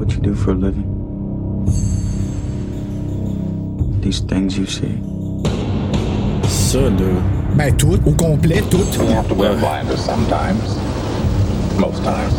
What 0.00 0.12
you 0.14 0.20
do 0.20 0.34
for 0.34 0.52
a 0.52 0.54
living? 0.54 0.88
These 4.00 4.20
things 4.20 4.56
you 4.56 4.64
see. 4.64 4.98
Ça, 6.48 6.88
là. 6.88 7.22
Ben, 7.54 7.76
tout, 7.76 8.00
au 8.06 8.12
complet, 8.12 8.62
tout. 8.70 8.78
You 8.94 9.08
have 9.08 9.28
to 9.28 9.34
wear 9.34 9.54
blinders 9.58 10.00
sometimes. 10.00 10.78
Most 11.78 12.02
times. 12.02 12.34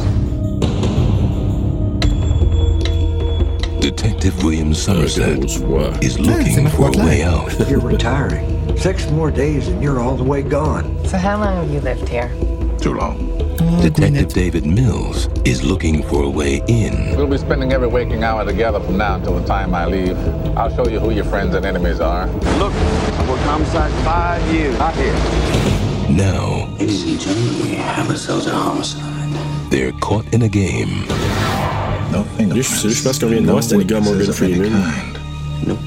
Detective 3.80 4.44
William 4.44 4.74
Somerset 4.74 5.44
is 6.02 6.20
looking 6.20 6.68
for 6.70 6.88
a 6.88 7.06
way 7.06 7.22
out. 7.22 7.52
You're 7.70 7.80
retiring. 7.80 8.76
Six 8.76 9.08
more 9.12 9.30
days 9.30 9.68
and 9.68 9.84
you're 9.84 10.00
all 10.00 10.16
the 10.16 10.24
way 10.24 10.42
gone. 10.42 10.98
So 11.06 11.18
how 11.18 11.38
long 11.40 11.58
have 11.58 11.72
you 11.72 11.82
lived 11.82 12.10
here? 12.10 12.30
Too 12.80 12.94
long. 12.96 13.18
Oh, 13.60 13.82
Detective 13.84 14.34
David 14.34 14.66
Mills 14.66 15.28
is 15.46 15.64
looking 15.64 16.04
for 16.04 16.24
a 16.24 16.30
way 16.30 16.62
in. 16.68 17.16
We'll 17.18 17.28
be 17.28 17.38
spending 17.38 17.72
every 17.74 17.88
waking 17.88 18.24
hour 18.24 18.46
together 18.46 18.80
from 18.80 18.98
now 18.98 19.16
until 19.16 19.40
the 19.40 19.46
time 19.46 19.74
I 19.74 19.86
leave. 19.86 20.18
I'll 20.58 20.74
show 20.76 20.88
you 20.88 21.00
who 21.00 21.12
your 21.12 21.26
friends 21.26 21.56
and 21.56 21.66
enemies 21.66 22.00
are. 22.00 22.28
Look, 22.60 22.74
I 22.74 23.26
worked 23.30 23.44
homicide 23.44 23.92
five 24.04 24.42
years. 24.54 24.78
Not 24.78 24.96
here. 24.96 25.14
Now 26.10 26.68
Ladies 26.78 27.04
and 27.08 27.20
gentlemen, 27.20 27.62
we 27.62 27.76
have 27.76 28.10
ourselves 28.10 28.46
a 28.48 28.52
homicide. 28.52 29.02
they're 29.72 29.94
caught 30.02 30.26
in 30.34 30.42
a 30.42 30.50
game. 30.50 31.06
No 32.12 32.26
Lui, 32.38 32.62
je, 32.62 32.90
je 32.90 33.02
pense 33.04 33.18
qu'on 33.20 33.28
vient 33.28 33.42
de 33.42 33.48
voir, 33.50 33.64
c'était 33.64 33.78
le 33.78 33.84
gars 33.86 34.02
Morgan 34.02 34.34
Freeman. 34.34 34.72
Nope. 35.66 35.80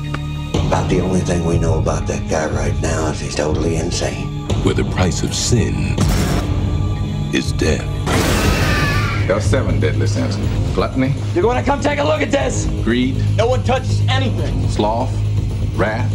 About 0.54 0.88
the 0.88 1.00
only 1.02 1.20
thing 1.20 1.44
we 1.44 1.58
know 1.58 1.78
about 1.78 2.06
that 2.06 2.26
guy 2.30 2.46
right 2.46 2.74
now 2.80 3.10
is 3.10 3.20
he's 3.20 3.34
totally 3.34 3.76
insane. 3.76 4.28
where 4.64 4.74
the 4.74 4.84
price 4.84 5.22
of 5.22 5.34
sin 5.34 5.94
is 7.34 7.52
death. 7.52 7.84
There 9.26 9.36
are 9.36 9.40
seven 9.40 9.80
deadly 9.80 10.06
sins. 10.06 10.36
Gluttony, 10.74 11.14
You're 11.32 11.42
going 11.42 11.56
to 11.56 11.62
come 11.64 11.80
take 11.80 11.98
a 11.98 12.04
look 12.04 12.20
at 12.20 12.30
this. 12.30 12.66
greed, 12.84 13.16
No 13.36 13.46
one 13.46 13.62
touches 13.64 14.06
anything. 14.08 14.68
sloth, 14.68 15.10
wrath, 15.76 16.10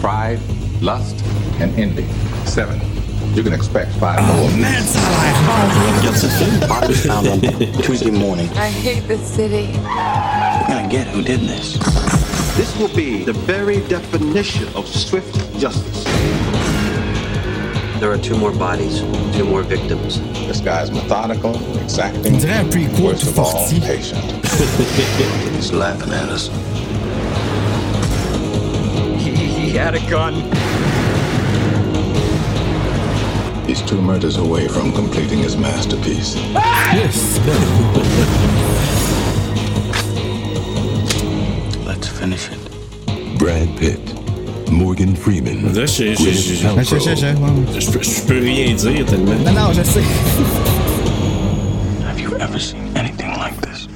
pride, 0.00 0.38
lust, 0.80 1.16
and 1.60 1.74
envy. 1.78 2.06
Seven. 2.46 2.80
You 3.34 3.42
can 3.42 3.52
expect 3.52 3.92
five 3.96 4.20
more. 4.22 4.48
Man, 4.56 4.82
ça 4.84 5.00
a 5.00 5.10
l'air 5.20 6.60
bon. 6.60 6.68
Body 6.68 6.94
found 6.94 7.26
on 7.28 7.40
Tuesday 7.82 8.10
morning. 8.10 8.48
I 8.56 8.68
hate 8.70 9.06
this 9.08 9.20
city. 9.20 9.66
We're 9.76 10.68
gonna 10.68 10.88
get 10.88 11.08
who 11.08 11.22
did 11.22 11.40
this. 11.40 11.76
This 12.56 12.76
will 12.78 12.94
be 12.94 13.24
the 13.24 13.32
very 13.32 13.80
definition 13.88 14.66
of 14.76 14.86
swift 14.88 15.34
justice. 15.58 16.04
There 18.00 18.12
are 18.12 18.18
two 18.18 18.36
more 18.36 18.52
bodies, 18.52 19.00
two 19.36 19.44
more 19.44 19.62
victims. 19.62 20.20
This 20.46 20.60
guy's 20.60 20.90
methodical, 20.92 21.56
exacting, 21.82 22.34
On 22.34 22.40
dirait 22.40 22.60
un 22.60 22.70
prequel 22.70 23.00
worst 23.04 23.24
of 23.24 23.38
all, 23.38 23.66
Forty. 23.66 23.80
patient. 23.80 24.22
He's 25.56 25.72
laughing 25.72 26.12
at 26.12 26.28
us. 26.28 26.46
He, 29.20 29.30
he 29.34 29.70
had 29.76 29.96
a 29.96 30.00
gun. 30.08 30.34
He's 33.66 33.82
two 33.82 34.00
murders 34.00 34.36
away 34.36 34.68
from 34.68 34.92
completing 34.92 35.40
his 35.40 35.56
masterpiece. 35.56 36.36
Yes. 36.94 37.38
Let's 41.84 42.06
finish 42.06 42.48
it. 42.50 43.38
Brad 43.38 43.76
Pitt, 43.76 44.00
Morgan 44.70 45.14
Freeman, 45.16 45.72
Là, 45.74 45.86
je, 45.86 46.14
je, 46.14 47.90
peux, 47.90 48.02
je 48.02 48.22
peux 48.26 48.38
rien 48.40 48.74
dire 48.74 49.04
tellement. 49.06 49.34
Non, 49.44 49.52
non, 49.52 49.72
je 49.72 49.82
sais. 49.82 50.00
Have 52.08 52.20
you 52.20 52.30
ever 52.40 52.58
seen 52.58 52.80
anything 52.96 53.28
like 53.38 53.54
this? 53.62 53.88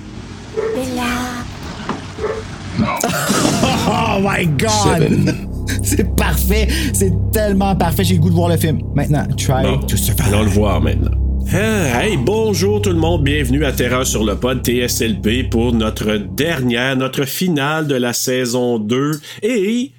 Oh 3.88 4.18
my 4.20 4.46
God! 4.46 4.70
Seven. 4.98 5.48
C'est 5.82 6.14
parfait. 6.16 6.68
C'est 6.92 7.12
tellement 7.32 7.74
parfait. 7.76 8.04
J'ai 8.04 8.14
le 8.14 8.20
goût 8.20 8.30
de 8.30 8.34
voir 8.34 8.48
le 8.48 8.56
film. 8.56 8.80
Maintenant, 8.94 9.26
try 9.36 9.62
Bon, 9.64 9.78
to 9.78 9.96
survive. 9.96 10.26
allons 10.28 10.42
le 10.44 10.50
voir 10.50 10.80
maintenant. 10.80 11.10
Ah, 11.52 12.04
hey, 12.04 12.16
bonjour 12.16 12.80
tout 12.80 12.90
le 12.90 12.96
monde, 12.96 13.24
bienvenue 13.24 13.64
à 13.64 13.72
Terreur 13.72 14.06
sur 14.06 14.24
le 14.24 14.36
pod 14.36 14.64
TSLP 14.64 15.50
pour 15.50 15.72
notre 15.74 16.16
dernière, 16.16 16.96
notre 16.96 17.24
finale 17.24 17.86
de 17.88 17.96
la 17.96 18.12
saison 18.12 18.78
2. 18.78 19.20
Et 19.42 19.90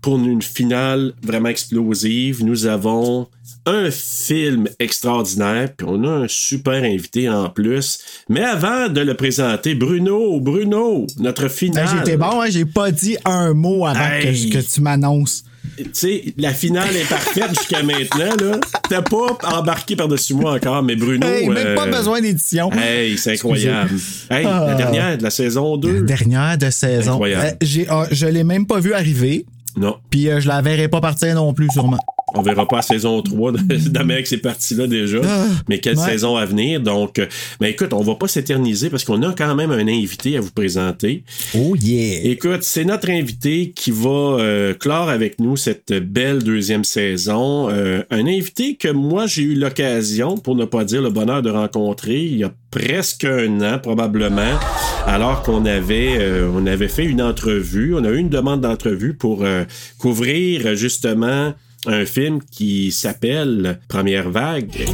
pour 0.00 0.16
une 0.18 0.42
finale 0.42 1.12
vraiment 1.22 1.48
explosive, 1.48 2.44
nous 2.44 2.66
avons 2.66 3.26
un 3.66 3.90
film 3.90 4.68
extraordinaire, 4.78 5.68
puis 5.76 5.86
on 5.90 6.02
a 6.04 6.10
un 6.24 6.26
super 6.28 6.82
invité 6.84 7.28
en 7.28 7.50
plus. 7.50 7.98
Mais 8.28 8.42
avant 8.42 8.88
de 8.88 9.00
le 9.00 9.14
présenter, 9.14 9.74
Bruno, 9.74 10.40
Bruno, 10.40 11.06
notre 11.18 11.42
Ben, 11.42 11.48
finale. 11.48 11.88
J'étais 11.98 12.16
bon, 12.16 12.40
hein, 12.40 12.46
j'ai 12.48 12.64
pas 12.64 12.90
dit 12.90 13.16
un 13.24 13.52
mot 13.54 13.86
avant 13.86 13.98
que, 14.22 14.26
Hey. 14.28 14.50
que 14.50 14.58
tu 14.58 14.80
m'annonces. 14.80 15.44
Tu 15.76 15.84
sais, 15.92 16.24
la 16.38 16.52
finale 16.54 16.96
est 16.96 17.08
parfaite 17.08 17.50
jusqu'à 17.50 17.82
maintenant, 17.82 18.34
là. 18.40 18.58
T'as 18.88 19.02
pas 19.02 19.38
embarqué 19.54 19.96
par-dessus 19.96 20.34
moi 20.34 20.54
encore, 20.54 20.82
mais 20.82 20.96
Bruno. 20.96 21.26
Hey, 21.26 21.48
même 21.48 21.74
pas 21.74 21.86
euh, 21.86 21.90
besoin 21.98 22.20
d'édition. 22.20 22.70
Hey, 22.72 23.18
c'est 23.18 23.32
incroyable. 23.34 23.90
Hey, 24.30 24.46
Ah. 24.48 24.64
la 24.68 24.74
dernière 24.74 25.18
de 25.18 25.22
la 25.22 25.30
saison 25.30 25.76
2. 25.76 26.02
Dernière 26.02 26.56
de 26.56 26.70
saison. 26.70 27.12
Incroyable. 27.12 27.44
Euh, 27.46 27.56
j'ai, 27.60 27.86
ah, 27.90 28.06
je 28.10 28.26
l'ai 28.26 28.44
même 28.44 28.66
pas 28.66 28.80
vu 28.80 28.94
arriver. 28.94 29.44
Non, 29.78 29.98
Puis 30.10 30.28
euh, 30.28 30.40
je 30.40 30.48
la 30.48 30.60
verrai 30.60 30.88
pas 30.88 31.00
partir 31.00 31.34
non 31.34 31.52
plus, 31.54 31.70
sûrement. 31.70 31.98
On 32.34 32.42
verra 32.42 32.66
pas 32.66 32.76
la 32.76 32.82
saison 32.82 33.22
3 33.22 33.52
de- 33.52 33.58
d'Amérique, 33.88 34.26
c'est 34.26 34.38
parti 34.38 34.74
là 34.74 34.86
déjà. 34.86 35.18
Ah, 35.24 35.46
mais 35.68 35.78
quelle 35.78 35.96
ouais. 35.98 36.04
saison 36.04 36.36
à 36.36 36.44
venir. 36.44 36.80
Donc, 36.80 37.18
euh, 37.18 37.26
ben 37.60 37.68
écoute, 37.68 37.92
on 37.92 38.02
va 38.02 38.14
pas 38.14 38.28
s'éterniser 38.28 38.90
parce 38.90 39.04
qu'on 39.04 39.22
a 39.22 39.32
quand 39.32 39.54
même 39.54 39.70
un 39.70 39.88
invité 39.88 40.36
à 40.36 40.40
vous 40.40 40.50
présenter. 40.50 41.24
Oh 41.54 41.74
yeah! 41.76 42.20
Écoute, 42.24 42.62
c'est 42.62 42.84
notre 42.84 43.10
invité 43.10 43.72
qui 43.74 43.90
va 43.90 44.08
euh, 44.38 44.74
clore 44.74 45.08
avec 45.08 45.40
nous 45.40 45.56
cette 45.56 45.92
belle 45.92 46.42
deuxième 46.42 46.84
saison. 46.84 47.68
Euh, 47.70 48.02
un 48.10 48.26
invité 48.26 48.76
que 48.76 48.88
moi 48.88 49.26
j'ai 49.26 49.42
eu 49.42 49.54
l'occasion, 49.54 50.36
pour 50.36 50.54
ne 50.54 50.64
pas 50.64 50.84
dire 50.84 51.02
le 51.02 51.10
bonheur 51.10 51.42
de 51.42 51.50
rencontrer, 51.50 52.20
il 52.20 52.38
y 52.38 52.44
a 52.44 52.52
presque 52.70 53.24
un 53.24 53.60
an 53.62 53.78
probablement, 53.78 54.58
alors 55.06 55.42
qu'on 55.42 55.64
avait 55.64 56.16
euh, 56.18 56.50
on 56.54 56.66
avait 56.66 56.88
fait 56.88 57.04
une 57.04 57.22
entrevue, 57.22 57.94
on 57.94 58.04
a 58.04 58.10
eu 58.10 58.18
une 58.18 58.28
demande 58.28 58.60
d'entrevue 58.60 59.14
pour 59.14 59.44
euh, 59.44 59.64
couvrir 59.98 60.76
justement 60.76 61.54
un 61.86 62.04
film 62.04 62.40
qui 62.50 62.90
s'appelle 62.92 63.80
Première 63.88 64.30
vague. 64.30 64.86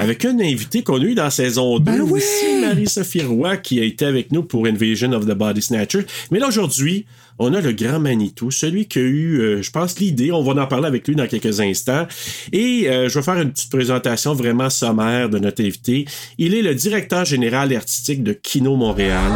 Avec 0.00 0.24
un 0.24 0.38
invité 0.38 0.82
qu'on 0.82 1.00
a 1.00 1.04
eu 1.04 1.14
dans 1.14 1.30
saison 1.30 1.78
2 1.78 1.84
Ben 1.84 2.00
oui! 2.02 2.20
aussi, 2.20 2.60
Marie-Sophie 2.60 3.22
Roy, 3.22 3.56
qui 3.56 3.80
a 3.80 3.84
été 3.84 4.04
avec 4.04 4.30
nous 4.30 4.44
pour 4.44 4.66
Invasion 4.66 5.12
of 5.12 5.26
the 5.26 5.32
Body 5.32 5.60
Snatcher. 5.60 6.06
Mais 6.30 6.38
là, 6.38 6.48
aujourd'hui, 6.48 7.04
on 7.40 7.52
a 7.52 7.60
le 7.60 7.72
grand 7.72 7.98
Manitou, 7.98 8.50
celui 8.50 8.86
qui 8.86 8.98
a 8.98 9.02
eu, 9.02 9.40
euh, 9.40 9.62
je 9.62 9.70
pense, 9.70 9.98
l'idée. 9.98 10.30
On 10.32 10.42
va 10.42 10.62
en 10.62 10.66
parler 10.66 10.86
avec 10.86 11.06
lui 11.06 11.16
dans 11.16 11.26
quelques 11.26 11.60
instants. 11.60 12.06
Et 12.52 12.88
euh, 12.88 13.08
je 13.08 13.18
vais 13.18 13.24
faire 13.24 13.40
une 13.40 13.50
petite 13.50 13.70
présentation 13.70 14.34
vraiment 14.34 14.70
sommaire 14.70 15.28
de 15.28 15.38
notre 15.38 15.62
invité. 15.62 16.04
Il 16.38 16.54
est 16.54 16.62
le 16.62 16.74
directeur 16.74 17.24
général 17.24 17.74
artistique 17.74 18.22
de 18.22 18.32
Kino 18.32 18.76
Montréal, 18.76 19.32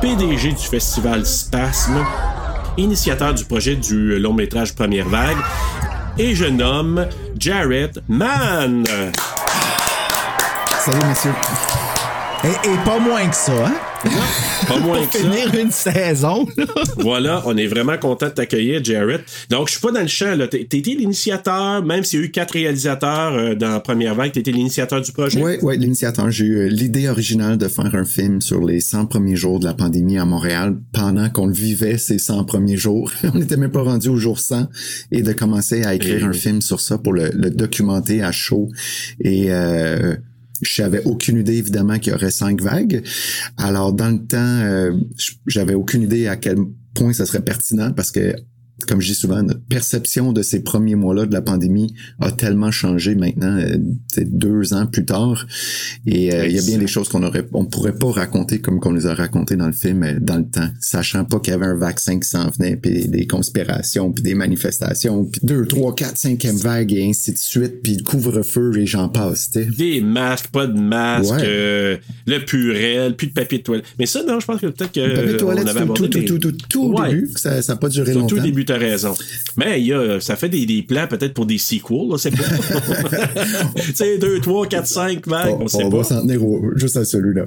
PDG 0.00 0.50
du 0.50 0.56
festival 0.56 1.26
Spasme, 1.26 2.04
initiateur 2.76 3.34
du 3.34 3.44
projet 3.44 3.76
du 3.76 4.18
long 4.18 4.32
métrage 4.32 4.74
Première 4.74 5.08
Vague. 5.08 5.36
Et 6.18 6.34
je 6.34 6.46
nomme 6.46 7.06
Jarrett 7.38 7.98
Mann. 8.08 8.84
Salut, 10.80 11.04
messieurs. 11.06 11.34
Et, 12.44 12.68
et 12.68 12.76
pas 12.84 12.98
moins 12.98 13.26
que 13.26 13.34
ça, 13.36 13.52
hein? 13.52 13.74
Pas 14.68 14.78
moins 14.80 14.98
Pour 14.98 15.10
que 15.10 15.18
ça. 15.18 15.24
finir 15.24 15.54
une 15.60 15.70
saison. 15.70 16.46
là. 16.56 16.64
Voilà, 16.98 17.42
on 17.46 17.56
est 17.56 17.66
vraiment 17.66 17.96
content 17.98 18.26
de 18.26 18.32
t'accueillir, 18.32 18.82
Jarrett. 18.82 19.22
Donc, 19.50 19.68
je 19.68 19.72
suis 19.72 19.80
pas 19.80 19.92
dans 19.92 20.00
le 20.00 20.06
champ, 20.06 20.34
t'as 20.38 20.58
été 20.58 20.80
l'initiateur, 20.80 21.84
même 21.84 22.04
s'il 22.04 22.20
y 22.20 22.22
a 22.22 22.26
eu 22.26 22.30
quatre 22.30 22.52
réalisateurs 22.52 23.34
euh, 23.34 23.54
dans 23.54 23.70
la 23.70 23.80
première 23.80 24.14
vague, 24.14 24.32
t'as 24.32 24.40
été 24.40 24.52
l'initiateur 24.52 25.00
du 25.00 25.12
projet? 25.12 25.42
Oui, 25.42 25.56
ouais, 25.62 25.76
l'initiateur. 25.76 26.30
J'ai 26.30 26.44
eu 26.46 26.68
l'idée 26.68 27.08
originale 27.08 27.58
de 27.58 27.68
faire 27.68 27.94
un 27.94 28.04
film 28.04 28.40
sur 28.40 28.64
les 28.64 28.80
100 28.80 29.06
premiers 29.06 29.36
jours 29.36 29.60
de 29.60 29.64
la 29.66 29.74
pandémie 29.74 30.18
à 30.18 30.24
Montréal 30.24 30.76
pendant 30.92 31.28
qu'on 31.30 31.46
le 31.46 31.52
vivait 31.54 31.98
ces 31.98 32.18
100 32.18 32.44
premiers 32.44 32.76
jours. 32.76 33.10
On 33.34 33.38
n'était 33.38 33.56
même 33.56 33.70
pas 33.72 33.82
rendu 33.82 34.08
au 34.08 34.16
jour 34.16 34.38
100 34.40 34.68
et 35.12 35.22
de 35.22 35.32
commencer 35.32 35.84
à 35.84 35.94
écrire 35.94 36.20
Et 36.20 36.22
un 36.24 36.30
oui. 36.30 36.38
film 36.38 36.60
sur 36.62 36.80
ça 36.80 36.98
pour 36.98 37.12
le, 37.12 37.30
le 37.34 37.50
documenter 37.50 38.22
à 38.22 38.32
chaud. 38.32 38.68
Et 39.20 39.46
euh, 39.50 40.16
j'avais 40.62 41.02
aucune 41.04 41.38
idée 41.38 41.56
évidemment 41.56 41.98
qu'il 41.98 42.12
y 42.12 42.16
aurait 42.16 42.30
cinq 42.30 42.60
vagues. 42.60 43.02
Alors 43.56 43.92
dans 43.92 44.10
le 44.10 44.26
temps, 44.26 44.60
euh, 44.62 44.92
j'avais 45.46 45.74
aucune 45.74 46.02
idée 46.02 46.26
à 46.26 46.36
quel 46.36 46.56
point 46.94 47.12
ça 47.12 47.26
serait 47.26 47.42
pertinent 47.42 47.92
parce 47.92 48.10
que 48.10 48.34
comme 48.86 49.00
je 49.00 49.08
dis 49.08 49.14
souvent, 49.14 49.42
notre 49.42 49.62
perception 49.62 50.32
de 50.32 50.42
ces 50.42 50.60
premiers 50.62 50.94
mois-là 50.96 51.24
de 51.26 51.32
la 51.32 51.40
pandémie 51.40 51.94
a 52.20 52.30
tellement 52.30 52.70
changé 52.70 53.14
maintenant, 53.14 53.56
euh, 53.56 53.76
deux 54.18 54.74
ans 54.74 54.86
plus 54.86 55.04
tard. 55.06 55.46
Et 56.06 56.34
euh, 56.34 56.46
il 56.46 56.54
y 56.54 56.58
a 56.58 56.62
bien 56.62 56.76
des 56.78 56.86
choses 56.86 57.08
qu'on 57.08 57.22
aurait, 57.22 57.46
on 57.54 57.64
pourrait 57.64 57.94
pas 57.94 58.10
raconter 58.10 58.60
comme 58.60 58.78
qu'on 58.78 58.92
les 58.92 59.06
a 59.06 59.14
racontées 59.14 59.56
dans 59.56 59.66
le 59.66 59.72
film 59.72 60.02
euh, 60.02 60.18
dans 60.20 60.36
le 60.36 60.44
temps, 60.46 60.68
sachant 60.80 61.24
pas 61.24 61.40
qu'il 61.40 61.52
y 61.52 61.54
avait 61.56 61.66
un 61.66 61.74
vaccin 61.76 62.20
qui 62.20 62.28
s'en 62.28 62.50
venait, 62.50 62.76
puis 62.76 63.08
des 63.08 63.26
conspirations, 63.26 64.12
puis 64.12 64.22
des 64.22 64.34
manifestations, 64.34 65.24
puis 65.24 65.40
deux, 65.42 65.64
trois, 65.66 65.94
quatre, 65.94 66.18
cinquième 66.18 66.56
vague 66.56 66.92
et 66.92 67.08
ainsi 67.08 67.32
de 67.32 67.38
suite, 67.38 67.82
puis 67.82 67.96
le 67.96 68.02
couvre-feu 68.02 68.76
et 68.78 68.86
j'en 68.86 69.08
passe. 69.08 69.50
Des 69.52 70.02
masques, 70.02 70.48
pas 70.48 70.66
de 70.66 70.78
masques, 70.78 71.32
Ouais. 71.32 71.42
euh, 71.46 71.96
le 72.26 72.44
purel, 72.44 73.16
plus 73.16 73.28
de 73.28 73.32
papier 73.32 73.58
de 73.58 73.62
toilette. 73.62 73.86
Mais 73.98 74.04
ça, 74.06 74.22
non, 74.22 74.38
je 74.38 74.46
pense 74.46 74.60
que 74.60 74.66
peut-être 74.66 74.92
que. 74.92 75.00
Le 75.00 75.14
papier 75.14 75.32
de 75.32 75.38
toilette, 75.38 75.64
on 75.64 75.68
avait 75.68 75.86
tout, 75.94 76.08
tout, 76.08 76.22
tout, 76.22 76.38
tout, 76.38 76.52
tout 76.68 76.82
au 76.84 77.00
Ouais. 77.00 77.08
début. 77.08 77.30
Ça 77.36 77.60
n'a 77.66 77.76
pas 77.76 77.88
duré 77.88 78.12
longtemps. 78.12 78.36
début, 78.42 78.65
t'as 78.66 78.78
raison. 78.78 79.14
Mais 79.56 79.80
il 79.80 79.86
y 79.86 79.92
a, 79.92 80.20
ça 80.20 80.36
fait 80.36 80.48
des, 80.48 80.66
des 80.66 80.82
plans 80.82 81.06
peut-être 81.08 81.32
pour 81.34 81.46
des 81.46 81.58
sequels, 81.58 82.08
là, 82.10 82.16
c'est 82.18 82.30
pas. 82.30 82.42
tu 83.76 83.94
sais, 83.94 84.18
2, 84.18 84.40
3, 84.40 84.66
4, 84.66 84.86
5 84.86 85.26
vagues, 85.26 85.54
on, 85.60 85.64
On, 85.64 85.68
sait 85.68 85.84
on 85.84 85.90
pas. 85.90 85.96
va 85.98 86.04
s'en 86.04 86.20
tenir 86.22 86.44
au- 86.44 86.62
juste 86.76 86.96
à 86.96 87.04
celui-là. 87.04 87.46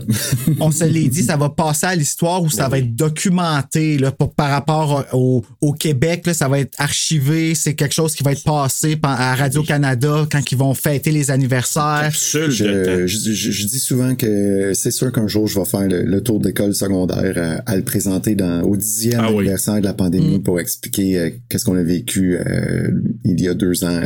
On 0.59 0.71
se 0.71 0.83
l'est 0.85 1.07
dit, 1.07 1.23
ça 1.23 1.37
va 1.37 1.49
passer 1.49 1.85
à 1.85 1.95
l'histoire 1.95 2.41
où 2.41 2.49
ça 2.49 2.67
va 2.69 2.79
être 2.79 2.95
documenté 2.95 3.97
là, 3.97 4.11
pour, 4.11 4.33
par 4.33 4.49
rapport 4.49 5.05
au, 5.13 5.43
au 5.61 5.73
Québec. 5.73 6.25
Là, 6.25 6.33
ça 6.33 6.47
va 6.47 6.59
être 6.59 6.73
archivé. 6.79 7.55
C'est 7.55 7.73
quelque 7.75 7.93
chose 7.93 8.15
qui 8.15 8.23
va 8.23 8.31
être 8.31 8.43
passé 8.43 8.97
à 9.03 9.35
Radio-Canada 9.35 10.27
quand 10.31 10.51
ils 10.51 10.57
vont 10.57 10.73
fêter 10.73 11.11
les 11.11 11.31
anniversaires. 11.31 12.11
Je, 12.11 12.49
je, 12.49 13.07
je- 13.07 13.51
je 13.51 13.65
dis 13.67 13.79
souvent 13.79 14.15
que 14.15 14.71
c'est 14.73 14.91
sûr 14.91 15.11
qu'un 15.11 15.27
jour, 15.27 15.47
je 15.47 15.59
vais 15.59 15.65
faire 15.65 15.87
le, 15.87 16.03
le 16.03 16.21
tour 16.21 16.39
d'école 16.39 16.73
secondaire 16.73 17.61
à, 17.65 17.71
à 17.71 17.75
le 17.75 17.83
présenter 17.83 18.35
dans, 18.35 18.61
au 18.61 18.75
dixième 18.75 19.19
Ah 19.21 19.27
oui. 19.31 19.39
anniversaire 19.39 19.79
de 19.79 19.85
la 19.85 19.93
pandémie 19.93 20.39
pour 20.39 20.59
expliquer 20.59 21.08
euh, 21.17 21.29
qu'est-ce 21.47 21.65
qu'on 21.65 21.77
a 21.77 21.83
vécu 21.83 22.37
euh, 22.37 22.89
il 23.23 23.41
y 23.41 23.47
a 23.47 23.53
deux 23.53 23.83
ans. 23.83 24.01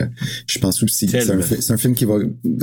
Je 0.47 0.59
pense 0.59 0.83
aussi 0.83 1.07
que 1.07 1.19
c'est 1.21 1.71
un, 1.73 1.77
film 1.77 1.95
qui 1.95 2.05
va 2.05 2.17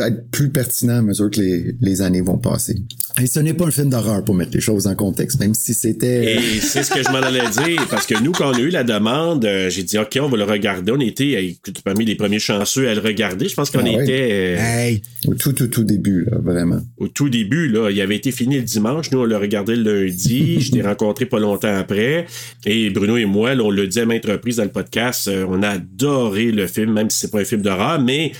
être 0.06 0.30
plus 0.30 0.50
pertinent 0.50 0.98
à 0.98 1.02
mesure 1.02 1.30
que 1.30 1.40
les, 1.40 1.76
les 1.80 2.02
années 2.02 2.20
vont 2.20 2.38
passer. 2.38 2.76
Et 3.22 3.26
ce 3.26 3.40
n'est 3.40 3.54
pas 3.54 3.66
un 3.66 3.70
film 3.70 3.90
d'horreur 3.90 4.24
pour 4.24 4.34
mettre 4.34 4.52
les 4.54 4.60
choses 4.60 4.86
en 4.86 4.94
contexte, 4.94 5.38
même 5.40 5.52
si 5.54 5.74
c'était... 5.74 6.36
Et 6.36 6.60
c'est 6.60 6.82
ce 6.82 6.90
que 6.90 7.02
je 7.02 7.10
m'en 7.10 7.18
allais 7.18 7.48
dire, 7.64 7.86
parce 7.90 8.06
que 8.06 8.20
nous, 8.22 8.32
quand 8.32 8.50
on 8.50 8.54
a 8.54 8.60
eu 8.60 8.70
la 8.70 8.82
demande, 8.84 9.44
euh, 9.44 9.68
j'ai 9.68 9.82
dit, 9.82 9.98
OK, 9.98 10.18
on 10.20 10.28
va 10.28 10.36
le 10.38 10.44
regarder. 10.44 10.92
On 10.92 11.00
était 11.00 11.44
écoute, 11.44 11.82
parmi 11.84 12.04
les 12.04 12.14
premiers 12.14 12.38
chanceux 12.38 12.88
à 12.88 12.94
le 12.94 13.00
regarder. 13.00 13.48
Je 13.48 13.54
pense 13.54 13.70
qu'on 13.70 13.84
Ah 13.84 14.02
était 14.02 14.28
euh, 14.30 14.56
Hey, 14.58 15.02
Au 15.26 15.34
tout, 15.34 15.52
tout, 15.52 15.66
tout 15.66 15.84
début, 15.84 16.24
là, 16.30 16.38
vraiment. 16.42 16.80
au 16.96 17.08
tout 17.08 17.28
début. 17.28 17.68
Là, 17.68 17.90
il 17.90 18.00
avait 18.00 18.16
été 18.16 18.32
fini 18.32 18.56
le 18.56 18.62
dimanche. 18.62 19.10
Nous, 19.10 19.18
on 19.18 19.24
l'a 19.24 19.38
regardé 19.38 19.76
le 19.76 20.04
lundi. 20.04 20.60
Je 20.60 20.70
t'ai 20.72 20.82
rencontré 20.82 21.26
pas 21.26 21.38
longtemps 21.38 21.76
après. 21.76 22.26
Et 22.64 22.90
Bruno 22.90 23.16
et 23.16 23.26
moi, 23.26 23.54
là, 23.54 23.62
on 23.64 23.70
l'a 23.70 23.86
dit 23.86 24.00
à 24.00 24.06
maintes 24.06 24.26
reprises 24.26 24.56
dans 24.56 24.64
le 24.64 24.70
podcast, 24.70 25.28
euh, 25.28 25.44
on 25.48 25.62
a 25.62 25.68
adoré 25.70 26.52
le 26.52 26.66
film, 26.66 26.92
même 26.94 27.10
si 27.10 27.20
c'est 27.20 27.30
pas 27.30 27.40
un 27.40 27.44
film 27.44 27.62
d'horreur, 27.62 28.00
mais... 28.00 28.32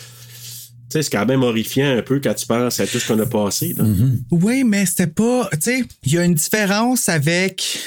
C'est 0.91 1.11
quand 1.11 1.27
même 1.27 1.43
horrifiant 1.43 1.97
un 1.97 2.03
peu 2.03 2.21
quand 2.21 2.35
tu 2.35 2.47
penses 2.47 2.81
à 2.81 2.87
tout 2.87 2.99
ce 2.99 3.07
qu'on 3.07 3.19
a 3.21 3.27
passé. 3.27 3.75
Là. 3.77 3.85
Oui, 4.31 4.65
mais 4.65 4.87
c'était 4.87 5.07
pas. 5.07 5.49
Tu 5.53 5.59
sais, 5.61 5.85
il 6.05 6.13
y 6.13 6.19
a 6.19 6.25
une 6.25 6.35
différence 6.35 7.09
avec. 7.09 7.79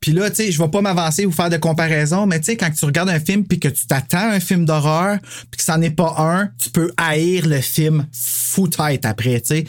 Puis 0.00 0.12
là, 0.12 0.30
tu 0.30 0.36
sais, 0.36 0.52
je 0.52 0.60
vais 0.60 0.68
pas 0.68 0.80
m'avancer 0.80 1.26
ou 1.26 1.32
faire 1.32 1.50
de 1.50 1.58
comparaison, 1.58 2.24
mais 2.24 2.40
tu 2.40 2.46
sais, 2.46 2.56
quand 2.56 2.70
tu 2.70 2.84
regardes 2.86 3.10
un 3.10 3.20
film 3.20 3.44
puis 3.44 3.60
que 3.60 3.68
tu 3.68 3.86
t'attends 3.86 4.30
à 4.30 4.34
un 4.34 4.40
film 4.40 4.64
d'horreur, 4.64 5.18
puis 5.50 5.58
que 5.58 5.62
c'en 5.62 5.80
est 5.82 5.90
pas 5.90 6.14
un, 6.16 6.50
tu 6.58 6.70
peux 6.70 6.90
haïr 6.96 7.46
le 7.46 7.60
film 7.60 8.06
fou 8.12 8.66
tête 8.66 9.04
après, 9.04 9.40
tu 9.42 9.56
sais. 9.56 9.64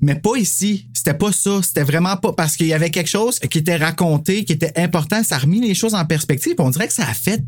Mais 0.00 0.16
pas 0.16 0.36
ici. 0.36 0.88
C'était 1.06 1.18
pas 1.18 1.30
ça. 1.30 1.60
C'était 1.62 1.84
vraiment 1.84 2.16
pas 2.16 2.32
parce 2.32 2.56
qu'il 2.56 2.66
y 2.66 2.72
avait 2.72 2.90
quelque 2.90 3.06
chose 3.06 3.38
qui 3.38 3.58
était 3.58 3.76
raconté, 3.76 4.44
qui 4.44 4.52
était 4.52 4.72
important. 4.74 5.22
Ça 5.22 5.36
a 5.36 5.38
remis 5.38 5.60
les 5.60 5.72
choses 5.72 5.94
en 5.94 6.04
perspective. 6.04 6.54
On 6.58 6.70
dirait 6.70 6.88
que 6.88 6.92
ça 6.92 7.04
a 7.08 7.14
fait 7.14 7.44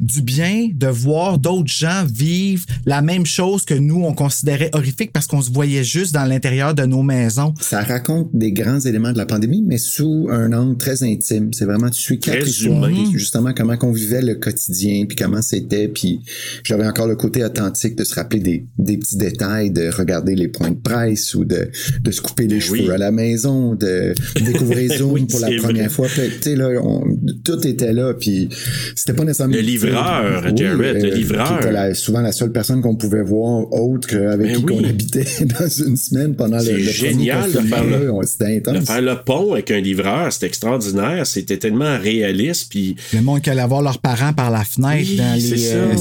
du 0.00 0.22
bien 0.22 0.68
de 0.72 0.86
voir 0.86 1.38
d'autres 1.38 1.72
gens 1.72 2.04
vivre 2.10 2.64
la 2.86 3.02
même 3.02 3.26
chose 3.26 3.64
que 3.64 3.74
nous, 3.74 4.02
on 4.04 4.14
considérait 4.14 4.70
horrifique 4.72 5.12
parce 5.12 5.26
qu'on 5.26 5.42
se 5.42 5.50
voyait 5.50 5.84
juste 5.84 6.14
dans 6.14 6.24
l'intérieur 6.24 6.74
de 6.74 6.84
nos 6.84 7.02
maisons. 7.02 7.52
Ça 7.60 7.82
raconte 7.82 8.30
des 8.32 8.52
grands 8.52 8.80
éléments 8.80 9.12
de 9.12 9.18
la 9.18 9.26
pandémie, 9.26 9.62
mais 9.66 9.78
sous 9.78 10.28
un 10.30 10.52
angle 10.52 10.76
très 10.78 11.02
intime. 11.02 11.52
C'est 11.52 11.64
vraiment, 11.64 11.90
tu 11.90 12.00
suis 12.00 12.18
quatre 12.18 12.40
Très 12.40 12.50
histoires, 12.50 12.90
justement 13.12 13.52
comment 13.54 13.76
qu'on 13.76 13.92
vivait 13.92 14.22
le 14.22 14.36
quotidien, 14.36 15.04
puis 15.06 15.16
comment 15.16 15.42
c'était, 15.42 15.88
puis 15.88 16.20
j'avais 16.62 16.86
encore 16.86 17.08
le 17.08 17.16
côté 17.16 17.44
authentique 17.44 17.96
de 17.96 18.04
se 18.04 18.14
rappeler 18.14 18.40
des, 18.40 18.66
des 18.78 18.96
petits 18.96 19.16
détails, 19.16 19.70
de 19.70 19.90
regarder 19.90 20.34
les 20.34 20.48
points 20.48 20.70
de 20.70 20.76
presse 20.76 21.34
ou 21.34 21.44
de, 21.44 21.70
de 22.00 22.10
se 22.10 22.20
couper 22.20 22.46
les 22.46 22.60
cheveux 22.60 22.85
Oui. 22.88 22.94
à 22.94 22.98
la 22.98 23.10
maison, 23.10 23.74
de 23.74 24.14
découvrir 24.36 24.92
Zoom 24.98 25.12
Oui, 25.12 25.24
pour 25.26 25.40
la 25.40 25.48
première 25.58 25.84
vrai. 25.84 25.88
fois. 25.88 26.06
Puis, 26.08 26.22
Tu 26.40 26.42
sais, 26.50 26.56
là, 26.56 26.68
on- 26.82 27.04
tout 27.44 27.66
était 27.66 27.92
là, 27.92 28.14
puis 28.14 28.48
c'était 28.94 29.12
pas 29.12 29.24
nécessairement... 29.24 29.54
Le 29.54 29.60
livreur, 29.60 30.42
Oui, 30.46 30.52
Jared, 30.56 31.02
le 31.02 31.10
livreur. 31.14 31.48
qui 31.48 31.64
était 31.64 31.72
la- 31.72 31.94
souvent 31.94 32.20
la 32.20 32.32
seule 32.32 32.52
personne 32.52 32.80
qu'on 32.80 32.96
pouvait 32.96 33.22
voir 33.22 33.72
autre 33.72 34.08
qu'avec 34.08 34.38
Ben 34.52 34.56
qui 34.56 34.64
oui. 34.64 34.76
qu'on 34.82 34.84
habitait 34.88 35.24
dans 35.60 35.68
une 35.68 35.96
semaine 35.96 36.34
pendant 36.36 36.58
le, 36.58 36.62
C'est 36.64 36.72
le 36.72 36.78
premier 36.84 36.92
génial 37.24 37.52
de 37.52 37.58
faire 37.60 37.84
le-. 37.84 38.12
On- 38.12 38.22
C'était 38.22 38.60
De 38.60 38.70
intense. 38.70 38.86
faire 38.86 39.02
le 39.02 39.14
pont 39.24 39.52
avec 39.52 39.70
un 39.70 39.80
livreur, 39.80 40.32
c'était 40.32 40.46
extraordinaire. 40.46 41.26
C'était 41.26 41.56
tellement 41.58 41.98
réaliste. 41.98 42.70
Puis 42.70 42.96
Le 43.14 43.20
monde 43.22 43.40
qui 43.42 43.50
allait 43.50 43.66
voir 43.66 43.82
leurs 43.82 43.98
parents 43.98 44.32
par 44.32 44.50
la 44.50 44.64
fenêtre 44.64 45.08
Oui, 45.10 45.16
dans 45.16 45.34
les, 45.34 45.56
ça. 45.56 45.74
euh, 45.74 45.94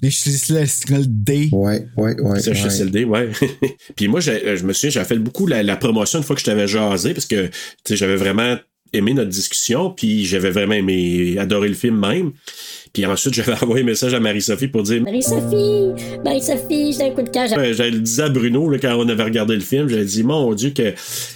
les 0.00 0.10
CHSLD. 0.10 1.48
Ouais, 1.52 1.86
ouais, 1.96 2.20
ouais. 2.20 2.40
CHSLD, 2.40 3.04
ouais. 3.04 3.28
Puis 3.96 4.08
moi, 4.08 4.20
j'ai- 4.20 4.46
euh, 4.46 4.56
je 4.56 4.64
me 4.64 4.72
souviens, 4.72 4.90
j'avais 4.90 5.06
fait 5.06 5.18
beaucoup 5.18 5.46
la, 5.46 5.62
la 5.62 5.76
promotion 5.76 6.21
fois 6.22 6.36
que 6.36 6.40
je 6.40 6.46
t'avais 6.46 6.68
jasé, 6.68 7.14
parce 7.14 7.26
que 7.26 7.50
j'avais 7.90 8.16
vraiment 8.16 8.56
aimé 8.92 9.14
notre 9.14 9.30
discussion, 9.30 9.90
puis 9.90 10.24
j'avais 10.24 10.50
vraiment 10.50 10.74
aimé, 10.74 11.36
adoré 11.38 11.68
le 11.68 11.74
film 11.74 11.98
même. 11.98 12.32
Puis 12.92 13.06
ensuite, 13.06 13.34
j'avais 13.34 13.54
envoyé 13.62 13.82
un 13.82 13.86
message 13.86 14.14
à 14.14 14.20
Marie-Sophie 14.20 14.68
pour 14.68 14.82
dire 14.82 15.02
Marie-Sophie, 15.02 16.20
Marie-Sophie, 16.24 16.92
j'ai 16.92 17.04
un 17.04 17.10
coup 17.10 17.22
de 17.22 17.30
cœur. 17.30 17.46
Je 17.48 17.82
le 17.82 17.98
disais 17.98 18.22
à 18.22 18.28
Bruno 18.28 18.68
là, 18.68 18.78
quand 18.78 18.94
on 18.96 19.08
avait 19.08 19.24
regardé 19.24 19.54
le 19.54 19.60
film, 19.60 19.88
j'avais 19.88 20.04
dit 20.04 20.22
mon 20.22 20.52
Dieu 20.54 20.70
que 20.70 20.94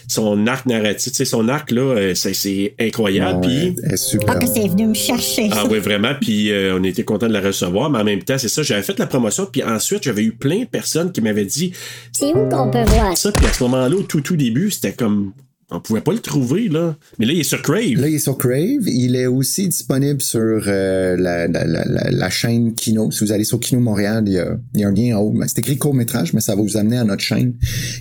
son 0.08 0.46
arc 0.46 0.66
narratif, 0.66 1.12
tu 1.12 1.16
sais, 1.16 1.24
son 1.24 1.48
arc 1.48 1.70
là, 1.70 1.82
euh, 1.82 2.14
c'est, 2.14 2.74
incroyable. 2.78 3.46
Ouais, 3.46 3.72
Puis 3.72 3.76
elle 3.84 3.94
est 3.94 3.96
super. 3.96 4.34
Ah, 4.36 4.38
que 4.38 4.46
c'est 4.46 4.68
venu 4.68 4.88
me 4.88 4.94
chercher. 4.94 5.48
ah 5.52 5.64
oui, 5.70 5.78
vraiment. 5.78 6.12
Puis 6.20 6.50
euh, 6.50 6.76
on 6.78 6.84
était 6.84 7.04
content 7.04 7.26
de 7.26 7.32
la 7.32 7.40
recevoir, 7.40 7.90
mais 7.90 7.98
en 7.98 8.04
même 8.04 8.22
temps, 8.22 8.38
c'est 8.38 8.48
ça. 8.48 8.62
J'avais 8.62 8.82
fait 8.82 8.98
la 8.98 9.06
promotion, 9.06 9.46
puis 9.50 9.62
ensuite 9.62 10.02
j'avais 10.02 10.22
eu 10.22 10.32
plein 10.32 10.60
de 10.60 10.66
personnes 10.66 11.12
qui 11.12 11.20
m'avaient 11.20 11.44
dit 11.44 11.72
C'est 12.12 12.32
où 12.34 12.48
qu'on 12.48 12.70
peut 12.70 12.84
voir? 12.84 13.16
Ça. 13.16 13.32
Puis 13.32 13.46
à 13.46 13.52
ce 13.52 13.62
moment-là, 13.64 13.96
au 13.96 14.02
tout 14.02 14.20
tout 14.20 14.36
début, 14.36 14.70
c'était 14.70 14.92
comme 14.92 15.32
on 15.70 15.80
pouvait 15.80 16.00
pas 16.00 16.12
le 16.12 16.20
trouver 16.20 16.68
là. 16.68 16.96
Mais 17.18 17.26
là, 17.26 17.32
il 17.32 17.40
est 17.40 17.44
sur 17.44 17.60
Crave. 17.60 17.94
Là, 17.94 18.08
il 18.08 18.14
est 18.14 18.20
sur 18.20 18.38
Crave. 18.38 18.86
Il 18.86 19.16
est 19.16 19.26
aussi 19.26 19.68
disponible 19.68 20.22
sur 20.22 20.62
euh, 20.66 21.16
la, 21.16 22.30
chaîne 22.30 22.74
Kino. 22.74 23.10
Si 23.10 23.24
vous 23.24 23.32
allez 23.32 23.42
sur 23.42 23.58
Kino 23.58 23.80
Montréal, 23.80 24.24
il 24.26 24.34
y 24.34 24.38
a, 24.38 24.56
il 24.74 24.80
y 24.80 24.84
a 24.84 24.88
un 24.88 24.92
lien 24.92 25.16
en 25.16 25.22
haut. 25.22 25.34
C'est 25.48 25.58
écrit 25.58 25.76
court-métrage, 25.76 26.32
mais 26.34 26.40
ça 26.40 26.54
va 26.54 26.62
vous 26.62 26.76
amener 26.76 26.98
à 26.98 27.04
notre 27.04 27.22
chaîne. 27.22 27.54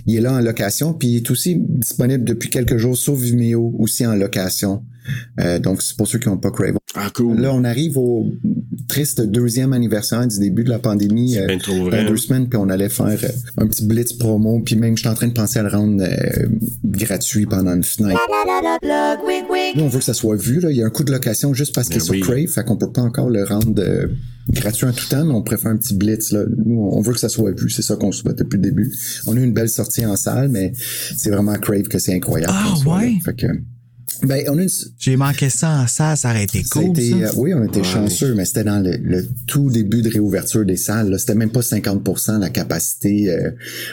Il 0.06 0.14
est 0.14 0.20
là 0.20 0.34
en 0.34 0.40
location, 0.40 0.94
puis 0.94 1.08
il 1.08 1.16
est 1.16 1.30
aussi 1.30 1.56
disponible 1.58 2.24
depuis 2.24 2.50
quelques 2.50 2.76
jours 2.76 2.96
sur 2.96 3.16
Vimeo, 3.16 3.74
aussi 3.78 4.06
en 4.06 4.14
location. 4.14 4.84
Euh, 5.40 5.58
donc, 5.58 5.82
c'est 5.82 5.96
pour 5.96 6.06
ceux 6.06 6.18
qui 6.18 6.28
n'ont 6.28 6.38
pas 6.38 6.50
Crave. 6.50 6.76
Ah 6.94 7.10
cool. 7.14 7.40
Là, 7.40 7.52
on 7.52 7.64
arrive 7.64 7.98
au 7.98 8.30
triste 8.88 9.20
deuxième 9.20 9.72
anniversaire 9.72 10.26
du 10.26 10.38
début 10.38 10.64
de 10.64 10.70
la 10.70 10.78
pandémie. 10.78 11.32
C'est 11.34 11.42
euh, 11.42 11.46
bien 11.46 11.58
trop 11.58 11.84
vrai. 11.84 12.04
deux 12.06 12.16
semaines, 12.16 12.48
puis 12.48 12.58
on 12.58 12.68
allait 12.68 12.88
faire 12.88 13.06
euh, 13.06 13.28
un 13.58 13.66
petit 13.66 13.84
blitz 13.84 14.12
promo, 14.12 14.60
puis 14.60 14.76
même 14.76 14.96
j'étais 14.96 15.08
en 15.08 15.14
train 15.14 15.26
de 15.28 15.32
penser 15.32 15.58
à 15.58 15.62
le 15.62 15.68
rendre 15.68 16.02
euh, 16.02 16.46
gratuit 16.84 17.46
pendant 17.46 17.74
une 17.74 17.84
fenêtre. 17.84 18.18
Nous, 19.76 19.82
on 19.82 19.88
veut 19.88 19.98
que 19.98 20.04
ça 20.04 20.14
soit 20.14 20.36
vu. 20.36 20.60
Là. 20.60 20.70
Il 20.70 20.76
y 20.76 20.82
a 20.82 20.86
un 20.86 20.90
coût 20.90 21.04
de 21.04 21.12
location 21.12 21.52
juste 21.52 21.74
parce 21.74 21.88
qu'il 21.88 21.96
est 21.96 22.06
Ben 22.06 22.10
oui. 22.12 22.18
sur 22.18 22.26
Crave, 22.26 22.46
fait 22.48 22.64
qu'on 22.64 22.76
peut 22.76 22.90
pas 22.90 23.02
encore 23.02 23.28
le 23.28 23.44
rendre 23.44 23.74
euh, 23.78 24.06
gratuit 24.50 24.86
en 24.86 24.92
tout 24.92 25.08
temps, 25.08 25.24
mais 25.24 25.34
on 25.34 25.42
préfère 25.42 25.72
un 25.72 25.76
petit 25.76 25.94
blitz. 25.94 26.32
Là. 26.32 26.44
Nous, 26.64 26.80
on 26.80 27.00
veut 27.00 27.12
que 27.12 27.20
ça 27.20 27.28
soit 27.28 27.50
vu. 27.50 27.68
C'est 27.68 27.82
ça 27.82 27.96
qu'on 27.96 28.12
souhaite 28.12 28.38
depuis 28.38 28.56
le 28.56 28.62
début. 28.62 28.92
On 29.26 29.36
a 29.36 29.40
eu 29.40 29.44
une 29.44 29.52
belle 29.54 29.68
sortie 29.68 30.06
en 30.06 30.16
salle, 30.16 30.48
mais 30.48 30.72
c'est 31.16 31.30
vraiment 31.30 31.52
à 31.52 31.58
Crave 31.58 31.88
que 31.88 31.98
c'est 31.98 32.14
incroyable. 32.14 32.52
Ah, 32.54 32.74
ouais? 32.86 33.18
Fait 33.24 33.34
que 33.34 33.46
Ben, 34.22 34.44
on 34.48 34.58
a 34.58 34.62
une, 34.62 34.68
J'ai 34.98 35.16
manqué 35.16 35.50
ça 35.50 35.70
en 35.82 35.86
salle, 35.86 36.16
ça 36.16 36.30
aurait 36.30 36.44
été 36.44 36.62
Ça 36.64 36.78
a 36.78 36.82
cool. 36.82 36.90
été, 36.92 37.10
ça. 37.10 37.16
euh, 37.16 37.30
oui, 37.36 37.52
on 37.54 37.64
était 37.64 37.84
chanceux, 37.84 38.34
mais 38.34 38.44
c'était 38.44 38.64
dans 38.64 38.82
le, 38.82 38.96
le 39.02 39.26
tout 39.46 39.70
début 39.70 40.02
de 40.02 40.08
réouverture 40.10 40.64
des 40.64 40.76
salles. 40.76 41.10
là. 41.10 41.18
C'était 41.18 41.34
même 41.34 41.50
pas 41.50 41.60
50% 41.60 42.38
la 42.40 42.50
capacité. 42.50 43.30
euh, 43.30 43.50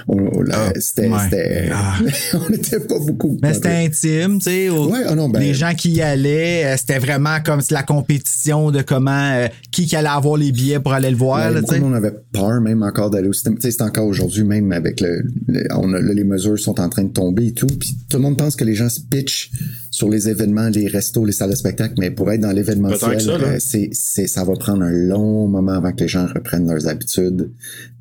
on, 0.08 0.18
on- 0.18 0.42
la- 0.42 0.74
c'était, 0.80 1.08
ouais. 1.10 1.18
c'était- 1.26 1.70
Ah. 1.74 1.98
on 2.46 2.50
n'était 2.50 2.80
pas 2.80 3.00
beaucoup. 3.00 3.38
Mais 3.42 3.54
c'était 3.54 3.70
intime, 3.86 4.38
tu 4.40 4.46
sais. 4.46 4.70
au- 4.70 4.90
Ouais, 4.92 5.04
ah 5.08 5.16
non, 5.16 5.30
ben- 5.30 5.40
les 5.40 5.54
gens 5.54 5.74
qui 5.76 5.92
y 5.92 6.02
allaient, 6.02 6.66
euh, 6.66 6.76
c'était 6.78 7.00
vraiment 7.00 7.38
comme 7.44 7.62
la 7.72 7.84
compétition 7.84 8.72
de 8.72 8.82
comment 8.82 9.12
euh, 9.34 9.48
qui, 9.72 9.86
qui 9.86 9.96
allait 9.96 10.08
avoir 10.10 10.38
les 10.38 10.52
billets 10.52 10.80
pour 10.80 10.94
aller 10.94 11.10
le 11.10 11.18
voir. 11.18 11.40
Ouais, 11.48 11.54
là, 11.54 11.62
beaucoup 11.62 11.82
monde 11.82 11.96
avait 11.96 12.14
peur 12.32 12.62
même 12.62 12.84
encore 12.84 13.10
d'aller 13.10 13.28
au 13.28 13.34
sais, 13.62 13.72
c'est 13.72 13.82
encore 13.82 14.06
aujourd'hui 14.08 14.44
même 14.44 14.72
avec 14.72 15.00
le, 15.02 15.24
le- 15.48 15.68
on 15.76 15.92
a, 15.94 16.00
là, 16.00 16.14
les 16.14 16.24
mesures 16.24 16.58
sont 16.60 16.80
en 16.80 16.90
train 16.90 17.04
de 17.04 17.12
tomber 17.14 17.48
et 17.48 17.54
tout. 17.54 17.68
Puis 17.68 17.96
tout 18.10 18.18
le 18.18 18.24
monde 18.24 18.38
pense 18.38 18.56
que 18.56 18.64
les 18.64 18.76
gens 18.76 18.90
se 18.90 19.00
pitchent 19.02 19.52
sur 19.92 20.10
les 20.14 20.30
événements, 20.30 20.70
les 20.70 20.88
restos, 20.88 21.26
les 21.26 21.32
salles 21.34 21.50
de 21.52 21.56
spectacle, 21.56 21.96
mais 22.00 22.12
pour 22.12 22.32
être 22.32 22.42
dans 22.42 22.52
l'événementiel, 22.52 23.20
ça, 23.22 23.32
euh, 23.32 23.58
c'est, 23.60 23.90
c'est, 23.92 24.28
ça 24.28 24.44
va 24.46 24.54
prendre 24.54 24.84
un 24.84 24.92
long 24.92 25.48
moment 25.48 25.74
avant 25.74 25.92
que 25.92 26.00
les 26.02 26.08
gens 26.08 26.26
reprennent 26.28 26.68
leurs 26.68 26.88
habitudes. 26.88 27.52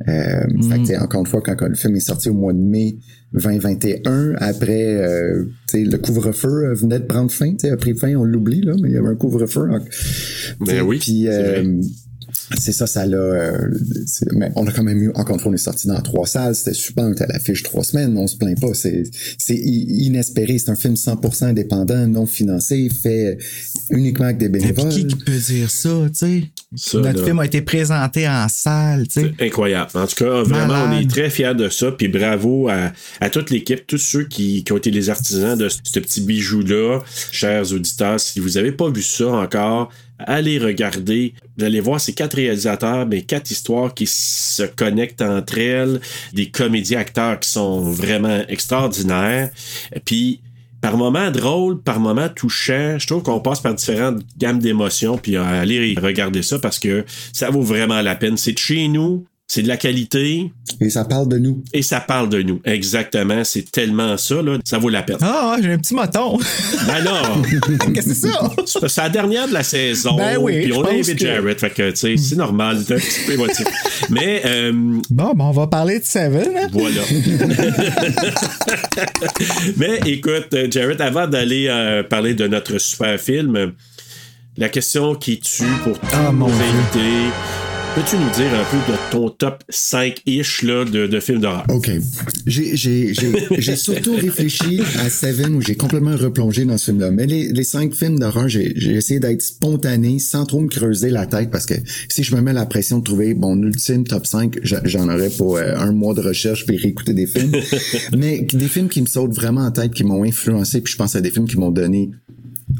Euh, 0.08 0.44
Mm. 0.48 0.62
Fait 0.70 0.78
que, 0.94 1.02
encore 1.02 1.20
une 1.20 1.26
fois, 1.26 1.40
quand 1.42 1.60
le 1.66 1.74
film 1.74 1.96
est 1.96 2.00
sorti 2.00 2.28
au 2.28 2.34
mois 2.34 2.52
de 2.52 2.58
mai 2.58 2.96
2021, 3.32 4.34
après, 4.38 4.96
euh, 4.96 5.44
le 5.74 5.96
couvre-feu 5.96 6.72
venait 6.74 6.98
de 7.00 7.04
prendre 7.04 7.30
fin. 7.30 7.54
A 7.70 7.76
pris 7.76 7.94
fin, 7.96 8.14
on 8.16 8.24
l'oublie 8.24 8.60
là, 8.62 8.74
mais 8.80 8.90
il 8.90 8.94
y 8.94 8.98
avait 8.98 9.08
un 9.08 9.14
couvre-feu. 9.16 9.68
en- 9.70 10.64
Ben 10.64 10.82
oui, 10.82 10.98
Puis 10.98 11.28
c'est 12.58 12.72
ça, 12.72 12.86
ça 12.86 13.06
l'a. 13.06 13.16
euh, 13.16 13.68
mais 14.32 14.50
on 14.56 14.66
a 14.66 14.72
quand 14.72 14.82
même 14.84 15.02
eu, 15.02 15.10
encore 15.14 15.36
une 15.36 15.40
fois, 15.40 15.50
on 15.50 15.54
est 15.54 15.58
sorti 15.58 15.86
dans 15.88 16.00
trois 16.00 16.26
salles, 16.26 16.54
c'était 16.54 16.74
super, 16.74 17.04
on 17.04 17.12
était 17.12 17.24
à 17.24 17.28
l'affiche 17.28 17.62
trois 17.62 17.84
semaines, 17.84 18.16
on 18.16 18.26
se 18.26 18.36
plaint 18.36 18.60
pas, 18.60 18.72
c'est 18.74 19.02
inespéré, 19.56 20.58
c'est 20.58 20.70
un 20.70 20.76
film 20.76 20.94
100% 20.94 21.44
indépendant, 21.44 22.06
non 22.06 22.26
financé, 22.26 22.88
fait 22.90 23.38
uniquement 23.90 24.26
avec 24.26 24.38
des 24.38 24.48
bénévoles. 24.48 24.88
qui, 24.88 25.06
qui 25.06 25.16
peut 25.16 25.38
dire 25.38 25.70
ça, 25.70 25.88
tu 26.08 26.10
sais? 26.14 26.42
Ça, 26.74 26.98
Notre 26.98 27.18
là. 27.20 27.24
film 27.26 27.38
a 27.38 27.44
été 27.44 27.60
présenté 27.60 28.26
en 28.26 28.46
salle, 28.48 29.06
tu 29.06 29.20
sais. 29.20 29.32
C'est 29.38 29.46
incroyable. 29.46 29.90
En 29.94 30.06
tout 30.06 30.16
cas, 30.24 30.42
vraiment, 30.42 30.68
Malade. 30.68 30.90
on 30.94 31.00
est 31.00 31.10
très 31.10 31.28
fiers 31.28 31.54
de 31.54 31.68
ça. 31.68 31.92
Puis 31.92 32.08
bravo 32.08 32.68
à, 32.70 32.92
à 33.20 33.28
toute 33.28 33.50
l'équipe, 33.50 33.86
tous 33.86 33.98
ceux 33.98 34.24
qui, 34.24 34.64
qui 34.64 34.72
ont 34.72 34.78
été 34.78 34.90
les 34.90 35.10
artisans 35.10 35.56
de 35.58 35.68
ce, 35.68 35.78
ce 35.82 36.00
petit 36.00 36.22
bijou-là. 36.22 37.00
Chers 37.30 37.72
auditeurs, 37.74 38.18
si 38.18 38.40
vous 38.40 38.50
n'avez 38.52 38.72
pas 38.72 38.90
vu 38.90 39.02
ça 39.02 39.26
encore, 39.28 39.90
allez 40.26 40.58
regarder. 40.58 41.34
Vous 41.56 41.64
allez 41.64 41.80
voir 41.80 42.00
ces 42.00 42.12
quatre 42.12 42.34
réalisateurs, 42.34 43.06
mais 43.06 43.22
quatre 43.22 43.50
histoires 43.50 43.94
qui 43.94 44.06
se 44.06 44.62
connectent 44.62 45.22
entre 45.22 45.58
elles. 45.58 46.00
Des 46.32 46.50
comédiens 46.50 47.00
acteurs 47.00 47.40
qui 47.40 47.50
sont 47.50 47.80
vraiment 47.80 48.42
extraordinaires. 48.48 49.50
Puis 50.04 50.40
par 50.82 50.96
moments 50.96 51.30
drôle, 51.30 51.80
par 51.80 52.00
moments 52.00 52.28
touchant. 52.28 52.98
Je 52.98 53.06
trouve 53.06 53.22
qu'on 53.22 53.40
passe 53.40 53.60
par 53.60 53.72
différentes 53.72 54.20
gammes 54.36 54.58
d'émotions, 54.58 55.16
puis 55.16 55.36
euh, 55.36 55.44
allez 55.44 55.94
regarder 55.96 56.42
ça 56.42 56.58
parce 56.58 56.80
que 56.80 57.04
ça 57.32 57.50
vaut 57.50 57.62
vraiment 57.62 58.02
la 58.02 58.16
peine. 58.16 58.36
C'est 58.36 58.58
chez 58.58 58.88
nous, 58.88 59.24
c'est 59.54 59.60
de 59.62 59.68
la 59.68 59.76
qualité 59.76 60.50
Et 60.80 60.88
ça 60.88 61.04
parle 61.04 61.28
de 61.28 61.36
nous. 61.36 61.62
et 61.74 61.82
ça 61.82 62.00
parle 62.00 62.30
de 62.30 62.40
nous. 62.40 62.62
Exactement, 62.64 63.44
c'est 63.44 63.70
tellement 63.70 64.16
ça, 64.16 64.40
là, 64.40 64.56
ça 64.64 64.78
vaut 64.78 64.88
la 64.88 65.02
peine. 65.02 65.18
Ah, 65.20 65.56
j'ai 65.62 65.74
un 65.74 65.78
petit 65.78 65.92
moton. 65.94 66.38
Ben 66.86 67.04
non, 67.04 67.42
Qu'est-ce 67.92 68.08
que 68.08 68.14
c'est 68.14 68.28
ça? 68.28 68.50
c'est 68.88 69.02
la 69.02 69.08
dernière 69.10 69.48
de 69.48 69.52
la 69.52 69.62
saison, 69.62 70.16
Ben 70.16 70.38
oui, 70.40 70.62
puis 70.62 70.72
on 70.72 70.82
a 70.84 70.92
invité 70.92 71.16
que- 71.16 71.26
Jared, 71.26 71.60
fait 71.60 71.68
que, 71.68 71.90
tu 71.90 71.96
sais, 71.96 72.16
c'est 72.16 72.36
normal, 72.36 72.82
t'es 72.82 72.94
un 72.94 72.96
petit 72.96 73.20
peu 73.26 73.32
émotif. 73.32 73.66
Mais, 74.08 74.40
euh, 74.46 74.72
Bon, 75.10 75.34
ben 75.34 75.44
on 75.44 75.50
va 75.50 75.66
parler 75.66 75.98
de 75.98 76.04
Seven. 76.04 76.48
hein? 76.56 76.68
Voilà. 76.72 77.02
Mais 79.76 80.00
écoute, 80.06 80.54
Jared, 80.70 81.00
avant 81.00 81.26
d'aller 81.26 81.66
euh, 81.68 82.02
parler 82.02 82.34
de 82.34 82.46
notre 82.46 82.78
super 82.78 83.18
film, 83.20 83.72
la 84.56 84.68
question 84.68 85.14
qui 85.14 85.40
tue 85.40 85.64
pour 85.84 85.98
Ah, 86.12 86.30
mon 86.32 86.48
nos 86.48 86.54
Dieu. 86.54 86.64
invités, 86.64 87.30
peux-tu 87.94 88.16
nous 88.16 88.30
dire 88.30 88.54
un 88.54 88.64
peu 88.64 88.92
de 88.92 88.96
ton 89.10 89.28
top 89.28 89.62
5-ish 89.70 90.64
là, 90.64 90.84
de, 90.84 91.06
de 91.06 91.20
films 91.20 91.40
d'horreur? 91.40 91.64
OK. 91.68 91.90
J'ai, 92.46 92.74
j'ai, 92.76 93.12
j'ai, 93.12 93.32
j'ai 93.58 93.76
surtout 93.76 94.14
réfléchi 94.14 94.80
à 95.00 95.10
Seven 95.10 95.54
où 95.56 95.60
j'ai 95.60 95.74
complètement 95.74 96.16
replongé 96.16 96.64
dans 96.64 96.78
ce 96.78 96.86
film-là. 96.86 97.10
Mais 97.10 97.26
les, 97.26 97.48
les 97.52 97.64
cinq 97.64 97.94
films 97.94 98.18
d'horreur, 98.18 98.48
j'ai, 98.48 98.72
j'ai 98.76 98.92
essayé 98.92 99.20
d'être 99.20 99.42
spontané 99.42 100.18
sans 100.18 100.46
trop 100.46 100.60
me 100.60 100.68
creuser 100.68 101.10
la 101.10 101.26
tête 101.26 101.50
parce 101.50 101.66
que 101.66 101.74
si 102.08 102.22
je 102.22 102.34
me 102.34 102.40
mets 102.40 102.54
la 102.54 102.64
pression 102.64 102.98
de 102.98 103.04
trouver 103.04 103.34
mon 103.34 103.60
ultime 103.62 104.04
top 104.04 104.26
5, 104.26 104.58
j'a- 104.62 104.80
j'en 104.84 105.08
aurais 105.08 105.30
pour 105.30 105.56
euh, 105.58 105.74
un 105.76 105.92
mois 105.92 106.14
de 106.14 106.20
recherche 106.22 106.64
puis 106.66 106.76
réécouter 106.78 107.12
des 107.12 107.26
films. 107.26 107.52
Mais 108.16 108.40
des 108.52 108.68
films 108.68 108.88
qui 108.88 109.02
me 109.02 109.06
sautent 109.06 109.34
vraiment 109.34 109.62
en 109.66 109.70
tête, 109.70 109.92
qui 109.92 110.04
m'ont 110.04 110.24
influencé, 110.24 110.80
puis 110.80 110.92
je 110.92 110.96
pense 110.98 111.14
à 111.14 111.20
des 111.20 111.30
films 111.30 111.46
qui 111.46 111.58
m'ont 111.58 111.70
donné 111.70 112.10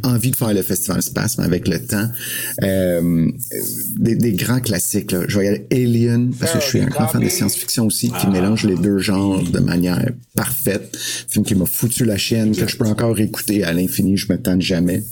envie 0.03 0.31
de 0.31 0.37
faire 0.37 0.53
le 0.53 0.63
festival 0.63 1.03
Spasme 1.03 1.43
avec 1.43 1.69
le 1.69 1.79
temps. 1.85 2.09
Euh, 2.63 3.31
des, 3.99 4.17
des 4.17 4.33
grands 4.33 4.61
classiques. 4.61 5.13
Là. 5.13 5.25
Je 5.29 5.39
vais 5.39 5.45
y 5.45 5.49
aller 5.49 5.67
Alien, 5.71 6.33
parce 6.39 6.53
que 6.53 6.61
je 6.61 6.67
suis 6.67 6.81
un 6.81 6.87
grand 6.87 7.09
fan 7.09 7.23
de 7.23 7.29
science-fiction 7.29 7.87
aussi, 7.87 8.13
qui 8.21 8.27
mélange 8.29 8.65
les 8.65 8.77
deux 8.77 8.99
genres 8.99 9.43
de 9.43 9.59
manière 9.59 10.05
parfaite. 10.35 10.97
Film 11.29 11.45
qui 11.45 11.55
m'a 11.55 11.67
foutu 11.67 12.05
la 12.05 12.17
chienne, 12.17 12.55
que 12.55 12.67
je 12.67 12.77
peux 12.77 12.87
encore 12.87 13.19
écouter 13.21 13.65
à 13.65 13.73
l'infini, 13.73 14.17
je 14.17 14.33
me 14.33 14.39
tente 14.39 14.61
jamais. 14.61 15.03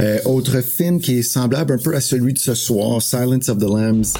Euh, 0.00 0.18
autre 0.24 0.62
film 0.62 1.00
qui 1.00 1.18
est 1.18 1.22
semblable 1.22 1.74
un 1.74 1.78
peu 1.78 1.94
à 1.94 2.00
celui 2.00 2.32
de 2.32 2.38
ce 2.38 2.54
soir, 2.54 3.02
Silence 3.02 3.48
of 3.48 3.58
the 3.58 3.62
Lambs. 3.62 4.14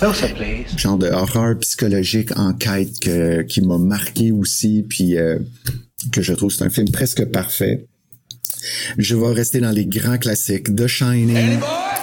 Genre 0.76 0.98
de 0.98 1.08
horreur 1.08 1.58
psychologique, 1.58 2.36
enquête 2.36 3.00
que, 3.00 3.42
qui 3.42 3.62
m'a 3.62 3.78
marqué 3.78 4.32
aussi, 4.32 4.84
puis 4.88 5.16
euh, 5.16 5.38
que 6.12 6.20
je 6.20 6.34
trouve 6.34 6.50
c'est 6.50 6.64
un 6.64 6.70
film 6.70 6.90
presque 6.90 7.24
parfait. 7.26 7.86
Je 8.98 9.16
vais 9.16 9.32
rester 9.32 9.60
dans 9.60 9.70
les 9.70 9.86
grands 9.86 10.18
classiques. 10.18 10.74
The 10.74 10.86
Shining, 10.86 11.58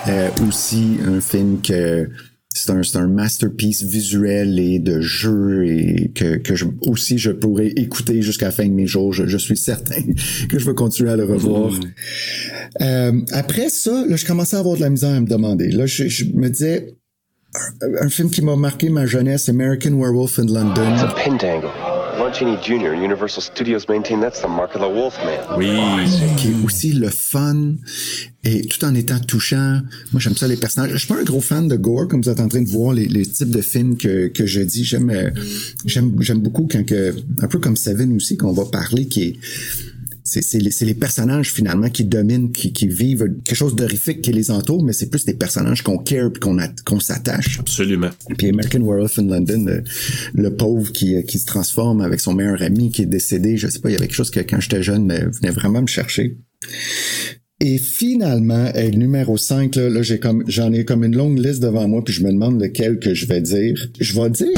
euh, 0.08 0.29
aussi 0.48 0.98
un 1.05 1.22
film 1.22 1.62
que 1.62 2.10
c'est 2.53 2.72
un, 2.72 2.84
c'est 2.84 2.98
un 2.98 3.08
masterpiece 3.08 3.84
visuel 3.84 4.60
et 4.60 4.79
de 4.79 5.01
jeu 5.01 5.65
et 5.65 6.12
que, 6.13 6.38
que 6.38 6.55
je, 6.55 6.65
aussi 6.82 7.17
je 7.17 7.32
pourrais 7.32 7.67
écouter 7.67 8.22
jusqu'à 8.22 8.48
la 8.48 8.51
fin 8.51 8.65
de 8.65 8.74
mes 8.74 8.86
jours. 8.86 9.12
Je, 9.12 9.25
je 9.25 9.38
suis 9.38 9.58
certain 9.58 10.01
que 10.50 10.60
je 10.60 10.65
vais 10.65 10.75
continuer 10.75 11.12
à 11.12 11.15
le 11.15 11.25
revoir. 11.25 11.72
Euh, 12.82 13.20
après 13.32 13.70
ça, 13.70 14.05
là, 14.08 14.15
je 14.15 14.25
commençais 14.25 14.55
à 14.55 14.60
avoir 14.60 14.75
de 14.75 14.82
la 14.82 14.89
misère 14.89 15.12
à 15.15 15.20
me 15.20 15.27
demander. 15.27 15.70
Là, 15.70 15.86
je, 15.86 16.08
je 16.08 16.25
me 16.25 16.50
disais, 16.50 16.96
un, 17.55 18.05
un 18.05 18.10
film 18.10 18.29
qui 18.29 18.41
m'a 18.41 18.55
marqué 18.55 18.89
ma 18.89 19.05
jeunesse, 19.05 19.50
American 19.50 19.93
Werewolf 19.93 20.39
in 20.39 20.46
London. 20.46 20.96
Chaney 22.33 22.57
Jr., 22.61 22.93
Universal 22.93 23.41
Studios 23.41 23.85
maintain 23.87 24.19
that's 24.19 24.41
the 24.41 24.47
mark 24.47 24.75
of 24.75 24.81
the 24.81 24.89
Wolfman. 24.89 25.57
Oui. 25.57 25.77
qui 26.37 26.47
est 26.47 26.65
aussi 26.65 26.93
le 26.93 27.09
fun 27.09 27.75
et 28.43 28.67
tout 28.67 28.83
en 28.83 28.93
étant 28.95 29.19
touchant. 29.19 29.81
Moi, 30.11 30.19
j'aime 30.19 30.35
ça 30.35 30.47
les 30.47 30.57
personnages. 30.57 30.91
Je 30.91 30.97
suis 30.97 31.07
pas 31.07 31.19
un 31.19 31.23
gros 31.23 31.41
fan 31.41 31.67
de 31.67 31.75
gore, 31.75 32.07
comme 32.07 32.21
vous 32.21 32.29
êtes 32.29 32.39
en 32.39 32.47
train 32.47 32.61
de 32.61 32.69
voir 32.69 32.93
les, 32.93 33.05
les 33.05 33.25
types 33.25 33.51
de 33.51 33.61
films 33.61 33.97
que, 33.97 34.27
que 34.27 34.45
je 34.45 34.61
dis. 34.61 34.83
J'aime, 34.83 35.09
euh, 35.09 35.29
j'aime, 35.85 36.15
j'aime 36.19 36.39
beaucoup 36.39 36.67
quand 36.69 36.85
que, 36.85 37.13
un 37.41 37.47
peu 37.47 37.59
comme 37.59 37.77
Seven 37.77 38.15
aussi, 38.15 38.35
qu'on 38.35 38.51
va 38.51 38.65
parler, 38.65 39.07
qui 39.07 39.23
est, 39.23 39.37
c'est, 40.23 40.53
les, 40.53 40.71
les 40.81 40.93
personnages 40.93 41.51
finalement 41.51 41.89
qui 41.89 42.05
dominent, 42.05 42.51
qui, 42.51 42.71
qui 42.71 42.87
vivent 42.87 43.27
quelque 43.43 43.55
chose 43.55 43.75
d'horrifique 43.75 44.21
qui 44.21 44.31
les 44.31 44.51
entoure, 44.51 44.83
mais 44.83 44.93
c'est 44.93 45.09
plus 45.09 45.25
des 45.25 45.33
personnages 45.33 45.81
qu'on 45.81 45.97
care 45.97 46.31
puis 46.31 46.39
qu'on, 46.39 46.57
qu'on 46.85 46.99
s'attache. 46.99 47.59
Absolument. 47.59 48.09
Puis 48.37 48.49
American 48.49 48.81
Werewolf 48.81 49.19
in 49.19 49.27
London, 49.27 49.65
le, 49.65 49.83
le 50.33 50.55
pauvre 50.55 50.91
qui, 50.91 51.23
qui 51.25 51.39
se 51.39 51.45
transforme 51.45 52.01
avec 52.01 52.19
son 52.19 52.33
meilleur 52.33 52.61
ami 52.61 52.91
qui 52.91 53.01
est 53.03 53.07
décédé, 53.07 53.57
je 53.57 53.67
sais 53.67 53.79
pas, 53.79 53.89
il 53.89 53.93
y 53.93 53.95
avait 53.95 54.07
quelque 54.07 54.15
chose 54.15 54.31
que 54.31 54.39
quand 54.39 54.59
j'étais 54.59 54.83
jeune, 54.83 55.05
mais 55.05 55.25
venait 55.25 55.51
vraiment 55.51 55.81
me 55.81 55.87
chercher. 55.87 56.37
Et 57.59 57.77
finalement, 57.77 58.71
euh, 58.75 58.89
numéro 58.89 59.37
5, 59.37 59.75
là, 59.75 59.89
là, 59.89 60.01
j'ai 60.01 60.19
comme 60.19 60.43
j'en 60.47 60.73
ai 60.73 60.83
comme 60.83 61.03
une 61.03 61.15
longue 61.15 61.39
liste 61.39 61.61
devant 61.61 61.87
moi, 61.87 62.03
puis 62.03 62.13
je 62.13 62.23
me 62.23 62.31
demande 62.31 62.61
lequel 62.61 62.99
que 62.99 63.13
je 63.13 63.25
vais 63.25 63.41
dire. 63.41 63.89
Je 63.99 64.19
vais 64.19 64.29
dire 64.29 64.51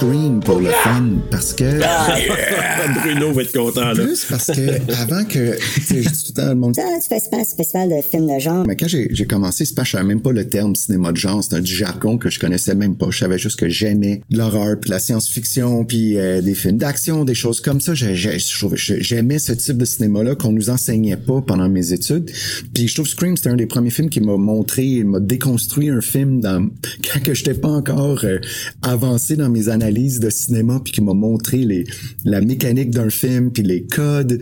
Scream 0.00 0.40
pour 0.40 0.60
le 0.60 0.70
fun, 0.70 1.10
parce 1.30 1.52
que 1.52 1.64
Bruno 3.02 3.34
va 3.34 3.42
être 3.42 3.52
content, 3.52 3.92
là. 3.92 4.02
plus 4.02 4.24
parce 4.24 4.46
que 4.46 4.92
avant 4.98 5.24
que 5.24 5.58
tu 5.74 5.80
sais, 5.82 6.02
je 6.02 6.08
dis 6.08 6.24
tout 6.24 6.32
le 6.34 6.42
temps 6.42 6.48
le 6.48 6.54
monde 6.54 6.74
Ça, 6.74 6.82
tu 7.02 7.08
fais 7.08 7.20
pas 7.30 7.36
un 7.36 7.44
festival 7.44 7.90
de 7.90 8.00
films 8.00 8.34
de 8.34 8.40
genre. 8.40 8.66
Mais 8.66 8.76
quand 8.76 8.88
j'ai 8.88 9.26
commencé, 9.26 9.66
c'est 9.66 9.74
pas, 9.74 9.84
je 9.84 9.90
savais 9.90 10.04
même 10.04 10.22
pas 10.22 10.32
le 10.32 10.48
terme 10.48 10.74
cinéma 10.74 11.12
de 11.12 11.18
genre. 11.18 11.44
C'était 11.44 11.60
du 11.60 11.74
jargon 11.74 12.16
que 12.16 12.30
je 12.30 12.40
connaissais 12.40 12.74
même 12.74 12.96
pas. 12.96 13.08
Je 13.10 13.18
savais 13.18 13.36
juste 13.36 13.60
que 13.60 13.68
j'aimais 13.68 14.22
l'horreur, 14.30 14.80
puis 14.80 14.88
la 14.88 15.00
science-fiction, 15.00 15.84
puis 15.84 16.16
euh, 16.16 16.40
des 16.40 16.54
films 16.54 16.78
d'action, 16.78 17.26
des 17.26 17.34
choses 17.34 17.60
comme 17.60 17.82
ça. 17.82 17.92
J'aimais 17.94 19.38
ce 19.38 19.52
type 19.52 19.76
de 19.76 19.84
cinéma-là 19.84 20.34
qu'on 20.34 20.52
nous 20.52 20.70
enseignait 20.70 21.18
pas 21.18 21.42
pendant 21.42 21.68
mes 21.68 21.92
études. 21.92 22.30
Puis 22.72 22.88
je 22.88 22.94
trouve 22.94 23.06
Scream, 23.06 23.36
c'était 23.36 23.50
un 23.50 23.56
des 23.56 23.66
premiers 23.66 23.90
films 23.90 24.08
qui 24.08 24.22
m'a 24.22 24.38
montré, 24.38 25.04
m'a 25.04 25.20
déconstruit 25.20 25.90
un 25.90 26.00
film 26.00 26.40
dans 26.40 26.70
quand 27.12 27.22
que 27.22 27.34
j'étais 27.34 27.52
pas 27.52 27.68
encore 27.68 28.24
euh, 28.24 28.38
avancé 28.80 29.36
dans 29.36 29.50
mes 29.50 29.68
analyses 29.68 29.89
de 30.20 30.30
cinéma, 30.30 30.80
puis 30.82 30.92
qui 30.92 31.00
m'a 31.02 31.14
montré 31.14 31.58
les 31.58 31.84
la 32.24 32.40
mécanique 32.40 32.90
d'un 32.90 33.10
film, 33.10 33.50
puis 33.50 33.62
les 33.62 33.84
codes. 33.84 34.40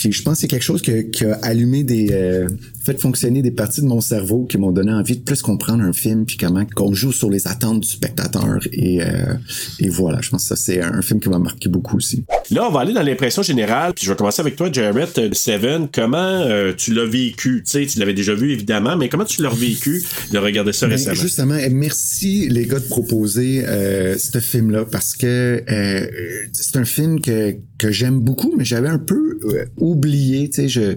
Puis 0.00 0.12
je 0.12 0.22
pense 0.22 0.34
que 0.34 0.40
c'est 0.42 0.48
quelque 0.48 0.62
chose 0.64 0.80
que- 0.82 1.02
qui 1.02 1.24
a 1.24 1.34
allumé 1.42 1.82
des 1.84 2.08
euh, 2.12 2.48
fait 2.84 2.98
fonctionner 3.00 3.42
des 3.42 3.50
parties 3.50 3.80
de 3.82 3.86
mon 3.86 4.00
cerveau 4.00 4.44
qui 4.46 4.56
m'ont 4.58 4.70
donné 4.70 4.92
envie 4.92 5.16
de 5.16 5.22
plus 5.22 5.42
comprendre 5.42 5.82
un 5.82 5.92
film 5.92 6.24
puis 6.24 6.36
comment 6.36 6.64
qu'on 6.74 6.94
joue 6.94 7.12
sur 7.12 7.28
les 7.30 7.46
attentes 7.48 7.80
du 7.80 7.88
spectateur 7.88 8.58
et 8.72 9.02
euh, 9.02 9.34
et 9.80 9.88
voilà, 9.88 10.20
je 10.20 10.30
pense 10.30 10.42
que 10.44 10.48
ça 10.48 10.56
c'est 10.56 10.80
un 10.80 11.02
film 11.02 11.20
qui 11.20 11.28
m'a 11.28 11.38
marqué 11.38 11.68
beaucoup 11.68 11.96
aussi. 11.96 12.24
Là, 12.50 12.66
on 12.66 12.72
va 12.72 12.80
aller 12.80 12.92
dans 12.94 13.02
l'impression 13.02 13.42
générale, 13.42 13.92
puis 13.94 14.04
je 14.06 14.10
vais 14.10 14.16
commencer 14.16 14.40
avec 14.40 14.56
toi, 14.56 14.70
Jared 14.72 15.08
euh, 15.18 15.28
Seven. 15.32 15.88
Comment 15.92 16.16
euh, 16.46 16.72
tu 16.76 16.94
l'as 16.94 17.04
vécu? 17.04 17.62
Tu 17.64 17.70
sais, 17.70 17.86
tu 17.86 17.98
l'avais 17.98 18.14
déjà 18.14 18.34
vu 18.34 18.52
évidemment, 18.52 18.96
mais 18.96 19.08
comment 19.10 19.24
tu 19.26 19.42
l'as 19.42 19.50
revécu 19.50 20.02
de 20.32 20.38
regarder 20.38 20.72
ça 20.72 20.86
Ben, 20.86 20.92
récemment? 20.92 21.14
Justement, 21.14 21.56
eh, 21.56 21.68
merci 21.68 22.48
les 22.48 22.66
gars 22.66 22.78
de 22.78 22.86
proposer 22.86 23.64
euh, 23.66 24.16
ce 24.16 24.38
film-là 24.38 24.86
parce 24.90 25.14
que 25.14 25.62
euh, 25.70 26.06
c'est 26.52 26.76
un 26.76 26.84
film 26.84 27.20
que, 27.20 27.56
que 27.78 27.92
j'aime 27.92 28.20
beaucoup, 28.20 28.54
mais 28.56 28.64
j'avais 28.64 28.88
un 28.88 28.98
peu 28.98 29.38
euh, 29.44 29.64
oublié, 29.76 30.50
tu 30.50 30.68
sais, 30.68 30.96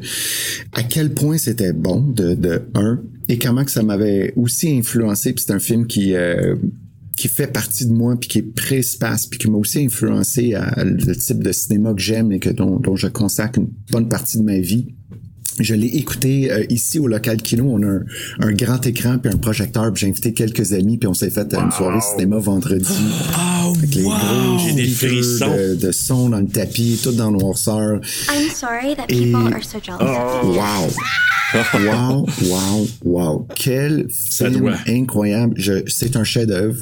à 0.73 0.83
quel 0.83 1.13
point 1.13 1.37
c'était 1.37 1.73
bon 1.73 2.01
de, 2.01 2.33
de 2.33 2.63
un 2.73 3.01
et 3.29 3.37
comment 3.37 3.63
que 3.63 3.71
ça 3.71 3.83
m'avait 3.83 4.33
aussi 4.35 4.69
influencé. 4.71 5.33
Puis 5.33 5.45
c'est 5.47 5.53
un 5.53 5.59
film 5.59 5.85
qui 5.85 6.15
euh, 6.15 6.55
qui 7.15 7.27
fait 7.27 7.47
partie 7.47 7.85
de 7.85 7.93
moi 7.93 8.17
puis 8.19 8.29
qui 8.29 8.37
est 8.39 8.55
pré-espace 8.55 9.27
puis 9.27 9.37
qui 9.37 9.49
m'a 9.49 9.57
aussi 9.57 9.85
influencé 9.85 10.55
à 10.55 10.83
le 10.83 11.15
type 11.15 11.43
de 11.43 11.51
cinéma 11.51 11.93
que 11.93 12.01
j'aime 12.01 12.31
et 12.31 12.39
que 12.39 12.49
dont, 12.49 12.79
dont 12.79 12.95
je 12.95 13.07
consacre 13.07 13.59
une 13.59 13.69
bonne 13.91 14.09
partie 14.09 14.37
de 14.37 14.43
ma 14.43 14.57
vie. 14.59 14.95
Je 15.61 15.75
l'ai 15.75 15.87
écouté 15.87 16.51
euh, 16.51 16.63
ici 16.69 16.99
au 16.99 17.07
local 17.07 17.37
Kino. 17.37 17.65
On 17.69 17.81
a 17.83 17.87
un, 17.87 18.01
un 18.39 18.51
grand 18.53 18.85
écran 18.85 19.17
puis 19.17 19.31
un 19.33 19.37
projecteur. 19.37 19.91
puis 19.93 20.01
J'ai 20.01 20.07
invité 20.09 20.33
quelques 20.33 20.73
amis 20.73 20.97
puis 20.97 21.07
on 21.07 21.13
s'est 21.13 21.29
fait 21.29 21.53
euh, 21.53 21.59
une 21.59 21.71
soirée 21.71 22.01
cinéma 22.01 22.37
vendredi. 22.37 22.87
avec 23.75 23.95
les 23.95 24.03
gros 24.03 24.57
J'ai 24.65 24.73
des 24.73 24.87
frissons. 24.87 25.47
de, 25.55 25.75
de 25.75 25.91
son 25.91 26.29
dans 26.29 26.39
le 26.39 26.47
tapis, 26.47 26.99
tout 27.01 27.11
dans 27.11 27.31
le 27.31 27.37
noirceur. 27.37 27.99
I'm 28.29 28.49
sorry 28.53 28.95
that 28.95 29.05
Et- 29.09 29.15
people 29.31 29.53
are 29.53 29.63
so 29.63 29.79
jealous 29.81 29.99
of 30.01 30.43
you. 30.45 30.59
Wow! 30.59 30.89
wow, 31.73 32.25
wow, 32.43 32.87
wow. 33.03 33.47
Quel 33.55 34.07
Ça 34.09 34.47
film 34.49 34.61
doit. 34.61 34.75
incroyable. 34.87 35.53
Je, 35.57 35.83
c'est 35.87 36.15
un 36.15 36.23
chef-d'œuvre. 36.23 36.79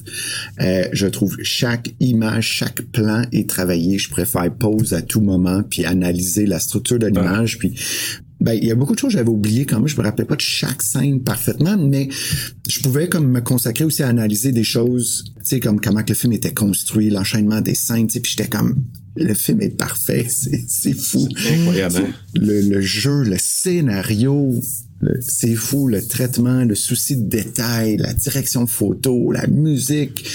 Euh, 0.61 0.83
je 0.93 1.07
trouve 1.07 1.35
chaque 1.41 1.89
image, 1.99 2.45
chaque 2.45 2.81
plan 2.91 3.23
est 3.31 3.49
travaillé. 3.49 3.97
Je 3.97 4.09
préfère 4.11 4.49
pause 4.53 4.93
à 4.93 5.01
tout 5.01 5.21
moment 5.21 5.63
puis 5.67 5.85
analyser 5.85 6.45
la 6.45 6.59
structure 6.59 6.99
de 6.99 7.07
l'image 7.07 7.57
puis 7.57 7.73
ben, 8.41 8.53
il 8.53 8.65
y 8.65 8.71
a 8.71 8.75
beaucoup 8.75 8.93
de 8.95 8.99
choses 8.99 9.11
que 9.11 9.17
j'avais 9.17 9.29
oubliées 9.29 9.65
quand 9.65 9.79
même. 9.79 9.87
Je 9.87 9.97
me 9.97 10.01
rappelais 10.01 10.25
pas 10.25 10.35
de 10.35 10.41
chaque 10.41 10.81
scène 10.81 11.21
parfaitement, 11.21 11.77
mais 11.77 12.07
je 12.69 12.79
pouvais 12.79 13.09
comme 13.09 13.29
me 13.29 13.41
consacrer 13.41 13.83
aussi 13.83 14.01
à 14.03 14.07
analyser 14.07 14.51
des 14.51 14.63
choses, 14.63 15.25
tu 15.39 15.41
sais, 15.43 15.59
comme 15.59 15.81
comment 15.81 16.03
que 16.03 16.09
le 16.09 16.15
film 16.15 16.33
était 16.33 16.53
construit, 16.53 17.09
l'enchaînement 17.09 17.59
des 17.61 17.75
scènes, 17.75 18.07
tu 18.07 18.13
sais, 18.13 18.19
puis 18.21 18.33
j'étais 18.37 18.49
comme, 18.49 18.75
le 19.17 19.33
film 19.33 19.61
est 19.61 19.75
parfait, 19.75 20.25
c'est, 20.29 20.63
c'est 20.67 20.93
fou. 20.93 21.27
Incroyable, 21.51 21.97
hein? 21.97 22.09
Le, 22.35 22.61
le 22.61 22.79
jeu, 22.81 23.23
le 23.23 23.35
scénario, 23.37 24.53
le- 25.01 25.19
c'est 25.21 25.55
fou, 25.55 25.87
le 25.87 26.01
traitement, 26.05 26.63
le 26.63 26.75
souci 26.75 27.17
de 27.17 27.27
détail, 27.27 27.97
la 27.97 28.13
direction 28.13 28.67
photo, 28.67 29.31
la 29.31 29.47
musique, 29.47 30.25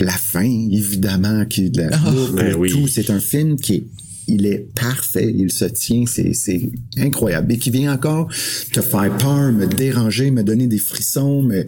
la 0.00 0.12
fin, 0.12 0.44
évidemment, 0.70 1.44
qui, 1.46 1.70
la 1.70 1.96
boucle, 1.96 2.32
ben 2.34 2.54
oui. 2.56 2.70
tout. 2.70 2.86
C'est 2.88 3.10
un 3.10 3.20
film 3.20 3.56
qui 3.56 3.74
est 3.74 3.84
il 4.28 4.46
est 4.46 4.66
parfait, 4.74 5.32
il 5.36 5.50
se 5.50 5.64
tient, 5.64 6.04
c'est, 6.06 6.32
c'est 6.34 6.70
incroyable. 6.98 7.52
Et 7.52 7.58
qui 7.58 7.70
vient 7.70 7.92
encore 7.92 8.28
te 8.72 8.80
faire 8.80 9.16
peur, 9.16 9.52
me 9.52 9.66
déranger, 9.66 10.30
me 10.30 10.42
donner 10.42 10.66
des 10.66 10.78
frissons, 10.78 11.42
mais 11.42 11.66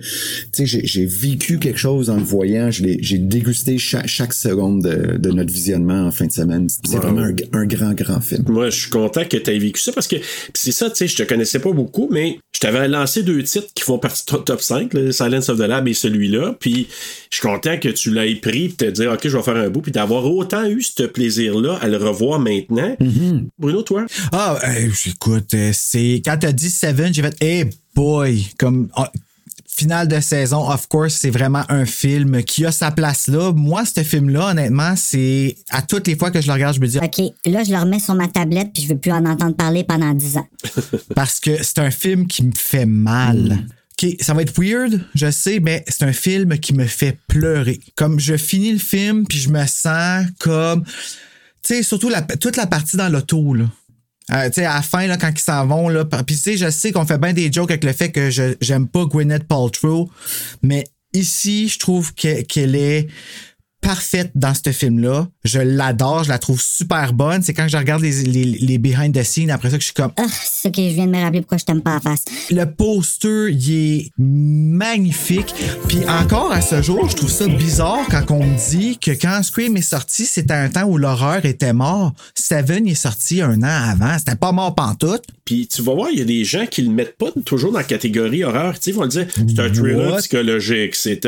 tu 0.52 0.66
sais, 0.66 0.80
j'ai, 0.84 1.06
vécu 1.06 1.58
quelque 1.58 1.78
chose 1.78 2.10
en 2.10 2.16
le 2.16 2.22
voyant, 2.22 2.70
j'ai 2.70 3.18
dégusté 3.18 3.78
chaque, 3.78 4.06
chaque 4.06 4.32
seconde 4.34 4.82
de, 4.82 5.16
de 5.16 5.30
notre 5.30 5.52
visionnement 5.52 6.06
en 6.06 6.10
fin 6.10 6.26
de 6.26 6.32
semaine. 6.32 6.68
C'est 6.68 6.94
Wow. 6.96 7.00
vraiment 7.02 7.22
un, 7.22 7.58
un 7.60 7.66
grand, 7.66 7.92
grand 7.94 8.20
film. 8.20 8.44
Moi, 8.48 8.68
je 8.70 8.80
suis 8.80 8.90
content 8.90 9.22
que 9.24 9.36
tu 9.36 9.50
aies 9.50 9.58
vécu 9.58 9.80
ça 9.80 9.92
parce 9.92 10.06
que 10.08 10.16
c'est 10.54 10.72
ça, 10.72 10.90
tu 10.90 10.96
sais, 10.96 11.06
je 11.08 11.16
te 11.16 11.22
connaissais 11.22 11.58
pas 11.58 11.72
beaucoup, 11.72 12.08
mais 12.10 12.38
je 12.60 12.66
t'avais 12.66 12.88
lancé 12.88 13.22
deux 13.22 13.42
titres 13.42 13.68
qui 13.74 13.82
font 13.82 13.98
partie 13.98 14.22
de 14.26 14.32
ton 14.32 14.42
top 14.42 14.60
5, 14.60 14.92
là, 14.92 15.12
Silence 15.12 15.48
of 15.48 15.56
the 15.56 15.62
Lab 15.62 15.88
et 15.88 15.94
celui-là. 15.94 16.54
Puis 16.60 16.88
je 17.30 17.36
suis 17.38 17.48
content 17.48 17.78
que 17.78 17.88
tu 17.88 18.10
l'aies 18.10 18.34
pris 18.34 18.66
et 18.66 18.72
te 18.72 18.84
dire, 18.84 19.12
OK, 19.12 19.20
je 19.22 19.34
vais 19.34 19.42
faire 19.42 19.56
un 19.56 19.70
bout, 19.70 19.80
puis 19.80 19.92
d'avoir 19.92 20.26
autant 20.26 20.66
eu 20.66 20.82
ce 20.82 21.04
plaisir-là 21.04 21.78
à 21.80 21.88
le 21.88 21.96
revoir 21.96 22.38
maintenant. 22.38 22.94
Bruno, 23.58 23.82
toi? 23.82 24.04
Ah, 24.32 24.58
euh, 24.62 24.90
écoute, 25.06 25.54
euh, 25.54 25.70
c'est 25.72 26.20
quand 26.22 26.36
t'as 26.38 26.52
dit 26.52 26.68
Seven, 26.68 27.14
j'ai 27.14 27.22
fait 27.22 27.36
Hey 27.40 27.64
boy, 27.94 28.44
comme 28.58 28.88
ah, 28.94 29.10
finale 29.80 30.08
de 30.08 30.20
saison, 30.20 30.68
of 30.68 30.88
course, 30.88 31.14
c'est 31.14 31.30
vraiment 31.30 31.62
un 31.70 31.86
film 31.86 32.42
qui 32.42 32.66
a 32.66 32.72
sa 32.72 32.90
place 32.90 33.28
là. 33.28 33.50
Moi, 33.52 33.84
ce 33.86 34.02
film-là, 34.02 34.50
honnêtement, 34.50 34.92
c'est 34.94 35.56
à 35.70 35.80
toutes 35.80 36.06
les 36.06 36.16
fois 36.16 36.30
que 36.30 36.42
je 36.42 36.48
le 36.48 36.52
regarde, 36.52 36.74
je 36.74 36.80
me 36.80 36.86
dis 36.86 36.98
OK, 36.98 37.32
là, 37.46 37.64
je 37.64 37.70
le 37.70 37.78
remets 37.78 37.98
sur 37.98 38.14
ma 38.14 38.28
tablette 38.28 38.72
puis 38.74 38.82
je 38.82 38.88
veux 38.88 38.98
plus 38.98 39.10
en 39.10 39.24
entendre 39.24 39.56
parler 39.56 39.82
pendant 39.82 40.12
10 40.12 40.36
ans. 40.36 40.46
parce 41.14 41.40
que 41.40 41.62
c'est 41.62 41.78
un 41.78 41.90
film 41.90 42.26
qui 42.26 42.44
me 42.44 42.52
fait 42.54 42.84
mal. 42.84 43.64
OK, 43.92 44.16
ça 44.20 44.34
va 44.34 44.42
être 44.42 44.52
weird, 44.60 45.00
je 45.14 45.30
sais, 45.30 45.60
mais 45.60 45.82
c'est 45.88 46.04
un 46.04 46.12
film 46.12 46.58
qui 46.58 46.74
me 46.74 46.84
fait 46.84 47.16
pleurer. 47.26 47.80
Comme 47.94 48.20
je 48.20 48.36
finis 48.36 48.72
le 48.72 48.78
film, 48.78 49.26
puis 49.26 49.38
je 49.38 49.48
me 49.48 49.64
sens 49.66 50.26
comme... 50.38 50.84
Tu 51.62 51.74
sais, 51.74 51.82
surtout 51.82 52.10
la, 52.10 52.20
toute 52.20 52.56
la 52.56 52.66
partie 52.66 52.98
dans 52.98 53.08
l'auto, 53.08 53.54
là. 53.54 53.64
Euh, 54.32 54.46
tu 54.48 54.54
sais, 54.54 54.64
à 54.64 54.74
la 54.74 54.82
fin, 54.82 55.06
là, 55.06 55.16
quand 55.16 55.30
ils 55.34 55.40
s'en 55.40 55.66
vont, 55.66 55.88
là, 55.88 56.04
puis 56.04 56.36
tu 56.36 56.42
sais, 56.42 56.56
je 56.56 56.70
sais 56.70 56.92
qu'on 56.92 57.04
fait 57.06 57.18
bien 57.18 57.32
des 57.32 57.50
jokes 57.52 57.70
avec 57.70 57.84
le 57.84 57.92
fait 57.92 58.10
que 58.12 58.30
je 58.30 58.54
j'aime 58.60 58.86
pas 58.88 59.04
Gwyneth 59.04 59.44
Paltrow, 59.48 60.08
mais 60.62 60.84
ici, 61.12 61.68
je 61.68 61.78
trouve 61.78 62.14
que- 62.14 62.42
qu'elle 62.42 62.74
est 62.76 63.08
parfaite 63.80 64.30
dans 64.34 64.52
ce 64.54 64.70
film-là. 64.72 65.28
Je 65.44 65.58
l'adore, 65.60 66.24
je 66.24 66.28
la 66.28 66.38
trouve 66.38 66.60
super 66.60 67.12
bonne. 67.12 67.42
C'est 67.42 67.54
quand 67.54 67.66
je 67.68 67.76
regarde 67.76 68.02
les, 68.02 68.22
les, 68.24 68.44
les 68.44 68.78
behind 68.78 69.14
the 69.18 69.22
scenes, 69.22 69.50
après 69.50 69.70
ça, 69.70 69.76
que 69.76 69.80
je 69.82 69.86
suis 69.86 69.94
comme, 69.94 70.12
Ah, 70.16 70.26
c'est 70.28 70.62
ça 70.62 70.70
que 70.70 70.82
je 70.82 70.94
viens 70.94 71.06
de 71.06 71.10
me 71.12 71.20
rappeler 71.20 71.40
pourquoi 71.40 71.58
je 71.58 71.64
t'aime 71.64 71.82
pas 71.82 71.96
à 71.96 72.00
face. 72.00 72.24
le 72.50 72.64
poster, 72.66 73.48
il 73.50 73.72
est 73.72 74.12
magnifique. 74.18 75.54
Puis 75.88 75.98
encore 76.08 76.52
à 76.52 76.60
ce 76.60 76.82
jour, 76.82 77.08
je 77.08 77.16
trouve 77.16 77.30
ça 77.30 77.46
bizarre 77.48 78.06
quand 78.10 78.30
on 78.30 78.44
me 78.44 78.70
dit 78.70 78.98
que 78.98 79.10
quand 79.12 79.42
Scream 79.42 79.76
est 79.76 79.82
sorti, 79.82 80.24
c'était 80.26 80.54
un 80.54 80.68
temps 80.68 80.84
où 80.84 80.98
l'horreur 80.98 81.44
était 81.44 81.72
mort. 81.72 82.12
Seven 82.34 82.86
est 82.86 82.94
sorti 82.94 83.40
un 83.42 83.62
an 83.62 83.90
avant. 83.90 84.18
C'était 84.18 84.36
pas 84.36 84.52
mort 84.52 84.74
pantoute. 84.74 85.24
Puis 85.44 85.66
tu 85.66 85.82
vas 85.82 85.94
voir, 85.94 86.08
il 86.12 86.18
y 86.18 86.22
a 86.22 86.24
des 86.24 86.44
gens 86.44 86.66
qui 86.66 86.82
le 86.82 86.90
mettent 86.90 87.16
pas 87.16 87.30
toujours 87.44 87.72
dans 87.72 87.78
la 87.78 87.84
catégorie 87.84 88.44
horreur. 88.44 88.74
Tu 88.78 88.84
sais, 88.84 88.90
ils 88.90 88.94
vont 88.96 89.02
le 89.02 89.08
dire, 89.08 89.26
c'est 89.34 89.58
un 89.60 89.70
thriller 89.70 90.10
What? 90.12 90.18
psychologique. 90.18 90.94
Sais, 90.94 91.20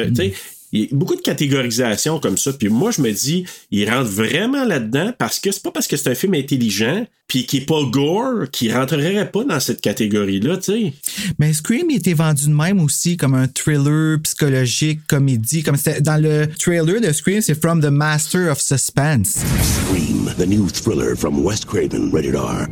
il 0.73 0.81
y 0.81 0.85
a 0.85 0.89
beaucoup 0.93 1.15
de 1.15 1.21
catégorisation 1.21 2.19
comme 2.19 2.39
ça. 2.39 2.53
Puis 2.53 2.69
moi, 2.69 2.91
je 2.91 3.03
me 3.03 3.13
dis, 3.13 3.45
il 3.71 3.89
rentre 3.89 4.11
vraiment 4.11 4.65
là-dedans 4.65 5.13
parce 5.19 5.39
que 5.39 5.53
c'est 5.53 5.63
pas 5.63 5.71
parce 5.71 5.87
que 5.87 5.97
c'est 5.97 6.11
un 6.11 6.15
film 6.15 6.35
intelligent 6.35 7.07
puis 7.29 7.47
qui 7.47 7.59
est 7.59 7.67
pas 7.67 7.83
gore 7.85 8.51
qui 8.51 8.73
rentrerait 8.73 9.31
pas 9.31 9.45
dans 9.45 9.61
cette 9.61 9.81
catégorie-là, 9.81 10.59
tu 10.59 10.63
sais. 10.65 10.93
Mais 11.39 11.53
Scream 11.53 11.91
il 11.91 11.97
était 11.97 12.15
vendu 12.15 12.47
de 12.47 12.53
même 12.53 12.81
aussi 12.81 13.17
comme 13.17 13.35
un 13.35 13.49
thriller 13.49 14.19
psychologique, 14.23 15.01
comédie. 15.07 15.63
Comme 15.63 15.77
c'était 15.77 16.01
dans 16.01 16.21
le 16.21 16.47
trailer 16.59 17.01
de 17.01 17.13
Scream, 17.13 17.41
c'est 17.41 17.59
From 17.59 17.81
the 17.81 17.91
Master 17.91 18.51
of 18.51 18.61
Suspense. 18.61 19.39
Scream, 19.87 20.31
the 20.37 20.47
new 20.47 20.69
thriller 20.69 21.17
from 21.17 21.43
Wes 21.43 21.65
Craven, 21.65 22.11
rated 22.13 22.35
R. 22.35 22.67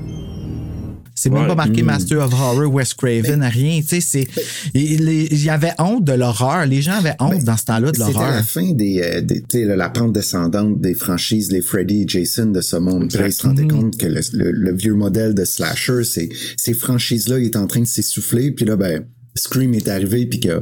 C'est 1.23 1.29
même 1.29 1.43
Ouais. 1.43 1.49
pas 1.49 1.55
marqué 1.55 1.83
Master 1.83 2.25
of 2.25 2.33
Horror, 2.33 2.73
Wes 2.73 2.95
Craven, 2.95 3.43
rien. 3.45 3.81
Tu 3.83 3.89
sais, 3.89 4.01
c'est 4.01 4.27
il 4.75 5.43
y 5.45 5.51
avait 5.51 5.73
honte 5.79 6.05
de 6.05 6.13
l'horreur. 6.13 6.65
Les 6.67 6.81
gens 6.81 6.93
avaient 6.95 7.15
honte 7.21 7.45
dans 7.45 7.57
ce 7.59 7.65
temps-là 7.67 7.91
de 7.93 7.97
C'était 7.97 8.13
l'horreur. 8.13 8.31
la 8.37 8.43
fin 8.43 8.73
des, 8.73 9.03
euh, 9.03 9.21
des 9.21 9.41
tu 9.43 9.59
sais, 9.59 9.65
là, 9.67 9.77
la 9.77 9.91
pente 9.91 10.13
descendante 10.15 10.81
des 10.81 10.95
franchises, 10.95 11.53
les 11.53 11.61
Freddy 11.61 12.03
et 12.03 12.09
Jason 12.09 12.47
de 12.47 12.61
ce 12.63 12.77
monde. 12.77 13.13
Là, 13.13 13.27
ils 13.27 13.33
se 13.33 13.43
rendaient 13.43 13.67
compte 13.69 13.99
que 13.99 14.07
le, 14.07 14.21
le- 14.33 14.51
le 14.53 14.75
vieux 14.75 14.95
modèle 14.95 15.35
de 15.35 15.45
slasher, 15.45 16.05
ces, 16.05 16.31
ces 16.57 16.73
franchises-là, 16.75 17.39
il 17.39 17.45
est 17.47 17.57
en 17.57 17.67
train 17.67 17.81
de 17.81 17.87
s'essouffler. 17.87 18.53
Puis 18.53 18.65
là, 18.65 18.77
ben, 18.77 19.05
Scream 19.35 19.75
est 19.75 19.89
arrivé 19.89 20.25
puis 20.27 20.41
a 20.51 20.61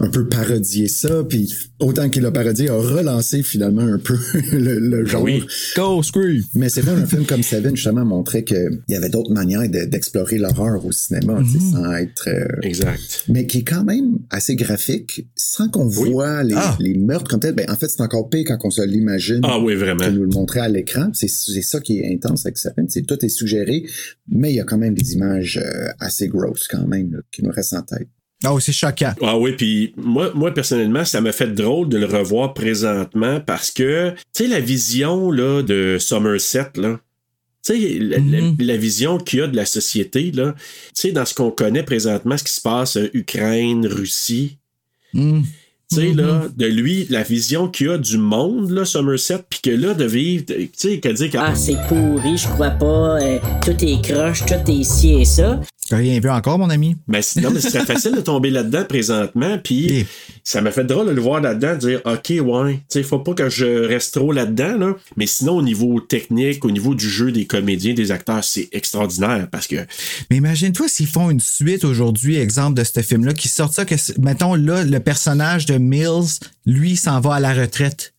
un 0.00 0.08
peu 0.08 0.28
parodié 0.28 0.88
ça. 0.88 1.24
Puis 1.28 1.52
autant 1.80 2.08
qu'il 2.08 2.24
a 2.26 2.30
parodié, 2.30 2.68
a 2.68 2.74
relancé 2.76 3.42
finalement 3.42 3.82
un 3.82 3.98
peu 3.98 4.16
le, 4.52 4.78
le 4.78 5.04
genre. 5.04 5.22
Oui. 5.22 5.42
Go 5.76 6.02
Scream! 6.02 6.42
Mais 6.54 6.68
c'est 6.68 6.80
vrai, 6.82 6.92
un 7.00 7.06
film 7.06 7.24
comme 7.26 7.42
Seven, 7.42 7.74
justement, 7.76 8.04
montrait 8.04 8.44
qu'il 8.44 8.80
y 8.88 8.94
avait 8.94 9.08
d'autres 9.08 9.32
manières 9.32 9.68
de- 9.68 9.84
d'explorer 9.84 10.38
l'horreur 10.38 10.84
au 10.84 10.92
cinéma, 10.92 11.40
sais, 11.50 11.58
sans 11.58 11.92
être... 11.94 12.28
euh, 12.28 12.46
Exact. 12.62 13.24
mais 13.28 13.46
qui 13.46 13.58
est 13.58 13.62
quand 13.64 13.84
même 13.84 14.18
assez 14.30 14.56
graphique, 14.56 15.26
sans 15.36 15.68
qu'on 15.68 15.86
voit 15.86 16.42
les, 16.42 16.54
Ah. 16.56 16.76
les 16.80 16.94
meurtres 16.94 17.30
comme 17.30 17.40
tel. 17.40 17.54
Ben, 17.54 17.66
en 17.70 17.76
fait, 17.76 17.88
c'est 17.88 18.00
encore 18.02 18.28
pire 18.28 18.44
quand 18.46 18.58
on 18.64 18.70
se 18.70 18.82
l'imagine. 18.82 19.40
Ah 19.44 19.58
oui, 19.60 19.74
vraiment. 19.74 20.04
Que 20.04 20.10
nous 20.10 20.22
le 20.24 20.28
montrer 20.30 20.60
à 20.60 20.68
l'écran. 20.68 21.10
C'est, 21.14 21.28
c'est 21.28 21.62
ça 21.62 21.80
qui 21.80 21.98
est 21.98 22.12
intense 22.12 22.46
avec 22.46 22.58
Seven. 22.58 22.86
C'est 22.88 23.02
tout 23.02 23.24
est 23.24 23.28
suggéré, 23.28 23.84
mais 24.28 24.52
il 24.52 24.56
y 24.56 24.60
a 24.60 24.64
quand 24.64 24.78
même 24.78 24.94
des 24.94 25.12
images 25.14 25.60
euh, 25.62 25.88
assez 26.00 26.28
grosses 26.28 26.66
quand 26.68 26.86
même, 26.86 27.12
là, 27.12 27.18
qui 27.30 27.42
nous 27.44 27.50
restent 27.50 27.74
en 27.74 27.82
tête. 27.82 28.08
Oh, 28.44 28.58
c'est 28.60 28.72
choquant. 28.72 29.12
Ah 29.22 29.38
oui, 29.38 29.52
puis 29.52 29.92
moi, 29.96 30.32
moi 30.34 30.52
personnellement, 30.52 31.04
ça 31.04 31.20
m'a 31.20 31.32
fait 31.32 31.54
drôle 31.54 31.88
de 31.88 31.98
le 31.98 32.06
revoir 32.06 32.54
présentement 32.54 33.40
parce 33.40 33.70
que, 33.70 34.10
tu 34.10 34.16
sais, 34.44 34.46
la 34.48 34.60
vision 34.60 35.30
là, 35.30 35.62
de 35.62 35.96
Somerset, 36.00 36.70
là, 36.76 36.98
tu 37.64 37.72
sais, 37.80 37.98
la, 38.00 38.18
la- 38.18 38.50
la 38.58 38.76
vision 38.76 39.18
qu'il 39.18 39.38
y 39.38 39.42
a 39.42 39.46
de 39.46 39.54
la 39.54 39.64
société, 39.66 40.32
là, 40.32 40.54
tu 40.58 40.62
sais, 40.94 41.12
dans 41.12 41.24
ce 41.24 41.34
qu'on 41.34 41.50
connaît 41.52 41.84
présentement, 41.84 42.36
ce 42.36 42.42
qui 42.44 42.52
se 42.52 42.60
passe, 42.60 42.96
euh, 42.96 43.08
Ukraine, 43.14 43.86
Russie, 43.86 44.58
Mm. 45.14 45.42
tu 45.90 45.96
sais, 45.96 46.12
là, 46.14 46.46
de 46.56 46.66
lui, 46.66 47.06
la 47.10 47.22
vision 47.22 47.68
qu'il 47.68 47.90
a 47.90 47.98
du 47.98 48.16
monde, 48.18 48.70
là, 48.70 48.84
Somerset, 48.84 49.40
puis 49.48 49.60
que 49.62 49.70
là, 49.70 49.92
de 49.94 50.04
vivre, 50.06 50.44
tu 50.46 50.68
sais, 50.74 50.98
qu'à 50.98 51.12
dire 51.12 51.30
qu'à- 51.30 51.44
Ah, 51.48 51.54
c'est 51.54 51.76
pourri, 51.86 52.36
je 52.38 52.48
crois 52.48 52.70
pas. 52.70 53.20
euh, 53.22 53.38
tout 53.64 53.76
est 53.84 54.02
croche, 54.02 54.40
tout 54.46 54.70
est 54.70 54.82
ci 54.84 55.12
et 55.20 55.24
ça. 55.24 55.60
T'as 55.92 55.98
rien 55.98 56.20
vu 56.20 56.30
encore, 56.30 56.58
mon 56.58 56.70
ami? 56.70 56.96
Ben, 57.06 57.20
c'est- 57.20 57.42
non, 57.42 57.50
mais 57.50 57.60
ce 57.60 57.68
serait 57.68 57.84
facile 57.84 58.12
de 58.12 58.22
tomber 58.22 58.48
là-dedans 58.48 58.86
présentement, 58.88 59.58
puis 59.62 60.06
ça 60.42 60.62
m'a 60.62 60.70
fait 60.70 60.84
drôle 60.84 61.08
de 61.08 61.12
le 61.12 61.20
voir 61.20 61.42
là-dedans, 61.42 61.74
de 61.74 61.78
dire, 61.80 62.00
OK, 62.06 62.30
ouais, 62.42 62.72
tu 62.76 62.80
sais, 62.88 63.02
faut 63.02 63.18
pas 63.18 63.34
que 63.34 63.50
je 63.50 63.66
reste 63.88 64.14
trop 64.14 64.32
là-dedans, 64.32 64.78
là. 64.78 64.94
Mais 65.18 65.26
sinon, 65.26 65.58
au 65.58 65.62
niveau 65.62 66.00
technique, 66.00 66.64
au 66.64 66.70
niveau 66.70 66.94
du 66.94 67.06
jeu 67.06 67.30
des 67.30 67.44
comédiens, 67.44 67.92
des 67.92 68.10
acteurs, 68.10 68.42
c'est 68.42 68.70
extraordinaire, 68.72 69.48
parce 69.52 69.66
que 69.66 69.76
Mais 70.30 70.38
imagine-toi 70.38 70.88
s'ils 70.88 71.08
font 71.08 71.28
une 71.28 71.40
suite 71.40 71.84
aujourd'hui, 71.84 72.36
exemple 72.38 72.80
de 72.80 72.84
ce 72.84 73.00
film-là, 73.02 73.34
qui 73.34 73.48
sort 73.48 73.70
ça, 73.70 73.84
que, 73.84 73.96
mettons, 74.18 74.54
là, 74.54 74.84
le 74.84 74.98
personnage 74.98 75.66
de 75.66 75.76
Mills, 75.76 76.38
lui, 76.64 76.96
s'en 76.96 77.20
va 77.20 77.34
à 77.34 77.40
la 77.40 77.52
retraite. 77.52 78.14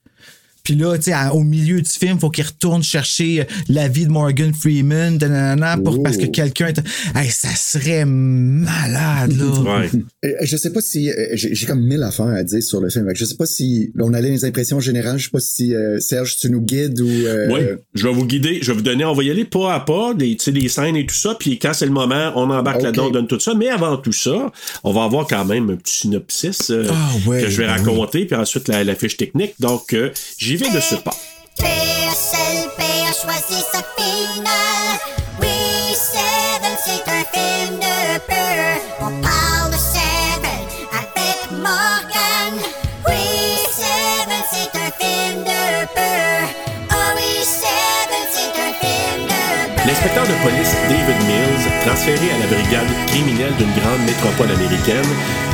Puis 0.63 0.75
là, 0.75 0.95
tu 0.97 1.11
sais, 1.11 1.13
au 1.33 1.41
milieu 1.43 1.81
du 1.81 1.89
film, 1.89 2.17
faut 2.17 2.29
qu'il 2.29 2.45
retourne 2.45 2.81
chercher 2.83 3.41
euh, 3.41 3.43
la 3.67 3.89
vie 3.89 4.05
de 4.05 4.11
Morgan 4.11 4.53
Freeman, 4.53 5.17
nanana, 5.17 5.75
pour, 5.75 6.01
parce 6.01 6.15
que 6.15 6.25
quelqu'un 6.27 6.67
est... 6.67 6.79
Hey, 7.13 7.29
ça 7.29 7.49
serait 7.53 8.05
malade, 8.05 9.33
là. 9.37 9.81
Euh, 10.25 10.29
Je 10.41 10.55
sais 10.55 10.71
pas 10.71 10.79
si 10.79 11.09
euh, 11.09 11.13
j'ai 11.33 11.53
j'ai 11.53 11.65
comme 11.65 11.81
mille 11.85 12.01
affaires 12.01 12.27
à 12.27 12.43
dire 12.43 12.63
sur 12.63 12.79
le 12.79 12.89
film. 12.89 13.11
Je 13.13 13.25
sais 13.25 13.35
pas 13.35 13.45
si 13.45 13.91
on 13.99 14.13
a 14.13 14.21
les 14.21 14.45
impressions 14.45 14.79
générales. 14.79 15.17
Je 15.17 15.25
sais 15.25 15.29
pas 15.31 15.41
si 15.41 15.75
euh, 15.75 15.99
Serge 15.99 16.37
tu 16.37 16.49
nous 16.49 16.61
guides 16.61 17.01
ou. 17.01 17.09
euh, 17.09 17.49
Oui, 17.51 17.59
je 17.93 18.07
vais 18.07 18.13
vous 18.13 18.25
guider, 18.25 18.59
je 18.61 18.67
vais 18.71 18.77
vous 18.77 18.81
donner, 18.83 19.03
on 19.03 19.13
va 19.13 19.21
y 19.23 19.29
aller 19.29 19.43
pas 19.43 19.73
à 19.73 19.81
pas, 19.81 20.13
des, 20.13 20.37
tu 20.37 20.45
sais, 20.45 20.51
des 20.53 20.69
scènes 20.69 20.95
et 20.95 21.05
tout 21.05 21.13
ça, 21.15 21.35
puis 21.37 21.59
quand 21.59 21.73
c'est 21.73 21.85
le 21.85 21.91
moment, 21.91 22.31
on 22.35 22.49
embarque 22.49 22.81
là-dedans, 22.83 23.07
on 23.07 23.11
donne 23.11 23.27
tout 23.27 23.39
ça. 23.41 23.53
Mais 23.53 23.67
avant 23.67 23.97
tout 23.97 24.13
ça, 24.13 24.49
on 24.85 24.93
va 24.93 25.03
avoir 25.03 25.27
quand 25.27 25.43
même 25.43 25.69
un 25.71 25.75
petit 25.75 25.93
synopsis 25.97 26.69
euh, 26.69 26.85
Ah, 26.89 27.09
ouais, 27.27 27.41
que 27.43 27.49
je 27.49 27.57
vais 27.57 27.65
ben 27.67 27.73
raconter, 27.73 28.25
puis 28.25 28.35
ensuite 28.37 28.69
la, 28.69 28.85
la 28.85 28.95
fiche 28.95 29.17
technique. 29.17 29.55
Donc, 29.59 29.91
euh, 29.93 30.09
j'y 30.53 30.57
vais 30.57 30.69
de 30.69 30.79
ce 30.79 30.95
pas. 30.95 31.15
Choisi 33.23 33.63
sa 33.71 33.81
finale. 33.95 35.22
L'inspecteur 50.03 50.35
de 50.35 50.43
police 50.43 50.75
David 50.89 51.15
Mills, 51.31 51.63
transféré 51.87 52.27
à 52.35 52.39
la 52.43 52.47
brigade 52.51 52.91
criminelle 53.07 53.55
d'une 53.55 53.71
grande 53.71 54.03
métropole 54.03 54.51
américaine, 54.51 55.07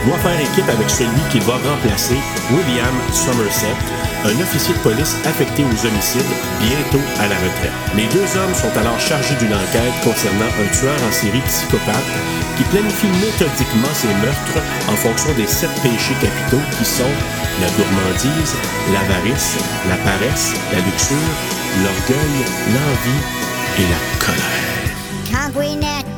doit 0.07 0.17
faire 0.17 0.41
équipe 0.41 0.65
avec 0.65 0.89
celui 0.89 1.21
qui 1.29 1.37
va 1.45 1.61
remplacer 1.61 2.17
William 2.49 2.95
Somerset, 3.13 3.77
un 4.25 4.33
officier 4.41 4.73
de 4.73 4.79
police 4.79 5.13
affecté 5.29 5.61
aux 5.61 5.85
homicides, 5.85 6.33
bientôt 6.65 7.05
à 7.21 7.29
la 7.29 7.37
retraite. 7.37 7.77
Les 7.93 8.09
deux 8.09 8.25
hommes 8.41 8.57
sont 8.57 8.73
alors 8.73 8.97
chargés 8.97 9.37
d'une 9.37 9.53
enquête 9.53 9.93
concernant 10.01 10.49
un 10.49 10.69
tueur 10.73 10.97
en 10.97 11.13
série 11.13 11.45
psychopathe 11.45 12.09
qui 12.57 12.65
planifie 12.73 13.13
méthodiquement 13.21 13.93
ses 13.93 14.09
meurtres 14.17 14.65
en 14.89 14.97
fonction 14.97 15.29
des 15.37 15.45
sept 15.45 15.69
péchés 15.85 16.17
capitaux 16.17 16.65
qui 16.73 16.85
sont 16.89 17.13
la 17.61 17.69
gourmandise, 17.77 18.57
l'avarice, 18.97 19.61
la 19.85 19.97
paresse, 20.01 20.57
la 20.73 20.81
luxure, 20.81 21.37
l'orgueil, 21.85 22.33
l'envie 22.73 23.48
et 23.77 23.87
la 23.89 24.25
colère. 24.25 24.59
Quand 25.31 25.51
Gwyneth 25.53 26.09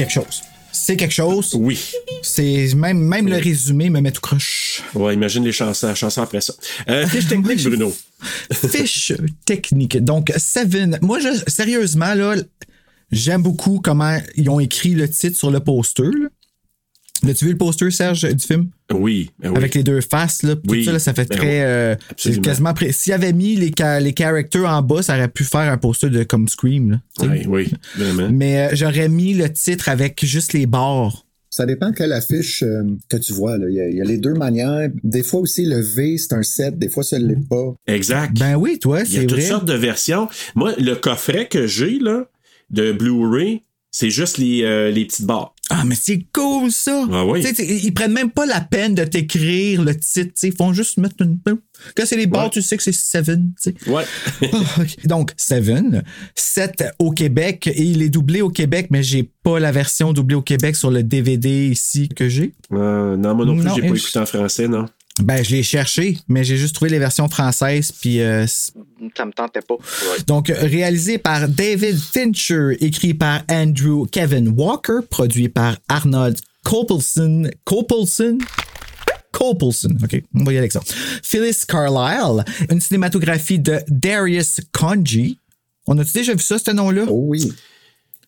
quelque 0.00 0.12
chose. 0.12 0.42
C'est 0.72 0.96
quelque 0.96 1.12
chose. 1.12 1.54
Oui. 1.58 1.78
C'est 2.22 2.72
même, 2.74 2.98
même 2.98 3.28
le 3.28 3.36
résumé 3.36 3.90
me 3.90 4.00
met 4.00 4.12
tout 4.12 4.20
croche. 4.20 4.82
Ouais, 4.94 5.14
imagine 5.14 5.44
les 5.44 5.52
chansons, 5.52 5.92
après 6.22 6.40
ça. 6.40 6.54
Euh, 6.88 7.06
fiche 7.06 7.26
technique, 7.28 7.62
Bruno. 7.64 7.94
Fiche 8.52 9.12
technique. 9.44 10.02
Donc, 10.02 10.32
Seven. 10.38 10.98
Moi, 11.02 11.18
je, 11.18 11.28
sérieusement, 11.50 12.14
là, 12.14 12.36
j'aime 13.10 13.42
beaucoup 13.42 13.80
comment 13.82 14.18
ils 14.36 14.48
ont 14.48 14.60
écrit 14.60 14.94
le 14.94 15.08
titre 15.10 15.36
sur 15.36 15.50
le 15.50 15.60
poster. 15.60 16.04
là. 16.04 16.28
L'as-tu 17.22 17.44
vu 17.46 17.52
le 17.52 17.58
poster, 17.58 17.90
Serge, 17.90 18.22
du 18.22 18.44
film? 18.46 18.68
Oui, 18.92 19.30
ben 19.38 19.50
oui. 19.50 19.56
Avec 19.56 19.74
les 19.74 19.82
deux 19.82 20.00
faces, 20.00 20.42
là. 20.42 20.56
Tout 20.56 20.62
Oui, 20.68 20.84
ça, 20.84 20.92
là, 20.92 20.98
ça 20.98 21.14
fait 21.14 21.28
ben 21.28 21.36
très. 21.38 21.46
oui. 21.46 21.62
euh, 21.64 21.94
c'est 22.16 22.40
quasiment. 22.40 22.74
pré- 22.74 22.92
S'il 22.92 23.12
avait 23.12 23.32
mis 23.32 23.56
les, 23.56 23.72
ca- 23.76 24.00
les 24.00 24.14
characters 24.16 24.64
en 24.66 24.82
bas, 24.82 25.02
ça 25.02 25.16
aurait 25.16 25.28
pu 25.28 25.44
faire 25.44 25.70
un 25.72 25.76
poster 25.78 26.10
de 26.10 26.22
comme 26.24 26.48
Scream. 26.48 26.90
Là. 26.92 27.00
Oui, 27.28 27.42
oui, 27.46 27.70
vraiment. 27.96 28.28
Mais 28.32 28.58
euh, 28.58 28.68
j'aurais 28.74 29.08
mis 29.08 29.34
le 29.34 29.52
titre 29.52 29.88
avec 29.88 30.24
juste 30.24 30.52
les 30.52 30.66
barres. 30.66 31.26
Ça 31.52 31.66
dépend 31.66 31.90
quelle 31.92 32.12
affiche 32.12 32.62
euh, 32.62 32.84
que 33.08 33.16
tu 33.16 33.32
vois. 33.32 33.58
là. 33.58 33.66
Il, 33.68 33.74
y 33.74 33.80
a, 33.80 33.88
il 33.88 33.96
y 33.96 34.00
a 34.00 34.04
les 34.04 34.18
deux 34.18 34.34
manières. 34.34 34.88
Des 35.02 35.24
fois 35.24 35.40
aussi, 35.40 35.64
le 35.64 35.80
V, 35.80 36.16
c'est 36.16 36.32
un 36.32 36.44
7. 36.44 36.78
Des 36.78 36.88
fois, 36.88 37.02
ça 37.02 37.18
ne 37.18 37.26
l'est 37.26 37.48
pas. 37.48 37.74
Exact. 37.88 38.38
Ben 38.38 38.54
oui, 38.54 38.78
toi, 38.78 39.00
Il 39.04 39.12
y 39.12 39.16
a 39.16 39.20
c'est 39.22 39.26
toutes 39.26 39.38
vrai. 39.38 39.46
sortes 39.48 39.64
de 39.66 39.74
versions. 39.74 40.28
Moi, 40.54 40.72
le 40.78 40.94
coffret 40.94 41.48
que 41.48 41.66
j'ai, 41.66 41.98
là, 41.98 42.26
de 42.70 42.92
Blu-ray, 42.92 43.62
c'est 43.90 44.10
juste 44.10 44.38
les, 44.38 44.62
euh, 44.62 44.92
les 44.92 45.04
petites 45.04 45.26
barres. 45.26 45.52
Ah, 45.70 45.84
mais 45.86 45.94
c'est 45.94 46.26
cool, 46.32 46.70
ça! 46.72 47.04
Ah 47.12 47.24
oui. 47.24 47.40
Tu 47.40 47.46
sais, 47.46 47.52
t'sais, 47.52 47.66
ils 47.66 47.94
prennent 47.94 48.12
même 48.12 48.30
pas 48.30 48.44
la 48.46 48.60
peine 48.60 48.94
de 48.94 49.04
t'écrire 49.04 49.82
le 49.82 49.96
titre. 49.96 50.34
t'sais, 50.34 50.48
Ils 50.48 50.54
font 50.56 50.72
juste 50.72 50.98
mettre 50.98 51.14
une. 51.20 51.38
Quand 51.96 52.04
c'est 52.04 52.16
les 52.16 52.26
Ouais. 52.26 52.50
tu 52.50 52.60
sais 52.60 52.76
que 52.76 52.82
c'est 52.82 52.92
Seven. 52.92 53.52
t'sais. 53.56 53.74
Ouais. 53.86 54.04
Ah. 54.52 54.82
Donc, 55.04 55.32
Seven, 55.36 56.02
7 56.34 56.84
au 56.98 57.10
Québec 57.12 57.66
et 57.68 57.82
il 57.82 58.02
est 58.02 58.08
doublé 58.08 58.42
au 58.42 58.50
Québec, 58.50 58.88
mais 58.90 59.02
j'ai 59.02 59.22
pas 59.42 59.58
la 59.60 59.72
version 59.72 60.12
doublée 60.12 60.34
au 60.36 60.42
Québec 60.42 60.76
sur 60.76 60.90
le 60.90 61.02
DVD 61.02 61.68
ici 61.68 62.08
que 62.08 62.28
j'ai. 62.28 62.52
Euh, 62.72 63.16
non, 63.16 63.34
moi 63.34 63.46
non 63.46 63.56
plus, 63.56 63.68
j'ai 63.74 63.80
pas 63.82 63.94
écouté 63.96 64.18
en 64.18 64.26
français, 64.26 64.68
non. 64.68 64.86
Ben, 65.22 65.44
je 65.44 65.50
l'ai 65.50 65.62
cherché, 65.62 66.18
mais 66.28 66.44
j'ai 66.44 66.56
juste 66.56 66.74
trouvé 66.74 66.90
les 66.90 66.98
versions 66.98 67.28
françaises, 67.28 67.92
puis 67.92 68.20
euh, 68.20 68.46
Ça 68.46 69.26
me 69.26 69.32
tentait 69.32 69.60
pas. 69.60 69.76
Donc, 70.26 70.50
euh, 70.50 70.54
réalisé 70.60 71.18
par 71.18 71.48
David 71.48 71.98
Fincher, 71.98 72.76
écrit 72.80 73.14
par 73.14 73.42
Andrew 73.50 74.06
Kevin 74.10 74.48
Walker, 74.56 75.00
produit 75.08 75.48
par 75.48 75.76
Arnold 75.88 76.38
Copelson. 76.64 77.50
Copelson? 77.64 78.38
Copelson, 79.32 79.96
OK, 80.02 80.22
on 80.34 80.44
va 80.44 80.52
y 80.52 80.56
aller 80.56 80.58
avec 80.58 80.72
ça. 80.72 80.80
Phyllis 81.22 81.64
Carlyle, 81.66 82.44
une 82.70 82.80
cinématographie 82.80 83.58
de 83.58 83.80
Darius 83.88 84.60
Conji. 84.72 85.38
On 85.86 85.96
a-tu 85.98 86.12
déjà 86.12 86.32
vu 86.34 86.40
ça, 86.40 86.58
ce 86.58 86.70
nom-là? 86.70 87.04
Oh 87.08 87.22
oui. 87.26 87.52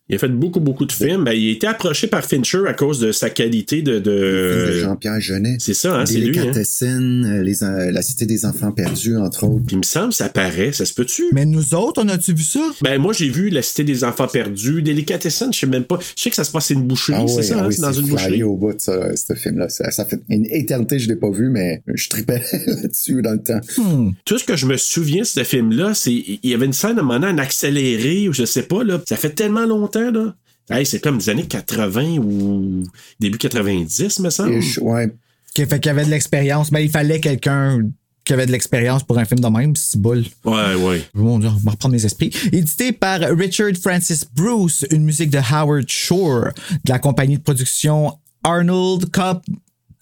Il 0.08 0.16
a 0.16 0.18
fait 0.18 0.28
beaucoup, 0.28 0.60
beaucoup 0.60 0.84
de 0.84 0.92
films. 0.92 1.24
Ben, 1.24 1.32
il 1.32 1.48
a 1.48 1.52
été 1.52 1.66
approché 1.66 2.06
par 2.08 2.24
Fincher 2.24 2.62
à 2.66 2.74
cause 2.74 2.98
de 3.00 3.12
sa 3.12 3.30
qualité 3.30 3.82
de. 3.82 3.94
de... 4.00 4.68
de 4.72 4.72
Jean-Pierre 4.80 5.20
Jeunet. 5.20 5.56
C'est 5.60 5.74
ça, 5.74 6.00
hein, 6.00 6.06
c'est 6.06 6.18
lui. 6.18 6.28
Hein? 6.38 6.42
Délicatessen, 6.42 7.24
euh, 7.24 7.42
les, 7.42 7.62
en- 7.62 7.90
La 7.90 8.02
Cité 8.02 8.26
des 8.26 8.44
Enfants 8.44 8.72
Perdus, 8.72 9.16
entre 9.16 9.44
autres. 9.44 9.64
Puis 9.66 9.76
il 9.76 9.78
me 9.78 9.82
semble, 9.84 10.12
ça 10.12 10.28
paraît, 10.28 10.72
ça 10.72 10.84
se 10.84 10.92
peut-tu? 10.92 11.24
Mais 11.32 11.44
nous 11.46 11.74
autres, 11.74 12.02
on 12.04 12.08
a-tu 12.08 12.34
vu 12.34 12.42
ça? 12.42 12.60
Ben, 12.82 13.00
moi, 13.00 13.12
j'ai 13.12 13.28
vu 13.28 13.48
La 13.48 13.62
Cité 13.62 13.84
des 13.84 14.02
Enfants 14.04 14.26
Perdus, 14.26 14.82
Délicatessen, 14.82 15.52
je 15.52 15.60
sais 15.60 15.66
même 15.66 15.84
pas. 15.84 15.98
Je 16.16 16.22
sais 16.22 16.30
que 16.30 16.36
ça 16.36 16.44
se 16.44 16.50
passe, 16.50 16.66
c'est 16.66 16.74
une 16.74 16.82
boucherie, 16.86 17.16
Ah 17.18 17.28
c'est 17.28 17.36
oui, 17.36 17.44
ça, 17.44 17.54
ah 17.58 17.62
hein? 17.62 17.66
oui, 17.68 17.74
c'est 17.74 17.82
dans 17.82 17.92
une 17.92 18.08
boucherie. 18.08 18.42
au 18.42 18.56
bout 18.56 18.72
de 18.74 18.80
ça, 18.80 19.14
ce 19.16 19.34
film-là. 19.34 19.68
Ça, 19.68 19.90
ça 19.92 20.04
fait 20.04 20.20
une 20.28 20.46
éternité 20.46 20.96
que 20.96 21.02
je 21.02 21.08
l'ai 21.08 21.16
pas 21.16 21.30
vu, 21.30 21.48
mais 21.48 21.82
je 21.94 22.08
tripais 22.08 22.42
là-dessus 22.66 23.22
dans 23.22 23.32
le 23.32 23.42
temps. 23.42 23.60
Hmm. 23.78 24.10
Tout 24.24 24.36
ce 24.38 24.44
que 24.44 24.56
je 24.56 24.66
me 24.66 24.76
souviens 24.76 25.22
de 25.22 25.26
ce 25.26 25.44
film-là, 25.44 25.94
c'est 25.94 26.12
il 26.12 26.38
y 26.42 26.54
avait 26.54 26.66
une 26.66 26.72
scène 26.72 26.98
à 26.98 27.00
un 27.00 27.04
moment 27.04 27.20
donné, 27.20 27.32
en 27.32 27.38
accéléré, 27.38 28.28
ou 28.28 28.32
je 28.32 28.44
sais 28.44 28.64
pas, 28.64 28.82
là. 28.84 29.00
Ça 29.08 29.16
fait 29.16 29.30
tellement 29.30 29.64
longtemps, 29.66 29.91
là. 30.00 30.35
Hey, 30.70 30.87
c'est 30.87 31.00
comme 31.00 31.18
des 31.18 31.28
années 31.28 31.46
80 31.46 32.18
ou 32.18 32.85
début 33.20 33.38
90, 33.38 34.20
me 34.20 34.31
semble. 34.31 34.61
Ouais. 34.81 35.12
Qui 35.55 35.66
fait 35.66 35.81
qu'il 35.81 35.88
y 35.88 35.90
avait 35.90 36.05
de 36.05 36.11
l'expérience, 36.11 36.72
mais 36.72 36.85
il 36.85 36.90
fallait 36.90 37.20
quelqu'un 37.20 37.81
qui 38.24 38.33
avait 38.33 38.46
de 38.46 38.52
l'expérience 38.52 39.02
pour 39.02 39.18
un 39.18 39.24
film 39.24 39.40
de 39.40 39.48
même, 39.48 39.74
c'est 39.74 40.00
bol. 40.00 40.24
Ouais, 40.44 40.74
ouais. 40.76 41.02
Mon 41.14 41.38
Dieu, 41.38 41.48
on 41.48 41.59
va 41.59 41.72
reprendre 41.72 41.94
mes 41.94 42.05
esprits. 42.05 42.31
Édité 42.52 42.92
par 42.92 43.20
Richard 43.20 43.72
Francis 43.81 44.24
Bruce, 44.35 44.87
une 44.90 45.05
musique 45.05 45.31
de 45.31 45.38
Howard 45.38 45.88
Shore, 45.88 46.48
de 46.85 46.92
la 46.92 46.98
compagnie 46.98 47.37
de 47.37 47.42
production 47.42 48.16
Arnold 48.44 49.11
Cup. 49.11 49.42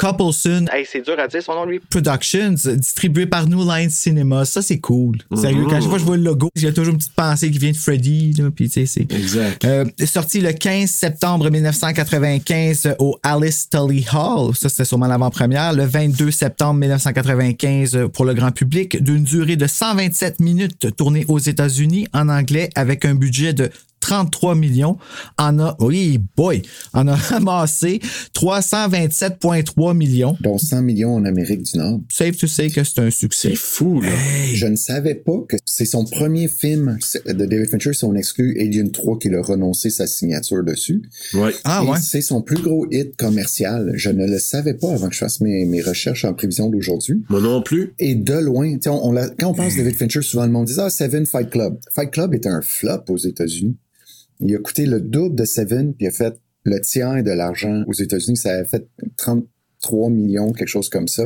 Coupleson, 0.01 0.65
hey, 0.73 0.87
c'est 0.91 1.03
dur 1.03 1.17
à 1.19 1.29
dire 1.29 1.43
son 1.43 1.55
nom 1.55 1.67
lui. 1.67 1.79
Productions, 1.79 2.55
distribué 2.75 3.27
par 3.27 3.47
New 3.47 3.71
Line 3.71 3.91
Cinema. 3.91 4.47
Ça, 4.47 4.63
c'est 4.63 4.79
cool. 4.79 5.19
Sérieux, 5.35 5.65
quand 5.69 5.79
chaque 5.79 5.83
fois 5.83 5.93
que 5.93 5.99
je 5.99 6.05
vois 6.07 6.17
le 6.17 6.23
logo, 6.23 6.49
j'ai 6.57 6.73
toujours 6.73 6.95
une 6.95 6.99
petite 6.99 7.15
pensée 7.15 7.51
qui 7.51 7.59
vient 7.59 7.73
de 7.73 7.77
Freddy. 7.77 8.33
Là, 8.33 8.51
puis, 8.51 8.71
tu 8.71 8.87
sais, 8.87 8.87
c'est. 8.87 9.13
Exact. 9.15 9.63
Euh, 9.67 9.85
sorti 10.07 10.41
le 10.41 10.53
15 10.53 10.89
septembre 10.89 11.51
1995 11.51 12.95
au 12.99 13.19
Alice 13.23 13.69
Tully 13.69 14.07
Hall. 14.11 14.55
Ça, 14.55 14.71
c'était 14.71 14.87
sûrement 14.87 15.07
l'avant-première. 15.07 15.75
Le 15.75 15.85
22 15.85 16.31
septembre 16.31 16.81
1995 16.81 18.07
pour 18.15 18.25
le 18.25 18.33
grand 18.33 18.53
public, 18.53 19.03
d'une 19.05 19.23
durée 19.23 19.57
de 19.57 19.67
127 19.67 20.41
minutes, 20.41 20.97
tourné 20.97 21.27
aux 21.29 21.39
États-Unis 21.39 22.09
en 22.15 22.31
anglais 22.31 22.71
avec 22.75 23.05
un 23.05 23.15
budget 23.15 23.53
de 23.53 23.71
33 24.01 24.55
millions, 24.55 24.97
en 25.39 25.59
a, 25.59 25.77
oui, 25.79 26.19
boy, 26.37 26.63
en 26.95 27.07
a 27.09 27.15
ramassé 27.31 28.01
327,3 28.35 29.97
millions. 29.97 30.37
Dont 30.41 30.59
100 30.59 30.83
millions 30.83 31.15
en 31.15 31.25
Amérique 31.25 31.63
du 31.63 31.79
Nord. 31.79 32.01
Safe 32.11 32.37
to 32.37 32.47
say 32.47 32.71
que 32.71 32.83
c'est 32.85 33.01
un 33.01 33.11
succès. 33.11 33.51
C'est 33.51 33.57
fou, 33.57 34.01
là. 34.01 34.09
Je 34.55 34.67
ne 34.67 34.77
savais 34.77 35.15
pas 35.15 35.39
que 35.49 35.57
c'est 35.65 35.85
son 35.85 36.05
premier 36.05 36.49
film 36.49 36.99
de 37.27 37.45
David 37.45 37.69
Fincher, 37.69 37.93
si 37.93 38.05
on 38.05 38.15
exclut 38.15 38.59
Alien 38.61 38.91
3 38.91 39.19
qu'il 39.19 39.35
a 39.35 39.43
renoncé 39.43 39.91
sa 39.91 40.07
signature 40.07 40.65
dessus. 40.65 41.03
Ouais. 41.35 41.53
Ah, 41.65 41.83
Et 41.85 41.89
ouais. 41.91 41.99
C'est 42.01 42.23
son 42.23 42.43
plus 42.43 42.61
gros 42.63 42.87
hit 42.91 43.17
commercial. 43.17 43.93
Je 43.95 44.11
ne 44.11 44.27
le 44.27 44.39
savais 44.39 44.75
pas 44.75 44.93
avant 44.93 45.09
que 45.09 45.15
je 45.15 45.19
fasse 45.21 45.41
mes, 45.41 45.65
mes 45.67 45.83
recherches 45.83 46.25
en 46.25 46.33
prévision 46.35 46.69
d'aujourd'hui. 46.71 47.23
Moi 47.29 47.41
non 47.41 47.63
plus. 47.63 47.95
Et 47.99 48.15
de 48.15 48.35
loin, 48.35 48.77
on, 48.87 48.91
on 49.09 49.13
l'a- 49.13 49.29
quand 49.39 49.49
on 49.51 49.55
pense 49.55 49.77
David 49.77 49.97
Fincher, 49.97 50.23
souvent 50.23 50.47
le 50.47 50.53
monde 50.53 50.67
dit 50.67 50.75
Ah, 50.79 50.91
Seven 50.91 51.27
Fight 51.27 51.51
Club. 51.51 51.79
Fight 51.95 52.11
Club 52.11 52.35
est 52.35 52.47
un 52.47 52.61
flop 52.63 53.05
aux 53.09 53.17
États-Unis. 53.19 53.77
Il 54.41 54.55
a 54.55 54.59
coûté 54.59 54.87
le 54.87 55.01
double 55.01 55.35
de 55.37 55.45
Seven, 55.45 55.95
puis 55.95 56.07
il 56.07 56.09
a 56.09 56.13
fait 56.13 56.41
le 56.65 56.81
tiers 56.81 57.23
de 57.23 57.31
l'argent 57.31 57.85
aux 57.87 57.93
États-Unis. 57.93 58.37
Ça 58.37 58.53
a 58.55 58.65
fait 58.65 58.87
33 59.17 60.11
millions, 60.11 60.53
quelque 60.53 60.69
chose 60.69 60.89
comme 60.89 61.09
ça. 61.09 61.25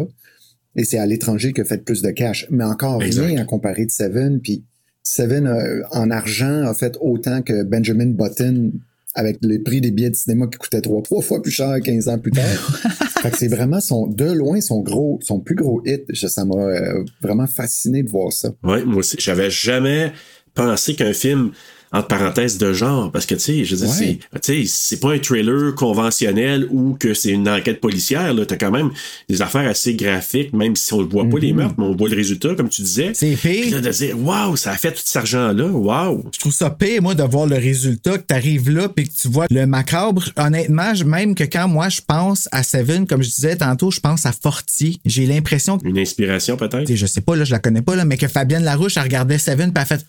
Et 0.77 0.85
c'est 0.85 0.99
à 0.99 1.07
l'étranger 1.07 1.53
qu'il 1.53 1.63
a 1.63 1.65
fait 1.65 1.85
plus 1.85 2.03
de 2.03 2.11
cash. 2.11 2.47
Mais 2.51 2.65
encore 2.65 3.03
Exact. 3.03 3.27
rien 3.27 3.43
à 3.43 3.45
comparer 3.45 3.87
de 3.87 3.91
Seven. 3.91 4.41
Puis 4.41 4.65
Seven, 5.03 5.47
euh, 5.47 5.83
en 5.93 6.11
argent, 6.11 6.67
a 6.67 6.75
fait 6.75 6.97
autant 7.01 7.43
que 7.43 7.63
Benjamin 7.63 8.07
Button 8.07 8.73
avec 9.15 9.39
les 9.43 9.61
prix 9.61 9.81
des 9.81 9.93
billets 9.93 10.11
de 10.11 10.17
cinéma 10.17 10.49
qui 10.49 10.59
coûtaient 10.59 10.81
trois, 10.81 11.01
trois 11.03 11.23
fois 11.23 11.41
plus 11.41 11.53
cher 11.53 11.77
15 11.81 12.09
ans 12.09 12.19
plus 12.19 12.33
tard. 12.33 12.43
fait 13.23 13.31
que 13.31 13.39
c'est 13.39 13.49
vraiment 13.49 13.81
son, 13.81 14.09
de 14.09 14.25
loin 14.25 14.61
son 14.61 14.81
gros, 14.81 15.21
son 15.23 15.39
plus 15.39 15.55
gros 15.55 15.81
hit. 15.87 16.13
Ça 16.15 16.45
m'a 16.45 16.57
euh, 16.57 17.05
vraiment 17.21 17.47
fasciné 17.47 18.03
de 18.03 18.11
voir 18.11 18.33
ça. 18.33 18.53
Ouais, 18.65 18.85
moi 18.85 18.99
aussi. 18.99 19.17
J'avais 19.21 19.51
jamais 19.51 20.13
pensé 20.55 20.95
qu'un 20.95 21.13
film 21.13 21.53
entre 21.95 22.09
parenthèses 22.09 22.59
de 22.59 22.73
genre 22.75 23.11
parce 23.11 23.25
que 23.25 23.35
tu 23.35 23.41
sais 23.41 23.65
je 23.65 23.75
veux 23.77 23.87
dire 23.87 23.95
Ouais. 23.99 24.19
c'est 24.35 24.41
tu 24.41 24.67
sais 24.67 24.71
c'est 24.75 25.01
pas 25.01 25.13
un 25.15 25.19
trailer 25.19 25.75
conventionnel 25.75 26.67
ou 26.71 26.97
que 26.99 27.15
c'est 27.15 27.31
une 27.31 27.49
enquête 27.49 27.81
policière 27.81 28.35
là 28.35 28.45
t'as 28.45 28.57
quand 28.57 28.71
même 28.71 28.91
des 29.29 29.41
affaires 29.41 29.67
assez 29.69 29.95
graphiques 29.95 30.53
même 30.53 30.77
si 30.77 30.93
on 30.93 31.01
ne 31.03 31.07
voit 31.07 31.29
pas 31.29 31.39
les 31.39 31.53
meurtres 31.53 31.75
mais 31.79 31.85
on 31.85 31.95
voit 31.97 32.09
le 32.09 32.17
résultat 32.17 32.55
comme 32.55 32.69
tu 32.69 32.83
disais 32.83 33.13
C'est 33.15 33.35
Puis 33.37 33.63
pire. 33.63 33.75
là, 33.77 33.81
de 33.81 33.91
dire 33.91 34.19
waouh 34.21 34.57
ça 34.57 34.73
a 34.73 34.77
fait 34.77 34.93
tout 34.93 35.01
cet 35.05 35.17
argent 35.17 35.53
là 35.53 35.67
waouh 35.67 36.25
Je 36.33 36.39
trouve 36.41 36.53
ça 36.53 36.71
pire, 36.71 37.01
moi, 37.03 37.15
de 37.15 37.23
voir 37.23 37.47
le 37.47 37.57
résultat, 37.57 38.19
que 38.19 38.25
tu 38.29 38.35
arrives 38.35 38.71
là 38.71 38.89
puis 38.89 39.09
que 39.09 39.15
tu 39.15 39.29
vois 39.29 39.47
le 39.51 39.67
macabre. 39.67 40.25
Honnêtement, 40.37 40.93
même 41.07 41.35
que 41.35 41.45
quand 41.45 41.69
moi, 41.69 41.89
je 41.89 42.01
pense 42.07 42.49
à 42.53 42.63
Seven, 42.63 43.07
comme 43.07 43.23
je 43.23 43.29
disais 43.31 43.57
tantôt, 43.57 43.91
je 43.91 44.01
pense 44.01 44.27
à 44.27 44.33
Fortier. 44.33 44.99
J'ai 45.05 45.27
l'impression 45.27 45.79
que 45.79 45.87
une 45.87 45.99
inspiration 45.99 46.57
peut-être? 46.57 46.93
Je 46.93 47.07
sais 47.07 47.21
pas, 47.21 47.37
là, 47.37 47.45
je 47.45 47.53
la 47.53 47.59
connais 47.61 47.83
pas, 47.83 47.95
là, 47.97 48.05
mais 48.05 48.17
que 48.17 48.27
Fabienne 48.29 48.65
Larouche, 48.65 48.97
elle 48.97 49.05
regardait 49.05 49.39
Seven, 49.39 49.73
puis 49.73 49.83
elle 49.89 49.95
a 49.95 49.99
fait, 49.99 50.05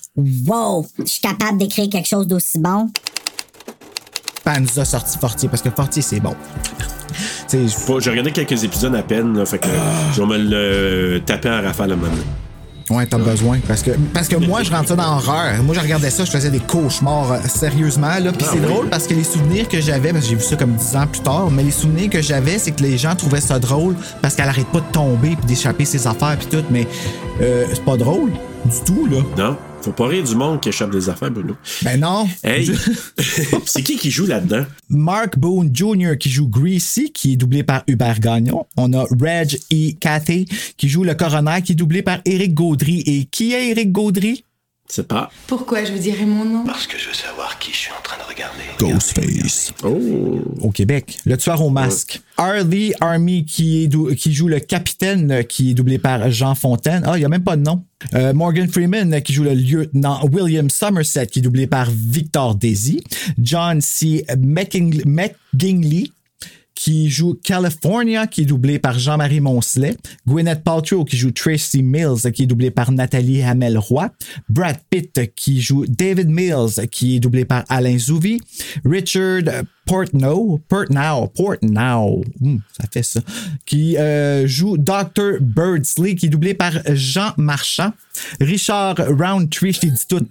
Wow, 0.48 0.88
je 1.00 1.06
suis 1.06 1.21
capable 1.21 1.58
d'écrire 1.60 1.75
quelque 1.76 2.08
chose 2.08 2.28
d'aussi 2.28 2.60
bon. 2.60 2.90
elle 4.46 4.62
nous 4.64 4.80
a 4.80 4.86
sorti 4.86 5.18
Fortier, 5.18 5.50
parce 5.50 5.62
que 5.62 5.70
Fortier, 5.70 6.02
c'est 6.02 6.20
bon. 6.20 6.36
J'ai 7.52 8.10
regardé 8.10 8.32
quelques 8.32 8.64
épisodes 8.64 8.96
à 8.96 9.04
peine 9.04 9.38
là, 9.38 9.46
fait 9.46 9.60
que 9.60 9.68
je 10.14 10.22
vais 10.22 10.28
me 10.28 10.38
le 10.38 11.22
taper 11.26 11.50
en 11.50 11.62
rafale 11.62 11.92
à 11.92 11.94
un 11.94 11.98
moment 11.98 12.14
ouais, 12.90 13.06
t'as 13.06 13.18
besoin. 13.18 13.60
Parce 13.68 13.82
que, 13.82 13.92
parce 14.14 14.28
que 14.28 14.36
moi, 14.36 14.64
je 14.64 14.72
rentre 14.72 14.90
ça 14.90 14.96
dans 14.96 15.16
l'horreur. 15.16 15.62
Moi, 15.64 15.76
je 15.76 15.80
regardais 15.80 16.10
ça, 16.10 16.26
je 16.26 16.32
faisais 16.32 16.50
des 16.50 16.60
cauchemars, 16.60 17.32
euh, 17.32 17.38
sérieusement, 17.48 18.20
là. 18.20 18.32
Puis 18.32 18.46
Ah 18.48 18.52
c'est 18.54 18.60
oui. 18.60 18.66
drôle 18.66 18.90
parce 18.90 19.08
que 19.08 19.14
les 19.14 19.24
souvenirs 19.24 19.68
que 19.68 19.82
j'avais, 19.82 20.12
parce 20.12 20.26
que 20.26 20.30
j'ai 20.32 20.36
vu 20.36 20.44
ça 20.44 20.56
comme 20.56 20.74
10 20.74 20.96
ans 20.96 21.08
plus 21.08 21.22
tard, 21.22 21.50
mais 21.52 21.64
les 21.64 21.72
souvenirs 21.72 22.10
que 22.10 22.22
j'avais, 22.22 22.58
c'est 22.58 22.72
que 22.72 22.84
les 22.84 22.98
gens 22.98 23.16
trouvaient 23.16 23.42
ça 23.42 23.60
drôle 23.60 23.96
parce 24.22 24.36
qu'elle 24.36 24.50
arrête 24.50 24.68
pas 24.68 24.80
de 24.80 24.92
tomber 24.92 25.36
puis 25.36 25.46
d'échapper 25.48 25.86
ses 25.86 26.06
affaires 26.08 26.38
puis 26.38 26.48
tout, 26.48 26.66
mais 26.70 26.88
euh, 27.42 27.66
c'est 27.74 27.84
pas 27.84 27.98
drôle 27.98 28.32
du 28.32 28.80
tout, 28.86 29.08
là. 29.08 29.18
non 29.38 29.58
faut 29.86 29.91
pas 29.91 30.08
rire 30.08 30.24
du 30.24 30.36
monde 30.36 30.62
qui 30.62 30.69
échappe 30.69 30.89
des 30.89 31.10
affaires 31.10 31.30
Bruno 31.30 31.56
Ben 31.84 32.00
non. 32.00 32.28
hey 32.43 32.71
c'est 33.65 33.84
qui 33.84 33.98
qui 33.98 34.10
joue 34.10 34.26
là-dedans? 34.26 34.65
Mark 34.89 35.38
Boone 35.38 35.69
Jr. 35.71 36.17
qui 36.19 36.32
joue 36.32 36.48
Greasy, 36.48 37.12
qui 37.12 37.34
est 37.34 37.36
doublé 37.36 37.62
par 37.62 37.84
Hubert 37.88 38.19
Gagnon. 38.19 38.65
On 38.78 38.91
a 38.93 39.04
Reg 39.04 39.60
E. 39.71 39.91
Cathy 40.00 40.45
qui 40.78 40.89
joue 40.89 41.04
le 41.04 41.13
coroner, 41.13 41.62
qui 41.63 41.74
est 41.74 41.76
doublé 41.76 42.02
par 42.02 42.17
Éric 42.26 42.56
Gaudry. 42.56 43.02
Et 43.06 43.26
qui 43.26 43.54
est 43.54 43.69
Éric 43.69 43.91
Gaudry? 43.91 44.43
C'est 44.88 45.08
pas 45.08 45.30
Pourquoi 45.48 45.84
je 45.84 45.91
vous 45.91 45.98
dirais 46.00 46.26
mon 46.26 46.45
nom 46.45 46.63
Parce 46.63 46.86
que 46.88 46.98
je 46.98 47.08
veux 47.08 47.13
savoir 47.13 47.58
qui 47.60 47.71
je 47.71 47.78
suis 47.78 47.91
en 47.91 48.02
train 48.04 48.17
de 48.17 48.28
regarder. 48.30 48.62
Ghostface. 48.80 49.74
oh 49.84 50.41
Au 50.62 50.69
Québec. 50.71 51.17
Le 51.26 51.38
tueur 51.38 51.62
au 51.63 51.69
masque. 51.69 52.21
Harley 52.38 52.91
Army 53.02 53.45
qui, 53.45 53.84
est 53.84 53.88
dou- 53.88 54.13
qui 54.15 54.34
joue 54.34 54.48
le 54.48 54.60
capitaine, 54.60 55.32
euh, 55.32 55.43
qui 55.43 55.71
est 55.71 55.74
doublé 55.74 55.98
par 55.98 56.30
Jean 56.30 56.54
Fontaine. 56.54 57.04
Ah, 57.06 57.13
il 57.15 57.19
n'y 57.19 57.26
a 57.26 57.30
même 57.30 57.43
pas 57.43 57.56
de 57.58 57.62
nom. 57.63 57.84
Euh, 58.13 58.34
Morgan 58.34 58.67
Freeman 58.67 59.13
euh, 59.13 59.19
qui 59.21 59.34
joue 59.34 59.43
le 59.43 59.54
lieutenant 59.54 60.19
William 60.32 60.69
Somerset, 60.69 61.28
qui 61.28 61.39
est 61.39 61.41
doublé 61.41 61.65
par 61.65 61.89
Victor 61.89 62.56
Desi. 62.56 63.04
John 63.39 63.82
C. 63.82 64.26
McGinley 64.38 66.12
qui 66.76 67.10
joue 67.10 67.34
California, 67.42 68.28
qui 68.28 68.42
est 68.42 68.46
doublé 68.46 68.78
par 68.80 69.00
Jean-Marie 69.00 69.40
Moncelet. 69.40 69.98
Gwyneth 70.28 70.64
Paltrow, 70.64 71.06
qui 71.06 71.18
joue 71.18 71.32
Tracy 71.32 71.82
Mills, 71.82 72.32
qui 72.34 72.44
est 72.44 72.48
doublé 72.48 72.70
par 72.70 72.92
Nathalie 72.92 73.42
Hamel-Roy. 73.42 74.12
Brad 74.50 74.78
Pitt, 74.90 75.34
qui 75.36 75.62
joue 75.62 75.86
David 75.88 76.30
Mills, 76.30 76.88
qui 76.92 77.16
est 77.16 77.20
doublé 77.20 77.46
par 77.46 77.64
Alain 77.70 77.98
Zouvi. 77.98 78.42
Richard 78.84 79.64
Portnow, 79.86 80.60
Portnow, 80.67 81.28
Portnow, 81.28 82.24
hum, 82.41 82.60
ça 82.78 82.88
fait 82.91 83.04
ça, 83.04 83.21
qui 83.65 83.98
euh, 83.98 84.48
joue 84.48 84.78
Dr. 84.78 85.39
Birdsley, 85.41 86.15
qui 86.15 86.26
est 86.26 86.30
doublé 86.30 86.54
par 86.54 86.74
Jean 86.93 87.34
Marchand. 87.38 87.91
Richard 88.39 88.95
Roundtree, 88.98 89.74
je 89.74 89.80
t'ai 89.82 89.89
dit 89.91 90.08
tout, 90.08 90.26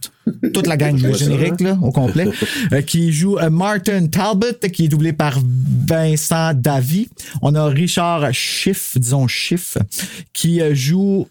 toute 0.53 0.67
la 0.67 0.77
gang, 0.77 0.99
le 1.01 1.13
générique, 1.13 1.61
là, 1.61 1.79
au 1.83 1.93
complet, 1.93 2.29
euh, 2.73 2.83
qui 2.83 3.13
joue 3.13 3.39
euh, 3.39 3.51
Martin 3.51 4.07
Talbot, 4.07 4.69
qui 4.73 4.87
est 4.87 4.89
doublé 4.89 5.13
par 5.13 5.39
Vincent 5.87 6.55
Davy. 6.55 7.09
On 7.43 7.55
a 7.55 7.67
Richard 7.67 8.33
Schiff, 8.33 8.97
disons 8.99 9.29
Schiff, 9.29 9.77
qui 10.33 10.61
joue 10.75 11.29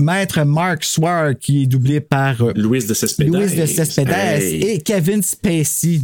Maître 0.00 0.42
Mark 0.44 0.84
Swar, 0.84 1.32
qui 1.38 1.62
est 1.62 1.66
doublé 1.66 2.00
par 2.00 2.40
euh, 2.42 2.52
Louise 2.54 2.86
de 2.86 2.94
Cespedes 2.94 3.28
Louis 3.28 3.54
de 3.56 3.66
Cespedes 3.66 4.08
Hey. 4.10 4.62
et 4.62 4.78
Kevin 4.80 5.22
Spacey 5.22 6.00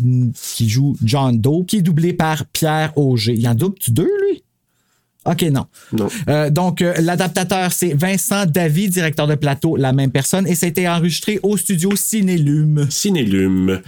qui 0.56 0.68
joue 0.68 0.96
John 1.04 1.38
Doe, 1.40 1.64
qui 1.66 1.76
est 1.76 1.82
doublé 1.82 2.12
par 2.12 2.44
Pierre 2.46 2.92
Auger. 2.96 3.34
Il 3.36 3.46
en 3.46 3.54
double-tu 3.54 3.92
deux, 3.92 4.10
lui? 4.28 4.42
OK, 5.26 5.42
non. 5.42 5.66
Non. 5.92 6.08
Euh, 6.28 6.50
donc, 6.50 6.82
euh, 6.82 6.92
l'adaptateur, 7.00 7.72
c'est 7.72 7.94
Vincent 7.94 8.44
Davy, 8.46 8.88
directeur 8.88 9.26
de 9.26 9.34
plateau, 9.36 9.76
la 9.76 9.92
même 9.92 10.10
personne, 10.10 10.46
et 10.46 10.54
ça 10.54 10.66
a 10.66 10.68
été 10.68 10.86
enregistré 10.88 11.40
au 11.42 11.56
studio 11.56 11.94
Cinélume. 11.96 12.86
Cinélume. 12.90 13.80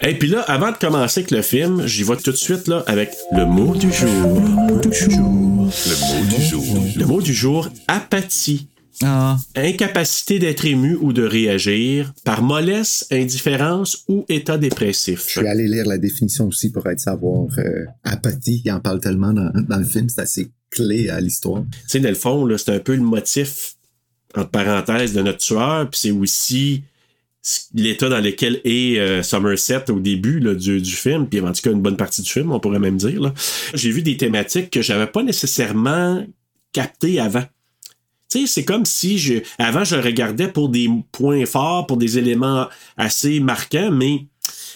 Et 0.00 0.14
puis 0.14 0.28
là, 0.28 0.40
avant 0.42 0.70
de 0.72 0.76
commencer 0.76 1.20
avec 1.20 1.30
le 1.32 1.42
film, 1.42 1.86
j'y 1.86 2.02
vais 2.02 2.16
tout 2.16 2.30
de 2.30 2.36
suite 2.36 2.68
là 2.68 2.82
avec 2.86 3.10
le 3.32 3.44
mot 3.46 3.74
du 3.74 3.92
jour. 3.92 4.08
Le 4.08 4.72
mot 4.72 4.78
du 4.78 4.92
jour. 4.94 5.70
Le 5.86 5.96
mot 6.20 6.36
du 6.36 6.42
jour. 6.42 6.84
Le 6.96 7.04
mot 7.06 7.20
du 7.22 7.34
jour, 7.34 7.68
apathie. 7.88 8.68
Ah, 9.02 9.36
Incapacité 9.54 10.38
d'être 10.38 10.64
ému 10.64 10.96
ou 11.00 11.12
de 11.12 11.22
réagir 11.22 12.14
par 12.24 12.42
mollesse, 12.42 13.06
indifférence 13.10 14.04
ou 14.08 14.24
état 14.28 14.56
dépressif. 14.56 15.24
Je 15.26 15.40
suis 15.40 15.46
allé 15.46 15.68
lire 15.68 15.86
la 15.86 15.98
définition 15.98 16.46
aussi 16.46 16.70
pour 16.70 16.86
être 16.88 17.00
savoir 17.00 17.46
euh, 17.58 17.84
apathie. 18.04 18.62
Il 18.64 18.72
en 18.72 18.80
parle 18.80 19.00
tellement 19.00 19.32
dans, 19.32 19.50
dans 19.68 19.78
le 19.78 19.84
film, 19.84 20.08
c'est 20.08 20.22
assez 20.22 20.50
clé 20.70 21.10
à 21.10 21.20
l'histoire. 21.20 21.62
Tu 21.72 21.78
sais, 21.88 22.00
dans 22.00 22.08
le 22.08 22.14
fond, 22.14 22.48
c'est 22.56 22.74
un 22.74 22.78
peu 22.78 22.94
le 22.94 23.02
motif, 23.02 23.76
entre 24.34 24.50
parenthèses, 24.50 25.12
de 25.12 25.22
notre 25.22 25.38
tueur, 25.38 25.90
puis 25.90 26.00
c'est 26.00 26.10
aussi 26.10 26.82
l'état 27.74 28.08
dans 28.08 28.18
lequel 28.18 28.60
est 28.64 28.98
euh, 28.98 29.22
Somerset 29.22 29.90
au 29.90 30.00
début 30.00 30.40
là, 30.40 30.54
du, 30.54 30.80
du 30.80 30.92
film, 30.92 31.28
puis 31.28 31.40
en 31.40 31.52
tout 31.52 31.62
cas 31.62 31.70
une 31.70 31.82
bonne 31.82 31.96
partie 31.96 32.22
du 32.22 32.30
film, 32.30 32.50
on 32.50 32.60
pourrait 32.60 32.78
même 32.78 32.96
dire. 32.96 33.32
J'ai 33.74 33.90
vu 33.90 34.02
des 34.02 34.16
thématiques 34.16 34.70
que 34.70 34.82
j'avais 34.82 35.06
pas 35.06 35.22
nécessairement 35.22 36.26
captées 36.72 37.20
avant. 37.20 37.44
Tu 38.30 38.40
sais, 38.40 38.46
c'est 38.46 38.64
comme 38.64 38.84
si 38.84 39.18
je, 39.18 39.34
avant 39.58 39.84
je 39.84 39.96
regardais 39.96 40.48
pour 40.48 40.68
des 40.68 40.88
points 41.12 41.46
forts, 41.46 41.86
pour 41.86 41.96
des 41.96 42.18
éléments 42.18 42.66
assez 42.96 43.40
marquants, 43.40 43.90
mais 43.90 44.26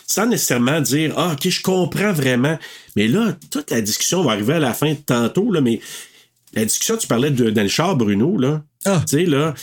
sans 0.06 0.26
nécessairement 0.26 0.80
dire 0.80 1.14
ah 1.16 1.32
ok 1.32 1.48
je 1.48 1.62
comprends 1.62 2.12
vraiment. 2.12 2.58
Mais 2.96 3.08
là 3.08 3.34
toute 3.50 3.70
la 3.70 3.80
discussion 3.80 4.22
va 4.22 4.32
arriver 4.32 4.54
à 4.54 4.58
la 4.58 4.74
fin 4.74 4.92
de 4.92 4.98
tantôt 4.98 5.50
là, 5.52 5.60
mais 5.60 5.80
la 6.52 6.64
discussion, 6.64 6.96
tu 6.96 7.06
parlais 7.06 7.30
de, 7.30 7.50
dans 7.50 7.62
le 7.62 7.68
char, 7.68 7.96
Bruno, 7.96 8.36
là. 8.38 8.62
Ah. 8.84 9.02
Tu 9.08 9.18
sais, 9.18 9.24
là. 9.24 9.54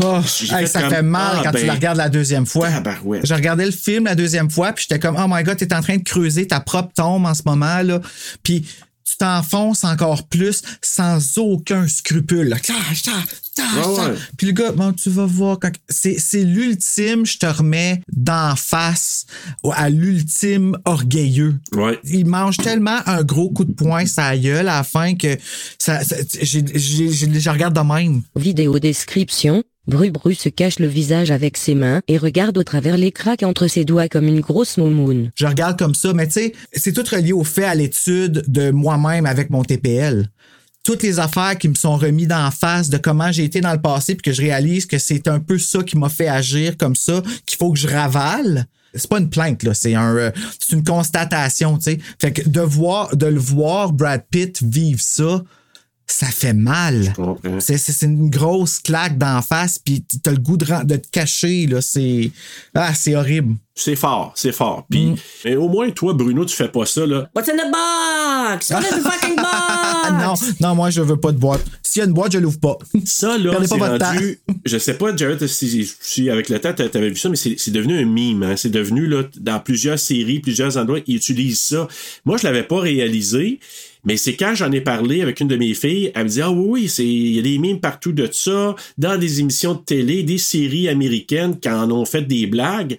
Oh, 0.00 0.20
J'ai 0.40 0.52
hey, 0.52 0.60
fait 0.60 0.66
ça 0.66 0.80
comme, 0.82 0.90
fait 0.90 1.02
mal 1.02 1.36
ah, 1.38 1.40
quand 1.44 1.50
tu 1.52 1.58
ben, 1.58 1.66
la 1.66 1.74
regardes 1.74 1.96
la 1.96 2.08
deuxième 2.08 2.44
fois. 2.44 2.68
tabarouette. 2.68 3.26
Je 3.26 3.32
regardais 3.32 3.64
le 3.64 3.72
film 3.72 4.04
la 4.04 4.14
deuxième 4.14 4.50
fois, 4.50 4.72
puis 4.72 4.84
j'étais 4.86 4.98
comme, 5.00 5.16
oh 5.18 5.26
my 5.28 5.42
god, 5.44 5.56
t'es 5.56 5.72
en 5.72 5.80
train 5.80 5.96
de 5.96 6.02
creuser 6.02 6.46
ta 6.46 6.60
propre 6.60 6.92
tombe 6.94 7.24
en 7.24 7.34
ce 7.34 7.42
moment, 7.46 7.82
là. 7.82 8.00
Puis 8.42 8.66
tu 9.08 9.16
t'enfonces 9.16 9.84
encore 9.84 10.26
plus 10.28 10.62
sans 10.82 11.38
aucun 11.38 11.86
scrupule. 11.88 12.48
là. 12.48 12.56
Ouais. 13.58 14.14
Puis 14.36 14.46
le 14.48 14.52
gars, 14.52 14.72
bon, 14.72 14.92
tu 14.92 15.10
vas 15.10 15.26
voir, 15.26 15.58
quand... 15.58 15.70
c'est, 15.88 16.16
c'est 16.18 16.44
l'ultime, 16.44 17.26
je 17.26 17.38
te 17.38 17.46
remets 17.46 18.02
d'en 18.12 18.54
face 18.56 19.26
à 19.72 19.90
l'ultime 19.90 20.76
orgueilleux. 20.84 21.56
Ouais. 21.72 21.98
Il 22.04 22.26
mange 22.26 22.56
tellement 22.58 22.98
un 23.06 23.22
gros 23.22 23.50
coup 23.50 23.64
de 23.64 23.72
poing 23.72 24.06
sa 24.06 24.36
gueule 24.36 24.68
à 24.68 24.76
la 24.78 24.84
fin 24.84 25.14
que 25.16 25.36
ça, 25.78 26.04
ça- 26.04 26.16
j'ai, 26.40 26.64
j'ai- 26.74 27.10
j'ai- 27.10 27.40
je 27.40 27.50
regarde 27.50 27.74
de 27.74 27.80
même. 27.80 28.22
Vidéo 28.36 28.78
description. 28.78 29.62
Bru 29.88 30.10
Bru 30.10 30.34
se 30.34 30.50
cache 30.50 30.80
le 30.80 30.86
visage 30.86 31.30
avec 31.30 31.56
ses 31.56 31.74
mains 31.74 32.02
et 32.08 32.18
regarde 32.18 32.58
au 32.58 32.62
travers 32.62 32.98
les 32.98 33.10
craques 33.10 33.42
entre 33.42 33.68
ses 33.68 33.86
doigts 33.86 34.06
comme 34.06 34.26
une 34.26 34.40
grosse 34.40 34.76
moumoune. 34.76 35.30
je 35.34 35.46
regarde 35.46 35.78
comme 35.78 35.94
ça, 35.94 36.12
mais 36.12 36.26
tu 36.26 36.34
sais, 36.34 36.52
c'est 36.74 36.92
tout 36.92 37.04
relié 37.10 37.32
au 37.32 37.42
fait 37.42 37.64
à 37.64 37.74
l'étude 37.74 38.44
de 38.48 38.70
moi-même 38.70 39.24
avec 39.24 39.48
mon 39.48 39.64
TPL. 39.64 40.28
Toutes 40.84 41.02
les 41.02 41.18
affaires 41.18 41.56
qui 41.56 41.70
me 41.70 41.74
sont 41.74 41.96
remis 41.96 42.26
d'en 42.26 42.50
face 42.50 42.90
de 42.90 42.98
comment 42.98 43.32
j'ai 43.32 43.44
été 43.44 43.62
dans 43.62 43.72
le 43.72 43.80
passé, 43.80 44.14
puis 44.14 44.30
que 44.30 44.32
je 44.32 44.42
réalise 44.42 44.84
que 44.84 44.98
c'est 44.98 45.26
un 45.26 45.40
peu 45.40 45.58
ça 45.58 45.82
qui 45.82 45.96
m'a 45.96 46.10
fait 46.10 46.28
agir 46.28 46.76
comme 46.76 46.94
ça, 46.94 47.22
qu'il 47.46 47.56
faut 47.56 47.72
que 47.72 47.78
je 47.78 47.88
ravale. 47.88 48.66
C'est 48.92 49.08
pas 49.08 49.18
une 49.18 49.30
plainte, 49.30 49.62
là. 49.62 49.72
C'est 49.72 49.94
un, 49.94 50.14
euh, 50.16 50.30
une 50.70 50.84
constatation, 50.84 51.78
tu 51.78 51.84
sais. 51.84 51.98
Fait 52.20 52.32
que 52.32 52.46
de 52.46 52.60
voir, 52.60 53.16
de 53.16 53.26
le 53.26 53.40
voir 53.40 53.92
Brad 53.92 54.24
Pitt 54.30 54.62
vivre 54.62 55.00
ça, 55.00 55.42
ça 56.10 56.26
fait 56.26 56.54
mal. 56.54 57.12
C'est, 57.60 58.02
une 58.02 58.30
grosse 58.30 58.78
claque 58.78 59.18
d'en 59.18 59.42
face, 59.42 59.78
puis 59.78 60.02
t'as 60.22 60.30
le 60.30 60.38
goût 60.38 60.56
de, 60.56 60.64
de 60.84 60.96
te 60.96 61.08
cacher, 61.10 61.66
là. 61.66 61.80
C'est, 61.80 62.30
ah, 62.74 62.94
c'est 62.94 63.14
horrible. 63.14 63.56
C'est 63.74 63.94
fort, 63.94 64.32
c'est 64.34 64.50
fort. 64.50 64.86
Puis, 64.90 65.14
mais 65.44 65.54
au 65.54 65.68
moins, 65.68 65.88
toi, 65.90 66.12
Bruno, 66.12 66.44
tu 66.44 66.56
fais 66.56 66.68
pas 66.68 66.84
ça, 66.84 67.06
là. 67.06 67.30
What's 67.36 67.48
in 67.48 67.56
the 67.56 67.70
box? 67.70 68.70
What 68.70 68.80
is 68.80 69.00
the 69.00 69.02
fucking 69.02 69.36
box? 69.36 70.10
Non, 70.10 70.34
non, 70.68 70.74
moi, 70.74 70.90
je 70.90 71.00
veux 71.00 71.16
pas 71.16 71.30
de 71.30 71.38
boîte. 71.38 71.64
S'il 71.82 72.00
y 72.00 72.02
a 72.02 72.08
une 72.08 72.14
boîte, 72.14 72.32
je 72.32 72.38
l'ouvre 72.38 72.58
pas. 72.58 72.76
Ça, 73.04 73.38
là, 73.38 73.52
c'est 73.60 73.76
votre 73.76 74.04
rendu. 74.04 74.40
Je 74.64 74.78
sais 74.78 74.94
pas, 74.94 75.14
Jared, 75.14 75.46
si, 75.46 75.88
si 76.00 76.28
avec 76.28 76.48
le 76.48 76.58
temps, 76.58 76.72
t'a- 76.72 76.88
t'avais 76.88 77.10
vu 77.10 77.16
ça, 77.16 77.28
mais 77.28 77.36
c'est 77.36 77.54
c'est 77.56 77.70
devenu 77.70 77.98
un 77.98 78.04
mime. 78.04 78.42
Hein. 78.42 78.56
C'est 78.56 78.70
devenu, 78.70 79.06
là, 79.06 79.22
dans 79.38 79.60
plusieurs 79.60 79.98
séries, 79.98 80.40
plusieurs 80.40 80.76
endroits, 80.76 80.98
ils 81.06 81.16
utilisent 81.16 81.60
ça. 81.60 81.86
Moi, 82.24 82.36
je 82.38 82.44
l'avais 82.44 82.64
pas 82.64 82.80
réalisé, 82.80 83.60
mais 84.04 84.16
c'est 84.16 84.34
quand 84.36 84.54
j'en 84.54 84.70
ai 84.72 84.80
parlé 84.80 85.22
avec 85.22 85.40
une 85.40 85.48
de 85.48 85.56
mes 85.56 85.74
filles, 85.74 86.12
elle 86.14 86.24
me 86.24 86.28
dit 86.28 86.40
Ah 86.42 86.50
oui, 86.50 86.66
oui, 86.82 86.88
c'est- 86.88 87.04
il 87.06 87.32
y 87.32 87.38
a 87.38 87.42
des 87.42 87.58
mimes 87.58 87.80
partout 87.80 88.12
de 88.12 88.28
ça, 88.30 88.74
dans 88.96 89.18
des 89.18 89.40
émissions 89.40 89.74
de 89.74 89.80
télé, 89.80 90.22
des 90.22 90.38
séries 90.38 90.88
américaines 90.88 91.58
qui 91.58 91.68
en 91.68 91.90
ont 91.90 92.04
fait 92.04 92.22
des 92.22 92.46
blagues. 92.46 92.96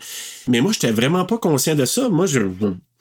Mais 0.47 0.61
moi, 0.61 0.71
j'étais 0.73 0.91
vraiment 0.91 1.25
pas 1.25 1.37
conscient 1.37 1.75
de 1.75 1.85
ça. 1.85 2.09
Moi, 2.09 2.25
je. 2.25 2.39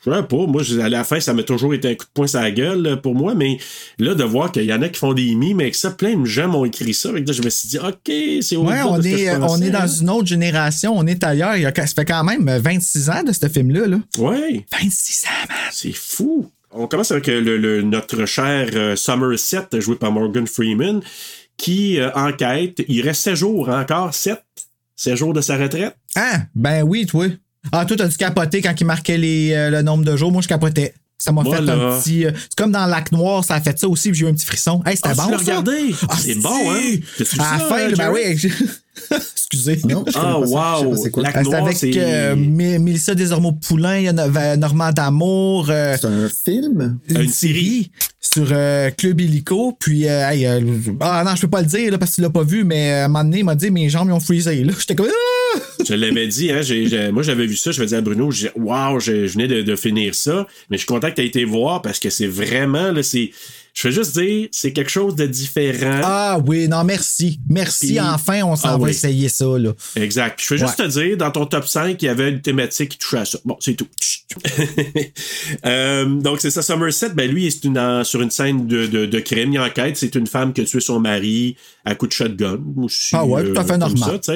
Je 0.07 0.13
sais 0.13 0.23
pas, 0.23 0.47
moi, 0.47 0.63
à 0.81 0.89
la 0.89 1.03
fin, 1.03 1.19
ça 1.19 1.35
m'a 1.35 1.43
toujours 1.43 1.75
été 1.75 1.89
un 1.89 1.95
coup 1.97 2.05
de 2.05 2.11
poing 2.15 2.29
sur 2.29 2.41
la 2.41 2.53
gueule 2.53 2.83
là, 2.83 2.97
pour 2.97 3.17
moi, 3.17 3.35
mais 3.35 3.59
là, 3.99 4.15
de 4.15 4.23
voir 4.23 4.53
qu'il 4.53 4.63
y 4.63 4.73
en 4.73 4.81
a 4.81 4.89
qui 4.89 4.99
font 4.99 5.13
des 5.13 5.35
mimes 5.35 5.59
avec 5.59 5.75
ça, 5.75 5.91
plein 5.91 6.17
de 6.17 6.25
gens 6.25 6.47
m'ont 6.47 6.65
écrit 6.65 6.95
ça. 6.95 7.11
Là, 7.11 7.19
je 7.27 7.43
me 7.43 7.51
suis 7.51 7.69
dit, 7.69 7.79
OK, 7.81 8.15
c'est 8.41 8.55
au 8.55 8.63
Ouais, 8.65 8.81
on 8.83 8.97
de 8.97 9.03
ce 9.03 9.09
que 9.09 9.15
est, 9.15 9.35
je 9.35 9.41
on 9.41 9.61
est 9.61 9.71
dans 9.71 9.89
une 9.89 10.09
autre 10.09 10.29
génération, 10.29 10.95
on 10.97 11.05
est 11.05 11.25
ailleurs. 11.25 11.57
Il 11.57 11.63
y 11.63 11.67
a, 11.67 11.75
ça 11.75 11.87
fait 11.89 12.05
quand 12.05 12.23
même 12.23 12.49
26 12.49 13.11
ans 13.11 13.25
de 13.25 13.33
ce 13.33 13.49
film-là. 13.49 13.89
Là. 13.89 13.99
Ouais. 14.19 14.65
26 14.81 15.25
ans, 15.27 15.47
man. 15.49 15.59
C'est 15.73 15.93
fou. 15.93 16.49
On 16.71 16.87
commence 16.87 17.11
avec 17.11 17.29
euh, 17.29 17.41
le, 17.41 17.83
notre 17.83 18.27
cher 18.27 18.69
euh, 18.75 18.97
Somerset, 18.97 19.69
joué 19.81 19.97
par 19.97 20.13
Morgan 20.13 20.47
Freeman, 20.47 21.01
qui 21.57 21.99
euh, 21.99 22.11
enquête. 22.15 22.83
Il 22.89 23.03
reste 23.03 23.23
7 23.23 23.35
jours 23.35 23.69
encore, 23.69 24.15
7. 24.15 24.39
7 24.97 25.17
jours 25.17 25.33
de 25.33 25.41
sa 25.41 25.57
retraite? 25.57 25.97
Ah, 26.17 26.41
ben 26.55 26.83
oui, 26.83 27.07
toi. 27.07 27.27
Ah, 27.73 27.85
toi, 27.85 27.97
t'as 27.97 28.09
dû 28.09 28.17
capoter 28.17 28.61
quand 28.63 28.75
il 28.81 28.85
marquait 28.85 29.19
les, 29.19 29.53
euh, 29.53 29.71
le 29.71 29.83
nombre 29.83 30.05
de 30.05 30.17
jours? 30.17 30.33
Moi, 30.33 30.43
je 30.43 30.49
capotais. 30.49 30.95
Ça 31.21 31.33
m'a 31.33 31.43
fait 31.43 31.61
là- 31.61 31.73
un 31.75 31.99
petit. 32.01 32.25
euh, 32.27 32.31
c'est 32.35 32.55
comme 32.57 32.71
dans 32.71 32.87
Lac 32.87 33.11
Noir, 33.11 33.45
ça 33.45 33.57
a 33.57 33.61
fait 33.61 33.77
ça 33.77 33.89
aussi, 33.89 34.11
puis 34.11 34.21
j'ai 34.21 34.27
eu 34.27 34.29
un 34.29 34.35
petit 34.35 34.47
frisson. 34.47 34.81
Hey, 34.87 34.95
c'était 34.97 35.09
Ah, 35.19 35.25
tu 35.27 35.31
bon. 35.33 35.37
regardé? 35.37 35.73
Ah, 36.09 36.15
C'est 36.17 36.37
bon, 36.37 36.71
hein? 36.71 36.97
À 37.41 37.59
la 37.59 37.65
fin, 37.65 37.91
ben 37.97 38.13
oui. 38.13 38.21
Excusez. 39.11 39.81
Non, 39.89 40.05
Ah, 40.15 40.39
wow. 40.39 40.97
c'est 40.97 41.11
quoi. 41.11 41.23
Lac 41.25 41.35
C'est 41.37 41.43
Noir, 41.43 41.65
avec 41.67 41.83
euh, 41.97 42.37
Mé- 42.37 42.79
Mélissa 42.79 43.15
Desormeaux-Poulain, 43.17 44.17
euh, 44.17 44.57
Normand 44.57 44.93
d'Amour. 44.93 45.67
euh, 45.71 45.97
C'est 46.01 46.07
un 46.07 46.29
film? 46.29 46.99
une, 47.09 47.21
Une 47.23 47.29
série 47.31 47.91
sur 48.21 48.47
euh, 48.53 48.91
Club 48.91 49.21
Illico. 49.21 49.77
Puis, 49.79 50.07
euh, 50.09 50.29
hey, 50.31 50.47
euh, 50.47 50.61
ah 51.01 51.25
non, 51.27 51.35
je 51.35 51.41
peux 51.43 51.49
pas 51.49 51.63
le 51.63 51.67
dire 51.69 51.91
là, 51.93 51.99
parce 51.99 52.13
que 52.13 52.17
tu 52.17 52.21
l'as 52.23 52.31
pas 52.31 52.43
vu, 52.45 52.63
mais 52.65 52.93
à 52.93 53.05
un 53.07 53.09
moment 53.09 53.25
donné, 53.25 53.39
il 53.41 53.45
m'a 53.45 53.55
dit 53.57 53.71
mes 53.71 53.89
jambes 53.89 54.09
ils 54.09 54.13
ont 54.13 54.21
freezé. 54.21 54.63
Là. 54.63 54.73
J'étais 54.79 54.95
comme. 54.95 55.07
Ah! 55.09 55.38
Je 55.87 55.95
l'avais 55.95 56.27
dit, 56.27 56.51
hein, 56.51 56.61
moi 57.13 57.23
j'avais 57.23 57.47
vu 57.47 57.57
ça, 57.57 57.71
je 57.71 57.81
vais 57.81 57.87
dire 57.87 57.99
à 57.99 58.01
Bruno, 58.01 58.31
waouh, 58.57 59.01
je, 59.01 59.27
venais 59.27 59.49
de, 59.49 59.77
finir 59.77 60.15
ça, 60.15 60.47
mais 60.71 60.77
je 60.77 60.81
suis 60.81 60.87
content 60.87 61.11
que 61.11 61.17
tu 61.17 61.23
été 61.23 61.45
voir 61.45 61.83
parce 61.83 61.99
que 61.99 62.11
c'est 62.11 62.27
vraiment, 62.27 62.93
là, 62.93 63.03
c'est. 63.03 63.31
Je 63.81 63.87
veux 63.87 63.95
juste 63.95 64.19
dire, 64.19 64.49
c'est 64.51 64.73
quelque 64.73 64.91
chose 64.91 65.15
de 65.15 65.25
différent. 65.27 66.01
Ah 66.03 66.41
oui, 66.45 66.67
non, 66.67 66.83
merci. 66.83 67.39
Merci, 67.49 67.87
Puis- 67.89 68.01
enfin, 68.01 68.43
on 68.43 68.57
s'en 68.57 68.71
Ah 68.71 68.77
va 68.77 68.83
oui. 68.85 68.91
essayer 68.91 69.29
ça. 69.29 69.45
Là. 69.57 69.71
Exact. 69.95 70.41
Je 70.43 70.55
veux 70.55 70.59
juste 70.59 70.79
te 70.79 70.87
dire, 70.89 71.17
dans 71.17 71.31
ton 71.31 71.47
top 71.47 71.65
5, 71.65 72.03
il 72.03 72.07
y 72.07 72.09
avait 72.09 72.29
une 72.31 72.41
thématique 72.41 72.89
qui 72.89 72.99
touchait 72.99 73.19
à 73.19 73.25
ça. 73.25 73.39
Bon, 73.45 73.57
c'est 73.61 73.75
tout. 73.75 73.87
Euh, 75.65 76.05
donc, 76.07 76.41
c'est 76.41 76.51
ça. 76.51 76.63
Somerset, 76.63 77.11
ben 77.15 77.31
lui, 77.31 77.51
c'est 77.51 77.65
une, 77.65 78.05
sur 78.05 78.21
une 78.21 78.31
scène 78.31 78.67
de, 78.67 78.87
de, 78.87 79.07
de 79.07 79.19
crime. 79.21 79.53
Il 79.53 79.61
enquête. 79.61 79.97
C'est 79.97 80.15
une 80.15 80.27
femme 80.27 80.53
qui 80.53 80.61
a 80.61 80.65
tué 80.65 80.81
son 80.81 81.01
mari 81.01 81.57
à 81.85 81.95
coup 81.95 82.07
de 82.07 82.13
shotgun. 82.13 82.59
Aussi, 82.77 83.11
Ah 83.15 83.25
ouais, 83.25 83.45
tout 83.45 83.59
à 83.59 83.63
fait 83.65 83.71
comme 83.79 83.95
normal. 83.95 84.19
ça. 84.23 84.35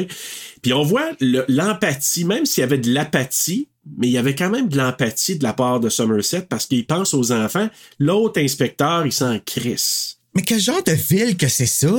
Puis 0.62 0.72
on 0.72 0.82
voit 0.82 1.10
le- 1.20 1.44
l'empathie, 1.48 2.24
même 2.24 2.46
s'il 2.46 2.62
y 2.62 2.64
avait 2.64 2.78
de 2.78 2.92
l'apathie, 2.92 3.68
mais 3.84 4.08
il 4.08 4.12
y 4.12 4.18
avait 4.18 4.34
quand 4.34 4.50
même 4.50 4.68
de 4.68 4.76
l'empathie 4.76 5.36
de 5.36 5.42
la 5.42 5.52
part 5.52 5.80
de 5.80 5.88
Somerset 5.88 6.46
parce 6.48 6.66
qu'il 6.66 6.86
pense 6.86 7.14
aux 7.14 7.32
enfants. 7.32 7.68
L'autre 7.98 8.40
inspecteur, 8.40 9.04
il 9.06 9.12
s'en 9.12 9.38
crisse. 9.40 10.18
Mais 10.34 10.42
quel 10.42 10.60
genre 10.60 10.82
de 10.82 10.92
ville 10.92 11.36
que 11.36 11.48
c'est 11.48 11.66
ça? 11.66 11.92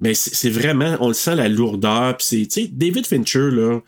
Mais 0.00 0.14
c'est 0.14 0.50
vraiment, 0.50 0.96
on 1.00 1.08
le 1.08 1.14
sent 1.14 1.34
la 1.34 1.48
lourdeur. 1.48 2.16
Puis 2.16 2.26
c'est, 2.28 2.46
tu 2.46 2.62
sais, 2.62 2.70
David 2.72 3.06
Fincher, 3.06 3.50
là. 3.50 3.80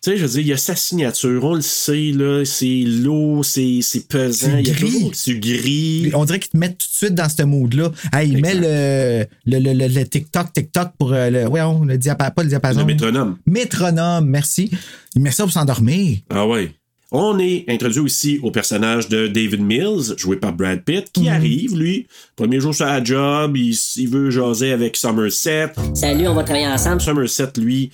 Tu 0.00 0.10
sais, 0.12 0.16
je 0.16 0.22
veux 0.26 0.28
dire, 0.30 0.40
il 0.42 0.46
y 0.46 0.52
a 0.52 0.56
sa 0.56 0.76
signature, 0.76 1.42
on 1.44 1.54
le 1.56 1.60
sait, 1.60 2.12
là. 2.14 2.44
C'est 2.44 2.84
lourd, 2.86 3.44
c'est 3.44 3.80
c'est 3.82 4.06
pesant. 4.06 4.46
C'est 4.52 4.62
Il 4.62 4.68
y 4.68 4.70
a 4.70 4.74
gris. 4.74 4.90
toujours 4.92 5.10
du 5.26 5.38
gris. 5.40 6.00
Puis 6.04 6.14
On 6.14 6.24
dirait 6.24 6.38
qu'ils 6.38 6.50
te 6.52 6.56
mettent 6.56 6.78
tout 6.78 6.86
de 6.86 6.96
suite 6.96 7.14
dans 7.14 7.28
ce 7.28 7.42
mood-là. 7.42 7.90
Hey, 8.12 8.30
il 8.30 8.40
met 8.40 8.54
le, 8.54 9.26
le, 9.46 9.58
le, 9.58 9.72
le- 9.72 9.88
le 9.92 10.04
TikTok, 10.06 10.52
TikTok 10.52 10.90
pour 10.96 11.12
euh, 11.12 11.30
le. 11.30 11.46
Ouais, 11.48 11.60
le 11.86 11.98
diapason. 11.98 12.30
Pas 12.32 12.42
le 12.44 12.48
diapason. 12.48 12.78
Le 12.80 12.86
métronome. 12.86 13.38
Métronome, 13.46 14.26
merci. 14.26 14.70
Il 15.16 15.22
met 15.22 15.32
ça 15.32 15.42
pour 15.42 15.52
s'endormir. 15.52 16.18
Ah 16.30 16.46
ouais. 16.46 16.70
On 17.10 17.38
est 17.38 17.64
introduit 17.68 18.00
aussi 18.00 18.38
au 18.42 18.50
personnage 18.50 19.08
de 19.08 19.26
David 19.28 19.62
Mills, 19.62 20.14
joué 20.18 20.36
par 20.36 20.52
Brad 20.52 20.84
Pitt, 20.84 21.10
qui 21.10 21.22
Mhm. 21.22 21.28
arrive, 21.28 21.76
lui. 21.76 22.06
Premier 22.36 22.60
jour 22.60 22.74
sur 22.74 22.84
la 22.84 23.02
job, 23.02 23.56
il, 23.56 23.74
il 23.96 24.08
veut 24.08 24.30
jaser 24.30 24.70
avec 24.72 24.94
Somerset. 24.96 25.72
Salut, 25.94 26.28
on 26.28 26.34
va 26.34 26.44
travailler 26.44 26.66
ensemble. 26.68 27.00
Somerset, 27.00 27.48
lui, 27.56 27.90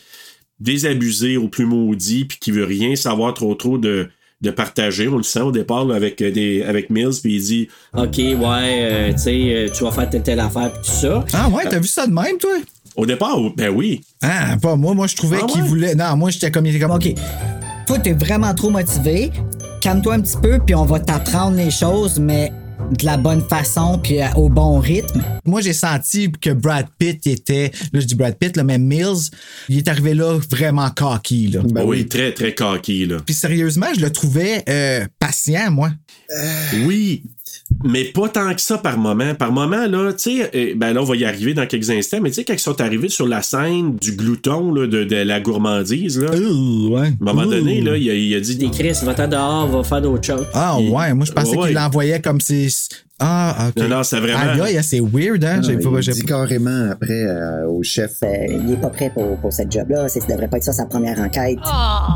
désabusé 0.64 1.36
au 1.36 1.48
plus 1.48 1.66
maudit, 1.66 2.24
puis 2.24 2.38
qui 2.40 2.50
veut 2.50 2.64
rien 2.64 2.96
savoir 2.96 3.34
trop 3.34 3.54
trop 3.54 3.78
de, 3.78 4.08
de 4.40 4.50
partager. 4.50 5.06
On 5.08 5.16
le 5.18 5.22
sent 5.22 5.40
au 5.42 5.52
départ 5.52 5.84
là, 5.84 5.94
avec, 5.94 6.20
euh, 6.22 6.30
des, 6.32 6.62
avec 6.62 6.90
Mills, 6.90 7.20
puis 7.22 7.36
il 7.36 7.42
dit 7.42 7.68
Ok, 7.96 8.16
ouais, 8.16 8.34
euh, 8.42 9.12
tu 9.12 9.18
sais, 9.18 9.54
euh, 9.54 9.68
tu 9.72 9.84
vas 9.84 9.90
faire 9.92 10.08
telle, 10.10 10.22
telle 10.22 10.40
affaire, 10.40 10.72
pis 10.72 10.78
tout 10.88 10.96
ça. 10.96 11.24
Ah 11.34 11.48
ouais, 11.50 11.64
t'as 11.68 11.78
vu 11.78 11.86
ça 11.88 12.06
de 12.06 12.12
même, 12.12 12.38
toi? 12.38 12.50
Au 12.96 13.06
départ, 13.06 13.36
ben 13.56 13.70
oui. 13.70 14.00
Ah, 14.22 14.56
pas 14.62 14.76
moi. 14.76 14.94
Moi, 14.94 15.06
je 15.08 15.16
trouvais 15.16 15.38
Ah 15.42 15.46
qu'il 15.46 15.62
ouais? 15.62 15.68
voulait. 15.68 15.94
Non, 15.94 16.16
moi, 16.16 16.30
j'étais 16.30 16.50
comme. 16.50 16.64
Il 16.66 16.74
était 16.74 16.84
comme, 16.84 16.94
OK. 16.94 17.12
Toi, 17.86 17.98
t'es 17.98 18.12
vraiment 18.12 18.54
trop 18.54 18.70
motivé. 18.70 19.30
Calme-toi 19.80 20.14
un 20.14 20.20
petit 20.20 20.36
peu, 20.40 20.58
puis 20.64 20.74
on 20.74 20.84
va 20.86 20.98
t'apprendre 21.00 21.56
les 21.56 21.70
choses, 21.70 22.18
mais 22.18 22.52
de 22.90 23.04
la 23.04 23.16
bonne 23.16 23.42
façon, 23.42 23.98
puis 24.02 24.20
euh, 24.20 24.26
au 24.36 24.48
bon 24.48 24.78
rythme. 24.78 25.22
Moi, 25.44 25.60
j'ai 25.60 25.72
senti 25.72 26.30
que 26.30 26.50
Brad 26.50 26.86
Pitt 26.98 27.26
était. 27.26 27.70
Là, 27.92 28.00
je 28.00 28.06
dis 28.06 28.14
Brad 28.14 28.36
Pitt, 28.36 28.56
là, 28.56 28.64
mais 28.64 28.78
Mills, 28.78 29.30
il 29.68 29.78
est 29.78 29.88
arrivé 29.88 30.14
là 30.14 30.38
vraiment 30.50 30.90
cocky, 30.90 31.48
là. 31.48 31.60
Ben 31.64 31.84
oui, 31.84 32.06
très, 32.06 32.32
très 32.32 32.54
cocky, 32.54 33.06
là. 33.06 33.18
Puis 33.24 33.34
sérieusement, 33.34 33.86
je 33.96 34.00
le 34.00 34.10
trouvais 34.10 34.62
euh, 34.68 35.06
patient, 35.18 35.70
moi. 35.70 35.90
Oui, 36.84 37.22
mais 37.82 38.04
pas 38.04 38.28
tant 38.28 38.54
que 38.54 38.60
ça 38.60 38.78
par 38.78 38.98
moment. 38.98 39.34
Par 39.34 39.52
moment, 39.52 39.86
là, 39.86 40.12
tu 40.12 40.38
sais, 40.38 40.50
euh, 40.54 40.74
ben 40.76 40.92
là, 40.92 41.00
on 41.02 41.04
va 41.04 41.16
y 41.16 41.24
arriver 41.24 41.54
dans 41.54 41.66
quelques 41.66 41.90
instants, 41.90 42.18
mais 42.22 42.30
tu 42.30 42.36
sais, 42.36 42.44
quand 42.44 42.52
ils 42.54 42.58
sont 42.58 42.80
arrivés 42.80 43.08
sur 43.08 43.26
la 43.26 43.42
scène 43.42 43.96
du 43.96 44.12
glouton, 44.12 44.72
là, 44.72 44.86
de, 44.86 45.04
de 45.04 45.16
la 45.16 45.40
gourmandise, 45.40 46.18
là, 46.20 46.30
Ouh, 46.34 46.88
ouais. 46.94 47.00
à 47.00 47.04
un 47.08 47.14
moment 47.20 47.42
Ouh. 47.42 47.50
donné, 47.50 47.80
là, 47.80 47.96
il 47.96 48.10
a, 48.10 48.14
il 48.14 48.34
a 48.34 48.40
dit 48.40 48.56
Des 48.56 48.70
Chris, 48.70 48.96
va-t'en 49.02 49.28
dehors, 49.28 49.66
va 49.68 49.82
faire 49.82 50.02
d'autres 50.02 50.24
choses. 50.26 50.46
Ah 50.54 50.78
ouais, 50.78 51.14
moi 51.14 51.24
je 51.26 51.32
pensais 51.32 51.50
Ouais, 51.50 51.58
ouais. 51.58 51.66
qu'il 51.68 51.76
l'envoyait 51.76 52.20
comme 52.20 52.40
ses 52.40 52.68
Ah, 53.20 53.68
ok. 53.68 53.76
Non, 53.82 53.88
non, 53.98 54.02
c'est 54.02 54.18
vraiment. 54.18 54.38
Aïe, 54.64 54.76
aïe, 54.76 54.80
c'est 54.82 55.00
weird, 55.00 55.44
hein? 55.44 55.60
J'ai 55.62 55.74
il 55.74 55.78
pas- 55.78 56.00
j'ai 56.00 56.12
dit 56.12 56.22
pas- 56.22 56.28
carrément 56.28 56.90
après 56.90 57.22
euh, 57.24 57.66
au 57.68 57.82
chef. 57.82 58.16
Euh, 58.24 58.26
il 58.48 58.72
est 58.72 58.76
pas 58.80 58.90
prêt 58.90 59.10
pour, 59.14 59.36
pour 59.38 59.52
cette 59.52 59.70
job-là. 59.70 60.08
C'est- 60.08 60.20
Ça 60.20 60.26
devrait 60.28 60.48
pas 60.48 60.56
être 60.56 60.64
ça 60.64 60.72
sa 60.72 60.86
première 60.86 61.20
enquête. 61.20 61.58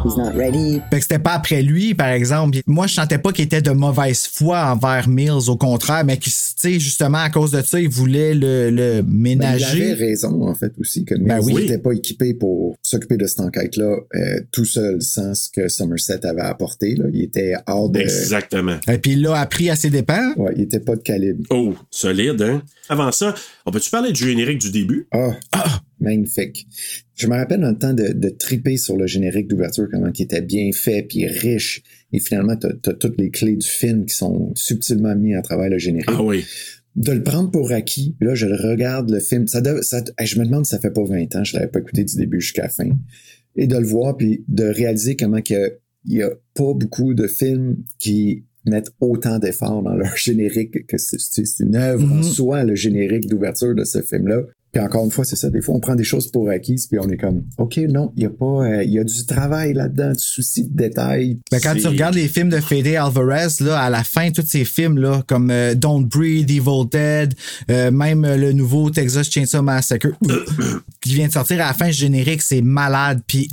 He's 0.04 0.16
not 0.16 0.30
ready. 0.36 0.80
Fait 0.90 0.96
que 0.96 1.02
c'était 1.02 1.18
pas 1.20 1.34
après 1.34 1.62
lui, 1.62 1.94
par 1.94 2.08
exemple. 2.08 2.58
Moi, 2.66 2.86
je 2.88 2.94
sentais 2.94 3.18
pas 3.18 3.30
qu'il 3.32 3.44
était 3.44 3.62
de 3.62 3.70
mauvaise 3.70 4.26
foi 4.26 4.72
envers 4.72 5.08
Mills, 5.08 5.48
au 5.48 5.56
contraire, 5.56 6.04
mais 6.04 6.16
qu'il, 6.16 6.32
tu 6.32 6.38
sais, 6.56 6.80
justement, 6.80 7.18
à 7.18 7.30
cause 7.30 7.52
de 7.52 7.62
ça, 7.62 7.78
il 7.78 7.88
voulait 7.88 8.34
le, 8.34 8.70
le 8.70 9.02
Ben, 9.02 9.08
il 9.14 9.20
ménager. 9.20 9.92
avait 9.92 10.04
raison, 10.06 10.48
en 10.48 10.54
fait, 10.54 10.72
aussi, 10.80 11.04
que 11.04 11.14
Ben 11.14 11.38
Mills 11.38 11.54
oui. 11.54 11.62
n'était 11.62 11.78
pas 11.78 11.92
équipé 11.92 12.34
pour 12.34 12.76
s'occuper 12.82 13.16
de 13.16 13.26
cette 13.26 13.40
enquête-là 13.40 13.96
euh, 14.16 14.40
tout 14.50 14.64
seul, 14.64 15.00
sans 15.02 15.34
ce 15.34 15.48
que 15.50 15.68
Somerset 15.68 16.24
avait 16.26 16.40
apporté. 16.42 16.94
Là. 16.96 17.04
Il 17.12 17.22
était 17.22 17.54
hors 17.66 17.88
de... 17.90 18.00
Exactement. 18.00 18.78
Et 18.90 18.98
puis 18.98 19.12
il 19.12 19.22
l'a 19.22 19.36
appris 19.40 19.70
à 19.70 19.76
ses 19.76 19.90
dépens. 19.90 20.32
Ouais, 20.36 20.52
il 20.56 20.62
était 20.62 20.80
pas 20.88 20.96
de 20.96 21.02
calibre. 21.02 21.44
Oh, 21.50 21.74
solide, 21.90 22.40
hein? 22.40 22.62
Avant 22.88 23.12
ça, 23.12 23.34
on 23.66 23.70
peut-tu 23.70 23.90
parler 23.90 24.10
du 24.10 24.24
générique 24.24 24.58
du 24.58 24.70
début? 24.70 25.06
Ah, 25.12 25.36
magnifique. 26.00 26.66
Je 27.14 27.26
me 27.26 27.34
rappelle 27.34 27.60
dans 27.60 27.70
le 27.70 27.78
temps 27.78 27.92
de, 27.92 28.14
de 28.14 28.28
triper 28.30 28.78
sur 28.78 28.96
le 28.96 29.06
générique 29.06 29.48
d'ouverture, 29.48 29.86
comment 29.92 30.10
il 30.14 30.22
était 30.22 30.40
bien 30.40 30.70
fait, 30.72 31.02
puis 31.02 31.26
riche. 31.26 31.82
Et 32.14 32.20
finalement, 32.20 32.56
tu 32.56 32.66
as, 32.66 32.94
toutes 32.94 33.20
les 33.20 33.30
clés 33.30 33.56
du 33.56 33.68
film 33.68 34.06
qui 34.06 34.14
sont 34.14 34.50
subtilement 34.54 35.14
mis 35.14 35.34
à 35.34 35.42
travers 35.42 35.68
le 35.68 35.76
générique. 35.76 36.08
Ah 36.10 36.22
oui. 36.22 36.46
De 36.96 37.12
le 37.12 37.22
prendre 37.22 37.50
pour 37.50 37.70
acquis, 37.70 38.16
là, 38.20 38.34
je 38.34 38.46
regarde 38.46 39.10
le 39.10 39.20
film. 39.20 39.46
Ça, 39.46 39.60
ça 39.82 40.02
hey, 40.18 40.26
je 40.26 40.40
me 40.40 40.46
demande 40.46 40.64
si 40.64 40.70
ça 40.70 40.80
fait 40.80 40.90
pas 40.90 41.04
20 41.04 41.36
ans, 41.36 41.44
je 41.44 41.54
l'avais 41.54 41.68
pas 41.68 41.80
écouté 41.80 42.02
du 42.02 42.16
début 42.16 42.40
jusqu'à 42.40 42.62
la 42.62 42.70
fin. 42.70 42.88
Et 43.56 43.66
de 43.66 43.76
le 43.76 43.86
voir, 43.86 44.16
puis 44.16 44.42
de 44.48 44.64
réaliser 44.64 45.16
comment 45.16 45.42
que 45.42 45.78
il 46.06 46.16
y 46.16 46.22
a 46.22 46.30
pas 46.54 46.72
beaucoup 46.72 47.12
de 47.12 47.26
films 47.26 47.84
qui 47.98 48.44
mettent 48.68 48.92
autant 49.00 49.38
d'efforts 49.38 49.82
dans 49.82 49.94
leur 49.94 50.16
générique 50.16 50.86
que 50.86 50.98
c'est 50.98 51.60
une 51.60 51.76
œuvre 51.76 52.10
en 52.12 52.22
soi, 52.22 52.64
le 52.64 52.74
générique 52.74 53.28
d'ouverture 53.28 53.74
de 53.74 53.84
ce 53.84 54.02
film-là. 54.02 54.42
Puis 54.72 54.82
encore 54.82 55.04
une 55.04 55.10
fois, 55.10 55.24
c'est 55.24 55.36
ça. 55.36 55.48
Des 55.48 55.62
fois, 55.62 55.74
on 55.74 55.80
prend 55.80 55.94
des 55.94 56.04
choses 56.04 56.30
pour 56.30 56.50
acquises, 56.50 56.86
puis 56.86 56.98
on 57.00 57.08
est 57.08 57.16
comme, 57.16 57.44
OK, 57.56 57.78
non, 57.88 58.12
il 58.16 58.24
y 58.24 58.26
a 58.26 58.30
pas, 58.30 58.44
euh, 58.44 58.84
il 58.84 58.90
y 58.90 58.98
a 58.98 59.04
du 59.04 59.24
travail 59.24 59.72
là-dedans, 59.72 60.12
du 60.12 60.18
souci 60.18 60.64
de 60.64 60.76
détail. 60.76 61.38
Ben, 61.50 61.58
quand 61.62 61.74
tu 61.74 61.86
regardes 61.86 62.14
les 62.14 62.28
films 62.28 62.50
de 62.50 62.60
Fede 62.60 62.88
Alvarez, 62.88 63.48
là, 63.60 63.80
à 63.80 63.88
la 63.88 64.04
fin, 64.04 64.30
tous 64.30 64.44
ces 64.46 64.66
films-là, 64.66 65.22
comme 65.26 65.50
euh, 65.50 65.74
Don't 65.74 66.06
Breathe, 66.06 66.50
Evil 66.50 66.86
Dead, 66.90 67.34
euh, 67.70 67.90
même 67.90 68.26
le 68.26 68.52
nouveau 68.52 68.90
Texas 68.90 69.30
Chainsaw 69.30 69.62
Massacre, 69.62 70.08
qui 71.00 71.14
vient 71.14 71.28
de 71.28 71.32
sortir 71.32 71.56
à 71.62 71.68
la 71.68 71.74
fin 71.74 71.90
générique, 71.90 72.42
c'est 72.42 72.62
malade. 72.62 73.22
Puis 73.26 73.48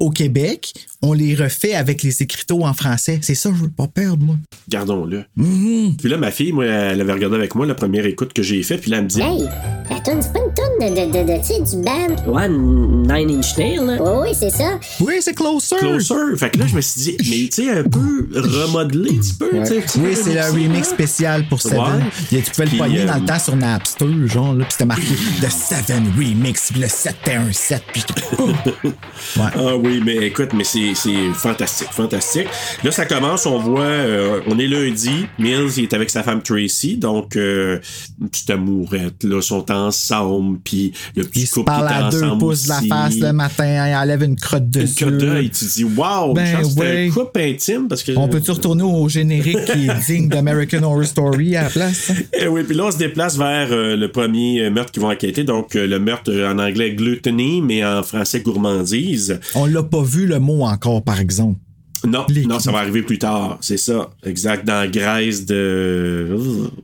au 0.00 0.10
Québec, 0.10 0.72
on 1.02 1.12
les 1.12 1.34
refait 1.34 1.74
avec 1.74 2.02
les 2.02 2.22
écriteaux 2.22 2.64
en 2.64 2.72
français. 2.72 3.18
C'est 3.22 3.34
ça, 3.34 3.50
je 3.54 3.62
veux 3.62 3.70
pas 3.70 3.86
perdre, 3.86 4.24
moi. 4.24 4.36
Gardons-le. 4.68 5.24
Mhm. 5.36 5.96
Puis 5.96 6.08
là, 6.08 6.16
ma 6.16 6.30
fille, 6.30 6.52
moi, 6.52 6.64
elle 6.64 7.00
avait 7.00 7.12
regardé 7.12 7.36
avec 7.36 7.54
moi 7.54 7.66
la 7.66 7.74
première 7.74 8.06
écoute 8.06 8.32
que 8.32 8.42
j'ai 8.42 8.62
fait, 8.62 8.78
puis 8.78 8.90
là, 8.90 8.98
elle 8.98 9.04
me 9.04 9.08
dit 9.08 9.20
Hey, 9.20 9.44
la 9.90 10.00
toune, 10.00 10.20
c'est 10.20 10.32
pas 10.32 10.40
une 10.46 10.49
de, 10.80 10.88
de, 10.88 11.12
de, 11.12 11.22
de, 11.24 11.70
du 11.70 11.84
band. 11.84 12.32
Ouais, 12.32 12.48
Nine 12.48 13.38
Inch 13.38 13.56
Nails, 13.58 13.84
là. 13.84 13.98
Oui, 14.00 14.28
oui, 14.28 14.36
c'est 14.38 14.50
ça. 14.50 14.78
Oui, 15.00 15.14
c'est 15.20 15.34
Closer. 15.34 15.76
Closer. 15.76 16.36
Fait 16.36 16.50
que 16.50 16.58
là, 16.58 16.66
je 16.66 16.74
me 16.74 16.80
suis 16.80 17.00
dit, 17.00 17.16
mais 17.18 17.48
tu 17.48 17.64
sais, 17.64 17.70
un 17.70 17.82
peu 17.84 18.28
remodelé, 18.34 19.10
un 19.10 19.18
petit 19.18 19.34
peu. 19.34 19.50
tu 19.50 19.66
sais, 19.66 19.98
Oui, 19.98 20.16
c'est 20.16 20.34
le 20.34 20.50
remix 20.50 20.88
spécial 20.88 21.46
pour 21.48 21.60
Seven. 21.60 21.78
Ouais. 21.78 22.38
Et 22.38 22.42
tu 22.42 22.50
pouvais 22.50 22.66
le 22.66 22.78
pogner 22.78 23.00
euh, 23.02 23.06
dans 23.06 23.16
le 23.16 23.24
temps 23.26 23.38
sur 23.38 23.56
Napster, 23.56 24.06
genre, 24.26 24.54
là, 24.54 24.64
puis 24.64 24.72
c'était 24.72 24.84
marqué 24.86 25.02
The 25.42 25.50
Seven 25.50 26.12
Remix, 26.16 26.72
puis 26.72 26.80
le 26.80 26.88
7 26.88 27.16
était 27.22 27.34
un 27.34 27.52
7, 27.52 27.82
puis 27.92 28.04
Ah 29.36 29.76
oui, 29.76 30.00
mais 30.04 30.16
écoute, 30.16 30.50
mais 30.54 30.64
c'est 30.64 30.94
c'est 30.94 31.32
fantastique, 31.34 31.88
fantastique. 31.92 32.46
Là, 32.84 32.90
ça 32.90 33.04
commence, 33.04 33.44
on 33.46 33.58
voit, 33.58 33.80
euh, 33.82 34.40
on 34.46 34.58
est 34.58 34.66
lundi, 34.66 35.26
Mills 35.38 35.72
il 35.76 35.84
est 35.84 35.94
avec 35.94 36.10
sa 36.10 36.22
femme 36.22 36.42
Tracy, 36.42 36.96
donc 36.96 37.36
euh, 37.36 37.78
une 38.20 38.28
petite 38.28 38.50
amourette, 38.50 39.24
là, 39.24 39.40
sont 39.42 39.70
ensemble, 39.70 40.58
puis 40.70 40.92
le 41.16 41.24
petit 41.24 41.40
il 41.40 41.46
se 41.46 41.54
couple 41.54 41.66
parle 41.66 41.88
qui 41.88 41.94
à 41.94 42.10
deux 42.10 42.38
pouces 42.38 42.64
de 42.64 42.68
la 42.68 42.80
face 42.82 43.16
le 43.18 43.32
matin, 43.32 43.88
il 43.88 43.94
enlève 43.94 44.22
une 44.22 44.36
crotte 44.36 44.62
Une 44.62 44.82
dessus. 44.82 45.04
cote 45.04 45.18
d'œil, 45.18 45.50
tu 45.50 45.64
dis, 45.64 45.84
wow, 45.84 46.32
Ben 46.32 46.60
une 46.62 46.78
ouais. 46.80 47.08
un 47.08 47.10
couple 47.10 47.40
intime, 47.40 47.88
parce 47.88 48.02
que... 48.02 48.12
On 48.16 48.28
peut-tu 48.28 48.52
retourner 48.52 48.84
au 48.84 49.08
générique 49.08 49.64
qui 49.64 49.88
est 49.88 50.06
digne 50.06 50.28
d'American 50.28 50.82
Horror 50.82 51.04
Story 51.04 51.56
à 51.56 51.64
la 51.64 51.70
place? 51.70 52.12
Eh 52.40 52.46
oui, 52.46 52.62
puis 52.62 52.76
là, 52.76 52.86
on 52.86 52.90
se 52.90 52.98
déplace 52.98 53.36
vers 53.36 53.68
euh, 53.72 53.96
le 53.96 54.10
premier 54.10 54.62
euh, 54.62 54.70
meurtre 54.70 54.92
qu'ils 54.92 55.02
vont 55.02 55.10
enquêter. 55.10 55.44
Donc, 55.44 55.74
euh, 55.74 55.86
le 55.86 55.98
meurtre 55.98 56.32
en 56.32 56.58
anglais 56.58 56.94
gluttony, 56.94 57.60
mais 57.60 57.84
en 57.84 58.02
français 58.02 58.40
gourmandise. 58.40 59.40
On 59.54 59.66
l'a 59.66 59.82
pas 59.82 60.02
vu 60.02 60.26
le 60.26 60.38
mot 60.38 60.62
encore, 60.64 61.02
par 61.02 61.20
exemple. 61.20 61.58
Non, 62.06 62.24
non, 62.46 62.58
ça 62.58 62.72
va 62.72 62.78
arriver 62.78 63.02
plus 63.02 63.18
tard. 63.18 63.58
C'est 63.60 63.76
ça. 63.76 64.08
Exact. 64.24 64.66
Dans 64.66 64.90
Grèce 64.90 65.44
de. 65.44 66.34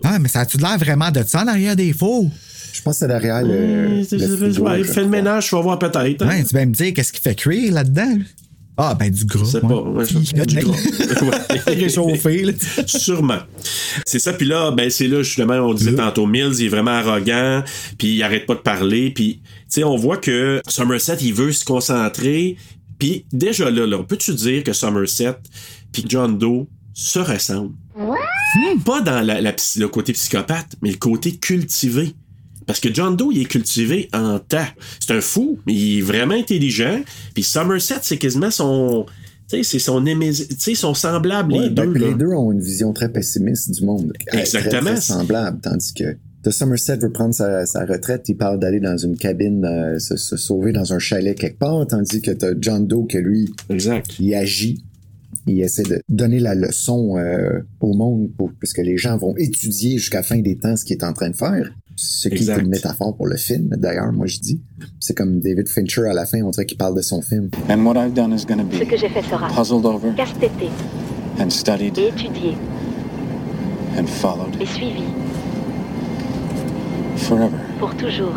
Ah, 0.04 0.18
mais 0.18 0.28
ça 0.28 0.40
a-tu 0.40 0.58
l'air 0.58 0.76
vraiment 0.78 1.10
de 1.10 1.22
ça 1.26 1.42
en 1.42 1.46
arrière 1.46 1.74
des 1.74 1.92
faux? 1.94 2.30
Je 2.76 2.82
pense 2.82 2.94
que 2.94 2.98
c'est 3.00 3.08
derrière 3.08 3.42
le. 3.42 4.02
Ouais, 4.60 4.80
il 4.80 4.84
fait 4.84 5.02
le 5.02 5.08
ménage, 5.08 5.48
tu 5.48 5.54
vas 5.54 5.60
voir 5.62 5.78
peut-être. 5.78 6.22
hein. 6.22 6.28
Ouais, 6.28 6.44
tu 6.44 6.54
vas 6.54 6.66
me 6.66 6.72
dire 6.72 6.92
qu'est-ce 6.94 7.12
qu'il 7.12 7.22
fait 7.22 7.34
cuire 7.34 7.72
là-dedans? 7.72 8.16
là? 8.18 8.24
Ah, 8.78 8.94
ben 8.94 9.10
du 9.10 9.24
gras. 9.24 9.46
C'est 9.50 9.62
ouais. 9.62 9.68
pas. 9.68 9.80
ouais, 9.80 10.04
je- 10.04 10.18
Il 10.34 10.40
a 10.40 10.44
du. 10.44 10.58
Réchauffé, 11.66 12.42
là. 12.44 12.52
Sûrement. 12.86 13.38
C'est 14.04 14.18
ça. 14.18 14.32
Puis 14.34 14.46
là, 14.46 14.70
ben, 14.70 14.90
c'est 14.90 15.08
là, 15.08 15.22
justement, 15.22 15.54
on 15.54 15.72
disait 15.74 15.94
tantôt, 15.94 16.26
Mills, 16.26 16.52
il 16.58 16.66
est 16.66 16.68
vraiment 16.68 16.90
arrogant, 16.90 17.62
puis 17.98 18.08
il 18.16 18.22
arrête 18.22 18.44
pas 18.46 18.54
de 18.54 18.60
parler. 18.60 19.10
Puis, 19.10 19.40
tu 19.42 19.50
sais, 19.68 19.84
on 19.84 19.96
voit 19.96 20.18
que 20.18 20.60
Somerset, 20.68 21.16
il 21.22 21.32
veut 21.32 21.52
se 21.52 21.64
concentrer. 21.64 22.56
Puis, 22.98 23.24
déjà 23.32 23.70
là, 23.70 23.86
là, 23.86 24.02
peux-tu 24.02 24.34
dire 24.34 24.62
que 24.62 24.72
Somerset 24.72 25.36
puis 25.92 26.04
John 26.06 26.36
Doe 26.38 26.66
se 26.92 27.18
ressemblent? 27.18 27.74
Pas 28.84 29.00
dans 29.00 29.20
la- 29.22 29.40
le 29.40 29.86
côté 29.86 30.12
psychopathe, 30.12 30.76
mais 30.82 30.90
le 30.90 30.96
côté 30.96 31.32
cultivé. 31.36 32.14
Parce 32.66 32.80
que 32.80 32.92
John 32.92 33.16
Doe, 33.16 33.30
il 33.32 33.42
est 33.42 33.46
cultivé 33.46 34.08
en 34.12 34.38
tas. 34.38 34.68
C'est 35.00 35.12
un 35.14 35.20
fou, 35.20 35.58
mais 35.66 35.74
il 35.74 35.98
est 35.98 36.02
vraiment 36.02 36.34
intelligent. 36.34 37.00
Puis 37.34 37.44
Somerset, 37.44 38.00
c'est 38.02 38.16
quasiment 38.18 38.50
son. 38.50 39.06
Tu 39.48 39.62
sais, 39.62 39.78
c'est 40.58 40.74
son 40.74 40.94
semblables, 40.94 41.52
Ouais, 41.52 41.60
les 41.60 41.70
ben, 41.70 41.92
deux. 41.92 41.98
les 41.98 42.14
deux 42.14 42.26
ont 42.32 42.50
une 42.50 42.60
vision 42.60 42.92
très 42.92 43.08
pessimiste 43.08 43.70
du 43.70 43.84
monde. 43.84 44.12
Exactement. 44.32 44.80
Très, 44.80 44.92
très 44.94 45.00
semblable. 45.00 45.60
Tandis 45.62 45.94
que 45.94 46.16
The 46.42 46.50
Somerset 46.50 46.96
veut 46.96 47.12
prendre 47.12 47.32
sa, 47.34 47.64
sa 47.66 47.84
retraite, 47.84 48.28
il 48.28 48.36
parle 48.36 48.58
d'aller 48.58 48.80
dans 48.80 48.96
une 48.96 49.16
cabine, 49.16 49.64
euh, 49.64 49.98
se, 50.00 50.16
se 50.16 50.36
sauver 50.36 50.72
dans 50.72 50.92
un 50.92 50.98
chalet 50.98 51.36
quelque 51.38 51.58
part, 51.58 51.86
tandis 51.86 52.20
que 52.20 52.32
t'as 52.32 52.54
John 52.60 52.86
Doe 52.88 53.06
que 53.08 53.18
lui, 53.18 53.52
exact. 53.70 54.16
il 54.18 54.34
agit. 54.34 54.82
Il 55.48 55.60
essaie 55.60 55.84
de 55.84 56.00
donner 56.08 56.40
la 56.40 56.56
leçon 56.56 57.16
euh, 57.16 57.60
au 57.80 57.94
monde 57.94 58.30
pour, 58.36 58.50
puisque 58.58 58.78
les 58.78 58.96
gens 58.96 59.16
vont 59.16 59.36
étudier 59.36 59.98
jusqu'à 59.98 60.18
la 60.18 60.22
fin 60.24 60.38
des 60.38 60.56
temps 60.56 60.76
ce 60.76 60.84
qu'il 60.84 60.96
est 60.96 61.04
en 61.04 61.12
train 61.12 61.30
de 61.30 61.36
faire. 61.36 61.72
Ce 61.96 62.28
qui 62.28 62.48
est 62.50 62.58
une 62.60 62.68
métaphore 62.68 63.16
pour 63.16 63.26
le 63.26 63.36
film, 63.36 63.70
d'ailleurs, 63.78 64.12
moi 64.12 64.26
je 64.26 64.38
dis. 64.38 64.60
C'est 65.00 65.14
comme 65.16 65.40
David 65.40 65.68
Fincher 65.68 66.04
à 66.10 66.12
la 66.12 66.26
fin, 66.26 66.42
on 66.42 66.50
dirait 66.50 66.66
qu'il 66.66 66.76
parle 66.76 66.94
de 66.94 67.00
son 67.00 67.22
film. 67.22 67.48
And 67.70 67.84
what 67.84 67.94
I've 67.96 68.12
done 68.14 68.32
is 68.34 68.44
going 68.44 68.58
to 68.58 68.64
be 68.64 68.78
Ce 68.78 68.84
que 68.84 68.96
j'ai 68.98 69.08
fait 69.08 69.22
sera 69.22 69.48
puzzled 69.48 69.84
over 69.86 70.12
and 71.38 71.50
studied 71.50 71.98
et 71.98 72.08
étudié 72.08 72.54
and 73.98 74.06
followed 74.06 74.60
et 74.60 74.66
suivi 74.66 75.04
forever. 77.16 77.56
pour 77.78 77.94
toujours. 77.96 78.34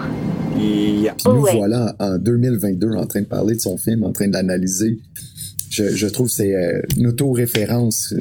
Puis 0.56 1.08
Oh 1.26 1.34
nous 1.34 1.42
ouais. 1.42 1.56
voilà 1.58 1.96
en 2.00 2.18
2022 2.18 2.92
en 2.96 3.06
train 3.06 3.22
de 3.22 3.26
parler 3.26 3.56
de 3.56 3.60
son 3.62 3.78
film, 3.78 4.04
en 4.04 4.12
train 4.12 4.28
de 4.28 4.34
l'analyser. 4.34 5.00
Je, 5.70 5.96
je 5.96 6.08
trouve 6.08 6.28
que 6.28 6.34
c'est 6.34 6.56
euh, 6.56 6.82
une 6.98 7.08
auto-référence 7.08 8.14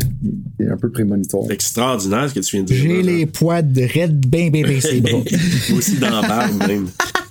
euh, 0.61 0.73
un 0.73 0.77
peu 0.77 0.91
prémonitoire. 0.91 1.51
Extraordinaire 1.51 2.29
ce 2.29 2.35
que 2.35 2.41
tu 2.41 2.57
viens 2.57 2.63
de 2.63 2.69
dire. 2.69 2.77
J'ai 2.77 3.03
les 3.03 3.27
poils 3.27 3.73
de 3.73 3.83
raide 3.83 4.27
ben 4.27 4.51
bébé 4.51 4.81
ses 4.81 5.01
bras. 5.01 5.23
Moi 5.71 5.79
aussi 5.79 5.97
dans 5.97 6.11
la 6.11 6.29
barbe, 6.29 6.67
même. 6.69 6.89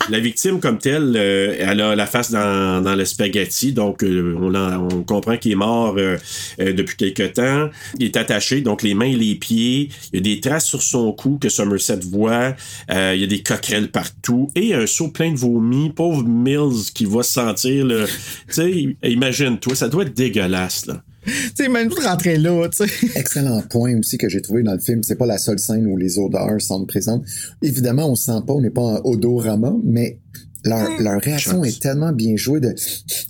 La 0.09 0.19
victime, 0.21 0.61
comme 0.61 0.77
telle, 0.77 1.15
euh, 1.17 1.53
elle 1.59 1.81
a 1.81 1.93
la 1.93 2.05
face 2.07 2.31
dans, 2.31 2.81
dans 2.81 2.95
le 2.95 3.03
spaghetti, 3.03 3.73
donc 3.73 4.03
euh, 4.03 4.33
on, 4.39 4.55
en- 4.55 4.87
on 4.89 5.03
comprend 5.03 5.35
qu'il 5.37 5.51
est 5.51 5.55
mort 5.55 5.95
euh, 5.97 6.15
euh, 6.61 6.71
depuis 6.71 6.95
quelque 6.95 7.23
temps. 7.23 7.69
Il 7.99 8.05
est 8.05 8.15
attaché, 8.15 8.61
donc 8.61 8.83
les 8.83 8.93
mains 8.93 9.07
et 9.07 9.17
les 9.17 9.35
pieds. 9.35 9.89
Il 10.13 10.15
y 10.15 10.17
a 10.19 10.35
des 10.35 10.39
traces 10.39 10.65
sur 10.65 10.81
son 10.81 11.11
cou 11.11 11.37
que 11.41 11.49
Somerset 11.49 11.99
voit. 12.09 12.55
Il 12.89 13.19
y 13.19 13.23
a 13.23 13.27
des 13.27 13.43
coquerelles 13.43 13.91
partout. 13.91 14.49
Et 14.55 14.73
un 14.73 14.87
seau 14.87 15.09
plein 15.09 15.31
de 15.33 15.37
vomi. 15.37 15.89
Pauvre 15.89 16.23
Mills 16.23 16.91
qui 16.93 17.03
va 17.03 17.21
se 17.21 17.33
sentir... 17.33 17.85
le- 17.85 18.05
Tu 18.47 18.53
sais, 18.53 18.97
imagine-toi, 19.03 19.75
ça 19.75 19.89
doit 19.89 20.03
être 20.03 20.13
dégueulasse, 20.15 20.85
là. 20.85 21.03
tu 21.55 21.63
sais, 21.63 21.69
même 21.69 21.89
tout 21.89 22.01
rentrer 22.01 22.37
là, 22.37 22.67
tu 22.69 22.87
sais. 22.87 23.07
Excellent 23.15 23.61
point 23.69 23.97
aussi 23.99 24.17
que 24.17 24.29
j'ai 24.29 24.41
trouvé 24.41 24.63
dans 24.63 24.73
le 24.73 24.79
film. 24.79 25.03
C'est 25.03 25.15
pas 25.15 25.25
la 25.25 25.37
seule 25.37 25.59
scène 25.59 25.85
où 25.87 25.97
les 25.97 26.17
odeurs 26.19 26.61
sont 26.61 26.85
présentes. 26.85 27.23
Évidemment, 27.61 28.09
on 28.09 28.15
se 28.15 28.25
sent 28.25 28.39
pas, 28.47 28.53
on 28.53 28.61
n'est 28.61 28.69
pas 28.69 28.81
en 28.81 29.01
odorama, 29.03 29.75
mais 29.83 30.19
leur, 30.65 30.99
leur 31.01 31.21
réaction 31.21 31.63
est 31.63 31.81
tellement 31.81 32.11
bien 32.11 32.35
jouée 32.35 32.59
de, 32.59 32.71
tu 32.73 32.81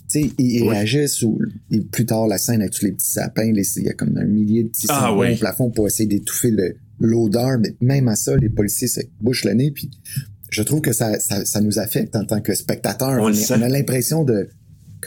sais, 0.08 0.30
ils, 0.38 0.56
ils 0.56 0.62
Oui. 0.62 0.68
réagissent 0.70 1.22
ou, 1.22 1.38
et 1.70 1.80
plus 1.80 2.06
tard, 2.06 2.26
la 2.26 2.38
scène 2.38 2.60
avec 2.62 2.72
tous 2.72 2.84
les 2.84 2.92
petits 2.92 3.10
sapins, 3.10 3.52
les- 3.52 3.66
il 3.76 3.84
y 3.84 3.88
a 3.88 3.92
comme 3.92 4.16
un 4.16 4.24
millier 4.24 4.64
de 4.64 4.68
petits 4.68 4.86
Ah, 4.88 5.00
sapins 5.08 5.16
oui. 5.18 5.34
au 5.34 5.36
plafond 5.36 5.70
pour 5.70 5.86
essayer 5.86 6.08
d'étouffer 6.08 6.52
l'odeur, 7.00 7.58
mais 7.60 7.74
même 7.80 8.08
à 8.08 8.16
ça, 8.16 8.36
les 8.36 8.48
policiers 8.48 8.88
se 8.88 9.00
bouchent 9.20 9.44
le 9.44 9.52
nez, 9.54 9.70
puis 9.70 9.90
je 10.50 10.62
trouve 10.62 10.80
que 10.80 10.92
ça, 10.92 11.20
ça, 11.20 11.44
ça 11.44 11.60
nous 11.60 11.78
affecte 11.78 12.16
en 12.16 12.24
tant 12.24 12.40
que 12.40 12.54
spectateur. 12.54 13.22
On 13.22 13.30
On, 13.30 13.32
on 13.32 13.62
a 13.62 13.68
l'impression 13.68 14.24
de, 14.24 14.48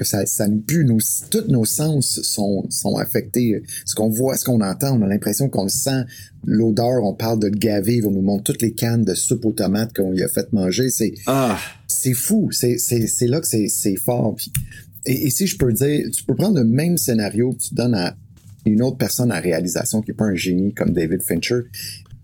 que 0.02 0.08
ça, 0.08 0.26
ça 0.26 0.48
nous 0.48 0.62
pue, 0.62 0.84
nos, 0.84 0.98
tous 1.30 1.48
nos 1.48 1.64
sens 1.64 2.22
sont, 2.24 2.66
sont 2.70 2.98
affectés. 2.98 3.62
Ce 3.86 3.94
qu'on 3.94 4.10
voit, 4.10 4.36
ce 4.36 4.46
qu'on 4.46 4.60
entend, 4.62 5.00
on 5.00 5.04
a 5.04 5.08
l'impression 5.08 5.48
qu'on 5.48 5.64
le 5.64 5.70
sent. 5.70 6.06
L'odeur, 6.44 7.04
on 7.04 7.14
parle 7.14 7.40
de 7.40 7.48
le 7.48 7.58
gaver, 7.58 8.02
on 8.04 8.10
nous 8.10 8.24
montre 8.24 8.44
toutes 8.44 8.64
les 8.64 8.74
cannes 8.74 9.04
de 9.04 9.14
soupe 9.14 9.46
aux 9.46 9.52
tomates 9.52 9.94
qu'on 9.96 10.12
lui 10.12 10.24
a 10.24 10.28
fait 10.28 10.52
manger. 10.54 10.90
C'est, 10.90 11.14
Ah, 11.28 11.60
c'est 11.88 12.14
fou. 12.14 12.50
C'est, 12.52 12.78
là 13.28 13.40
que 13.42 13.48
c'est, 13.48 13.96
fort. 13.98 14.36
Et, 15.06 15.28
et 15.28 15.30
si 15.30 15.46
je 15.46 15.56
peux 15.56 15.72
dire, 15.72 16.10
tu 16.12 16.24
peux 16.24 16.36
prendre 16.36 16.58
le 16.58 16.66
même 16.66 16.98
scénario 16.98 17.52
que 17.52 17.62
tu 17.62 17.76
donnes 17.76 17.94
à 17.94 18.16
une 18.66 18.82
autre 18.82 18.98
personne 18.98 19.32
à 19.32 19.40
réalisation 19.40 20.02
qui 20.02 20.12
est 20.12 20.16
pas 20.16 20.26
un 20.26 20.36
génie 20.36 20.74
comme 20.74 20.92
David 20.92 21.22
Fincher. 21.22 21.62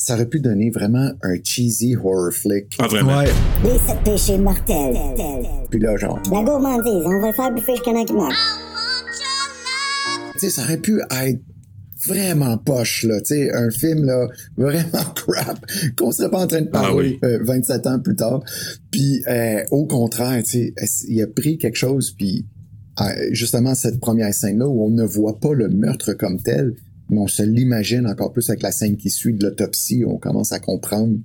Ça 0.07 0.13
aurait 0.13 0.25
pu 0.29 0.39
donner 0.39 0.69
vraiment 0.69 1.11
un 1.21 1.35
cheesy 1.43 1.97
horror 1.97 2.31
flick. 2.31 2.77
ah 2.79 2.87
vraiment? 2.87 3.17
Ouais. 3.17 3.25
Les 3.65 3.77
sept 3.77 4.01
péchés 4.05 4.37
mortels. 4.37 4.95
Puis 5.69 5.81
là, 5.81 5.97
genre, 5.97 6.17
La 6.31 6.43
gourmandise, 6.43 7.03
on 7.05 7.19
va 7.19 7.27
le 7.27 7.33
faire 7.33 7.51
bouffer 7.51 7.75
jusqu'à 7.75 8.05
qui 8.05 8.13
meurt. 8.13 8.31
tu 10.35 10.39
sais, 10.39 10.49
ça 10.49 10.61
aurait 10.61 10.77
pu 10.77 11.01
être 11.11 11.41
vraiment 12.05 12.57
poche, 12.57 13.03
là, 13.03 13.19
tu 13.19 13.35
sais, 13.35 13.53
un 13.53 13.69
film, 13.69 14.05
là, 14.05 14.29
vraiment 14.55 15.03
crap, 15.15 15.59
qu'on 15.97 16.13
serait 16.13 16.29
pas 16.31 16.39
en 16.39 16.47
train 16.47 16.61
de 16.61 16.69
parler 16.69 16.87
Ah 16.89 16.95
oui. 16.95 17.29
euh, 17.29 17.39
27 17.43 17.87
ans 17.87 17.99
plus 17.99 18.15
tard. 18.15 18.41
Puis, 18.89 19.21
euh, 19.27 19.61
au 19.71 19.87
contraire, 19.87 20.41
tu 20.41 20.73
sais, 20.77 21.05
il 21.09 21.21
a 21.21 21.27
pris 21.27 21.57
quelque 21.57 21.75
chose, 21.75 22.11
puis 22.17 22.45
euh, 23.01 23.03
justement, 23.31 23.75
cette 23.75 23.99
première 23.99 24.33
scène-là, 24.33 24.69
où 24.69 24.85
on 24.85 24.89
ne 24.89 25.03
voit 25.03 25.37
pas 25.37 25.53
le 25.53 25.67
meurtre 25.67 26.13
comme 26.13 26.39
tel, 26.41 26.75
mais 27.09 27.19
on 27.19 27.27
se 27.27 27.43
l'imagine 27.43 28.05
encore 28.07 28.31
plus 28.33 28.49
avec 28.49 28.61
la 28.63 28.71
scène 28.71 28.97
qui 28.97 29.09
suit 29.09 29.33
de 29.33 29.45
l'autopsie, 29.45 30.03
on 30.05 30.17
commence 30.17 30.51
à 30.51 30.59
comprendre 30.59 31.17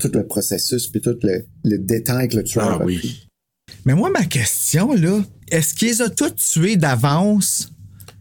tout 0.00 0.10
le 0.14 0.26
processus, 0.26 0.88
puis 0.88 1.00
tout 1.00 1.16
le, 1.22 1.44
le 1.64 1.78
détail 1.78 2.28
que 2.28 2.36
le 2.36 2.42
tueur 2.44 2.68
Ah 2.70 2.74
a 2.76 2.78
pris. 2.80 3.00
oui. 3.02 3.28
Mais 3.84 3.94
moi, 3.94 4.10
ma 4.10 4.24
question, 4.24 4.92
là, 4.94 5.22
est-ce 5.50 5.74
qu'ils 5.74 5.88
les 5.88 6.02
a 6.02 6.08
tous 6.10 6.34
tués 6.34 6.76
d'avance? 6.76 7.68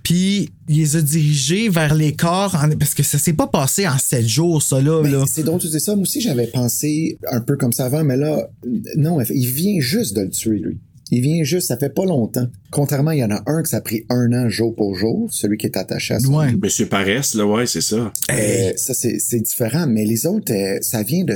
Puis 0.03 0.49
il 0.67 0.77
les 0.77 0.95
a 0.95 1.01
dirigés 1.01 1.69
vers 1.69 1.93
les 1.93 2.13
corps, 2.15 2.55
en- 2.55 2.69
parce 2.77 2.93
que 2.95 3.03
ça 3.03 3.17
s'est 3.19 3.33
pas 3.33 3.47
passé 3.47 3.87
en 3.87 3.97
sept 3.99 4.27
jours, 4.27 4.61
ça 4.61 4.81
là. 4.81 5.01
Là. 5.03 5.25
c'est 5.27 5.43
drôle 5.43 5.59
que 5.59 5.65
tu 5.65 5.71
dis 5.71 5.79
ça. 5.79 5.93
Moi 5.95 6.01
aussi, 6.03 6.21
j'avais 6.21 6.47
pensé 6.47 7.17
un 7.31 7.39
peu 7.41 7.55
comme 7.55 7.71
ça 7.71 7.85
avant, 7.85 8.03
mais 8.03 8.17
là, 8.17 8.49
non, 8.95 9.19
il 9.21 9.47
vient 9.47 9.79
juste 9.79 10.15
de 10.15 10.21
le 10.21 10.29
tuer, 10.29 10.57
lui. 10.59 10.79
Il 11.13 11.21
vient 11.21 11.43
juste, 11.43 11.67
ça 11.67 11.77
fait 11.77 11.93
pas 11.93 12.05
longtemps. 12.05 12.47
Contrairement, 12.71 13.11
il 13.11 13.19
y 13.19 13.23
en 13.23 13.31
a 13.31 13.43
un 13.45 13.61
que 13.63 13.67
ça 13.67 13.77
a 13.77 13.81
pris 13.81 14.05
un 14.09 14.31
an 14.31 14.47
jour 14.47 14.73
pour 14.73 14.95
jour, 14.95 15.27
celui 15.31 15.57
qui 15.57 15.65
est 15.65 15.75
attaché 15.77 16.13
à 16.13 16.19
son 16.21 16.37
Ouais. 16.39 16.53
Monsieur 16.53 16.85
Paresse, 16.85 17.35
là, 17.35 17.45
ouais, 17.45 17.65
c'est 17.65 17.81
ça. 17.81 18.13
Euh, 18.31 18.71
ça, 18.77 18.93
c'est 18.93 19.39
différent, 19.41 19.87
mais 19.87 20.05
les 20.05 20.25
autres, 20.25 20.53
euh, 20.53 20.77
ça 20.81 21.03
vient 21.03 21.25
de... 21.25 21.35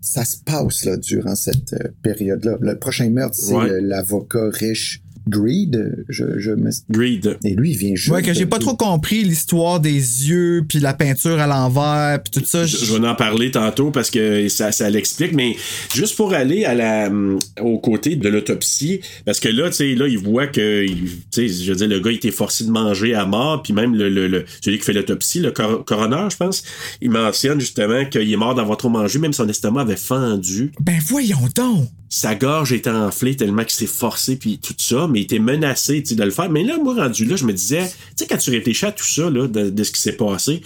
Ça 0.00 0.24
se 0.24 0.36
passe 0.44 0.84
là, 0.84 0.96
durant 0.96 1.34
cette 1.34 1.72
euh, 1.72 1.88
période-là. 2.02 2.56
Le 2.60 2.78
prochain 2.78 3.10
meurtre, 3.10 3.34
c'est 3.36 3.54
Ouais. 3.54 3.80
l'avocat 3.80 4.48
riche 4.52 5.02
Greed. 5.28 6.04
Je, 6.08 6.38
je 6.38 6.52
me- 6.52 6.70
Greed. 6.90 7.38
Et 7.44 7.54
lui, 7.54 7.72
il 7.72 7.76
vient 7.76 7.94
juste... 7.94 8.10
Ouais, 8.10 8.22
que 8.22 8.32
j'ai 8.32 8.46
pas 8.46 8.58
trop 8.58 8.76
compris 8.76 9.24
l'histoire 9.24 9.80
des 9.80 9.90
yeux, 10.28 10.64
puis 10.68 10.78
la 10.78 10.94
peinture 10.94 11.38
à 11.40 11.46
l'envers, 11.46 12.20
puis 12.22 12.40
tout 12.40 12.46
ça. 12.46 12.64
Je, 12.64 12.76
je 12.76 12.96
vais 12.96 13.06
en 13.06 13.14
parler 13.14 13.50
tantôt 13.50 13.90
parce 13.90 14.10
que 14.10 14.48
ça, 14.48 14.72
ça 14.72 14.88
l'explique, 14.90 15.32
mais 15.32 15.56
juste 15.94 16.16
pour 16.16 16.32
aller 16.32 16.64
à 16.64 16.74
la, 16.74 17.08
hum, 17.08 17.38
au 17.60 17.78
côté 17.78 18.16
de 18.16 18.28
l'autopsie, 18.28 19.00
parce 19.24 19.40
que 19.40 19.48
là, 19.48 19.68
tu 19.70 19.76
sais, 19.76 19.94
là, 19.94 20.06
il 20.06 20.18
voit 20.18 20.46
que, 20.46 20.86
tu 20.86 21.08
sais, 21.30 21.48
je 21.48 21.70
veux 21.70 21.76
dire, 21.76 21.88
le 21.88 22.00
gars, 22.00 22.10
il 22.12 22.16
était 22.16 22.30
forcé 22.30 22.64
de 22.64 22.70
manger 22.70 23.14
à 23.14 23.26
mort, 23.26 23.62
puis 23.62 23.72
même 23.72 23.94
le, 23.94 24.08
le, 24.08 24.28
le- 24.28 24.44
celui 24.60 24.78
qui 24.78 24.84
fait 24.84 24.92
l'autopsie, 24.92 25.40
le 25.40 25.50
cor- 25.50 25.84
coroner, 25.84 26.28
je 26.30 26.36
pense, 26.36 26.62
il 27.00 27.10
mentionne 27.10 27.60
justement 27.60 28.04
qu'il 28.04 28.32
est 28.32 28.36
mort 28.36 28.54
d'avoir 28.54 28.76
trop 28.78 28.88
mangé, 28.88 29.18
même 29.18 29.32
son 29.32 29.48
estomac 29.48 29.82
avait 29.82 29.96
fendu. 29.96 30.72
Ben 30.80 30.98
voyons 31.04 31.36
donc! 31.54 31.88
Sa 32.18 32.34
gorge 32.34 32.72
était 32.72 32.88
enflée 32.88 33.36
tellement 33.36 33.62
qu'il 33.62 33.72
s'est 33.74 33.86
forcé, 33.86 34.36
puis 34.36 34.58
tout 34.58 34.74
ça, 34.78 35.06
mais 35.06 35.20
il 35.20 35.22
était 35.24 35.38
menacé, 35.38 36.02
tu 36.02 36.10
sais, 36.10 36.14
de 36.14 36.22
le 36.24 36.30
faire. 36.30 36.48
Mais 36.50 36.64
là, 36.64 36.78
moi, 36.82 36.94
rendu 36.94 37.26
là, 37.26 37.36
je 37.36 37.44
me 37.44 37.52
disais, 37.52 37.86
tu 37.86 37.94
sais, 38.16 38.26
quand 38.26 38.38
tu 38.38 38.48
réfléchis 38.50 38.86
à 38.86 38.92
tout 38.92 39.04
ça, 39.04 39.28
là, 39.28 39.46
de, 39.46 39.68
de 39.68 39.84
ce 39.84 39.90
qui 39.92 40.00
s'est 40.00 40.14
passé, 40.16 40.62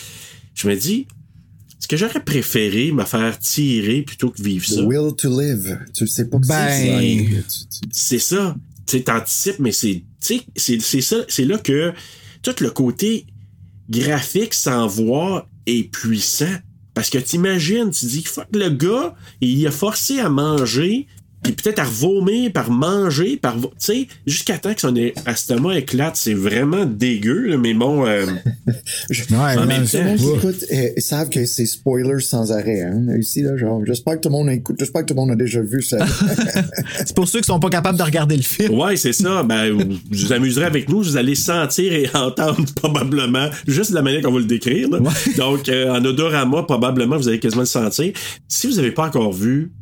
je 0.55 0.69
me 0.69 0.77
dis, 0.77 1.09
est-ce 1.77 1.89
que 1.89 1.97
j'aurais 1.97 2.23
préféré 2.23 2.93
me 2.93 3.05
faire 3.05 3.37
tirer 3.41 4.03
plutôt 4.03 4.31
que 4.31 4.41
vivre 4.41 4.65
The 4.65 4.75
ça? 4.75 4.83
will 4.85 5.13
to 5.17 5.41
live. 5.41 5.77
Tu 5.93 6.07
sais 6.07 6.27
pas 6.27 6.39
que 6.39 6.47
Ben- 6.47 6.69
c'est 6.71 6.87
ça. 6.87 7.43
Tu- 7.43 7.67
tu- 7.81 7.89
C'est 7.91 8.19
ça. 8.21 8.55
Tu 8.87 8.97
sais, 8.99 9.03
t'anticipes, 9.03 9.59
mais 9.59 9.73
c'est, 9.73 10.05
c'est, 10.21 10.45
c'est 10.81 11.01
ça, 11.01 11.17
c'est 11.27 11.45
là 11.47 11.59
que 11.59 11.93
tout 12.43 12.55
le 12.61 12.71
côté 12.71 13.27
graphique 13.89 14.55
sans 14.55 14.87
voir 14.87 15.49
est 15.67 15.91
puissant. 15.91 16.55
Parce 16.95 17.09
que 17.11 17.19
t'imagines, 17.19 17.91
tu 17.91 18.07
dis, 18.07 18.23
fuck, 18.25 18.47
le 18.53 18.69
gars, 18.69 19.15
il 19.41 19.67
a 19.67 19.71
forcé 19.71 20.19
à 20.21 20.29
manger, 20.29 21.07
puis 21.43 21.53
peut-être 21.53 21.79
à 21.79 21.85
vomir, 21.85 22.53
par 22.53 22.71
manger, 22.71 23.37
par, 23.37 23.57
tu 23.59 23.69
sais, 23.79 24.09
jusqu'à 24.27 24.59
temps 24.59 24.75
que 24.75 24.81
son 24.81 24.95
estomac 25.27 25.79
éclate. 25.79 26.17
C'est 26.17 26.35
vraiment 26.35 26.85
dégueu, 26.85 27.47
là, 27.47 27.57
mais 27.57 27.75
bon, 27.75 28.07
euh, 28.07 28.27
Ouais, 29.31 29.37
en 29.37 29.61
ouais, 29.61 29.67
même 29.67 29.87
temps, 29.87 30.15
écoute 30.15 30.65
euh, 30.73 30.89
savent 30.99 31.29
que 31.29 31.45
c'est 31.47 31.67
spoilers 31.67 32.21
sans 32.21 32.53
arrêt. 32.53 32.83
Hein? 32.83 33.07
Ici, 33.19 33.43
là, 33.43 33.57
genre, 33.57 33.81
j'espère 33.87 34.17
que 34.17 34.21
tout 34.21 34.29
le 34.29 34.35
monde 34.35 34.51
écoute, 34.51 34.77
j'espère 34.79 35.03
que 35.03 35.07
tout 35.09 35.15
le 35.15 35.21
monde 35.21 35.31
a 35.31 35.37
déjà 35.37 35.61
vu 35.61 35.83
ça. 35.83 35.99
C'est 36.99 37.15
pour 37.15 37.29
ceux 37.29 37.41
qui 37.41 37.47
sont 37.47 37.61
pas 37.61 37.71
capables 37.71 37.99
de 37.99 38.03
regarder 38.03 38.37
le 38.37 38.43
film. 38.43 38.79
Ouais, 38.79 38.97
c'est 38.97 39.13
ça. 39.13 39.43
Ben, 39.43 39.73
vous 39.73 39.97
vous 40.11 40.33
amuserez 40.33 40.65
avec 40.65 40.89
nous. 40.89 41.03
Vous 41.03 41.17
allez 41.17 41.35
sentir 41.35 41.93
et 41.93 42.09
entendre 42.15 42.65
probablement 42.75 43.49
juste 43.67 43.91
de 43.91 43.97
la 43.97 44.03
manière 44.03 44.23
qu'on 44.23 44.33
va 44.33 44.39
le 44.39 44.45
décrire. 44.45 44.89
là. 44.91 44.99
Donc, 45.37 45.69
euh, 45.69 45.91
en 45.93 46.05
odorama, 46.05 46.63
probablement, 46.65 47.17
vous 47.17 47.29
allez 47.29 47.41
quasiment 47.41 47.63
le 47.63 47.67
sentir. 47.67 48.13
Si 48.49 48.67
vous 48.67 48.77
n'avez 48.77 48.93
pas 48.93 49.07
encore 49.07 49.33
vu, 49.33 49.73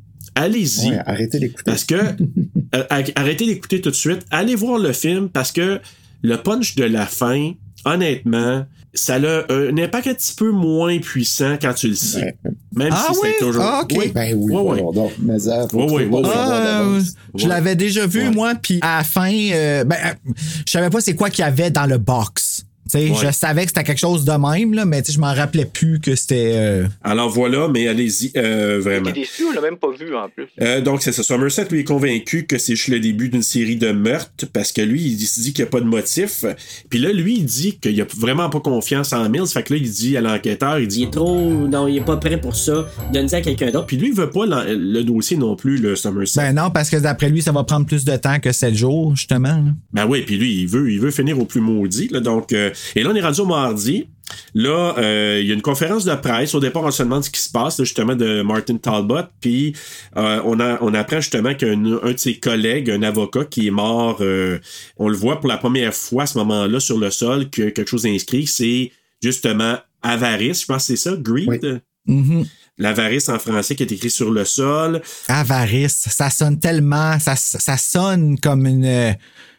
allez-y. 0.43 0.91
Ouais, 0.91 0.99
arrêtez 1.07 1.39
d'écouter. 1.39 1.63
Parce 1.65 1.85
que, 1.85 1.95
euh, 2.75 2.85
arrêtez 3.17 3.47
d'écouter 3.47 3.81
tout 3.81 3.91
de 3.91 3.95
suite. 3.95 4.21
Allez 4.31 4.55
voir 4.55 4.79
le 4.79 4.93
film 4.93 5.29
parce 5.29 5.53
que 5.53 5.81
le 6.23 6.37
punch 6.37 6.75
de 6.75 6.85
la 6.85 7.07
fin, 7.07 7.53
honnêtement, 7.85 8.65
ça 8.95 9.15
a 9.17 9.53
un 9.53 9.77
impact 9.79 10.07
un 10.09 10.15
petit 10.15 10.35
peu 10.35 10.51
moins 10.51 10.99
puissant 10.99 11.57
quand 11.61 11.75
tu 11.75 11.89
le 11.89 11.95
sais. 11.95 12.37
Ouais. 12.45 12.51
Même 12.75 12.89
Ah 12.93 13.09
si 13.13 13.19
oui? 13.23 13.29
c'est 13.39 13.45
toujours. 13.45 13.63
Ah, 13.63 13.81
ok. 13.85 13.93
Oui. 13.97 14.11
Ben 14.15 14.35
oui, 14.37 14.53
Ouais, 14.55 14.61
ouais. 14.63 14.79
alors, 14.79 14.93
donc, 14.93 15.13
mais 15.21 15.39
ça, 15.39 15.69
faut, 15.69 15.79
Ouais, 15.83 15.87
faut 15.89 15.95
ouais, 15.95 16.07
pas 16.09 16.17
ouais, 16.17 16.23
le 16.23 16.29
ouais. 16.29 16.35
savoir 16.35 17.01
Ah, 17.01 17.29
je 17.37 17.49
l'avais 17.49 17.77
déjà 17.77 18.07
vu, 18.07 18.23
Ouais. 18.23 18.31
moi, 18.31 18.55
puis 18.61 18.79
à 18.83 18.99
la 18.99 19.05
fin, 19.05 19.31
euh, 19.33 19.85
ben, 19.85 19.97
euh, 20.05 20.33
je 20.67 20.71
savais 20.71 20.91
pas 20.91 21.01
c'est 21.01 21.15
quoi 21.15 21.31
qu'il 21.31 21.45
y 21.45 21.49
avait 21.49 21.71
dans 21.71 21.87
le 21.87 21.99
box. 21.99 22.48
Tu 22.91 22.99
sais, 22.99 23.11
Ouais. 23.11 23.17
Je 23.27 23.33
savais 23.33 23.63
que 23.63 23.69
c'était 23.69 23.85
quelque 23.85 23.99
chose 23.99 24.25
de 24.25 24.33
même, 24.33 24.75
là, 24.75 24.85
mais 24.85 25.01
tu 25.03 25.09
sais, 25.09 25.13
je 25.13 25.21
m'en 25.21 25.33
rappelais 25.35 25.65
plus 25.67 26.01
que 26.01 26.15
c'était. 26.15 26.53
euh, 26.55 26.87
Alors 27.05 27.29
voilà, 27.31 27.69
mais 27.69 27.87
allez-y, 27.89 28.33
euh, 28.37 28.79
vraiment. 28.83 29.07
T'es 29.07 29.13
déçu, 29.21 29.45
on 29.45 29.53
l'a 29.53 29.61
même 29.61 29.77
pas 29.77 29.91
vu 29.99 30.15
en 30.17 30.29
plus. 30.29 30.47
Euh, 30.61 30.81
donc, 30.81 31.03
c'est 31.03 31.13
ça. 31.13 31.23
Somerset, 31.23 31.67
lui, 31.71 31.81
est 31.81 31.85
convaincu 31.85 32.47
que 32.47 32.59
c'est 32.59 32.75
juste 32.77 32.89
le 32.89 33.01
début 33.01 33.29
d'une 33.29 33.43
série 33.43 33.77
de 33.77 33.93
meurtres 33.93 34.47
parce 34.53 34.73
que 34.73 34.81
lui, 34.83 35.03
il 35.03 35.19
se 35.21 35.41
dit 35.41 35.53
qu'il 35.53 35.65
n'y 35.65 35.69
a 35.69 35.71
pas 35.71 35.81
de 35.81 35.87
motif. 35.87 36.45
Puis 36.89 36.99
là, 36.99 37.13
lui, 37.13 37.37
il 37.39 37.45
dit 37.45 37.79
qu'il 37.79 38.01
a 38.01 38.05
vraiment 38.17 38.49
pas 38.51 38.61
confiance 38.61 39.13
en 39.13 39.29
Mills. 39.29 39.47
Fait 39.49 39.63
que 39.63 39.75
là, 39.75 39.81
il 39.83 39.91
dit 39.91 40.17
à 40.17 40.21
l'enquêteur, 40.21 40.79
il 40.79 40.85
Il 40.85 40.89
dit. 40.89 41.03
est 41.05 41.11
trop. 41.13 41.51
Non, 41.69 41.87
il 41.89 41.97
est 41.99 42.05
pas 42.05 42.17
prêt 42.17 42.41
pour 42.41 42.57
ça. 42.57 42.87
Donne-le 43.13 43.35
à 43.35 43.41
quelqu'un 43.41 43.71
d'autre. 43.71 43.87
Puis 43.87 43.97
lui, 43.97 44.09
il 44.09 44.15
veut 44.15 44.31
pas 44.31 44.47
le 44.47 45.03
dossier 45.03 45.37
non 45.37 45.57
plus, 45.57 45.77
le 45.79 45.97
Somerset. 45.97 46.41
Ben 46.41 46.53
non, 46.55 46.71
parce 46.71 46.89
que 46.91 46.97
d'après 46.97 47.29
lui, 47.29 47.43
ça 47.43 47.53
va 47.53 47.65
prendre 47.65 47.87
plus 47.87 48.05
de 48.05 48.17
temps 48.17 48.39
que 48.41 48.53
7 48.53 48.75
jours, 48.75 49.15
justement. 49.17 49.49
là. 49.49 49.73
Ben 49.93 50.07
oui, 50.07 50.23
puis 50.23 50.37
lui, 50.37 50.61
il 50.63 50.67
veut, 50.69 50.91
il 50.91 51.01
veut 51.01 51.11
finir 51.11 51.39
au 51.39 51.45
plus 51.45 51.61
maudit. 51.61 52.09
Là, 52.09 52.21
donc, 52.21 52.53
euh, 52.53 52.71
et 52.95 53.03
là, 53.03 53.11
on 53.13 53.15
est 53.15 53.23
rendu 53.23 53.41
au 53.41 53.47
mardi. 53.47 54.09
Là, 54.55 54.95
euh, 54.99 55.39
il 55.41 55.47
y 55.47 55.51
a 55.51 55.55
une 55.55 55.63
conférence 55.63 56.05
de 56.05 56.15
presse. 56.15 56.55
Au 56.55 56.61
départ, 56.61 56.83
on 56.85 56.91
se 56.91 57.03
demande 57.03 57.25
ce 57.25 57.31
qui 57.31 57.41
se 57.41 57.51
passe, 57.51 57.79
là, 57.79 57.85
justement, 57.85 58.15
de 58.15 58.43
Martin 58.43 58.77
Talbot. 58.77 59.23
Puis, 59.41 59.75
euh, 60.17 60.41
on, 60.45 60.61
a, 60.61 60.79
on 60.83 60.95
apprend 60.95 61.21
justement 61.21 61.55
qu'un 61.55 61.85
un 61.85 62.13
de 62.13 62.19
ses 62.19 62.39
collègues, 62.39 62.91
un 62.91 63.03
avocat 63.03 63.45
qui 63.45 63.69
est 63.69 63.71
mort, 63.71 64.19
euh, 64.21 64.59
on 64.97 65.09
le 65.09 65.17
voit 65.17 65.41
pour 65.41 65.49
la 65.49 65.57
première 65.57 65.95
fois 65.95 66.25
à 66.25 66.27
ce 66.27 66.39
moment-là 66.39 66.81
sur 66.81 66.99
le 66.99 67.11
sol, 67.11 67.51
que 67.51 67.71
quelque 67.71 67.89
chose 67.89 68.07
inscrit, 68.07 68.47
c'est 68.47 68.93
justement 69.23 69.77
avarice. 70.03 70.63
Je 70.63 70.67
pense 70.67 70.87
que 70.87 70.97
c'est 70.97 71.11
ça, 71.11 71.17
greed? 71.17 71.81
Mhm. 72.07 72.47
L'avarice 72.79 73.29
en 73.29 73.39
français 73.39 73.75
qui 73.75 73.83
est 73.83 73.93
écrit 73.93 74.11
sur 74.11 74.31
le 74.31 74.45
sol. 74.45 75.03
Avarice, 75.27 76.07
ça 76.11 76.31
sonne 76.31 76.61
tellement. 76.61 77.19
Ça, 77.19 77.35
ça 77.35 77.77
sonne 77.77 78.39
comme 78.39 78.67
une. 78.67 79.17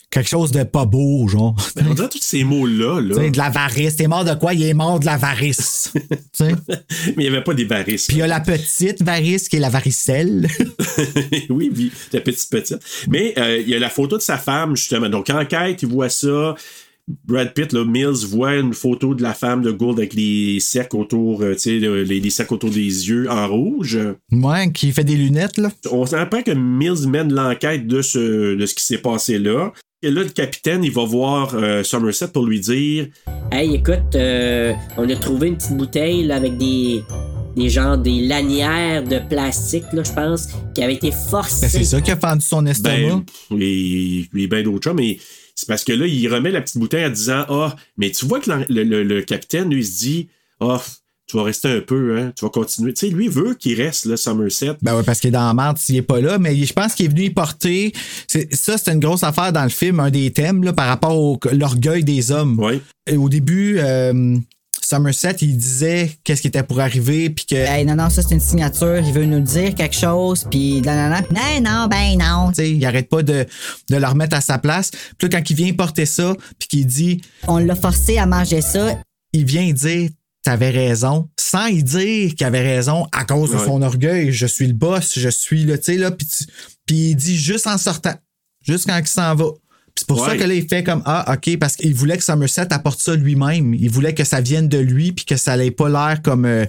Quelque 0.09 0.29
chose 0.29 0.51
de 0.51 0.63
pas 0.63 0.85
beau, 0.85 1.27
genre. 1.27 1.55
Ben, 1.75 1.85
on 1.89 1.93
dirait 1.93 2.09
tous 2.09 2.21
ces 2.21 2.43
mots-là. 2.43 2.99
Là. 2.99 3.15
Sais, 3.15 3.31
de 3.31 3.37
l'avarice. 3.37 3.95
T'es 3.95 4.07
mort 4.07 4.25
de 4.25 4.33
quoi? 4.33 4.53
Il 4.53 4.63
est 4.63 4.73
mort 4.73 4.99
de 4.99 5.05
l'avarice. 5.05 5.93
Mais 6.39 6.53
il 7.07 7.19
n'y 7.19 7.27
avait 7.27 7.43
pas 7.43 7.53
des 7.53 7.65
varices. 7.65 8.07
Puis 8.07 8.17
il 8.17 8.19
y 8.19 8.23
a 8.23 8.27
la 8.27 8.39
petite 8.39 9.01
varice 9.03 9.47
qui 9.47 9.57
est 9.57 9.59
la 9.59 9.69
varicelle. 9.69 10.47
oui, 11.49 11.69
puis 11.73 11.91
la 12.11 12.21
petite 12.21 12.49
petite. 12.49 12.79
Mais 13.07 13.33
euh, 13.37 13.59
il 13.59 13.69
y 13.69 13.75
a 13.75 13.79
la 13.79 13.89
photo 13.89 14.17
de 14.17 14.21
sa 14.21 14.37
femme, 14.37 14.75
justement. 14.75 15.09
Donc, 15.09 15.29
enquête, 15.29 15.81
il 15.81 15.87
voit 15.87 16.09
ça. 16.09 16.55
Brad 17.25 17.53
Pitt, 17.53 17.73
là, 17.73 17.85
Mills 17.85 18.27
voit 18.27 18.55
une 18.55 18.73
photo 18.73 19.15
de 19.15 19.23
la 19.23 19.33
femme 19.33 19.63
de 19.63 19.71
Gould 19.71 19.97
avec 19.97 20.13
les 20.13 20.59
cercles 20.59 20.97
autour, 20.97 21.41
euh, 21.41 21.55
les, 21.65 22.03
les 22.05 22.29
cercles 22.29 22.53
autour 22.55 22.69
des 22.69 23.09
yeux 23.09 23.29
en 23.31 23.47
rouge. 23.47 23.97
Ouais, 24.31 24.71
qui 24.71 24.91
fait 24.91 25.03
des 25.03 25.15
lunettes, 25.15 25.57
là. 25.57 25.71
On 25.91 26.03
apprend 26.13 26.43
que 26.43 26.51
Mills 26.51 27.07
mène 27.07 27.33
l'enquête 27.33 27.87
de 27.87 28.01
ce, 28.01 28.55
de 28.55 28.65
ce 28.65 28.75
qui 28.75 28.83
s'est 28.83 28.99
passé 28.99 29.39
là. 29.39 29.71
Et 30.01 30.11
là, 30.11 30.23
le 30.23 30.29
capitaine, 30.29 30.83
il 30.83 30.91
va 30.91 31.03
voir 31.03 31.53
euh, 31.55 31.83
Somerset 31.83 32.29
pour 32.29 32.45
lui 32.45 32.59
dire 32.61 33.07
Hey, 33.51 33.75
écoute, 33.75 34.15
euh, 34.15 34.73
on 34.97 35.09
a 35.09 35.15
trouvé 35.17 35.49
une 35.49 35.57
petite 35.57 35.75
bouteille 35.75 36.23
là, 36.25 36.35
avec 36.37 36.57
des. 36.57 37.03
Des 37.55 37.67
genres 37.67 37.97
des 37.97 38.21
lanières 38.21 39.03
de 39.03 39.19
plastique, 39.27 39.83
là, 39.91 40.03
je 40.03 40.13
pense, 40.13 40.47
qui 40.73 40.81
avaient 40.83 40.93
été 40.93 41.11
forcées. 41.11 41.61
Ben, 41.65 41.69
c'est 41.69 41.83
ça 41.83 41.99
qui 41.99 42.11
a 42.11 42.15
fendu 42.15 42.45
son 42.45 42.65
estomac. 42.65 42.95
Ben, 43.49 43.59
et, 43.59 44.29
et 44.37 44.47
ben 44.47 44.63
d'autres 44.63 44.83
choses, 44.83 44.95
mais 44.95 45.17
c'est 45.55 45.67
parce 45.67 45.83
que 45.83 45.91
là, 45.91 46.05
il 46.05 46.27
remet 46.33 46.51
la 46.51 46.61
petite 46.61 46.77
bouteille 46.77 47.03
en 47.05 47.09
disant 47.09 47.43
Ah, 47.49 47.75
mais 47.97 48.11
tu 48.11 48.25
vois 48.27 48.39
que 48.39 48.51
le, 48.51 48.65
le- 48.69 48.83
le- 48.83 49.03
le 49.03 49.21
capitaine, 49.23 49.69
lui, 49.73 49.81
il 49.81 49.85
se 49.85 49.97
dit 49.99 50.27
Ah, 50.61 50.79
tu 51.29 51.37
vas 51.37 51.43
rester 51.43 51.67
un 51.69 51.81
peu, 51.81 52.17
hein, 52.17 52.33
tu 52.35 52.43
vas 52.43 52.49
continuer. 52.49 52.91
Tu 52.93 53.07
sais, 53.07 53.13
lui, 53.13 53.27
veut 53.27 53.53
qu'il 53.53 53.79
reste, 53.79 54.05
là, 54.05 54.17
Somerset. 54.17 54.71
Ben 54.81 54.95
ouais, 54.97 55.03
parce 55.03 55.19
qu'il 55.19 55.27
est 55.27 55.31
dans 55.31 55.45
la 55.47 55.53
merde 55.53 55.77
s'il 55.77 55.95
est 55.97 56.01
pas 56.01 56.19
là, 56.19 56.39
mais 56.39 56.55
je 56.55 56.73
pense 56.73 56.95
qu'il 56.95 57.05
est 57.05 57.09
venu 57.09 57.23
y 57.25 57.29
porter. 57.29 57.93
c'est- 58.27 58.51
Ça, 58.53 58.77
c'est 58.79 58.91
une 58.91 58.99
grosse 58.99 59.21
affaire 59.23 59.53
dans 59.53 59.63
le 59.63 59.69
film, 59.69 59.99
un 59.99 60.09
des 60.09 60.31
thèmes 60.31 60.63
là, 60.63 60.73
par 60.73 60.87
rapport 60.87 61.15
au 61.15 61.39
l'orgueil 61.51 62.03
des 62.03 62.31
hommes. 62.31 62.59
Et 63.05 63.15
au 63.15 63.29
début, 63.29 63.77
euh, 63.77 64.37
Somerset, 64.81 65.35
il 65.41 65.55
disait 65.55 66.09
qu'est-ce 66.23 66.41
qui 66.41 66.47
était 66.47 66.63
pour 66.63 66.79
arriver, 66.79 67.29
puis 67.29 67.45
que. 67.45 67.55
Hey, 67.55 67.85
non, 67.85 67.93
non, 67.95 68.09
ça 68.09 68.23
c'est 68.23 68.33
une 68.33 68.39
signature, 68.41 68.97
il 68.97 69.13
veut 69.13 69.25
nous 69.25 69.39
dire 69.41 69.75
quelque 69.75 69.95
chose, 69.95 70.47
puis 70.49 70.81
nanana. 70.81 71.21
Non, 71.31 71.61
non, 71.61 71.87
ben 71.87 72.17
non. 72.17 72.47
Tu 72.49 72.55
sais, 72.55 72.71
il 72.71 72.83
arrête 72.85 73.07
pas 73.07 73.21
de, 73.21 73.45
de 73.91 73.95
le 73.95 74.07
remettre 74.07 74.35
à 74.35 74.41
sa 74.41 74.57
place. 74.57 74.89
Puis 75.17 75.27
là, 75.29 75.37
quand 75.37 75.47
il 75.49 75.55
vient 75.55 75.73
porter 75.73 76.07
ça, 76.07 76.35
puis 76.57 76.67
qu'il 76.67 76.87
dit. 76.87 77.21
On 77.47 77.59
l'a 77.59 77.75
forcé 77.75 78.17
à 78.17 78.25
manger 78.25 78.61
ça. 78.61 78.97
Il 79.31 79.45
vient 79.45 79.71
dire. 79.71 80.09
T'avais 80.49 80.71
raison, 80.71 81.29
sans 81.39 81.67
y 81.67 81.83
dire 81.83 82.33
qu'il 82.33 82.43
avait 82.47 82.63
raison 82.63 83.05
à 83.11 83.23
cause 83.23 83.51
de 83.51 83.59
son 83.59 83.83
orgueil. 83.83 84.31
Je 84.31 84.47
suis 84.47 84.65
le 84.65 84.73
boss, 84.73 85.13
je 85.19 85.29
suis 85.29 85.63
le, 85.63 85.77
tu 85.77 85.83
sais, 85.83 85.97
là, 85.97 86.09
puis 86.09 87.11
il 87.11 87.15
dit 87.15 87.37
juste 87.37 87.67
en 87.67 87.77
sortant, 87.77 88.15
juste 88.63 88.87
quand 88.87 88.97
il 88.97 89.05
s'en 89.05 89.35
va. 89.35 89.45
C'est 89.99 90.07
pour 90.07 90.25
ça 90.25 90.37
que 90.37 90.43
là, 90.43 90.53
il 90.53 90.65
fait 90.67 90.81
comme 90.83 91.01
Ah, 91.05 91.33
OK, 91.33 91.57
parce 91.57 91.75
qu'il 91.75 91.93
voulait 91.93 92.17
que 92.17 92.23
Somerset 92.23 92.71
apporte 92.73 93.01
ça 93.01 93.15
lui-même. 93.15 93.73
Il 93.73 93.89
voulait 93.89 94.13
que 94.13 94.23
ça 94.23 94.39
vienne 94.39 94.69
de 94.69 94.77
lui, 94.77 95.11
puis 95.11 95.25
que 95.25 95.35
ça 95.35 95.57
n'ait 95.57 95.71
pas 95.71 95.89
l'air 95.89 96.21
comme, 96.23 96.45
euh, 96.45 96.65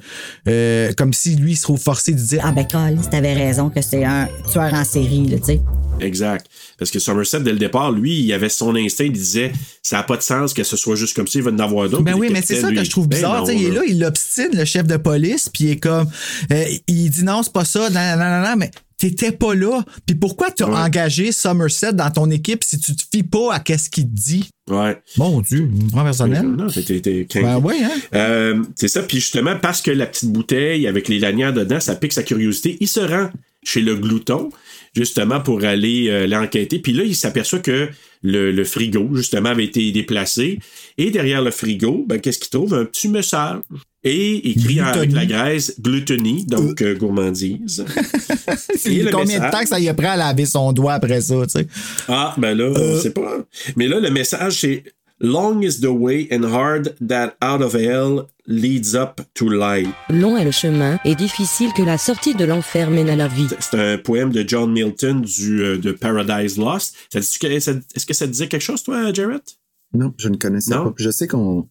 euh, 0.49 0.93
comme 0.97 1.13
si 1.13 1.37
lui 1.37 1.53
il 1.53 1.57
se 1.57 1.63
trouve 1.63 1.81
forcé 1.81 2.13
de 2.13 2.19
dire 2.19 2.41
Ah 2.45 2.51
ben 2.51 2.67
Cole, 2.67 2.99
t'avais 3.09 3.33
raison 3.35 3.71
que 3.71 3.81
c'est 3.83 4.05
un 4.05 4.29
tueur 4.51 4.75
en 4.75 4.85
série, 4.85 5.29
là, 5.29 5.39
tu 5.39 5.45
sais. 5.45 5.61
Exact. 6.01 6.47
Parce 6.79 6.91
que 6.91 6.99
Somerset, 6.99 7.41
dès 7.41 7.53
le 7.53 7.59
départ, 7.59 7.93
lui, 7.93 8.19
il 8.21 8.33
avait 8.33 8.49
son 8.49 8.75
instinct, 8.75 9.05
il 9.05 9.13
disait 9.13 9.53
Ça 9.83 9.99
n'a 9.99 10.03
pas 10.03 10.17
de 10.17 10.23
sens 10.23 10.53
que 10.53 10.65
ce 10.65 10.77
soit 10.77 10.97
juste 10.97 11.15
comme 11.15 11.29
ça, 11.29 11.39
il 11.39 11.45
va 11.45 11.53
en 11.53 11.59
avoir 11.61 11.89
d'autres. 11.89 12.03
Ben 12.03 12.15
oui, 12.15 12.31
mais 12.33 12.43
c'est 12.43 12.61
ça 12.61 12.71
que 12.73 12.83
je 12.83 12.91
trouve 12.91 13.07
ben 13.07 13.17
bizarre. 13.17 13.41
non, 13.41 13.47
sais, 13.47 13.55
il 13.55 13.67
est 13.67 13.71
là, 13.71 13.83
il 13.87 14.01
l'obstine, 14.01 14.51
le 14.55 14.65
chef 14.65 14.87
de 14.87 14.97
police, 14.97 15.49
puis 15.49 15.65
il 15.65 15.71
est 15.71 15.77
comme. 15.77 16.09
euh, 16.53 16.65
il 16.89 17.11
dit 17.11 17.23
non, 17.23 17.43
c'est 17.45 17.53
pas 17.53 17.65
ça, 17.65 17.89
non, 17.91 18.01
non, 18.17 18.31
non, 18.43 18.49
non, 18.49 18.57
mais 18.57 18.71
t'étais 19.01 19.33
pas 19.33 19.55
là. 19.55 19.83
Puis 20.07 20.15
pourquoi 20.15 20.51
tu 20.51 20.63
as 20.63 20.69
engagé 20.69 21.33
Somerset 21.33 21.95
dans 21.95 22.11
ton 22.11 22.31
équipe 22.31 22.63
si 22.63 22.79
tu 22.79 22.95
te 22.95 23.03
fies 23.11 23.23
pas 23.23 23.55
à 23.55 23.61
qu'est-ce 23.61 23.89
qu'il 23.89 24.05
te 24.05 24.15
dit? 24.15 24.51
Ouais. 24.71 24.97
Mon 25.17 25.41
Dieu, 25.41 25.69
prend 25.91 26.05
personnel. 26.05 26.43
Non, 26.43 26.69
craqué. 26.69 27.27
Ben 27.35 27.59
oui, 27.65 27.77
hein? 27.83 27.99
Euh, 28.15 28.63
c'est 28.77 28.89
ça. 28.89 29.03
Puis 29.03 29.19
justement, 29.19 29.57
parce 29.61 29.81
que 29.81 29.91
la 29.91 30.07
petite 30.07 30.31
bouteille 30.31 30.87
avec 30.87 31.09
les 31.09 31.19
lanières 31.19 31.55
dedans, 31.55 31.81
ça 31.81 31.97
pique 31.97 32.13
sa 32.13 32.23
curiosité, 32.23 32.77
il 32.81 32.89
se 32.89 33.01
rend 33.01 33.31
chez 33.63 33.81
le 33.81 33.95
glouton, 33.97 34.51
justement, 34.95 35.41
pour 35.41 35.65
aller 35.65 36.09
euh, 36.09 36.27
l'enquêter. 36.27 36.79
Puis 36.79 36.93
là, 36.93 37.05
il 37.05 37.15
s'aperçoit 37.15 37.59
que 37.61 37.89
le, 38.23 38.53
le 38.53 38.65
frigo, 38.65 39.09
justement, 39.15 39.51
avait 39.51 39.65
été 39.65 39.91
déplacé. 39.93 40.59
Et 40.99 41.11
derrière 41.11 41.43
le 41.43 41.51
frigo, 41.51 42.05
ben, 42.09 42.21
qu'est-ce 42.21 42.39
qu'il 42.39 42.51
trouve? 42.51 42.75
Un 42.75 42.85
petit 42.85 43.09
message. 43.09 43.59
Et 44.03 44.51
écrit 44.53 44.81
en- 44.81 44.87
avec 44.87 45.13
la 45.13 45.27
graisse 45.27 45.79
gluttony, 45.79 46.47
donc 46.47 46.81
euh, 46.81 46.95
gourmandise. 46.95 47.85
Et 48.87 49.03
le 49.03 49.11
Combien 49.11 49.39
de 49.47 49.51
temps 49.51 49.61
que 49.61 49.69
ça 49.69 49.79
y 49.79 49.91
a 49.91 49.95
pris 49.95 50.07
à 50.07 50.17
laver 50.17 50.47
son 50.47 50.73
doigt 50.73 50.95
après 50.95 51.21
ça, 51.21 51.35
tu 51.45 51.51
sais? 51.51 51.67
Ah, 52.09 52.35
ben 52.39 52.57
là, 52.57 52.65
Euh. 52.65 52.97
on 52.97 53.01
sait 53.03 53.11
pas. 53.13 53.37
Mais 53.77 53.89
là, 53.89 54.01
le 54.01 54.11
message, 54.11 54.61
c'est 54.61 54.85
Long 55.23 55.63
is 55.63 55.81
the 55.81 55.91
way 55.91 56.27
and 56.33 56.45
hard 56.45 56.97
that 57.07 57.35
out 57.43 57.61
of 57.61 57.75
hell 57.75 58.27
leads 58.47 58.95
up 58.95 59.21
to 59.35 59.51
light. 59.51 59.87
Long 60.09 60.39
est 60.39 60.45
le 60.47 60.51
chemin 60.51 60.99
et 61.05 61.15
difficile 61.15 61.73
que 61.75 61.83
la 61.83 61.99
sortie 61.99 62.35
de 62.35 62.45
l'enfer 62.47 62.91
mène 62.91 63.11
à 63.11 63.17
la 63.17 63.29
vie. 63.29 63.47
C'est 63.61 63.79
un 63.79 63.99
poème 63.99 64.31
de 64.33 64.43
John 64.49 64.73
Milton 64.73 65.21
du, 65.21 65.63
euh, 65.63 65.77
de 65.77 65.93
Paradise 65.93 66.57
Lost. 66.57 66.97
Ça 67.13 67.21
dit- 67.21 67.61
ça- 67.61 67.73
Est-ce 67.95 68.07
que 68.07 68.15
ça 68.15 68.27
te 68.27 68.33
disait 68.33 68.49
quelque 68.49 68.63
chose, 68.63 68.83
toi, 68.83 69.13
Jarrett? 69.13 69.59
Non, 69.93 70.15
je 70.17 70.29
ne 70.31 70.37
connaissais 70.37 70.75
Non? 70.75 70.85
pas. 70.85 70.95
Je 70.97 71.11
sais 71.11 71.27
qu'on. 71.29 71.69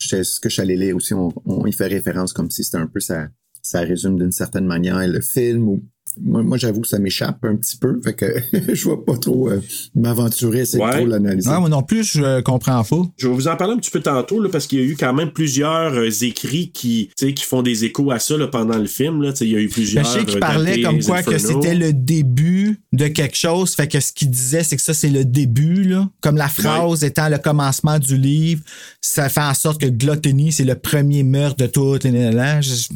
je- 0.00 0.22
Ce 0.24 0.40
que 0.40 0.48
je 0.48 0.54
suis 0.54 0.62
allé 0.62 0.76
lire 0.76 0.96
aussi, 0.96 1.14
on, 1.14 1.32
on 1.46 1.66
y 1.66 1.72
fait 1.72 1.86
référence 1.86 2.32
comme 2.32 2.50
si 2.50 2.64
c'était 2.64 2.78
un 2.78 2.86
peu 2.88 2.98
ça. 3.00 3.28
Ça 3.62 3.80
résume 3.82 4.18
d'une 4.18 4.32
certaine 4.32 4.64
manière 4.66 4.98
le 5.06 5.20
film. 5.20 5.68
Ou, 5.68 5.80
moi, 6.20 6.42
moi, 6.42 6.56
j'avoue 6.58 6.80
que 6.80 6.88
ça 6.88 6.98
m'échappe 6.98 7.44
un 7.44 7.56
petit 7.56 7.76
peu. 7.76 8.00
Fait 8.02 8.14
que 8.14 8.26
je 8.74 8.88
vais 8.88 8.96
pas 9.06 9.16
trop 9.18 9.50
euh, 9.50 9.60
m'aventurer, 9.94 10.64
c'est 10.64 10.78
Ouais. 10.78 10.96
trop 10.96 11.06
l'analyser. 11.06 11.48
Ouais, 11.50 11.60
moi 11.60 11.68
non 11.68 11.82
plus, 11.82 12.04
je 12.16 12.40
comprends 12.40 12.82
pas. 12.84 13.02
Je 13.18 13.28
vais 13.28 13.34
vous 13.34 13.48
en 13.48 13.56
parler 13.56 13.74
un 13.74 13.78
petit 13.78 13.90
peu 13.90 14.00
tantôt, 14.00 14.40
là, 14.40 14.48
parce 14.50 14.66
qu'il 14.66 14.78
y 14.80 14.82
a 14.82 14.84
eu 14.86 14.96
quand 14.96 15.12
même 15.12 15.30
plusieurs 15.32 15.92
euh, 15.94 16.08
écrits 16.22 16.70
qui, 16.72 17.10
tu 17.16 17.26
sais, 17.26 17.34
qui 17.34 17.44
font 17.44 17.62
des 17.62 17.84
échos 17.84 18.10
à 18.10 18.18
ça 18.18 18.36
là, 18.36 18.46
pendant 18.48 18.78
le 18.78 18.86
film. 18.86 19.22
Là. 19.22 19.32
Tu 19.32 19.38
sais, 19.38 19.46
Il 19.46 19.52
y 19.52 19.56
a 19.56 19.60
eu 19.60 19.68
plusieurs. 19.68 20.04
Ben, 20.04 20.10
je 20.10 20.18
sais 20.20 20.24
qu'il 20.24 20.36
euh, 20.36 20.40
parlait 20.40 20.80
comme 20.82 21.02
quoi 21.02 21.22
que 21.22 21.38
c'était 21.38 21.74
le 21.74 21.92
début 21.92 22.80
de 22.92 23.08
quelque 23.08 23.36
chose. 23.36 23.74
Fait 23.74 23.88
que 23.88 24.00
ce 24.00 24.12
qu'il 24.12 24.30
disait, 24.30 24.62
c'est 24.62 24.76
que 24.76 24.82
ça, 24.82 24.94
c'est 24.94 25.10
le 25.10 25.24
début, 25.24 25.82
là. 25.84 26.08
Comme 26.20 26.36
la 26.36 26.48
phrase 26.48 27.04
étant 27.04 27.28
le 27.28 27.38
commencement 27.38 27.98
du 27.98 28.16
livre. 28.16 28.62
Ça 29.00 29.28
fait 29.28 29.40
en 29.40 29.54
sorte 29.54 29.80
que 29.80 29.86
Gluttony, 29.86 30.52
c'est 30.52 30.64
le 30.64 30.74
premier 30.74 31.22
meurtre 31.22 31.56
de 31.56 31.66
tout. 31.66 31.94
là. 32.04 32.60
Je- 32.60 32.88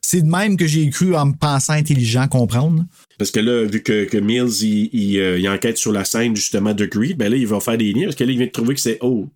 C'est 0.00 0.22
de 0.22 0.28
même 0.28 0.56
que 0.56 0.66
j'ai 0.66 0.88
cru 0.90 1.14
en 1.14 1.26
me 1.26 1.34
pensant 1.34 1.72
intelligent 1.72 2.28
comprendre. 2.28 2.84
Parce 3.18 3.30
que 3.30 3.40
là, 3.40 3.64
vu 3.64 3.82
que, 3.82 4.18
Mills, 4.18 4.62
il, 4.62 4.90
il, 4.92 5.18
euh, 5.18 5.38
il 5.38 5.48
enquête 5.48 5.78
sur 5.78 5.92
la 5.92 6.04
scène 6.04 6.36
justement 6.36 6.74
de 6.74 6.86
Greed, 6.86 7.16
ben 7.16 7.30
là, 7.30 7.36
il 7.36 7.46
va 7.46 7.60
faire 7.60 7.78
des 7.78 7.92
liens. 7.92 8.04
Parce 8.04 8.16
que 8.16 8.24
là, 8.24 8.32
il 8.32 8.38
vient 8.38 8.46
de 8.46 8.52
trouver 8.52 8.74
que 8.74 8.80
c'est 8.80 8.98
oh. 9.00 9.28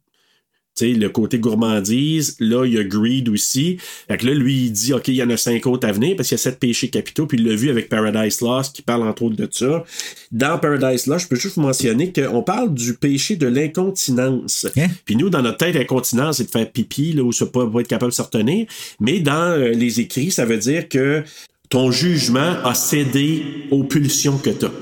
Tu 0.76 0.92
sais, 0.92 0.98
le 0.98 1.08
côté 1.08 1.38
gourmandise, 1.38 2.36
là, 2.38 2.64
il 2.64 2.74
y 2.74 2.78
a 2.78 2.84
Greed 2.84 3.28
aussi. 3.28 3.78
Fait 4.08 4.16
que 4.16 4.26
là, 4.26 4.34
lui, 4.34 4.66
il 4.66 4.72
dit, 4.72 4.92
OK, 4.92 5.08
il 5.08 5.14
y 5.14 5.22
en 5.22 5.30
a 5.30 5.36
cinq 5.36 5.66
autres 5.66 5.86
à 5.86 5.92
venir 5.92 6.16
parce 6.16 6.28
qu'il 6.28 6.36
y 6.36 6.40
a 6.40 6.42
sept 6.42 6.58
péchés 6.58 6.88
capitaux. 6.88 7.26
Puis 7.26 7.38
il 7.38 7.46
l'a 7.46 7.54
vu 7.54 7.70
avec 7.70 7.88
Paradise 7.88 8.40
Lost 8.40 8.76
qui 8.76 8.82
parle 8.82 9.02
entre 9.02 9.24
autres 9.24 9.36
de 9.36 9.48
ça. 9.50 9.84
Dans 10.30 10.58
Paradise 10.58 11.06
Lost, 11.06 11.24
je 11.24 11.28
peux 11.28 11.36
juste 11.36 11.56
vous 11.56 11.62
mentionner 11.62 12.12
qu'on 12.12 12.42
parle 12.42 12.72
du 12.72 12.94
péché 12.94 13.36
de 13.36 13.46
l'incontinence. 13.46 14.66
Puis 15.04 15.16
nous, 15.16 15.28
dans 15.28 15.42
notre 15.42 15.58
tête, 15.58 15.74
l'incontinence, 15.74 16.38
c'est 16.38 16.44
de 16.44 16.50
faire 16.50 16.70
pipi 16.70 17.12
là, 17.12 17.22
ou 17.22 17.32
se 17.32 17.44
pas, 17.44 17.66
pas 17.66 17.80
être 17.80 17.88
capable 17.88 18.12
de 18.12 18.16
se 18.16 18.22
retenir. 18.22 18.66
Mais 19.00 19.20
dans 19.20 19.58
euh, 19.58 19.70
les 19.70 20.00
écrits, 20.00 20.30
ça 20.30 20.44
veut 20.44 20.58
dire 20.58 20.88
que 20.88 21.24
ton 21.68 21.90
jugement 21.90 22.56
a 22.64 22.74
cédé 22.74 23.44
aux 23.70 23.84
pulsions 23.84 24.38
que 24.38 24.50
tu 24.50 24.66
as. 24.66 24.72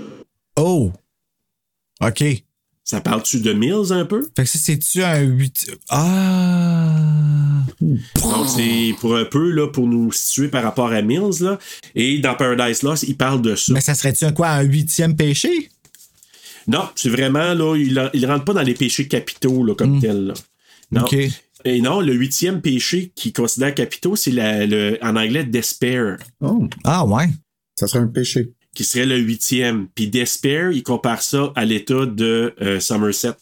Oh! 0.56 0.92
OK. 2.00 2.24
Ça 2.90 3.02
parle-tu 3.02 3.40
de 3.40 3.52
Mills 3.52 3.92
un 3.92 4.06
peu? 4.06 4.26
Fait 4.34 4.44
que 4.44 4.48
ça, 4.48 4.58
c'est-tu 4.58 5.02
un 5.02 5.20
8. 5.20 5.72
Ah! 5.90 6.94
Donc, 7.82 8.48
c'est 8.48 8.94
pour 8.98 9.14
un 9.14 9.26
peu, 9.26 9.50
là, 9.50 9.68
pour 9.68 9.86
nous 9.86 10.10
situer 10.10 10.48
par 10.48 10.62
rapport 10.62 10.90
à 10.90 11.02
Mills, 11.02 11.42
là. 11.42 11.58
Et 11.94 12.18
dans 12.20 12.34
Paradise 12.34 12.82
Lost, 12.82 13.02
il 13.06 13.14
parle 13.14 13.42
de 13.42 13.54
ça. 13.56 13.74
Mais 13.74 13.82
ça 13.82 13.94
serait-tu 13.94 14.24
un 14.24 14.32
quoi, 14.32 14.48
un 14.48 14.62
huitième 14.62 15.16
péché? 15.16 15.68
Non, 16.66 16.88
c'est 16.94 17.10
vraiment, 17.10 17.52
là, 17.52 17.76
il, 17.76 18.10
il 18.14 18.24
rentre 18.26 18.46
pas 18.46 18.54
dans 18.54 18.62
les 18.62 18.72
péchés 18.72 19.06
capitaux, 19.06 19.64
là, 19.64 19.74
comme 19.74 20.00
tel, 20.00 20.28
là. 20.28 20.34
Non. 20.90 21.02
Hmm. 21.02 21.04
OK. 21.04 21.16
Et 21.66 21.82
non, 21.82 22.00
le 22.00 22.14
huitième 22.14 22.62
péché 22.62 23.12
qu'il 23.14 23.34
considère 23.34 23.74
capitaux, 23.74 24.16
c'est 24.16 24.30
la- 24.30 24.64
le, 24.64 24.96
en 25.02 25.14
anglais 25.14 25.44
despair. 25.44 26.16
Oh. 26.40 26.66
Ah, 26.84 27.04
ouais. 27.04 27.26
Ça 27.74 27.86
serait 27.86 28.02
un 28.02 28.06
péché. 28.08 28.48
Qui 28.78 28.84
serait 28.84 29.06
le 29.06 29.16
huitième. 29.18 29.88
Puis 29.92 30.06
despair, 30.06 30.70
il 30.70 30.84
compare 30.84 31.20
ça 31.20 31.52
à 31.56 31.64
l'état 31.64 32.06
de 32.06 32.54
euh, 32.62 32.78
Somerset. 32.78 33.32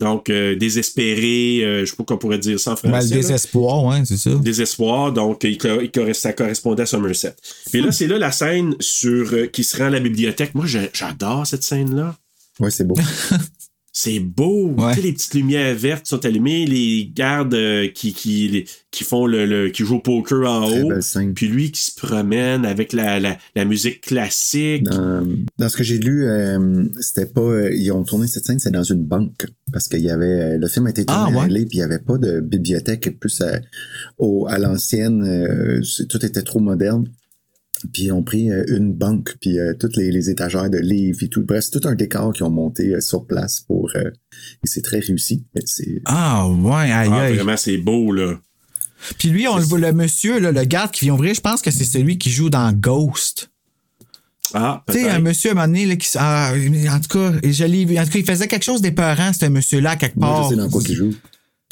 Donc, 0.00 0.30
euh, 0.30 0.56
désespéré, 0.56 1.60
euh, 1.62 1.84
je 1.84 1.90
sais 1.90 1.96
pas 1.96 2.02
qu'on 2.02 2.16
pourrait 2.16 2.38
dire 2.38 2.58
ça 2.58 2.72
en 2.72 2.76
français. 2.76 3.08
Le 3.08 3.10
là. 3.10 3.16
désespoir, 3.16 3.84
ouais, 3.84 4.02
c'est 4.04 4.16
ça. 4.16 4.30
désespoir, 4.34 5.12
donc 5.12 5.44
il, 5.44 5.58
il 5.94 6.14
ça 6.16 6.32
correspondait 6.32 6.82
à 6.82 6.86
Somerset. 6.86 7.36
Puis 7.70 7.82
là, 7.82 7.92
c'est 7.92 8.08
là 8.08 8.18
la 8.18 8.32
scène 8.32 8.74
sur 8.80 9.32
euh, 9.32 9.46
qui 9.46 9.62
se 9.62 9.76
rend 9.76 9.84
à 9.84 9.90
la 9.90 10.00
bibliothèque. 10.00 10.56
Moi, 10.56 10.64
j'adore 10.92 11.46
cette 11.46 11.62
scène-là. 11.62 12.16
Ouais, 12.58 12.72
c'est 12.72 12.84
beau. 12.84 12.96
C'est 14.02 14.20
beau. 14.20 14.74
Tu 14.78 14.94
sais, 14.94 15.02
les 15.02 15.12
petites 15.12 15.34
lumières 15.34 15.74
vertes 15.74 16.06
sont 16.06 16.24
allumées, 16.24 16.64
les 16.64 17.10
gardes 17.14 17.52
euh, 17.54 17.86
qui, 17.88 18.14
qui, 18.14 18.48
les- 18.48 18.64
qui 18.90 19.04
font 19.04 19.26
le, 19.26 19.44
le- 19.44 19.68
qui 19.68 19.84
jouent 19.84 19.96
au 19.96 20.00
poker 20.00 20.50
en 20.50 20.66
Très 20.68 20.82
haut. 20.82 20.88
belle 20.88 21.02
scène. 21.02 21.34
Puis 21.34 21.48
lui 21.48 21.70
qui 21.70 21.82
se 21.82 21.94
promène 21.94 22.64
avec 22.64 22.92
la, 22.94 23.20
la, 23.20 23.36
la 23.54 23.64
musique 23.66 24.00
classique. 24.00 24.84
Dans, 24.84 25.26
dans 25.58 25.68
ce 25.68 25.76
que 25.76 25.84
j'ai 25.84 25.98
lu, 25.98 26.24
euh, 26.24 26.84
c'était 27.00 27.26
pas. 27.26 27.42
euh, 27.42 27.74
ils 27.74 27.90
ont 27.92 28.02
tourné 28.04 28.26
cette 28.26 28.46
scène, 28.46 28.58
c'est 28.58 28.70
dans 28.70 28.82
une 28.84 29.04
banque. 29.04 29.46
Parce 29.72 29.86
qu'il 29.86 30.00
y 30.00 30.10
avait. 30.10 30.56
le 30.56 30.66
film 30.68 30.86
a 30.86 30.90
été 30.90 31.04
tourné 31.04 31.32
Ah, 31.36 31.38
ouais. 31.42 31.48
Puis 31.48 31.68
il 31.72 31.76
n'y 31.76 31.82
avait 31.82 31.98
pas 31.98 32.16
de 32.16 32.40
bibliothèque 32.40 33.18
plus 33.20 33.40
à, 33.42 33.60
au, 34.18 34.46
à 34.48 34.58
l'ancienne. 34.58 35.82
tout 36.08 36.24
était 36.24 36.42
trop 36.42 36.60
moderne. 36.60 37.06
Puis 37.92 38.04
ils 38.04 38.12
ont 38.12 38.22
pris 38.22 38.50
euh, 38.50 38.62
une 38.68 38.92
banque, 38.92 39.36
puis 39.40 39.58
euh, 39.58 39.72
toutes 39.78 39.96
les, 39.96 40.10
les 40.12 40.28
étagères 40.28 40.68
de 40.68 40.76
livres 40.78 41.18
et 41.22 41.28
tout. 41.28 41.42
Bref, 41.44 41.64
c'est 41.70 41.80
tout 41.80 41.88
un 41.88 41.94
décor 41.94 42.32
qu'ils 42.32 42.44
ont 42.44 42.50
monté 42.50 42.94
euh, 42.94 43.00
sur 43.00 43.26
place 43.26 43.60
pour. 43.60 43.90
euh, 43.96 44.10
et 44.10 44.66
c'est 44.66 44.82
très 44.82 44.98
réussi. 44.98 45.44
Ah, 46.04 46.46
ouais, 46.48 46.92
aïe, 46.92 47.08
Ah, 47.10 47.32
vraiment, 47.32 47.56
c'est 47.56 47.78
beau, 47.78 48.12
là. 48.12 48.38
Puis 49.18 49.30
lui, 49.30 49.48
on 49.48 49.56
le 49.56 49.62
voit, 49.64 49.78
le 49.78 49.92
monsieur, 49.94 50.38
là, 50.40 50.52
le 50.52 50.62
garde 50.64 50.90
qui 50.90 51.06
vient 51.06 51.14
ouvrir, 51.14 51.32
je 51.34 51.40
pense 51.40 51.62
que 51.62 51.70
c'est 51.70 51.84
celui 51.84 52.18
qui 52.18 52.30
joue 52.30 52.50
dans 52.50 52.70
Ghost. 52.72 53.50
Ah, 54.52 54.84
Tu 54.88 54.94
sais, 54.94 55.08
un 55.08 55.20
monsieur 55.20 55.50
à 55.50 55.52
un 55.52 55.54
moment 55.54 55.66
donné, 55.68 55.86
là, 55.86 55.96
qui. 55.96 56.08
Ah, 56.16 56.52
en 56.90 57.00
tout 57.00 57.18
cas, 57.18 57.32
je 57.42 57.64
l'ai 57.64 57.84
vu. 57.86 57.98
En 57.98 58.04
tout 58.04 58.10
cas, 58.10 58.18
il 58.18 58.26
faisait 58.26 58.46
quelque 58.48 58.64
chose 58.64 58.82
d'épeurant, 58.82 59.32
ce 59.32 59.46
monsieur-là, 59.46 59.96
quelque 59.96 60.16
Moi, 60.16 60.28
part. 60.28 60.44
je 60.44 60.48
sais 60.50 60.56
dans 60.56 60.68
quoi 60.68 60.82
qu'il 60.82 60.96
joue. 60.96 61.14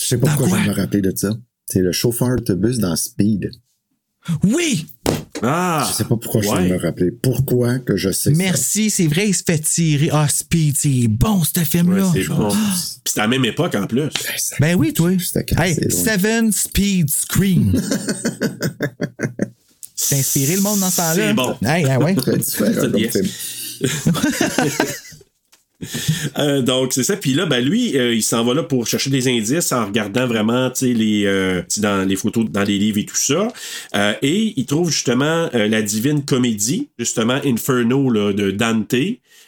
Je 0.01 0.07
sais 0.07 0.17
pas 0.17 0.29
Dans 0.29 0.37
pourquoi 0.37 0.59
je 0.59 0.65
quoi? 0.65 0.73
me 0.75 0.81
rappeler 0.81 1.03
de 1.03 1.13
ça. 1.15 1.37
C'est 1.67 1.81
le 1.83 1.93
chauffeur 1.93 2.37
d'autobus 2.37 2.79
dans 2.79 2.97
Speed. 2.97 3.51
Oui! 4.45 4.87
Ah! 5.43 5.86
Je 5.89 5.97
sais 5.97 6.05
pas 6.05 6.16
pourquoi 6.16 6.41
je 6.43 6.49
viens 6.49 6.61
de 6.61 6.74
me 6.74 6.78
rappeler. 6.78 7.11
Pourquoi 7.11 7.78
que 7.78 7.97
je 7.97 8.11
sais 8.11 8.30
ça? 8.30 8.36
Merci, 8.36 8.91
c'est 8.91 9.07
vrai, 9.07 9.28
il 9.28 9.34
se 9.34 9.43
fait 9.45 9.59
tirer. 9.59 10.11
Ah, 10.12 10.28
Speed, 10.28 10.76
c'est 10.76 11.09
bon, 11.09 11.43
ce 11.45 11.61
film-là. 11.61 12.07
Ouais, 12.07 12.22
c'est 12.22 12.28
bon. 12.28 12.49
Puis 12.49 12.59
c'était 13.05 13.20
à 13.20 13.24
la 13.24 13.28
même 13.28 13.45
époque 13.45 13.74
en 13.74 13.86
plus. 13.86 14.09
Ben 14.61 14.74
oui, 14.74 14.93
toi. 14.93 15.11
Hey, 15.12 15.74
c'est. 15.74 15.91
Seven 15.91 16.53
Speed 16.53 17.11
Scream. 17.11 17.80
C'est 20.01 20.20
inspiré 20.20 20.55
le 20.55 20.62
monde 20.62 20.78
dans 20.78 20.91
ce 20.91 20.97
temps-là? 20.99 21.14
C'est 21.28 21.34
bon. 21.34 21.57
Hey, 21.66 21.84
ah 21.91 21.99
ouais. 21.99 22.14
Très 22.16 22.39
différent 22.39 22.70
C'est 22.72 22.80
comme 22.80 22.97
yes. 22.97 23.12
film. 23.12 24.14
Euh, 26.39 26.61
donc 26.61 26.93
c'est 26.93 27.05
ça. 27.05 27.16
Puis 27.16 27.35
là, 27.35 27.47
ben 27.47 27.64
lui, 27.64 27.97
euh, 27.97 28.12
il 28.12 28.22
s'en 28.22 28.45
va 28.45 28.55
là 28.55 28.62
pour 28.62 28.87
chercher 28.87 29.11
des 29.11 29.29
indices 29.29 29.70
en 29.72 29.87
regardant 29.87 30.26
vraiment, 30.26 30.70
tu 30.70 30.93
les 30.93 31.24
euh, 31.26 31.62
dans 31.79 32.07
les 32.07 32.16
photos 32.16 32.47
dans 32.51 32.64
les 32.64 32.79
livres 32.79 32.99
et 32.99 33.05
tout 33.05 33.16
ça. 33.16 33.49
Euh, 33.95 34.14
et 34.22 34.55
il 34.57 34.66
trouve 34.66 34.91
justement 34.91 35.49
la 35.53 35.83
divine 35.83 36.24
comédie, 36.24 36.89
justement 36.99 37.39
Inferno 37.45 38.11
là, 38.11 38.33
de 38.33 38.51
Dante. 38.51 38.95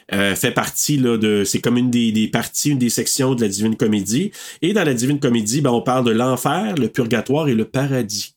fait 0.09 0.53
partie 0.53 0.99
là, 0.99 1.17
de. 1.17 1.43
C'est 1.45 1.61
comme 1.61 1.77
une 1.77 1.91
des, 1.91 2.13
des 2.13 2.29
parties, 2.29 2.71
une 2.71 2.79
des 2.79 2.91
sections 2.91 3.35
de 3.35 3.41
la 3.43 3.49
Divine 3.49 3.77
Comédie. 3.77 4.31
Et 4.63 4.73
dans 4.73 4.85
la 4.85 4.95
Divine 4.95 5.19
Comédie, 5.19 5.61
ben, 5.61 5.71
on 5.71 5.83
parle 5.83 6.05
de 6.05 6.13
l'enfer, 6.13 6.75
le 6.77 6.89
purgatoire 6.89 7.49
et 7.49 7.55
le 7.55 7.65
paradis. 7.65 8.35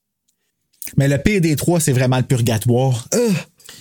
Mais 0.98 1.08
le 1.08 1.18
pire 1.18 1.42
des 1.42 1.56
trois, 1.56 1.80
c'est 1.80 1.94
vraiment 1.94 2.18
le 2.18 2.24
purgatoire. 2.24 3.08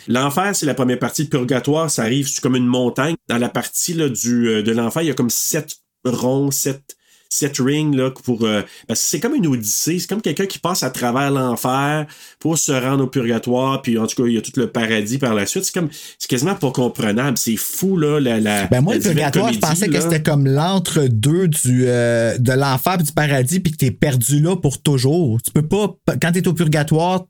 L'enfer, 0.09 0.55
c'est 0.55 0.67
la 0.67 0.75
première 0.75 0.99
partie. 0.99 1.25
Purgatoire, 1.27 1.91
ça 1.91 2.03
arrive 2.03 2.29
c'est 2.29 2.41
comme 2.41 2.57
une 2.57 2.67
montagne. 2.67 3.15
Dans 3.29 3.39
la 3.39 3.49
partie 3.49 3.95
là, 3.95 4.09
du, 4.09 4.49
euh, 4.49 4.63
de 4.63 4.73
l'enfer, 4.73 5.03
il 5.03 5.09
y 5.09 5.11
a 5.11 5.15
comme 5.15 5.31
sept 5.31 5.77
ronds, 6.05 6.51
sept, 6.51 6.83
sept 7.29 7.57
rings 7.59 7.97
là, 7.97 8.11
pour. 8.25 8.45
euh, 8.45 8.61
parce 8.89 9.01
que 9.01 9.07
c'est 9.07 9.21
comme 9.21 9.35
une 9.35 9.47
odyssée. 9.47 9.99
C'est 9.99 10.09
comme 10.09 10.21
quelqu'un 10.21 10.45
qui 10.47 10.59
passe 10.59 10.83
à 10.83 10.91
travers 10.91 11.31
l'enfer 11.31 12.07
pour 12.41 12.59
se 12.59 12.73
rendre 12.73 13.05
au 13.05 13.07
purgatoire. 13.07 13.81
Puis 13.81 13.97
en 13.99 14.07
tout 14.07 14.23
cas, 14.23 14.29
il 14.29 14.35
y 14.35 14.39
a 14.39 14.43
tout 14.43 14.53
le 14.57 14.67
paradis 14.67 15.17
par 15.19 15.35
la 15.35 15.47
suite. 15.47 15.65
C'est 15.65 15.73
comme. 15.73 15.89
C'est 16.19 16.29
quasiment 16.29 16.55
pas 16.57 16.71
comprenable. 16.73 17.39
C'est 17.39 17.57
fou, 17.57 17.97
là. 17.97 18.21
La, 18.21 18.39
la, 18.41 18.67
Ben 18.67 18.81
moi, 18.83 18.95
la 18.95 18.99
le 18.99 19.05
purgatoire, 19.05 19.53
je 19.53 19.59
pensais 19.61 19.89
que 19.89 20.01
c'était 20.01 20.23
comme 20.23 20.47
l'entre-deux 20.47 21.49
du 21.49 21.85
euh, 21.87 22.37
de 22.39 22.53
l'enfer 22.53 22.97
et 23.01 23.03
du 23.05 23.13
paradis, 23.13 23.61
puis 23.61 23.73
que 23.73 23.79
t'es 23.79 23.91
perdu 23.93 24.41
là 24.41 24.57
pour 24.57 24.83
toujours. 24.83 25.41
Tu 25.43 25.53
peux 25.53 25.67
pas, 25.67 25.95
quand 26.21 26.33
t'es 26.33 26.47
au 26.49 26.53
purgatoire, 26.53 27.25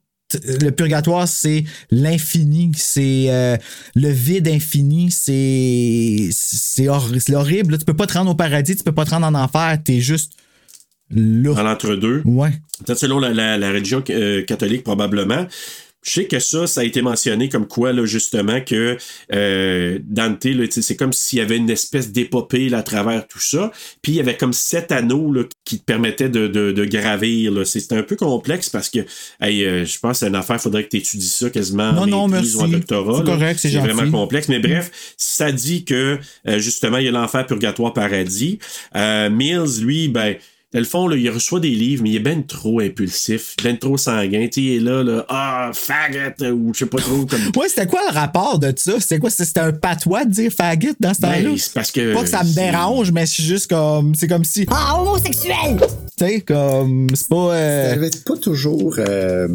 le 0.45 0.71
purgatoire, 0.71 1.27
c'est 1.29 1.65
l'infini, 1.91 2.71
c'est 2.77 3.27
euh, 3.29 3.57
le 3.95 4.09
vide 4.11 4.49
infini, 4.49 5.11
c'est 5.11 6.29
c'est 6.33 6.89
hor- 6.89 7.11
c'est 7.19 7.35
horrible. 7.35 7.79
Tu 7.79 7.85
peux 7.85 7.95
pas 7.95 8.07
te 8.07 8.15
rendre 8.15 8.31
au 8.31 8.35
paradis, 8.35 8.77
tu 8.77 8.83
peux 8.83 8.93
pas 8.93 9.05
te 9.05 9.11
rendre 9.11 9.27
en 9.27 9.35
enfer, 9.35 9.79
t'es 9.85 10.01
juste 10.01 10.33
là. 11.11 11.55
Dans 11.55 11.63
l'entre-deux. 11.63 12.23
Ouais. 12.25 12.51
Peut-être 12.85 12.99
selon 12.99 13.19
la, 13.19 13.31
la- 13.33 13.59
la 13.59 13.71
religion 13.71 14.03
euh, 14.11 14.43
catholique, 14.45 14.83
probablement. 14.85 15.47
Je 16.03 16.11
sais 16.11 16.25
que 16.27 16.41
ça, 16.41 16.67
ça 16.67 16.81
a 16.81 16.85
été 16.85 17.01
mentionné 17.01 17.49
comme 17.49 17.69
quoi, 17.69 17.93
là, 17.93 18.05
justement, 18.05 18.61
que 18.61 18.97
euh, 19.33 19.99
Dante, 20.03 20.47
c'est 20.71 20.97
comme 20.97 21.13
s'il 21.13 21.39
y 21.39 21.43
avait 21.43 21.57
une 21.57 21.71
espèce 21.71 22.11
d'épopée 22.11 22.69
là, 22.69 22.79
à 22.79 22.83
travers 22.83 23.27
tout 23.29 23.39
ça. 23.41 23.71
Puis 24.03 24.13
il 24.13 24.15
y 24.17 24.21
avait 24.21 24.37
comme 24.37 24.53
sept 24.53 24.91
anneaux 24.91 25.33
là, 25.33 25.43
qui 25.65 25.79
te 25.79 25.85
permettaient 25.85 26.29
de, 26.29 26.49
de, 26.49 26.73
de 26.73 26.85
gravir. 26.85 27.53
là. 27.53 27.65
C'est 27.65 27.79
c'était 27.81 27.97
un 27.97 28.03
peu 28.03 28.17
complexe 28.17 28.69
parce 28.69 28.89
que 28.91 29.01
hey, 29.41 29.65
euh, 29.65 29.85
je 29.85 29.99
pense 29.99 30.13
que 30.13 30.19
c'est 30.19 30.29
une 30.29 30.35
affaire, 30.37 30.57
il 30.57 30.63
faudrait 30.63 30.85
que 30.85 30.89
tu 30.91 30.97
étudies 30.97 31.29
ça 31.29 31.51
quasiment 31.51 31.93
Non, 31.93 32.03
en 32.03 32.07
non, 32.07 32.29
maîtrise 32.29 32.57
ou 32.57 32.61
en 32.61 32.69
merci. 32.69 32.81
doctorat. 32.87 33.19
C'est 33.19 33.25
là. 33.31 33.37
correct, 33.37 33.59
c'est 33.61 33.71
gentil. 33.71 33.89
vraiment 33.93 34.11
complexe. 34.11 34.49
Mais 34.49 34.59
bref, 34.59 34.91
ça 35.17 35.53
dit 35.53 35.85
que 35.85 36.19
euh, 36.49 36.59
justement, 36.59 36.99
il 36.99 37.05
y 37.05 37.09
a 37.09 37.13
l'enfer, 37.13 37.47
purgatoire, 37.47 37.93
paradis. 37.93 38.59
Euh, 38.97 39.31
Mills, 39.31 39.81
lui, 39.83 40.09
ben. 40.09 40.37
Dans 40.73 40.79
le 40.79 40.87
fond, 40.87 41.07
là, 41.07 41.17
il 41.17 41.29
reçoit 41.29 41.61
des 41.61 41.71
livres, 41.71 42.03
mais 42.03 42.11
il 42.11 42.17
est 42.17 42.21
ben 42.21 42.47
trop 42.47 42.81
impulsif, 42.81 43.55
ben 43.63 43.77
trop 43.79 43.97
sanguin. 43.99 44.47
Tu 44.51 44.53
sais, 44.53 44.61
il 44.63 44.77
est 44.77 44.81
là, 44.81 45.03
là, 45.03 45.27
ah, 45.29 45.71
faggot, 45.75 46.47
ou 46.55 46.73
je 46.73 46.79
sais 46.81 46.87
pas 46.87 46.99
trop. 46.99 47.27
Comme... 47.27 47.41
Ouais, 47.61 47.69
c'était 47.69 47.87
quoi 47.87 48.01
le 48.11 48.15
rapport 48.15 48.59
de 48.59 48.73
ça? 48.77 48.93
C'était 48.99 49.19
quoi? 49.19 49.29
C'était 49.31 49.61
un 49.61 49.73
patois 49.73 50.25
de 50.25 50.31
dire 50.31 50.51
faggot 50.53 50.89
dans 50.99 51.13
ce 51.13 51.21
Ben, 51.21 51.43
temps-là? 51.45 51.55
c'est 51.59 51.73
parce 51.75 51.91
que. 51.91 52.15
Pas 52.15 52.23
que 52.23 52.29
ça 52.29 52.43
me 52.43 52.55
dérange, 52.55 53.13
mais 53.13 53.27
c'est 53.27 53.43
juste 53.43 53.69
comme. 53.69 54.15
C'est 54.15 54.29
comme 54.29 54.45
si. 54.45 54.67
Ah, 54.71 54.99
homosexuel! 55.01 55.77
Tu 56.17 56.25
sais, 56.27 56.41
comme. 56.41 57.09
C'est 57.15 57.29
pas. 57.29 57.55
euh, 57.55 57.89
Ça 57.89 57.93
avait 57.95 58.11
pas 58.25 58.37
toujours 58.37 58.95
euh, 58.99 59.49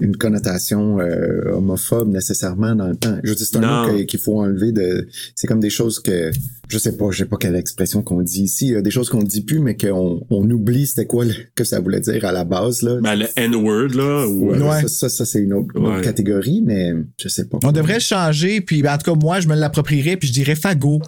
une 0.00 0.16
connotation 0.18 0.98
euh, 1.00 1.52
homophobe 1.52 2.08
nécessairement 2.12 2.74
dans 2.74 2.88
le 2.88 2.96
temps. 2.96 3.16
Je 3.24 3.30
veux 3.30 3.34
dire, 3.36 3.46
c'est 3.50 3.56
un 3.56 3.60
Non. 3.86 3.92
mot 3.92 4.04
qu'il 4.04 4.20
faut 4.20 4.40
enlever 4.40 4.72
de. 4.72 5.08
C'est 5.34 5.46
comme 5.46 5.60
des 5.60 5.70
choses 5.70 5.98
que 6.00 6.30
je 6.68 6.78
sais 6.78 6.96
pas, 6.96 7.10
je 7.10 7.18
sais 7.18 7.24
pas 7.24 7.36
quelle 7.36 7.56
expression 7.56 8.02
qu'on 8.02 8.20
dit 8.22 8.42
ici. 8.42 8.66
Il 8.68 8.72
y 8.72 8.76
a 8.76 8.82
des 8.82 8.90
choses 8.90 9.08
qu'on 9.08 9.22
dit 9.22 9.42
plus, 9.42 9.58
mais 9.60 9.76
qu'on 9.76 10.24
on 10.30 10.50
oublie 10.50 10.86
c'était 10.86 11.06
quoi 11.06 11.24
le- 11.24 11.34
que 11.54 11.64
ça 11.64 11.80
voulait 11.80 12.00
dire 12.00 12.24
à 12.24 12.32
la 12.32 12.44
base 12.44 12.82
là. 12.82 12.96
Ben, 13.00 13.14
le 13.16 13.26
N-word, 13.36 13.88
là. 13.94 14.26
Ou, 14.26 14.50
Ouais, 14.52 14.58
Ouais. 14.60 14.82
Ça, 14.82 14.88
ça, 14.88 15.08
ça, 15.08 15.24
c'est 15.24 15.40
une 15.40 15.54
autre, 15.54 15.68
une 15.76 15.86
autre 15.86 15.96
Ouais. 15.96 16.02
catégorie, 16.02 16.62
mais 16.64 16.92
je 17.20 17.28
sais 17.28 17.46
pas. 17.46 17.58
On 17.64 17.72
devrait 17.72 17.94
le 17.94 18.00
changer, 18.00 18.60
puis 18.60 18.82
ben, 18.82 18.94
en 18.94 18.98
tout 18.98 19.12
cas, 19.12 19.18
moi, 19.18 19.40
je 19.40 19.48
me 19.48 19.54
l'approprierais, 19.56 20.16
puis 20.16 20.28
je 20.28 20.32
dirais 20.32 20.54
fagot. 20.54 21.00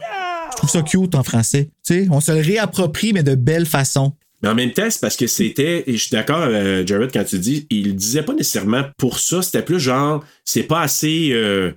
Je 0.53 0.57
trouve 0.57 0.71
ça 0.71 0.83
cute 0.83 1.15
en 1.15 1.23
français. 1.23 1.71
Tu 1.87 1.95
sais, 2.05 2.09
on 2.11 2.21
se 2.21 2.33
le 2.33 2.41
réapproprie, 2.41 3.13
mais 3.13 3.23
de 3.23 3.35
belle 3.35 3.67
façon. 3.67 4.13
Mais 4.43 4.49
en 4.49 4.55
même 4.55 4.73
temps, 4.73 4.89
c'est 4.91 5.01
parce 5.01 5.17
que 5.17 5.27
c'était, 5.27 5.85
et 5.87 5.93
je 5.93 5.99
suis 5.99 6.11
d'accord, 6.13 6.41
euh, 6.49 6.83
Jared, 6.87 7.11
quand 7.13 7.25
tu 7.25 7.39
dis, 7.39 7.67
il 7.71 7.95
disait 7.95 8.23
pas 8.23 8.33
nécessairement 8.35 8.85
pour 8.97 9.19
ça, 9.19 9.43
c'était 9.43 9.63
plus 9.63 9.79
genre, 9.79 10.25
c'est 10.47 10.63
pas 10.63 10.81
assez, 10.81 11.31
euh, 11.33 11.73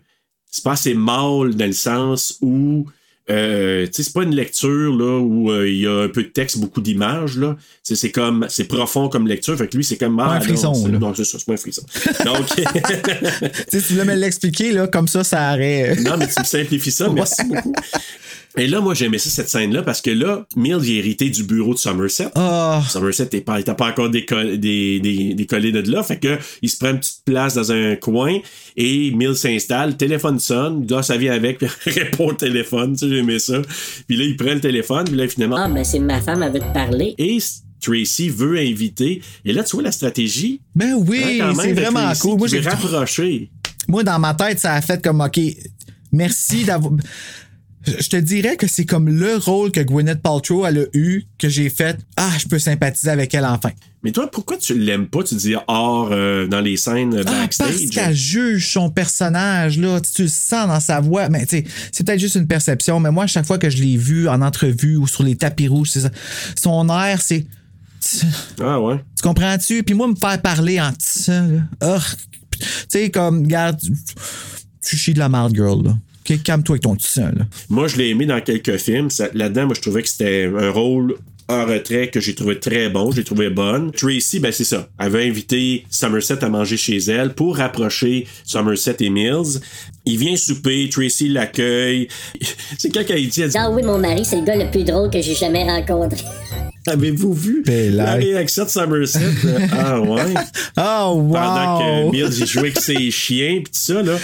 c'est 0.50 0.64
pas 0.64 0.72
assez 0.74 0.94
mâle 0.94 1.56
dans 1.56 1.66
le 1.66 1.74
sens 1.74 2.38
où, 2.42 2.86
euh, 3.30 3.86
tu 3.88 3.94
sais, 3.94 4.04
c'est 4.04 4.14
pas 4.14 4.24
une 4.24 4.36
lecture, 4.36 4.94
là, 4.96 5.20
où 5.20 5.50
euh, 5.52 5.70
il 5.70 5.78
y 5.80 5.88
a 5.88 6.02
un 6.02 6.10
peu 6.10 6.24
de 6.24 6.28
texte, 6.28 6.58
beaucoup 6.60 6.82
d'images, 6.82 7.38
là. 7.38 7.56
Sais, 7.82 7.96
c'est 7.96 8.12
comme, 8.12 8.46
c'est 8.50 8.66
profond 8.66 9.08
comme 9.10 9.28
lecture, 9.28 9.58
fait 9.58 9.68
que 9.68 9.78
lui, 9.78 9.84
c'est 9.84 9.98
comme, 9.98 10.18
Pas 10.18 10.26
un 10.26 10.38
ah, 10.38 10.42
frisson, 10.42 10.74
non, 10.74 10.86
c'est- 10.86 10.92
là. 10.92 11.00
non, 11.00 11.14
c'est 11.16 11.24
ça, 11.24 11.38
c'est 11.40 11.46
pas 11.46 11.54
un 11.54 11.58
frisson. 11.58 11.84
Donc, 12.26 12.46
Tu 12.56 12.62
sais, 13.70 13.80
si 13.80 13.88
tu 13.88 13.94
voulais 13.94 14.06
me 14.06 14.16
l'expliquer, 14.16 14.72
là, 14.72 14.88
comme 14.88 15.08
ça, 15.08 15.24
ça 15.24 15.54
aurait. 15.54 15.96
non, 16.02 16.18
mais 16.18 16.28
tu 16.28 16.40
me 16.40 16.46
simplifies 16.46 16.92
ça, 16.92 17.10
merci 17.14 17.44
beaucoup. 17.46 17.74
Et 18.56 18.68
là, 18.68 18.82
moi, 18.82 18.94
j'aimais 18.94 19.18
ça, 19.18 19.32
cette 19.32 19.50
scène-là, 19.50 19.82
parce 19.82 20.00
que 20.00 20.12
là, 20.12 20.46
Mills, 20.56 20.78
il 20.84 20.92
est 20.92 21.00
hérité 21.00 21.30
du 21.32 21.44
bureau 21.44 21.74
de 21.74 21.80
Somerset. 21.80 22.28
Ah, 22.36 22.84
Somerset 22.88 23.28
n'est 23.34 23.42
pas, 23.42 23.60
était 23.60 23.74
pas 23.74 23.88
encore 23.90 24.12
décollé, 24.12 24.60
des, 24.60 25.00
des, 25.00 25.34
décollé 25.34 25.72
de 25.72 25.92
là. 25.92 26.04
Fait 26.04 26.20
que 26.20 26.38
il 26.62 26.70
se 26.70 26.78
prend 26.78 26.92
une 26.92 27.00
petite 27.00 27.24
place 27.26 27.56
dans 27.56 27.72
un 27.72 27.96
coin 27.96 28.38
et 28.78 29.10
Mills 29.12 29.36
s'installe, 29.36 29.98
téléphone 29.98 30.38
sonne, 30.40 30.82
il 30.82 30.86
doit 30.86 31.02
sa 31.02 31.18
vie 31.18 31.30
avec, 31.30 31.58
puis 31.58 31.68
il 31.88 31.92
répond 31.94 32.28
au 32.28 32.34
téléphone. 32.34 32.96
Tu 32.96 33.10
sais, 33.10 33.13
j'aimais 33.14 33.40
ça. 33.40 33.62
Puis 34.08 34.18
là, 34.18 34.24
il 34.24 34.36
prend 34.38 34.54
le 34.54 34.62
téléphone, 34.62 35.06
puis 35.06 35.16
là, 35.16 35.28
finalement. 35.28 35.58
Ah, 35.58 35.68
ben 35.70 35.84
c'est 35.84 36.00
ma 36.00 36.22
femme, 36.22 36.44
elle 36.44 36.54
veut 36.54 36.60
te 36.60 36.74
parler. 36.74 37.16
Et 37.18 37.38
Tracy 37.80 38.30
veut 38.30 38.58
inviter. 38.58 39.22
Et 39.46 39.54
là, 39.54 39.64
tu 39.64 39.76
vois 39.76 39.84
la 39.84 39.92
stratégie. 39.92 40.62
ben 40.76 40.94
oui, 40.96 41.22
Hein, 41.24 41.38
quand 41.40 41.56
même, 41.56 41.56
c'est 41.56 41.74
vraiment 41.74 42.06
Tracy 42.06 42.22
cool. 42.22 42.38
Moi, 42.38 42.48
j'ai 42.48 42.60
veut 42.60 42.70
rapprocher. 42.70 43.50
Moi, 43.88 44.04
dans 44.04 44.20
ma 44.20 44.34
tête, 44.34 44.60
ça 44.60 44.74
a 44.74 44.82
fait 44.82 45.02
comme, 45.04 45.22
OK, 45.22 45.40
merci 46.12 46.64
d'avoir. 46.64 46.94
Je 47.86 48.08
te 48.10 48.16
dirais 48.16 48.56
que 48.56 48.66
c'est 48.68 48.86
comme 48.86 49.10
le 49.10 49.36
rôle 49.38 49.72
que 49.72 49.82
Gwyneth 49.82 50.22
Paltrow 50.22 50.66
elle 50.66 50.78
a 50.80 50.86
eu 50.94 51.24
que 51.38 51.50
j'ai 51.50 51.70
fait. 51.70 51.98
Ah, 52.16 52.32
je 52.40 52.48
peux 52.48 52.60
sympathiser 52.60 53.10
avec 53.10 53.34
elle 53.34 53.46
enfin. 53.46 53.72
Mais 54.04 54.12
toi, 54.12 54.30
pourquoi 54.32 54.58
tu 54.58 54.78
l'aimes 54.78 55.08
pas? 55.08 55.24
Tu 55.24 55.36
dis 55.36 55.56
hors 55.68 56.10
euh, 56.12 56.46
dans 56.48 56.60
les 56.62 56.76
scènes 56.78 57.14
euh, 57.14 57.24
Ah, 57.26 57.42
backstage? 57.42 57.68
parce 57.70 57.86
qu'elle 57.90 58.14
juge 58.16 58.72
son 58.72 58.90
personnage, 58.90 59.78
là. 59.78 60.00
Tu, 60.02 60.24
le 60.24 60.28
sens 60.28 60.68
dans 60.68 60.80
sa 60.80 61.00
voix. 61.00 61.30
Mais 61.30 61.46
tu 61.46 61.58
sais, 61.58 61.64
c'est 61.92 62.06
peut-être 62.06 62.20
juste 62.20 62.36
une 62.36 62.48
perception, 62.48 63.00
mais 63.00 63.12
moi, 63.12 63.26
à 63.26 63.28
chaque 63.28 63.46
fois 63.46 63.58
que 63.58 63.70
je 63.70 63.78
l'ai 63.82 63.96
vu 63.98 64.28
en 64.28 64.42
entrevue 64.42 64.98
ou 64.98 65.08
sur 65.08 65.24
les 65.24 65.36
tapis 65.36 65.68
rouges, 65.70 65.90
c'est 65.92 66.02
ça. 66.02 66.10
Son 66.62 66.88
air, 66.90 67.22
c'est. 67.22 67.46
Ah 68.62 68.80
ouais. 68.82 68.98
tu 69.16 69.24
comprends-tu? 69.24 69.84
Puis 69.84 69.96
moi, 69.96 70.08
me 70.08 70.16
faire 70.16 70.42
parler 70.42 70.80
en 70.82 70.92
ça, 71.00 71.42
là. 71.42 71.62
Ah, 71.82 72.00
tu 72.60 72.68
sais, 72.90 73.10
comme, 73.10 73.44
regarde, 73.44 73.80
tu- 73.80 73.92
tu 74.86 74.98
chies 74.98 75.14
de 75.14 75.20
la 75.20 75.30
merde, 75.30 75.56
girl, 75.56 75.82
là. 75.84 75.98
OK, 76.30 76.42
calme-toi 76.44 76.76
avec 76.76 76.84
ton 76.84 76.96
petit 76.96 77.10
sang, 77.10 77.32
là. 77.36 77.46
Moi, 77.70 77.88
je 77.88 77.98
l'ai 77.98 78.10
aimé 78.10 78.26
dans 78.26 78.40
quelques 78.40 78.78
films. 78.78 79.10
Là-dedans, 79.34 79.66
moi, 79.66 79.76
je 79.76 79.82
trouvais 79.82 80.02
que 80.02 80.10
c'était 80.10 80.46
un 80.46 80.70
rôle 80.70 81.16
en 81.50 81.66
retrait 81.66 82.08
que 82.08 82.20
j'ai 82.20 82.36
trouvé 82.36 82.60
très 82.60 82.90
bon, 82.90 83.12
j'ai 83.12 83.24
trouvé 83.24 83.50
bonne. 83.50 83.92
Tracy, 83.92 84.40
ben 84.40 84.52
c'est 84.52 84.64
ça. 84.64 84.88
Elle 85.00 85.10
veut 85.10 85.22
inviter 85.22 85.86
Somerset 85.90 86.44
à 86.44 86.50
manger 86.50 86.78
chez 86.78 86.98
elle 86.98 87.34
pour 87.34 87.58
rapprocher 87.58 88.28
Somerset 88.46 88.98
et 89.02 89.10
Mills. 89.10 89.60
Il 90.06 90.18
vient 90.18 90.36
souper, 90.36 90.90
Tracy 90.90 91.30
l'accueille. 91.30 92.08
C'est 92.78 92.94
quand 92.94 93.06
qu'elle 93.06 93.28
dit, 93.28 93.42
elle 93.42 93.50
dit 93.50 93.58
Ah 93.58 93.70
oui, 93.70 93.84
mon 93.84 93.98
mari, 93.98 94.26
c'est 94.26 94.38
le 94.38 94.46
gars 94.46 94.56
le 94.56 94.70
plus 94.70 94.84
drôle 94.84 95.10
que 95.10 95.22
j'ai 95.22 95.36
jamais 95.36 95.64
rencontré. 95.64 96.24
Avez-vous 96.88 97.34
vu 97.34 97.64
la 97.66 98.16
réaction 98.16 98.66
de 98.66 98.70
Somerset? 98.70 99.20
ah 99.72 100.02
ouais. 100.02 100.34
Oh, 100.78 101.14
wow! 101.16 101.34
Pendant 101.34 101.80
que 101.80 102.12
Mills, 102.12 102.40
il 102.40 102.46
jouait 102.46 102.62
avec 102.62 102.80
ses 102.80 103.12
chiens 103.12 103.62
pis 103.64 103.72
tout 103.72 103.80
ça, 103.80 104.02
là. 104.02 104.18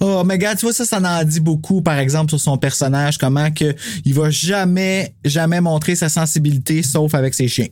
Oh, 0.00 0.22
mais 0.24 0.38
gars, 0.38 0.54
tu 0.54 0.66
vois, 0.66 0.72
ça, 0.72 0.84
ça 0.84 0.98
en 0.98 1.24
dit 1.24 1.40
beaucoup, 1.40 1.82
par 1.82 1.98
exemple, 1.98 2.30
sur 2.30 2.40
son 2.40 2.58
personnage, 2.58 3.18
comment 3.18 3.50
que 3.50 3.74
il 4.04 4.14
va 4.14 4.30
jamais, 4.30 5.14
jamais 5.24 5.60
montrer 5.60 5.94
sa 5.94 6.08
sensibilité, 6.08 6.82
sauf 6.82 7.14
avec 7.14 7.34
ses 7.34 7.48
chiens. 7.48 7.68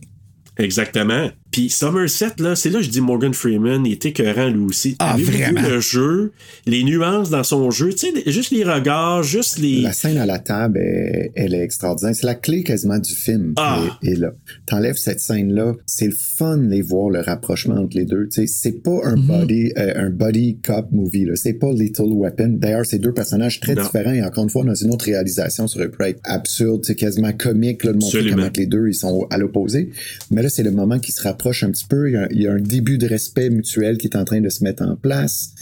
Exactement. 0.59 1.30
Puis 1.55 1.70
Somerset, 1.70 2.30
là, 2.40 2.57
c'est 2.57 2.68
là 2.68 2.80
que 2.80 2.84
je 2.84 2.90
dis 2.90 3.00
Morgan 3.00 3.32
Freeman, 3.32 3.86
il 3.86 3.92
était 3.92 4.09
écœurant 4.09 4.48
lui 4.48 4.64
aussi. 4.64 4.96
Ah, 4.98 5.12
Avez-vous 5.14 5.30
vu 5.30 5.38
vraiment? 5.38 5.61
le 5.68 5.78
jeu, 5.78 6.32
les 6.66 6.82
nuances 6.82 7.30
dans 7.30 7.44
son 7.44 7.70
jeu, 7.70 7.90
tu 7.94 8.09
sais, 8.12 8.30
juste 8.32 8.50
les 8.50 8.64
regards, 8.64 9.22
juste 9.22 9.59
les... 9.61 9.80
La 9.80 9.92
scène 9.92 10.18
à 10.18 10.26
la 10.26 10.40
table, 10.40 10.78
elle 10.80 11.55
est 11.55 11.62
extraordinaire. 11.62 12.12
C'est 12.16 12.26
la 12.26 12.34
clé 12.34 12.64
quasiment 12.64 12.98
du 12.98 13.14
film. 13.14 13.52
Ah. 13.57 13.80
Et, 14.02 14.11
et 14.11 14.16
là, 14.16 14.32
t'enlèves 14.66 14.96
cette 14.96 15.20
scène-là, 15.20 15.74
c'est 15.86 16.07
le 16.09 16.16
fun 16.18 16.57
de 16.59 16.66
les 16.66 16.82
voir 16.82 17.09
le 17.11 17.20
rapprochement 17.20 17.76
entre 17.76 17.96
les 17.96 18.05
deux. 18.05 18.26
Tu 18.28 18.42
sais, 18.42 18.46
c'est 18.48 18.82
pas 18.82 18.98
un 19.05 19.14
Mm-hmm. 19.14 19.26
body, 19.40 19.72
euh, 19.78 19.92
un 19.94 20.11
body 20.11 20.59
cop 20.66 20.88
movie. 20.90 21.24
Là, 21.24 21.36
c'est 21.36 21.52
pas 21.52 21.72
Little 21.72 22.11
Weapon. 22.14 22.57
D'ailleurs, 22.59 22.84
c'est 22.84 22.98
deux 22.98 23.12
personnages 23.12 23.61
très 23.61 23.76
Non. 23.76 23.82
différents. 23.84 24.12
Et 24.12 24.24
encore 24.24 24.42
une 24.42 24.50
fois, 24.50 24.64
dans 24.64 24.74
une 24.74 24.92
autre 24.92 25.05
réalisation, 25.05 25.68
ça 25.68 25.78
aurait 25.78 25.88
pu 25.88 26.02
être 26.02 26.20
absurde, 26.24 26.84
c'est 26.84 26.96
quasiment 26.96 27.32
comique 27.32 27.84
là, 27.84 27.92
de 27.92 27.98
montrer 27.98 28.18
Absolument. 28.18 28.36
comment 28.38 28.50
les 28.57 28.66
deux 28.66 28.88
ils 28.88 28.94
sont 28.94 29.24
à 29.30 29.38
l'opposé. 29.38 29.90
Mais 30.32 30.42
là, 30.42 30.48
c'est 30.48 30.64
le 30.64 30.72
moment 30.72 30.98
qui 30.98 31.12
se 31.12 31.22
rapproche 31.22 31.43
un 31.62 31.70
petit 31.70 31.86
peu. 31.86 32.09
Il 32.09 32.14
y, 32.14 32.16
a, 32.16 32.28
il 32.30 32.42
y 32.42 32.47
a 32.47 32.53
un 32.53 32.61
début 32.61 32.99
de 32.99 33.07
respect 33.07 33.51
mutuel 33.51 33.99
qui 33.99 34.07
est 34.07 34.16
en 34.16 34.24
train 34.24 34.40
de 34.40 34.49
se 34.49 34.64
mettre 34.64 34.82
en 34.82 34.97
place 34.97 35.55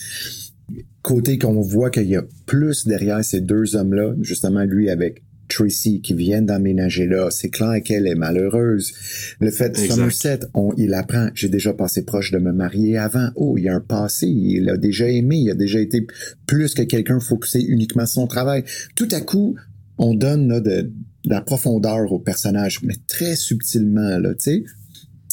côté 1.03 1.39
qu'on 1.39 1.61
voit 1.61 1.91
qu'il 1.91 2.09
y 2.09 2.16
a 2.16 2.24
plus 2.47 2.87
derrière 2.87 3.24
ces 3.24 3.41
deux 3.41 3.76
hommes-là, 3.76 4.14
justement 4.20 4.64
lui 4.64 4.89
avec 4.89 5.22
Tracy 5.49 6.01
qui 6.01 6.14
viennent 6.14 6.47
d'emménager 6.47 7.07
là, 7.07 7.28
c'est 7.30 7.51
clair 7.51 7.83
qu'elle 7.85 8.07
est 8.07 8.14
malheureuse. 8.14 8.93
Le 9.41 9.51
fait 9.51 9.68
Exact. 9.70 9.95
Somerset, 9.95 10.41
on, 10.55 10.72
il 10.78 10.95
apprend, 10.95 11.28
j'ai 11.35 11.49
déjà 11.49 11.74
passé 11.74 12.05
proche 12.05 12.30
de 12.30 12.39
me 12.39 12.53
marier 12.53 12.97
avant. 12.97 13.28
Oh, 13.35 13.59
il 13.59 13.64
y 13.64 13.68
a 13.68 13.74
un 13.74 13.80
passé, 13.80 14.28
il 14.28 14.70
a 14.70 14.78
déjà 14.78 15.09
aimé, 15.09 15.37
il 15.37 15.51
a 15.51 15.55
déjà 15.55 15.80
été 15.80 16.07
plus 16.47 16.72
que 16.72 16.83
quelqu'un 16.83 17.20
focusé 17.20 17.62
uniquement 17.62 18.07
sur 18.07 18.22
son 18.22 18.26
travail. 18.26 18.64
Tout 18.95 19.09
à 19.11 19.20
coup, 19.20 19.57
on 19.99 20.14
donne 20.14 20.49
là, 20.49 20.61
de, 20.61 20.91
de 21.24 21.30
la 21.30 21.43
profondeur 21.43 22.11
au 22.11 22.18
personnage, 22.18 22.80
mais 22.83 22.95
très 23.07 23.37
subtilement 23.37 24.18
là, 24.18 24.35
tu 24.35 24.45
sais. 24.45 24.64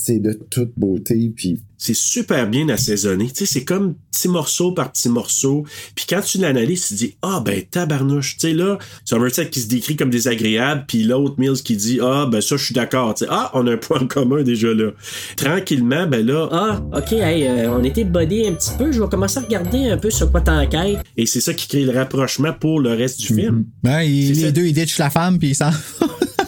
C'est 0.02 0.20
de 0.20 0.34
toute 0.50 0.72
beauté, 0.78 1.32
puis 1.36 1.60
C'est 1.78 1.95
super 1.95 2.50
bien 2.50 2.68
assaisonné. 2.70 3.28
Tu 3.28 3.39
sais, 3.39 3.45
c'est 3.45 3.64
comme 3.64 3.95
petit 4.12 4.28
morceau 4.28 4.74
par 4.74 4.91
petit 4.91 5.08
morceau. 5.08 5.66
Puis 5.95 6.06
quand 6.10 6.20
tu 6.22 6.38
l'analyses, 6.38 6.88
tu 6.88 6.93
te 6.93 7.00
dis, 7.00 7.16
ah, 7.22 7.41
ben, 7.45 7.62
tabarnouche. 7.70 8.36
Tu 8.38 8.47
sais, 8.50 8.54
là, 8.54 8.78
Somerset 9.06 9.50
qui 9.50 9.62
se 9.62 9.68
décrit 9.68 9.95
comme 9.95 10.10
désagréable, 10.10 10.84
puis 10.88 11.04
l'autre 11.04 11.36
Mills 11.38 11.62
qui 11.64 11.76
dit, 11.78 12.00
ah, 12.02 12.28
ben, 12.30 12.41
ça, 12.41 12.58
je 12.58 12.66
suis 12.66 12.74
d'accord. 12.76 13.14
Tu 13.14 13.24
sais, 13.26 13.30
ah, 13.32 13.50
on 13.54 13.66
a 13.68 13.74
un 13.74 13.78
point 13.78 14.06
commun 14.08 14.41
déjà 14.43 14.74
là. 14.74 14.91
Tranquillement, 15.38 16.06
ben 16.08 16.26
là, 16.26 16.50
Ah, 16.52 16.82
ok, 16.97 17.14
hey, 17.14 17.47
euh, 17.47 17.72
on 17.72 17.84
était 17.84 18.04
bodés 18.04 18.47
un 18.47 18.54
petit 18.54 18.72
peu. 18.78 18.91
Je 18.91 19.02
vais 19.02 19.08
commencer 19.10 19.38
à 19.39 19.41
regarder 19.41 19.89
un 19.89 19.97
peu 19.97 20.10
sur 20.10 20.30
quoi 20.32 20.41
t'enquêtes. 20.41 21.00
et 21.18 21.26
c'est 21.26 21.41
ça 21.41 21.54
qui 21.54 21.68
crée 21.68 21.84
le 21.86 21.91
rapprochement 21.91 22.52
pour 22.54 22.80
le 22.82 22.89
reste 22.93 23.20
du 23.22 23.28
film. 23.28 23.66
Ben, 23.84 24.02
il- 24.02 24.34
les 24.34 24.41
ça. 24.41 24.52
deux, 24.52 24.66
ils 24.66 24.74
ditchent 24.74 24.97
la 24.97 25.10
femme, 25.10 25.39
puis 25.39 25.50
ils 25.50 25.56
s'en. 25.56 25.70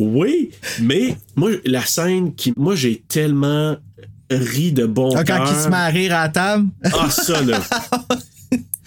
Oui, 0.00 0.50
mais 0.80 1.16
moi, 1.34 1.50
la 1.64 1.84
scène 1.84 2.34
qui, 2.34 2.52
moi, 2.56 2.76
j'ai 2.76 3.02
tellement 3.08 3.76
ri 4.30 4.70
de 4.72 4.86
bon 4.86 5.12
Ah, 5.16 5.24
quand 5.24 5.44
il 5.50 5.56
se 5.56 5.68
met 5.68 5.74
à 5.76 5.86
rire 5.88 6.14
à 6.14 6.22
la 6.24 6.28
table? 6.28 6.68
Ah, 6.84 7.10
ça, 7.10 7.42
là. 7.42 7.60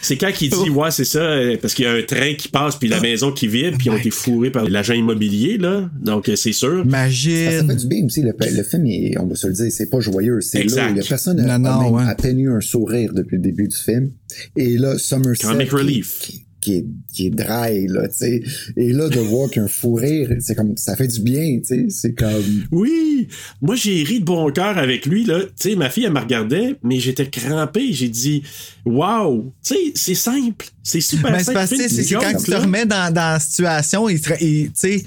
C'est 0.03 0.18
quand 0.18 0.32
il 0.41 0.49
dit, 0.49 0.70
ouais, 0.72 0.89
c'est 0.89 1.05
ça, 1.05 1.20
euh, 1.20 1.57
parce 1.62 1.76
qu'il 1.76 1.86
y 1.86 1.88
a 1.88 1.91
un 1.91 2.01
train 2.01 2.34
qui 2.34 2.47
passe, 2.47 2.76
puis 2.76 2.89
la 2.89 2.99
maison 2.99 3.32
qui 3.32 3.47
vide, 3.47 3.76
puis 3.78 3.86
ils 3.86 3.89
ont 3.91 3.97
été 3.97 4.09
fourrés 4.09 4.49
par 4.49 4.68
l'agent 4.68 4.95
immobilier, 4.95 5.59
là. 5.59 5.91
Donc, 6.01 6.28
euh, 6.28 6.36
c'est 6.36 6.53
sûr. 6.53 6.78
Ça, 6.78 6.82
ça 6.82 6.88
Imagine. 6.88 7.68
fait 7.70 7.76
du 7.76 7.86
bien 7.88 8.05
aussi. 8.05 8.24
Le, 8.24 8.34
le 8.39 8.64
film, 8.64 8.86
est- 8.88 9.16
on 9.20 9.28
va 9.28 9.36
se 9.36 9.45
le 9.45 9.53
dire, 9.53 9.68
c'est 9.70 9.91
pas 9.91 9.99
joyeux. 9.99 10.41
C'est 10.41 10.59
Exact. 10.59 10.86
là. 10.86 10.89
Il 10.89 10.97
y 10.97 10.99
a 11.01 11.03
personne 11.03 11.39
a, 11.39 11.43
Non, 11.59 11.66
a 11.70 11.74
non, 11.76 11.84
même 11.84 11.93
ouais. 11.93 12.03
à 12.09 12.16
peine 12.16 12.39
eu 12.39 12.51
un 12.51 12.62
sourire 12.62 13.14
depuis 13.14 13.36
le 13.36 13.43
début 13.43 13.68
du 13.68 13.76
film. 13.78 14.09
Et 14.55 14.76
là, 14.80 14.97
Somerset. 14.97 15.45
Comic 15.45 15.70
qui- 15.70 15.76
relief. 15.76 16.18
Qui, 16.22 16.45
qui 16.62 16.76
est, 16.76 16.86
qui 17.12 17.26
est 17.28 17.30
dry, 17.32 17.88
là, 17.88 18.07
tu 18.07 18.16
sais. 18.18 18.41
Et 18.78 18.93
là, 18.93 19.09
de 19.09 19.20
voir 19.20 19.49
qu'un 19.49 19.68
fou 19.68 19.95
rire, 19.95 20.34
c'est 20.39 20.55
comme, 20.55 20.78
ça 20.78 20.95
fait 20.95 21.07
du 21.07 21.20
bien, 21.22 21.59
tu 21.59 21.66
sais. 21.66 21.86
C'est 21.89 22.14
comme, 22.14 22.43
Oui! 22.72 23.28
Moi, 23.62 23.76
j'ai 23.76 24.03
ri 24.03 24.20
de 24.20 24.26
bon 24.26 24.51
cœur 24.51 24.78
avec 24.78 25.05
lui, 25.05 25.26
là. 25.26 25.41
Tu 25.59 25.72
sais, 25.72 25.76
ma 25.76 25.89
fille, 25.89 26.05
elle 26.05 26.14
me 26.14 26.20
regardait, 26.20 26.76
mais 26.84 26.99
j'étais 26.99 27.28
crampé. 27.28 27.91
J'ai 27.93 28.09
dit, 28.09 28.43
waouh! 28.86 29.51
Tu 29.64 29.74
sais, 29.74 29.91
c'est 29.95 30.16
simple. 30.16 30.68
C'est 30.84 31.01
super 31.01 31.32
Ben, 31.32 31.39
c'est 31.39 31.45
simple. 31.45 31.57
parce 31.57 31.70
que 31.72 31.76
Fais 31.78 31.89
c'est 31.89 32.16
quand 32.16 32.38
tu 32.38 32.51
te 32.51 32.55
remets 32.55 32.86
dans, 32.86 33.14
dans 33.14 33.34
la 33.34 33.39
situation, 33.39 34.07
il 34.09 34.22
te- 34.22 34.43
il- 34.43 34.68
tu 34.68 34.72
sais, 34.76 35.03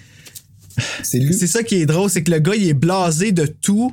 c'est 1.02 1.18
lui. 1.20 1.32
c'est 1.34 1.46
ça 1.46 1.62
qui 1.62 1.76
est 1.76 1.86
drôle, 1.86 2.10
c'est 2.10 2.22
que 2.24 2.30
le 2.32 2.40
gars, 2.40 2.54
il 2.56 2.68
est 2.68 2.74
blasé 2.74 3.30
de 3.32 3.46
tout. 3.46 3.92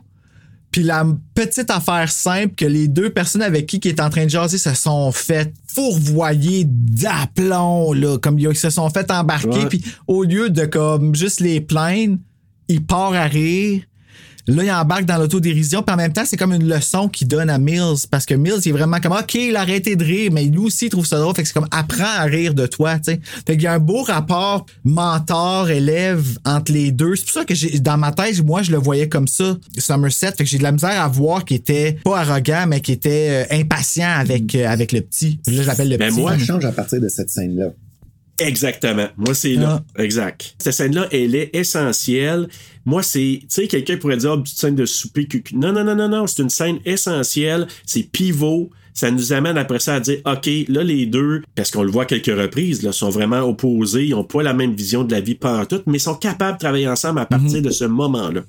Puis 0.71 0.83
la 0.83 1.05
petite 1.33 1.69
affaire 1.69 2.09
simple 2.09 2.55
que 2.55 2.65
les 2.65 2.87
deux 2.87 3.09
personnes 3.09 3.41
avec 3.41 3.67
qui 3.67 3.77
il 3.77 3.87
est 3.89 3.99
en 3.99 4.09
train 4.09 4.23
de 4.23 4.29
jaser 4.29 4.57
se 4.57 4.73
sont 4.73 5.11
fait 5.11 5.53
fourvoyer 5.67 6.63
d'aplomb, 6.65 7.93
là, 7.93 8.17
comme 8.17 8.39
ils 8.39 8.55
se 8.55 8.69
sont 8.69 8.89
fait 8.89 9.11
embarquer. 9.11 9.65
Puis 9.67 9.83
au 10.07 10.23
lieu 10.23 10.49
de 10.49 10.65
comme 10.65 11.13
juste 11.13 11.41
les 11.41 11.59
plaindre, 11.59 12.17
il 12.69 12.85
part 12.85 13.13
à 13.13 13.25
rire. 13.25 13.81
Là, 14.47 14.63
il 14.63 14.71
embarque 14.71 15.05
dans 15.05 15.17
l'autodérision, 15.17 15.83
puis 15.83 15.93
en 15.93 15.97
même 15.97 16.13
temps, 16.13 16.23
c'est 16.25 16.37
comme 16.37 16.53
une 16.53 16.67
leçon 16.67 17.07
qu'il 17.07 17.27
donne 17.27 17.49
à 17.49 17.57
Mills, 17.57 18.07
parce 18.09 18.25
que 18.25 18.33
Mills, 18.33 18.61
il 18.65 18.69
est 18.69 18.71
vraiment 18.71 18.99
comme, 18.99 19.13
OK, 19.13 19.35
il 19.35 19.55
a 19.55 19.61
arrêté 19.61 19.95
de 19.95 20.03
rire, 20.03 20.31
mais 20.33 20.45
lui 20.45 20.59
aussi, 20.59 20.85
il 20.85 20.89
trouve 20.89 21.05
ça 21.05 21.19
drôle, 21.19 21.35
fait 21.35 21.43
que 21.43 21.47
c'est 21.47 21.53
comme, 21.53 21.67
apprends 21.71 22.03
à 22.03 22.23
rire 22.23 22.53
de 22.53 22.65
toi, 22.65 22.97
tu 22.97 23.11
sais. 23.11 23.19
Fait 23.45 23.53
qu'il 23.53 23.63
y 23.63 23.67
a 23.67 23.73
un 23.73 23.79
beau 23.79 24.03
rapport 24.03 24.65
mentor-élève 24.83 26.39
entre 26.45 26.71
les 26.71 26.91
deux. 26.91 27.15
C'est 27.15 27.25
pour 27.25 27.33
ça 27.33 27.45
que 27.45 27.55
j'ai, 27.55 27.79
dans 27.79 27.97
ma 27.97 28.11
tête, 28.11 28.43
moi, 28.43 28.61
je 28.61 28.71
le 28.71 28.77
voyais 28.77 29.09
comme 29.09 29.27
ça, 29.27 29.57
Somerset, 29.77 30.33
fait 30.37 30.43
que 30.43 30.49
j'ai 30.49 30.57
de 30.57 30.63
la 30.63 30.71
misère 30.71 31.01
à 31.01 31.07
voir 31.07 31.45
qu'il 31.45 31.57
était 31.57 31.97
pas 32.03 32.19
arrogant, 32.19 32.65
mais 32.67 32.81
qu'il 32.81 32.95
était 32.95 33.45
euh, 33.51 33.55
impatient 33.55 34.09
avec, 34.09 34.55
euh, 34.55 34.67
avec 34.67 34.91
le 34.91 35.01
petit. 35.01 35.39
Là, 35.47 35.61
je 35.61 35.67
l'appelle 35.67 35.89
le 35.89 35.97
petit. 35.97 36.19
moi, 36.19 36.37
ça 36.37 36.45
change 36.45 36.65
à 36.65 36.71
partir 36.71 36.99
de 36.99 37.09
cette 37.09 37.29
scène-là. 37.29 37.71
Exactement. 38.41 39.07
Moi, 39.17 39.33
c'est 39.33 39.53
là. 39.53 39.83
Exact. 39.97 40.55
Cette 40.57 40.73
scène-là, 40.73 41.07
elle 41.11 41.35
est 41.35 41.55
essentielle. 41.55 42.47
Moi, 42.85 43.03
c'est, 43.03 43.39
tu 43.41 43.45
sais, 43.49 43.67
quelqu'un 43.67 43.97
pourrait 43.97 44.17
dire, 44.17 44.31
oh, 44.31 44.37
une 44.37 44.43
petite 44.43 44.57
scène 44.57 44.75
de 44.75 44.85
souper. 44.85 45.25
cucu. 45.25 45.55
Non, 45.55 45.71
non, 45.71 45.83
non, 45.83 45.95
non, 45.95 46.09
non. 46.09 46.27
C'est 46.27 46.41
une 46.41 46.49
scène 46.49 46.79
essentielle. 46.85 47.67
C'est 47.85 48.03
pivot. 48.03 48.69
Ça 48.93 49.09
nous 49.09 49.31
amène 49.31 49.57
après 49.57 49.79
ça 49.79 49.95
à 49.95 49.99
dire, 49.99 50.17
OK, 50.25 50.49
là, 50.67 50.83
les 50.83 51.05
deux, 51.05 51.43
parce 51.55 51.71
qu'on 51.71 51.83
le 51.83 51.91
voit 51.91 52.03
à 52.03 52.05
quelques 52.05 52.25
reprises, 52.25 52.83
là, 52.83 52.91
sont 52.91 53.09
vraiment 53.09 53.39
opposés. 53.41 54.05
Ils 54.05 54.15
ont 54.15 54.25
pas 54.25 54.43
la 54.43 54.53
même 54.53 54.73
vision 54.73 55.03
de 55.03 55.11
la 55.13 55.21
vie 55.21 55.35
par 55.35 55.67
tout, 55.67 55.81
mais 55.85 55.97
sont 55.97 56.15
capables 56.15 56.57
de 56.57 56.59
travailler 56.59 56.87
ensemble 56.87 57.19
à 57.19 57.25
partir 57.25 57.61
de 57.61 57.69
ce 57.69 57.85
moment-là. 57.85 58.41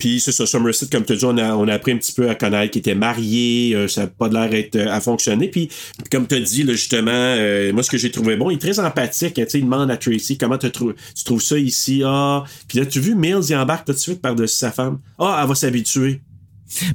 Puis 0.00 0.18
c'est 0.18 0.32
ça, 0.32 0.46
Somerset, 0.46 0.86
comme 0.90 1.04
tu 1.04 1.14
dit, 1.14 1.24
on 1.24 1.36
a, 1.38 1.54
on 1.54 1.68
a 1.68 1.74
appris 1.74 1.92
un 1.92 1.98
petit 1.98 2.12
peu 2.12 2.28
à 2.28 2.34
connaître 2.34 2.72
qu'il 2.72 2.80
était 2.80 2.94
marié, 2.96 3.74
euh, 3.76 3.86
ça 3.86 4.00
n'a 4.00 4.06
pas 4.08 4.28
l'air 4.28 4.50
euh, 4.74 4.88
à 4.90 5.00
fonctionner. 5.00 5.46
Puis 5.48 5.68
comme 6.10 6.26
tu 6.26 6.40
dit, 6.40 6.64
là, 6.64 6.72
justement, 6.72 7.10
euh, 7.12 7.72
moi 7.72 7.82
ce 7.84 7.90
que 7.90 7.98
j'ai 7.98 8.10
trouvé 8.10 8.36
bon, 8.36 8.50
il 8.50 8.54
est 8.54 8.58
très 8.58 8.80
empathique. 8.80 9.38
hein, 9.38 9.44
tu 9.48 9.58
il 9.58 9.64
demande 9.64 9.90
à 9.90 9.96
Tracy 9.96 10.38
comment 10.38 10.58
te 10.58 10.66
trou- 10.66 10.94
tu 11.14 11.22
trouves 11.24 11.42
ça 11.42 11.58
ici? 11.58 12.02
Ah, 12.04 12.44
puis 12.66 12.78
là, 12.78 12.86
tu 12.86 12.98
vu, 12.98 13.14
Mills, 13.14 13.44
il 13.50 13.54
embarque 13.56 13.86
tout 13.86 13.92
de 13.92 13.98
suite 13.98 14.20
par-dessus 14.20 14.56
sa 14.56 14.72
femme. 14.72 14.98
Ah, 15.18 15.38
elle 15.42 15.48
va 15.48 15.54
s'habituer. 15.54 16.20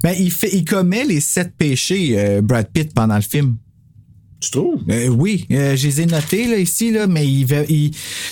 Ben, 0.01 0.15
il, 0.17 0.31
fait, 0.31 0.49
il 0.53 0.65
commet 0.65 1.05
les 1.05 1.19
sept 1.19 1.53
péchés, 1.57 2.15
euh, 2.17 2.41
Brad 2.41 2.67
Pitt, 2.73 2.93
pendant 2.93 3.15
le 3.15 3.21
film. 3.21 3.57
Tu 4.45 4.51
trouves? 4.51 4.81
Euh, 4.89 5.07
oui, 5.07 5.45
euh, 5.51 5.75
je 5.75 5.87
les 5.87 6.01
ai 6.01 6.05
notés 6.05 6.47
là, 6.47 6.57
ici, 6.57 6.91
là, 6.91 7.07
mais 7.07 7.25
il, 7.27 7.45
il- 7.69 7.91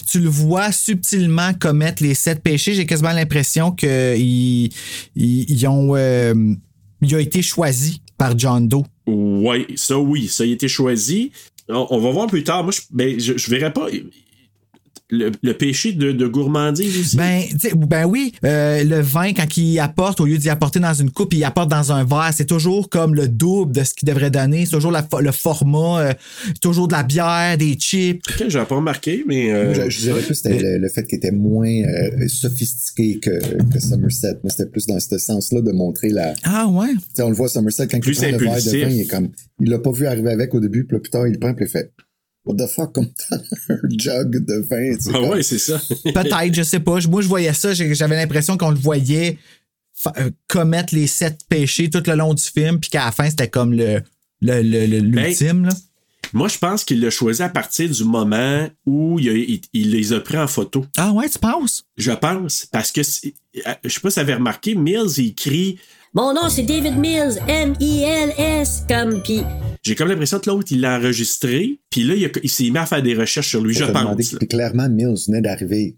tu 0.10 0.20
le 0.20 0.30
vois 0.30 0.72
subtilement 0.72 1.54
commettre 1.54 2.04
les 2.04 2.14
sept 2.14 2.42
péchés. 2.42 2.74
J'ai 2.74 2.86
quasiment 2.86 3.12
l'impression 3.14 3.72
qu'ils 3.72 4.70
ils, 5.16 5.68
ont, 5.68 5.96
euh, 5.96 6.34
il 7.02 7.16
a 7.16 7.20
été 7.20 7.42
choisi 7.42 8.02
par 8.18 8.38
John 8.38 8.68
Doe. 8.68 8.84
Oui, 9.08 9.66
ça 9.76 9.98
oui, 10.00 10.28
ça 10.28 10.44
a 10.44 10.48
été 10.48 10.68
choisi. 10.68 11.32
On, 11.70 11.88
on 11.90 12.00
va 12.00 12.12
voir 12.12 12.28
plus 12.28 12.44
tard. 12.44 12.64
Moi, 12.64 12.72
je, 12.74 12.82
ben, 12.92 13.20
je, 13.20 13.38
je 13.38 13.50
verrais 13.50 13.74
pas 13.74 13.88
le, 15.14 15.32
le 15.42 15.54
péché 15.54 15.94
de, 15.94 16.12
de 16.12 16.28
gourmandise 16.28 17.00
aussi. 17.00 17.16
Ben, 17.18 17.44
tu 17.52 17.60
sais, 17.70 17.72
ben 17.76 18.06
oui, 18.06 18.34
euh, 18.44 18.84
le 18.84 19.00
vin, 19.00 19.34
quand 19.34 19.58
il 19.58 19.80
apporte, 19.80 20.20
au 20.20 20.26
lieu 20.26 20.38
d'y 20.38 20.50
apporter 20.50 20.80
dans 20.80 20.94
une 20.94 21.12
coupe, 21.12 21.34
il 21.34 21.44
apporte 21.44 21.70
dans 21.70 21.92
un 21.92 22.04
verre. 22.04 22.32
C'est 22.36 22.46
toujours 22.48 22.90
comme 22.90 23.14
le 23.16 23.28
double 23.28 23.74
de 23.76 23.84
ce 23.84 23.94
qu'il 23.94 24.08
devrait 24.08 24.32
donner. 24.32 24.66
C'est 24.66 24.72
toujours 24.72 24.92
la 24.92 25.08
le 25.22 25.32
format, 25.32 26.00
euh, 26.00 26.14
toujours 26.62 26.88
de 26.88 26.94
la 26.94 27.04
bière, 27.04 27.58
des 27.58 27.76
chips. 27.76 28.22
Ok, 28.30 28.46
j'ai 28.50 28.66
pas 28.66 28.76
remarqué, 28.76 29.24
mais. 29.28 29.52
euh, 29.52 29.74
je, 29.74 29.90
je 29.90 30.00
dirais 30.00 30.22
plus 30.22 30.36
c'était 30.36 30.58
le, 30.60 30.78
le 30.80 30.90
fait 30.90 31.04
qu'il 31.04 31.18
était 31.18 31.32
moins 31.32 31.70
euh, 31.70 32.28
sophistiqué 32.28 33.20
que, 33.20 33.30
que 33.72 33.80
Somerset. 33.80 34.40
Moi, 34.44 34.50
c'était 34.50 34.70
plus 34.70 34.86
dans 34.88 35.00
ce 35.00 35.18
sens-là 35.18 35.62
de 35.62 35.72
montrer 35.72 36.10
la. 36.10 36.34
Ah 36.44 36.68
ouais? 36.68 36.90
On 37.20 37.30
le 37.30 37.36
voit 37.36 37.50
Somerset 37.50 37.88
quand 37.88 38.00
Plus 38.00 38.14
il 38.14 38.18
prend 38.18 38.32
le 38.32 38.38
verre 38.38 38.54
de 38.56 38.60
impulsif. 38.60 38.84
vin, 38.84 38.90
il 38.90 39.02
est 39.02 39.06
comme. 39.06 39.30
Il 39.60 39.70
l'a 39.70 39.80
pas 39.80 39.92
vu 39.92 40.08
arriver 40.08 40.32
avec 40.32 40.54
au 40.56 40.60
début, 40.60 40.86
puis 40.86 40.96
là, 40.98 41.00
plus 41.02 41.10
tard, 41.12 41.28
il 41.28 41.34
le 41.34 41.40
prend, 41.40 41.54
puis 41.54 41.66
il 41.66 41.70
fait. 41.72 41.92
What 42.46 42.56
the 42.58 42.68
fuck, 42.70 42.92
comme 42.94 43.10
un 43.32 43.78
jug 43.98 44.46
de 44.46 44.66
vin, 44.70 44.96
Ah 45.08 45.12
comme- 45.14 45.30
ouais, 45.30 45.44
c'est 45.44 45.58
ça. 45.60 45.80
Peut-être, 46.04 46.54
je 46.54 46.64
sais 46.64 46.80
pas. 46.82 47.00
Moi, 47.10 47.22
je 47.22 47.28
voyais 47.28 47.54
ça. 47.54 47.74
J'avais 47.74 48.16
l'impression 48.18 48.58
qu'on 48.58 48.72
le 48.72 48.78
voyait 48.78 49.38
euh, 50.18 50.30
commettre 50.50 50.94
les 50.94 51.08
sept 51.08 51.40
péchés 51.48 51.90
tout 51.90 52.04
le 52.06 52.16
long 52.16 52.34
du 52.34 52.44
film, 52.44 52.80
puis 52.80 52.90
qu'à 52.90 53.06
la 53.06 53.12
fin, 53.14 53.30
c'était 53.30 53.48
comme 53.50 53.72
le 53.74 54.02
le- 54.42 54.62
le- 54.62 54.86
le- 54.88 55.02
Ben, 55.02 55.26
l'ultime. 55.28 55.66
là. 55.68 55.72
Moi, 56.34 56.50
je 56.50 56.58
pense 56.58 56.84
qu'il 56.84 57.00
l'a 57.00 57.10
choisi 57.12 57.42
à 57.44 57.48
partir 57.48 57.90
du 57.90 58.04
moment 58.04 58.68
où 58.86 59.20
il, 59.20 59.30
a- 59.30 59.34
il- 59.34 59.62
il 59.72 59.92
les 59.92 60.12
a 60.12 60.20
pris 60.20 60.38
en 60.38 60.48
photo. 60.48 60.86
Ah 60.98 61.12
ouais, 61.14 61.30
tu 61.30 61.40
penses? 61.40 61.86
Je 61.96 62.12
pense. 62.12 62.68
Parce 62.72 62.92
que, 62.92 63.04
c'est- 63.04 63.34
je 63.56 63.62
sais 63.90 64.00
pas 64.02 64.10
si 64.10 64.16
vous 64.16 64.20
avez 64.20 64.34
remarqué, 64.34 64.76
Mills, 64.76 65.12
il 65.18 65.28
écrit. 65.28 65.78
Mon 66.16 66.32
nom, 66.32 66.48
c'est 66.48 66.62
David 66.62 66.96
Mills, 67.00 67.40
M-I-L-S, 67.48 68.86
comme 68.88 69.24
pis. 69.24 69.42
J'ai 69.82 69.96
comme 69.96 70.10
l'impression 70.10 70.40
que 70.40 70.48
l'autre, 70.48 70.68
il 70.72 70.82
l'a 70.82 71.00
enregistré. 71.00 71.80
Puis 71.90 72.04
là, 72.04 72.14
il, 72.16 72.50
s'est 72.52 72.70
mis 72.70 72.78
à 72.78 72.86
faire 72.86 73.02
des 73.02 73.16
recherches 73.16 73.50
sur 73.50 73.62
lui, 73.64 73.74
je 73.74 73.84
pense. 73.86 74.36
que 74.36 74.46
clairement, 74.46 74.88
Mills 74.90 75.18
venait 75.28 75.42
d'arriver 75.42 75.98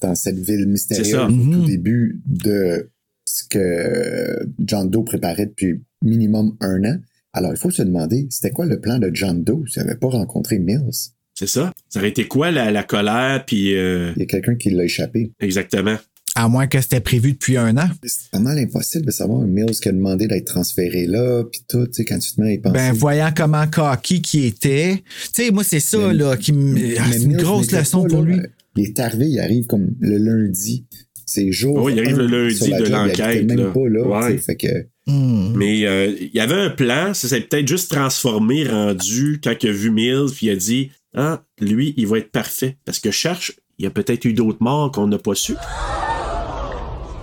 dans 0.00 0.16
cette 0.16 0.36
ville 0.40 0.66
mystérieuse 0.66 1.14
au 1.14 1.28
tout 1.28 1.64
début 1.64 2.20
de 2.26 2.90
ce 3.24 3.44
que 3.48 4.48
John 4.58 4.90
Doe 4.90 5.04
préparait 5.04 5.46
depuis 5.46 5.80
minimum 6.04 6.56
un 6.60 6.82
an. 6.84 6.96
Alors, 7.32 7.52
il 7.52 7.56
faut 7.56 7.70
se 7.70 7.82
demander, 7.82 8.26
c'était 8.30 8.50
quoi 8.50 8.66
le 8.66 8.80
plan 8.80 8.98
de 8.98 9.10
John 9.14 9.44
Doe 9.44 9.64
s'il 9.68 9.84
n'avait 9.84 9.96
pas 9.96 10.08
rencontré 10.08 10.58
Mills? 10.58 11.12
C'est 11.34 11.46
ça. 11.46 11.72
Ça 11.88 12.00
aurait 12.00 12.08
été 12.10 12.26
quoi 12.26 12.50
la, 12.50 12.72
la 12.72 12.82
colère, 12.82 13.44
puis... 13.46 13.76
euh, 13.76 14.12
Il 14.16 14.20
y 14.20 14.22
a 14.24 14.26
quelqu'un 14.26 14.56
qui 14.56 14.70
l'a 14.70 14.84
échappé. 14.84 15.30
Exactement. 15.38 15.96
À 16.34 16.48
moins 16.48 16.66
que 16.66 16.80
c'était 16.80 17.00
prévu 17.00 17.32
depuis 17.32 17.58
un 17.58 17.76
an. 17.76 17.88
C'est 18.04 18.38
mal 18.38 18.56
impossible 18.58 19.04
de 19.04 19.10
savoir 19.10 19.42
un 19.42 19.46
Mills 19.46 19.78
qui 19.80 19.88
a 19.88 19.92
demandé 19.92 20.26
d'être 20.26 20.46
transféré 20.46 21.06
là, 21.06 21.44
puis 21.44 21.60
tout, 21.68 21.86
tu 21.86 21.92
sais, 21.92 22.04
quand 22.06 22.18
tu 22.18 22.32
te 22.32 22.40
mets 22.40 22.48
à 22.48 22.52
y 22.52 22.58
penser. 22.58 22.72
Ben, 22.74 22.92
voyant 22.94 23.30
comment 23.36 23.66
cocky 23.66 24.22
qui 24.22 24.46
était. 24.46 25.02
Tu 25.34 25.44
sais, 25.44 25.50
moi, 25.50 25.62
c'est 25.62 25.80
ça, 25.80 25.98
Mais- 26.08 26.14
là, 26.14 26.36
qui 26.38 26.52
me. 26.52 26.98
Ah, 26.98 27.04
C'est 27.12 27.22
une 27.22 27.28
Mills 27.28 27.36
grosse 27.42 27.70
leçon 27.70 28.02
pas 28.04 28.08
pour 28.08 28.22
là. 28.22 28.36
lui. 28.36 28.42
Il 28.76 28.84
est 28.84 28.98
arrivé, 29.00 29.26
il 29.28 29.40
arrive 29.40 29.66
comme 29.66 29.88
le 30.00 30.16
lundi. 30.16 30.86
C'est 31.26 31.52
jour. 31.52 31.82
Oui, 31.82 31.92
il 31.94 32.00
arrive 32.00 32.16
le 32.18 32.24
un 32.24 32.28
lundi 32.48 32.70
de 32.70 32.88
l'enquête, 32.88 33.44
même 33.46 33.58
là. 33.58 33.70
pas 33.70 33.88
là. 33.88 34.02
Ouais. 34.06 34.32
tu 34.32 34.38
sais, 34.38 34.44
Fait 34.44 34.56
que. 34.56 34.86
Hmm. 35.06 35.52
Mais 35.56 35.84
euh, 35.86 36.14
il 36.18 36.30
y 36.32 36.40
avait 36.40 36.54
un 36.54 36.70
plan, 36.70 37.12
ça 37.12 37.28
s'est 37.28 37.40
peut-être 37.42 37.68
juste 37.68 37.90
transformé, 37.90 38.64
rendu, 38.66 39.40
quand 39.44 39.52
il 39.62 39.68
a 39.68 39.72
vu 39.72 39.90
Mills, 39.90 40.30
puis 40.34 40.46
il 40.46 40.50
a 40.50 40.56
dit 40.56 40.90
Ah, 41.14 41.44
lui, 41.60 41.92
il 41.98 42.06
va 42.06 42.18
être 42.18 42.30
parfait. 42.30 42.78
Parce 42.86 43.00
que 43.00 43.10
cherche, 43.10 43.52
il 43.78 43.84
y 43.84 43.86
a 43.86 43.90
peut-être 43.90 44.24
eu 44.24 44.32
d'autres 44.32 44.62
morts 44.62 44.90
qu'on 44.92 45.06
n'a 45.08 45.18
pas 45.18 45.34
su. 45.34 45.54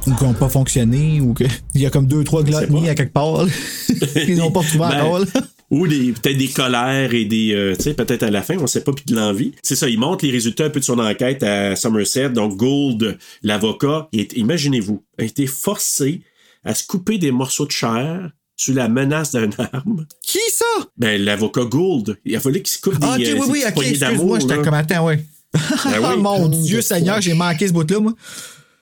Ou 0.08 0.14
qui 0.16 0.24
n'ont 0.24 0.34
pas 0.34 0.50
fonctionné, 0.50 1.22
ou 1.22 1.34
qu'il 1.34 1.48
y 1.76 1.86
a 1.86 1.90
comme 1.90 2.08
deux, 2.08 2.24
trois 2.24 2.44
glotnis 2.44 2.90
à 2.90 2.96
quelque 2.96 3.14
part. 3.14 3.46
Ils 4.28 4.38
n'ont 4.38 4.52
pas 4.52 4.62
retrouvé 4.62 4.86
Ben, 4.90 5.02
encore. 5.04 5.26
Ou 5.72 5.88
des, 5.88 6.14
peut-être 6.14 6.38
des 6.38 6.48
colères 6.48 7.14
et 7.14 7.26
des. 7.26 7.54
euh, 7.54 7.76
tu 7.76 7.84
sais, 7.84 7.94
peut-être 7.94 8.24
à 8.24 8.32
la 8.32 8.42
fin, 8.42 8.58
on 8.58 8.66
sait 8.66 8.82
pas, 8.84 8.92
puis 8.92 9.06
de 9.06 9.16
l'envie. 9.16 9.54
C'est 9.62 9.76
ça, 9.76 9.88
il 9.88 10.00
montre 10.00 10.26
les 10.26 10.32
résultats 10.32 10.66
un 10.66 10.70
peu 10.72 10.80
de 10.80 10.86
son 10.86 10.98
enquête 10.98 11.44
à 11.44 11.76
Somerset. 11.76 12.32
Donc, 12.32 12.58
Gould, 12.58 13.20
l'avocat, 13.44 14.08
imaginez-vous, 14.12 15.04
a 15.20 15.24
été 15.24 15.46
forcé 15.46 16.22
à 16.66 16.74
se 16.74 16.88
couper 16.88 17.20
des 17.20 17.32
morceaux 17.32 17.68
de 17.68 17.72
chair 17.72 18.32
sous 18.56 18.74
la 18.74 18.90
menace 18.90 19.34
d'une 19.36 19.52
arme. 19.74 20.08
Qui 20.24 20.40
ça? 20.52 20.66
Ben, 20.98 21.22
l'avocat 21.24 21.66
Gould. 21.66 22.18
Il 22.26 22.36
a 22.36 22.40
fallu 22.40 22.64
qu'il 22.64 22.72
se 22.76 22.82
coupe 22.82 22.96
Ah, 23.02 23.16
des, 23.18 23.32
ok, 23.34 23.40
euh, 23.40 23.44
oui, 23.44 23.48
oui, 23.50 23.60
petites 23.60 23.68
ok, 23.68 23.74
poignées 23.76 23.98
d'amour, 23.98 24.36
excuse-moi, 24.38 24.40
j'étais 24.40 24.64
comme 24.70 24.74
attends, 24.74 25.06
ouais. 25.06 25.24
Ben 25.54 25.60
Ah, 26.04 26.14
oui. 26.16 26.22
mon 26.22 26.48
Dieu 26.48 26.82
Seigneur, 26.82 27.22
j'ai 27.22 27.36
manqué 27.36 27.68
ce 27.68 27.74
bout-là, 27.74 28.00
moi. 28.00 28.14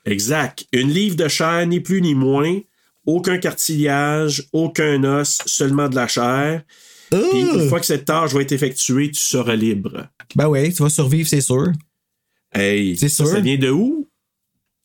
Exact. 0.08 0.66
Une 0.72 0.90
livre 0.92 1.16
de 1.16 1.28
chair, 1.28 1.66
ni 1.68 1.80
plus 1.80 2.02
ni 2.02 2.16
moins. 2.16 2.60
Aucun 3.06 3.38
cartilage, 3.38 4.44
aucun 4.54 5.04
os, 5.04 5.40
seulement 5.46 5.88
de 5.90 5.96
la 5.96 6.08
chair. 6.08 6.64
Puis 7.10 7.20
une 7.42 7.70
fois 7.70 7.80
que 7.80 7.86
cette 7.86 8.06
tâche 8.06 8.34
va 8.34 8.42
être 8.42 8.52
effectuée, 8.52 9.10
tu 9.12 9.20
seras 9.20 9.56
libre. 9.56 10.08
Ben 10.36 10.48
oui, 10.50 10.74
tu 10.74 10.84
vas 10.84 10.90
survivre, 10.90 11.28
c'est 11.30 11.40
sûr. 11.42 11.72
Hey, 12.54 12.98
C'est 12.98 13.08
ça, 13.10 13.24
sûr. 13.24 13.34
ça 13.34 13.40
vient 13.40 13.58
de 13.58 13.70
où? 13.70 14.08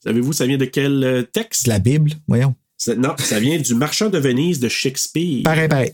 Savez-vous, 0.05 0.33
ça 0.33 0.47
vient 0.47 0.57
de 0.59 0.65
quel 0.67 1.03
euh, 1.05 1.23
texte? 1.23 1.65
De 1.65 1.71
la 1.71 1.79
Bible, 1.79 2.13
voyons. 2.29 2.55
Ça- 2.77 2.95
non, 2.95 3.15
ça 3.19 3.39
vient 3.41 3.59
du 3.59 3.75
Marchand 3.75 4.09
de 4.09 4.19
Venise 4.19 4.61
de 4.61 4.69
Shakespeare. 4.69 5.43
Pareil, 5.45 5.69
pareil. 5.69 5.93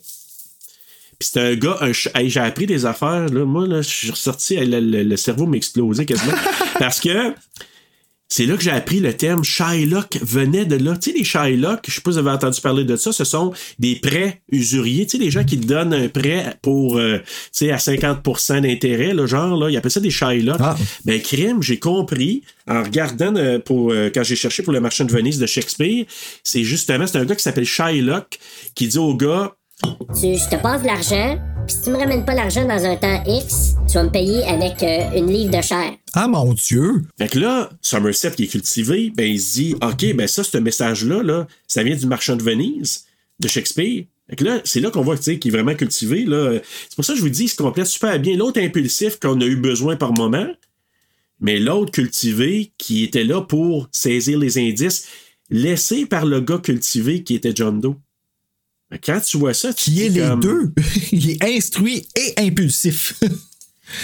Puis 1.18 1.30
c'est 1.32 1.40
un 1.40 1.54
gars, 1.56 1.76
un 1.80 1.92
ch- 1.92 2.08
hey, 2.14 2.28
j'ai 2.30 2.40
appris 2.40 2.66
des 2.66 2.84
affaires, 2.86 3.26
là. 3.28 3.44
Moi, 3.44 3.66
là, 3.66 3.82
je 3.82 3.88
suis 3.88 4.10
ressorti, 4.10 4.54
hey, 4.54 4.66
le, 4.66 4.80
le- 4.80 5.02
le 5.02 5.16
cerveau 5.16 5.46
m'explosait 5.46 6.06
quasiment. 6.06 6.32
parce 6.78 7.00
que 7.00 7.34
c'est 8.28 8.44
là 8.44 8.56
que 8.56 8.62
j'ai 8.62 8.70
appris 8.70 9.00
le 9.00 9.14
terme 9.14 9.42
Shylock 9.42 10.18
venait 10.20 10.66
de 10.66 10.76
là. 10.76 10.96
Tu 10.96 11.10
sais, 11.10 11.18
les 11.18 11.24
Shylock, 11.24 11.80
je 11.88 11.94
sais 11.94 12.00
pas 12.02 12.10
si 12.10 12.20
vous 12.20 12.26
avez 12.26 12.36
entendu 12.36 12.60
parler 12.60 12.84
de 12.84 12.94
ça, 12.96 13.10
ce 13.10 13.24
sont 13.24 13.52
des 13.78 13.96
prêts 13.96 14.42
usuriers. 14.52 15.06
Tu 15.06 15.16
sais, 15.16 15.24
les 15.24 15.30
gens 15.30 15.44
qui 15.44 15.56
donnent 15.56 15.94
un 15.94 16.08
prêt 16.08 16.58
pour, 16.60 16.98
euh, 16.98 17.18
tu 17.18 17.24
sais, 17.52 17.70
à 17.70 17.78
50% 17.78 18.60
d'intérêt, 18.60 19.14
le 19.14 19.26
genre, 19.26 19.58
là, 19.58 19.70
ils 19.70 19.76
appellent 19.76 19.90
ça 19.90 20.00
des 20.00 20.10
Shylock. 20.10 20.58
Ben, 21.06 21.20
crime, 21.22 21.62
j'ai 21.62 21.78
compris, 21.78 22.42
en 22.68 22.82
regardant 22.82 23.34
euh, 23.36 23.58
pour, 23.58 23.92
euh, 23.92 24.10
quand 24.14 24.22
j'ai 24.22 24.36
cherché 24.36 24.62
pour 24.62 24.74
le 24.74 24.80
Marchand 24.80 25.04
de 25.04 25.12
Venise 25.12 25.38
de 25.38 25.46
Shakespeare, 25.46 26.04
c'est 26.44 26.64
justement, 26.64 27.06
c'est 27.06 27.18
un 27.18 27.24
gars 27.24 27.34
qui 27.34 27.42
s'appelle 27.42 27.64
Shylock 27.64 28.38
qui 28.74 28.88
dit 28.88 28.98
au 28.98 29.14
gars, 29.14 29.54
Tu, 29.80 30.34
je 30.36 30.48
te 30.50 30.60
passe 30.60 30.82
de 30.82 30.86
l'argent, 30.86 31.38
puis 31.66 31.76
si 31.76 31.82
tu 31.82 31.90
me 31.90 31.98
ramènes 31.98 32.24
pas 32.24 32.34
l'argent 32.34 32.66
dans 32.66 32.84
un 32.84 32.96
temps 32.96 33.22
X, 33.26 33.74
tu 33.86 33.94
vas 33.94 34.04
me 34.04 34.10
payer 34.10 34.42
avec 34.44 34.82
euh, 34.82 35.16
une 35.16 35.32
livre 35.32 35.56
de 35.56 35.62
chair. 35.62 35.92
Ah, 36.14 36.26
mon 36.26 36.52
Dieu! 36.52 37.04
Fait 37.16 37.28
que 37.28 37.38
là, 37.38 37.70
Somerset 37.80 38.32
qui 38.32 38.44
est 38.44 38.48
cultivé, 38.48 39.12
ben 39.14 39.30
il 39.30 39.40
se 39.40 39.54
dit 39.54 39.74
OK, 39.80 40.16
ben 40.16 40.26
ça, 40.26 40.42
ce 40.42 40.58
message-là, 40.58 41.22
là, 41.22 41.46
ça 41.68 41.84
vient 41.84 41.94
du 41.94 42.06
marchand 42.06 42.34
de 42.34 42.42
Venise, 42.42 43.04
de 43.38 43.46
Shakespeare. 43.46 44.04
Fait 44.28 44.36
que 44.36 44.44
là, 44.44 44.60
c'est 44.64 44.80
là 44.80 44.90
qu'on 44.90 45.02
voit 45.02 45.16
tu 45.16 45.22
sais, 45.22 45.38
qu'il 45.38 45.54
est 45.54 45.56
vraiment 45.56 45.76
cultivé. 45.76 46.24
Là. 46.24 46.58
C'est 46.88 46.96
pour 46.96 47.04
ça 47.04 47.12
que 47.12 47.18
je 47.18 47.22
vous 47.22 47.30
dis, 47.30 47.44
il 47.44 47.48
se 47.48 47.56
complète 47.56 47.86
super 47.86 48.18
bien. 48.18 48.36
L'autre 48.36 48.60
impulsif 48.60 49.18
qu'on 49.20 49.40
a 49.40 49.44
eu 49.44 49.56
besoin 49.56 49.96
par 49.96 50.12
moment, 50.12 50.48
mais 51.40 51.60
l'autre 51.60 51.92
cultivé 51.92 52.72
qui 52.78 53.04
était 53.04 53.24
là 53.24 53.40
pour 53.42 53.88
saisir 53.92 54.38
les 54.38 54.58
indices, 54.58 55.06
laissé 55.50 56.04
par 56.04 56.26
le 56.26 56.40
gars 56.40 56.58
cultivé 56.58 57.22
qui 57.22 57.34
était 57.36 57.52
John 57.54 57.80
Doe. 57.80 57.96
Quand 59.04 59.20
tu 59.20 59.36
vois 59.38 59.54
ça, 59.54 59.72
tu 59.74 59.90
Qui 59.90 60.02
est 60.04 60.08
les 60.08 60.20
comme- 60.20 60.40
deux? 60.40 60.72
Il 61.12 61.30
est 61.30 61.44
instruit 61.56 62.06
et 62.16 62.34
impulsif. 62.46 63.14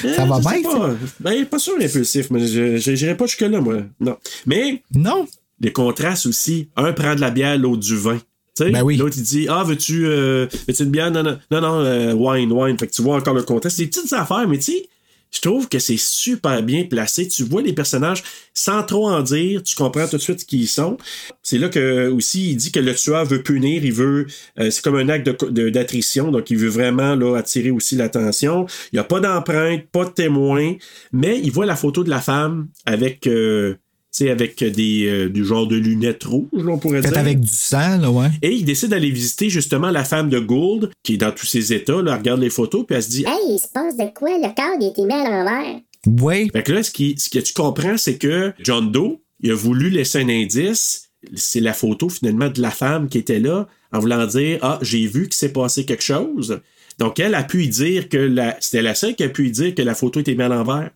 Euh, 0.05 0.15
Ça 0.15 0.25
va 0.27 0.39
bien, 0.41 0.63
Pas. 0.63 0.95
Ben, 1.21 1.45
pas 1.47 1.59
sûr 1.59 1.75
impulsif, 1.81 2.31
mais 2.31 2.47
je 2.47 2.77
j'irai 2.95 3.17
pas 3.17 3.27
jusque-là, 3.27 3.61
moi. 3.61 3.83
Non. 4.01 4.17
Mais. 4.47 4.83
Non. 4.95 5.27
Les 5.61 5.73
contrastes 5.73 6.27
aussi. 6.27 6.69
Un 6.77 6.93
prend 6.93 7.15
de 7.15 7.21
la 7.21 7.31
bière, 7.31 7.59
l'autre 7.59 7.83
du 7.83 7.97
vin. 7.97 8.19
Tu 8.19 8.65
sais, 8.65 8.71
Ben 8.71 8.83
oui. 8.83 8.97
L'autre, 8.97 9.15
il 9.17 9.23
dit 9.23 9.47
Ah, 9.49 9.63
veux-tu 9.65 10.07
euh, 10.07 10.47
veux 10.69 10.81
une 10.83 10.91
bière 10.91 11.11
Non, 11.11 11.23
non, 11.23 11.39
non, 11.51 11.61
non 11.61 11.81
euh, 11.81 12.13
wine, 12.15 12.53
wine. 12.53 12.79
Fait 12.79 12.87
que 12.87 12.93
tu 12.93 13.03
vois 13.03 13.17
encore 13.17 13.35
le 13.35 13.43
contraste. 13.43 13.77
C'est 13.77 13.85
des 13.85 13.89
petites 13.91 14.13
affaires, 14.13 14.47
mais 14.49 14.59
tu 14.59 14.73
sais, 14.73 14.89
je 15.35 15.41
trouve 15.41 15.69
que 15.69 15.79
c'est 15.79 15.97
super 15.99 16.63
bien 16.63 16.85
placé. 16.85 17.27
Tu 17.29 17.43
vois 17.43 17.61
les 17.63 17.73
personnages 17.73 18.23
sans 18.55 18.85
trop 18.85 19.09
en 19.09 19.21
dire, 19.23 19.63
tu 19.63 19.75
comprends 19.75 20.07
tout 20.07 20.17
de 20.17 20.23
suite 20.23 20.47
qui 20.47 20.59
ils 20.61 20.67
sont. 20.69 20.97
C'est 21.43 21.59
là 21.59 21.69
que 21.69 22.09
aussi 22.09 22.51
il 22.53 22.57
dit 22.57 22.71
que 22.71 22.79
le 22.79 22.95
tueur 22.95 23.25
veut 23.25 23.43
punir, 23.43 23.85
il 23.85 23.93
veut, 23.93 24.27
euh, 24.61 24.71
c'est 24.71 24.83
comme 24.83 24.97
un 24.97 25.09
acte 25.09 25.27
de- 25.27 25.51
de- 25.51 25.71
d'attrition, 25.71 26.31
donc 26.31 26.51
il 26.51 26.57
veut 26.57 26.69
vraiment 26.69 27.17
là 27.17 27.37
attirer 27.37 27.71
aussi 27.73 27.97
l'attention. 27.97 28.67
Il 28.93 28.97
n'y 28.97 29.01
a 29.01 29.05
pas 29.05 29.19
d'empreinte, 29.21 29.87
pas 29.91 30.05
de 30.05 30.11
témoin, 30.11 30.75
mais 31.13 31.41
il 31.43 31.51
voit 31.51 31.67
la 31.67 31.77
photo 31.77 32.05
de 32.05 32.11
la 32.11 32.21
femme 32.21 32.69
avec, 32.87 33.27
euh, 33.27 33.75
sais, 34.19 34.31
avec 34.31 34.63
des 34.63 35.07
euh, 35.07 35.29
du 35.29 35.45
genre 35.45 35.67
de 35.67 35.77
lunettes 35.77 36.25
rouges, 36.25 36.49
là, 36.53 36.73
on 36.73 36.79
pourrait 36.79 37.03
Fait 37.03 37.09
dire. 37.11 37.19
avec 37.19 37.41
du 37.41 37.49
sang, 37.53 37.99
là, 37.99 38.11
ouais. 38.11 38.29
Et 38.43 38.53
il 38.53 38.65
décide 38.65 38.91
d'aller 38.91 39.11
visiter 39.11 39.51
justement 39.51 39.91
la 39.91 40.05
femme 40.05 40.29
de 40.29 40.39
Gould, 40.39 40.91
qui 41.03 41.15
est 41.15 41.19
dans 41.19 41.33
tous 41.33 41.47
ses 41.47 41.73
états, 41.73 42.01
là, 42.03 42.13
elle 42.13 42.19
regarde 42.19 42.41
les 42.41 42.51
photos, 42.51 42.85
puis 42.87 42.97
elle 42.97 43.03
se 43.03 43.09
dit 43.11 43.25
Hey, 43.27 43.55
il 43.55 43.59
se 43.59 43.69
passe 43.69 43.97
de 43.97 44.07
quoi? 44.15 44.31
Le 44.39 44.55
cadre 44.55 44.79
il 44.81 44.89
été 44.89 45.03
mis 45.03 45.13
à 45.15 45.25
l'envers. 45.31 45.81
Oui. 46.07 46.51
Fait 46.53 46.63
que 46.63 46.73
là, 46.73 46.83
ce, 46.83 46.91
qui, 46.91 47.15
ce 47.19 47.31
que 47.31 47.39
tu 47.39 47.53
comprends, 47.55 47.97
c'est 47.97 48.19
que 48.19 48.53
John 48.63 48.93
Doe, 48.93 49.19
il 49.41 49.51
a 49.51 49.55
voulu 49.55 49.91
laisser 49.91 50.21
un 50.21 50.29
indice. 50.29 51.09
C'est 51.35 51.61
la 51.61 51.73
photo 51.73 52.09
finalement 52.11 52.49
de 52.51 52.61
la 52.61 52.71
femme 52.71 53.09
qui 53.09 53.17
était 53.19 53.41
là, 53.41 53.67
en 53.93 53.99
voulant 54.01 54.27
dire 54.27 54.59
Ah, 54.61 54.79
j'ai 54.83 55.07
vu 55.07 55.25
qu'il 55.25 55.35
s'est 55.35 55.53
passé 55.53 55.85
quelque 55.87 56.03
chose. 56.03 56.61
Donc, 56.99 57.19
elle 57.19 57.35
a 57.35 57.43
pu 57.43 57.65
y 57.65 57.69
dire 57.69 58.09
que 58.09 58.19
la, 58.19 58.57
c'était 58.61 58.83
la 58.83 58.95
seule 58.95 59.17
qui 59.17 59.25
a 59.25 59.29
pu 59.29 59.49
y 59.49 59.51
dire 59.51 59.75
que 59.75 59.83
la 59.83 59.95
photo 59.95 60.21
était 60.21 60.33
mise 60.33 60.43
à 60.43 60.49
l'envers. 60.49 60.91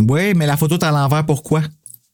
Oui, 0.00 0.34
mais 0.34 0.46
la 0.46 0.56
photo 0.56 0.74
est 0.76 0.84
à 0.84 0.90
l'envers, 0.90 1.24
pourquoi? 1.24 1.62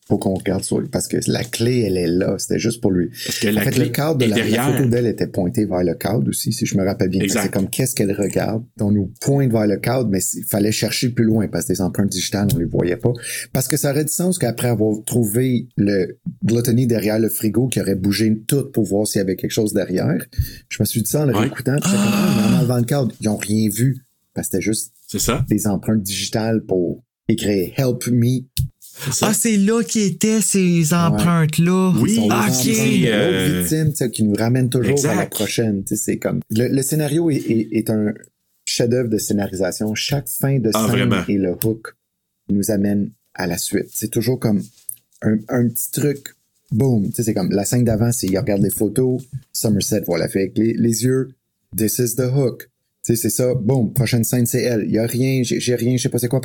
Faut 0.09 0.19
qu'on 0.19 0.35
regarde 0.35 0.65
sur 0.65 0.81
lui, 0.81 0.89
parce 0.89 1.07
que 1.07 1.17
la 1.29 1.45
clé, 1.45 1.83
elle 1.87 1.97
est 1.97 2.09
là. 2.09 2.35
C'était 2.37 2.59
juste 2.59 2.81
pour 2.81 2.91
lui. 2.91 3.09
Parce 3.25 3.39
que 3.39 3.49
en 3.49 3.53
la 3.53 3.63
fait, 3.63 3.71
clé 3.71 3.85
le 3.85 3.91
cadre 3.91 4.19
de 4.19 4.25
la, 4.25 4.31
la 4.31 4.37
derrière. 4.37 4.77
photo 4.77 4.89
d'elle 4.89 5.07
était 5.07 5.29
pointée 5.29 5.65
vers 5.65 5.85
le 5.85 5.95
cadre 5.95 6.29
aussi, 6.29 6.53
si 6.53 6.67
je 6.67 6.77
me 6.77 6.85
rappelle 6.85 7.09
bien. 7.09 7.23
C'est 7.29 7.51
comme 7.53 7.71
qu'est-ce 7.71 7.95
qu'elle 7.95 8.11
regarde? 8.13 8.65
On 8.81 8.91
nous 8.91 9.13
pointe 9.21 9.53
vers 9.53 9.67
le 9.67 9.77
cadre, 9.77 10.09
mais 10.11 10.19
il 10.35 10.45
fallait 10.45 10.73
chercher 10.73 11.11
plus 11.11 11.25
loin 11.25 11.47
parce 11.47 11.67
que 11.67 11.73
les 11.73 11.81
empreintes 11.81 12.09
digitales, 12.11 12.49
on 12.53 12.59
les 12.59 12.65
voyait 12.65 12.97
pas. 12.97 13.13
Parce 13.53 13.69
que 13.69 13.77
ça 13.77 13.91
aurait 13.93 14.05
du 14.05 14.13
sens 14.13 14.39
qu'après 14.39 14.69
avoir 14.69 14.97
trouvé 15.05 15.69
le 15.77 16.19
gluttony 16.45 16.89
derrière 16.89 17.21
le 17.21 17.29
frigo 17.29 17.69
qui 17.69 17.81
aurait 17.81 17.95
bougé 17.95 18.43
tout 18.49 18.71
pour 18.73 18.85
voir 18.85 19.07
s'il 19.07 19.21
y 19.21 19.23
avait 19.23 19.37
quelque 19.37 19.53
chose 19.53 19.73
derrière, 19.73 20.27
je 20.69 20.79
me 20.81 20.85
suis 20.85 21.03
dit 21.03 21.11
ça 21.11 21.23
en 21.23 21.27
le 21.27 21.33
Ouais. 21.33 21.43
réécoutant. 21.43 21.77
puis 21.81 21.91
j'étais 21.91 22.03
comme, 22.03 22.13
Ah, 22.13 22.59
enlevant 22.61 22.79
le 22.79 22.85
cadre, 22.85 23.13
ils 23.21 23.29
ont 23.29 23.37
rien 23.37 23.69
vu. 23.69 24.05
Parce 24.35 24.49
que 24.49 24.53
c'était 24.57 24.63
juste 24.63 24.93
ça. 25.17 25.45
des 25.49 25.69
empreintes 25.69 26.03
digitales 26.03 26.63
pour 26.65 27.05
écrire 27.29 27.73
Help 27.77 28.09
me. 28.09 28.41
Ah, 29.23 29.33
c'est 29.35 29.57
là 29.57 29.83
qui 29.83 30.01
étaient 30.01 30.41
ces 30.41 30.93
empreintes-là. 30.95 31.93
Oui, 32.01 32.19
Ah, 32.31 32.49
ok. 32.49 32.65
l'autre 32.67 32.81
euh, 33.07 33.63
victime, 33.69 34.11
qui 34.11 34.23
nous 34.25 34.35
ramène 34.35 34.69
toujours 34.71 34.93
Exact. 34.93 35.11
à 35.13 35.15
la 35.17 35.27
prochaine. 35.27 35.83
C'est 35.87 36.19
comme 36.19 36.41
le, 36.51 36.69
le 36.69 36.83
scénario 36.83 37.31
est, 37.31 37.37
est- 37.37 37.69
est 37.73 37.91
un 37.91 38.13
chef-d'œuvre 38.65 39.09
de 39.09 39.19
scénarisation. 39.19 39.95
Chaque 39.95 40.29
fin 40.29 40.59
de 40.59 40.71
Ah, 40.75 40.81
scène 40.83 40.91
vraiment. 40.91 41.23
et 41.29 41.37
le 41.39 41.53
hook 41.65 41.95
nous 42.51 42.71
amène 42.71 43.11
à 43.35 43.47
la 43.47 43.59
suite. 43.59 43.87
C'est 43.93 44.11
toujours 44.11 44.39
comme 44.39 44.63
un, 45.23 45.37
un 45.49 45.69
petit 45.69 45.91
truc. 45.91 46.35
Boom. 46.71 47.11
C'est 47.15 47.35
comme 47.35 47.51
la 47.51 47.65
scène 47.65 47.85
d'avant, 47.85 48.13
c'est 48.13 48.27
il 48.29 48.39
regarde 48.39 48.63
les 48.63 48.71
photos. 48.71 49.23
Somerset 49.53 50.03
voit 50.07 50.19
la 50.19 50.29
fait 50.29 50.41
avec 50.41 50.59
les, 50.59 50.73
les 50.75 51.05
yeux. 51.05 51.31
This 51.77 51.99
is 51.99 52.15
the 52.17 52.31
hook. 52.35 52.69
C'est 53.03 53.17
ça. 53.17 53.55
Boom. 53.55 53.93
Prochaine 53.93 54.23
scène, 54.25 54.47
c'est 54.47 54.63
elle. 54.63 54.85
Il 54.87 54.93
y 54.93 54.99
a 54.99 55.07
rien. 55.07 55.43
J'ai 55.43 55.61
j'ai 55.61 55.75
rien. 55.75 55.97
Je 55.97 56.03
sais 56.03 56.09
pas 56.09 56.19
c'est 56.19 56.29
quoi. 56.29 56.41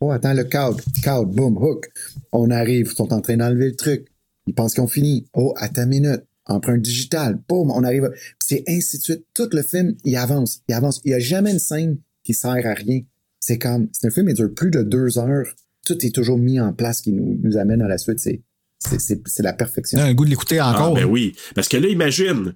Oh, 0.00 0.10
attends, 0.10 0.34
le 0.34 0.44
cadre. 0.44 0.78
Cadre. 1.02 1.26
Boom. 1.26 1.56
Hook. 1.56 1.86
On 2.32 2.50
arrive. 2.50 2.88
Ils 2.90 2.96
sont 2.96 3.12
en 3.12 3.20
train 3.20 3.36
d'enlever 3.36 3.66
le 3.70 3.76
truc. 3.76 4.06
Ils 4.46 4.54
pensent 4.54 4.74
qu'ils 4.74 4.82
ont 4.82 4.88
fini. 4.88 5.26
Oh, 5.34 5.54
attends 5.56 5.82
une 5.84 5.88
minute. 5.88 6.22
Empreinte 6.48 6.82
digitale. 6.82 7.40
Boum, 7.48 7.70
on 7.72 7.82
arrive. 7.82 8.04
à- 8.04 8.10
Puis 8.10 8.20
C'est 8.44 8.64
ainsi 8.68 8.98
de 8.98 9.02
suite. 9.02 9.24
Tout 9.34 9.48
le 9.52 9.62
film, 9.62 9.96
il 10.04 10.16
avance. 10.16 10.60
Il 10.68 10.74
avance. 10.74 11.00
Il 11.04 11.08
n'y 11.08 11.14
a 11.14 11.18
jamais 11.18 11.50
une 11.52 11.58
scène 11.58 11.98
qui 12.22 12.34
sert 12.34 12.50
à 12.50 12.74
rien. 12.74 13.00
C'est 13.40 13.58
comme, 13.58 13.88
c'est 13.92 14.06
un 14.06 14.10
film 14.10 14.28
qui 14.28 14.34
dure 14.34 14.52
plus 14.54 14.70
de 14.70 14.82
deux 14.82 15.18
heures. 15.18 15.46
Tout 15.84 16.04
est 16.04 16.14
toujours 16.14 16.38
mis 16.38 16.60
en 16.60 16.72
place 16.72 17.00
qui 17.00 17.12
nous, 17.12 17.38
nous 17.42 17.56
amène 17.56 17.82
à 17.82 17.88
la 17.88 17.98
suite. 17.98 18.18
C'est, 18.20 18.42
C'est- 18.78 18.98
C'est 19.00 19.20
c'est 19.26 19.42
la 19.42 19.54
perfection. 19.54 19.98
Un 19.98 20.12
goût 20.14 20.24
de 20.26 20.30
l'écouter 20.30 20.58
Ah, 20.58 20.72
encore. 20.74 20.94
ben 20.94 21.04
oui. 21.06 21.34
Parce 21.54 21.66
que 21.68 21.78
là, 21.78 21.88
imagine. 21.88 22.54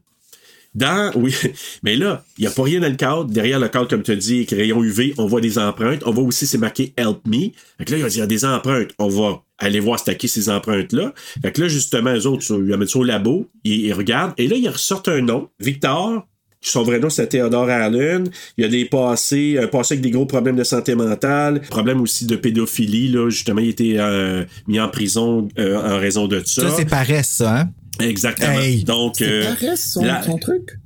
Dans, 0.75 1.11
oui, 1.17 1.35
mais 1.83 1.97
là, 1.97 2.25
il 2.39 2.43
n'y 2.43 2.47
a 2.47 2.51
pas 2.51 2.63
rien 2.63 2.81
dans 2.81 2.89
le 2.89 2.97
cadre. 2.97 3.25
Derrière 3.25 3.59
le 3.59 3.69
cadre, 3.69 3.89
comme 3.89 4.03
tu 4.03 4.13
as 4.13 4.17
dit, 4.17 4.39
avec 4.39 4.51
rayon 4.51 4.83
UV, 4.83 5.15
on 5.19 5.27
voit 5.27 5.41
des 5.41 5.59
empreintes. 5.59 6.03
On 6.07 6.13
voit 6.13 6.25
aussi, 6.25 6.47
c'est 6.47 6.59
marqué 6.59 6.93
Help 6.97 7.27
Me. 7.27 7.51
Fait 7.79 7.85
que 7.85 7.93
là, 7.93 7.99
il 7.99 8.03
va 8.03 8.09
dire, 8.09 8.19
il 8.19 8.21
y 8.21 8.23
a 8.23 8.27
des 8.27 8.45
empreintes. 8.45 8.91
On 8.99 9.09
va 9.09 9.43
aller 9.59 9.81
voir 9.81 9.99
stacker 9.99 10.29
ces 10.29 10.49
empreintes-là. 10.49 11.13
Fait 11.43 11.53
que 11.53 11.63
là, 11.63 11.69
justement, 11.69 12.15
eux 12.15 12.27
autres, 12.27 12.45
ils 12.65 12.73
amènent 12.73 12.89
ça 12.89 12.99
au 12.99 13.05
labo. 13.05 13.49
Ils, 13.65 13.87
ils 13.87 13.93
regardent. 13.93 14.33
Et 14.39 14.49
là, 14.49 14.57
ils 14.57 14.69
ressortent 14.69 15.09
un 15.09 15.21
nom. 15.23 15.49
Victor. 15.59 16.27
Son 16.63 16.83
vrai 16.83 16.99
nom, 16.99 17.09
c'est 17.09 17.27
Theodore 17.27 17.71
Allen. 17.71 18.29
Il 18.59 18.65
y 18.65 18.67
a 18.67 18.69
des 18.69 18.85
passés, 18.85 19.59
un 19.59 19.67
passé 19.67 19.95
avec 19.95 20.03
des 20.03 20.11
gros 20.11 20.27
problèmes 20.27 20.57
de 20.57 20.65
santé 20.65 20.95
mentale, 20.95 21.63
problème 21.63 22.03
aussi 22.03 22.27
de 22.27 22.37
pédophilie. 22.37 23.09
Là, 23.09 23.31
justement, 23.31 23.63
il 23.63 23.69
a 23.69 23.71
été 23.71 23.95
euh, 23.99 24.45
mis 24.69 24.79
en 24.79 24.89
prison 24.89 25.49
euh, 25.59 25.79
en 25.79 25.99
raison 25.99 26.27
de 26.27 26.43
ça. 26.45 26.69
Ça, 26.69 26.71
c'est 26.77 26.85
paresse, 26.85 27.31
ça, 27.31 27.61
hein? 27.61 27.71
Exactement. 28.03 28.59
Hey. 28.59 28.85
Donc, 28.85 29.21
euh, 29.23 29.45
Paresse, 29.55 29.93
son, 29.93 30.05
la- 30.05 30.23
son 30.23 30.39
truc? 30.39 30.79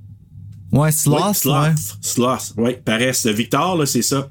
Ouais, 0.72 0.80
Ouais, 0.80 0.92
Sloth, 0.92 1.34
Sloth. 1.36 1.62
ouais. 1.62 1.70
Sloth, 2.00 2.52
oui, 2.56 2.70
paresse. 2.84 3.26
Victor, 3.26 3.76
là, 3.76 3.86
c'est 3.86 4.02
ça. 4.02 4.28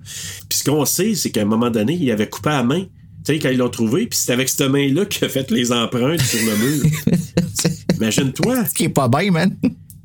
Puis 0.49 0.59
ce 0.59 0.63
qu'on 0.65 0.83
sait, 0.85 1.15
c'est 1.15 1.29
qu'à 1.31 1.41
un 1.41 1.45
moment 1.45 1.69
donné, 1.69 1.93
il 1.99 2.11
avait 2.11 2.27
coupé 2.27 2.49
la 2.49 2.63
main. 2.63 2.81
Tu 2.81 2.87
sais, 3.33 3.39
quand 3.39 3.49
ils 3.49 3.57
l'ont 3.57 3.69
trouvé, 3.69 4.07
puis 4.07 4.19
c'est 4.21 4.33
avec 4.33 4.49
cette 4.49 4.69
main-là 4.69 5.05
qu'il 5.05 5.23
a 5.23 5.29
fait 5.29 5.49
les 5.51 5.71
empreintes 5.71 6.19
sur 6.21 6.39
le 6.45 6.57
mur. 6.57 6.83
Imagine-toi. 7.95 8.65
Ce 8.65 8.73
qui 8.73 8.83
est 8.85 8.89
pas 8.89 9.07
bien, 9.07 9.31
man. 9.31 9.55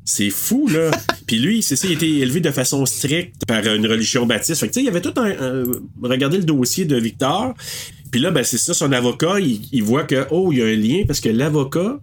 C'est 0.05 0.29
fou, 0.29 0.67
là. 0.69 0.91
Puis 1.27 1.39
lui, 1.39 1.61
c'est 1.61 1.75
ça, 1.75 1.87
il 1.87 1.91
a 1.91 1.93
été 1.95 2.19
élevé 2.19 2.39
de 2.39 2.51
façon 2.51 2.85
stricte 2.85 3.45
par 3.45 3.63
une 3.65 3.85
religion 3.85 4.25
baptiste. 4.25 4.61
Fait 4.61 4.67
que, 4.69 4.73
tu 4.73 4.79
sais, 4.79 4.83
il 4.83 4.85
y 4.85 4.89
avait 4.89 5.01
tout 5.01 5.13
un. 5.17 5.29
un- 5.29 5.63
regardez 6.01 6.37
le 6.37 6.43
dossier 6.45 6.85
de 6.85 6.95
Victor. 6.97 7.53
Puis 8.11 8.19
là, 8.21 8.31
ben, 8.31 8.43
c'est 8.43 8.57
ça, 8.57 8.73
son 8.73 8.91
avocat, 8.91 9.39
il, 9.39 9.61
il 9.71 9.83
voit 9.83 10.05
que, 10.05 10.25
oh, 10.31 10.51
il 10.51 10.59
y 10.59 10.61
a 10.63 10.65
un 10.65 10.75
lien 10.75 11.03
parce 11.05 11.19
que 11.19 11.29
l'avocat 11.29 11.99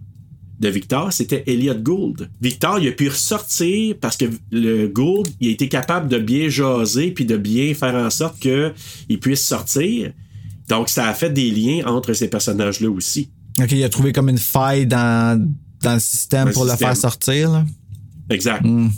de 0.59 0.69
Victor, 0.69 1.13
c'était 1.13 1.43
Elliot 1.45 1.75
Gould. 1.75 2.29
Victor, 2.41 2.79
il 2.79 2.87
a 2.87 2.91
pu 2.91 3.09
ressortir 3.09 3.95
parce 4.01 4.17
que 4.17 4.25
le 4.51 4.87
Gould, 4.87 5.27
il 5.39 5.49
a 5.49 5.51
été 5.51 5.69
capable 5.69 6.07
de 6.07 6.17
bien 6.17 6.49
jaser 6.49 7.11
puis 7.11 7.25
de 7.25 7.37
bien 7.37 7.73
faire 7.73 7.95
en 7.95 8.09
sorte 8.09 8.39
qu'il 8.39 9.19
puisse 9.19 9.45
sortir. 9.45 10.11
Donc, 10.67 10.89
ça 10.89 11.07
a 11.07 11.13
fait 11.13 11.29
des 11.29 11.51
liens 11.51 11.85
entre 11.85 12.13
ces 12.13 12.27
personnages-là 12.27 12.89
aussi. 12.89 13.29
OK, 13.61 13.71
il 13.71 13.83
a 13.83 13.89
trouvé 13.89 14.11
comme 14.11 14.29
une 14.29 14.37
faille 14.37 14.85
dans, 14.85 15.39
dans 15.81 15.93
le 15.93 15.99
système 15.99 16.51
pour 16.51 16.65
le 16.65 16.75
faire 16.75 16.97
sortir. 16.97 17.51
là. 17.51 17.65
Exact. 18.29 18.65
Hmm. 18.65 18.89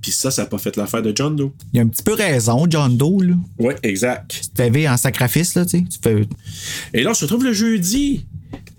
Puis 0.00 0.10
ça, 0.10 0.30
ça 0.30 0.42
n'a 0.42 0.48
pas 0.48 0.58
fait 0.58 0.76
l'affaire 0.76 1.02
de 1.02 1.12
John 1.14 1.36
Doe. 1.36 1.52
Il 1.72 1.78
a 1.78 1.82
un 1.82 1.86
petit 1.86 2.02
peu 2.02 2.14
raison, 2.14 2.66
John 2.68 2.96
Doe. 2.96 3.22
Là. 3.22 3.34
Oui, 3.58 3.74
exact. 3.84 4.30
Tu 4.30 4.48
te 4.48 4.72
fais 4.72 4.88
en 4.88 4.96
sacrifice, 4.96 5.54
là, 5.54 5.64
tu 5.64 5.78
sais. 5.78 5.84
Tu 5.84 5.98
fais... 6.02 6.26
Et 6.92 7.02
là, 7.04 7.10
on 7.10 7.14
se 7.14 7.24
retrouve 7.24 7.44
le 7.44 7.52
jeudi. 7.52 8.26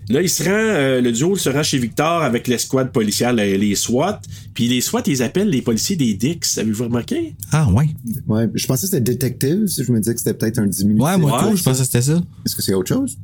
Là, 0.08 0.20
il 0.20 0.28
se 0.28 0.42
rend, 0.42 0.50
euh, 0.50 1.00
le 1.00 1.12
duo 1.12 1.36
se 1.36 1.48
rend 1.48 1.62
chez 1.62 1.78
Victor 1.78 2.22
avec 2.22 2.46
l'escouade 2.46 2.92
policière, 2.92 3.32
les, 3.32 3.56
les 3.56 3.74
SWAT. 3.74 4.20
Puis 4.52 4.68
les 4.68 4.80
SWAT, 4.80 5.02
ils 5.06 5.22
appellent 5.22 5.48
les 5.48 5.62
policiers 5.62 5.96
des 5.96 6.14
Dix. 6.14 6.58
Avez-vous 6.58 6.84
remarqué? 6.84 7.34
Ah, 7.52 7.70
ouais. 7.70 7.88
Ouais, 8.26 8.48
je 8.54 8.66
pensais 8.66 8.82
que 8.82 8.90
c'était 8.90 9.12
Detective. 9.12 9.66
Je 9.66 9.90
me 9.90 9.98
disais 10.00 10.12
que 10.12 10.20
c'était 10.20 10.34
peut-être 10.34 10.58
un 10.58 10.66
diminutif. 10.66 11.04
Ouais, 11.04 11.16
moi, 11.16 11.42
tout, 11.42 11.56
je 11.56 11.62
pensais 11.62 11.80
que 11.80 11.86
c'était 11.86 12.02
ça. 12.02 12.22
Est-ce 12.44 12.54
que 12.54 12.62
c'est 12.62 12.74
autre 12.74 12.88
chose? 12.88 13.16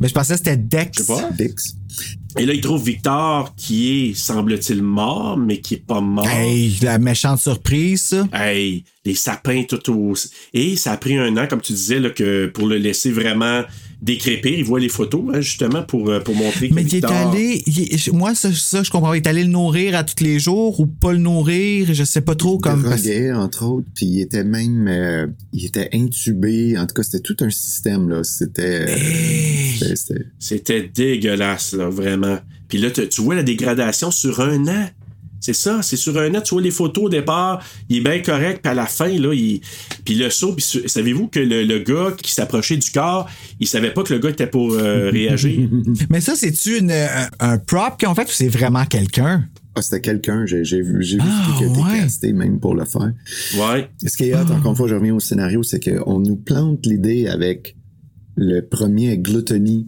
Mais 0.00 0.08
je 0.08 0.14
pensais 0.14 0.34
que 0.34 0.38
c'était 0.38 0.56
Dex. 0.56 0.98
Je 0.98 1.02
sais 1.02 1.12
pas. 1.12 1.30
Dix. 1.32 1.76
Et 2.38 2.44
là, 2.44 2.52
il 2.52 2.60
trouve 2.60 2.84
Victor 2.84 3.54
qui 3.56 4.10
est, 4.10 4.14
semble-t-il, 4.14 4.82
mort, 4.82 5.38
mais 5.38 5.60
qui 5.60 5.74
est 5.74 5.86
pas 5.86 6.02
mort. 6.02 6.28
Hey, 6.28 6.76
la 6.82 6.98
méchante 6.98 7.40
surprise, 7.40 8.02
ça. 8.02 8.28
Hey, 8.30 8.84
les 9.06 9.14
sapins 9.14 9.62
tout 9.66 9.90
au... 9.90 10.12
Et 10.52 10.76
ça 10.76 10.92
a 10.92 10.96
pris 10.98 11.16
un 11.16 11.34
an, 11.38 11.46
comme 11.48 11.62
tu 11.62 11.72
disais, 11.72 11.98
là, 11.98 12.10
que 12.10 12.46
pour 12.48 12.66
le 12.66 12.76
laisser 12.76 13.10
vraiment 13.10 13.62
décrépir. 14.02 14.52
Il 14.52 14.64
voit 14.64 14.80
les 14.80 14.88
photos, 14.88 15.22
hein, 15.32 15.40
justement, 15.40 15.82
pour, 15.82 16.08
euh, 16.10 16.20
pour 16.20 16.34
montrer 16.34 16.68
que 16.68 16.74
Mais 16.74 16.82
il 16.84 16.96
est 16.96 17.04
allé. 17.04 17.62
il 17.66 17.80
est- 17.82 18.12
moi, 18.12 18.34
ça, 18.34 18.52
ça, 18.52 18.82
je 18.82 18.90
comprends. 18.90 19.12
Il 19.14 19.18
est 19.18 19.26
allé 19.26 19.42
le 19.44 19.50
nourrir 19.50 19.94
à 19.96 20.04
tous 20.04 20.22
les 20.22 20.38
jours 20.38 20.78
ou 20.80 20.86
pas 20.86 21.12
le 21.12 21.18
nourrir? 21.18 21.92
Je 21.92 22.04
sais 22.04 22.20
pas 22.20 22.34
trop 22.34 22.58
comme. 22.58 22.80
Il 22.80 22.90
droguait, 22.90 23.32
entre 23.32 23.64
autres, 23.64 23.88
puis 23.94 24.06
il 24.06 24.20
était 24.20 24.44
même, 24.44 24.86
euh, 24.88 25.26
il 25.52 25.64
était 25.64 25.88
intubé. 25.92 26.76
En 26.78 26.86
tout 26.86 26.94
cas, 26.94 27.02
c'était 27.02 27.20
tout 27.20 27.36
un 27.40 27.50
système 27.50 28.08
là. 28.08 28.22
C'était, 28.24 28.86
euh, 28.88 28.96
c'était- 29.78 30.26
c'était- 30.38 30.90
dégueulasse, 30.94 31.72
là, 31.72 31.88
vraiment. 31.88 32.38
Puis 32.68 32.78
là, 32.78 32.90
tu 32.90 33.22
vois 33.22 33.34
la 33.34 33.42
dégradation 33.42 34.10
sur 34.10 34.40
un 34.40 34.66
an? 34.68 34.88
C'est 35.40 35.52
ça, 35.52 35.80
c'est 35.82 35.96
sur 35.96 36.16
un 36.18 36.34
an. 36.34 36.40
Tu 36.40 36.54
vois 36.54 36.62
les 36.62 36.70
photos 36.70 37.04
au 37.04 37.08
départ, 37.08 37.62
il 37.88 37.98
est 37.98 38.00
bien 38.00 38.20
correct, 38.20 38.60
puis 38.62 38.70
à 38.70 38.74
la 38.74 38.86
fin, 38.86 39.08
là, 39.08 39.32
il... 39.32 39.60
Puis 40.04 40.14
le 40.16 40.30
saut, 40.30 40.54
puis 40.54 40.64
savez-vous 40.86 41.28
que 41.28 41.38
le, 41.38 41.62
le 41.64 41.78
gars 41.80 42.12
qui 42.20 42.32
s'approchait 42.32 42.76
du 42.76 42.90
corps, 42.90 43.28
il 43.60 43.66
savait 43.68 43.92
pas 43.92 44.02
que 44.02 44.12
le 44.14 44.18
gars 44.18 44.30
était 44.30 44.46
pour 44.46 44.72
euh, 44.72 45.10
réagir? 45.12 45.68
Mais 46.10 46.20
ça, 46.20 46.34
c'est-tu 46.34 46.78
une- 46.78 46.90
un, 46.90 47.28
un 47.40 47.58
prop 47.58 47.98
qu'ils 47.98 48.08
ont 48.08 48.14
fait 48.14 48.22
ou 48.24 48.30
c'est 48.32 48.48
vraiment 48.48 48.84
quelqu'un? 48.86 49.44
Ah, 49.78 49.82
c'était 49.82 50.00
quelqu'un, 50.00 50.46
j'ai, 50.46 50.64
j'ai 50.64 50.80
vu, 50.80 51.02
j'ai 51.02 51.16
vu 51.18 51.22
Ah, 51.26 51.54
qui 51.58 51.64
a 51.64 51.66
été 51.66 51.78
ouais. 51.80 51.98
casté 52.00 52.32
même 52.32 52.58
pour 52.58 52.74
le 52.74 52.84
faire. 52.86 53.12
Ouais. 53.58 53.88
Ce 54.06 54.16
qui 54.16 54.30
est 54.30 54.34
hot, 54.34 54.50
encore 54.50 54.70
une 54.72 54.76
fois, 54.76 54.88
je 54.88 54.94
reviens 54.94 55.14
au 55.14 55.20
scénario, 55.20 55.62
c'est 55.62 55.80
qu'on 55.80 56.18
nous 56.18 56.36
plante 56.36 56.86
l'idée 56.86 57.26
avec 57.28 57.76
le 58.36 58.60
premier 58.62 59.18
gluttony, 59.18 59.86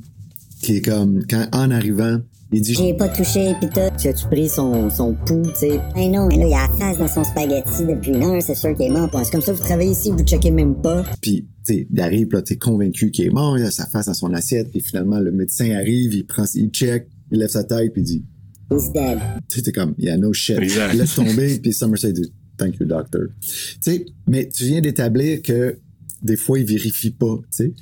qui 0.63 0.77
est 0.77 0.83
comme, 0.83 1.25
quand, 1.29 1.49
en 1.53 1.71
arrivant, 1.71 2.21
il 2.51 2.63
dit, 2.63 2.75
J'ai 2.75 2.95
pas 2.95 3.09
touché, 3.09 3.55
pis 3.61 3.69
tout. 3.69 3.81
Tu 3.99 4.09
as-tu 4.09 4.27
pris 4.27 4.49
son, 4.49 4.89
son 4.91 5.15
pouls, 5.15 5.43
tu 5.53 5.61
sais? 5.61 5.81
Eh 5.97 6.09
non, 6.09 6.27
mais 6.29 6.37
là, 6.39 6.47
il 6.47 6.55
a 6.55 6.69
la 6.69 6.77
face 6.77 6.99
dans 6.99 7.09
son 7.09 7.25
spaghetti 7.25 7.85
depuis 7.85 8.13
une 8.13 8.23
heure, 8.23 8.43
c'est 8.43 8.55
sûr 8.55 8.75
qu'il 8.75 8.87
est 8.87 8.91
mort. 8.91 9.11
C'est 9.25 9.31
comme 9.31 9.43
ça, 9.43 9.53
vous 9.53 9.63
travaillez 9.63 9.91
ici, 9.93 10.11
vous 10.11 10.25
checkez 10.25 10.51
même 10.51 10.81
pas. 10.81 11.05
Puis, 11.21 11.47
tu 11.67 11.75
sais, 11.75 11.87
il 11.91 12.01
arrive, 12.01 12.29
là, 12.33 12.43
t'es 12.43 12.57
convaincu 12.57 13.11
qu'il 13.11 13.27
est 13.27 13.31
mort, 13.31 13.59
il 13.59 13.65
a 13.65 13.71
sa 13.71 13.87
face 13.87 14.07
dans 14.07 14.15
son 14.15 14.33
assiette, 14.33 14.71
puis 14.71 14.81
finalement, 14.81 15.19
le 15.21 15.31
médecin 15.33 15.71
arrive, 15.73 16.15
il 16.15 16.25
prend, 16.25 16.45
il 16.55 16.71
check, 16.71 17.09
il 17.31 17.39
lève 17.39 17.51
sa 17.51 17.65
tête, 17.65 17.93
puis 17.93 18.03
il 18.03 18.05
dit, 18.05 18.25
He's 18.71 18.93
dead. 18.93 19.19
tu 19.49 19.57
sais, 19.57 19.63
t'es 19.63 19.73
comme, 19.73 19.95
il 19.99 20.05
y 20.07 20.11
a 20.11 20.17
no 20.17 20.33
shit. 20.33 20.59
Exact. 20.59 20.91
Il 20.93 21.01
laisse 21.01 21.15
tomber, 21.15 21.59
puis 21.59 21.73
Somerset 21.73 22.13
dit, 22.13 22.33
thank 22.59 22.79
you, 22.81 22.87
doctor. 22.87 23.23
Tu 23.41 23.49
sais, 23.81 24.05
mais 24.27 24.49
tu 24.49 24.65
viens 24.65 24.81
d'établir 24.81 25.43
que 25.43 25.79
des 26.23 26.37
fois, 26.37 26.59
il 26.59 26.67
vérifie 26.67 27.11
pas, 27.11 27.37
tu 27.51 27.57
sais. 27.65 27.73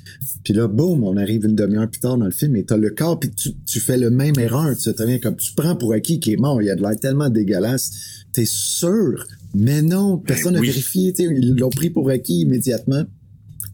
Puis 0.43 0.53
là, 0.53 0.67
boum, 0.67 1.03
on 1.03 1.17
arrive 1.17 1.45
une 1.45 1.55
demi-heure 1.55 1.89
plus 1.89 1.99
tard 1.99 2.17
dans 2.17 2.25
le 2.25 2.31
film, 2.31 2.55
et 2.55 2.63
t'as 2.63 2.77
le 2.77 2.89
corps, 2.91 3.19
puis 3.19 3.31
tu, 3.31 3.53
tu 3.65 3.79
fais 3.79 3.97
le 3.97 4.09
même 4.09 4.37
erreur, 4.37 4.75
tu 4.77 4.93
te 4.93 5.17
comme, 5.17 5.35
tu 5.37 5.53
prends 5.55 5.75
pour 5.75 5.93
acquis 5.93 6.19
qui 6.19 6.33
est 6.33 6.37
mort, 6.37 6.61
il 6.61 6.69
a 6.69 6.75
de 6.75 6.81
l'air 6.81 6.97
tellement 6.99 7.29
dégueulasse, 7.29 7.91
t'es 8.31 8.45
sûr, 8.45 9.25
mais 9.55 9.81
non, 9.81 10.17
personne 10.17 10.53
n'a 10.53 10.59
oui. 10.59 10.67
vérifié, 10.67 11.13
tu 11.13 11.23
sais, 11.27 11.33
ils 11.35 11.55
l'ont 11.55 11.69
pris 11.69 11.89
pour 11.89 12.09
acquis 12.09 12.41
immédiatement. 12.41 13.03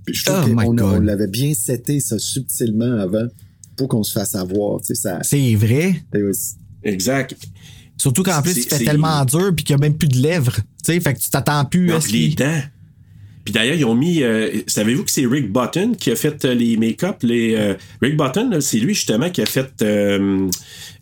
Puis 0.05 0.15
je 0.15 0.25
trouve 0.25 0.37
Oh 0.45 0.47
my 0.49 0.65
qu'on 0.65 0.77
a- 0.77 0.81
God. 0.81 0.93
on 0.95 0.99
l'avait 1.01 1.27
bien 1.27 1.53
seté 1.53 1.99
ça 1.99 2.19
subtilement 2.19 2.99
avant 2.99 3.27
pour 3.75 3.87
qu'on 3.87 4.03
se 4.03 4.11
fasse 4.11 4.35
avoir, 4.35 4.79
tu 4.81 4.87
sais, 4.87 4.95
ça... 4.95 5.19
C'est 5.23 5.55
vrai? 5.55 6.03
Exact. 6.83 7.35
Surtout 7.97 8.23
qu'en 8.23 8.41
plus, 8.41 8.57
il 8.57 8.63
fait 8.63 8.83
tellement 8.83 9.23
dur 9.25 9.53
puis 9.55 9.63
qu'il 9.63 9.75
n'y 9.75 9.81
a 9.81 9.85
même 9.87 9.97
plus 9.97 10.07
de 10.07 10.17
lèvres. 10.17 10.55
Tu 10.83 10.93
sais, 10.93 10.99
fait 10.99 11.13
que 11.13 11.19
tu 11.19 11.29
t'attends 11.29 11.63
plus 11.65 11.91
à 11.93 12.01
ce 12.01 12.07
les 12.11 12.29
qu'il- 12.29 12.35
dents. 12.35 12.61
Puis 13.43 13.53
d'ailleurs, 13.53 13.75
ils 13.75 13.85
ont 13.85 13.95
mis. 13.95 14.23
euh, 14.23 14.49
Savez-vous 14.67 15.03
que 15.03 15.11
c'est 15.11 15.25
Rick 15.25 15.51
Button 15.51 15.93
qui 15.99 16.11
a 16.11 16.15
fait 16.15 16.45
euh, 16.45 16.53
les 16.53 16.77
make-up? 16.77 17.17
Les, 17.23 17.55
euh, 17.55 17.73
Rick 18.01 18.15
Button, 18.17 18.59
c'est 18.61 18.79
lui 18.79 18.93
justement 18.93 19.29
qui 19.29 19.41
a 19.41 19.45
fait. 19.45 19.69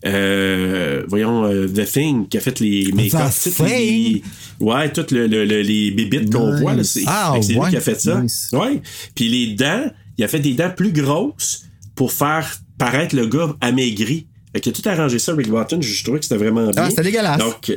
euh, 0.04 1.04
voyons, 1.08 1.48
The 1.68 1.84
Thing, 1.84 2.28
qui 2.28 2.36
a 2.38 2.40
fait 2.40 2.58
les 2.60 2.90
make-up. 2.92 3.30
Les- 3.60 4.22
ouais, 4.60 4.92
toutes 4.92 5.10
le, 5.12 5.26
le- 5.26 5.44
le- 5.44 5.62
les 5.62 5.90
bébites 5.92 6.32
qu'on 6.32 6.50
Nice. 6.52 6.60
voit. 6.60 6.74
là, 6.74 6.84
C'est 6.84 7.04
Ah, 7.06 7.34
ouais. 7.34 7.40
lui 7.40 7.70
qui 7.70 7.76
a 7.76 7.80
fait 7.80 8.00
ça. 8.00 8.20
Nice. 8.20 8.48
Ouais. 8.52 8.80
Puis 9.14 9.28
les 9.28 9.54
dents, 9.54 9.84
il 10.18 10.24
a 10.24 10.28
fait 10.28 10.40
des 10.40 10.54
dents 10.54 10.70
plus 10.76 10.92
grosses 10.92 11.64
pour 11.94 12.12
faire 12.12 12.56
paraître 12.78 13.14
le 13.14 13.26
gars 13.26 13.54
amaigri. 13.60 14.26
Fait 14.52 14.60
qu'il 14.60 14.72
a 14.72 14.74
tout 14.74 14.86
arrangé 14.88 15.18
ça, 15.18 15.32
Rick 15.34 15.48
Button. 15.48 15.80
Je 15.80 16.02
trouvais 16.04 16.18
que 16.18 16.24
c'était 16.26 16.36
vraiment 16.42 16.64
bien. 16.70 16.72
Ah, 16.84 16.90
c'était 16.90 17.04
dégueulasse. 17.04 17.38
Donc, 17.38 17.72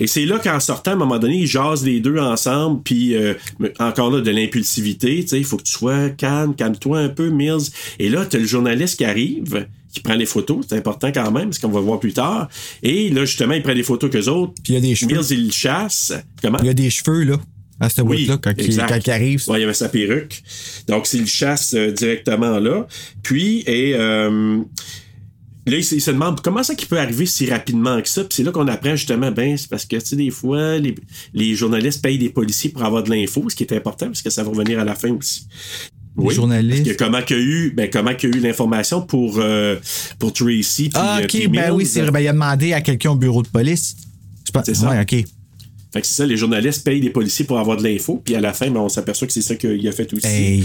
et 0.00 0.06
c'est 0.06 0.24
là 0.26 0.38
qu'en 0.38 0.58
sortant, 0.58 0.92
à 0.92 0.94
un 0.94 0.96
moment 0.98 1.18
donné, 1.18 1.36
ils 1.38 1.46
jasent 1.46 1.84
les 1.84 2.00
deux 2.00 2.18
ensemble, 2.18 2.82
puis 2.82 3.14
euh, 3.14 3.34
encore 3.78 4.10
là, 4.10 4.20
de 4.20 4.30
l'impulsivité, 4.30 5.20
tu 5.22 5.28
sais, 5.28 5.38
il 5.38 5.44
faut 5.44 5.56
que 5.58 5.62
tu 5.64 5.72
sois 5.72 6.08
calme, 6.10 6.54
calme-toi 6.54 6.98
un 6.98 7.08
peu, 7.10 7.30
Mills. 7.30 7.68
Et 7.98 8.08
là, 8.08 8.24
t'as 8.26 8.38
le 8.38 8.46
journaliste 8.46 8.96
qui 8.98 9.04
arrive, 9.04 9.66
qui 9.92 10.00
prend 10.00 10.14
les 10.14 10.26
photos, 10.26 10.64
c'est 10.68 10.76
important 10.76 11.10
quand 11.12 11.30
même, 11.30 11.46
parce 11.50 11.58
qu'on 11.58 11.68
va 11.68 11.80
voir 11.80 12.00
plus 12.00 12.12
tard. 12.12 12.48
Et 12.82 13.10
là, 13.10 13.24
justement, 13.24 13.54
il 13.54 13.62
prend 13.62 13.74
des 13.74 13.82
photos 13.82 14.10
qu'eux 14.10 14.28
autres. 14.28 14.54
Puis 14.64 14.72
il 14.72 14.74
y 14.74 14.78
a 14.78 14.80
des 14.80 14.94
cheveux. 14.94 15.12
Mills, 15.16 15.26
il 15.30 15.46
le 15.46 15.52
chasse. 15.52 16.12
Comment? 16.42 16.58
Il 16.60 16.66
y 16.66 16.70
a 16.70 16.74
des 16.74 16.90
cheveux, 16.90 17.24
là, 17.24 17.36
à 17.80 17.88
cette 17.88 18.04
Oui, 18.04 18.26
boîte-là, 18.26 18.38
quand, 18.52 18.54
il- 18.62 18.66
exact. 18.66 18.88
quand 18.88 19.06
il 19.06 19.10
arrive. 19.10 19.42
Ouais, 19.48 19.58
il 19.58 19.60
y 19.62 19.64
avait 19.64 19.74
sa 19.74 19.88
perruque. 19.88 20.42
Donc, 20.86 21.06
c'est 21.06 21.18
le 21.18 21.26
chasse 21.26 21.74
euh, 21.74 21.90
directement 21.90 22.58
là. 22.60 22.86
Puis, 23.22 23.64
et 23.66 23.94
euh, 23.96 24.58
là, 25.70 25.76
il, 25.78 25.84
se- 25.84 25.94
il 25.94 26.00
se 26.00 26.10
demande 26.10 26.40
comment 26.42 26.62
ça 26.62 26.74
qu'il 26.74 26.88
peut 26.88 26.98
arriver 26.98 27.26
si 27.26 27.48
rapidement 27.48 28.00
que 28.02 28.08
ça. 28.08 28.22
Puis 28.24 28.34
c'est 28.36 28.42
là 28.42 28.52
qu'on 28.52 28.68
apprend 28.68 28.96
justement, 28.96 29.30
ben, 29.30 29.56
c'est 29.56 29.68
parce 29.70 29.84
que, 29.86 29.96
tu 29.96 30.06
sais, 30.06 30.16
des 30.16 30.30
fois, 30.30 30.78
les, 30.78 30.94
les 31.34 31.54
journalistes 31.54 32.02
payent 32.02 32.18
des 32.18 32.30
policiers 32.30 32.70
pour 32.70 32.82
avoir 32.84 33.02
de 33.02 33.10
l'info, 33.10 33.44
ce 33.48 33.54
qui 33.56 33.62
est 33.64 33.72
important, 33.74 34.06
parce 34.06 34.22
que 34.22 34.30
ça 34.30 34.42
va 34.42 34.50
revenir 34.50 34.78
à 34.80 34.84
la 34.84 34.94
fin 34.94 35.10
aussi. 35.10 35.46
Les 36.18 36.34
journalistes. 36.34 36.84
Parce 36.84 36.96
que 36.96 37.04
comment 37.04 37.22
qu'il 37.22 37.36
y 37.36 37.40
a 37.40 37.42
eu, 37.42 37.70
ben, 37.70 37.88
comment 37.90 38.14
qu'il 38.14 38.30
y 38.30 38.34
a 38.34 38.36
eu 38.36 38.40
l'information 38.40 39.00
pour, 39.00 39.38
euh, 39.38 39.76
pour 40.18 40.32
Tracy. 40.32 40.90
Ah, 40.94 41.18
euh, 41.20 41.24
ok, 41.24 41.32
ben 41.48 41.50
Mills. 41.50 41.70
oui, 41.72 41.86
c'est. 41.86 42.02
Ben, 42.10 42.20
il 42.20 42.28
a 42.28 42.32
demandé 42.32 42.72
à 42.72 42.80
quelqu'un 42.80 43.10
au 43.12 43.16
bureau 43.16 43.42
de 43.42 43.48
police. 43.48 43.96
Je 44.46 44.50
pense- 44.50 44.64
C'est 44.66 44.74
ça. 44.74 44.90
Ouais, 44.90 45.00
ok. 45.00 45.24
Fait 45.92 46.00
que 46.00 46.06
c'est 46.06 46.14
ça, 46.14 46.26
les 46.26 46.36
journalistes 46.36 46.84
payent 46.84 47.00
des 47.00 47.10
policiers 47.10 47.44
pour 47.44 47.58
avoir 47.58 47.76
de 47.76 47.82
l'info, 47.82 48.20
puis 48.24 48.34
à 48.34 48.40
la 48.40 48.52
fin, 48.52 48.70
ben, 48.70 48.80
on 48.80 48.88
s'aperçoit 48.88 49.26
que 49.26 49.32
c'est 49.32 49.40
ça 49.42 49.54
qu'il 49.56 49.86
a 49.88 49.92
fait 49.92 50.12
aussi. 50.12 50.26
Hey. 50.26 50.64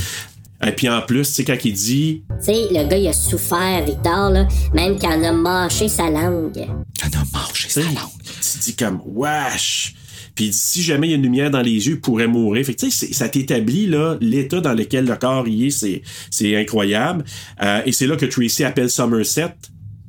Et 0.67 0.71
puis 0.71 0.89
en 0.89 1.01
plus, 1.01 1.27
tu 1.27 1.33
sais, 1.33 1.43
quand 1.45 1.57
il 1.63 1.73
dit. 1.73 2.23
Tu 2.39 2.45
sais, 2.45 2.67
le 2.71 2.87
gars, 2.87 2.97
il 2.97 3.07
a 3.07 3.13
souffert, 3.13 3.83
Victor, 3.85 4.29
là, 4.31 4.47
même 4.73 4.97
qu'il 4.97 5.09
en 5.09 5.23
a 5.23 5.31
mâché 5.31 5.87
sa 5.87 6.09
langue. 6.09 6.57
Elle 6.57 7.15
a 7.17 7.23
mangé 7.37 7.69
sa 7.69 7.81
langue. 7.81 7.95
Tu 8.23 8.59
dis 8.59 8.75
comme, 8.75 9.01
wesh! 9.05 9.93
Puis 10.33 10.45
il 10.45 10.49
dit, 10.51 10.57
si 10.57 10.83
jamais 10.83 11.07
il 11.07 11.11
y 11.11 11.13
a 11.13 11.17
une 11.17 11.23
lumière 11.23 11.49
dans 11.51 11.61
les 11.61 11.87
yeux, 11.87 11.93
il 11.93 12.01
pourrait 12.01 12.27
mourir. 12.27 12.65
Fait 12.65 12.73
que, 12.73 12.79
tu 12.81 12.91
sais, 12.91 13.05
c'est- 13.07 13.13
ça 13.13 13.29
t'établit, 13.29 13.85
là, 13.87 14.17
l'état 14.19 14.59
dans 14.59 14.73
lequel 14.73 15.05
le 15.05 15.15
corps 15.15 15.47
y 15.47 15.67
est, 15.67 15.69
c'est, 15.69 16.01
c'est 16.29 16.57
incroyable. 16.57 17.23
Euh, 17.63 17.81
et 17.85 17.91
c'est 17.93 18.07
là 18.07 18.17
que 18.17 18.25
Tracy 18.25 18.63
appelle 18.65 18.89
Somerset. 18.89 19.53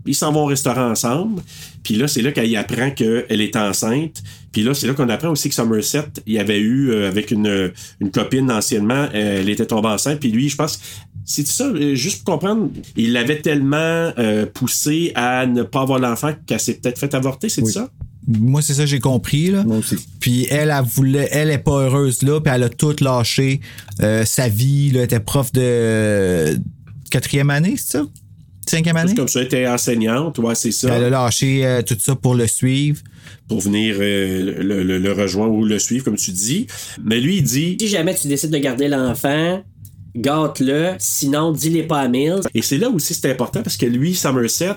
Ils 0.05 0.15
s'en 0.15 0.33
vont 0.33 0.43
au 0.45 0.47
restaurant 0.47 0.91
ensemble. 0.91 1.43
Puis 1.87 1.95
là, 1.95 2.09
c'est 2.09 2.21
là 2.21 2.33
qu'elle 2.33 2.57
apprend 2.57 2.91
qu'elle 2.91 3.41
est 3.41 3.55
enceinte. 3.55 4.21
Puis 4.51 4.65
là, 4.65 4.75
c'est 4.75 4.89
là 4.89 4.95
qu'on 4.95 5.09
apprend 5.09 5.31
aussi 5.31 5.49
que 5.49 5.55
Somerset, 5.55 6.09
il 6.27 6.37
avait 6.37 6.59
eu, 6.59 6.91
euh, 6.91 7.07
avec 7.07 7.31
une, 7.31 7.71
une 8.01 8.11
copine 8.11 8.51
anciennement, 8.51 9.07
euh, 9.15 9.41
elle 9.41 9.49
était 9.49 9.67
tombée 9.67 9.91
enceinte. 9.91 10.19
Puis 10.19 10.33
lui, 10.33 10.49
je 10.49 10.57
pense, 10.57 10.81
c'est 11.25 11.47
ça, 11.47 11.67
euh, 11.67 11.95
juste 11.95 12.25
pour 12.25 12.35
comprendre, 12.35 12.71
il 12.97 13.13
l'avait 13.13 13.41
tellement 13.41 13.77
euh, 14.19 14.47
poussé 14.53 15.13
à 15.15 15.47
ne 15.47 15.63
pas 15.63 15.83
avoir 15.83 16.01
l'enfant 16.01 16.33
qu'elle 16.45 16.59
s'est 16.59 16.75
peut-être 16.75 16.99
fait 16.99 17.15
avorter, 17.15 17.49
c'est 17.49 17.65
ça? 17.67 17.89
Moi, 18.27 18.63
c'est 18.63 18.75
ça 18.75 18.83
que 18.83 18.89
j'ai 18.89 18.99
compris. 18.99 19.53
Là. 19.53 19.63
Moi 19.63 19.77
aussi. 19.77 19.95
Puis 20.19 20.49
elle, 20.51 20.75
elle 20.77 20.85
voulait, 20.85 21.29
elle 21.31 21.53
est 21.53 21.59
pas 21.59 21.83
heureuse 21.83 22.23
là, 22.23 22.41
puis 22.41 22.53
elle 22.53 22.65
a 22.65 22.69
tout 22.69 22.97
lâché. 23.01 23.61
Euh, 24.03 24.25
sa 24.25 24.49
vie, 24.49 24.91
là, 24.91 24.99
elle 24.99 25.05
était 25.05 25.21
prof 25.21 25.53
de 25.53 26.59
quatrième 27.13 27.51
année, 27.51 27.77
c'est 27.77 27.99
ça? 27.99 28.07
Cinquième 28.68 28.97
année? 28.97 29.09
Juste 29.09 29.16
comme 29.18 29.28
ça, 29.28 29.40
elle 29.40 29.47
était 29.47 29.66
enseignante, 29.68 30.38
ouais, 30.38 30.55
c'est 30.55 30.72
ça. 30.72 30.88
Elle 30.97 31.05
a 31.05 31.10
lâché 31.10 31.64
euh, 31.64 31.82
tout 31.82 31.97
ça 31.98 32.16
pour 32.16 32.34
le 32.34 32.47
suivre. 32.47 33.01
Pour 33.48 33.60
venir 33.60 33.97
euh, 34.01 34.62
le, 34.62 34.82
le- 34.82 34.98
le 34.98 35.12
rejoindre 35.12 35.55
ou 35.55 35.64
le 35.64 35.78
suivre, 35.78 36.05
comme 36.05 36.16
tu 36.16 36.32
dis. 36.32 36.66
Mais 37.05 37.20
lui, 37.20 37.36
il 37.38 37.43
dit. 37.44 37.76
Si 37.80 37.88
jamais 37.88 38.14
tu 38.14 38.26
décides 38.26 38.51
de 38.51 38.59
garder 38.59 38.88
l'enfant, 38.88 39.62
gâte-le, 40.16 40.93
sinon 40.98 41.52
dis-les 41.52 41.82
pas 41.84 42.01
à 42.01 42.09
Mills. 42.09 42.40
Et 42.55 42.62
c'est 42.62 42.78
là 42.78 42.88
aussi 42.88 43.14
c'est 43.14 43.30
important 43.30 43.62
parce 43.62 43.76
que 43.76 43.86
lui, 43.86 44.14
Somerset, 44.14 44.74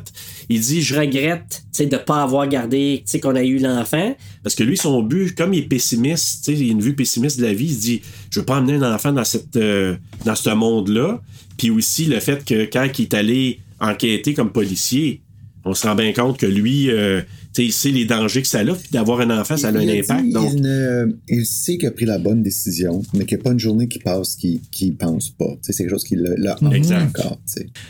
il 0.49 0.59
dit 0.61 0.81
Je 0.81 0.95
regrette 0.99 1.63
tu 1.73 1.77
sais, 1.83 1.85
de 1.85 1.97
pas 1.97 2.21
avoir 2.23 2.47
gardé, 2.47 3.03
tu 3.05 3.11
sais, 3.11 3.19
qu'on 3.19 3.35
a 3.35 3.43
eu 3.43 3.57
l'enfant. 3.57 4.15
Parce 4.43 4.55
que 4.55 4.63
lui, 4.63 4.77
son 4.77 5.01
but, 5.01 5.35
comme 5.35 5.53
il 5.53 5.59
est 5.63 5.67
pessimiste, 5.67 6.45
tu 6.45 6.53
sais, 6.55 6.59
il 6.59 6.69
a 6.69 6.71
une 6.73 6.81
vue 6.81 6.93
pessimiste 6.95 7.39
de 7.39 7.45
la 7.45 7.53
vie, 7.53 7.65
il 7.65 7.73
se 7.75 7.79
dit 7.81 8.01
Je 8.29 8.39
veux 8.39 8.45
pas 8.45 8.57
amener 8.57 8.73
un 8.83 8.93
enfant 8.93 9.11
dans, 9.13 9.23
cette, 9.23 9.55
euh, 9.55 9.95
dans 10.25 10.35
ce 10.35 10.49
monde-là. 10.51 11.21
Puis 11.57 11.69
aussi 11.71 12.05
le 12.05 12.19
fait 12.19 12.43
que 12.45 12.65
quand 12.65 12.87
il 12.99 13.01
est 13.03 13.13
allé 13.13 13.59
enquêter 13.81 14.33
comme 14.33 14.51
policier, 14.51 15.21
on 15.65 15.73
se 15.73 15.85
rend 15.85 15.95
bien 15.95 16.13
compte 16.13 16.37
que 16.37 16.45
lui, 16.45 16.89
euh, 16.89 17.21
tu 17.21 17.27
sais, 17.53 17.65
il 17.65 17.71
sait 17.73 17.89
les 17.91 18.05
dangers 18.05 18.41
que 18.41 18.47
ça 18.47 18.59
a, 18.59 18.63
puis 18.63 18.89
d'avoir 18.91 19.19
un 19.19 19.29
enfant, 19.39 19.57
ça 19.57 19.67
a 19.67 19.71
un 19.71 19.81
Il 19.81 19.89
impact. 19.99 20.23
dit, 20.23 20.31
donc, 20.31 20.53
il, 20.55 20.61
ne- 20.61 21.07
il 21.27 21.45
sait 21.45 21.77
qu'il 21.77 21.87
a 21.87 21.91
pris 21.91 22.05
la 22.05 22.17
bonne 22.17 22.41
décision, 22.41 23.01
mais 23.13 23.25
qu'il 23.25 23.37
n'y 23.37 23.41
a 23.41 23.43
pas 23.43 23.51
une 23.51 23.59
journée 23.59 23.87
qui 23.87 23.99
passe 23.99 24.35
qu'il 24.35 24.61
ne 24.81 24.91
pense 24.93 25.29
pas. 25.31 25.45
Tu 25.45 25.57
sais, 25.61 25.73
c'est 25.73 25.83
quelque 25.83 25.91
chose 25.91 26.03
qui 26.05 26.15
l'a 26.15 26.55
encore. 26.55 27.39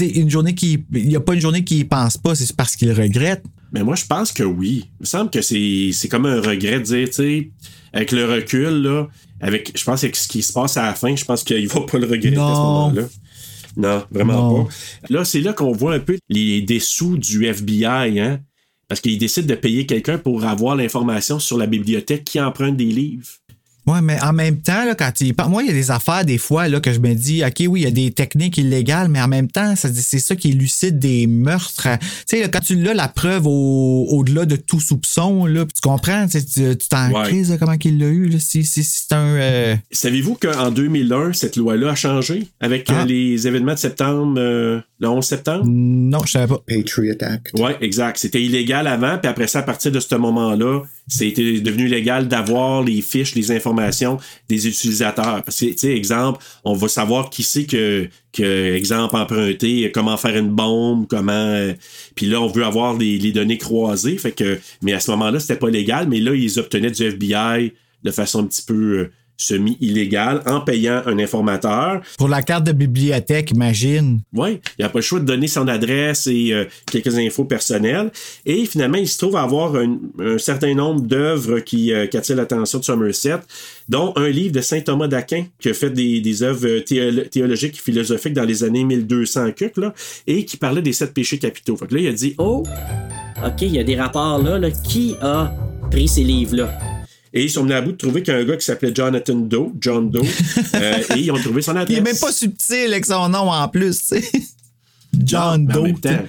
une 0.00 0.30
journée 0.30 0.54
qui, 0.54 0.84
il 0.94 1.08
n'y 1.08 1.16
a 1.16 1.20
pas 1.20 1.34
une 1.34 1.40
journée 1.40 1.64
qui 1.64 1.78
y 1.80 1.84
pense 1.84 2.16
pas, 2.16 2.34
c'est 2.34 2.54
parce 2.54 2.76
qu'il 2.76 2.92
regrette. 2.92 3.42
Mais 3.72 3.82
moi, 3.82 3.96
je 3.96 4.04
pense 4.04 4.32
que 4.32 4.42
oui. 4.42 4.84
Il 5.00 5.02
me 5.02 5.06
semble 5.06 5.30
que 5.30 5.40
c'est, 5.40 5.90
c'est 5.92 6.08
comme 6.08 6.26
un 6.26 6.40
regret 6.40 6.78
de 6.78 6.84
dire, 6.84 7.08
tu 7.08 7.14
sais, 7.14 7.50
avec 7.92 8.12
le 8.12 8.24
recul, 8.26 8.82
là, 8.82 9.08
avec, 9.42 9.72
je 9.76 9.84
pense 9.84 10.02
avec 10.04 10.16
ce 10.16 10.26
qui 10.28 10.42
se 10.42 10.52
passe 10.52 10.76
à 10.78 10.82
la 10.86 10.94
fin, 10.94 11.14
je 11.14 11.24
pense 11.24 11.42
qu'il 11.44 11.66
va 11.68 11.80
pas 11.80 11.98
le 11.98 12.06
regretter 12.06 12.36
à 12.36 12.54
ce 12.54 12.60
Non. 12.60 12.88
moment-là. 12.90 13.02
Non, 13.76 14.04
vraiment 14.10 14.50
Non. 14.50 14.64
pas. 14.64 14.70
Là, 15.10 15.24
c'est 15.24 15.40
là 15.40 15.52
qu'on 15.52 15.72
voit 15.72 15.94
un 15.94 16.00
peu 16.00 16.16
les 16.28 16.62
dessous 16.62 17.18
du 17.18 17.46
FBI, 17.46 18.18
hein. 18.20 18.40
Parce 18.88 19.00
qu'il 19.00 19.16
décide 19.18 19.46
de 19.46 19.54
payer 19.54 19.86
quelqu'un 19.86 20.18
pour 20.18 20.44
avoir 20.44 20.76
l'information 20.76 21.38
sur 21.38 21.56
la 21.56 21.66
bibliothèque 21.66 22.24
qui 22.24 22.38
emprunte 22.38 22.76
des 22.76 22.84
livres. 22.84 23.26
Ouais, 23.86 24.00
mais 24.00 24.16
en 24.22 24.32
même 24.32 24.60
temps, 24.60 24.84
là, 24.84 24.94
quand 24.94 25.10
il 25.20 25.34
parle- 25.34 25.50
moi, 25.50 25.62
il 25.62 25.66
y 25.66 25.70
a 25.70 25.74
des 25.74 25.90
affaires, 25.90 26.24
des 26.24 26.38
fois, 26.38 26.68
là, 26.68 26.78
que 26.80 26.92
je 26.92 27.00
me 27.00 27.14
dis, 27.14 27.42
OK, 27.44 27.64
oui, 27.68 27.80
il 27.80 27.82
y 27.82 27.86
a 27.86 27.90
des 27.90 28.12
techniques 28.12 28.56
illégales, 28.58 29.08
mais 29.08 29.20
en 29.20 29.26
même 29.26 29.48
temps, 29.50 29.74
ça, 29.74 29.88
c'est 29.92 30.20
ça 30.20 30.36
qui 30.36 30.50
élucide 30.50 31.00
des 31.00 31.26
meurtres. 31.26 31.88
Tu 32.00 32.06
sais, 32.26 32.40
là, 32.42 32.48
quand 32.48 32.60
tu 32.60 32.76
l'as, 32.76 32.94
la 32.94 33.08
preuve 33.08 33.46
au- 33.46 34.06
au-delà 34.10 34.44
de 34.46 34.54
tout 34.54 34.78
soupçon, 34.78 35.46
là, 35.46 35.64
puis 35.66 35.72
tu 35.74 35.80
comprends, 35.80 36.26
tu 36.28 36.38
t'en 36.88 37.10
Ouais. 37.10 37.24
crises, 37.24 37.50
là, 37.50 37.56
comment 37.58 37.76
qu'il 37.76 37.98
l'a 37.98 38.06
eu, 38.06 38.28
là, 38.28 38.38
si, 38.38 38.64
si, 38.64 38.84
si 38.84 39.00
c'est 39.08 39.14
un. 39.14 39.24
euh, 39.36 39.76
Savez-vous 39.90 40.34
qu'en 40.36 40.70
2001, 40.70 41.32
cette 41.32 41.56
loi-là 41.56 41.90
a 41.90 41.94
changé 41.96 42.46
avec 42.60 42.88
euh, 42.88 42.94
Ah. 43.00 43.04
les 43.04 43.46
événements 43.48 43.74
de 43.74 43.78
septembre, 43.78 44.34
euh, 44.38 44.80
le 45.00 45.08
11 45.08 45.24
septembre? 45.26 45.64
Non, 45.66 46.20
je 46.24 46.30
savais 46.30 46.46
pas. 46.46 46.60
Patriot 46.68 47.14
Act. 47.20 47.50
Oui, 47.54 47.72
exact. 47.80 48.18
C'était 48.18 48.40
illégal 48.42 48.86
avant, 48.86 49.18
puis 49.18 49.28
après 49.28 49.48
ça, 49.48 49.58
à 49.58 49.62
partir 49.62 49.90
de 49.90 49.98
ce 49.98 50.14
moment-là, 50.14 50.82
c'était 51.08 51.60
devenu 51.60 51.88
légal 51.88 52.28
d'avoir 52.28 52.82
les 52.82 53.02
fiches, 53.02 53.34
les 53.34 53.50
informations 53.50 54.18
des 54.48 54.68
utilisateurs. 54.68 55.42
Parce 55.42 55.60
que, 55.60 55.66
tu 55.66 55.78
sais, 55.78 55.96
exemple, 55.96 56.42
on 56.64 56.74
va 56.74 56.88
savoir 56.88 57.28
qui 57.30 57.42
c'est 57.42 57.64
que, 57.64 58.08
que, 58.32 58.74
exemple, 58.74 59.16
emprunter, 59.16 59.90
comment 59.92 60.16
faire 60.16 60.36
une 60.36 60.50
bombe, 60.50 61.06
comment. 61.08 61.32
euh, 61.32 61.74
puis 62.14 62.26
là, 62.26 62.40
on 62.40 62.46
veut 62.46 62.64
avoir 62.64 62.96
les, 62.96 63.18
les 63.18 63.32
données 63.32 63.58
croisées. 63.58 64.16
Fait 64.16 64.32
que, 64.32 64.60
mais 64.80 64.92
à 64.92 65.00
ce 65.00 65.10
moment-là, 65.12 65.40
c'était 65.40 65.56
pas 65.56 65.70
légal, 65.70 66.08
mais 66.08 66.20
là, 66.20 66.34
ils 66.34 66.58
obtenaient 66.58 66.90
du 66.90 67.02
FBI 67.02 67.72
de 68.04 68.10
façon 68.10 68.40
un 68.40 68.46
petit 68.46 68.62
peu 68.62 69.10
euh, 69.32 69.42
semi-illégale 69.42 70.42
en 70.46 70.60
payant 70.60 71.02
un 71.06 71.18
informateur. 71.18 72.00
Pour 72.18 72.28
la 72.28 72.42
carte 72.42 72.64
de 72.64 72.72
bibliothèque, 72.72 73.50
imagine. 73.50 74.20
Oui, 74.34 74.60
il 74.78 74.82
n'a 74.82 74.88
pas 74.88 74.98
le 74.98 75.02
choix 75.02 75.20
de 75.20 75.24
donner 75.24 75.46
son 75.46 75.68
adresse 75.68 76.26
et 76.26 76.52
euh, 76.52 76.64
quelques 76.90 77.16
infos 77.18 77.44
personnelles. 77.44 78.10
Et 78.46 78.64
finalement, 78.66 78.98
il 78.98 79.08
se 79.08 79.18
trouve 79.18 79.36
à 79.36 79.42
avoir 79.42 79.74
un, 79.76 79.98
un 80.20 80.38
certain 80.38 80.74
nombre 80.74 81.00
d'œuvres 81.02 81.60
qui, 81.60 81.92
euh, 81.92 82.06
qui 82.06 82.16
attirent 82.16 82.36
l'attention 82.36 82.78
de 82.78 82.84
Somerset, 82.84 83.38
dont 83.88 84.12
un 84.16 84.28
livre 84.28 84.52
de 84.54 84.60
saint 84.60 84.80
Thomas 84.80 85.08
d'Aquin 85.08 85.44
qui 85.60 85.68
a 85.68 85.74
fait 85.74 85.90
des, 85.90 86.20
des 86.20 86.42
œuvres 86.42 86.78
théolo- 86.80 87.28
théologiques 87.28 87.76
et 87.78 87.82
philosophiques 87.82 88.34
dans 88.34 88.44
les 88.44 88.64
années 88.64 88.84
1200 88.84 89.52
cuc, 89.52 89.76
là, 89.76 89.92
et 90.26 90.44
qui 90.44 90.56
parlait 90.56 90.82
des 90.82 90.92
sept 90.92 91.12
péchés 91.12 91.38
capitaux. 91.38 91.76
Fait 91.76 91.86
que 91.86 91.94
là, 91.94 92.00
il 92.00 92.06
a 92.08 92.12
dit 92.12 92.34
Oh, 92.38 92.62
OK, 93.44 93.62
il 93.62 93.74
y 93.74 93.78
a 93.78 93.84
des 93.84 93.96
rapports 93.96 94.38
là, 94.42 94.58
là. 94.58 94.70
Qui 94.70 95.14
a 95.20 95.52
pris 95.90 96.08
ces 96.08 96.22
livres-là? 96.24 96.70
Et 97.34 97.44
ils 97.44 97.50
sont 97.50 97.62
venus 97.62 97.76
à 97.76 97.80
bout 97.80 97.92
de 97.92 97.96
trouver 97.96 98.22
qu'un 98.22 98.44
gars 98.44 98.56
qui 98.56 98.64
s'appelait 98.64 98.92
Jonathan 98.94 99.34
Doe, 99.34 99.72
John 99.80 100.10
Doe, 100.10 100.20
euh, 100.74 101.02
et 101.16 101.20
ils 101.20 101.30
ont 101.32 101.38
trouvé 101.38 101.62
son 101.62 101.72
adresse. 101.76 101.88
Il 101.90 101.98
est 101.98 102.00
même 102.02 102.18
pas 102.18 102.32
subtil 102.32 102.88
avec 102.92 103.06
son 103.06 103.28
nom 103.28 103.50
en 103.50 103.68
plus, 103.68 103.98
tu 104.06 104.20
sais. 104.20 104.30
John 105.24 105.64
Mais 105.66 105.74
en 105.74 105.76
Doe. 105.78 105.82
même 105.84 105.98
temps, 106.00 106.24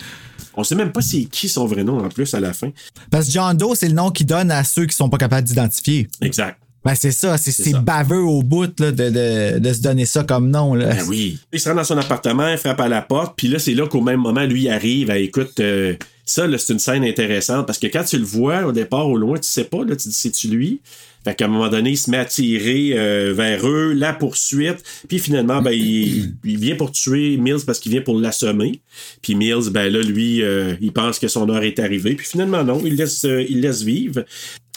on 0.56 0.64
sait 0.64 0.76
même 0.76 0.92
pas 0.92 1.02
c'est 1.02 1.24
qui 1.26 1.50
son 1.50 1.66
vrai 1.66 1.84
nom 1.84 2.00
en 2.04 2.10
plus 2.10 2.34
à 2.34 2.40
la 2.40 2.54
fin. 2.54 2.72
Parce 3.12 3.28
que 3.28 3.32
John 3.34 3.58
Doe, 3.58 3.76
c'est 3.76 3.88
le 3.88 3.96
nom 3.96 4.12
qu'il 4.12 4.26
donne 4.26 4.52
à 4.52 4.64
ceux 4.64 4.86
qui 4.86 4.96
sont 4.96 5.10
pas 5.10 5.18
capables 5.18 5.48
d'identifier. 5.48 6.08
Exact. 6.22 6.58
Ben, 6.86 6.96
c'est 6.96 7.14
ça, 7.14 7.38
c'est 7.38 7.74
baveux 7.82 8.22
au 8.22 8.44
bout 8.44 8.78
là, 8.80 8.92
de, 8.92 9.10
de, 9.10 9.60
de 9.60 9.74
se 9.74 9.82
donner 9.82 10.06
ça 10.06 10.24
comme 10.26 10.50
nom. 10.50 10.74
Là. 10.74 10.88
Ben 10.94 11.06
oui. 11.08 11.40
Il 11.54 11.60
se 11.60 11.70
rend 11.70 11.76
dans 11.76 11.84
son 11.86 11.98
appartement, 11.98 12.50
il 12.50 12.58
frappe 12.58 12.82
à 12.82 12.90
la 12.90 13.02
porte, 13.02 13.36
puis 13.38 13.48
là, 13.48 13.58
c'est 13.58 13.74
là 13.74 13.88
qu'au 13.88 14.02
même 14.02 14.20
moment, 14.20 14.44
lui 14.44 14.64
il 14.64 14.70
arrive. 14.70 15.10
à 15.10 15.18
écoute, 15.18 15.62
euh, 15.62 15.96
ça, 16.26 16.48
là, 16.48 16.58
c'est 16.58 16.74
une 16.74 16.80
scène 16.80 17.04
intéressante 17.04 17.68
parce 17.68 17.80
que 17.80 17.88
quand 17.88 18.04
tu 18.04 18.18
le 18.18 18.24
vois 18.24 18.66
au 18.66 18.72
départ, 18.72 19.08
au 19.08 19.18
loin, 19.18 19.38
tu 19.38 19.48
sais 19.48 19.66
pas, 19.66 19.84
là, 19.84 19.96
tu 19.96 20.08
dis, 20.08 20.14
c'est-tu 20.14 20.48
lui? 20.48 20.82
Fait 21.24 21.36
qu'à 21.36 21.46
un 21.46 21.48
moment 21.48 21.70
donné, 21.70 21.92
il 21.92 21.98
se 21.98 22.12
met 22.12 22.18
à 22.18 22.28
euh, 22.28 23.34
vers 23.34 23.66
eux, 23.68 23.94
la 23.94 24.14
poursuite, 24.14 24.84
puis 25.08 25.20
finalement, 25.20 25.62
ben, 25.62 25.72
il, 25.72 26.34
il 26.44 26.58
vient 26.58 26.76
pour 26.76 26.92
tuer 26.92 27.38
Mills 27.38 27.66
parce 27.66 27.80
qu'il 27.80 27.94
vient 27.94 28.02
pour 28.02 28.20
l'assommer. 28.20 28.82
Puis 29.22 29.36
Mills, 29.36 29.70
ben 29.72 29.92
là, 29.92 30.02
lui, 30.02 30.42
euh, 30.42 30.76
il 30.82 30.92
pense 30.92 31.20
que 31.20 31.30
son 31.30 31.50
heure 31.50 31.64
est 31.64 31.80
arrivée, 31.80 32.16
puis 32.16 32.26
finalement, 32.26 32.64
non, 32.64 32.82
il 32.84 32.96
laisse, 32.96 33.24
euh, 33.24 33.46
il 33.48 33.62
laisse 33.62 33.84
vivre. 33.84 34.26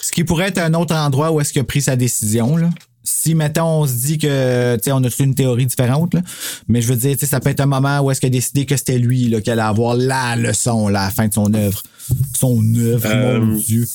Ce 0.01 0.12
qui 0.12 0.23
pourrait 0.23 0.48
être 0.48 0.59
un 0.59 0.74
autre 0.74 0.94
endroit 0.94 1.32
où 1.32 1.40
est-ce 1.40 1.52
qu'il 1.52 1.62
a 1.62 1.64
pris 1.64 1.82
sa 1.82 1.97
décision. 1.97 2.56
Là. 2.56 2.70
Si, 3.09 3.35
mettons, 3.37 3.83
on 3.83 3.87
se 3.87 3.93
dit 3.95 4.19
que, 4.19 4.74
tu 4.77 4.83
sais, 4.83 4.93
on 4.93 5.03
a 5.05 5.09
une 5.20 5.35
théorie 5.35 5.66
différente, 5.66 6.12
là, 6.15 6.23
mais 6.66 6.83
je 6.83 6.89
veux 6.89 6.97
dire, 6.97 7.12
tu 7.15 7.20
sais, 7.20 7.27
ça 7.27 7.39
peut 7.41 7.51
être 7.51 7.61
un 7.61 7.66
moment 7.66 8.01
où 8.01 8.11
est-ce 8.11 8.20
qu'il 8.20 8.27
a 8.27 8.31
décidé 8.31 8.66
que 8.66 8.77
c'était 8.77 8.99
lui 8.99 9.28
là, 9.28 9.41
qui 9.41 9.51
allait 9.51 9.62
avoir 9.62 9.95
la 9.95 10.35
leçon 10.35 10.89
là, 10.89 11.03
à 11.03 11.05
la 11.07 11.11
fin 11.11 11.28
de 11.28 11.33
son 11.33 11.55
œuvre. 11.55 11.83
Son 12.37 12.61
œuvre, 12.77 13.07
Euh, 13.07 13.41
mon 13.41 13.57
Dieu. 13.57 13.87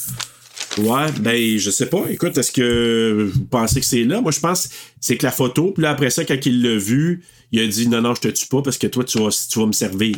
Ouais, 0.78 1.12
ben 1.20 1.58
je 1.58 1.70
sais 1.70 1.88
pas. 1.88 2.04
Écoute, 2.10 2.38
est-ce 2.38 2.52
que 2.52 3.30
vous 3.34 3.46
pensez 3.46 3.82
que 3.82 3.86
c'est 3.86 4.06
là? 4.06 4.22
Moi, 4.22 4.32
je 4.32 4.40
pense 4.40 4.68
que 4.68 4.74
c'est 5.02 5.18
que 5.18 5.26
la 5.26 5.32
photo, 5.32 5.72
puis 5.72 5.84
là, 5.84 5.90
après 5.92 6.10
ça, 6.10 6.24
quand 6.24 6.38
il 6.46 6.62
l'a 6.62 6.78
vu, 6.78 7.24
il 7.52 7.60
a 7.60 7.68
dit 7.68 7.90
non, 7.90 8.02
non, 8.02 8.16
je 8.16 8.22
te 8.22 8.28
tue 8.30 8.48
pas 8.48 8.62
parce 8.62 8.78
que 8.78 8.88
toi, 8.88 9.04
tu 9.04 9.20
vas, 9.20 9.30
tu 9.50 9.60
vas 9.60 9.66
me 9.66 9.74
servir. 9.74 10.16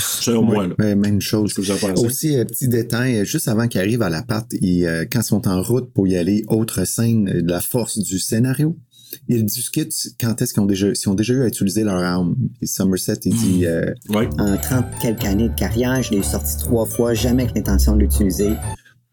Selon 0.00 0.42
moi, 0.42 0.66
là. 0.66 0.74
Ouais, 0.78 0.94
même 0.94 1.20
chose. 1.20 1.54
Aussi, 1.96 2.36
euh, 2.36 2.44
petit 2.44 2.68
détail, 2.68 3.20
euh, 3.20 3.24
juste 3.24 3.48
avant 3.48 3.68
qu'ils 3.68 3.80
arrivent 3.80 4.02
à 4.02 4.10
l'appart, 4.10 4.46
ils, 4.60 4.84
euh, 4.86 5.04
quand 5.10 5.20
ils 5.20 5.24
sont 5.24 5.48
en 5.48 5.62
route 5.62 5.92
pour 5.92 6.06
y 6.06 6.16
aller, 6.16 6.44
autre 6.48 6.84
scène 6.84 7.24
de 7.24 7.50
la 7.50 7.60
force 7.60 7.98
du 7.98 8.18
scénario, 8.18 8.76
ils 9.28 9.44
discutent 9.44 9.94
quand 10.20 10.40
est-ce 10.42 10.52
qu'ils 10.54 10.62
ont 10.62 10.66
déjà, 10.66 10.88
ont 11.06 11.14
déjà 11.14 11.34
eu 11.34 11.42
à 11.42 11.46
utiliser 11.46 11.84
leur 11.84 12.02
arme. 12.02 12.34
Et 12.62 12.66
Somerset, 12.66 13.20
il 13.24 13.34
dit, 13.34 13.66
euh, 13.66 13.92
Ouais. 14.08 14.28
En 14.38 14.56
30 14.56 14.86
quelques 15.00 15.24
années 15.24 15.48
de 15.48 15.54
carrière, 15.54 16.02
je 16.02 16.10
l'ai 16.12 16.22
sorti 16.22 16.56
trois 16.58 16.86
fois, 16.86 17.14
jamais 17.14 17.44
avec 17.44 17.54
l'intention 17.54 17.94
de 17.96 18.00
l'utiliser. 18.00 18.50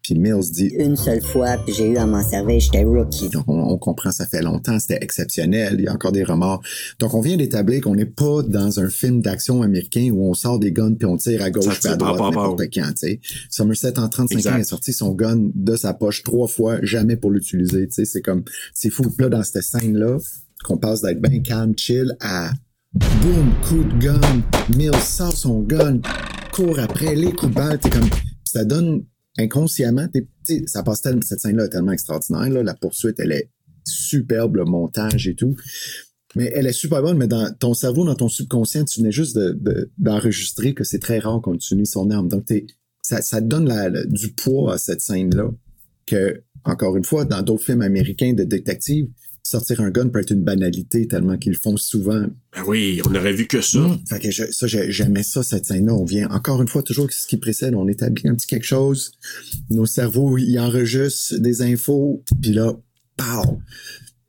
Puis 0.02 0.14
Mills 0.14 0.50
dit 0.50 0.66
Une 0.78 0.96
seule 0.96 1.22
fois, 1.22 1.56
puis 1.64 1.74
j'ai 1.74 1.88
eu 1.88 1.96
à 1.96 2.06
m'en 2.06 2.22
servir, 2.22 2.58
j'étais 2.58 2.82
rookie. 2.82 3.28
Donc, 3.28 3.44
on, 3.46 3.58
on 3.60 3.78
comprend, 3.78 4.10
ça 4.10 4.26
fait 4.26 4.42
longtemps, 4.42 4.78
c'était 4.78 4.98
exceptionnel, 5.00 5.76
il 5.78 5.84
y 5.84 5.88
a 5.88 5.92
encore 5.92 6.12
des 6.12 6.24
remords. 6.24 6.60
Donc, 6.98 7.14
on 7.14 7.20
vient 7.20 7.36
d'établir 7.36 7.82
qu'on 7.82 7.94
n'est 7.94 8.04
pas 8.06 8.42
dans 8.42 8.80
un 8.80 8.88
film 8.88 9.22
d'action 9.22 9.62
américain 9.62 10.10
où 10.12 10.28
on 10.28 10.34
sort 10.34 10.58
des 10.58 10.72
guns 10.72 10.94
puis 10.94 11.06
on 11.06 11.16
tire 11.16 11.42
à 11.42 11.50
gauche 11.50 11.80
puis 11.80 11.88
à 11.88 11.96
droite 11.96 12.18
n'importe 12.18 12.62
quand, 12.72 12.88
tu 12.88 12.96
sais. 12.96 13.20
Somerset, 13.48 13.98
en 13.98 14.08
35 14.08 14.36
Exact. 14.36 14.52
ans, 14.52 14.60
a 14.60 14.64
sorti 14.64 14.92
son 14.92 15.12
gun 15.12 15.50
de 15.54 15.76
sa 15.76 15.94
poche 15.94 16.22
trois 16.22 16.48
fois, 16.48 16.78
jamais 16.82 17.16
pour 17.16 17.30
l'utiliser, 17.30 17.86
tu 17.86 17.94
sais. 17.94 18.04
C'est 18.04 18.22
comme, 18.22 18.42
c'est 18.74 18.90
fou. 18.90 19.04
Là, 19.18 19.28
dans 19.28 19.42
cette 19.42 19.62
scène-là, 19.62 20.18
qu'on 20.64 20.78
passe 20.78 21.02
d'être 21.02 21.20
bien 21.20 21.40
calme, 21.40 21.74
chill, 21.76 22.16
à 22.20 22.50
boum, 22.94 23.52
coup 23.68 23.84
de 23.84 24.04
gun, 24.04 24.20
Mills 24.76 24.94
sort 25.00 25.36
son 25.36 25.60
gun, 25.60 26.00
court 26.52 26.78
après, 26.78 27.14
les 27.14 27.32
coups 27.32 27.52
de 27.52 27.56
balle, 27.56 27.78
t'es 27.78 27.90
comme, 27.90 28.08
ça 28.44 28.64
donne 28.64 29.04
inconsciemment, 29.38 30.06
t'sais, 30.08 30.62
ça 30.66 30.82
passe 30.82 31.02
tellement, 31.02 31.22
cette 31.22 31.40
scène-là 31.40 31.66
est 31.66 31.70
tellement 31.70 31.92
extraordinaire, 31.92 32.48
là, 32.50 32.62
la 32.62 32.74
poursuite, 32.74 33.18
elle 33.18 33.32
est 33.32 33.50
superbe, 33.84 34.56
le 34.56 34.64
montage 34.64 35.26
et 35.28 35.34
tout. 35.34 35.56
Mais 36.34 36.50
elle 36.54 36.66
est 36.66 36.72
super 36.72 37.02
bonne, 37.02 37.18
mais 37.18 37.26
dans 37.26 37.52
ton 37.52 37.74
cerveau, 37.74 38.04
dans 38.04 38.14
ton 38.14 38.28
subconscient, 38.28 38.84
tu 38.84 39.00
venais 39.00 39.12
juste 39.12 39.36
de- 39.36 39.52
de- 39.52 39.90
d'enregistrer 39.98 40.72
que 40.72 40.84
c'est 40.84 40.98
très 40.98 41.18
rare 41.18 41.40
qu'on 41.42 41.54
utilise 41.54 41.90
son 41.90 42.10
arme. 42.10 42.28
Donc, 42.28 42.46
t'es, 42.46 42.66
ça, 43.02 43.20
ça 43.20 43.40
donne 43.40 43.70
du 44.08 44.32
poids 44.32 44.74
à 44.74 44.78
cette 44.78 45.00
scène-là. 45.00 45.50
Que, 46.06 46.42
encore 46.64 46.96
une 46.96 47.04
fois, 47.04 47.24
dans 47.24 47.42
d'autres 47.42 47.64
films 47.64 47.82
américains 47.82 48.32
de 48.32 48.44
détectives, 48.44 49.08
sortir 49.52 49.80
un 49.80 49.90
gun 49.90 50.08
peut 50.08 50.18
être 50.20 50.32
une 50.32 50.42
banalité 50.42 51.06
tellement 51.06 51.36
qu'ils 51.38 51.52
le 51.52 51.58
font 51.58 51.76
souvent. 51.76 52.26
Ben 52.54 52.62
oui, 52.66 53.00
on 53.08 53.14
aurait 53.14 53.32
vu 53.32 53.46
que 53.46 53.60
ça. 53.60 53.80
Fait 54.08 54.18
que 54.18 54.30
je- 54.30 54.50
ça, 54.50 54.66
j'ai- 54.66 54.90
j'aimais 54.90 55.22
ça, 55.22 55.42
cette 55.42 55.66
scène-là. 55.66 55.94
On 55.94 56.04
vient, 56.04 56.28
encore 56.30 56.60
une 56.60 56.68
fois, 56.68 56.82
toujours 56.82 57.06
ce 57.10 57.26
qui 57.26 57.36
précède, 57.36 57.74
on 57.74 57.86
établit 57.88 58.28
un 58.28 58.34
petit 58.34 58.46
quelque 58.46 58.66
chose. 58.66 59.12
Nos 59.70 59.86
cerveaux, 59.86 60.36
ils 60.38 60.58
enregistrent 60.58 61.38
des 61.38 61.62
infos, 61.62 62.22
puis 62.40 62.52
là, 62.52 62.72
pow! 63.16 63.60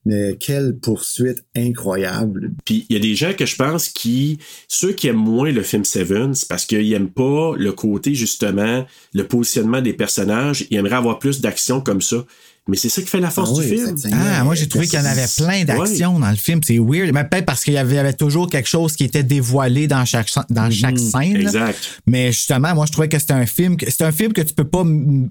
Mais 0.06 0.36
quelle 0.38 0.76
poursuite 0.80 1.46
incroyable. 1.56 2.52
Puis 2.66 2.86
il 2.90 2.94
y 2.94 2.98
a 2.98 3.02
des 3.02 3.16
gens 3.16 3.34
que 3.34 3.46
je 3.46 3.56
pense 3.56 3.88
qui, 3.88 4.38
ceux 4.68 4.92
qui 4.92 5.08
aiment 5.08 5.16
moins 5.16 5.50
le 5.50 5.64
film 5.64 5.86
Seven, 5.86 6.34
c'est 6.34 6.50
parce 6.50 6.66
qu'ils 6.66 6.92
aiment 6.92 7.10
pas 7.10 7.54
le 7.58 7.72
côté 7.72 8.14
justement, 8.14 8.86
le 9.14 9.28
positionnement 9.28 9.82
des 9.82 9.94
personnages. 9.94 10.66
Ils 10.70 10.78
aimeraient 10.78 10.96
avoir 10.98 11.20
plus 11.20 11.40
d'action 11.40 11.80
comme 11.80 12.02
ça. 12.02 12.26
Mais 12.70 12.78
c'est 12.78 12.88
ça 12.88 13.02
qui 13.02 13.08
fait 13.10 13.20
la 13.20 13.30
force 13.30 13.52
Ah 13.54 13.62
du 13.62 13.68
film. 13.68 13.96
Ah, 14.14 14.44
moi 14.46 14.56
j'ai 14.56 14.70
trouvé 14.70 14.88
qu'il 14.88 14.98
y 14.98 15.02
en 15.02 15.06
avait 15.06 15.26
plein 15.36 15.66
d'actions 15.66 16.18
dans 16.18 16.30
le 16.30 16.38
film. 16.38 16.62
C'est 16.64 16.80
weird. 16.80 17.12
Mais 17.14 17.26
peut-être 17.26 17.46
parce 17.46 17.64
qu'il 17.64 17.74
y 17.74 17.78
avait, 17.78 17.96
il 17.96 17.98
y 17.98 18.00
avait 18.00 18.14
toujours 18.14 18.50
quelque 18.50 18.70
chose 18.70 18.96
qui 18.96 19.04
était 19.04 19.24
dévoilé 19.24 19.88
dans 19.88 20.06
chaque, 20.06 20.30
dans 20.50 20.72
chaque 20.72 20.98
scène. 20.98 21.36
Exact. 21.36 22.02
Mais 22.08 22.32
justement, 22.32 22.74
moi 22.74 22.86
je 22.86 22.94
trouvais 22.94 23.10
que 23.10 23.20
c'était 23.20 23.34
un 23.34 23.46
film 23.46 23.76
que 23.76 23.90
c'est 23.90 24.04
un 24.04 24.14
film 24.14 24.32
que 24.32 24.42
tu 24.42 24.54
peux 24.54 24.64
pas 24.64 24.86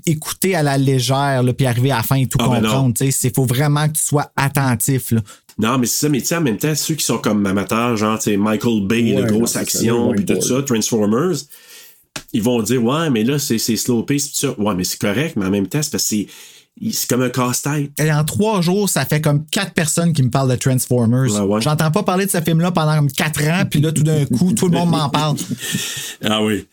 écouter 0.04 0.54
à 0.54 0.62
la 0.62 0.76
légère 0.76 1.42
là, 1.42 1.52
puis 1.54 1.66
arriver 1.66 1.90
à 1.90 1.98
la 1.98 2.02
fin 2.02 2.16
et 2.16 2.26
tout 2.26 2.36
Ah, 2.38 2.48
ben 2.48 2.60
comprendre. 2.60 2.94
Il 3.00 3.32
faut 3.34 3.46
vraiment 3.46 3.88
que 3.88 3.94
tu 3.94 4.02
sois 4.02 4.30
attentif. 4.36 5.12
Là. 5.12 5.22
Non, 5.58 5.78
mais 5.78 5.86
c'est 5.86 6.06
ça, 6.06 6.08
mais 6.08 6.20
tu 6.20 6.26
sais, 6.26 6.36
en 6.36 6.40
même 6.40 6.56
temps, 6.58 6.74
ceux 6.74 6.94
qui 6.94 7.04
sont 7.04 7.18
comme 7.18 7.44
amateurs, 7.46 7.96
genre, 7.96 8.18
tu 8.18 8.24
sais, 8.24 8.36
Michael 8.36 8.86
Bay, 8.86 9.02
Ouais, 9.02 9.22
le 9.22 9.30
non, 9.30 9.38
grosse 9.38 9.56
action, 9.56 10.12
puis 10.12 10.24
tout 10.24 10.40
ça, 10.40 10.62
Transformers, 10.62 11.36
ils 12.32 12.42
vont 12.42 12.62
dire, 12.62 12.82
ouais, 12.82 13.10
mais 13.10 13.24
là, 13.24 13.38
c'est 13.38 13.58
c'est 13.58 13.76
slow 13.76 14.02
pace, 14.02 14.32
tout 14.32 14.36
ça. 14.46 14.54
Ouais, 14.58 14.74
mais 14.74 14.84
c'est 14.84 14.98
correct, 14.98 15.36
mais 15.36 15.46
en 15.46 15.50
même 15.50 15.66
temps, 15.66 15.82
c'est 15.82 15.92
parce 15.92 16.04
que 16.04 16.16
c'est 16.16 16.26
c'est 16.90 17.08
comme 17.08 17.22
un 17.22 17.30
casse-tête. 17.30 17.92
Et 18.00 18.12
en 18.12 18.24
trois 18.24 18.60
jours, 18.60 18.88
ça 18.88 19.04
fait 19.04 19.20
comme 19.20 19.46
quatre 19.46 19.72
personnes 19.72 20.12
qui 20.12 20.22
me 20.22 20.30
parlent 20.30 20.50
de 20.50 20.56
Transformers. 20.56 21.32
Ouais, 21.32 21.40
ouais. 21.40 21.60
J'entends 21.60 21.90
pas 21.90 22.02
parler 22.02 22.26
de 22.26 22.30
ce 22.30 22.40
film-là 22.40 22.72
pendant 22.72 22.96
comme 22.96 23.12
quatre 23.12 23.42
ans, 23.44 23.64
puis 23.70 23.80
là, 23.80 23.92
tout 23.92 24.02
d'un 24.02 24.24
coup, 24.26 24.52
tout 24.52 24.68
le 24.68 24.76
monde 24.78 24.90
m'en 24.90 25.08
parle. 25.08 25.36
Ah 26.24 26.42
oui. 26.42 26.66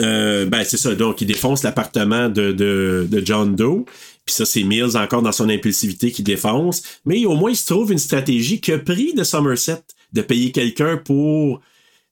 Euh, 0.00 0.46
ben, 0.46 0.64
c'est 0.64 0.76
ça. 0.76 0.94
Donc, 0.94 1.20
il 1.20 1.26
défonce 1.26 1.62
l'appartement 1.62 2.28
de, 2.28 2.52
de, 2.52 3.06
de 3.10 3.22
John 3.24 3.56
Doe. 3.56 3.84
Puis 4.24 4.34
ça, 4.34 4.44
c'est 4.44 4.62
Mills 4.62 4.96
encore 4.96 5.22
dans 5.22 5.32
son 5.32 5.48
impulsivité 5.48 6.12
qui 6.12 6.22
défonce. 6.22 6.82
Mais 7.04 7.24
au 7.24 7.34
moins, 7.34 7.50
il 7.50 7.56
se 7.56 7.66
trouve 7.66 7.90
une 7.90 7.98
stratégie 7.98 8.60
qui 8.60 8.72
a 8.72 8.78
pris 8.78 9.14
de 9.14 9.24
Somerset 9.24 9.82
de 10.12 10.22
payer 10.22 10.52
quelqu'un 10.52 10.98
pour, 10.98 11.60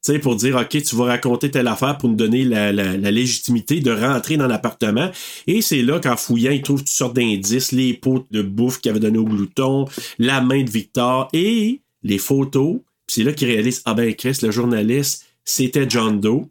sais, 0.02 0.18
pour 0.18 0.36
dire, 0.36 0.56
OK, 0.56 0.82
tu 0.82 0.96
vas 0.96 1.04
raconter 1.04 1.50
telle 1.50 1.68
affaire 1.68 1.98
pour 1.98 2.08
nous 2.08 2.16
donner 2.16 2.44
la, 2.44 2.72
la, 2.72 3.10
légitimité 3.10 3.80
de 3.80 3.90
rentrer 3.90 4.36
dans 4.36 4.46
l'appartement. 4.46 5.10
Et 5.46 5.62
c'est 5.62 5.82
là 5.82 6.00
qu'en 6.00 6.16
fouillant, 6.16 6.52
il 6.52 6.62
trouve 6.62 6.80
toutes 6.80 6.88
sortes 6.88 7.16
d'indices, 7.16 7.72
les 7.72 7.94
pots 7.94 8.26
de 8.30 8.42
bouffe 8.42 8.80
qu'il 8.80 8.90
avait 8.90 9.00
donné 9.00 9.18
au 9.18 9.24
glouton, 9.24 9.86
la 10.18 10.40
main 10.40 10.62
de 10.62 10.70
Victor 10.70 11.28
et 11.32 11.80
les 12.02 12.18
photos. 12.18 12.76
Puis 13.06 13.16
c'est 13.16 13.24
là 13.24 13.32
qu'il 13.32 13.48
réalise, 13.48 13.82
ah 13.84 13.94
ben, 13.94 14.14
Chris, 14.14 14.38
le 14.42 14.50
journaliste, 14.50 15.26
c'était 15.44 15.88
John 15.88 16.20
Doe. 16.20 16.48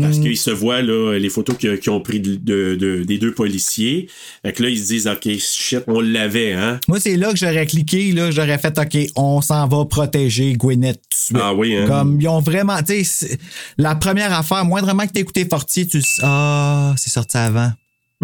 Parce 0.00 0.18
qu'il 0.18 0.36
se 0.36 0.50
voit 0.50 0.82
là, 0.82 1.16
les 1.18 1.30
photos 1.30 1.56
qu'ils 1.56 1.78
qu'ils 1.78 1.90
ont 1.90 2.00
pris 2.00 2.20
de, 2.20 2.34
de- 2.36 2.74
de- 2.74 3.02
des 3.04 3.18
deux 3.18 3.32
policiers. 3.32 4.08
Fait 4.44 4.52
que 4.52 4.62
là, 4.62 4.68
ils 4.68 4.78
se 4.78 4.86
disent 4.88 5.06
OK, 5.06 5.28
shit, 5.38 5.80
on 5.86 6.00
l'avait, 6.00 6.52
hein? 6.52 6.78
Moi, 6.88 7.00
c'est 7.00 7.16
là 7.16 7.30
que 7.32 7.36
j'aurais 7.38 7.66
cliqué, 7.66 8.12
là, 8.12 8.30
j'aurais 8.30 8.58
fait 8.58 8.78
OK, 8.78 8.98
on 9.16 9.40
s'en 9.40 9.66
va 9.68 9.84
protéger 9.86 10.52
Gwyneth 10.54 10.96
tout 11.00 11.08
de 11.10 11.14
suite. 11.16 11.38
Ah 11.40 11.54
oui, 11.54 11.76
hein? 11.76 11.86
Comme 11.86 12.20
ils 12.20 12.28
ont 12.28 12.40
vraiment, 12.40 12.82
tu 12.82 13.04
sais, 13.04 13.38
la 13.78 13.94
première 13.94 14.32
affaire, 14.32 14.64
moindrement 14.64 15.06
que 15.06 15.18
écouté 15.18 15.46
Fortier, 15.48 15.86
tu 15.86 16.02
sais, 16.02 16.20
ah, 16.22 16.94
c'est 16.98 17.10
sorti 17.10 17.36
avant. 17.38 17.72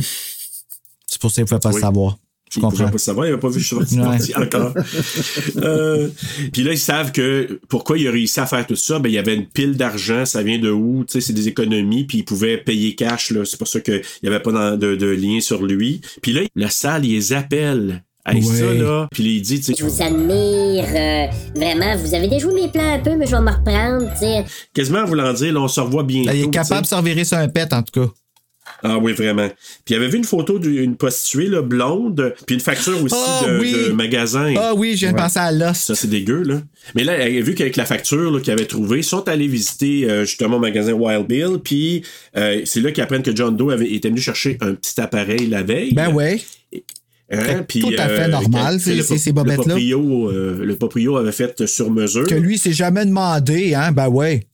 c'est 1.06 1.20
pour 1.20 1.30
ça 1.30 1.36
qu'il 1.36 1.44
ne 1.44 1.48
pouvait 1.48 1.60
pas 1.60 1.72
Oui. 1.72 1.80
savoir. 1.80 2.18
Je 2.52 2.58
Il 2.58 2.62
pouvait 2.62 2.76
comprends. 2.76 2.92
pas 2.92 2.98
savoir, 2.98 3.26
il 3.26 3.30
n'avait 3.30 3.40
pas 3.40 3.48
vu 3.48 3.60
je 3.60 3.66
suis 3.66 3.76
Ouais. 3.76 3.86
sorti 3.86 4.36
encore. 4.36 4.74
Euh, 5.56 6.08
Puis 6.52 6.62
là, 6.62 6.72
ils 6.72 6.78
savent 6.78 7.12
que 7.12 7.60
pourquoi 7.68 7.98
il 7.98 8.06
a 8.08 8.10
réussi 8.10 8.40
à 8.40 8.46
faire 8.46 8.66
tout 8.66 8.76
ça, 8.76 8.98
ben 8.98 9.08
il 9.08 9.14
y 9.14 9.18
avait 9.18 9.34
une 9.34 9.46
pile 9.46 9.76
d'argent, 9.76 10.24
ça 10.24 10.42
vient 10.42 10.58
de 10.58 10.70
où? 10.70 11.04
Tu 11.06 11.12
sais, 11.14 11.20
c'est 11.20 11.32
des 11.32 11.48
économies, 11.48 12.04
puis 12.04 12.18
il 12.18 12.24
pouvait 12.24 12.58
payer 12.58 12.94
cash, 12.94 13.30
là. 13.30 13.44
C'est 13.44 13.56
pour 13.58 13.68
ça 13.68 13.80
qu'il 13.80 14.02
n'y 14.22 14.28
avait 14.28 14.40
pas 14.40 14.52
dans- 14.52 14.76
de, 14.76 14.94
de 14.96 15.06
lien 15.06 15.40
sur 15.40 15.62
lui. 15.64 16.00
Puis 16.20 16.32
là, 16.32 16.42
la 16.54 16.70
salle, 16.70 17.04
il 17.06 17.12
les 17.12 17.32
appelle. 17.32 18.02
Hey, 18.24 18.36
Ouais. 18.36 18.54
ça, 18.56 18.72
là. 18.74 19.08
Puis 19.10 19.24
il 19.36 19.42
dit, 19.42 19.58
tu 19.60 19.64
sais, 19.66 19.74
Je 19.78 19.84
vous 19.84 20.00
admire. 20.02 20.84
euh, 20.94 21.26
vraiment, 21.56 21.96
vous 21.96 22.14
avez 22.14 22.28
déjoué 22.28 22.52
mes 22.54 22.68
plans 22.68 22.94
un 22.94 22.98
peu, 23.00 23.16
mais 23.16 23.26
je 23.26 23.32
vais 23.34 23.42
me 23.42 23.50
reprendre, 23.50 24.10
tu 24.12 24.20
sais. 24.20 24.44
quasiment 24.72 25.00
en 25.00 25.06
voulant 25.06 25.32
dire, 25.32 25.52
là, 25.52 25.60
on 25.60 25.68
se 25.68 25.80
revoit 25.80 26.04
bientôt. 26.04 26.30
Ben, 26.30 26.36
il 26.36 26.44
est 26.44 26.50
capable 26.50 26.82
de 26.82 26.86
se 26.86 26.94
revirer 26.94 27.24
sur 27.24 27.38
un 27.38 27.48
pet, 27.48 27.72
en 27.72 27.82
tout 27.82 28.00
cas. 28.00 28.12
Ah 28.84 28.98
oui, 28.98 29.12
vraiment. 29.12 29.48
Puis 29.84 29.94
il 29.94 29.94
avait 29.96 30.08
vu 30.08 30.18
une 30.18 30.24
photo 30.24 30.58
d'une 30.58 30.96
prostituée, 30.96 31.46
là, 31.48 31.62
blonde, 31.62 32.34
puis 32.46 32.54
une 32.54 32.60
facture 32.60 33.02
aussi 33.02 33.14
Ah 33.16 33.44
de, 33.46 33.58
oui. 33.60 33.72
de 33.72 33.92
magasin. 33.92 34.54
Ah 34.56 34.72
oui, 34.74 34.92
je 34.94 35.00
viens 35.00 35.12
de 35.12 35.16
penser 35.16 35.38
à 35.38 35.50
Lost. 35.52 35.82
Ça, 35.82 35.94
c'est 35.94 36.08
dégueu, 36.08 36.42
là. 36.42 36.62
Mais 36.94 37.04
là, 37.04 37.14
elle 37.14 37.36
a 37.38 37.40
vu 37.40 37.54
qu'avec 37.54 37.76
la 37.76 37.84
facture 37.84 38.30
là, 38.30 38.40
qu'ils 38.40 38.52
avaient 38.52 38.66
trouvée, 38.66 38.98
ils 38.98 39.04
sont 39.04 39.28
allés 39.28 39.46
visiter 39.48 40.08
euh, 40.10 40.24
justement 40.24 40.56
le 40.56 40.62
magasin 40.62 40.92
Wild 40.92 41.26
Bill, 41.26 41.58
puis 41.62 42.02
euh, 42.36 42.62
c'est 42.64 42.80
là 42.80 42.90
qu'ils 42.92 43.02
apprennent 43.02 43.22
que 43.22 43.34
John 43.34 43.56
Doe 43.56 43.70
avait, 43.72 43.90
était 43.92 44.08
venu 44.08 44.20
chercher 44.20 44.58
un 44.60 44.74
petit 44.74 45.00
appareil 45.00 45.46
la 45.48 45.62
veille. 45.62 45.92
Ben 45.92 46.12
ouais. 46.12 46.40
Hein, 47.34 47.64
tout 47.68 47.90
à 47.96 48.08
fait 48.08 48.28
normal, 48.28 48.76
que- 48.76 48.82
ces- 48.82 48.94
le 48.94 49.02
ces- 49.02 49.32
bobettes-là. 49.32 49.56
Le 49.56 49.68
proprio, 49.70 50.30
euh, 50.30 50.64
le 50.64 50.76
proprio 50.76 51.16
avait 51.16 51.32
fait 51.32 51.64
sur 51.66 51.90
mesure. 51.90 52.26
Que 52.26 52.34
lui, 52.34 52.58
s'est 52.58 52.74
jamais 52.74 53.06
demandé, 53.06 53.74
hein, 53.74 53.90
ben 53.90 54.08
ouais. 54.08 54.40
Tu 54.40 54.46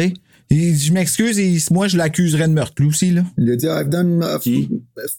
sais, 0.00 0.14
il- 0.56 0.76
je 0.78 0.92
m'excuse, 0.92 1.38
il- 1.38 1.60
moi, 1.70 1.88
je 1.88 1.96
l'accuserais 1.96 2.48
de 2.48 2.52
meurtre, 2.52 2.74
lui 2.80 2.88
aussi, 2.88 3.10
là. 3.10 3.24
Il 3.38 3.50
a 3.50 3.56
dit, 3.56 3.66
I've 3.66 3.88
done 3.88 4.24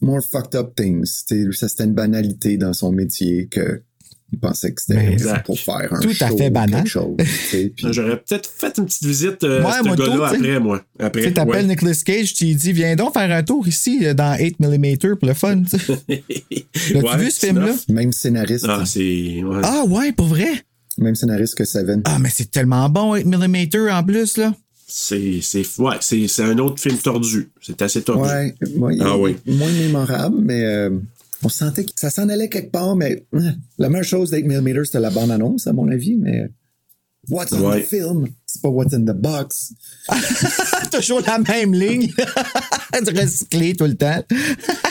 more 0.01 0.21
fucked 0.23 0.55
up 0.55 0.75
things. 0.75 1.23
Tu 1.27 1.51
ça, 1.53 1.67
c'était 1.67 1.85
une 1.85 1.93
banalité 1.93 2.57
dans 2.57 2.73
son 2.73 2.91
métier 2.91 3.47
que 3.47 3.81
il 4.35 4.39
pensait 4.39 4.73
que 4.73 4.81
c'était 4.81 5.15
pour 5.45 5.59
faire 5.59 5.93
un 5.93 5.99
Tout 5.99 6.09
à 6.21 6.29
fait 6.35 6.49
banal. 6.49 6.87
chose. 6.87 7.15
tu 7.51 7.71
J'aurais 7.91 8.17
peut-être 8.17 8.49
fait 8.49 8.75
une 8.79 8.85
petite 8.85 9.03
visite 9.05 9.43
euh, 9.43 9.61
Ouais, 9.61 9.67
à 9.69 9.77
ce 9.79 9.83
moi, 9.87 9.95
tout, 9.95 10.01
gars-là 10.09 10.29
tu 10.31 10.35
après, 10.37 10.59
moi. 10.59 10.83
Tu 10.97 11.05
Après, 11.05 11.21
sais, 11.21 11.33
t'appelles 11.33 11.55
ouais. 11.67 11.75
Nicolas 11.75 11.93
Cage, 12.03 12.33
tu 12.33 12.45
lui 12.45 12.55
dis, 12.55 12.73
viens 12.73 12.95
donc 12.95 13.13
faire 13.13 13.29
un 13.31 13.43
tour 13.43 13.67
ici, 13.67 13.99
euh, 14.07 14.15
dans 14.15 14.35
8mm 14.35 15.15
pour 15.17 15.27
le 15.27 15.35
fun, 15.35 15.61
tu. 15.61 15.77
L'as-tu 16.93 16.97
Ouais, 17.05 17.17
vu 17.17 17.29
ce 17.29 17.45
film-là? 17.45 17.75
Même 17.89 18.11
scénariste. 18.11 18.65
Ah, 18.67 18.83
c'est... 18.87 19.43
ouais. 19.43 19.61
Ah 19.63 19.83
ouais, 19.87 20.11
pour 20.13 20.25
vrai? 20.25 20.49
Même 20.97 21.13
scénariste 21.13 21.53
que 21.55 21.65
Seven. 21.65 22.01
Ah, 22.05 22.17
mais 22.19 22.29
c'est 22.33 22.49
tellement 22.49 22.89
bon, 22.89 23.15
8mm 23.15 23.91
en 23.91 24.03
plus, 24.03 24.37
là. 24.37 24.55
C'est, 24.95 25.39
c'est, 25.41 25.63
ouais, 25.79 25.95
c'est, 26.01 26.27
c'est 26.27 26.43
un 26.43 26.59
autre 26.59 26.79
film 26.79 26.99
tordu. 26.99 27.49
C'est 27.59 27.81
assez 27.81 28.03
tordu. 28.03 28.29
Ouais, 28.29 28.53
ouais, 28.77 28.97
Ah 29.01 29.17
oui. 29.17 29.37
moins 29.47 29.71
mémorable, 29.71 30.37
mais 30.39 30.63
euh, 30.65 30.91
on 31.41 31.49
sentait 31.49 31.83
que 31.83 31.89
ça 31.95 32.11
s'en 32.11 32.29
allait 32.29 32.47
quelque 32.47 32.69
part, 32.69 32.95
mais 32.95 33.25
euh, 33.33 33.39
la 33.79 33.89
meilleure 33.89 34.05
chose 34.05 34.29
d'être 34.29 34.45
mm 34.45 34.85
c'était 34.85 34.99
la 34.99 35.09
bande-annonce, 35.09 35.65
à 35.65 35.73
mon 35.73 35.89
avis, 35.91 36.15
mais 36.15 36.47
what's 37.27 37.51
in 37.53 37.79
the 37.79 37.83
film, 37.83 38.27
c'est 38.45 38.61
pas 38.61 38.69
what's 38.69 38.93
in 38.93 39.01
the 39.01 39.15
box. 39.19 39.73
Toujours 40.91 41.21
la 41.25 41.39
même 41.39 41.73
ligne. 41.73 42.13
Recyclé 42.93 43.75
tout 43.75 43.85
le 43.85 43.95
temps. 43.95 44.23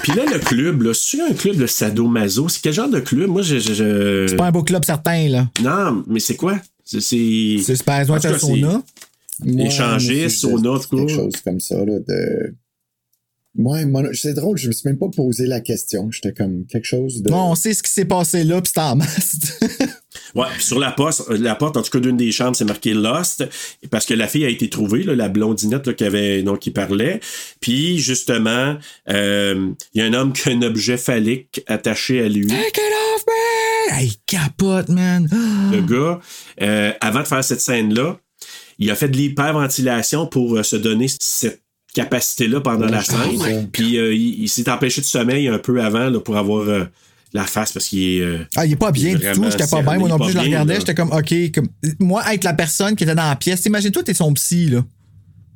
Puis 0.03 0.13
là, 0.17 0.25
le 0.27 0.41
club, 0.41 0.83
là, 0.83 0.95
c'est 0.95 1.21
un 1.21 1.33
club 1.33 1.55
de 1.59 1.69
sadomaso? 1.69 2.49
C'est 2.49 2.61
quel 2.61 2.73
genre 2.73 2.89
de 2.89 2.99
club? 2.99 3.31
Moi, 3.31 3.43
je. 3.43 3.61
je, 3.61 3.73
je- 3.73 4.27
C'est 4.29 4.35
pas 4.37 4.47
un 4.49 4.51
beau 4.51 4.65
club 4.65 4.85
certain, 4.85 5.29
là. 5.29 5.49
Non, 5.63 6.03
mais 6.09 6.19
c'est 6.19 6.35
quoi? 6.35 6.59
C'est. 6.85 7.01
C'est, 7.01 7.59
tout 7.85 8.27
un 8.27 8.39
sauna. 8.39 8.83
Moi 9.45 9.97
aussi, 9.97 10.31
sauna, 10.31 10.79
tout. 10.89 10.97
Quelque 10.97 11.13
chose 11.13 11.35
comme 11.45 11.61
ça, 11.61 11.77
là, 11.85 11.99
de... 11.99 12.55
Ouais, 13.59 13.85
c'est 14.15 14.33
drôle, 14.33 14.57
je 14.57 14.69
me 14.69 14.73
suis 14.73 14.89
même 14.89 14.99
pas 14.99 15.11
posé 15.15 15.47
la 15.47 15.61
question. 15.61 16.11
J'étais 16.11 16.33
comme 16.33 16.65
quelque 16.67 16.87
chose 16.87 17.23
de... 17.23 17.31
Non, 17.31 17.51
on 17.51 17.55
sait 17.55 17.75
ce 17.75 17.83
qui 17.83 17.93
s'est 17.93 18.07
passé 18.07 18.45
là, 18.45 18.63
puis 18.63 18.73
c'est 18.75 18.81
en 18.81 18.97
masse. 18.97 19.61
Ouais, 20.35 20.47
sur 20.59 20.79
la 20.79 20.91
porte, 20.93 21.29
la 21.29 21.55
porte, 21.55 21.77
en 21.77 21.83
tout 21.83 21.91
cas 21.91 22.01
d'une 22.01 22.17
des 22.17 22.33
chambres, 22.33 22.57
c'est 22.57 22.65
marqué 22.65 22.95
Lost, 22.95 23.45
parce 23.91 24.07
que 24.07 24.15
la 24.15 24.27
fille 24.27 24.45
a 24.45 24.49
été 24.49 24.71
trouvée, 24.71 25.03
là, 25.03 25.15
la 25.15 25.29
blondinette 25.29 25.87
là, 25.87 25.93
qui 25.93 26.05
avait, 26.05 26.43
donc, 26.43 26.61
qui 26.61 26.71
parlait. 26.71 27.21
Puis 27.61 27.99
justement, 27.99 28.77
euh, 29.11 29.73
il 29.93 30.01
y 30.01 30.03
a 30.03 30.07
un 30.07 30.15
homme 30.15 30.33
qui 30.33 30.49
a 30.49 30.53
un 30.53 30.63
objet 30.63 30.97
phallique 30.97 31.63
attaché 31.67 32.23
à 32.23 32.29
lui. 32.29 32.47
Take 32.47 32.81
it 32.81 32.93
off 33.15 33.25
me! 33.27 33.95
Hey, 33.95 34.13
capote, 34.27 34.89
man! 34.89 35.29
Le 35.73 35.83
gars, 35.83 36.21
euh, 36.63 36.93
avant 37.01 37.21
de 37.21 37.29
faire 37.29 37.45
cette 37.45 37.61
scène-là, 37.61 38.19
il 38.79 38.91
a 38.91 38.95
fait 38.95 39.09
de 39.09 39.17
l'hyperventilation 39.17 40.27
pour 40.27 40.57
euh, 40.57 40.63
se 40.63 40.77
donner 40.77 41.07
cette 41.21 41.63
capacité-là 41.95 42.61
pendant 42.61 42.87
la 42.87 43.03
scène. 43.03 43.69
Puis 43.71 43.99
euh, 43.99 44.15
il, 44.15 44.43
il 44.43 44.49
s'est 44.49 44.71
empêché 44.71 45.01
de 45.01 45.07
sommeil 45.07 45.49
un 45.49 45.59
peu 45.59 45.83
avant 45.83 46.09
là, 46.09 46.21
pour 46.21 46.37
avoir 46.39 46.67
euh, 46.69 46.85
la 47.35 47.45
face 47.45 47.73
parce 47.73 47.87
qu'il 47.89 48.03
est. 48.03 48.21
euh, 48.21 48.39
Ah, 48.57 48.65
il 48.67 48.73
est 48.73 48.77
pas 48.77 48.93
bien 48.93 49.15
du 49.15 49.21
tout, 49.33 49.45
j'étais 49.51 49.67
pas 49.67 49.83
bien. 49.83 49.99
Moi 49.99 50.09
non 50.09 50.19
plus, 50.19 50.33
je 50.33 50.39
le 50.39 50.45
regardais, 50.45 50.77
j'étais 50.81 50.95
comme, 50.95 51.13
OK, 51.13 51.35
comme, 51.55 51.69
moi, 51.99 52.23
être 52.33 52.45
la 52.45 52.55
personne 52.55 52.97
qui 52.97 53.05
était 53.05 53.15
dans 53.15 53.29
la 53.29 53.37
pièce, 53.37 53.65
imagine-toi, 53.67 54.03
t'es 54.05 54.15
son 54.15 54.33
psy, 54.35 54.67
là, 54.71 54.85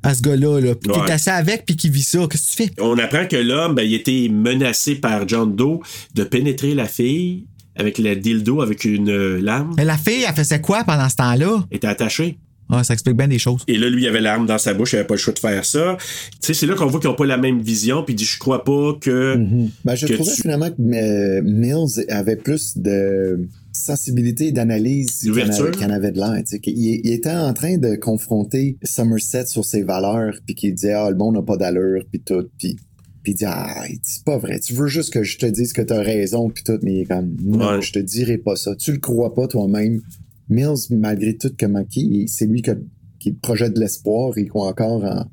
à 0.03 0.13
ce 0.13 0.21
gars-là, 0.21 0.59
là, 0.59 0.75
puis 0.75 0.91
Ouais. 0.91 1.05
t'es 1.07 1.11
assis 1.13 1.29
avec, 1.31 1.65
puis 1.65 1.75
qui 1.75 1.89
vit 1.89 2.03
ça, 2.03 2.19
qu'est-ce 2.29 2.51
que 2.55 2.63
tu 2.63 2.69
fais? 2.69 2.81
On 2.81 2.97
apprend 2.99 3.25
que 3.25 3.35
l'homme, 3.35 3.73
ben, 3.75 3.81
il 3.83 3.95
était 3.95 4.29
menacé 4.31 4.95
par 4.95 5.27
John 5.27 5.55
Doe 5.55 5.79
de 6.13 6.23
pénétrer 6.23 6.75
la 6.75 6.85
fille 6.85 7.45
avec 7.75 7.97
le 7.97 8.15
dildo 8.15 8.61
avec 8.61 8.85
une 8.85 9.37
lame. 9.37 9.71
Mais 9.77 9.85
la 9.85 9.97
fille, 9.97 10.23
elle 10.27 10.35
faisait 10.35 10.61
quoi 10.61 10.83
pendant 10.83 11.09
ce 11.09 11.15
temps-là? 11.15 11.63
Elle 11.71 11.77
était 11.77 11.87
attachée. 11.87 12.37
Ah, 12.69 12.83
ça 12.83 12.93
explique 12.93 13.15
bien 13.15 13.27
des 13.27 13.39
choses. 13.39 13.63
Et 13.67 13.77
là, 13.77 13.89
lui, 13.89 14.03
il 14.03 14.07
avait 14.07 14.19
l'arme 14.21 14.45
dans 14.45 14.57
sa 14.57 14.73
bouche, 14.73 14.93
il 14.93 14.97
avait 14.97 15.07
pas 15.07 15.13
le 15.13 15.19
choix 15.19 15.33
de 15.33 15.39
faire 15.39 15.63
ça. 15.63 15.97
Tu 15.99 16.37
sais, 16.41 16.53
c'est 16.53 16.65
là 16.65 16.75
qu'on 16.75 16.85
voit 16.87 16.99
qu'ils 16.99 17.09
ont 17.09 17.15
pas 17.15 17.25
la 17.25 17.37
même 17.37 17.61
vision, 17.61 18.03
puis 18.03 18.13
il 18.13 18.17
dit, 18.17 18.25
je 18.25 18.37
crois 18.39 18.63
pas 18.63 18.93
que. 18.99 19.37
Ben, 19.85 19.95
je 19.95 20.05
que 20.05 20.13
trouvais 20.13 20.33
tu- 20.33 20.41
finalement 20.41 20.69
que 20.69 20.81
euh, 20.81 21.41
Mills 21.43 22.05
avait 22.09 22.35
plus 22.35 22.77
de 22.77 23.47
sensibilité 23.71 24.47
et 24.47 24.51
d'analyse 24.51 25.19
qu'il 25.21 25.31
en 25.31 25.37
avait, 25.49 25.71
qu'il 25.71 25.85
en 25.85 25.89
avait 25.91 26.11
de 26.11 26.17
l'air. 26.17 26.35
tu 26.39 26.47
sais, 26.47 26.59
qu'il- 26.59 26.77
Il, 26.77 27.01
il 27.05 27.11
était 27.13 27.29
en 27.31 27.53
train 27.53 27.77
de 27.77 27.95
confronter 27.95 28.77
Somerset 28.83 29.45
sur 29.45 29.63
ses 29.63 29.83
valeurs, 29.83 30.33
puis 30.45 30.55
qu'il 30.55 30.73
disait 30.73 30.93
ah 30.93 31.09
le 31.09 31.15
monde 31.15 31.35
n'a 31.35 31.41
pas 31.43 31.57
d'allure, 31.57 32.03
puis 32.11 32.19
tout, 32.19 32.47
puis 32.57 32.75
puis 33.23 33.33
il 33.33 33.35
dit 33.35 33.45
ah 33.45 33.83
il 33.89 33.95
dit, 33.95 34.01
c'est 34.03 34.23
pas 34.23 34.37
vrai, 34.37 34.59
tu 34.59 34.73
veux 34.73 34.87
juste 34.87 35.11
que 35.13 35.21
je 35.23 35.37
te 35.37 35.45
dise 35.45 35.73
que 35.73 35.81
t'as 35.81 36.01
raison, 36.01 36.49
puis 36.49 36.63
tout, 36.63 36.79
mais 36.81 36.93
il 36.95 36.99
est 37.01 37.05
comme 37.05 37.35
non, 37.43 37.75
Ouais. 37.75 37.81
je 37.81 37.91
te 37.93 37.99
dirai 37.99 38.37
pas 38.37 38.55
ça, 38.55 38.75
tu 38.75 38.91
le 38.91 38.99
crois 38.99 39.33
pas 39.33 39.47
toi-même. 39.47 40.01
Mills 40.49 40.87
malgré 40.91 41.35
tout 41.37 41.51
comment 41.59 41.83
qui, 41.85 42.27
c'est 42.27 42.45
lui 42.45 42.61
qui, 42.61 42.71
qui 43.19 43.31
projette 43.33 43.73
de 43.73 43.79
l'espoir, 43.79 44.37
il 44.37 44.47
croit 44.49 44.67
encore 44.69 45.03
en 45.03 45.25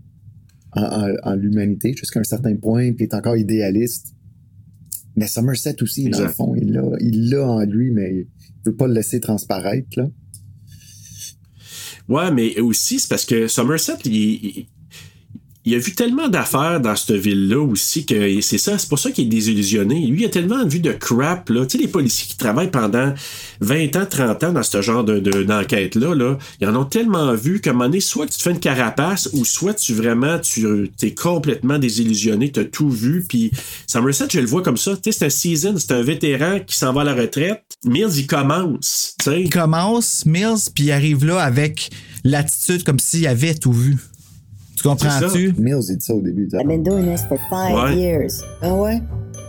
en, 0.76 0.82
en- 0.82 1.14
en 1.22 1.34
l'humanité 1.36 1.94
jusqu'à 1.96 2.18
un 2.18 2.24
certain 2.24 2.56
point, 2.56 2.92
puis 2.94 3.04
il 3.04 3.08
est 3.08 3.14
encore 3.14 3.36
idéaliste. 3.36 4.08
Mais 5.14 5.28
Somerset 5.28 5.80
aussi, 5.84 6.08
dans 6.10 6.18
le 6.24 6.28
fond, 6.32 6.54
il 6.56 6.72
l'a, 6.72 6.82
il 6.98 7.30
l'a 7.30 7.46
en 7.48 7.60
lui, 7.64 7.92
mais 7.92 8.12
il 8.12 8.26
veut 8.66 8.74
pas 8.74 8.88
le 8.88 8.94
laisser 8.94 9.20
transparaître, 9.20 9.86
là. 9.96 10.10
Ouais, 12.08 12.30
mais 12.32 12.58
aussi, 12.60 12.98
c'est 12.98 13.08
parce 13.08 13.24
que 13.24 13.46
Somerset, 13.48 13.94
il, 14.04 14.12
il- 14.14 14.66
il 15.64 15.74
a 15.74 15.78
vu 15.78 15.92
tellement 15.92 16.28
d'affaires 16.28 16.80
dans 16.80 16.94
cette 16.94 17.16
ville-là 17.16 17.58
aussi 17.60 18.04
que 18.04 18.40
c'est 18.40 18.58
ça, 18.58 18.76
c'est 18.78 18.88
pour 18.88 18.98
ça 18.98 19.10
qu'il 19.10 19.24
est 19.24 19.28
désillusionné. 19.28 20.06
Lui, 20.06 20.22
il 20.22 20.24
a 20.26 20.28
tellement 20.28 20.66
vu 20.66 20.80
de 20.80 20.92
crap, 20.92 21.48
là. 21.48 21.64
Tu 21.66 21.76
sais, 21.78 21.82
les 21.82 21.88
policiers 21.88 22.26
qui 22.28 22.36
travaillent 22.36 22.70
pendant 22.70 23.14
20 23.60 23.96
ans, 23.96 24.06
30 24.08 24.44
ans 24.44 24.52
dans 24.52 24.62
ce 24.62 24.82
genre 24.82 25.04
de, 25.04 25.18
de- 25.20 25.42
d'enquête-là, 25.42 26.14
là, 26.14 26.38
ils 26.60 26.68
en 26.68 26.76
ont 26.76 26.84
tellement 26.84 27.32
vu 27.34 27.60
qu'à 27.60 27.70
un 27.70 27.72
moment 27.72 27.86
donné, 27.86 28.00
soit 28.00 28.26
tu 28.26 28.36
te 28.36 28.42
fais 28.42 28.50
une 28.50 28.60
carapace 28.60 29.30
ou 29.32 29.44
soit 29.44 29.74
tu 29.74 29.94
vraiment, 29.94 30.38
tu 30.38 30.90
es 31.02 31.14
complètement 31.14 31.78
désillusionné, 31.78 32.52
tu 32.52 32.68
tout 32.70 32.90
vu. 32.90 33.24
Puis 33.28 33.50
Somerset, 33.86 34.26
je 34.32 34.40
le 34.40 34.46
vois 34.46 34.62
comme 34.62 34.76
ça. 34.76 34.96
Tu 34.96 35.12
sais, 35.12 35.12
c'est 35.18 35.24
un 35.26 35.30
season, 35.30 35.74
c'est 35.78 35.92
un 35.92 36.02
vétéran 36.02 36.60
qui 36.66 36.76
s'en 36.76 36.92
va 36.92 37.02
à 37.02 37.04
la 37.04 37.14
retraite. 37.14 37.62
Mills, 37.84 38.16
il 38.16 38.26
commence. 38.26 39.14
Tu 39.18 39.24
sais. 39.30 39.42
Il 39.42 39.50
commence, 39.50 40.24
Mills, 40.26 40.70
puis 40.74 40.84
il 40.84 40.92
arrive 40.92 41.24
là 41.24 41.40
avec 41.40 41.90
l'attitude 42.22 42.84
comme 42.84 42.98
s'il 42.98 43.26
avait 43.26 43.54
tout 43.54 43.72
vu. 43.72 43.96
Tu 44.84 44.90
comprends-tu? 44.90 45.54
Mills, 45.56 45.80
il 45.88 45.96
dit 45.96 46.04
ça 46.04 46.14
au 46.14 46.20
début. 46.20 46.46
I've 46.52 46.66
been 46.68 46.82
doing 46.82 47.10
this 47.10 47.22
for 47.26 47.38
five 47.48 47.74
Ouais. 47.74 47.96
years. 47.96 48.42
Ah 48.60 48.74
ouais? 48.74 49.00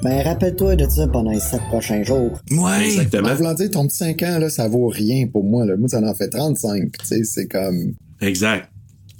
Ben, 0.01 0.21
rappelle-toi 0.23 0.77
de 0.77 0.89
ça 0.89 1.07
pendant 1.09 1.31
les 1.31 1.41
sept 1.41 1.59
prochains 1.67 2.03
jours. 2.03 2.39
Ouais. 2.51 2.85
Exactement. 2.85 3.27
En 3.27 3.35
voulant 3.35 3.53
dire, 3.53 3.69
ton 3.69 3.85
petit 3.85 3.97
5 3.97 4.23
ans, 4.23 4.39
là, 4.39 4.49
ça 4.49 4.69
vaut 4.69 4.87
rien 4.87 5.27
pour 5.27 5.43
moi, 5.43 5.65
là. 5.65 5.75
Moi, 5.75 5.89
ça 5.89 5.99
en 6.01 6.13
fait 6.13 6.29
35. 6.29 6.89
Tu 6.99 7.05
sais, 7.05 7.23
c'est 7.25 7.47
comme. 7.47 7.95
Exact. 8.21 8.69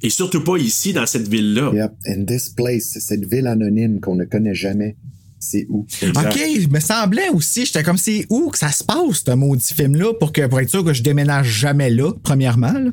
Et 0.03 0.09
surtout 0.09 0.41
pas 0.41 0.55
ici, 0.55 0.93
dans 0.93 1.05
cette 1.05 1.27
ville-là. 1.27 1.71
Yep. 1.73 1.91
And 2.07 2.23
this 2.25 2.47
place, 2.47 2.97
cette 2.99 3.25
ville 3.25 3.47
anonyme 3.47 3.99
qu'on 3.99 4.15
ne 4.15 4.23
connaît 4.23 4.55
jamais, 4.55 4.95
c'est 5.39 5.67
où? 5.69 5.85
OK, 6.03 6.39
il 6.55 6.69
me 6.71 6.79
semblait 6.79 7.29
aussi, 7.29 7.65
j'étais 7.65 7.83
comme 7.83 7.97
c'est 7.97 8.25
où 8.29 8.49
que 8.49 8.57
ça 8.57 8.71
se 8.71 8.83
passe, 8.83 9.23
ce 9.25 9.31
maudit 9.31 9.73
film-là, 9.73 10.13
pour, 10.19 10.31
que, 10.31 10.47
pour 10.47 10.59
être 10.59 10.69
sûr 10.69 10.83
que 10.83 10.93
je 10.93 11.03
déménage 11.03 11.47
jamais 11.47 11.89
là, 11.89 12.11
premièrement. 12.23 12.73
là. 12.73 12.91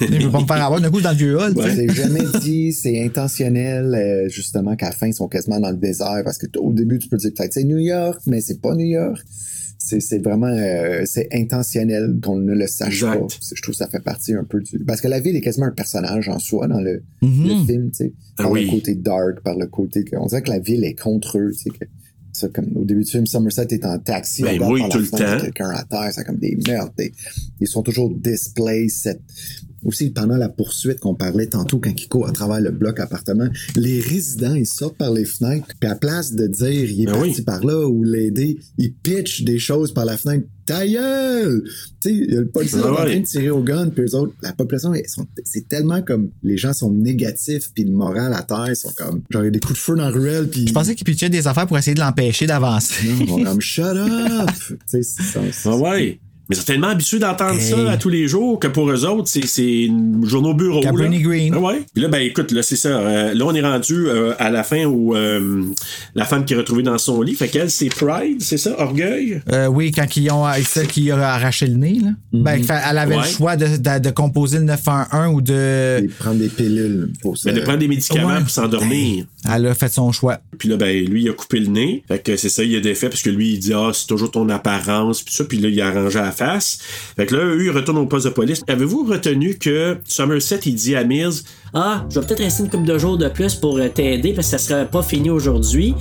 Je 0.00 0.06
veux 0.06 0.30
pas 0.30 0.40
me 0.40 0.46
faire 0.46 0.64
avoir 0.64 0.80
d'un 0.80 0.90
coup 0.90 1.00
dans 1.00 1.10
le 1.10 1.16
vieux 1.16 1.38
hall. 1.38 1.54
C'est 1.56 1.92
jamais 1.94 2.24
dit, 2.40 2.72
c'est 2.72 3.04
intentionnel, 3.04 3.94
euh, 3.94 4.28
justement, 4.28 4.76
qu'à 4.76 4.86
la 4.86 4.92
fin, 4.92 5.06
ils 5.06 5.14
sont 5.14 5.28
quasiment 5.28 5.60
dans 5.60 5.70
le 5.70 5.76
désert, 5.76 6.22
parce 6.24 6.38
que 6.38 6.46
au 6.58 6.72
début, 6.72 6.98
tu 6.98 7.08
peux 7.08 7.16
dire 7.16 7.30
peut-être 7.36 7.52
c'est 7.52 7.64
New 7.64 7.78
York, 7.78 8.20
mais 8.26 8.40
c'est 8.40 8.60
pas 8.60 8.74
New 8.74 8.86
York. 8.86 9.24
C'est 10.00 10.18
vraiment, 10.18 10.46
euh, 10.46 11.02
c'est 11.04 11.28
intentionnel 11.32 12.18
qu'on 12.22 12.36
ne 12.36 12.52
le 12.54 12.66
sache 12.66 12.94
Exact. 13.02 13.20
pas. 13.20 13.26
Je 13.54 13.62
trouve 13.62 13.72
que 13.74 13.78
ça 13.78 13.88
fait 13.88 14.02
partie 14.02 14.34
un 14.34 14.44
peu 14.44 14.60
du... 14.60 14.78
Parce 14.80 15.00
que 15.00 15.08
la 15.08 15.20
ville 15.20 15.36
est 15.36 15.40
quasiment 15.40 15.66
un 15.66 15.70
personnage 15.72 16.28
en 16.28 16.38
soi 16.38 16.66
dans 16.68 16.80
le, 16.80 17.02
Mhm. 17.22 17.48
le 17.48 17.66
film, 17.66 17.90
tu 17.90 17.96
sais. 17.96 18.12
Ah 18.38 18.44
Par 18.44 18.52
oui. 18.52 18.64
le 18.66 18.70
côté 18.70 18.94
dark, 18.94 19.40
par 19.42 19.56
le 19.56 19.66
côté... 19.66 20.04
que- 20.04 20.16
On 20.16 20.26
dirait 20.26 20.42
que 20.42 20.50
la 20.50 20.58
ville 20.58 20.84
est 20.84 20.94
contre 20.98 21.38
eux, 21.38 21.50
tu 21.52 21.58
sais. 21.64 21.70
que- 21.70 21.84
ça, 22.34 22.48
comme 22.48 22.74
au 22.76 22.84
début 22.84 23.04
du 23.04 23.10
film, 23.10 23.26
Somerset 23.26 23.66
est 23.72 23.84
en 23.84 23.98
taxi, 23.98 24.42
Ben 24.42 24.58
on 24.62 24.72
oui, 24.72 24.82
tout 24.90 24.98
le 24.98 25.06
temps. 25.06 25.18
quelqu'un 25.38 25.68
à 25.68 25.84
terre, 25.84 26.08
c'est 26.12 26.24
comme 26.24 26.38
des 26.38 26.56
meurtres. 26.66 26.94
des- 26.96 27.12
Ils 27.60 27.66
sont 27.68 27.82
toujours 27.82 28.08
displaced. 28.08 28.88
cette- 28.90 29.20
Aussi, 29.84 30.10
pendant 30.10 30.36
la 30.36 30.48
poursuite 30.48 31.00
qu'on 31.00 31.14
parlait 31.14 31.46
tantôt, 31.46 31.78
quand 31.78 31.90
ils 32.00 32.08
courent 32.08 32.28
à 32.28 32.32
travers 32.32 32.60
le 32.60 32.70
bloc 32.70 33.00
appartement, 33.00 33.48
les 33.76 34.00
résidents, 34.00 34.54
ils 34.54 34.66
sortent 34.66 34.96
par 34.96 35.12
les 35.12 35.24
fenêtres, 35.24 35.66
puis 35.80 35.90
à 35.90 35.94
place 35.96 36.32
de 36.34 36.46
dire, 36.46 36.90
il 36.90 37.02
est 37.02 37.06
Ben 37.06 37.12
parti 37.12 37.34
oui. 37.38 37.42
par 37.42 37.64
là, 37.64 37.86
ou 37.88 38.04
l'aider, 38.04 38.58
ils 38.78 38.92
pitchent 38.92 39.42
des 39.42 39.58
choses 39.58 39.92
par 39.92 40.04
la 40.04 40.16
fenêtre. 40.16 40.46
Ta 40.64 40.86
gueule! 40.86 41.64
Tu 42.00 42.08
sais, 42.10 42.14
il 42.14 42.32
y 42.32 42.36
a 42.36 42.40
le 42.40 42.46
policier 42.46 42.78
Ah 42.80 42.86
est 42.86 42.90
en 42.90 42.94
train 42.94 43.04
ouais. 43.06 43.18
de 43.20 43.26
tirer 43.26 43.50
au 43.50 43.62
gun, 43.64 43.88
puis 43.88 44.04
eux 44.04 44.14
autres, 44.14 44.32
la 44.42 44.52
population, 44.52 44.94
ils 44.94 45.08
sont- 45.08 45.26
c'est 45.44 45.68
tellement 45.68 46.02
comme, 46.02 46.30
les 46.44 46.56
gens 46.56 46.72
sont 46.72 46.92
négatifs, 46.92 47.70
puis 47.74 47.82
le 47.82 47.90
moral 47.90 48.32
à 48.34 48.42
terre, 48.42 48.66
ils 48.68 48.76
sont 48.76 48.92
comme, 48.96 49.22
genre, 49.30 49.42
il 49.42 49.46
y 49.46 49.48
a 49.48 49.50
des 49.50 49.58
coups 49.60 49.74
de 49.74 49.78
feu 49.78 49.96
dans 49.96 50.04
la 50.04 50.10
ruelle, 50.10 50.48
puis... 50.48 50.68
Je 50.68 50.72
pensais 50.72 50.94
qu'il 50.94 51.04
pitchait 51.04 51.28
des 51.28 51.48
affaires 51.48 51.66
pour 51.66 51.76
essayer 51.78 51.94
de 51.94 52.00
l'empêcher 52.00 52.46
d'avancer. 52.46 53.08
Non, 53.08 53.16
ils 53.20 53.26
vont 53.28 53.42
comme, 53.44 53.60
shut 53.60 53.84
up! 53.84 54.50
tu 54.68 54.76
sais, 54.86 55.02
c'est 55.02 55.22
ça. 55.24 55.40
c'est- 55.50 55.68
Ah 55.68 55.76
ouais. 55.76 56.20
Mais 56.52 56.56
ils 56.56 56.60
sont 56.60 56.66
tellement 56.66 56.88
habitués 56.88 57.18
d'entendre 57.18 57.54
Hey. 57.54 57.60
ça 57.60 57.90
à 57.90 57.96
tous 57.96 58.08
les 58.10 58.28
jours 58.28 58.58
que 58.58 58.66
pour 58.68 58.90
eux 58.90 59.06
autres, 59.06 59.26
c'est, 59.28 59.46
c'est 59.46 59.84
une 59.84 60.24
journée 60.26 60.50
au 60.50 60.54
bureau. 60.54 60.80
Cabrini. 60.82 61.20
Green. 61.20 61.54
Ah 61.56 61.60
ouais. 61.60 61.82
Puis 61.94 62.02
là, 62.02 62.08
ben 62.08 62.18
écoute, 62.20 62.50
là, 62.52 62.62
c'est 62.62 62.76
ça. 62.76 62.88
Euh, 62.90 63.32
là, 63.34 63.44
on 63.46 63.54
est 63.54 63.62
rendu 63.62 64.06
euh, 64.08 64.34
à 64.38 64.50
la 64.50 64.62
fin 64.62 64.84
où 64.84 65.14
euh, 65.16 65.62
la 66.14 66.24
femme 66.24 66.44
qui 66.44 66.52
est 66.54 66.56
retrouvée 66.56 66.82
dans 66.82 66.98
son 66.98 67.22
lit. 67.22 67.34
Fait 67.34 67.48
qu'elle, 67.48 67.70
c'est 67.70 67.88
Pride, 67.88 68.40
c'est 68.42 68.58
ça? 68.58 68.74
Orgueil? 68.78 69.40
Euh, 69.52 69.66
oui, 69.66 69.92
quand 69.92 70.14
ils 70.16 70.30
ont 70.30 70.44
celle 70.64 70.86
qui 70.88 71.10
a 71.10 71.16
arraché 71.34 71.66
le 71.66 71.74
nez, 71.76 71.98
là. 72.02 72.10
Ben, 72.32 72.62
fait- 72.62 72.80
elle 72.90 72.98
avait 72.98 73.16
Ouais. 73.16 73.22
le 73.22 73.28
choix 73.28 73.56
de, 73.56 73.66
de, 73.76 73.98
de 73.98 74.10
composer 74.10 74.58
le 74.58 74.64
911 74.64 75.34
ou 75.34 75.40
de. 75.40 76.00
Ils 76.02 76.08
prennent 76.10 76.38
des 76.38 76.48
pilules 76.48 77.10
pour 77.22 77.36
ça. 77.38 77.50
Ben, 77.50 77.56
de 77.58 77.62
prendre 77.64 77.78
des 77.78 77.88
médicaments 77.88 78.28
Ouais. 78.28 78.40
pour 78.40 78.50
s'endormir. 78.50 79.24
Elle 79.52 79.66
a 79.66 79.74
fait 79.74 79.92
son 79.92 80.12
choix. 80.12 80.38
Puis 80.58 80.68
là, 80.68 80.76
ben, 80.76 81.04
lui, 81.04 81.22
il 81.24 81.28
a 81.30 81.32
coupé 81.32 81.60
le 81.60 81.66
nez. 81.68 82.04
Fait 82.08 82.18
que 82.20 82.36
c'est 82.36 82.48
ça, 82.48 82.62
il 82.62 82.74
a 82.76 82.80
défait 82.80 83.08
parce 83.08 83.22
que 83.22 83.30
lui, 83.30 83.54
il 83.54 83.58
dit, 83.58 83.72
ah, 83.74 83.90
c'est 83.92 84.06
toujours 84.06 84.30
ton 84.30 84.48
apparence, 84.48 85.22
puis 85.22 85.34
ça. 85.34 85.44
Puis 85.44 85.58
là, 85.58 85.68
il 85.68 85.80
a 85.80 85.88
arrangé 85.88 86.18
la 86.18 86.32
face. 86.42 86.78
Fait 87.16 87.26
que 87.26 87.36
là, 87.36 87.44
eux, 87.44 87.64
ils 87.64 87.70
retournent 87.70 87.98
au 87.98 88.06
poste 88.06 88.26
de 88.26 88.30
police. 88.30 88.62
Avez-vous 88.68 89.04
retenu 89.04 89.56
que 89.58 89.98
Somerset, 90.04 90.60
il 90.66 90.74
dit 90.74 90.96
à 90.96 91.04
Mills, 91.04 91.42
Ah, 91.74 92.04
je 92.10 92.18
vais 92.18 92.26
peut-être 92.26 92.42
rester 92.42 92.62
une 92.64 92.70
couple 92.70 92.84
de 92.86 92.98
jours 92.98 93.16
de 93.18 93.28
plus 93.28 93.54
pour 93.54 93.78
euh, 93.78 93.88
t'aider 93.88 94.32
parce 94.32 94.50
que 94.50 94.58
ça 94.58 94.58
serait 94.58 94.88
pas 94.88 95.02
fini 95.02 95.30
aujourd'hui. 95.30 95.94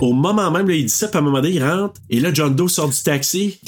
au 0.00 0.12
moment 0.12 0.50
même, 0.50 0.68
là, 0.68 0.74
il 0.74 0.84
dit 0.84 0.88
ça, 0.92 1.08
puis 1.08 1.16
à 1.16 1.20
un 1.20 1.24
moment 1.24 1.40
donné, 1.40 1.54
il 1.54 1.64
rentre. 1.64 1.94
Et 2.10 2.20
là, 2.20 2.30
John 2.32 2.54
Doe 2.54 2.68
sort 2.68 2.88
du 2.88 3.02
taxi. 3.02 3.58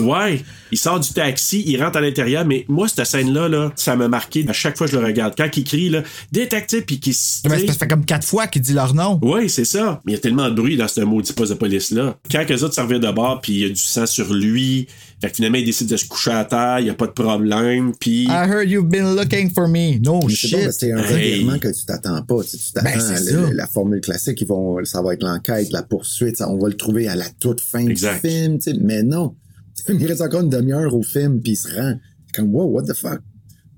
Ouais, 0.00 0.42
il 0.72 0.78
sort 0.78 1.00
du 1.00 1.10
taxi, 1.12 1.62
il 1.66 1.82
rentre 1.82 1.98
à 1.98 2.00
l'intérieur, 2.00 2.44
mais 2.44 2.64
moi, 2.68 2.88
cette 2.88 3.04
scène-là, 3.06 3.48
là, 3.48 3.72
ça 3.76 3.96
m'a 3.96 4.08
marqué 4.08 4.44
à 4.48 4.52
chaque 4.52 4.76
fois 4.76 4.86
que 4.86 4.92
je 4.92 4.98
le 4.98 5.04
regarde. 5.04 5.34
Quand 5.36 5.48
il 5.56 5.64
crie, 5.64 5.88
là, 5.88 6.02
détective, 6.32 6.82
puis 6.84 6.98
qu'il 7.00 7.14
se. 7.14 7.40
C'est- 7.44 7.66
ça 7.66 7.72
fait 7.74 7.88
comme 7.88 8.04
quatre 8.04 8.26
fois 8.26 8.46
qu'il 8.46 8.62
dit 8.62 8.72
leur 8.72 8.94
nom. 8.94 9.18
Oui, 9.22 9.48
c'est 9.48 9.64
ça. 9.64 10.00
Mais 10.04 10.12
il 10.12 10.14
y 10.16 10.18
a 10.18 10.20
tellement 10.20 10.48
de 10.48 10.54
bruit 10.54 10.76
dans 10.76 10.88
ce 10.88 11.00
maudit 11.02 11.32
poste 11.32 11.52
de 11.52 11.56
police-là. 11.58 12.16
Quand 12.30 12.44
les 12.48 12.62
autres 12.64 12.74
servaient 12.74 12.98
de 12.98 13.10
bord, 13.10 13.40
puis 13.40 13.52
il 13.52 13.58
y 13.60 13.64
a 13.64 13.68
du 13.68 13.76
sang 13.76 14.06
sur 14.06 14.32
lui, 14.32 14.86
fait 15.20 15.30
que 15.30 15.36
finalement, 15.36 15.58
il 15.58 15.64
décide 15.64 15.88
de 15.88 15.96
se 15.96 16.04
coucher 16.06 16.32
à 16.32 16.44
terre, 16.44 16.80
il 16.80 16.84
n'y 16.84 16.90
a 16.90 16.94
pas 16.94 17.06
de 17.06 17.12
problème, 17.12 17.92
puis... 17.98 18.24
I 18.24 18.28
heard 18.48 18.68
you've 18.68 18.88
been 18.88 19.14
looking 19.16 19.50
for 19.52 19.66
me. 19.68 19.98
No 19.98 20.20
Mais 20.26 20.34
c'est 20.34 20.50
bon, 20.50 20.62
shit. 20.62 20.72
c'est 20.72 20.92
un 20.92 20.98
Hey. 20.98 21.40
revirement 21.40 21.58
que 21.58 21.68
tu 21.68 21.84
t'attends 21.86 22.22
pas. 22.22 22.36
Tu 22.42 22.56
t'attends 22.74 22.90
Ben, 22.90 23.00
c'est 23.00 23.34
à 23.34 23.52
la 23.52 23.66
formule 23.66 24.00
classique, 24.00 24.40
ils 24.40 24.46
vont, 24.46 24.84
ça 24.84 25.00
va 25.02 25.14
être 25.14 25.22
l'enquête, 25.22 25.70
la 25.70 25.82
poursuite, 25.82 26.36
ça, 26.36 26.50
on 26.50 26.58
va 26.58 26.68
le 26.68 26.74
trouver 26.76 27.08
à 27.08 27.14
la 27.14 27.26
toute 27.40 27.60
fin 27.60 27.86
Exact. 27.86 28.22
du 28.24 28.30
film, 28.30 28.58
mais 28.82 29.02
non. 29.02 29.34
Il 29.88 30.06
reste 30.06 30.20
encore 30.20 30.40
une 30.42 30.50
demi-heure 30.50 30.94
au 30.94 31.02
film, 31.02 31.40
puis 31.40 31.52
il 31.52 31.56
se 31.56 31.72
rend. 31.74 31.98
C'est 32.26 32.34
comme, 32.34 32.54
wow, 32.54 32.66
what 32.70 32.82
the 32.84 32.94
fuck? 32.94 33.20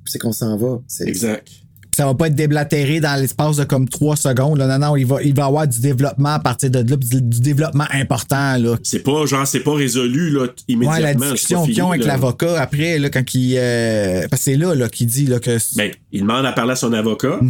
C'est 0.07 0.19
qu'on 0.19 0.33
s'en 0.33 0.57
va? 0.57 0.81
Exact. 1.01 1.49
Ça 1.99 2.07
va 2.07 2.15
pas 2.15 2.29
être 2.29 2.37
déblatéré 2.37 3.01
dans 3.01 3.21
l'espace 3.21 3.57
de 3.57 3.65
comme 3.65 3.89
trois 3.89 4.15
secondes. 4.15 4.57
Là. 4.59 4.79
Non, 4.79 4.87
non, 4.87 4.97
il 4.97 5.05
va, 5.05 5.21
il 5.21 5.35
va 5.35 5.47
avoir 5.47 5.67
du 5.67 5.81
développement 5.81 6.35
à 6.35 6.39
partir 6.39 6.71
de 6.71 6.79
là, 6.79 6.97
du, 6.97 7.21
du 7.21 7.41
développement 7.41 7.87
important. 7.93 8.57
Là. 8.57 8.77
C'est 8.85 9.03
pas 9.03 9.27
genre, 9.27 9.45
c'est 9.49 9.61
pas 9.61 9.75
résolu 9.75 10.31
là, 10.31 10.43
Ouais, 10.43 10.49
immédiatement. 10.69 11.01
la 11.01 11.09
c'est 11.13 11.19
pas 11.19 11.33
discussion 11.33 11.65
qu'ils 11.67 11.83
ont 11.83 11.91
avec 11.91 12.05
l'avocat 12.05 12.61
après, 12.61 13.01
là, 13.01 13.11
quand 13.11 13.35
il. 13.35 13.57
euh, 13.59 14.29
parce 14.31 14.45
que 14.45 14.51
c'est 14.53 14.57
là, 14.57 14.77
là 14.77 14.89
qu'il 14.89 15.09
dit 15.09 15.27
là, 15.27 15.41
que. 15.41 15.59
Ben, 15.77 15.91
il 16.13 16.21
demande 16.21 16.47
à 16.47 16.53
parler 16.53 16.73
à 16.73 16.77
son 16.77 16.93
avocat. 16.93 17.41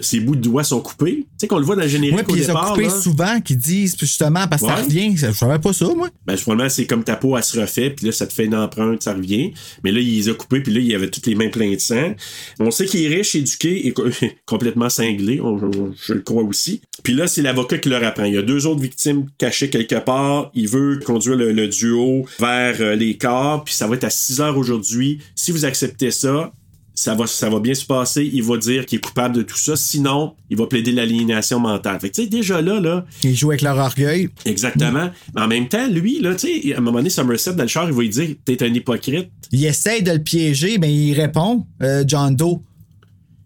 Ses 0.00 0.20
bouts 0.20 0.36
de 0.36 0.42
doigts 0.42 0.64
sont 0.64 0.80
coupés. 0.80 1.20
Tu 1.20 1.26
sais 1.38 1.46
qu'on 1.48 1.58
le 1.58 1.64
voit 1.64 1.76
dans 1.76 1.82
le 1.82 1.88
générique 1.88 2.16
Ouais, 2.16 2.24
au 2.28 2.32
puis 2.32 2.42
ils 2.42 2.50
ont 2.50 2.54
coupé 2.54 2.82
là. 2.84 2.90
souvent, 2.90 3.40
qui 3.40 3.56
disent 3.56 3.96
justement 3.98 4.46
parce 4.48 4.60
que 4.60 4.68
ça 4.68 4.74
Ouais. 4.76 4.82
revient. 4.82 5.16
Je 5.16 5.32
savais 5.32 5.58
pas 5.58 5.72
ça, 5.72 5.86
moi. 5.96 6.08
Ben, 6.26 6.36
probablement, 6.36 6.68
c'est 6.68 6.84
comme 6.84 7.04
ta 7.04 7.16
peau, 7.16 7.36
elle 7.38 7.42
se 7.44 7.58
refait, 7.58 7.88
puis 7.90 8.04
là, 8.06 8.12
ça 8.12 8.26
te 8.26 8.32
fait 8.34 8.44
une 8.44 8.54
empreinte, 8.54 9.02
ça 9.02 9.14
revient. 9.14 9.52
Mais 9.82 9.92
là, 9.92 10.00
il 10.00 10.14
les 10.16 10.28
a 10.28 10.34
coupés, 10.34 10.60
puis 10.60 10.74
là, 10.74 10.80
il 10.80 10.94
avait 10.94 11.08
toutes 11.08 11.26
les 11.26 11.34
mains 11.34 11.48
pleines 11.48 11.74
de 11.74 11.80
sang. 11.80 12.14
On 12.60 12.70
sait 12.70 12.84
qu'il 12.84 13.02
est 13.04 13.08
riche, 13.16 13.34
éduqué 13.34 13.86
et 13.86 13.92
co- 13.94 14.04
complètement 14.46 14.88
cinglé, 14.90 15.40
on- 15.40 15.56
on- 15.62 15.94
je 16.06 16.12
le 16.12 16.20
crois 16.20 16.42
aussi. 16.42 16.82
Puis 17.02 17.14
là, 17.14 17.26
c'est 17.26 17.42
l'avocat 17.42 17.78
qui 17.78 17.88
leur 17.88 18.04
apprend. 18.04 18.24
Il 18.24 18.34
y 18.34 18.38
a 18.38 18.42
deux 18.42 18.66
autres 18.66 18.80
victimes 18.82 19.26
cachées 19.38 19.70
quelque 19.70 19.96
part. 20.04 20.50
Il 20.54 20.68
veut 20.68 20.98
conduire 21.04 21.36
le, 21.36 21.52
le 21.52 21.68
duo 21.68 22.26
vers 22.38 22.76
euh, 22.80 22.94
les 22.94 23.16
corps, 23.16 23.64
puis 23.64 23.74
ça 23.74 23.86
va 23.86 23.94
être 23.96 24.04
à 24.04 24.10
6 24.10 24.40
heures 24.40 24.58
aujourd'hui. 24.58 25.20
Si 25.34 25.50
vous 25.52 25.64
acceptez 25.64 26.10
ça, 26.10 26.52
ça 26.96 27.16
va, 27.16 27.26
ça 27.26 27.50
va 27.50 27.58
bien 27.58 27.74
se 27.74 27.84
passer. 27.84 28.30
Il 28.32 28.44
va 28.44 28.56
dire 28.56 28.86
qu'il 28.86 28.98
est 28.98 29.00
coupable 29.00 29.34
de 29.34 29.42
tout 29.42 29.58
ça. 29.58 29.74
Sinon, 29.74 30.34
il 30.48 30.56
va 30.56 30.66
plaider 30.68 30.92
l'aliénation 30.92 31.58
mentale. 31.58 31.98
Fait 32.00 32.08
que, 32.08 32.14
tu 32.14 32.22
sais, 32.22 32.28
déjà 32.28 32.62
là, 32.62 32.78
là, 32.78 33.04
Ils 33.24 33.34
jouent 33.34 33.50
avec 33.50 33.62
leur 33.62 33.76
orgueil. 33.76 34.28
Exactement. 34.44 35.10
Mais 35.34 35.40
en 35.42 35.48
même 35.48 35.66
temps, 35.66 35.88
lui, 35.88 36.20
là, 36.20 36.36
tu 36.36 36.62
sais, 36.62 36.72
à 36.72 36.78
un 36.78 36.80
moment 36.80 36.98
donné, 36.98 37.10
Somerset, 37.10 37.54
dans 37.54 37.64
le 37.64 37.68
char, 37.68 37.88
il 37.88 37.94
va 37.94 38.00
lui 38.00 38.08
dire 38.10 38.28
T'es 38.44 38.62
un 38.62 38.72
hypocrite. 38.72 39.28
Il 39.50 39.64
essaye 39.64 40.04
de 40.04 40.12
le 40.12 40.20
piéger, 40.20 40.78
mais 40.78 40.94
il 40.94 41.14
répond, 41.14 41.66
euh, 41.82 42.04
John 42.06 42.36
Doe. 42.36 42.60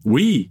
Oui. 0.04 0.50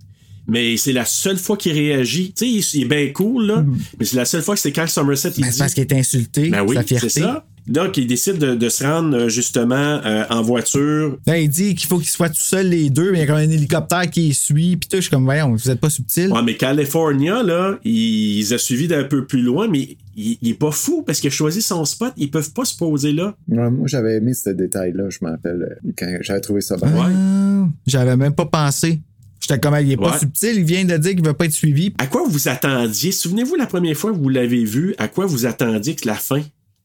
Mais 0.50 0.78
c'est 0.78 0.94
la 0.94 1.04
seule 1.04 1.38
fois 1.38 1.58
qu'il 1.58 1.74
réagit. 1.74 2.32
Tu 2.34 2.62
sais, 2.62 2.78
il, 2.78 2.84
est 2.84 2.86
bien 2.86 3.12
cool, 3.12 3.48
là. 3.48 3.66
Mais 4.00 4.06
c'est 4.06 4.16
la 4.16 4.24
seule 4.24 4.42
fois 4.42 4.56
que 4.56 4.62
c'est 4.62 4.72
quand 4.72 4.88
Somerset, 4.88 5.32
il 5.36 5.42
Ben, 5.42 5.48
dit. 5.50 5.54
c'est 5.54 5.60
parce 5.60 5.74
qu'il 5.74 5.84
est 5.84 5.94
insulté, 5.94 6.50
Ben 6.50 6.64
oui, 6.66 6.76
sa 6.76 7.00
c'est 7.00 7.10
ça. 7.10 7.46
Donc, 7.68 7.98
il 7.98 8.08
décide 8.08 8.38
de, 8.38 8.56
de 8.56 8.70
se 8.70 8.82
rendre, 8.86 9.14
euh, 9.18 9.28
justement, 9.28 9.76
euh, 9.76 10.24
en 10.30 10.42
voiture. 10.42 11.18
Ben, 11.26 11.36
il 11.36 11.50
dit 11.50 11.76
qu'il 11.76 11.86
faut 11.90 11.98
qu'ils 11.98 12.08
soient 12.08 12.30
tout 12.30 12.36
seuls 12.38 12.70
les 12.70 12.90
deux, 12.90 13.12
mais 13.12 13.18
il 13.18 13.22
y 13.22 13.24
a 13.24 13.28
comme 13.28 13.36
un 13.36 13.42
hélicoptère 13.50 14.10
qui 14.10 14.30
les 14.30 14.34
suit. 14.34 14.78
Puis 14.78 14.88
tout, 14.88 14.96
je 14.96 15.02
suis 15.02 15.10
comme, 15.10 15.26
voyons, 15.26 15.52
vous 15.54 15.70
êtes 15.70 15.82
pas 15.82 15.90
subtil. 15.90 16.32
Ouais, 16.32 16.42
mais 16.44 16.56
California, 16.56 17.44
là, 17.44 17.78
il, 17.84 18.40
il 18.40 18.54
a 18.54 18.58
suivi 18.58 18.88
d'un 18.88 19.04
peu 19.04 19.26
plus 19.26 19.42
loin, 19.42 19.68
mais 19.68 19.98
il, 20.16 20.38
il 20.42 20.50
est 20.52 20.54
pas 20.54 20.72
fou 20.72 21.04
parce 21.06 21.20
qu'il 21.20 21.28
a 21.28 21.32
choisi 21.32 21.62
son 21.62 21.84
spot. 21.84 22.14
Ils 22.16 22.32
peuvent 22.32 22.54
pas 22.54 22.64
se 22.64 22.78
poser 22.78 23.12
là. 23.12 23.36
Ouais, 23.50 23.70
moi, 23.70 23.86
j'avais 23.88 24.16
aimé 24.16 24.34
ce 24.34 24.52
détail-là, 24.52 25.10
je 25.10 25.18
me 25.26 25.30
rappelle, 25.32 25.78
euh, 25.86 25.92
quand 25.98 26.08
j'avais 26.22 26.40
trouvé 26.40 26.62
ça 26.62 26.78
bien. 26.78 26.88
Ah, 26.98 27.68
J'avais 27.86 28.16
même 28.16 28.34
pas 28.34 28.46
pensé. 28.46 29.02
J'étais 29.48 29.60
comme, 29.60 29.76
il 29.82 29.92
est 29.92 29.98
pas 29.98 30.12
Ouais. 30.14 30.20
subtil, 30.20 30.56
il 30.58 30.64
vient 30.66 30.84
de 30.84 30.98
dire 30.98 31.12
qu'il 31.16 31.24
veut 31.26 31.34
pas 31.34 31.46
être 31.46 31.54
suivi. 31.54 31.94
À 32.00 32.08
quoi 32.08 32.24
vous 32.28 32.48
attendiez? 32.48 33.12
Souvenez-vous 33.12 33.56
la 33.56 33.66
première 33.68 33.96
fois 33.96 34.12
que 34.12 34.18
vous 34.18 34.30
l'avez 34.30 34.66
vu, 34.66 34.94
à 34.98 35.08
quoi 35.08 35.26
vous 35.26 35.46
attendiez 35.46 35.96
que 35.96 36.06
la 36.08 36.16
fin? 36.16 36.42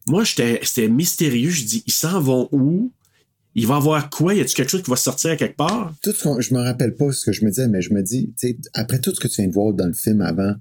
Moi, 0.09 0.24
j'étais, 0.24 0.60
c'était 0.62 0.89
mystérieux. 0.89 1.51
Je 1.51 1.64
dis, 1.64 1.82
ils 1.86 1.93
s'en 1.93 2.20
vont 2.20 2.48
où? 2.52 2.93
Il 3.55 3.66
va 3.66 3.74
y 3.74 3.76
avoir 3.78 4.09
quoi? 4.10 4.34
Y 4.34 4.40
a-tu 4.40 4.55
quelque 4.55 4.70
chose 4.70 4.82
qui 4.82 4.90
va 4.90 4.97
sortir 4.97 5.32
à 5.32 5.36
quelque 5.36 5.56
part? 5.56 5.93
Tout 6.02 6.12
ce 6.12 6.22
qu'on- 6.22 6.40
je 6.40 6.55
me 6.55 6.60
rappelle 6.60 6.94
pas 6.94 7.12
ce 7.12 7.24
que 7.26 7.32
je 7.32 7.44
me 7.44 7.51
disais, 7.51 7.68
mais 7.68 7.82
je 7.82 7.93
me 7.93 8.02
dis, 8.02 8.32
tu 8.39 8.48
sais, 8.48 8.56
après 8.74 8.98
tout 9.01 9.14
ce 9.14 9.20
que 9.20 9.28
tu 9.28 9.43
viens 9.43 9.48
de 9.48 9.52
voir 9.52 9.72
dans 9.74 9.86
le 9.86 9.93
film 9.93 10.20
avant, 10.22 10.55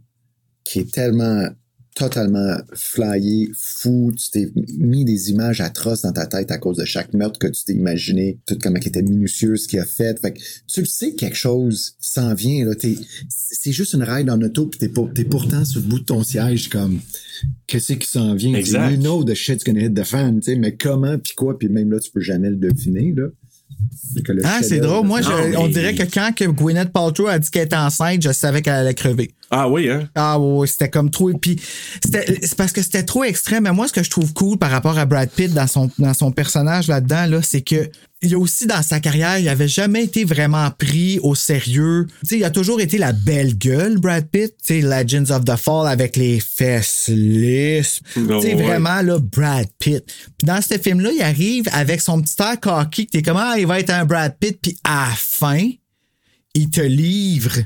qui 0.63 0.79
est 0.79 0.91
tellement 0.91 1.47
totalement 1.95 2.55
flyé, 2.73 3.51
fou, 3.57 4.11
tu 4.17 4.31
t'es 4.31 4.51
mis 4.77 5.03
des 5.05 5.29
images 5.29 5.59
atroces 5.61 6.01
dans 6.03 6.13
ta 6.13 6.25
tête 6.25 6.49
à 6.51 6.57
cause 6.57 6.77
de 6.77 6.85
chaque 6.85 7.13
meurtre 7.13 7.37
que 7.39 7.47
tu 7.47 7.63
t'es 7.65 7.73
imaginé, 7.73 8.39
tout 8.47 8.57
comment 8.61 8.79
il 8.81 8.87
était 8.87 9.01
minutieux, 9.01 9.57
ce 9.57 9.67
qu'il 9.67 9.79
a 9.79 9.85
fait. 9.85 10.19
Fait 10.19 10.31
que 10.33 10.39
tu 10.67 10.79
le 10.81 10.85
sais 10.85 11.11
que 11.11 11.17
quelque 11.17 11.35
chose 11.37 11.95
s'en 11.99 12.33
vient, 12.33 12.65
là. 12.65 12.75
T'es, 12.75 12.95
c'est 13.29 13.71
juste 13.73 13.93
une 13.93 14.03
ride 14.03 14.29
en 14.29 14.41
auto, 14.41 14.67
pis 14.67 14.77
t'es, 14.79 14.87
pour- 14.89 15.11
t'es 15.13 15.25
pourtant 15.25 15.65
sur 15.65 15.81
le 15.81 15.87
bout 15.87 15.99
de 15.99 16.05
ton 16.05 16.23
siège, 16.23 16.69
comme, 16.69 16.99
qu'est-ce 17.67 17.93
qui 17.93 18.07
s'en 18.07 18.35
vient? 18.35 18.53
Exact. 18.55 18.91
You 18.91 18.97
know 18.97 19.23
the 19.23 19.33
shit's 19.33 19.63
gonna 19.63 19.81
hit 19.81 19.93
the 19.93 20.03
fan, 20.05 20.39
tu 20.39 20.51
sais, 20.51 20.55
mais 20.57 20.75
comment 20.75 21.17
pis 21.19 21.33
quoi, 21.35 21.59
puis 21.59 21.67
même 21.69 21.91
là, 21.91 21.99
tu 21.99 22.09
peux 22.11 22.21
jamais 22.21 22.49
le 22.49 22.55
deviner, 22.55 23.13
là. 23.15 23.27
Fait 24.13 24.21
que 24.21 24.31
le 24.31 24.41
Ah, 24.45 24.59
c'est 24.61 24.79
drôle. 24.79 25.07
Moi, 25.07 25.21
je- 25.21 25.29
Non, 25.29 25.49
mais- 25.49 25.57
on 25.57 25.67
dirait 25.67 25.95
que 25.95 26.03
quand 26.03 26.31
que 26.35 26.45
Gwyneth 26.45 26.91
Paltrow 26.91 27.27
a 27.27 27.39
dit 27.39 27.49
qu'elle 27.49 27.65
était 27.65 27.75
enceinte, 27.75 28.21
je 28.21 28.31
savais 28.31 28.61
qu'elle 28.61 28.73
allait 28.75 28.93
crever. 28.93 29.33
Ah 29.53 29.67
oui, 29.67 29.89
hein? 29.89 30.07
Ah 30.15 30.39
oui, 30.39 30.65
c'était 30.67 30.89
comme 30.89 31.11
trop. 31.11 31.31
Puis 31.33 31.59
c'était- 32.03 32.39
c'est 32.41 32.55
parce 32.55 32.71
que 32.71 32.81
c'était 32.81 33.03
trop 33.03 33.25
extrême. 33.25 33.63
Mais 33.63 33.73
moi, 33.73 33.87
ce 33.87 33.93
que 33.93 34.01
je 34.01 34.09
trouve 34.09 34.31
cool 34.33 34.57
par 34.57 34.71
rapport 34.71 34.97
à 34.97 35.05
Brad 35.05 35.29
Pitt 35.29 35.53
dans 35.53 35.67
son, 35.67 35.91
dans 35.99 36.13
son 36.13 36.31
personnage 36.31 36.87
là-dedans, 36.87 37.25
là, 37.25 37.41
c'est 37.41 37.61
que 37.61 37.89
il 38.23 38.33
a 38.35 38.37
aussi 38.37 38.67
dans 38.67 38.83
sa 38.83 38.99
carrière, 38.99 39.39
il 39.39 39.49
avait 39.49 39.67
jamais 39.67 40.03
été 40.03 40.23
vraiment 40.25 40.69
pris 40.71 41.19
au 41.23 41.33
sérieux. 41.35 42.05
Tu 42.21 42.27
sais, 42.27 42.37
il 42.37 42.43
a 42.43 42.51
toujours 42.51 42.79
été 42.79 42.97
la 42.99 43.13
belle 43.13 43.57
gueule, 43.57 43.97
Brad 43.97 44.27
Pitt. 44.29 44.53
Tu 44.65 44.79
sais, 44.79 44.81
Legends 44.81 45.31
of 45.35 45.43
the 45.43 45.55
Fall 45.57 45.87
avec 45.87 46.15
les 46.15 46.39
fesses 46.39 47.09
lisses. 47.09 47.99
Oh, 48.15 48.19
tu 48.39 48.41
sais, 48.41 48.53
ouais. 48.55 48.63
vraiment, 48.63 49.01
là, 49.01 49.17
Brad 49.19 49.67
Pitt. 49.79 50.05
Puis 50.05 50.45
dans 50.45 50.61
ce 50.61 50.77
film-là, 50.77 51.09
il 51.13 51.21
arrive 51.23 51.65
avec 51.73 51.99
son 51.99 52.21
petit 52.21 52.35
air 52.39 52.59
cocky, 52.59 53.07
que 53.07 53.11
t'es 53.11 53.21
comme, 53.23 53.37
ah, 53.37 53.55
il 53.57 53.65
va 53.67 53.79
être 53.79 53.89
un 53.89 54.05
Brad 54.05 54.35
Pitt. 54.39 54.59
Puis 54.61 54.77
à 54.83 55.07
la 55.09 55.15
fin, 55.17 55.67
il 56.53 56.69
te 56.69 56.81
livre. 56.81 57.57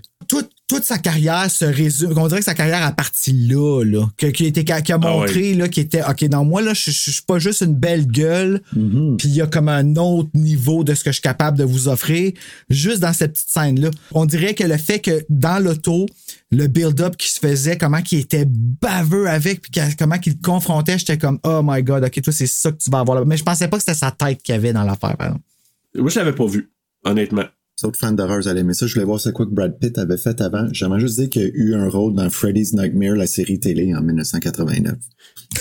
Toute, 0.68 0.84
sa 0.84 0.98
carrière 0.98 1.50
se 1.52 1.64
résume. 1.64 2.14
On 2.18 2.28
dirait 2.28 2.40
que 2.40 2.46
sa 2.46 2.56
carrière 2.56 2.84
a 2.84 2.92
parti 2.92 3.32
là, 3.34 3.84
là. 3.84 4.08
Que, 4.18 4.26
qui, 4.28 4.46
a 4.46 4.48
été- 4.48 4.64
qui 4.66 4.72
a 4.72 4.82
Ah 4.90 4.98
montré, 4.98 5.54
là, 5.54 5.68
qui 5.70 5.80
était, 5.80 6.02
OK, 6.02 6.24
non, 6.24 6.44
moi, 6.44 6.64
là, 6.64 6.74
je 6.74 6.90
je- 6.90 6.92
je 6.92 7.12
suis 7.12 7.22
pas 7.22 7.38
juste 7.38 7.62
une 7.62 7.76
belle 7.76 8.08
gueule, 8.08 8.62
Mm-hmm. 8.76 9.18
puis 9.18 9.28
il 9.30 9.36
y 9.36 9.42
a 9.42 9.46
comme 9.48 9.70
un 9.70 9.96
autre 9.96 10.30
niveau 10.34 10.84
de 10.84 10.96
ce 10.96 11.04
que 11.04 11.12
je 11.12 11.16
suis 11.18 11.22
capable 11.22 11.56
de 11.60 11.64
vous 11.64 11.88
offrir, 11.88 12.32
juste 12.70 13.00
dans 13.00 13.14
cette 13.14 13.34
petite 13.34 13.50
scène-là. 13.50 13.92
On 14.14 14.26
dirait 14.26 14.56
que 14.56 14.64
le 14.64 14.78
fait 14.78 15.00
que 15.00 15.24
dans 15.30 15.64
l'auto, 15.64 16.08
le 16.50 16.66
build-up 16.66 17.16
qui 17.16 17.28
se 17.30 17.40
faisait, 17.40 17.78
comment 17.78 18.02
qu'il 18.02 18.18
était 18.20 18.46
baveux 18.48 19.30
avec, 19.30 19.62
puis 19.62 19.82
comment 20.00 20.18
qu'il 20.18 20.34
le 20.34 20.40
confrontait, 20.44 20.98
j'étais 20.98 21.20
comme, 21.20 21.40
oh 21.44 21.62
my 21.64 21.84
god, 21.84 22.04
OK, 22.06 22.22
toi, 22.24 22.34
c'est 22.34 22.48
ça 22.48 22.72
que 22.72 22.78
tu 22.78 22.90
vas 22.90 23.00
avoir 23.02 23.20
là. 23.20 23.26
Mais 23.26 23.38
je 23.38 23.44
pensais 23.44 23.68
pas 23.68 23.78
que 23.78 23.84
c'était 23.84 23.94
sa 24.00 24.10
tête 24.10 24.42
qu'il 24.42 24.56
y 24.56 24.58
avait 24.58 24.74
dans 24.74 24.84
l'affaire, 24.84 25.16
par 25.16 25.28
exemple. 25.28 25.44
Moi, 25.96 26.10
je 26.10 26.18
l'avais 26.20 26.34
pas 26.34 26.48
vu, 26.48 26.72
honnêtement. 27.04 27.44
Les 27.82 27.88
autres 27.88 28.00
fans 28.00 28.14
d'horreur, 28.14 28.48
allez 28.48 28.62
aimer 28.62 28.74
ça. 28.74 28.88
Je 28.88 28.94
voulais 28.94 29.06
voir 29.06 29.20
c'est 29.20 29.34
quoi 29.34 29.46
que 29.46 29.52
Brad 29.52 29.78
Pitt 29.78 29.98
avait 29.98 30.16
fait 30.16 30.40
avant. 30.40 30.68
J'aimerais 30.72 31.02
juste 31.02 31.20
dire 31.20 31.30
qu'il 31.30 31.42
a 31.42 31.48
eu 31.54 31.76
un 31.76 31.90
rôle 31.90 32.14
dans 32.14 32.30
Freddy's 32.30 32.74
Nightmare, 32.74 33.16
la 33.16 33.28
série 33.28 33.60
télé, 33.60 33.94
en 33.94 34.02
1989. 34.02 34.96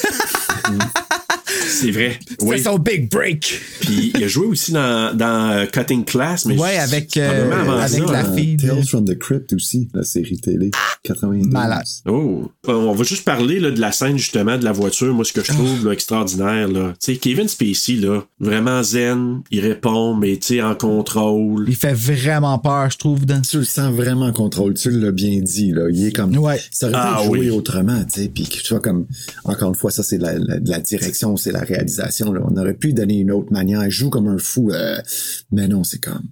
C'est 1.66 1.90
vrai. 1.90 2.18
Oui. 2.40 2.56
C'est 2.58 2.64
son 2.64 2.78
big 2.78 3.10
break. 3.10 3.60
Puis 3.80 4.12
il 4.14 4.24
a 4.24 4.28
joué 4.28 4.46
aussi 4.46 4.72
dans, 4.72 5.16
dans 5.16 5.50
euh, 5.52 5.66
Cutting 5.66 6.04
Class, 6.04 6.46
mais 6.46 6.58
Ouais, 6.58 6.74
je- 6.76 6.80
avec, 6.82 7.16
euh, 7.16 7.50
avec 7.80 8.06
ça, 8.06 8.12
la 8.12 8.20
hein. 8.20 8.34
fille. 8.36 8.56
de- 8.56 8.68
Tales 8.68 8.86
from 8.86 9.04
the 9.04 9.18
Crypt 9.18 9.52
aussi, 9.52 9.88
la 9.94 10.02
série 10.02 10.38
télé. 10.38 10.70
92. 11.02 11.52
Malade. 11.52 11.84
Oh. 12.06 12.50
On 12.66 12.92
va 12.94 13.04
juste 13.04 13.24
parler 13.24 13.60
là, 13.60 13.70
de 13.70 13.80
la 13.80 13.92
scène 13.92 14.16
justement 14.18 14.56
de 14.58 14.64
la 14.64 14.72
voiture. 14.72 15.12
Moi, 15.14 15.24
ce 15.24 15.32
que 15.32 15.42
je 15.42 15.52
trouve 15.52 15.84
là, 15.86 15.92
extraordinaire, 15.92 16.68
là. 16.68 16.94
Tu 17.02 17.12
sais, 17.12 17.18
Kevin 17.18 17.48
Spacey, 17.48 17.94
là, 17.96 18.22
vraiment 18.40 18.82
zen, 18.82 19.42
il 19.50 19.60
répond, 19.60 20.14
mais 20.14 20.36
tu 20.38 20.60
en 20.62 20.74
contrôle. 20.74 21.64
Il 21.68 21.76
fait 21.76 21.92
vraiment 21.94 22.58
peur, 22.58 22.90
je 22.90 22.98
trouve. 22.98 23.24
Dans... 23.26 23.40
Tu 23.42 23.58
le 23.58 23.64
sens 23.64 23.92
vraiment 23.94 24.26
en 24.26 24.32
contrôle. 24.32 24.74
Tu 24.74 24.90
l'as 24.90 25.12
bien 25.12 25.40
dit, 25.40 25.72
là. 25.72 25.88
Il 25.90 26.06
est 26.06 26.12
comme. 26.12 26.36
Ouais. 26.38 26.60
Ça 26.70 26.86
aurait 26.88 26.94
pu 26.94 27.00
Ah 27.02 27.22
oui. 27.28 27.50
autrement, 27.50 28.04
tu 28.04 28.22
sais. 28.22 28.28
Puis 28.28 28.44
que 28.44 28.58
tu 28.62 28.68
vois 28.68 28.80
comme. 28.80 29.06
Encore 29.44 29.68
une 29.68 29.74
fois, 29.74 29.90
ça, 29.90 30.02
c'est 30.02 30.18
la, 30.18 30.38
la, 30.38 30.58
la 30.64 30.78
direction, 30.80 31.36
c'est 31.36 31.52
la 31.54 31.60
réalisation, 31.64 32.32
là. 32.32 32.40
On 32.48 32.56
aurait 32.56 32.74
pu 32.74 32.92
donner 32.92 33.18
une 33.20 33.30
autre 33.32 33.52
manière. 33.52 33.84
Il 33.84 33.90
joue 33.90 34.10
comme 34.10 34.28
un 34.28 34.38
fou. 34.38 34.70
euh, 34.70 34.98
mais 35.50 35.66
non, 35.68 35.82
c'est 35.84 35.98
comme. 36.00 36.22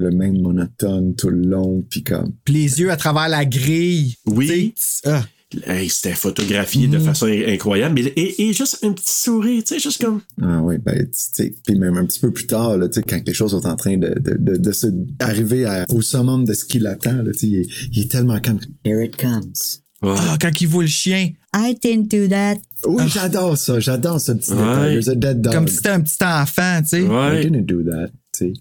Le 0.00 0.10
même 0.10 0.40
monotone 0.40 1.14
tout 1.16 1.28
le 1.30 1.42
long, 1.42 1.84
puis 1.90 2.02
comme. 2.04 2.32
Puis 2.44 2.54
les 2.54 2.80
yeux 2.80 2.90
à 2.90 2.96
travers 2.96 3.28
la 3.28 3.44
grille. 3.44 4.14
Oui. 4.26 4.74
Ah. 5.04 5.24
Hey, 5.66 5.88
c'était 5.88 6.12
photographié 6.14 6.88
de 6.88 6.98
façon 6.98 7.24
incroyable. 7.26 7.94
Mais, 7.94 8.02
et, 8.16 8.48
et 8.48 8.52
juste 8.52 8.80
un 8.84 8.92
petit 8.92 9.10
sourire, 9.10 9.62
tu 9.64 9.74
sais, 9.74 9.80
juste 9.80 10.04
comme. 10.04 10.20
Ah 10.42 10.60
oui, 10.62 10.76
ben, 10.76 11.04
tu 11.06 11.08
sais, 11.12 11.54
puis 11.64 11.74
même 11.78 11.96
un 11.96 12.04
petit 12.04 12.20
peu 12.20 12.30
plus 12.30 12.46
tard, 12.46 12.76
là, 12.76 12.86
tu 12.86 12.96
sais, 12.96 13.02
quand 13.02 13.26
les 13.26 13.32
choses 13.32 13.52
sont 13.52 13.66
en 13.66 13.74
train 13.74 13.96
de, 13.96 14.08
de, 14.20 14.36
de, 14.38 14.56
de 14.58 14.72
se 14.72 14.88
arriver 15.20 15.64
à- 15.64 15.86
au 15.88 16.02
summum 16.02 16.44
de 16.44 16.52
ce 16.52 16.66
qu'il 16.66 16.86
attend, 16.86 17.22
là, 17.22 17.32
tu 17.32 17.38
sais, 17.38 17.46
il, 17.46 17.56
est- 17.60 17.68
il 17.92 18.02
est 18.02 18.10
tellement 18.10 18.38
comme... 18.42 18.60
Here 18.84 19.02
it 19.02 19.16
comes. 19.16 19.54
Ah, 20.02 20.36
quand 20.40 20.60
il 20.60 20.68
voit 20.68 20.84
le 20.84 20.88
chien. 20.88 21.30
I 21.54 21.74
didn't 21.82 22.08
do 22.08 22.28
that. 22.28 22.56
Oui, 22.86 23.04
j'adore 23.08 23.56
ça, 23.58 23.80
j'adore 23.80 24.20
ce 24.20 24.32
petit 24.32 24.52
Ouais. 24.52 24.58
détail. 24.58 24.92
There's 24.94 25.08
a 25.08 25.14
dead 25.14 25.42
dog. 25.42 25.52
Comme 25.52 25.68
si 25.68 25.76
c'était 25.76 25.88
un 25.88 26.00
petit 26.00 26.16
enfant, 26.24 26.80
tu 26.82 26.88
sais. 26.88 27.02
I 27.02 27.40
didn't 27.44 27.66
do 27.66 27.82
that, 27.82 28.08
tu 28.32 28.38
sais. 28.48 28.52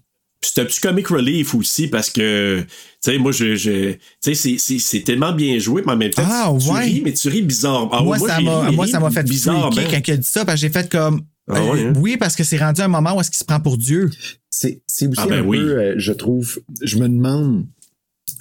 C'est 0.41 0.61
un 0.61 0.65
petit 0.65 0.79
comic 0.79 1.07
relief 1.07 1.53
aussi 1.55 1.87
parce 1.87 2.09
que, 2.09 2.61
tu 2.61 2.67
sais, 3.01 3.17
moi, 3.17 3.31
je, 3.31 3.55
je 3.55 3.91
tu 3.93 3.99
sais, 4.21 4.33
c'est- 4.33 4.57
c'est 4.59 4.79
c'est 4.79 5.01
tellement 5.01 5.33
bien 5.33 5.57
joué, 5.59 5.83
mais 5.85 5.93
en 5.93 5.97
même 5.97 6.11
temps, 6.11 6.23
Ah, 6.25 6.51
tu, 6.57 6.65
tu 6.65 6.71
ouais. 6.71 6.83
ris, 6.85 7.01
mais 7.03 7.13
tu 7.13 7.27
ris 7.27 7.41
bizarre. 7.41 7.89
Ah, 7.91 8.01
moi, 8.01 8.17
ouais, 8.17 8.27
ça 8.29 8.39
m'a, 8.39 8.67
ri, 8.67 8.75
moi, 8.75 8.87
ça 8.87 8.99
m'a 8.99 9.09
fait 9.11 9.23
bizarre. 9.23 9.69
quand 9.73 10.07
il 10.07 10.11
a 10.13 10.17
dit 10.17 10.27
ça, 10.27 10.45
parce 10.45 10.55
que 10.55 10.67
j'ai 10.67 10.69
fait 10.73 10.89
comme. 10.89 11.21
Ah 11.49 11.63
ouais, 11.63 11.81
euh, 11.83 11.89
hein? 11.89 11.93
Oui, 11.97 12.17
parce 12.17 12.35
que 12.35 12.43
c'est 12.43 12.57
rendu 12.57 12.81
un 12.81 12.87
moment 12.87 13.15
où 13.15 13.21
est-ce 13.21 13.29
qu'il 13.31 13.37
se 13.37 13.45
prend 13.45 13.59
pour 13.59 13.77
Dieu. 13.77 14.09
C'est, 14.49 14.81
c'est 14.87 15.07
aussi 15.07 15.19
Ah, 15.23 15.27
ben 15.27 15.39
un 15.43 15.45
oui. 15.47 15.57
peu, 15.59 15.77
euh, 15.79 15.93
je 15.97 16.11
trouve, 16.11 16.59
je 16.81 16.97
me 16.97 17.07
demande 17.07 17.65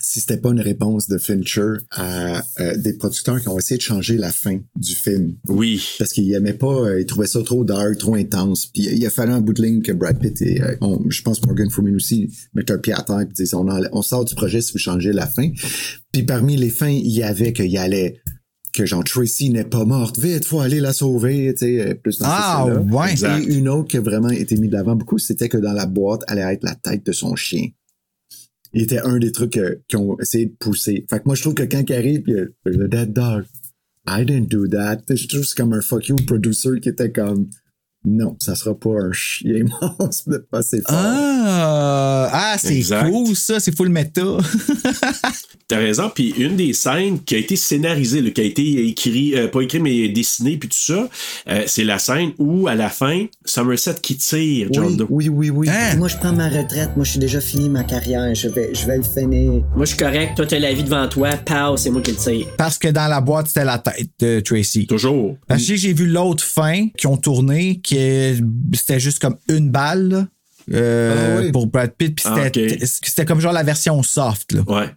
si 0.08 0.20
c'était 0.20 0.36
pas 0.36 0.50
une 0.50 0.60
réponse 0.60 1.08
de 1.08 1.18
Fincher 1.18 1.78
à 1.90 2.40
euh, 2.60 2.76
des 2.76 2.92
producteurs 2.92 3.40
qui 3.40 3.48
ont 3.48 3.58
essayé 3.58 3.76
de 3.76 3.82
changer 3.82 4.16
la 4.16 4.30
fin 4.30 4.60
du 4.76 4.94
film. 4.94 5.34
Oui. 5.48 5.84
Parce 5.98 6.12
qu'ils 6.12 6.32
aimaient 6.32 6.52
pas, 6.52 6.72
euh, 6.72 7.00
ils 7.00 7.06
trouvaient 7.06 7.26
ça 7.26 7.42
trop 7.42 7.64
dark, 7.64 7.98
trop 7.98 8.14
intense. 8.14 8.66
Puis 8.66 8.84
il 8.84 9.04
a 9.04 9.10
fallu 9.10 9.32
un 9.32 9.40
bout 9.40 9.52
de 9.52 9.62
ligne 9.62 9.82
que 9.82 9.90
Brad 9.90 10.20
Pitt 10.20 10.40
et 10.42 10.62
euh, 10.62 10.76
on- 10.80 11.02
je 11.10 11.22
pense 11.22 11.44
Morgan 11.44 11.68
Freeman 11.70 11.96
aussi 11.96 12.30
mettent 12.54 12.70
un 12.70 12.78
pied 12.78 12.92
à 12.92 13.02
terre 13.02 13.20
et 13.22 13.26
disent 13.26 13.52
on, 13.54 14.02
sort 14.02 14.24
du 14.24 14.36
projet 14.36 14.60
si 14.60 14.72
vous 14.74 14.78
changez 14.78 15.12
la 15.12 15.26
fin. 15.26 15.50
Puis 16.12 16.22
parmi 16.22 16.56
les 16.56 16.70
fins, 16.70 16.86
il 16.88 17.10
y 17.10 17.24
avait 17.24 17.52
qu'il 17.52 17.66
y 17.70 17.76
allait 17.78 18.20
que 18.72 18.86
genre 18.86 19.02
Tracy 19.02 19.50
n'est 19.50 19.64
pas 19.64 19.84
morte, 19.84 20.18
vite, 20.20 20.44
faut 20.44 20.60
aller 20.60 20.78
la 20.78 20.92
sauver, 20.92 21.52
tu 21.58 21.66
sais, 21.66 21.80
euh, 21.80 21.94
plus 21.94 22.18
dans 22.18 22.26
Ah, 22.28 22.66
ce 22.68 22.78
ouais. 22.94 23.40
Et 23.42 23.54
une 23.56 23.68
autre 23.68 23.88
qui 23.88 23.96
a 23.96 24.00
vraiment 24.02 24.28
été 24.28 24.54
mise 24.56 24.70
de 24.70 24.76
l'avant 24.76 24.94
beaucoup, 24.94 25.18
c'était 25.18 25.48
que 25.48 25.56
dans 25.58 25.72
la 25.72 25.86
boîte 25.86 26.22
allait 26.28 26.42
être 26.54 26.62
la 26.62 26.74
tête 26.76 27.04
de 27.04 27.12
son 27.12 27.34
chien. 27.34 27.66
Il 28.76 28.82
était 28.82 28.98
un 28.98 29.18
des 29.18 29.32
trucs 29.32 29.56
euh, 29.56 29.76
qu'ils 29.88 29.98
ont 29.98 30.18
essayé 30.20 30.44
de 30.46 30.54
pousser. 30.54 31.06
Fait 31.08 31.18
que 31.18 31.22
moi, 31.24 31.34
je 31.34 31.40
trouve 31.40 31.54
que 31.54 31.62
quand 31.62 31.82
il 31.88 31.94
arrive, 31.94 32.22
euh, 32.28 32.54
le 32.66 32.88
dead 32.88 33.10
dog, 33.10 33.44
I 34.06 34.22
didn't 34.22 34.48
do 34.48 34.68
that. 34.68 34.98
Je 35.08 35.26
trouve 35.26 35.40
que 35.40 35.46
c'est 35.46 35.56
comme 35.56 35.72
un 35.72 35.80
fuck 35.80 36.08
you 36.08 36.16
producer 36.26 36.78
qui 36.82 36.90
était 36.90 37.10
comme, 37.10 37.48
non, 38.08 38.36
ça 38.38 38.54
sera 38.54 38.78
pas 38.78 38.90
un 38.90 39.10
chien 39.10 39.64
monstre, 39.98 40.22
vous 40.28 40.34
êtes 40.36 40.48
pas 40.48 40.58
assez 40.58 40.78
fort. 40.78 40.96
Ah, 40.96 42.30
ah 42.32 42.56
c'est 42.56 42.80
cool 43.10 43.34
ça, 43.34 43.58
c'est 43.58 43.76
full 43.76 43.88
méta. 43.88 44.22
T'as 45.68 45.78
raison. 45.78 46.12
Puis 46.14 46.32
une 46.38 46.54
des 46.54 46.72
scènes 46.72 47.20
qui 47.24 47.34
a 47.34 47.38
été 47.38 47.56
scénarisée, 47.56 48.20
là, 48.20 48.30
qui 48.30 48.40
a 48.40 48.44
été 48.44 48.86
écrit, 48.86 49.34
euh, 49.34 49.48
pas 49.48 49.62
écrit, 49.62 49.80
mais 49.80 50.08
dessinée, 50.08 50.56
puis 50.56 50.68
tout 50.68 50.78
ça, 50.78 51.08
euh, 51.48 51.64
c'est 51.66 51.82
la 51.82 51.98
scène 51.98 52.30
où, 52.38 52.68
à 52.68 52.76
la 52.76 52.88
fin, 52.88 53.26
Somerset 53.44 53.96
qui 54.00 54.16
tire 54.16 54.68
John 54.70 54.86
Oui, 54.86 54.96
Doe. 54.96 55.06
oui, 55.10 55.28
oui, 55.28 55.50
oui. 55.50 55.68
Hein? 55.68 55.96
Moi, 55.96 56.06
je 56.06 56.16
prends 56.16 56.32
ma 56.32 56.48
retraite. 56.48 56.90
Moi, 56.94 57.04
je 57.04 57.10
suis 57.10 57.18
déjà 57.18 57.40
fini 57.40 57.68
ma 57.68 57.82
carrière. 57.82 58.32
Je 58.36 58.48
vais, 58.48 58.72
je 58.72 58.86
vais 58.86 58.98
le 58.98 59.02
finir. 59.02 59.64
Moi, 59.74 59.80
je 59.80 59.86
suis 59.86 59.96
correct. 59.96 60.36
Toi, 60.36 60.46
t'as 60.46 60.60
la 60.60 60.72
vie 60.72 60.84
devant 60.84 61.08
toi. 61.08 61.30
Pow, 61.44 61.76
c'est 61.76 61.90
moi 61.90 62.00
qui 62.00 62.12
le 62.12 62.16
tire. 62.16 62.46
Parce 62.56 62.78
que 62.78 62.88
dans 62.88 63.08
la 63.08 63.20
boîte, 63.20 63.48
c'était 63.48 63.64
la 63.64 63.78
tête 63.78 64.10
de 64.20 64.38
Tracy. 64.38 64.86
Toujours. 64.86 65.36
Parce 65.48 65.66
que 65.66 65.74
j'ai 65.74 65.92
vu 65.92 66.06
l'autre 66.06 66.44
fin 66.44 66.86
qui 66.96 67.08
ont 67.08 67.16
tourné, 67.16 67.80
qui 67.82 67.95
c'était 68.74 69.00
juste 69.00 69.18
comme 69.20 69.36
une 69.48 69.70
balle 69.70 70.08
là, 70.08 70.26
euh, 70.72 71.36
Ah 71.38 71.40
oui. 71.42 71.52
pour 71.52 71.66
Brad 71.66 71.92
Pitt, 71.92 72.14
puis 72.16 72.24
Ah, 72.28 72.44
c'était 72.44 72.78
c'était 72.84 73.24
comme 73.24 73.40
genre 73.40 73.52
la 73.52 73.62
version 73.62 74.02
soft. 74.02 74.52
Là. 74.52 74.62
Ouais. 74.66 74.90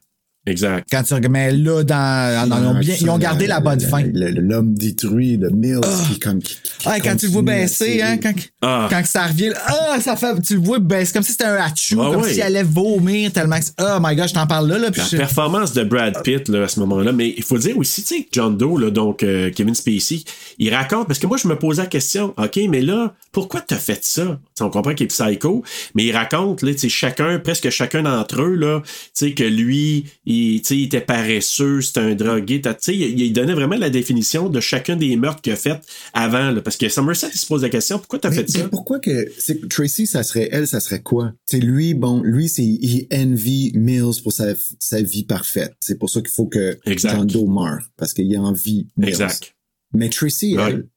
Exact. 0.50 0.88
Quand 0.92 1.04
tu 1.04 1.14
regardes, 1.14 1.32
mais 1.34 1.52
là, 1.52 1.84
dans, 1.84 2.50
dans- 2.50 2.58
ils, 2.62 2.68
ont 2.68 2.80
bien- 2.80 2.96
ils 3.02 3.10
ont 3.10 3.18
gardé 3.18 3.48
la 3.48 3.60
bonne 3.60 3.80
fin. 3.80 4.04
L'homme 4.14 4.74
détruit, 4.74 5.38
le 5.38 5.50
Mills 5.52 5.80
qui 6.12 6.20
comme. 6.20 6.40
qui- 6.40 6.56
qui 6.56 6.88
Ah, 6.88 7.00
quand 7.00 7.16
tu 7.16 7.28
le 7.28 7.32
vois 7.32 7.42
baisser, 7.42 8.02
hein, 8.02 8.18
quand, 8.22 8.34
Ah. 8.62 8.88
quand 8.90 9.02
ça 9.06 9.28
revient, 9.28 9.52
ah, 9.66 9.98
ça 10.02 10.16
fait, 10.16 10.42
tu 10.42 10.56
le 10.56 10.62
vois 10.62 10.80
baisser 10.80 11.14
comme 11.14 11.24
si 11.24 11.32
c'était 11.32 11.46
un 11.46 11.56
hachou, 11.56 12.02
Ah 12.02 12.12
comme 12.12 12.22
ouais. 12.24 12.34
s'il 12.34 12.42
allait 12.42 12.64
vomir 12.64 13.32
tellement 13.32 13.60
que, 13.60 13.66
oh 13.82 13.98
my 14.02 14.16
god, 14.16 14.28
je 14.28 14.34
t'en 14.34 14.48
parle 14.48 14.68
là, 14.70 14.78
là, 14.78 14.92
puis 14.92 15.02
La 15.02 15.08
je- 15.08 15.18
performance 15.18 15.74
de 15.74 15.84
Brad 15.84 16.22
Pitt 16.24 16.48
là, 16.50 16.64
à 16.64 16.68
ce 16.68 16.80
moment-là, 16.80 17.12
mais 17.12 17.34
il 17.38 17.44
faut 17.44 17.58
dire 17.58 17.78
aussi, 17.78 18.02
tu 18.04 18.16
sais, 18.16 18.22
que 18.24 18.30
John 18.32 18.58
Doe, 18.58 18.78
là, 18.80 18.90
donc 18.92 19.24
euh, 19.24 19.52
Kevin 19.52 19.76
Spacey, 19.76 20.24
il 20.58 20.74
raconte, 20.74 21.08
parce 21.08 21.20
que 21.20 21.28
moi 21.28 21.38
je 21.38 21.48
me 21.48 21.58
posais 21.58 21.82
la 21.82 21.88
question, 21.88 22.34
ok, 22.38 22.60
mais 22.70 22.82
là, 22.82 23.14
pourquoi 23.32 23.62
t'as 23.62 23.76
fait 23.78 24.00
ça? 24.04 24.40
On 24.62 24.70
comprend 24.70 24.94
qu'il 24.94 25.06
est 25.06 25.08
psycho, 25.08 25.64
mais 25.96 26.06
il 26.06 26.12
raconte, 26.16 26.62
là, 26.64 26.72
tu 26.74 26.80
sais, 26.80 26.90
chacun, 26.90 27.40
presque 27.40 27.70
chacun 27.70 28.04
d'entre 28.04 28.42
eux, 28.42 28.56
là, 28.56 28.82
tu 28.84 28.90
sais, 29.14 29.34
que 29.34 29.44
lui, 29.44 30.06
il, 30.26 30.39
il 30.70 30.84
était 30.84 31.02
paresseux, 31.02 31.82
c'était 31.82 32.00
un 32.00 32.16
drogué, 32.16 32.62
il, 32.88 33.20
il 33.20 33.34
donnait 33.34 33.54
vraiment 33.54 33.76
la 33.76 33.90
définition 33.90 34.50
de 34.50 34.60
chacun 34.60 34.96
des 34.96 35.16
meurtres 35.16 35.42
qu'il 35.42 35.54
a 35.54 35.56
fait 35.56 35.80
avant, 36.14 36.52
là, 36.52 36.62
parce 36.62 36.78
que 36.78 36.90
Somerset, 36.90 37.30
il 37.34 37.38
se 37.38 37.46
pose 37.46 37.62
la 37.62 37.70
question, 37.70 38.00
pourquoi 38.00 38.20
t'as 38.20 38.32
fait 38.32 38.48
mais 38.54 38.62
ça? 38.62 38.70
pourquoi 38.70 39.00
que 39.00 39.68
Tracy 39.68 40.08
ça 40.08 40.24
serait 40.24 40.50
elle 40.52 40.68
ça 40.68 40.80
serait 40.80 41.02
quoi? 41.02 41.34
C'est 41.46 41.60
lui 41.60 41.94
bon 41.94 42.22
lui 42.24 42.50
c'est 42.50 42.64
il 42.64 43.08
envie 43.14 43.72
Mills 43.76 44.22
pour 44.24 44.34
sa, 44.34 44.54
sa 44.80 45.02
vie 45.02 45.24
parfaite. 45.24 45.76
C'est 45.80 45.98
pour 45.98 46.10
ça 46.10 46.22
qu'il 46.22 46.30
faut 46.30 46.48
que. 46.48 46.78
John 46.86 47.26
Doe 47.26 47.48
meure 47.48 47.90
parce 47.98 48.14
qu'il 48.14 48.34
a 48.36 48.42
envie 48.42 48.88
Mills. 48.98 49.10
Exact. 49.10 49.56
Mais 49.94 50.10
Tracy 50.10 50.56
elle 50.60 50.88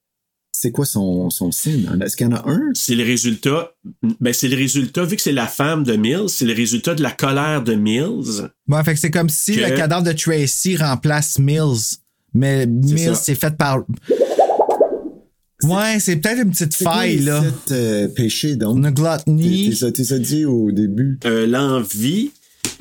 c'est 0.55 0.70
quoi 0.70 0.85
son 0.85 1.31
son 1.31 1.51
signe? 1.51 1.89
Est-ce 2.05 2.16
qu'il 2.16 2.27
y 2.27 2.31
en 2.31 2.37
a 2.37 2.49
un? 2.49 2.61
C'est 2.74 2.95
le 2.95 3.03
résultat, 3.05 3.73
ben 4.20 4.33
c'est 4.33 4.49
le 4.49 4.57
résultat, 4.57 5.05
vu 5.05 5.16
que 5.16 5.23
c'est 5.23 5.33
la 5.33 5.47
femme 5.47 5.83
de 5.83 5.95
Mills, 5.97 6.29
c'est 6.29 6.45
le 6.45 6.53
résultat 6.55 6.95
de 6.95 7.03
la 7.03 7.11
colère 7.11 7.62
de 7.62 7.74
Mills. 7.74 8.51
Ouais, 8.69 8.85
fait 8.85 8.95
que 8.95 9.01
c'est 9.01 9.11
comme 9.11 9.29
si 9.31 9.55
Que- 9.57 9.61
le 9.61 9.77
cadavre 9.77 10.03
de 10.05 10.12
Tracy 10.12 10.77
remplace 10.77 11.39
Mills. 11.39 11.99
Mais 12.35 12.66
Mills, 12.66 13.16
c'est 13.20 13.35
fait 13.35 13.57
par. 13.57 13.85
Ouais, 15.65 15.99
c'est 16.01 16.16
peut-être 16.16 16.43
une 16.45 16.51
petite 16.51 16.73
C'est 16.73 16.85
quoi 16.85 16.95
faille, 16.95 17.19
là. 17.20 17.41
sept, 17.43 17.73
euh, 17.73 18.09
péchés 18.09 18.57
donc? 18.57 18.79
Une 18.79 18.91
gluttony. 18.91 19.70
t'es 19.95 20.05
ça- 20.05 20.19
dit 20.19 20.45
au 20.45 20.73
début? 20.73 21.19
Euh, 21.24 21.47
L'envie. 21.47 22.31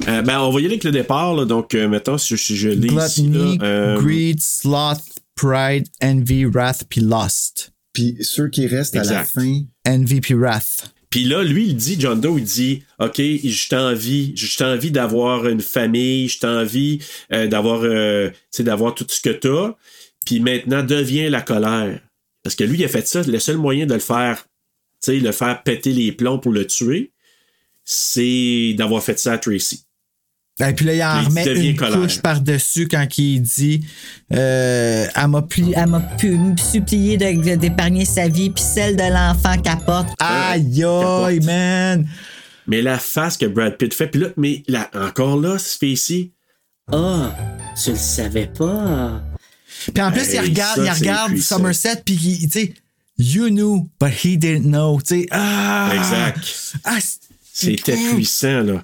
Euh, 0.08 0.24
ben, 0.24 0.40
on 0.40 0.50
va 0.52 0.60
y 0.62 0.64
aller 0.66 0.74
avec 0.74 0.84
le 0.84 0.92
départ, 0.92 1.36
là, 1.36 1.46
donc, 1.46 1.76
euh, 1.76 1.88
mettons, 1.88 2.18
si 2.18 2.36
je, 2.36 2.54
je 2.56 2.70
l'ai 2.70 2.88
ici, 2.88 3.28
Gluttony, 3.28 3.58
là, 3.60 3.66
euh, 3.66 4.02
greed, 4.02 4.42
sloth, 4.42 5.00
pride, 5.36 5.88
envy, 6.04 6.46
wrath, 6.46 6.84
puis 6.90 7.02
lust. 7.02 7.74
Puis 7.94 8.18
ceux 8.22 8.50
qui 8.50 8.68
restent 8.68 8.96
à 8.96 9.04
la 9.04 9.26
fin 9.26 9.64
Envy, 9.88 10.22
puis 10.22 10.34
wrath. 10.34 10.94
Puis 11.10 11.26
là, 11.26 11.44
lui, 11.44 11.68
il 11.68 11.76
dit, 11.76 11.98
John 12.00 12.22
Doe, 12.22 12.38
il 12.38 12.46
dit, 12.46 12.84
OK, 13.00 13.18
j'ai 13.18 13.76
envie, 13.76 14.32
j'ai 14.36 14.64
envie 14.64 14.92
d'avoir 14.92 15.46
une 15.46 15.60
famille, 15.60 16.30
j'ai 16.30 16.48
envie 16.48 17.00
euh, 17.34 17.48
d'avoir, 17.48 17.82
euh, 17.84 18.30
tu 18.30 18.38
sais, 18.52 18.64
d'avoir 18.64 18.96
tout 18.96 19.06
ce 19.10 19.20
que 19.20 19.30
t'as. 19.30 19.76
Puis 20.26 20.40
maintenant, 20.40 20.84
devient 20.84 21.30
la 21.30 21.42
colère. 21.42 22.00
Parce 22.44 22.56
que 22.56 22.64
lui, 22.64 22.80
il 22.80 22.86
a 22.86 22.88
fait 22.88 23.06
ça, 23.08 23.24
le 23.24 23.40
seul 23.40 23.58
moyen 23.58 23.86
de 23.86 23.94
le 23.94 24.00
faire, 24.00 24.48
tu 25.04 25.12
sais, 25.12 25.20
le 25.20 25.34
faire 25.34 25.64
péter 25.64 25.92
les 25.92 26.14
plombs 26.14 26.40
pour 26.40 26.54
le 26.54 26.66
tuer, 26.66 27.12
c'est 27.84 28.74
d'avoir 28.78 29.04
fait 29.04 29.20
ça 29.20 29.34
à 29.34 29.38
Tracy. 29.38 29.84
Et 30.68 30.74
puis 30.74 30.86
là, 30.86 30.94
il 30.96 31.04
en 31.04 31.24
remet 31.30 31.70
une 31.70 31.76
colère. 31.76 32.00
couche 32.00 32.20
par-dessus 32.20 32.88
quand 32.88 33.08
il 33.18 33.42
dit 33.42 33.86
euh, 34.34 35.08
Elle 35.16 35.28
m'a 35.28 35.42
pli- 35.42 35.74
elle 35.76 35.88
m'a 35.88 36.00
pu 36.02 36.32
me 36.38 36.56
supplier 36.58 37.18
d'épargner 37.18 38.06
sa 38.06 38.28
vie, 38.28 38.50
puis 38.50 38.64
celle 38.64 38.96
de 38.96 39.04
l'enfant 39.04 39.58
qu'elle 39.62 39.84
porte. 39.86 40.10
Aïe, 40.20 40.84
aïe, 40.84 41.40
man! 41.42 42.08
Mais 42.68 42.82
la 42.82 43.00
face 43.00 43.38
que 43.38 43.46
Brad 43.48 43.76
Pitt 43.78 43.94
fait, 43.94 44.08
puis 44.08 44.22
là, 44.22 44.28
mais 44.38 44.64
là, 44.68 44.90
encore 44.94 45.40
là, 45.40 45.58
Spacey, 45.58 46.32
Ah, 46.92 47.36
tu 47.84 47.92
le 47.92 47.96
savais 47.98 48.48
pas. 48.48 49.22
Puis 49.94 50.04
en 50.04 50.12
plus, 50.12 50.22
Hey, 50.30 50.36
il 50.36 50.40
regarde, 50.42 50.78
ça, 50.78 50.86
il 50.86 50.92
regarde. 50.92 51.38
Somerset, 51.38 52.02
puis 52.06 52.14
il, 52.16 52.50
tu 52.50 52.60
sais, 52.60 52.74
You 53.18 53.50
knew, 53.50 53.88
but 54.00 54.12
he 54.24 54.36
didn't 54.38 54.64
know. 54.70 55.00
Tu 55.02 55.22
sais, 55.22 55.28
ah! 55.32 55.92
Exact. 55.94 56.76
Ah, 56.84 56.98
C'était 57.54 57.94
puissant, 58.14 58.62
là. 58.62 58.82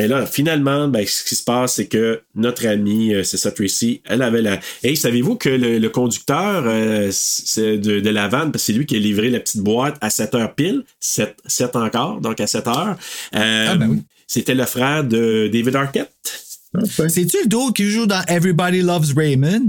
Et 0.00 0.08
là, 0.08 0.24
finalement, 0.24 0.88
ben, 0.88 1.06
ce 1.06 1.22
qui 1.24 1.34
se 1.34 1.44
passe, 1.44 1.74
c'est 1.74 1.86
que 1.86 2.22
notre 2.34 2.66
amie, 2.66 3.12
euh, 3.14 3.22
c'est 3.22 3.36
ça, 3.36 3.50
Tracy, 3.50 4.00
elle 4.06 4.22
avait 4.22 4.40
la. 4.40 4.58
Hey, 4.82 4.96
savez-vous 4.96 5.36
que 5.36 5.50
le, 5.50 5.78
le 5.78 5.88
conducteur 5.90 6.64
euh, 6.66 7.10
de, 7.58 8.00
de 8.00 8.10
la 8.10 8.26
vanne, 8.28 8.50
parce 8.50 8.64
que 8.64 8.72
c'est 8.72 8.78
lui 8.78 8.86
qui 8.86 8.96
a 8.96 8.98
livré 8.98 9.28
la 9.28 9.40
petite 9.40 9.60
boîte 9.60 9.96
à 10.00 10.08
7 10.08 10.34
heures 10.36 10.54
pile, 10.54 10.84
7, 11.00 11.36
7 11.46 11.76
encore, 11.76 12.20
donc 12.22 12.40
à 12.40 12.46
7 12.46 12.66
heures. 12.68 12.96
euh, 13.34 13.66
Ah, 13.68 13.76
ben 13.76 13.88
oui. 13.90 13.98
C'était 14.26 14.54
le 14.54 14.64
frère 14.64 15.04
de 15.04 15.48
David 15.52 15.76
Arquette. 15.76 16.12
C'est-tu 17.08 17.36
le 17.42 17.48
dos 17.48 17.72
qui 17.72 17.90
joue 17.90 18.06
dans 18.06 18.22
Everybody 18.28 18.80
Loves 18.80 19.12
Raymond? 19.16 19.66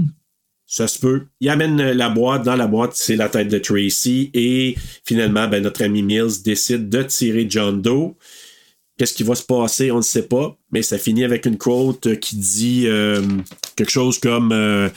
Ça 0.66 0.86
se 0.88 0.98
peut. 0.98 1.24
Il 1.40 1.50
amène 1.50 1.76
la 1.92 2.08
boîte. 2.08 2.44
Dans 2.44 2.56
la 2.56 2.66
boîte, 2.68 2.92
c'est 2.94 3.16
la 3.16 3.28
tête 3.28 3.48
de 3.48 3.58
Tracy. 3.58 4.30
Et 4.32 4.76
finalement, 5.04 5.46
ben, 5.48 5.62
notre 5.62 5.82
ami 5.84 6.02
Mills 6.02 6.42
décide 6.42 6.88
de 6.88 7.02
tirer 7.02 7.46
John 7.50 7.82
Doe. 7.82 8.14
Qu'est-ce 9.02 9.14
qui 9.14 9.24
va 9.24 9.34
se 9.34 9.42
passer? 9.42 9.90
On 9.90 9.96
ne 9.96 10.02
sait 10.02 10.28
pas. 10.28 10.56
Mais 10.70 10.80
ça 10.82 10.96
finit 10.96 11.24
avec 11.24 11.44
une 11.44 11.58
quote 11.58 12.20
qui 12.20 12.36
dit 12.36 12.84
euh, 12.86 13.20
quelque 13.74 13.90
chose 13.90 14.20
comme. 14.20 14.52
euh, 14.52 14.88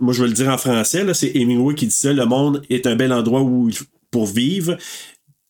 moi, 0.00 0.12
je 0.12 0.22
vais 0.22 0.26
le 0.28 0.34
dire 0.34 0.48
en 0.48 0.58
français. 0.58 1.06
C'est 1.14 1.30
Hemingway 1.36 1.76
qui 1.76 1.86
dit 1.86 1.94
ça. 1.94 2.12
Le 2.12 2.26
monde 2.26 2.62
est 2.68 2.84
un 2.88 2.96
bel 2.96 3.12
endroit 3.12 3.42
où 3.42 3.70
pour 4.10 4.26
vivre. 4.26 4.76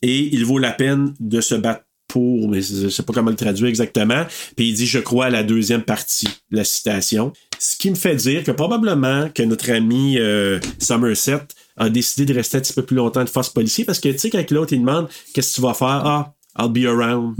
Et 0.03 0.19
il 0.35 0.45
vaut 0.45 0.59
la 0.59 0.73
peine 0.73 1.15
de 1.19 1.41
se 1.41 1.55
battre 1.55 1.87
pour, 2.07 2.51
mais 2.51 2.61
je 2.61 2.91
sais 2.91 3.03
pas 3.05 3.15
comment 3.15 3.31
le 3.31 3.37
traduire 3.37 3.71
exactement. 3.71 4.27
Puis 4.55 4.69
il 4.69 4.75
dit, 4.75 4.87
je 4.87 4.99
crois 4.99 5.25
à 5.25 5.31
la 5.31 5.43
deuxième 5.43 5.83
partie 5.83 6.29
de 6.51 6.59
la 6.59 6.65
citation. 6.65 7.33
Ce 7.59 7.75
qui 7.75 7.89
me 7.89 7.95
fait 7.95 8.17
dire 8.17 8.45
que 8.45 8.51
probablement 8.51 9.31
que 9.31 9.43
notre 9.45 9.71
ami 9.73 10.19
euh, 10.19 10.61
Somerset 10.79 11.41
a 11.79 11.89
décidé 11.89 12.27
de 12.31 12.35
rester 12.35 12.59
un 12.59 12.61
petit 12.61 12.75
peu 12.75 12.83
plus 12.83 12.97
longtemps 12.97 13.25
de 13.25 13.31
force 13.31 13.49
policier 13.49 13.87
parce 13.87 13.99
que, 13.99 14.11
tu 14.11 14.19
sais, 14.19 14.29
quand 14.29 14.51
l'autre, 14.51 14.75
il 14.75 14.81
demande, 14.81 15.09
qu'est-ce 15.33 15.53
que 15.53 15.55
tu 15.55 15.63
vas 15.63 15.73
faire? 15.73 16.03
Ah, 16.05 16.35
I'll 16.59 16.69
be 16.69 16.87
around. 16.87 17.37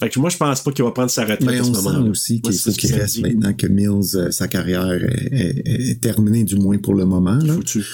Fait 0.00 0.08
que 0.08 0.18
moi, 0.18 0.30
je 0.30 0.36
pense 0.38 0.62
pas 0.62 0.72
qu'il 0.72 0.84
va 0.84 0.92
prendre 0.92 1.10
sa 1.10 1.22
retraite 1.22 1.42
Mais 1.44 1.58
à 1.58 1.62
ce 1.64 1.68
on 1.70 1.74
sent 1.74 1.82
moment-là. 1.82 2.10
aussi 2.10 2.40
qu'il 2.40 2.54
faut 2.54 2.72
qu'il 2.72 2.94
reste 2.94 3.20
maintenant 3.20 3.52
que 3.52 3.66
Mills, 3.66 4.16
euh, 4.16 4.30
sa 4.30 4.48
carrière 4.48 4.90
est, 4.92 5.28
est- 5.30 5.90
est 5.90 6.00
terminée, 6.00 6.44
du 6.44 6.56
moins 6.56 6.78
pour 6.78 6.94
le 6.94 7.04
moment. 7.04 7.36
Là. 7.36 7.54
Foutu. 7.54 7.84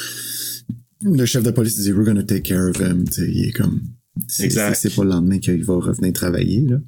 Le 1.03 1.27
chef 1.27 1.43
de 1.43 1.51
police 1.51 1.79
dit 1.81 1.93
We're 1.93 2.05
gonna 2.07 2.23
take 2.23 2.43
care 2.43 2.69
of 2.71 2.77
him. 2.81 3.05
Il 3.19 3.47
est 3.49 3.53
comme. 3.53 3.81
C'est 4.29 4.49
pas 4.55 5.05
le 5.05 5.11
lendemain 5.11 5.39
qu'il 5.39 5.63
va 5.65 5.75
revenir 5.75 6.13
travailler. 6.13 6.63
Là. 6.63 6.79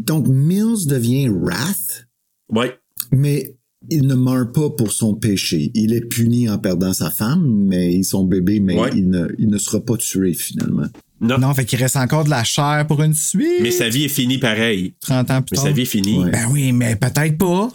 Donc, 0.00 0.28
Mills 0.28 0.86
devient 0.86 1.28
Wrath, 1.28 2.06
Ouais. 2.52 2.74
mais 3.12 3.56
il 3.90 4.06
ne 4.06 4.14
meurt 4.14 4.54
pas 4.54 4.70
pour 4.70 4.92
son 4.92 5.14
péché. 5.14 5.70
Il 5.74 5.92
est 5.92 6.00
puni 6.06 6.48
en 6.48 6.58
perdant 6.58 6.92
sa 6.92 7.10
femme, 7.10 7.64
mais 7.66 8.02
son 8.02 8.24
bébé, 8.24 8.60
mais 8.60 8.78
Ouais. 8.78 8.90
il, 8.94 9.08
ne, 9.10 9.26
il 9.38 9.48
ne 9.48 9.58
sera 9.58 9.80
pas 9.80 9.96
tué 9.96 10.32
finalement. 10.32 10.86
Non. 11.20 11.38
Non, 11.38 11.52
fait 11.54 11.64
qu'il 11.64 11.78
reste 11.80 11.96
encore 11.96 12.24
de 12.24 12.30
la 12.30 12.44
chair 12.44 12.84
pour 12.86 13.02
une 13.02 13.14
suite. 13.14 13.60
Mais 13.62 13.70
sa 13.72 13.88
vie 13.88 14.04
est 14.04 14.08
finie 14.08 14.38
pareil. 14.38 14.94
30 15.00 15.30
ans 15.30 15.42
plus 15.42 15.52
Mais 15.52 15.56
tard. 15.56 15.64
sa 15.66 15.72
vie 15.72 15.82
est 15.82 15.84
finie. 15.86 16.18
Ouais. 16.18 16.30
Ben 16.30 16.46
oui, 16.50 16.72
mais 16.72 16.94
peut-être 16.96 17.36
pas. 17.38 17.70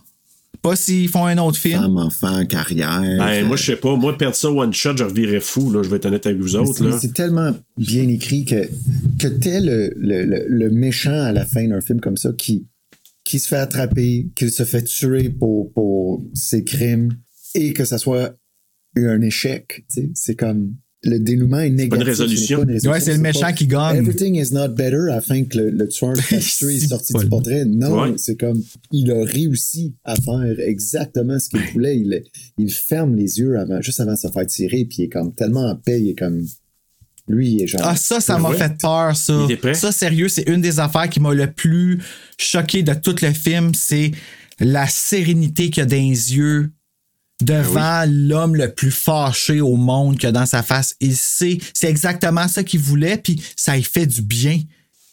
Pas 0.61 0.77
s'ils 0.77 1.09
font 1.09 1.25
un 1.25 1.37
autre 1.39 1.57
film. 1.57 1.81
Femme, 1.81 1.97
enfant, 1.97 2.45
carrière. 2.45 3.01
Ben, 3.01 3.45
moi, 3.45 3.57
je 3.57 3.63
sais 3.65 3.75
pas. 3.75 3.97
Moi, 3.97 4.17
perdre 4.17 4.35
ça 4.37 4.49
one 4.49 4.71
shot, 4.73 4.95
je 4.95 5.03
revirais 5.03 5.41
fou, 5.41 5.69
là. 5.71 5.83
Je 5.83 5.89
vais 5.89 5.97
être 5.97 6.05
honnête 6.05 6.25
avec 6.25 6.39
vous 6.39 6.53
Mais 6.53 6.55
autres, 6.59 6.77
c'est- 6.77 6.83
là. 6.85 6.97
C'est 7.01 7.13
tellement 7.13 7.53
bien 7.77 8.07
écrit 8.07 8.45
que, 8.45 8.69
que 9.19 9.27
t'es 9.27 9.59
le, 9.59 9.93
le, 9.97 10.23
le, 10.23 10.45
le 10.47 10.69
méchant 10.69 11.11
à 11.21 11.33
la 11.33 11.45
fin 11.45 11.67
d'un 11.67 11.81
film 11.81 11.99
comme 11.99 12.15
ça 12.15 12.31
qui, 12.37 12.65
qui 13.25 13.39
se 13.39 13.49
fait 13.49 13.57
attraper, 13.57 14.29
qu'il 14.35 14.51
se 14.51 14.63
fait 14.63 14.83
tuer 14.83 15.29
pour, 15.29 15.73
pour 15.73 16.23
ses 16.33 16.63
crimes 16.63 17.09
et 17.55 17.73
que 17.73 17.83
ça 17.83 17.97
soit 17.97 18.33
un 18.95 19.21
échec. 19.21 19.83
tu 19.93 20.01
sais. 20.01 20.11
C'est 20.13 20.35
comme 20.35 20.75
le 21.03 21.19
dénouement 21.19 21.59
est 21.59 21.69
négatif. 21.69 21.89
pas 21.89 21.95
une 21.97 22.03
résolution. 22.03 22.57
pas 22.57 22.63
une 22.63 22.69
résolution, 22.71 22.91
Ouais, 22.91 22.99
c'est 22.99 23.13
le 23.13 23.19
méchant 23.19 23.39
pas 23.41 23.53
qui 23.53 23.67
gagne. 23.67 23.97
Everything 23.97 24.35
is 24.35 24.53
not 24.53 24.69
better 24.69 25.09
afin 25.11 25.43
que 25.43 25.57
le, 25.57 25.69
le 25.71 25.87
tueur 25.87 26.13
tuer 26.17 26.75
est 26.77 26.87
sorti 26.87 27.13
du 27.13 27.27
portrait. 27.27 27.65
Non, 27.65 28.01
Ouais. 28.03 28.13
c'est 28.17 28.37
comme 28.39 28.61
il 28.91 29.11
a 29.11 29.23
réussi 29.23 29.93
à 30.05 30.15
faire 30.15 30.55
exactement 30.59 31.37
ce 31.39 31.49
qu'il 31.49 31.59
voulait. 31.73 31.97
Il, 31.97 32.23
il 32.57 32.71
ferme 32.71 33.15
les 33.15 33.39
yeux 33.39 33.57
avant, 33.59 33.81
juste 33.81 33.99
avant 33.99 34.13
de 34.13 34.17
se 34.19 34.27
faire 34.29 34.45
tirer, 34.47 34.85
puis 34.85 34.97
il 34.99 35.03
est 35.05 35.09
comme 35.09 35.33
tellement 35.33 35.69
en 35.69 35.75
paix, 35.75 36.01
il 36.01 36.09
est 36.09 36.17
comme 36.17 36.45
lui, 37.27 37.51
il 37.53 37.61
est 37.63 37.67
genre. 37.67 37.81
Ah, 37.83 37.95
ça, 37.95 38.19
ça 38.19 38.37
m'a 38.37 38.51
fait 38.53 38.73
peur, 38.81 39.15
ça. 39.15 39.33
Il 39.47 39.51
était 39.51 39.57
prêt? 39.57 39.73
Ça, 39.73 39.91
sérieux, 39.93 40.27
c'est 40.27 40.47
une 40.49 40.59
des 40.61 40.79
affaires 40.79 41.09
qui 41.09 41.19
m'a 41.21 41.33
le 41.33 41.51
plus 41.51 41.99
choqué 42.37 42.83
de 42.83 42.93
tout 42.93 43.15
le 43.21 43.31
film. 43.31 43.71
C'est 43.73 44.11
la 44.59 44.87
sérénité 44.87 45.69
qu'il 45.69 45.81
y 45.81 45.83
a 45.83 45.85
dans 45.85 45.95
les 45.95 46.35
yeux 46.35 46.69
devant 47.43 48.05
l'homme 48.07 48.55
le 48.55 48.73
plus 48.73 48.91
fâché 48.91 49.61
au 49.61 49.75
monde 49.75 50.15
qu'il 50.15 50.25
y 50.25 50.29
a 50.29 50.31
dans 50.31 50.45
sa 50.45 50.63
face. 50.63 50.95
Il 50.99 51.15
sait, 51.15 51.57
c'est 51.73 51.89
exactement 51.89 52.47
ça 52.47 52.63
qu'il 52.63 52.79
voulait, 52.79 53.17
puis 53.17 53.41
ça 53.55 53.75
lui 53.75 53.83
fait 53.83 54.05
du 54.05 54.21
bien, 54.21 54.59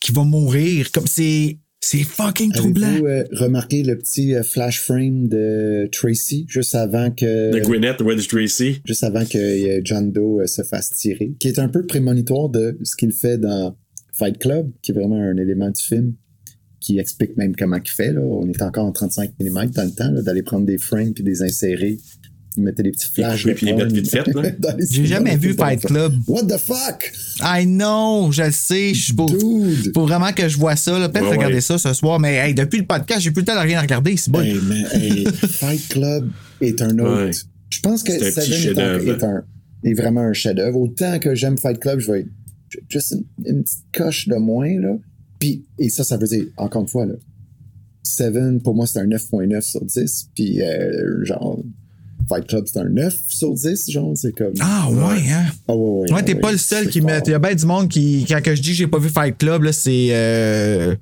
qu'il 0.01 0.15
va 0.15 0.24
mourir. 0.24 0.90
Comme 0.93 1.07
c'est, 1.07 1.59
c'est 1.81 2.05
fucking 2.05 2.52
troublant. 2.52 2.86
Avez-vous 2.86 3.07
euh, 3.07 3.24
remarqué 3.32 3.82
le 3.82 3.97
petit 3.97 4.35
euh, 4.35 4.43
flash 4.43 4.81
frame 4.81 5.28
de 5.28 5.89
Tracy 5.93 6.44
juste 6.48 6.74
avant 6.74 7.11
que 7.11 7.52
De 7.52 7.61
Gwyneth, 7.61 8.01
Wedge 8.02 8.28
Tracy. 8.28 8.81
juste 8.85 9.02
avant 9.02 9.24
que 9.24 9.39
euh, 9.39 9.81
John 9.85 10.12
Doe 10.12 10.43
euh, 10.43 10.47
se 10.47 10.62
fasse 10.62 10.90
tirer, 10.90 11.35
qui 11.39 11.48
est 11.48 11.59
un 11.59 11.69
peu 11.69 11.86
prémonitoire 11.86 12.48
de 12.48 12.78
ce 12.82 12.97
qu'il 12.97 13.12
fait 13.12 13.39
dans 13.39 13.77
Fight 14.12 14.39
Club, 14.39 14.70
qui 14.82 14.93
est 14.93 14.94
vraiment 14.94 15.16
un 15.16 15.36
élément 15.36 15.70
du 15.70 15.81
film 15.81 16.15
qui 16.81 16.98
explique 16.98 17.36
même 17.36 17.55
comment 17.55 17.77
il 17.77 17.90
fait. 17.90 18.12
Là. 18.12 18.23
On 18.23 18.48
est 18.48 18.62
encore 18.62 18.86
en 18.86 18.93
35 18.93 19.32
mm 19.39 19.66
dans 19.70 19.85
le 19.85 19.90
temps 19.94 20.11
là, 20.11 20.23
d'aller 20.23 20.43
prendre 20.43 20.66
des 20.66 20.78
frames 20.78 21.12
puis 21.12 21.23
des 21.23 21.43
insérer. 21.43 21.98
Il 22.57 22.65
mettait 22.65 22.83
des 22.83 22.91
petits 22.91 23.09
flashs 23.13 23.45
de 23.47 23.53
puis 23.53 23.67
les 23.67 23.85
vite 23.87 24.13
là. 24.13 24.77
J'ai 24.91 25.07
jamais 25.07 25.37
vu 25.37 25.55
Fight 25.55 25.81
Club. 25.85 26.15
What 26.27 26.45
the 26.47 26.59
fuck? 26.59 27.13
I 27.41 27.65
know, 27.65 28.33
je 28.33 28.43
le 28.43 28.51
sais. 28.51 28.93
Je 28.93 29.01
suis 29.05 29.13
pour, 29.15 29.31
Dude! 29.31 29.93
faut 29.95 30.05
vraiment 30.05 30.33
que 30.33 30.49
je 30.49 30.59
vois 30.59 30.75
ça. 30.75 30.99
là. 30.99 31.09
Peut-être 31.09 31.27
Ouais, 31.27 31.37
regarder 31.37 31.55
ouais. 31.57 31.61
ça 31.61 31.79
ce 31.79 31.93
soir, 31.93 32.19
mais 32.19 32.35
hey, 32.37 32.55
depuis 32.55 32.81
le 32.81 32.87
podcast, 32.87 33.21
j'ai 33.21 33.31
plus 33.31 33.43
le 33.43 33.47
temps 33.47 33.55
de 33.55 33.67
rien 33.67 33.81
regarder. 33.81 34.17
C'est 34.17 34.31
bon. 34.33 34.41
Hey, 34.41 34.59
mais 34.69 34.83
hey, 34.93 35.27
Fight 35.27 35.89
Club 35.89 36.31
est 36.61 36.83
un 36.83 36.99
autre. 36.99 37.25
Ouais. 37.27 37.31
Je 37.71 37.81
pense 37.81 38.03
que 38.03 38.13
un 38.13 38.31
Seven 38.43 38.77
est, 38.77 38.81
un- 38.83 38.99
est, 39.15 39.25
un, 39.25 39.45
est 39.85 39.95
vraiment 39.95 40.23
un 40.23 40.33
chef-d'œuvre. 40.33 40.81
Autant 40.81 41.21
que 41.21 41.37
j'aime 41.37 41.57
Fight 41.57 41.79
Club, 41.79 42.01
je 42.01 42.11
vais 42.11 42.21
être 42.21 42.29
juste 42.89 43.13
une, 43.13 43.25
une 43.47 43.63
petite 43.63 43.85
coche 43.95 44.27
de 44.29 44.35
moins, 44.37 44.77
là. 44.81 44.97
Puis, 45.39 45.67
et 45.79 45.89
ça, 45.89 46.03
ça 46.03 46.17
veut 46.17 46.27
dire, 46.27 46.47
encore 46.57 46.83
une 46.83 46.89
fois, 46.89 47.07
là, 47.07 47.15
Seven, 48.03 48.61
pour 48.61 48.75
moi, 48.75 48.87
c'est 48.87 48.99
un 48.99 49.07
9.9 49.07 49.61
sur 49.61 49.85
10. 49.85 50.31
Puis, 50.35 50.63
euh, 50.63 51.25
genre, 51.25 51.63
Fight 52.31 52.47
Club, 52.47 52.65
c'est 52.73 52.78
un 52.78 52.85
9 52.89 53.15
sur 53.28 53.52
10, 53.52 53.90
genre, 53.90 54.12
c'est 54.15 54.32
comme. 54.32 54.55
Ah 54.61 54.89
ouais, 54.90 55.20
hein? 55.31 55.44
Ah 55.69 55.74
ouais, 55.74 56.02
ouais. 56.09 56.12
Ouais, 56.12 56.23
t'es 56.23 56.35
ouais, 56.35 56.40
pas 56.40 56.52
le 56.52 56.59
seul 56.59 56.89
qui 56.89 57.01
met. 57.01 57.20
Il 57.27 57.32
y 57.32 57.35
a 57.35 57.39
bien 57.39 57.55
du 57.55 57.66
monde 57.66 57.89
qui, 57.89 58.24
quand 58.28 58.40
que 58.43 58.55
je 58.55 58.62
dis 58.62 58.70
que 58.70 58.77
j'ai 58.77 58.86
pas 58.86 58.98
vu 58.98 59.09
Fight 59.09 59.36
Club, 59.36 59.65
là, 59.65 59.73
c'est. 59.73 60.09
euh, 60.12 60.94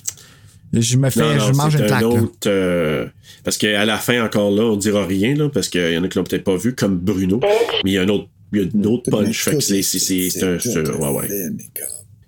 je 0.73 0.97
me 0.97 1.11
fais. 1.11 1.21
Non, 1.21 1.35
non, 1.35 1.47
je 1.49 1.53
mange 1.53 1.75
une 1.75 1.87
claque. 1.87 2.03
un 2.03 2.07
autre. 2.07 2.33
euh, 2.47 3.07
parce 3.45 3.57
qu'à 3.59 3.85
la 3.85 3.99
fin, 3.99 4.25
encore 4.25 4.51
là, 4.51 4.63
on 4.65 4.77
dira 4.77 5.07
rien, 5.07 5.35
là, 5.35 5.49
parce 5.49 5.69
qu'il 5.69 5.93
y 5.93 5.97
en 5.99 6.03
a 6.05 6.09
qui 6.09 6.19
l'ont 6.19 6.25
peut-être 6.25 6.45
pas 6.45 6.57
vu, 6.57 6.75
comme 6.75 6.97
Bruno. 6.99 7.41
Mais 7.85 7.91
il 7.91 7.93
y 7.95 7.99
a 7.99 8.03
un 8.03 8.09
autre. 8.09 8.27
Il 8.53 8.61
y 8.61 8.65
a 8.65 8.69
une 8.75 8.87
autre 8.87 9.11
punch. 9.11 9.45
Fait 9.45 9.57
que 9.57 9.61
c'est, 9.61 9.83
c'est, 9.83 9.99
c'est, 9.99 10.31
c'est 10.31 10.43
un. 10.45 10.59
c'est 10.59 10.79
un- 10.79 10.93
ouais, 10.95 11.11
ouais. 11.11 11.29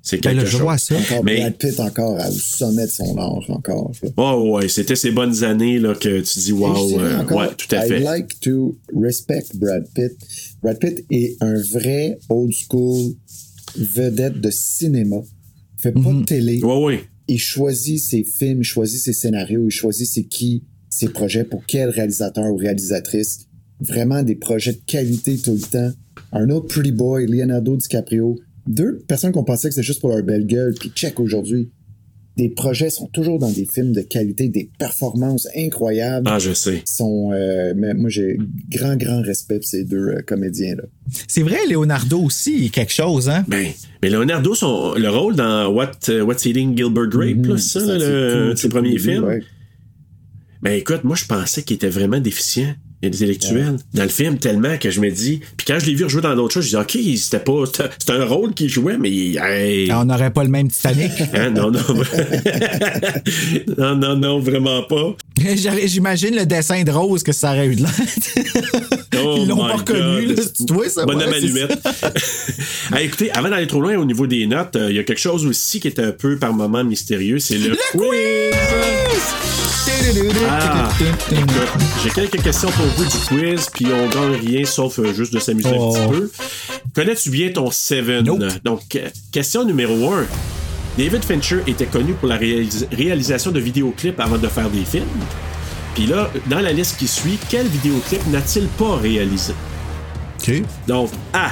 C'est 0.03 0.23
Ben 0.23 0.33
là, 0.35 0.43
quelque 0.43 0.53
je 0.53 0.57
vois 0.57 0.79
chose. 0.79 0.97
ça. 0.99 1.15
Encore 1.15 1.25
Mais- 1.25 1.41
Brad 1.41 1.57
Pitt, 1.59 1.79
encore 1.81 2.17
au 2.27 2.33
sommet 2.33 2.87
de 2.87 2.91
son 2.91 3.19
âge, 3.19 3.45
encore. 3.51 3.93
là. 4.17 4.35
Ouais, 4.39 4.51
ouais, 4.51 4.69
c'était 4.69 4.97
ces 4.97 5.11
bonnes 5.11 5.45
années 5.45 5.79
là, 5.79 5.95
que 5.95 6.21
tu 6.23 6.39
dis, 6.39 6.53
wow, 6.53 6.99
euh, 6.99 7.21
encore, 7.21 7.39
ouais, 7.39 7.49
tout 7.57 7.75
à 7.77 7.85
I 7.85 7.89
fait. 7.89 8.01
like 8.01 8.41
to 8.41 8.79
respect 8.99 9.45
Brad 9.55 9.87
Pitt. 9.95 10.13
Brad 10.63 10.79
Pitt 10.79 11.05
est 11.11 11.37
un 11.43 11.61
vrai 11.61 12.19
old 12.31 12.53
school 12.53 13.13
vedette 13.77 14.41
de 14.41 14.51
cinéma. 14.51 15.17
Il 15.79 15.83
fait 15.83 15.93
pas 15.93 16.13
de 16.13 16.25
télé. 16.25 16.63
Ouais, 16.63 16.83
ouais. 16.85 17.01
Il 17.29 17.39
choisit 17.39 17.99
ses 18.01 18.25
films, 18.25 18.61
il 18.61 18.65
choisit 18.65 19.01
ses 19.01 19.13
scénarios, 19.13 19.67
il 19.67 19.71
choisit 19.71 20.07
c'est 20.09 20.25
qui, 20.25 20.65
ses 20.89 21.09
projets, 21.11 21.45
pour 21.45 21.63
quel 21.67 21.91
réalisateur 21.91 22.45
ou 22.53 22.57
réalisatrice. 22.57 23.47
Vraiment 23.81 24.23
des 24.23 24.35
projets 24.35 24.73
de 24.73 24.81
qualité 24.87 25.39
tout 25.39 25.53
le 25.53 25.61
temps. 25.61 25.93
Un 26.33 26.51
autre 26.51 26.67
Pretty 26.69 26.93
Boy, 26.93 27.27
Leonardo 27.27 27.77
DiCaprio. 27.77 28.37
Deux 28.71 29.01
personnes 29.09 29.33
qu'on 29.33 29.43
pensait 29.43 29.69
que 29.69 29.75
c'était 29.75 29.87
juste 29.87 30.01
pour 30.01 30.11
leur 30.11 30.23
belle 30.23 30.47
gueule, 30.47 30.75
puis 30.79 30.91
check 30.95 31.19
aujourd'hui. 31.19 31.71
Des 32.37 32.49
projets 32.49 32.89
sont 32.89 33.09
toujours 33.09 33.41
dans 33.41 33.51
des 33.51 33.67
films 33.67 33.93
de 33.93 34.01
qualité, 34.03 34.49
des 34.49 34.71
performances 34.79 35.49
incroyables 35.57 36.29
Ah, 36.31 36.39
je 36.39 36.53
sais. 36.53 36.81
sont 36.87 37.33
euh, 37.33 37.75
mais 37.77 37.93
moi 37.95 38.09
j'ai 38.09 38.39
grand 38.71 38.95
grand 38.97 39.21
respect 39.23 39.57
pour 39.57 39.65
ces 39.65 39.85
deux 39.85 39.97
euh, 40.11 40.23
comédiens 40.25 40.77
là. 40.77 40.85
C'est 41.27 41.43
vrai, 41.43 41.59
Leonardo 41.69 42.21
aussi, 42.21 42.57
il 42.57 42.67
est 42.67 42.69
quelque 42.69 42.93
chose, 42.93 43.29
hein? 43.29 43.45
Ben, 43.49 43.67
mais 44.03 44.09
Leonardo, 44.11 44.55
son, 44.55 44.95
le 44.95 45.09
rôle 45.11 45.35
dans 45.35 45.69
What, 45.69 45.91
euh, 46.09 46.23
What's 46.23 46.47
Eating 46.47 46.77
Gilbert 46.77 47.09
Grape, 47.09 47.45
là, 47.45 47.59
c'est 47.59 47.81
ça, 47.81 47.85
là, 47.85 47.99
le, 47.99 48.57
ses 48.57 48.69
premiers 48.69 48.99
films. 48.99 49.41
Ben 50.63 50.73
écoute, 50.75 51.03
moi 51.03 51.17
je 51.17 51.25
pensais 51.27 51.63
qu'il 51.65 51.75
était 51.75 51.89
vraiment 51.89 52.21
déficient 52.21 52.75
intellectuel 53.03 53.77
dans 53.95 54.03
le 54.03 54.09
film 54.09 54.39
tellement 54.39 54.77
que 54.77 54.91
je 54.91 55.01
me 55.01 55.11
dis 55.11 55.41
puis 55.57 55.67
quand 55.67 55.79
je 55.79 55.87
l'ai 55.87 55.95
vu 55.95 56.05
rejouer 56.05 56.23
dans 56.23 56.37
d'autres 56.37 56.55
choses 56.55 56.65
je 56.65 56.71
dis 56.71 56.77
ok 56.77 56.99
c'était 57.17 57.39
pas 57.39 57.65
c'était 57.67 58.13
un 58.13 58.25
rôle 58.25 58.55
qu'il 58.55 58.69
jouait 58.69 58.99
mais 58.99 59.11
hey, 59.11 59.91
On 59.93 60.05
n'aurait 60.05 60.33
pas 60.33 60.45
le 60.45 60.51
même 60.51 60.69
Titanic. 60.69 61.13
hein, 61.35 61.51
non 61.51 61.71
non 61.71 61.81
non 63.79 63.97
non 63.97 64.17
non 64.17 64.39
vraiment 64.39 64.83
pas 64.83 65.17
J'imagine 65.87 66.35
le 66.35 66.45
dessin 66.45 66.83
de 66.83 66.91
Rose 66.91 67.23
que 67.23 67.33
ça 67.33 67.53
aurait 67.53 67.67
eu 67.67 67.77
de 67.77 67.83
l'air. 67.83 67.91
Oh 69.23 69.37
Ils 69.39 69.49
l'ont 69.49 69.57
pas 69.57 69.77
reconnu, 69.77 70.35
toi, 70.67 70.89
ça, 70.89 71.05
Bonhomme 71.05 71.29
ouais, 71.29 71.37
allumette. 71.37 71.79
Ah, 72.93 73.03
écoutez, 73.03 73.31
avant 73.33 73.51
d'aller 73.51 73.67
trop 73.67 73.81
loin 73.81 73.97
au 73.97 74.05
niveau 74.05 74.27
des 74.27 74.47
notes, 74.47 74.77
euh, 74.77 74.91
il 74.91 74.97
y 74.97 74.99
a 74.99 75.03
quelque 75.03 75.21
chose 75.21 75.45
aussi 75.45 75.81
qui 75.81 75.89
est 75.89 75.99
un 75.99 76.13
peu 76.13 76.39
par 76.39 76.55
moment 76.55 76.85
mystérieux, 76.85 77.39
c'est 77.39 77.59
le, 77.59 77.77
quiz. 77.93 79.70
Ah, 80.49 80.89
j'ai 82.03 82.11
quelques 82.11 82.43
questions 82.43 82.69
pour 82.71 82.85
vous 82.97 83.05
du 83.05 83.17
quiz, 83.27 83.69
puis 83.73 83.87
on 83.87 84.09
gagne 84.09 84.39
rien 84.47 84.65
sauf 84.65 84.99
euh, 84.99 85.13
juste 85.15 85.33
de 85.33 85.39
s'amuser 85.39 85.71
Oh. 85.79 85.95
un 85.97 86.09
petit 86.09 86.19
peu. 86.19 86.31
Connais-tu 86.95 87.31
bien 87.31 87.51
ton 87.51 87.71
Seven? 87.71 88.25
Donc, 88.65 88.97
euh, 88.97 89.09
question 89.33 89.65
numéro 89.65 90.13
1. 90.13 90.27
David 90.99 91.25
Fincher 91.25 91.61
était 91.67 91.87
connu 91.87 92.13
pour 92.13 92.29
la 92.29 92.37
réalis- 92.37 92.87
réalisation 92.93 93.53
de 93.53 93.61
vidéoclips 93.61 94.21
avant 94.21 94.37
de 94.39 94.49
faire 94.49 94.69
des 94.69 94.85
films. 94.85 95.05
Puis 95.95 96.07
là, 96.07 96.31
dans 96.47 96.61
la 96.61 96.73
liste 96.73 96.99
qui 96.99 97.09
suit, 97.09 97.39
quel 97.49 97.67
vidéoclip 97.67 98.27
n'a-t-il 98.29 98.67
pas 98.69 98.97
réalisé? 98.97 99.55
OK. 100.43 100.63
Donc, 100.89 101.11
A. 101.33 101.51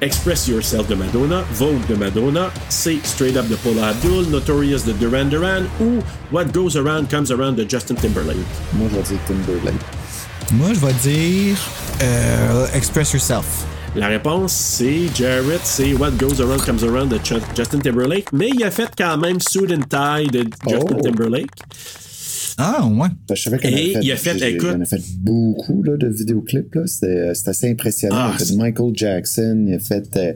Express 0.00 0.48
Yourself 0.48 0.88
de 0.88 0.94
Madonna, 0.94 1.42
Vogue 1.52 1.86
de 1.88 1.94
Madonna, 1.94 2.50
C. 2.68 2.98
Straight 3.04 3.36
Up 3.36 3.46
de 3.48 3.56
Paula 3.56 3.88
Abdul, 3.88 4.26
Notorious 4.30 4.80
de 4.86 4.92
Duran 4.92 5.26
Duran 5.26 5.62
ou 5.80 5.98
What 6.32 6.46
Goes 6.54 6.76
Around 6.76 7.08
Comes 7.10 7.30
Around 7.30 7.56
de 7.56 7.66
Justin 7.68 7.94
Timberlake. 7.96 8.36
Moi 8.74 8.88
je 8.90 8.96
vais 8.96 9.02
dire 9.02 9.18
Timberlake. 9.26 9.80
Moi, 10.52 10.68
je 10.74 10.80
vais 10.80 10.92
dire 10.94 11.56
euh, 12.02 12.66
Express 12.74 13.12
Yourself. 13.12 13.44
La 13.94 14.08
réponse, 14.08 14.52
c'est 14.52 15.08
Jarrett, 15.14 15.60
c'est 15.64 15.92
What 15.94 16.12
Goes 16.12 16.40
Around 16.42 16.62
Comes 16.64 16.84
Around 16.88 17.08
de 17.12 17.18
Ch- 17.22 17.40
Justin 17.56 17.78
Timberlake, 17.78 18.32
mais 18.32 18.48
il 18.48 18.64
a 18.64 18.70
fait 18.72 18.88
quand 18.98 19.16
même 19.16 19.38
Suit 19.40 19.72
and 19.72 19.82
Tie 19.88 20.28
de 20.30 20.44
Justin 20.68 20.96
Oh. 20.96 21.00
Timberlake. 21.02 21.50
Ah, 22.62 22.86
ouais. 22.86 23.08
Ben, 23.28 23.34
je 23.34 23.42
savais 23.42 23.58
qu'il 23.58 23.76
Et 23.78 23.94
il 24.02 24.12
a 24.12 24.16
fait, 24.16 24.38
j'ai- 24.38 24.50
écoute- 24.54 24.68
il 24.72 24.76
en 24.76 24.80
a 24.82 24.84
fait 24.84 25.00
beaucoup 25.20 25.82
là, 25.82 25.96
de 25.96 26.08
vidéoclips 26.08 26.74
là. 26.74 26.82
C'était 26.86 27.34
c'était 27.34 27.50
assez 27.50 27.70
impressionnant. 27.70 28.16
Ah, 28.18 28.28
il 28.32 28.34
a 28.34 28.38
fait 28.38 28.44
c'est- 28.44 28.56
Michael 28.56 28.90
Jackson, 28.94 29.64
il 29.66 29.74
a 29.74 29.78
fait 29.78 30.16
euh, 30.16 30.32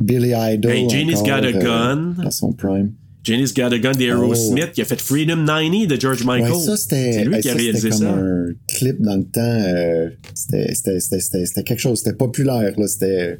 Billy 0.00 0.32
Idol. 0.36 0.72
Hey, 0.72 0.88
Janie's 0.88 1.20
encore, 1.20 1.40
Got 1.40 1.46
a 1.46 1.50
euh, 1.50 1.62
Gun. 1.62 2.14
dans 2.24 2.30
son 2.30 2.52
prime. 2.52 2.92
Janie's 3.24 3.54
Got 3.54 3.66
a 3.72 3.78
Gun 3.78 3.92
d'Aerosmith, 3.92 4.70
il 4.76 4.80
a 4.80 4.84
fait 4.84 5.00
Freedom 5.00 5.44
90 5.46 5.86
de 5.86 6.00
George 6.00 6.24
Michael. 6.24 6.50
Ouais, 6.54 6.58
ça 6.58 6.76
c'était 6.76 7.12
c'est 7.12 7.24
lui 7.24 7.34
ouais, 7.36 7.40
qui 7.40 7.48
a 7.48 7.52
ça, 7.52 7.58
c'était 7.58 7.62
réalisé 7.70 7.88
comme 7.90 7.98
ça. 7.98 8.10
un 8.14 8.44
clip 8.66 9.00
dans 9.00 9.16
le 9.16 9.24
temps. 9.24 9.40
euh, 9.42 10.08
c'était 10.34 10.74
c'était 10.74 10.98
c'était 10.98 11.20
c'était 11.20 11.46
c'était 11.46 11.62
quelque 11.62 11.78
chose. 11.80 11.98
C'était 11.98 12.16
populaire 12.16 12.72
là. 12.76 12.86
C'était 12.88 13.38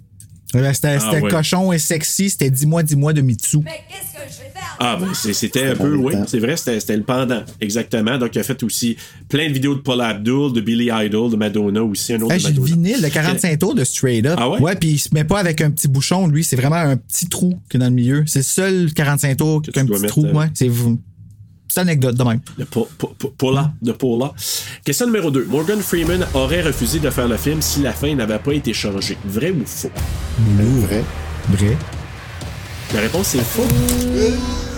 C'était 0.52 0.98
c'était 0.98 1.16
Ah 1.18 1.20
ouais. 1.20 1.30
cochon 1.30 1.72
et 1.72 1.78
sexy, 1.78 2.30
c'était 2.30 2.50
dis-moi, 2.50 2.82
dis-moi 2.82 3.12
de 3.12 3.20
Mitsu. 3.22 3.58
Ah, 4.78 4.98
ben, 5.00 5.08
c'était 5.14 5.66
un 5.68 5.76
peu, 5.76 5.94
oui, 5.94 6.14
c'est 6.26 6.38
vrai, 6.40 6.56
c'était 6.56 6.96
le 6.96 7.04
pendant, 7.04 7.42
exactement. 7.60 8.18
Donc, 8.18 8.34
il 8.34 8.38
a 8.40 8.42
fait 8.42 8.62
aussi 8.64 8.96
plein 9.28 9.48
de 9.48 9.52
vidéos 9.52 9.74
de 9.76 9.80
Paul 9.80 10.00
Abdul, 10.00 10.52
de 10.52 10.60
Billy 10.60 10.90
Idol, 10.92 11.30
de 11.30 11.36
Madonna 11.36 11.84
aussi, 11.84 12.14
un 12.14 12.20
autre 12.22 12.34
de 12.34 12.40
J'ai 12.40 12.52
le 12.52 12.62
vinyle 12.62 13.00
de 13.00 13.08
45 13.08 13.58
tours 13.58 13.74
de 13.74 13.84
Straight 13.84 14.26
Up. 14.26 14.36
Ah 14.38 14.48
ouais? 14.48 14.74
puis 14.76 14.90
il 14.92 14.98
se 14.98 15.10
met 15.12 15.24
pas 15.24 15.38
avec 15.38 15.60
un 15.60 15.70
petit 15.70 15.88
bouchon, 15.88 16.26
lui. 16.26 16.42
C'est 16.42 16.56
vraiment 16.56 16.76
un 16.76 16.96
petit 16.96 17.28
trou 17.28 17.54
qui 17.70 17.76
est 17.76 17.80
dans 17.80 17.86
le 17.86 17.92
milieu. 17.92 18.24
C'est 18.26 18.40
le 18.40 18.44
seul 18.44 18.92
45 18.92 19.36
tours 19.36 19.62
qui 19.62 19.70
a 19.78 19.82
un 19.82 19.84
dois 19.84 19.98
petit 19.98 20.06
trou. 20.08 20.26
euh, 20.26 20.32
Ouais, 20.32 20.46
c'est 20.54 20.68
c'est 21.72 21.80
une 21.80 21.88
anecdote 21.88 22.16
de 22.16 22.24
même. 22.24 22.40
De 22.58 22.64
Paula, 22.64 23.72
de 23.80 23.92
Paula. 23.92 24.32
Question 24.84 25.06
numéro 25.06 25.30
2. 25.30 25.46
Morgan 25.48 25.80
Freeman 25.80 26.26
aurait 26.34 26.60
refusé 26.60 26.98
de 26.98 27.08
faire 27.08 27.28
le 27.28 27.36
film 27.38 27.62
si 27.62 27.80
la 27.80 27.92
fin 27.92 28.14
n'avait 28.14 28.38
pas 28.38 28.52
été 28.52 28.74
changée. 28.74 29.16
Vrai 29.24 29.50
ou 29.50 29.64
faux? 29.64 29.90
Vrai. 30.58 31.02
Vrai. 31.48 31.76
La 32.92 33.00
réponse 33.00 33.34
est 33.36 33.40
faux. 33.40 34.71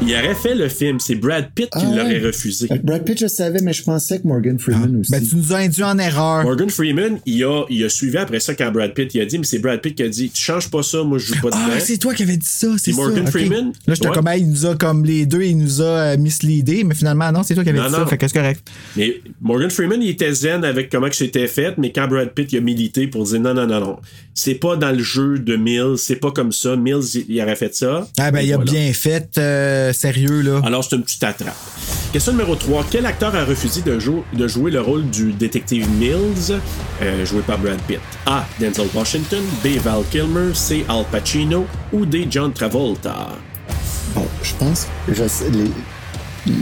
Il 0.00 0.14
aurait 0.14 0.34
fait 0.34 0.54
le 0.54 0.68
film. 0.68 1.00
C'est 1.00 1.16
Brad 1.16 1.50
Pitt 1.54 1.68
qui 1.70 1.78
Ah 1.82 1.84
l'aurait 1.96 2.20
refusé. 2.20 2.68
Euh, 2.70 2.76
Brad 2.82 3.04
Pitt, 3.04 3.18
je 3.18 3.26
savais, 3.26 3.60
mais 3.60 3.72
je 3.72 3.82
pensais 3.82 4.20
que 4.20 4.26
Morgan 4.28 4.56
Freeman 4.58 5.00
aussi. 5.00 5.10
Ben, 5.10 5.20
tu 5.22 5.34
nous 5.36 5.52
as 5.52 5.56
induit 5.58 5.82
en 5.82 5.98
erreur. 5.98 6.44
Morgan 6.44 6.70
Freeman, 6.70 7.18
il 7.26 7.42
a, 7.44 7.64
il 7.68 7.84
a 7.84 7.88
suivi 7.88 8.16
après 8.16 8.38
ça 8.38 8.54
quand 8.54 8.70
Brad 8.70 8.94
Pitt 8.94 9.12
il 9.14 9.20
a 9.20 9.26
dit, 9.26 9.38
mais 9.38 9.44
c'est 9.44 9.58
Brad 9.58 9.80
Pitt 9.80 9.96
qui 9.96 10.02
a 10.04 10.08
dit, 10.08 10.30
tu 10.30 10.40
changes 10.40 10.70
pas 10.70 10.84
ça, 10.84 11.02
moi 11.02 11.18
je 11.18 11.26
joue 11.26 11.40
pas 11.42 11.48
dedans. 11.50 11.58
Ah, 11.76 11.80
c'est 11.80 11.98
toi 11.98 12.14
qui 12.14 12.22
avais 12.22 12.36
dit 12.36 12.46
ça, 12.46 12.68
c'est 12.78 12.78
C'est 12.78 12.92
ça. 12.92 13.02
Morgan. 13.02 13.26
Freeman? 13.26 13.72
Là, 13.88 13.94
j'étais 13.94 14.08
comme, 14.08 14.28
il 14.36 14.48
nous 14.48 14.66
a 14.66 14.76
comme 14.76 15.04
les 15.04 15.26
deux, 15.26 15.42
il 15.42 15.58
nous 15.58 15.80
a 15.82 15.84
euh, 15.84 16.16
misleadés, 16.16 16.84
mais 16.84 16.94
finalement, 16.94 17.30
non, 17.32 17.42
c'est 17.42 17.54
toi 17.54 17.64
qui 17.64 17.70
avais 17.70 17.80
Non, 17.80 17.86
dit 17.86 17.92
non. 17.92 17.98
ça, 17.98 18.06
fait 18.06 18.18
que 18.18 18.28
c'est 18.28 18.38
correct. 18.38 18.66
Mais 18.96 19.20
Morgan 19.40 19.68
Freeman, 19.70 20.00
il 20.00 20.10
était 20.10 20.32
zen 20.32 20.64
avec 20.64 20.90
comment 20.90 21.08
que 21.08 21.16
c'était 21.16 21.48
fait, 21.48 21.76
mais 21.76 21.90
quand 21.92 22.06
Brad 22.06 22.30
Pitt 22.30 22.52
il 22.52 22.58
a 22.58 22.60
milité 22.60 23.08
pour 23.08 23.24
dire 23.24 23.40
non, 23.40 23.52
non, 23.52 23.66
non, 23.66 23.80
non, 23.80 23.96
c'est 24.32 24.54
pas 24.54 24.76
dans 24.76 24.92
le 24.92 25.02
jeu 25.02 25.38
de 25.40 25.56
Mills, 25.56 25.98
c'est 25.98 26.16
pas 26.16 26.30
comme 26.30 26.52
ça. 26.52 26.76
Mills, 26.76 27.02
il, 27.14 27.24
il 27.28 27.42
aurait 27.42 27.56
fait 27.56 27.74
ça. 27.74 28.06
Ah, 28.16 28.30
ben, 28.30 28.38
Et 28.40 28.46
il 28.46 28.52
a 28.52 28.56
voilà. 28.56 28.70
bien 28.70 28.92
fait, 28.92 29.30
euh, 29.38 29.87
sérieux, 29.92 30.40
là. 30.42 30.60
Alors, 30.64 30.84
c'est 30.84 30.96
une 30.96 31.02
petite 31.02 31.22
attrape. 31.24 31.54
Question 32.12 32.32
numéro 32.32 32.54
3. 32.56 32.86
Quel 32.90 33.04
acteur 33.06 33.34
a 33.34 33.44
refusé 33.44 33.82
de, 33.82 33.98
jou- 33.98 34.24
de 34.32 34.48
jouer 34.48 34.70
le 34.70 34.80
rôle 34.80 35.08
du 35.10 35.32
détective 35.32 35.88
Mills, 35.98 36.58
euh, 37.02 37.24
joué 37.26 37.40
par 37.42 37.58
Brad 37.58 37.78
Pitt? 37.86 38.00
A. 38.26 38.44
Denzel 38.60 38.88
Washington. 38.94 39.42
B. 39.62 39.78
Val 39.82 40.02
Kilmer. 40.10 40.54
C. 40.54 40.84
Al 40.88 41.04
Pacino. 41.10 41.66
Ou 41.92 42.06
D. 42.06 42.26
John 42.30 42.52
Travolta? 42.52 43.28
Bon, 44.14 44.26
je 44.42 44.54
pense 44.58 44.86
que 45.06 45.14
je 45.14 45.28
sais, 45.28 45.50
les- 45.50 45.64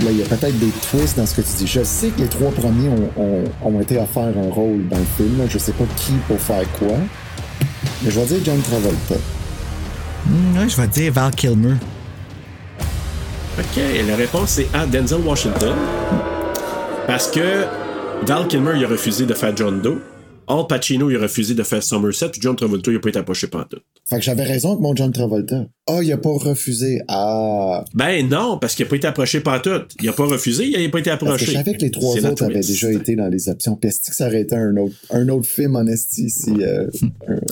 là, 0.05 0.11
il 0.11 0.19
y 0.19 0.23
a 0.23 0.27
peut-être 0.27 0.59
des 0.59 0.73
twists 0.91 1.17
dans 1.17 1.27
ce 1.27 1.35
que 1.37 1.43
tu 1.43 1.49
dis. 1.59 1.67
Je 1.69 1.85
sais 1.85 2.09
que 2.09 2.21
les 2.21 2.27
trois 2.29 2.51
premiers 2.51 2.89
ont, 2.89 3.11
ont- 3.17 3.45
ont 3.63 3.81
été 3.81 3.99
à 4.01 4.07
faire 4.07 4.25
un 4.37 4.51
rôle 4.51 4.89
dans 4.89 4.99
le 4.99 5.05
film. 5.17 5.47
Je 5.49 5.59
sais 5.59 5.73
pas 5.73 5.85
qui 5.97 6.13
pour 6.27 6.41
faire 6.41 6.65
quoi. 6.73 6.97
Mais 8.03 8.11
je 8.11 8.19
vais 8.19 8.27
dire 8.27 8.39
John 8.45 8.61
Travolta. 8.63 9.15
Ouais, 10.57 10.69
je 10.69 10.77
vais 10.77 10.89
dire 10.89 11.13
Val 11.13 11.31
Kilmer. 11.31 11.75
OK, 13.59 13.81
la 14.07 14.17
réponse 14.17 14.51
c'est 14.51 14.69
A. 14.75 14.85
Denzel 14.85 15.21
Washington. 15.21 15.75
Parce 17.07 17.31
que 17.31 17.65
Val 18.27 18.47
Kilmer, 18.49 18.73
il 18.77 18.85
a 18.85 18.89
refusé 18.89 19.25
de 19.25 19.33
faire 19.33 19.57
John 19.57 19.81
Doe. 19.81 19.99
Al 20.47 20.67
Pacino, 20.69 21.09
il 21.11 21.17
a 21.17 21.21
refusé 21.21 21.55
de 21.55 21.63
faire 21.63 21.83
Somerset. 21.83 22.33
John 22.39 22.55
Travolta, 22.55 22.91
il 22.91 22.97
a 22.99 23.01
pas 23.01 23.09
été 23.09 23.19
approché 23.19 23.47
pantoute. 23.47 23.83
Fait 24.09 24.19
que 24.19 24.23
j'avais 24.23 24.45
raison 24.45 24.71
avec 24.71 24.81
mon 24.81 24.95
John 24.95 25.11
Travolta. 25.11 25.67
Ah, 25.89 25.99
il 26.01 26.13
a 26.13 26.17
pas 26.17 26.31
refusé. 26.31 27.01
Ah. 27.09 27.85
Ben 27.95 28.29
non, 28.29 28.57
parce 28.59 28.77
qu'il 28.77 28.87
a 28.87 28.89
pas 28.89 28.97
été 28.97 29.07
approché 29.09 29.41
pantoute. 29.41 29.95
Il 30.01 30.09
a 30.09 30.13
pas 30.13 30.27
refusé, 30.27 30.67
il 30.67 30.77
a 30.77 30.89
pas 30.89 31.01
été 31.01 31.11
Parce 31.11 31.21
que 31.21 31.25
approché. 31.27 31.47
je 31.47 31.53
savais 31.53 31.75
que 31.75 31.81
les 31.83 31.91
trois 31.91 32.25
autres 32.25 32.45
avaient 32.45 32.61
déjà 32.61 32.93
été 32.93 33.17
dans 33.17 33.27
les 33.29 33.49
options. 33.49 33.75
Puis 33.75 33.89
est-ce 33.89 34.09
que 34.09 34.15
ça 34.15 34.27
aurait 34.29 34.43
été 34.43 34.55
un 34.55 34.77
autre, 34.77 34.95
un 35.11 35.29
autre 35.29 35.49
film 35.49 35.75
en 35.75 35.87
esti 35.87 36.31
si. 36.31 36.51
euh, 36.63 36.87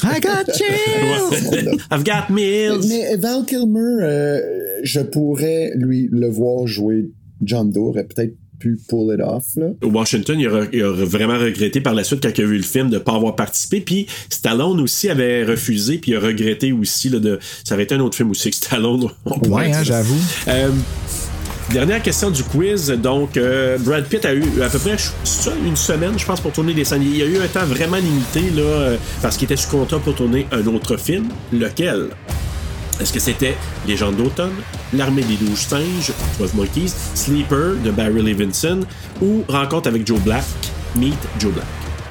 I 0.05 0.21
got 0.21 0.53
you! 0.61 1.77
I've 1.91 2.05
got 2.05 2.33
Mills. 2.33 2.87
Mais 2.89 3.17
Val 3.17 3.45
Kilmer, 3.47 4.03
euh, 4.03 4.41
je 4.85 5.01
pourrais 5.01 5.73
lui 5.75 6.09
le 6.13 6.29
voir 6.29 6.69
jouer 6.69 7.11
John 7.43 7.71
Doe, 7.73 7.89
aurait 7.89 8.05
peut-être 8.05 8.35
pu 8.59 8.79
pull 8.89 9.15
it 9.15 9.21
off. 9.21 9.45
Là. 9.57 9.67
Washington, 9.83 10.39
il 10.41 10.47
a, 10.47 10.51
re- 10.51 10.69
il 10.73 10.83
a 10.83 10.91
vraiment 10.93 11.39
regretté 11.39 11.81
par 11.81 11.95
la 11.95 12.05
suite 12.05 12.23
quand 12.23 12.33
il 12.37 12.45
a 12.45 12.47
vu 12.47 12.57
le 12.57 12.63
film 12.63 12.89
de 12.91 12.95
ne 12.95 12.99
pas 13.01 13.15
avoir 13.15 13.37
participé. 13.37 13.81
Puis 13.81 14.07
Stallone 14.31 14.81
aussi 14.81 15.09
avait 15.09 15.45
refusé, 15.45 15.99
puis 15.99 16.13
il 16.13 16.17
a 16.17 16.21
regretté 16.21 16.73
aussi 16.73 17.09
là, 17.09 17.19
de. 17.19 17.39
Ça 17.65 17.75
aurait 17.75 17.85
été 17.85 17.95
un 17.95 18.01
autre 18.01 18.17
film 18.17 18.31
aussi 18.31 18.51
que 18.51 18.57
Stallone. 18.57 19.09
Ouais, 19.49 19.73
hein, 19.73 19.83
j'avoue. 19.83 20.19
Euh, 20.49 20.71
Dernière 21.71 22.03
question 22.03 22.31
du 22.31 22.43
quiz. 22.45 22.89
Donc, 22.91 23.37
euh, 23.37 23.79
Brad 23.79 24.05
Pitt 24.05 24.25
a 24.27 24.35
eu 24.35 24.45
à 24.63 24.69
peu 24.69 24.79
près 24.79 24.97
une 25.67 25.77
semaine, 25.77 26.13
je 26.19 26.25
pense, 26.27 26.41
pour 26.41 26.53
tourner 26.53 26.75
des 26.75 26.85
scènes. 26.85 27.03
Il 27.03 27.17
y 27.17 27.23
a 27.23 27.27
eu 27.27 27.39
un 27.39 27.47
temps 27.49 27.65
vraiment 27.65 27.97
limité, 27.97 28.43
là, 28.55 28.63
euh, 28.63 28.97
parce 29.23 29.37
qu'il 29.37 29.47
était 29.47 29.57
sous 29.57 29.71
contrat 29.71 29.99
pour 29.99 30.15
tourner 30.15 30.47
un 30.53 30.65
autre 30.67 30.97
film. 30.99 31.29
Lequel? 31.53 32.09
Est-ce 33.01 33.13
que 33.13 33.19
c'était 33.19 33.57
Légende 33.87 34.17
d'automne, 34.17 34.53
L'armée 34.93 35.23
des 35.23 35.37
douze 35.37 35.59
singes, 35.59 36.13
Twelve 36.37 36.55
Monkeys, 36.55 36.93
Sleeper 37.15 37.75
de 37.85 37.91
Barry 37.91 38.23
Levinson 38.23 38.81
ou 39.21 39.43
Rencontre 39.49 39.89
avec 39.89 40.07
Joe 40.07 40.21
Black, 40.21 40.45
Meet 40.97 41.17
Joe 41.41 41.53
Black? 41.53 41.67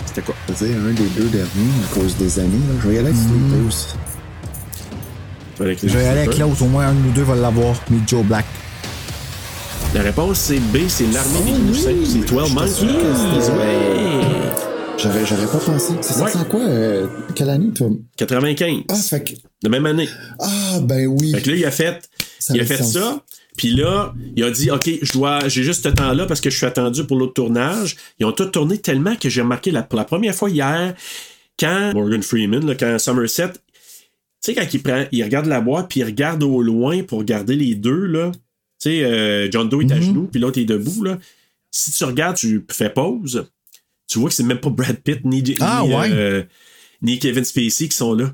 C'était 0.06 0.22
quoi? 0.22 0.36
Dire, 0.48 0.78
un 0.78 0.92
des 0.92 1.08
deux 1.16 1.30
derniers 1.30 1.72
à 1.90 1.94
cause 1.94 2.16
des 2.18 2.40
années. 2.40 2.50
Là. 2.50 2.74
Je 2.82 2.88
vais 2.88 2.96
y 2.96 2.98
aller 3.00 3.14
avec 5.60 5.82
les 5.82 5.90
Je 5.90 5.98
vais 5.98 6.04
y 6.04 6.08
aller 6.08 6.22
avec 6.22 6.38
l'autre, 6.38 6.62
au 6.62 6.68
moins 6.68 6.88
un 6.88 6.94
de 6.94 7.00
nous 7.00 7.12
deux 7.12 7.24
va 7.24 7.36
l'avoir, 7.36 7.76
mais 7.90 7.98
Joe 8.06 8.24
Black. 8.24 8.46
La 9.96 10.02
réponse 10.02 10.40
c'est 10.40 10.60
B, 10.60 10.80
c'est 10.88 11.06
L'armée 11.14 11.52
des 11.52 11.60
douze 11.60 11.84
singes, 11.84 11.96
c'est 12.06 12.20
12 12.20 12.20
J'étais 12.20 12.54
Monkeys. 12.54 12.74
J'aurais 14.98 15.48
pas 15.52 15.60
pensé. 15.60 15.94
C'est 16.02 16.14
ça, 16.14 16.24
Ouais. 16.26 16.32
c'est 16.32 16.48
quoi? 16.48 16.62
euh, 16.62 17.08
quelle 17.36 17.50
année, 17.50 17.72
toi? 17.74 17.90
95. 18.18 18.84
Ah, 18.90 18.96
fait 18.96 19.24
que. 19.24 19.32
La 19.64 19.70
même 19.70 19.86
année. 19.86 20.10
Ah, 20.40 20.80
ben 20.82 21.08
oui. 21.08 21.32
Fait 21.32 21.42
que 21.42 21.50
là, 21.52 21.56
il 21.56 21.66
a 21.66 21.72
fait, 21.72 22.10
Ça 22.40 22.54
il 22.56 22.62
a 22.62 22.66
fait 22.66 22.78
sens. 22.78 22.94
ça. 22.94 23.24
Puis 23.58 23.70
là, 23.76 24.14
il 24.36 24.44
a 24.44 24.52
dit, 24.52 24.72
OK, 24.72 24.90
je 25.02 25.14
dois, 25.14 25.48
j'ai 25.48 25.64
juste 25.64 25.84
ce 25.84 25.90
temps-là 25.90 26.26
parce 26.26 26.42
que 26.42 26.50
je 26.50 26.58
suis 26.58 26.66
attendu 26.66 27.06
pour 27.06 27.18
l'autre 27.18 27.34
tournage. 27.34 27.96
Ils 28.20 28.26
ont 28.26 28.32
tout 28.32 28.46
tourné 28.46 28.78
tellement 28.80 29.16
que 29.16 29.30
j'ai 29.30 29.42
remarqué 29.42 29.72
la, 29.72 29.84
pour 29.84 29.98
la 29.98 30.06
première 30.06 30.34
fois 30.34 30.50
hier, 30.50 30.96
quand 31.60 31.94
Morgan 31.94 32.24
Freeman, 32.24 32.66
là, 32.66 32.74
quand 32.76 32.98
Somerset, 32.98 33.52
tu 33.52 33.60
sais, 34.42 34.56
quand 34.56 34.66
il 34.74 34.82
prend, 34.82 35.06
il 35.12 35.24
regarde 35.24 35.46
la 35.46 35.62
boîte, 35.62 35.88
puis 35.90 36.00
il 36.00 36.04
regarde 36.04 36.42
au 36.44 36.62
loin 36.64 37.04
pour 37.04 37.20
regarder 37.20 37.56
les 37.56 37.76
deux, 37.76 38.06
là. 38.06 38.32
Tu 38.82 38.90
sais, 38.90 39.04
euh, 39.04 39.50
John 39.52 39.70
Doe 39.70 39.82
est 39.84 39.92
à 39.92 40.02
genoux, 40.02 40.28
puis 40.32 40.42
l'autre 40.42 40.60
est 40.60 40.66
debout, 40.66 41.04
là. 41.04 41.20
Si 41.70 41.92
tu 41.92 42.04
regardes, 42.06 42.36
tu 42.36 42.66
fais 42.72 42.90
pause, 42.90 43.46
tu 44.08 44.20
vois 44.20 44.30
que 44.30 44.36
c'est 44.36 44.44
même 44.44 44.60
pas 44.60 44.70
Brad 44.70 44.98
Pitt 44.98 45.26
ni, 45.26 45.42
ni, 45.44 45.56
Ah, 45.60 45.84
ouais. 45.86 46.10
euh, 46.12 46.44
ni 47.02 47.20
Kevin 47.20 47.44
Spacey 47.44 47.88
qui 47.88 47.96
sont 47.96 48.14
là. 48.14 48.34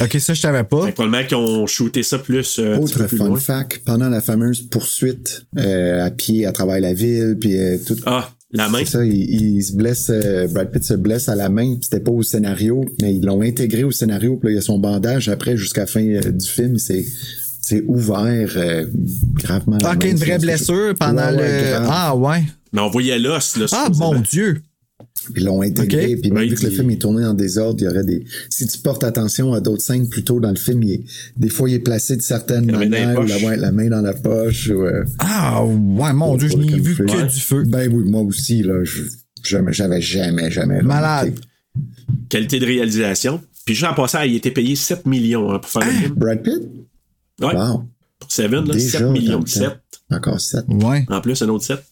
Ok, 0.00 0.16
ça, 0.18 0.34
je 0.34 0.40
savais 0.40 0.64
pas. 0.64 0.86
Fait 0.86 0.92
probablement 0.92 1.26
qu'ils 1.26 1.36
ont 1.36 1.66
shooté 1.66 2.02
ça 2.02 2.18
plus, 2.18 2.58
euh, 2.58 2.78
Autre 2.78 3.04
plus 3.04 3.16
fun 3.18 3.28
loin. 3.28 3.38
fact, 3.38 3.82
pendant 3.84 4.08
la 4.08 4.20
fameuse 4.20 4.62
poursuite 4.62 5.46
euh, 5.58 6.04
à 6.04 6.10
pied 6.10 6.46
à 6.46 6.52
travers 6.52 6.80
la 6.80 6.94
ville, 6.94 7.36
puis 7.40 7.56
euh, 7.56 7.76
tout. 7.86 7.96
Ah, 8.06 8.30
la 8.52 8.68
main. 8.68 8.78
C'est 8.80 8.86
ça, 8.92 9.04
il, 9.04 9.12
il 9.56 9.62
se 9.62 9.74
blesse, 9.74 10.10
euh, 10.10 10.48
Brad 10.48 10.72
Pitt 10.72 10.82
se 10.82 10.94
blesse 10.94 11.28
à 11.28 11.36
la 11.36 11.50
main, 11.50 11.74
puis 11.74 11.84
c'était 11.84 12.00
pas 12.00 12.10
au 12.10 12.22
scénario, 12.22 12.84
mais 13.02 13.14
ils 13.14 13.24
l'ont 13.24 13.42
intégré 13.42 13.84
au 13.84 13.90
scénario, 13.92 14.36
puis 14.36 14.48
là, 14.48 14.52
il 14.52 14.54
y 14.56 14.58
a 14.58 14.62
son 14.62 14.78
bandage 14.78 15.28
après 15.28 15.56
jusqu'à 15.56 15.82
la 15.82 15.86
fin 15.86 16.04
euh, 16.04 16.32
du 16.32 16.46
film, 16.48 16.78
c'est 16.78 17.04
c'est 17.60 17.82
ouvert 17.86 18.52
euh, 18.56 18.86
gravement. 19.34 19.78
Ah, 19.84 19.92
ok, 19.94 20.04
une 20.04 20.16
vraie 20.16 20.38
blessure 20.38 20.94
pendant 20.98 21.30
Ouais, 21.36 21.72
le. 21.72 21.74
Ah, 21.88 22.16
ouais. 22.16 22.44
Mais 22.72 22.80
on 22.80 22.88
voyait 22.90 23.18
l'os, 23.18 23.56
là. 23.56 23.66
Ah, 23.72 23.88
mon 23.94 24.20
Dieu. 24.20 24.62
Ils 25.34 25.44
l'ont 25.44 25.62
intégré, 25.62 26.16
puis 26.16 26.30
même 26.30 26.48
vu 26.48 26.54
que 26.54 26.64
le 26.64 26.70
film 26.70 26.90
est 26.90 27.00
tourné 27.00 27.24
en 27.24 27.34
désordre, 27.34 27.80
il 27.80 27.84
y 27.84 27.88
aurait 27.88 28.04
des. 28.04 28.24
Si 28.50 28.66
tu 28.66 28.78
portes 28.78 29.02
attention 29.04 29.52
à 29.54 29.60
d'autres 29.60 29.82
scènes 29.82 30.08
plus 30.08 30.22
tôt 30.24 30.38
dans 30.40 30.50
le 30.50 30.56
film, 30.56 30.82
il 30.82 30.92
est- 30.92 31.04
des 31.36 31.48
fois 31.48 31.68
il 31.70 31.74
est 31.74 31.78
placé 31.80 32.16
de 32.16 32.22
certaines 32.22 32.70
La 32.70 32.78
manières, 32.78 33.18
ou 33.18 33.22
la, 33.26 33.56
la 33.56 33.72
main 33.72 33.88
dans 33.88 34.02
la 34.02 34.12
poche. 34.14 34.68
Ou, 34.68 34.82
euh, 34.84 35.04
Ah, 35.18 35.64
ouais, 35.64 36.12
mon 36.12 36.36
Dieu, 36.36 36.48
je 36.48 36.56
n'ai 36.56 36.78
vu 36.78 36.94
que 36.94 37.22
du 37.32 37.40
feu. 37.40 37.64
Ben 37.66 37.92
oui, 37.92 38.04
moi 38.08 38.22
aussi, 38.22 38.62
là, 38.62 38.84
je, 38.84 39.02
jamais, 39.42 39.72
j'avais 39.72 40.00
jamais, 40.00 40.50
jamais. 40.50 40.82
Malade. 40.82 41.28
remarqué. 41.28 41.40
Qualité 42.28 42.58
de 42.60 42.66
réalisation. 42.66 43.40
Puis 43.64 43.74
juste 43.74 43.86
en 43.90 43.94
passant, 43.94 44.22
il 44.22 44.34
était 44.36 44.50
payé 44.52 44.76
7 44.76 45.06
millions 45.06 45.50
hein, 45.52 45.58
pour 45.58 45.70
faire 45.70 45.84
le 45.84 45.90
film. 45.92 46.14
Brad 46.14 46.42
Pitt? 46.42 46.60
Ouais. 47.40 47.54
Wow. 47.54 47.84
Pour 48.18 48.30
Seven, 48.32 48.64
là, 48.66 48.74
Déjà, 48.74 48.98
7 49.00 49.08
millions. 49.10 49.32
dans 49.32 49.40
le 49.40 49.46
7. 49.46 49.62
temps. 49.64 50.16
Encore 50.16 50.40
7. 50.40 50.64
Ouais. 50.68 51.04
En 51.08 51.20
plus, 51.20 51.42
un 51.42 51.48
autre 51.48 51.64
7. 51.64 51.82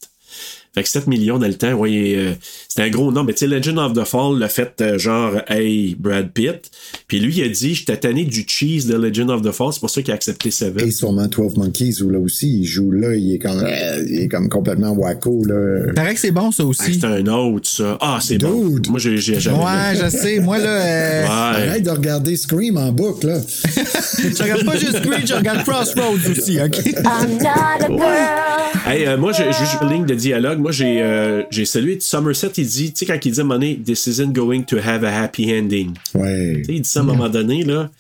Fait 0.75 0.83
que 0.83 0.89
7 0.89 1.07
millions 1.07 1.39
dans 1.39 1.47
le 1.47 1.55
temps, 1.55 1.73
ouais, 1.75 2.15
euh, 2.17 2.33
c'était 2.69 2.83
un 2.83 2.91
gros 2.91 3.13
nom. 3.13 3.23
Mais 3.25 3.33
tu 3.33 3.41
sais, 3.41 3.47
Legend 3.47 3.79
of 3.79 3.93
the 3.93 4.05
Fall 4.05 4.39
l'a 4.39 4.49
fait 4.49 4.81
euh, 4.81 4.99
genre, 4.99 5.35
hey, 5.49 5.95
Brad 5.99 6.31
Pitt. 6.33 6.71
Puis 7.07 7.21
lui, 7.21 7.35
il 7.37 7.45
a 7.45 7.49
dit, 7.49 7.75
j'étais 7.75 7.97
tanné 7.97 8.25
du 8.25 8.45
cheese 8.47 8.87
de 8.87 8.97
Legend 8.97 9.31
of 9.31 9.43
the 9.43 9.53
Fall, 9.53 9.69
c'est 9.73 9.81
pour 9.81 9.91
ça 9.91 10.03
qu'il 10.03 10.11
a 10.11 10.15
accepté 10.15 10.51
Seven. 10.51 10.87
Et 10.87 10.91
sûrement 10.91 11.27
12 11.29 11.57
Monkeys, 11.57 12.03
où 12.03 12.11
là 12.11 12.19
aussi, 12.19 12.61
il 12.61 12.65
joue 12.65 12.91
là, 12.91 13.15
il 13.15 13.35
est 13.35 13.39
comme, 13.39 13.63
euh, 13.65 14.05
il 14.09 14.21
est 14.23 14.29
comme 14.29 14.49
complètement 14.49 14.91
wacko, 14.93 15.45
là. 15.45 15.93
Paraît 15.95 16.15
que 16.15 16.21
c'est 16.21 16.33
bon, 16.33 16.51
ça 16.51 16.65
Ah, 16.65 16.67
aussi. 16.67 16.95
c'est 17.01 17.07
un 17.07 17.27
autre, 17.29 17.69
ça. 17.69 17.97
Ah, 18.01 18.19
c'est 18.21 18.39
bon. 18.39 18.79
Moi, 18.89 18.99
j'ai 18.99 19.17
j'ai 19.19 19.39
jamais 19.39 19.59
Ouais, 19.59 19.95
je 20.03 20.09
sais. 20.09 20.41
Moi, 20.41 20.59
là, 20.59 20.71
euh, 20.71 21.23
Ouais. 21.25 21.31
Arrête 21.31 21.83
de 21.85 21.91
regarder 21.91 22.37
Scream 22.37 22.77
en 22.77 22.91
boucle, 22.91 23.29
là. 23.29 23.39
je 24.19 24.43
regarde 24.43 24.65
pas 24.65 24.77
juste 24.77 25.01
Green, 25.03 25.27
je 25.27 25.35
regarde 25.35 25.63
Crossroads 25.63 26.29
aussi, 26.31 26.59
OK? 26.61 26.79
I'm 26.85 27.39
not 27.39 27.85
a 27.85 27.89
girl. 27.89 28.87
Hey, 28.87 29.07
euh, 29.07 29.17
moi, 29.17 29.33
j'ai 29.33 29.47
juste 29.47 29.77
une 29.83 29.89
ligne 29.91 30.07
de 30.07 30.15
dialogue. 30.15 30.59
Moi, 30.65 30.73
j'ai 30.73 31.03
euh, 31.03 31.43
j'ai 31.51 31.67
celui 31.67 31.97
de 31.97 32.01
Somerset, 32.01 32.53
il 32.57 32.67
dit, 32.67 32.91
tu 32.91 33.01
sais, 33.01 33.05
quand 33.05 33.23
il 33.23 33.33
dit 33.33 33.39
à 33.39 33.43
un 33.43 33.45
moment 33.45 33.61
donné, 33.61 33.79
This 33.85 34.07
isn't 34.07 34.33
going 34.33 34.63
to 34.63 34.79
have 34.79 35.05
a 35.05 35.15
happy 35.15 35.53
ending. 35.53 35.93
Ouais. 36.15 36.55
Tu 36.61 36.65
sais, 36.65 36.73
il 36.73 36.81
dit 36.81 36.89
ça 36.89 37.01
à 37.01 37.03
un 37.03 37.07
moment 37.07 37.29
donné, 37.29 37.65
là. 37.65 37.91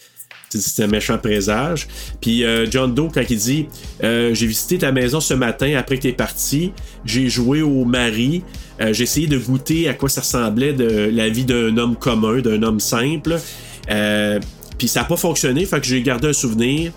C'est 0.48 0.82
un 0.82 0.86
méchant 0.86 1.18
présage. 1.18 1.86
Puis 2.22 2.42
euh, 2.42 2.64
John 2.70 2.94
Doe, 2.94 3.10
quand 3.12 3.20
il 3.28 3.36
dit 3.36 3.66
euh, 4.02 4.32
J'ai 4.32 4.46
visité 4.46 4.78
ta 4.78 4.92
maison 4.92 5.20
ce 5.20 5.34
matin 5.34 5.74
après 5.76 5.98
que 5.98 6.04
t'es 6.04 6.12
parti, 6.12 6.72
j'ai 7.04 7.28
joué 7.28 7.60
au 7.60 7.84
mari, 7.84 8.42
euh, 8.80 8.94
j'ai 8.94 9.02
essayé 9.02 9.26
de 9.26 9.36
goûter 9.36 9.86
à 9.90 9.92
quoi 9.92 10.08
ça 10.08 10.22
ressemblait 10.22 10.72
de 10.72 11.10
la 11.12 11.28
vie 11.28 11.44
d'un 11.44 11.76
homme 11.76 11.96
commun, 11.96 12.40
d'un 12.40 12.62
homme 12.62 12.80
simple. 12.80 13.36
Puis 14.78 14.88
ça 14.88 15.00
n'a 15.00 15.06
pas 15.06 15.18
fonctionné, 15.18 15.66
fait 15.66 15.80
que 15.80 15.86
j'ai 15.86 16.00
gardé 16.00 16.28
un 16.28 16.32
souvenir. 16.32 16.92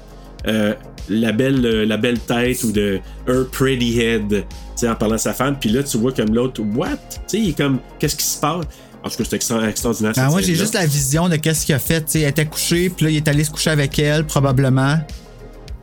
Euh, 0.47 0.73
la 1.09 1.31
belle 1.31 1.65
euh, 1.65 1.85
la 1.85 1.97
belle 1.97 2.19
tête 2.19 2.63
ou 2.63 2.71
de 2.71 2.99
her 3.27 3.45
pretty 3.51 3.99
head 3.99 4.29
tu 4.29 4.45
sais 4.75 4.89
en 4.89 4.95
parlant 4.95 5.15
de 5.15 5.19
sa 5.21 5.33
femme 5.33 5.57
puis 5.59 5.69
là 5.69 5.83
tu 5.83 5.97
vois 5.97 6.11
comme 6.11 6.33
l'autre 6.33 6.61
what? 6.75 6.97
Tu 7.09 7.19
sais 7.27 7.39
il 7.39 7.49
est 7.49 7.57
comme 7.57 7.79
qu'est-ce 7.99 8.15
qui 8.15 8.25
se 8.25 8.39
passe? 8.39 8.65
En 9.03 9.09
tout 9.09 9.17
cas 9.17 9.23
c'est 9.29 9.35
extra- 9.35 9.69
extraordinaire 9.69 10.13
Ben, 10.15 10.29
moi, 10.29 10.41
j'ai 10.41 10.55
juste 10.55 10.73
la 10.73 10.85
vision 10.85 11.29
de 11.29 11.35
qu'est-ce 11.37 11.65
qu'il 11.65 11.75
a 11.75 11.79
fait. 11.79 12.01
Tu 12.01 12.11
sais, 12.13 12.21
elle 12.21 12.29
était 12.29 12.45
couchée, 12.45 12.89
puis 12.89 13.05
là, 13.05 13.11
il 13.11 13.17
est 13.17 13.27
allé 13.27 13.43
se 13.43 13.51
coucher 13.51 13.69
avec 13.69 13.97
elle, 13.99 14.25
probablement. 14.25 14.97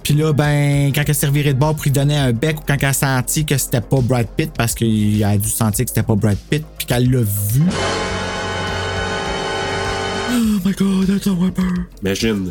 Puis 0.03 0.13
là, 0.15 0.33
ben, 0.35 0.93
quand 0.95 1.05
elle 1.09 1.29
revirée 1.29 1.55
de 1.55 1.59
bord 1.59 1.75
pour 1.75 1.85
lui 1.85 1.91
donner 1.91 2.17
un 2.19 2.33
bec, 2.33 2.59
ou 2.59 2.63
quand 2.67 2.77
elle 2.79 2.89
a 2.89 2.93
senti 2.93 3.47
que 3.47 3.57
c'était 3.57 3.81
pas 3.81 4.01
Brad 4.03 4.27
Pitt, 4.37 4.53
parce 4.53 4.75
qu'il 4.75 5.23
a 5.25 5.39
dû 5.39 5.49
sentir 5.49 5.87
que 5.87 5.91
c'était 5.91 6.03
pas 6.03 6.17
Brad 6.17 6.37
Pitt, 6.51 6.65
puis 6.77 6.87
qu'elle 6.87 7.11
l'a 7.11 7.21
vu. 7.21 7.63
Oh 10.31 10.61
my 10.65 10.73
god, 10.73 11.07
that's 11.07 11.27
a 11.27 11.33
weapon. 11.33 11.87
Imagine. 12.03 12.51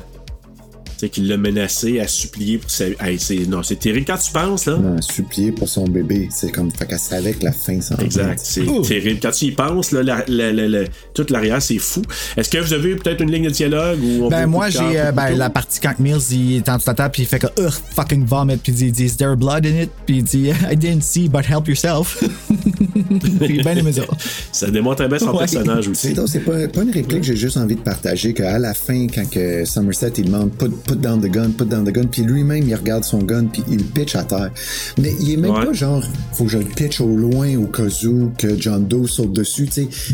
Sais, 1.03 1.09
qu'il 1.09 1.27
l'a 1.27 1.35
menacé 1.35 1.99
à 1.99 2.07
supplier 2.07 2.57
pour 2.59 2.71
sa 2.71 2.85
Hey, 3.01 3.19
c'est... 3.19 3.45
Non, 3.45 3.61
c'est 3.61 3.75
terrible 3.75 4.05
quand 4.07 4.17
tu 4.17 4.31
penses, 4.31 4.67
là. 4.67 4.77
Non, 4.77 5.01
supplier 5.01 5.51
pour 5.51 5.67
son 5.67 5.83
bébé. 5.85 6.29
C'est 6.31 6.49
comme, 6.49 6.71
fait 6.71 6.85
qu'elle 6.85 6.97
savait 6.97 7.33
que 7.33 7.43
la 7.43 7.51
fin 7.51 7.81
s'en. 7.81 7.97
Exact, 7.97 8.39
c'est 8.41 8.63
terrible. 8.87 9.19
Quand 9.21 9.31
tu 9.31 9.45
y 9.45 9.51
penses, 9.51 9.91
là, 9.91 10.01
la, 10.01 10.23
la- 10.29 10.53
la- 10.53 10.67
la- 10.69 10.83
toute 11.13 11.29
l'arrière, 11.29 11.61
c'est 11.61 11.77
fou. 11.77 12.01
Est-ce 12.37 12.49
que 12.49 12.57
vous 12.59 12.71
avez 12.71 12.95
peut-être 12.95 13.19
une 13.21 13.31
ligne 13.31 13.45
de 13.45 13.49
dialogue 13.49 13.99
ou 14.01 14.29
Ben, 14.29 14.47
moi, 14.47 14.69
j'ai 14.69 14.97
euh, 14.97 15.11
ben, 15.11 15.31
la 15.35 15.49
partie 15.49 15.81
quand 15.81 15.99
Mills 15.99 16.21
il 16.31 16.55
est 16.57 16.69
en 16.69 16.77
la 16.87 16.93
table, 16.93 17.11
puis 17.11 17.23
il 17.23 17.25
fait 17.25 17.39
que 17.39 17.47
Ugh, 17.59 17.73
fucking 17.95 18.25
vomit, 18.25 18.55
puis 18.55 18.71
il 18.79 18.91
dit 18.93 19.03
Is 19.03 19.17
there 19.17 19.35
blood 19.35 19.65
in 19.65 19.81
it? 19.83 19.89
Puis 20.05 20.17
il 20.19 20.23
dit 20.23 20.51
I 20.71 20.77
didn't 20.77 21.01
see, 21.01 21.27
but 21.27 21.43
help 21.49 21.67
yourself. 21.67 22.23
puis 23.41 23.61
ben 23.63 23.77
aimé 23.77 23.91
ça. 23.91 24.03
Ça 24.51 24.69
démontre 24.71 25.05
bien 25.07 25.19
son 25.19 25.31
Ouais. 25.33 25.39
personnage 25.39 25.87
aussi. 25.89 26.07
C'est 26.09 26.13
donc, 26.13 26.27
c'est 26.29 26.39
pas, 26.39 26.67
pas 26.67 26.83
une 26.83 26.91
réplique, 26.91 27.23
j'ai 27.23 27.35
juste 27.35 27.57
envie 27.57 27.75
de 27.75 27.81
partager 27.81 28.33
qu'à 28.33 28.59
la 28.59 28.73
fin, 28.73 29.07
quand 29.07 29.29
que 29.29 29.65
Somerset 29.65 30.13
il 30.19 30.25
demande 30.25 30.51
put, 30.51 30.69
put 30.69 30.92
down 30.95 31.21
the 31.21 31.29
gun, 31.31 31.51
put 31.51 31.65
down 31.65 31.83
the 31.85 31.91
gun, 31.91 32.05
puis 32.11 32.23
lui-même 32.23 32.67
il 32.67 32.75
regarde 32.75 33.03
son 33.03 33.19
gun, 33.19 33.45
puis 33.45 33.63
il 33.69 33.83
pitch 33.83 34.15
à 34.15 34.23
terre. 34.23 34.51
Mais 34.99 35.13
il 35.19 35.31
est 35.31 35.37
même 35.37 35.51
Ouais. 35.51 35.65
pas 35.65 35.73
genre, 35.73 36.03
faut 36.33 36.45
que 36.45 36.49
je 36.51 36.57
le 36.57 36.65
pitch 36.65 36.99
au 37.01 37.15
loin 37.15 37.55
au 37.57 37.67
cas 37.67 37.83
où 38.05 38.31
que 38.37 38.59
John 38.59 38.87
Doe 38.87 39.07
saute 39.07 39.33
dessus. 39.33 39.69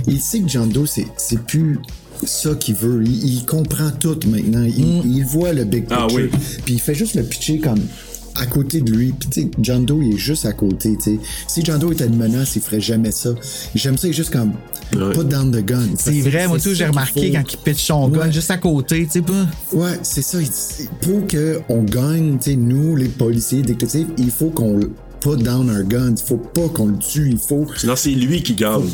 Il 0.08 0.20
sait 0.20 0.42
que 0.42 0.50
John 0.50 0.70
Doe, 0.70 0.86
c'est, 0.86 1.06
plus 1.48 1.80
ça 2.24 2.54
qu'il 2.56 2.76
veut. 2.76 3.02
Il, 3.06 3.26
il 3.38 3.46
comprend 3.46 3.92
tout 3.92 4.20
maintenant. 4.28 4.64
Il, 4.64 5.02
il 5.06 5.24
voit 5.26 5.54
le 5.54 5.64
big 5.64 5.86
picture. 5.86 6.08
Ah 6.10 6.14
oui. 6.14 6.30
Puis 6.66 6.74
il 6.76 6.80
fait 6.82 6.96
juste 6.96 7.16
le 7.16 7.24
pitcher 7.24 7.60
comme 7.60 7.80
à 8.40 8.46
côté 8.46 8.82
de 8.82 8.92
lui. 8.92 9.14
Puis 9.18 9.30
tu 9.30 9.42
sais, 9.42 9.52
John 9.60 9.86
Doe, 9.86 10.02
il 10.04 10.16
est 10.16 10.18
juste 10.18 10.46
à 10.46 10.54
côté, 10.54 10.96
tu 10.98 11.16
sais. 11.16 11.20
Si 11.48 11.64
John 11.64 11.80
Doe 11.80 11.94
était 11.94 12.08
une 12.08 12.18
menace, 12.18 12.56
il 12.56 12.62
ferait 12.62 12.82
jamais 12.82 13.12
ça. 13.12 13.30
J'aime 13.76 13.98
ça, 13.98 14.08
il 14.08 14.12
est 14.12 14.14
juste 14.14 14.32
comme 14.32 14.54
put 14.92 15.26
down 15.26 15.52
the 15.52 15.64
gun. 15.64 15.90
C'est 15.96 16.20
vrai, 16.22 16.48
moi, 16.48 16.60
tout, 16.60 16.74
j'ai 16.74 16.88
remarqué 16.88 17.32
quand 17.32 17.44
il 17.52 17.58
pitch 17.58 17.86
son 17.86 18.08
gun 18.10 18.32
juste 18.32 18.52
à 18.52 18.58
côté, 18.58 19.06
tu 19.06 19.12
sais 19.12 19.22
pas. 19.22 19.46
Ouais, 19.74 20.00
c'est 20.04 20.22
ça. 20.22 20.40
Pour 21.02 21.28
qu'on 21.28 21.84
gagne, 21.84 22.38
tu 22.40 22.52
sais, 22.52 22.56
nous, 22.56 22.96
les 22.96 23.10
policiers, 23.10 23.62
détectives, 23.62 24.08
il 24.18 24.32
faut 24.32 24.50
qu'on 24.50 24.80
put 25.20 25.38
down 25.38 25.70
our 25.70 25.84
gun. 25.84 26.16
Il 26.18 26.24
faut 26.24 26.38
pas 26.38 26.70
qu'on 26.70 26.88
le 26.88 26.98
tue. 26.98 27.30
Il 27.32 27.38
faut. 27.38 27.68
Sinon, 27.76 27.96
c'est 27.96 28.12
lui 28.12 28.42
qui 28.42 28.54
gagne. 28.54 28.90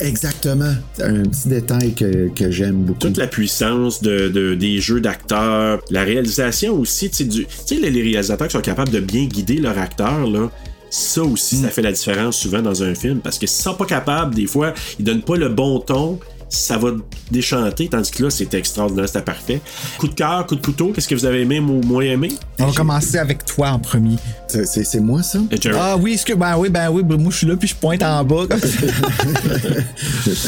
Exactement. 0.00 0.74
Un 1.00 1.22
petit 1.22 1.48
détail 1.48 1.94
que, 1.94 2.28
que 2.34 2.50
j'aime 2.50 2.76
beaucoup. 2.84 2.98
Toute 3.00 3.16
la 3.18 3.26
puissance 3.26 4.02
de, 4.02 4.28
de- 4.28 4.54
des 4.54 4.80
jeux 4.80 5.00
d'acteurs, 5.00 5.80
la 5.90 6.02
réalisation 6.04 6.74
aussi, 6.78 7.10
tu 7.10 7.46
sais, 7.66 7.74
les, 7.76 7.90
les 7.90 8.02
réalisateurs 8.02 8.48
qui 8.48 8.52
sont 8.56 8.60
capables 8.62 8.90
de 8.90 9.00
bien 9.00 9.24
guider 9.26 9.56
leur 9.56 9.78
acteur, 9.78 10.26
là. 10.28 10.50
Ça 10.90 11.22
aussi, 11.24 11.56
Mm. 11.56 11.62
ça 11.62 11.68
fait 11.70 11.82
la 11.82 11.90
différence 11.92 12.36
souvent 12.38 12.62
dans 12.62 12.82
un 12.84 12.94
film 12.94 13.18
parce 13.18 13.36
que 13.38 13.46
s'ils 13.48 13.62
sont 13.64 13.74
pas 13.74 13.84
capables, 13.86 14.34
des 14.34 14.46
fois, 14.46 14.74
ils 14.98 15.04
donnent 15.04 15.22
pas 15.22 15.36
le 15.36 15.48
bon 15.48 15.80
ton, 15.80 16.20
ça 16.48 16.78
va 16.78 16.90
déchanter, 17.30 17.88
tandis 17.88 18.10
que 18.10 18.22
là, 18.22 18.30
c'était 18.30 18.58
extraordinaire, 18.58 19.08
c'était 19.08 19.22
parfait. 19.22 19.60
Coup 19.98 20.08
de 20.08 20.14
cœur, 20.14 20.46
coup 20.46 20.54
de 20.56 20.60
couteau, 20.64 20.92
qu'est-ce 20.94 21.08
que 21.08 21.14
vous 21.14 21.24
avez 21.24 21.40
aimé 21.42 21.58
ou 21.60 21.80
moins 21.82 22.02
aimé? 22.04 22.28
On 22.60 22.66
va 22.66 22.72
commencer 22.72 23.18
avec 23.18 23.44
toi 23.44 23.70
en 23.70 23.78
premier. 23.78 24.16
C'est, 24.48 24.66
c'est- 24.66 24.84
c'est 24.84 25.00
moi, 25.00 25.22
ça? 25.22 25.40
Ah 25.76 25.96
oui, 25.96 26.12
est-ce 26.14 26.24
que. 26.26 26.34
Ben 26.34 26.56
oui, 26.56 26.68
ben 26.68 26.88
oui, 26.90 27.02
ben 27.02 27.16
moi 27.20 27.30
je 27.32 27.38
suis 27.38 27.46
là, 27.46 27.56
puis 27.56 27.68
je 27.68 27.74
pointe 27.74 28.02
en 28.02 28.24
bas. 28.24 28.44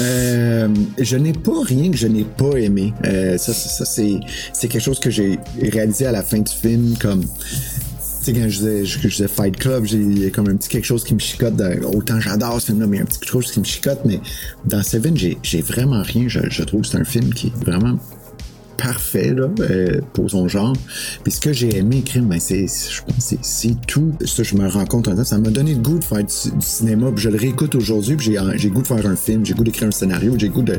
Euh, 0.01 0.69
je 0.99 1.17
n'ai 1.17 1.33
pas 1.33 1.63
rien 1.65 1.91
que 1.91 1.97
je 1.97 2.07
n'ai 2.07 2.25
pas 2.25 2.57
aimé. 2.59 2.93
Euh, 3.05 3.37
ça, 3.39 3.53
ça, 3.53 3.69
ça, 3.69 3.85
c'est, 3.85 4.19
c'est 4.53 4.69
quelque 4.69 4.83
chose 4.83 4.99
que 5.01 5.11
j'ai 5.11 5.39
réalisé 5.61 6.07
à 6.07 6.13
la 6.13 6.23
fin 6.23 6.39
du 6.39 6.53
film, 6.53 6.97
comme. 7.01 7.25
Sais, 8.27 8.33
quand 8.33 8.49
je 8.49 8.59
disais, 8.59 8.85
je, 8.85 8.99
je 8.99 9.07
disais 9.07 9.29
Fight 9.29 9.57
Club, 9.57 9.85
j'ai 9.85 9.99
il 9.99 10.19
y 10.19 10.27
a 10.27 10.31
comme 10.31 10.49
un 10.49 10.57
petit 10.57 10.69
quelque 10.69 10.85
chose 10.85 11.05
qui 11.05 11.15
me 11.15 11.21
chicote. 11.21 11.55
autant 11.85 12.19
j'adore 12.19 12.61
ce 12.61 12.67
film-là, 12.67 12.89
mais 12.89 12.99
un 12.99 13.05
petit 13.05 13.21
quelque 13.21 13.31
chose 13.31 13.53
qui 13.53 13.61
me 13.61 13.65
chicote. 13.65 14.01
Mais 14.05 14.19
dans 14.65 14.83
Seven, 14.83 15.17
j'ai, 15.17 15.39
j'ai 15.45 15.63
vraiment 15.63 16.03
rien. 16.03 16.27
Je, 16.27 16.41
je 16.51 16.65
trouve 16.65 16.81
que 16.81 16.89
c'est 16.89 16.99
un 16.99 17.05
film 17.05 17.33
qui 17.33 17.47
est 17.47 17.65
vraiment 17.65 18.01
parfait 18.77 19.33
là, 19.35 19.49
euh, 19.61 20.01
pour 20.13 20.31
son 20.31 20.49
genre. 20.49 20.75
Puis 21.23 21.33
ce 21.33 21.41
que 21.41 21.53
j'ai 21.53 21.77
aimé, 21.79 22.03
crime, 22.05 22.27
ben 22.27 22.39
c'est, 22.41 22.67
je 22.67 23.03
pense, 23.03 23.31
que 23.31 23.37
c'est, 23.43 23.75
tout. 23.87 24.13
Ça, 24.25 24.43
je 24.43 24.55
me 24.57 24.69
rends 24.69 24.85
compte. 24.85 25.09
en 25.09 25.17
temps, 25.17 25.25
Ça 25.25 25.39
m'a 25.39 25.51
donné 25.51 25.75
le 25.75 25.81
goût 25.81 25.99
de 25.99 26.05
faire 26.05 26.19
du, 26.19 26.25
du 26.51 26.67
cinéma. 26.67 27.11
Puis 27.13 27.25
je 27.25 27.29
le 27.31 27.39
réécoute 27.39 27.75
aujourd'hui. 27.75 28.17
Puis 28.17 28.27
j'ai, 28.27 28.39
j'ai 28.57 28.69
le 28.69 28.75
goût 28.75 28.83
de 28.83 28.87
faire 28.87 29.07
un 29.07 29.17
film. 29.17 29.45
J'ai 29.45 29.53
le 29.55 29.59
goût 29.59 29.65
d'écrire 29.65 29.89
un 29.89 29.93
scénario. 29.93 30.35
J'ai 30.39 30.49
le 30.49 30.53
goût 30.53 30.63
de, 30.63 30.79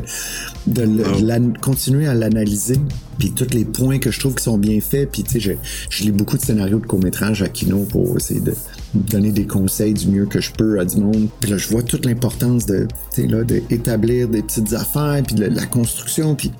de, 0.66 0.82
le- 0.82 1.60
continuer 1.60 2.06
à 2.06 2.14
l'analyser. 2.14 2.78
Puis 3.18 3.32
tous 3.32 3.52
les 3.52 3.64
points 3.64 3.98
que 3.98 4.10
je 4.10 4.20
trouve 4.20 4.34
qui 4.34 4.44
sont 4.44 4.58
bien 4.58 4.80
faits. 4.80 5.10
Puis 5.12 5.22
tu 5.24 5.32
sais, 5.32 5.40
je, 5.40 5.52
je 5.90 6.04
lis 6.04 6.12
beaucoup 6.12 6.36
de 6.36 6.42
scénarios 6.42 6.78
de 6.78 6.86
court-métrage 6.86 7.42
à 7.42 7.48
Kino 7.48 7.78
pour 7.84 8.16
essayer 8.16 8.40
de 8.40 8.54
donner 8.94 9.30
des 9.30 9.46
conseils 9.46 9.94
du 9.94 10.08
mieux 10.08 10.26
que 10.26 10.40
je 10.40 10.52
peux 10.52 10.80
à 10.80 10.84
du 10.84 10.98
monde. 10.98 11.28
Puis 11.40 11.50
là, 11.50 11.56
je 11.56 11.68
vois 11.68 11.82
toute 11.82 12.06
l'importance 12.06 12.66
de, 12.66 12.88
là, 13.18 13.44
d'établir 13.44 14.28
des 14.28 14.42
petites 14.42 14.72
affaires, 14.72 15.22
puis 15.26 15.34
de 15.36 15.44
la 15.44 15.66
construction, 15.66 16.34
puis 16.34 16.52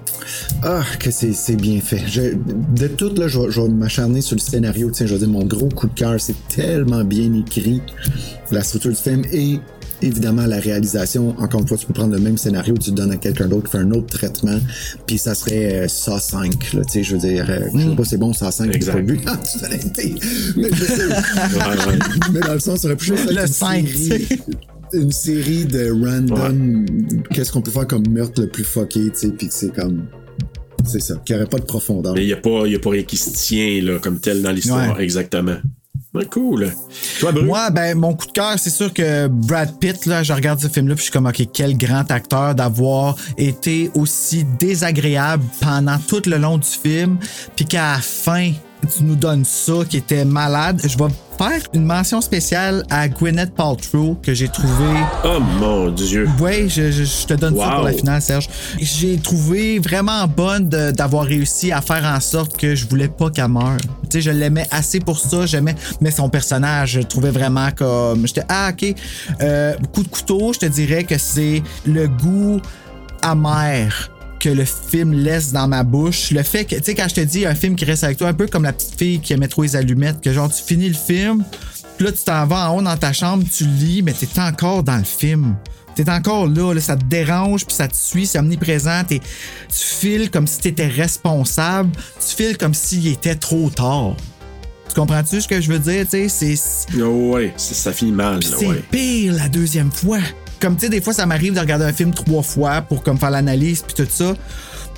ah, 0.63 0.83
que 0.99 1.11
c'est 1.11 1.33
c'est 1.33 1.57
bien 1.57 1.81
fait. 1.81 2.05
De 2.75 2.89
tout, 2.89 3.15
là, 3.15 3.29
je 3.29 3.39
vais, 3.39 3.51
je 3.51 3.61
vais 3.61 3.69
m'acharner 3.69 4.21
sur 4.21 4.37
le 4.37 4.41
scénario. 4.41 4.93
Sais, 4.93 5.07
je 5.07 5.15
veux 5.15 5.21
dire, 5.21 5.29
mon 5.29 5.45
gros 5.45 5.69
coup 5.69 5.87
de 5.87 5.95
cœur, 5.95 6.21
c'est 6.21 6.37
tellement 6.49 7.05
bien 7.05 7.33
écrit, 7.35 7.81
la 8.51 8.63
structure 8.63 8.91
du 8.91 8.97
film 8.97 9.23
et 9.33 9.61
évidemment 10.03 10.47
la 10.47 10.59
réalisation. 10.61 11.35
Encore 11.39 11.61
une 11.61 11.69
fois, 11.69 11.77
tu 11.77 11.87
peux 11.87 11.93
prendre 11.93 12.15
le 12.15 12.21
même 12.21 12.39
scénario, 12.39 12.75
tu 12.77 12.91
le 12.91 12.97
donnes 12.97 13.13
à 13.13 13.17
quelqu'un 13.17 13.49
d'autre 13.49 13.65
qui 13.71 13.73
fait 13.73 13.79
un 13.83 13.91
autre 13.93 14.07
traitement, 14.07 14.59
puis 15.07 15.19
ça 15.19 15.35
serait 15.35 15.85
euh, 15.85 15.89
ça 15.89 16.19
5. 16.19 16.73
Là, 16.75 16.83
tu 16.85 16.93
sais, 16.93 17.03
je 17.03 17.15
veux 17.17 17.21
dire, 17.21 17.47
euh, 17.49 17.61
je 17.75 17.81
sais 17.91 17.97
pas, 17.97 18.05
c'est 18.05 18.17
bon 18.19 18.33
ça 18.33 18.51
5 18.51 18.75
Exact. 18.75 18.93
pas 18.93 19.01
but. 19.03 19.21
Ah, 19.27 19.37
tu. 19.37 20.15
Mais, 20.57 20.69
je 20.73 20.85
sais. 20.85 21.09
mais 22.33 22.41
dans 22.41 22.55
le 22.55 22.61
sens, 22.61 22.81
ça 22.81 22.89
aurait 22.89 22.97
pu 22.97 23.07
juste 23.07 23.25
être 23.29 23.35
Le 23.35 23.41
une 23.43 23.47
cinq, 23.47 23.89
série- 23.89 24.29
une 24.95 25.13
série 25.13 25.65
de 25.67 25.91
random 25.91 26.87
qu'est-ce 27.31 27.53
qu'on 27.53 27.61
peut 27.63 27.71
faire 27.71 27.87
comme 27.87 28.09
meurtre 28.09 28.41
le 28.41 28.49
plus 28.49 28.65
fucké, 28.65 29.11
tu 29.11 29.11
sais, 29.15 29.29
puis 29.29 29.49
que 29.49 29.55
c'est 29.55 29.75
comme 29.75 30.05
c'est 30.85 31.01
ça, 31.01 31.17
qu'il 31.25 31.35
n'y 31.37 31.43
aurait 31.43 31.51
pas 31.51 31.59
de 31.59 31.65
profondeur. 31.65 32.15
Mais 32.15 32.23
il 32.23 32.27
n'y 32.29 32.33
a, 32.33 32.37
pas- 32.37 32.67
y 32.67 32.75
a 32.75 32.79
pas 32.79 32.91
rien 32.91 33.03
qui 33.03 33.17
se 33.17 33.31
tient 33.31 33.83
là, 33.83 33.99
comme 33.99 34.21
tel 34.21 34.41
dans 34.43 34.53
l'histoire, 34.53 34.97
Ouais. 34.97 35.03
exactement. 35.05 35.57
Cool. 36.27 36.73
Moi, 37.45 37.71
ben, 37.71 37.97
mon 37.97 38.15
coup 38.15 38.27
de 38.27 38.33
cœur, 38.33 38.55
c'est 38.59 38.71
sûr 38.71 38.93
que 38.93 39.27
Brad 39.29 39.79
Pitt, 39.79 40.07
là, 40.07 40.23
je 40.23 40.33
regarde 40.33 40.61
ce 40.61 40.69
film-là, 40.69 40.95
puis 40.95 41.01
je 41.01 41.05
suis 41.05 41.13
comme, 41.13 41.27
OK, 41.27 41.43
quel 41.53 41.77
grand 41.77 42.11
acteur 42.11 42.55
d'avoir 42.55 43.17
été 43.37 43.91
aussi 43.95 44.45
désagréable 44.59 45.45
pendant 45.61 45.99
tout 45.99 46.23
le 46.27 46.37
long 46.37 46.59
du 46.59 46.69
film, 46.69 47.19
puis 47.57 47.65
qu'à 47.65 47.93
la 47.93 47.99
fin, 47.99 48.53
tu 48.97 49.03
nous 49.05 49.17
donnes 49.17 49.45
ça, 49.45 49.73
qui 49.89 49.97
était 49.99 50.25
malade. 50.25 50.81
Je 50.85 50.97
vais 50.97 51.11
faire 51.37 51.61
une 51.75 51.85
mention 51.85 52.21
spéciale 52.21 52.85
à 52.91 53.09
Gwyneth 53.09 53.55
Paltrow, 53.55 54.17
que 54.23 54.35
j'ai 54.35 54.49
trouvé 54.49 54.87
Oh 55.25 55.39
mon 55.61 55.91
Dieu. 55.91 56.29
oui, 56.41 56.69
je, 56.69 56.91
je- 56.91 57.05
je 57.05 57.27
te 57.27 57.35
donne 57.35 57.57
ça 57.57 57.71
pour 57.71 57.85
la 57.85 57.93
finale, 57.93 58.23
Serge. 58.23 58.49
J'ai 58.81 59.17
trouvé 59.19 59.79
vraiment 59.79 60.27
bonne 60.27 60.69
d'avoir 60.69 61.25
réussi 61.25 61.71
à 61.73 61.81
faire 61.81 62.05
en 62.05 62.21
sorte 62.21 62.57
que 62.57 62.75
je 62.75 62.87
voulais 62.89 63.09
pas 63.09 63.31
qu'elle 63.31 63.49
meure. 63.49 63.77
Tu 64.05 64.09
sais, 64.13 64.21
je 64.23 64.31
l'aimais 64.31 64.67
assez 64.71 65.01
pour 65.01 65.19
ça, 65.19 65.45
j'aimais, 65.47 65.75
mais 66.01 66.11
son 66.11 66.29
personnage, 66.29 66.93
je 66.93 66.99
le 67.01 67.05
trouvais 67.05 67.31
vraiment 67.31 67.69
comme. 67.77 68.27
J'étais, 68.27 68.45
ah, 68.49 68.71
ok. 68.73 68.95
Euh, 69.43 69.75
coup 69.93 70.03
de 70.03 70.09
couteau, 70.09 70.53
je 70.55 70.61
te 70.61 70.67
dirais 70.67 71.05
que 71.05 71.19
c'est 71.19 71.63
le 71.87 72.09
goût 72.09 72.61
amer 73.23 74.11
que 74.39 74.49
le 74.49 74.65
film 74.65 75.13
laisse 75.13 75.53
dans 75.53 75.69
ma 75.69 75.83
bouche. 75.83 76.31
Le 76.31 76.43
fait 76.43 76.65
que, 76.65 76.77
tu 76.77 76.85
sais, 76.85 76.95
quand 76.95 77.09
je 77.09 77.15
te 77.15 77.21
dis 77.21 77.47
un 77.47 77.55
film 77.55 77.77
qui 77.77 77.85
reste 77.85 78.05
avec 78.05 78.19
toi, 78.19 78.29
un 78.29 78.35
peu 78.35 78.47
comme 78.47 78.65
la 78.65 78.73
petite 78.73 78.99
fille 78.99 79.21
qui 79.21 79.33
aimait 79.33 79.49
trop 79.49 79.63
les 79.63 79.77
allumettes, 79.77 80.21
que 80.21 80.33
genre 80.33 80.53
tu 80.53 80.63
finis 80.63 80.89
le 80.89 80.95
film, 80.95 81.45
puis 81.97 82.07
là 82.07 82.13
tu 82.13 82.23
t'en 82.25 82.47
vas 82.47 82.71
en 82.71 82.79
haut 82.79 82.83
dans 82.83 82.97
ta 82.97 83.13
chambre, 83.13 83.45
tu 83.53 83.65
lis, 83.65 84.03
mais 84.03 84.13
t'es 84.13 84.29
encore 84.41 84.83
dans 84.83 84.97
le 84.97 85.05
film. 85.05 85.57
T'es 85.95 86.09
encore 86.11 86.47
là, 86.47 86.73
là, 86.73 86.81
ça 86.81 86.97
te 86.97 87.05
dérange, 87.05 87.67
puis 87.67 87.75
ça 87.75 87.89
te 87.89 87.97
suit, 87.97 88.27
c'est 88.27 88.39
omniprésent. 88.39 89.03
tu 89.09 89.21
files 89.69 90.31
comme 90.31 90.47
si 90.47 90.61
t'étais 90.61 90.87
responsable, 90.87 91.91
tu 92.21 92.37
files 92.37 92.57
comme 92.57 92.75
s'il 92.75 93.09
était 93.09 93.35
trop 93.35 93.69
tard. 93.69 94.15
Tout 94.89 94.95
comprends-tu 94.95 95.41
ce 95.41 95.49
que 95.49 95.61
je 95.61 95.73
veux 95.73 95.81
dire? 95.81 96.07
Tu 96.09 96.29
sais, 96.29 96.55
c'est. 96.57 97.01
Oh, 97.03 97.33
ouais, 97.33 97.53
ça 97.57 97.93
finit 97.93 98.13
mal, 98.13 98.43
c'est 98.45 98.67
ouais. 98.67 98.83
pire 98.93 99.35
la 99.35 99.49
deuxième 99.49 99.91
fois. 99.91 100.21
Comme 100.61 100.77
tu 100.77 100.83
sais, 100.83 100.89
des 100.89 101.01
fois, 101.01 101.13
ça 101.13 101.27
m'arrive 101.27 101.55
de 101.55 101.61
regarder 101.61 101.85
un 101.85 101.93
film 101.93 102.13
trois 102.13 102.43
fois 102.43 102.83
pour 102.83 103.03
comme 103.03 103.19
faire 103.19 103.31
l'analyse 103.31 103.83
puis 103.83 103.95
tout 103.95 104.11
ça, 104.11 104.35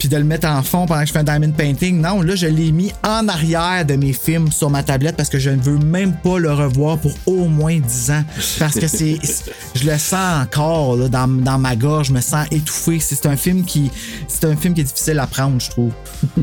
puis 0.01 0.09
de 0.09 0.17
le 0.17 0.25
mettre 0.25 0.49
en 0.49 0.63
fond 0.63 0.87
pendant 0.87 1.03
que 1.03 1.09
je 1.09 1.13
fais 1.13 1.19
un 1.19 1.25
diamond 1.25 1.53
painting. 1.53 2.01
Non, 2.01 2.23
là, 2.23 2.35
je 2.35 2.47
l'ai 2.47 2.73
mis 2.73 2.91
en 3.05 3.29
arrière 3.29 3.85
de 3.85 3.97
mes 3.97 4.15
films 4.15 4.51
sur 4.51 4.71
ma 4.71 4.83
tablette 4.83 5.15
parce 5.15 5.29
que 5.29 5.39
je 5.39 5.51
ne 5.51 5.61
veux 5.61 5.77
même 5.77 6.15
pas 6.25 6.39
le 6.39 6.51
revoir 6.51 6.97
pour 6.97 7.13
au 7.27 7.45
moins 7.49 7.79
10 7.79 8.11
ans. 8.11 8.25
Parce 8.59 8.81
que 8.81 8.89
c'est, 8.89 9.19
je 9.75 9.85
le 9.85 9.99
sens 9.99 10.43
encore 10.43 10.97
là, 10.97 11.09
dans, 11.09 11.29
dans 11.29 11.59
ma 11.59 11.77
gorge, 11.77 12.09
je 12.09 12.15
me 12.15 12.23
sens 12.23 12.47
étouffé. 12.51 12.99
C'est 12.99 13.27
un 13.27 13.37
film 13.37 13.63
qui, 13.63 13.91
c'est 14.27 14.47
un 14.47 14.57
film 14.57 14.73
qui 14.73 14.81
est 14.81 14.85
difficile 14.85 15.19
à 15.19 15.27
prendre, 15.27 15.61
je 15.61 15.71
trouve. 15.71 15.93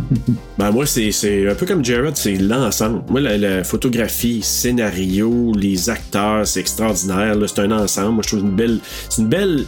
Ben 0.57 0.71
moi, 0.71 0.85
c'est, 0.87 1.47
un 1.47 1.53
peu 1.53 1.65
comme 1.67 1.85
Jared, 1.85 2.15
c'est 2.15 2.35
l'ensemble. 2.35 3.03
Moi, 3.09 3.21
la, 3.21 3.37
la 3.37 3.63
photographie, 3.63 4.41
scénario, 4.41 5.53
les 5.55 5.89
acteurs, 5.89 6.47
c'est 6.47 6.59
extraordinaire. 6.59 7.35
C'est 7.47 7.59
un 7.59 7.71
ensemble. 7.71 8.13
Moi, 8.13 8.23
je 8.23 8.35
trouve 8.35 8.47
une 8.47 8.55
belle, 8.55 8.79
c'est 9.09 9.21
une 9.21 9.29
belle, 9.29 9.65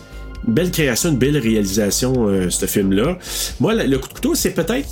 une 0.48 0.53
belle 0.53 0.72
création, 0.72 1.10
une 1.10 1.18
belle 1.18 1.38
réalisation, 1.38 2.28
euh, 2.28 2.49
ce 2.49 2.66
film-là. 2.66 3.18
Moi, 3.60 3.76
le, 3.76 3.98
coup 3.98 4.07
de 4.07 4.14
couteau, 4.14 4.36
c'est 4.36 4.52
peut-être. 4.52 4.88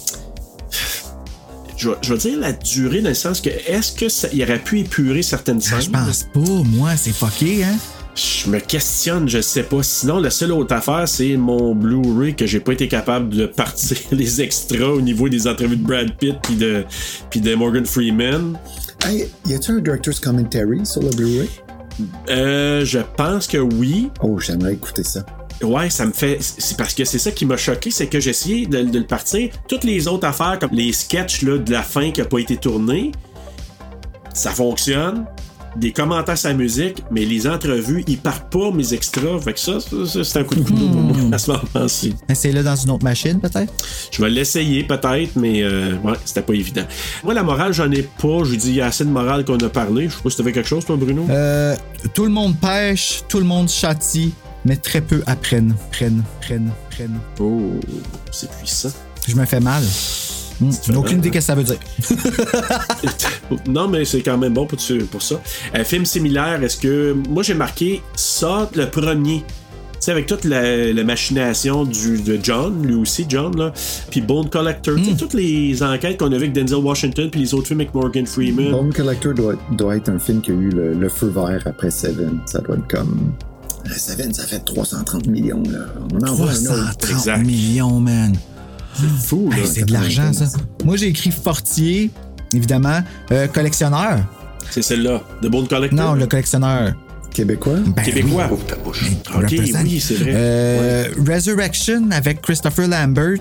Je 1.78 1.90
vais, 1.90 1.95
je 2.02 2.14
vais 2.14 2.19
dire 2.19 2.40
la 2.40 2.53
durée 2.53 3.02
dans 3.02 3.10
le 3.10 3.15
sens 3.15 3.40
que 3.40 3.49
est-ce 3.49 3.91
que 3.91 4.10
ça, 4.10 4.28
il 4.34 4.41
aurait 4.44 4.60
pu 4.60 4.80
épurer 4.80 5.22
certaines 5.22 5.61
scènes? 5.61 5.78
Ah, 5.94 6.06
Je 6.06 6.07
pense 6.07 6.24
pas, 6.34 6.64
moi, 6.65 6.95
c'est 6.98 7.14
fucké, 7.14 7.64
hein? 7.64 7.78
Je 8.18 8.49
me 8.49 8.60
questionne, 8.60 9.30
je 9.30 9.40
sais 9.41 9.61
pas. 9.61 9.84
Sinon, 9.84 10.19
la 10.19 10.32
seule 10.32 10.52
autre 10.52 10.74
affaire, 10.74 11.07
c'est 11.07 11.38
mon 11.38 11.76
Blu-ray 11.76 12.36
que 12.36 12.48
j'ai 12.48 12.60
pas 12.60 12.74
été 12.74 12.88
capable 12.88 13.30
de 13.30 13.45
partir 13.45 13.98
les 14.11 14.41
extras 14.41 14.88
au 14.88 15.02
niveau 15.02 15.30
des 15.30 15.45
entrevues 15.45 15.78
de 15.78 15.84
Brad 15.84 16.11
Pitt 16.18 16.36
puis 16.41 16.56
de, 16.56 16.84
puis 17.30 17.41
de 17.41 17.53
Morgan 17.53 17.86
Freeman. 17.86 18.57
Hey, 19.06 19.30
y 19.45 19.53
a-tu 19.53 19.72
un 19.72 19.80
director's 19.80 20.19
commentary 20.19 20.84
sur 20.84 21.03
le 21.03 21.10
Blu-ray? 21.10 21.48
Euh, 22.30 22.86
je 22.86 22.99
pense 23.15 23.48
que 23.48 23.57
oui. 23.57 24.11
Oh, 24.22 24.40
j'aimerais 24.40 24.74
écouter 24.74 25.03
ça. 25.03 25.26
Ouais, 25.61 25.90
ça 25.90 26.06
me 26.06 26.11
fait. 26.11 26.38
C'est 26.40 26.78
parce 26.78 26.94
que 26.94 27.03
c'est 27.03 27.18
ça 27.19 27.32
qui 27.32 27.45
m'a 27.45 27.57
choqué, 27.57 27.90
c'est 27.90 28.07
que 28.07 28.19
j'ai 28.19 28.30
essayé 28.30 28.68
de, 28.68 28.84
de 28.84 28.99
le 28.99 29.06
partir. 29.06 29.49
Toutes 29.68 29.84
les 29.84 30.07
autres 30.07 30.28
affaires, 30.28 30.60
comme 30.60 30.72
les 30.72 30.94
sketchs 30.94 31.41
là, 31.41 31.57
de 31.57 31.72
la 31.72 31.82
fin 31.82 32.11
qui 32.11 32.22
a 32.22 32.26
pas 32.26 32.40
été 32.40 32.57
tourné, 32.57 33.11
ça 34.34 34.52
fonctionne. 34.52 35.26
Des 35.80 35.91
commentaires 35.91 36.38
sur 36.38 36.49
la 36.49 36.56
musique, 36.56 37.04
mais 37.12 37.24
les 37.24 37.48
entrevues, 37.48 38.04
ils 38.08 38.18
partent 38.18 38.52
pas 38.52 38.72
mes 38.72 38.94
extras. 38.94 39.40
Fait 39.40 39.54
que 39.54 39.60
ça, 39.60 39.80
ça, 39.80 40.06
ça, 40.06 40.24
c'est 40.24 40.40
un 40.40 40.44
coup 40.44 40.56
de 40.56 40.62
couteau 40.62 40.88
pour 40.88 41.02
moi 41.02 41.16
à 41.36 41.38
ce 41.38 41.52
moment-ci. 41.52 42.16
C'est 42.34 42.52
là 42.52 42.64
dans 42.64 42.76
une 42.76 42.90
autre 42.90 43.04
machine, 43.04 43.40
peut-être? 43.40 43.72
Je 44.12 44.22
vais 44.22 44.30
l'essayer 44.30 44.84
peut-être, 44.84 45.36
mais 45.36 45.62
euh, 45.64 45.95
ouais, 46.04 46.14
c'était 46.26 46.41
pas 46.41 46.54
évident. 46.54 46.86
Moi, 47.24 47.34
la 47.34 47.44
morale, 47.44 47.74
j'en 47.74 47.91
ai 47.91 48.02
pas. 48.02 48.44
Je 48.44 48.56
dis, 48.56 48.70
il 48.70 48.76
y 48.76 48.82
a 48.82 48.88
assez 48.88 49.06
de 49.06 49.10
morale 49.10 49.45
qu'on 49.45 49.58
a 49.58 49.70
parlé. 49.70 50.10
Je 50.10 50.16
sais 50.16 50.22
pas 50.24 50.30
si 50.30 50.38
t'avais 50.38 50.52
quelque 50.52 50.70
chose, 50.70 50.84
toi, 50.86 50.98
Bruno? 50.98 51.26
Euh, 51.30 51.76
tout 52.14 52.24
le 52.24 52.32
monde 52.32 52.56
pêche, 52.60 53.22
tout 53.28 53.40
le 53.40 53.45
monde 53.45 53.70
châtie, 53.70 54.34
mais 54.66 54.78
très 54.78 55.02
peu 55.02 55.22
apprennent, 55.28 55.76
prennent, 55.91 56.24
prennent, 56.41 56.72
prennent. 56.90 57.20
Oh, 57.40 57.80
c'est 58.32 58.49
puissant. 58.52 58.90
Je 59.28 59.36
me 59.36 59.45
fais 59.45 59.60
mal. 59.60 59.84
Hmm, 60.60 60.72
aucune 60.96 61.20
idée 61.20 61.30
qu'est-ce 61.30 61.48
que 61.48 61.54
ça 61.54 61.56
veut 61.56 61.64
dire? 61.64 61.78
non, 63.68 63.88
mais 63.88 64.06
c'est 64.06 64.22
quand 64.22 64.38
même 64.38 64.54
bon 64.54 64.66
pour, 64.66 64.80
pour 65.12 65.22
ça. 65.22 65.40
Un 65.74 65.84
film 65.84 66.06
similaire, 66.06 66.64
est-ce 66.64 66.78
que. 66.78 67.16
Moi, 67.30 67.44
j'ai 67.44 67.54
marqué 67.54 68.02
ça, 68.16 68.70
le 68.76 68.90
premier. 68.90 69.44
Tu 69.48 70.04
sais, 70.06 70.12
avec 70.12 70.28
toute 70.28 70.46
la, 70.46 70.94
la 70.94 71.04
machination 71.04 71.84
du, 71.84 72.22
de 72.22 72.40
John, 72.42 72.86
lui 72.86 72.94
aussi, 72.96 73.26
John, 73.28 73.56
là. 73.58 73.74
Puis 74.12 74.22
Bone 74.22 74.50
Collector. 74.50 74.96
Tu 74.96 75.06
sais, 75.06 75.16
toutes 75.16 75.34
les 75.34 75.82
enquêtes 75.82 76.18
qu'on 76.18 76.32
a 76.32 76.36
avec 76.36 76.54
Denzel 76.54 76.78
Washington, 76.78 77.30
puis 77.32 77.42
les 77.42 77.54
autres 77.54 77.68
films 77.68 77.82
avec 77.82 77.94
Morgan 77.94 78.26
Freeman. 78.26 78.72
Bone 78.72 78.94
Collector 78.94 79.34
doit, 79.34 79.56
doit 79.72 79.96
être 79.96 80.10
un 80.10 80.20
film 80.20 80.42
qui 80.42 80.52
a 80.52 80.54
eu 80.54 80.70
le, 80.70 80.94
le 80.94 81.10
feu 81.10 81.28
vert 81.28 81.62
après 81.66 81.90
Seven. 81.92 82.40
Ça 82.46 82.60
doit 82.62 82.78
être 82.78 82.88
comme. 82.88 83.32
Euh, 83.86 83.90
Seven, 83.96 84.34
ça 84.34 84.44
fait 84.46 84.60
330 84.60 85.28
millions, 85.28 85.64
là. 85.64 85.86
On 86.14 86.28
en 86.28 86.34
voit 86.34 86.50
un 86.52 86.66
autre. 86.66 86.98
330 86.98 87.46
millions, 87.46 88.00
man. 88.00 88.34
C'est 88.99 89.28
fou, 89.28 89.49
Hey, 89.53 89.61
là. 89.61 89.68
c'est 89.72 89.86
de 89.86 89.94
l'argent, 89.94 90.34
ça. 90.34 90.45
Moi, 90.84 90.98
j'ai 90.98 91.07
écrit 91.07 91.32
Fortier, 91.32 92.10
évidemment. 92.53 93.02
Euh, 93.32 93.48
collectionneur. 93.48 94.19
C'est 94.69 94.82
celle-là, 94.82 95.22
de 95.41 95.48
Bone 95.49 95.68
Collector. 95.68 95.98
Non, 95.99 96.14
le 96.14 96.26
collectionneur. 96.28 96.94
Québécois? 97.32 97.76
Ben 97.95 98.02
Québécois. 98.03 98.48
oui. 98.52 98.57
ta 98.68 98.76
bouche. 98.78 99.06
On 99.36 99.40
Ok, 99.41 99.48
oui, 99.52 99.99
c'est 99.99 100.15
vrai. 100.15 100.32
Euh, 100.34 101.07
Resurrection 101.28 102.10
avec 102.11 102.41
Christopher 102.41 102.88
Lambert. 102.88 103.36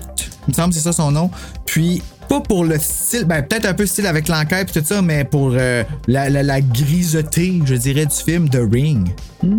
Il 0.47 0.49
me 0.49 0.53
semble 0.53 0.69
que 0.69 0.75
c'est 0.75 0.83
ça 0.83 0.93
son 0.93 1.11
nom. 1.11 1.31
Puis, 1.65 2.01
pas 2.29 2.39
pour 2.41 2.63
le 2.65 2.77
style, 2.77 3.25
ben 3.25 3.41
peut-être 3.41 3.65
un 3.65 3.73
peu 3.73 3.85
style 3.85 4.05
avec 4.05 4.27
l'enquête 4.27 4.69
et 4.75 4.79
tout 4.81 4.85
ça, 4.85 5.01
mais 5.01 5.23
pour 5.23 5.51
euh, 5.55 5.83
la, 6.07 6.29
la, 6.29 6.43
la 6.43 6.61
griseté, 6.61 7.59
je 7.65 7.73
dirais, 7.75 8.05
du 8.05 8.15
film 8.15 8.49
The 8.49 8.59
Ring. 8.71 9.09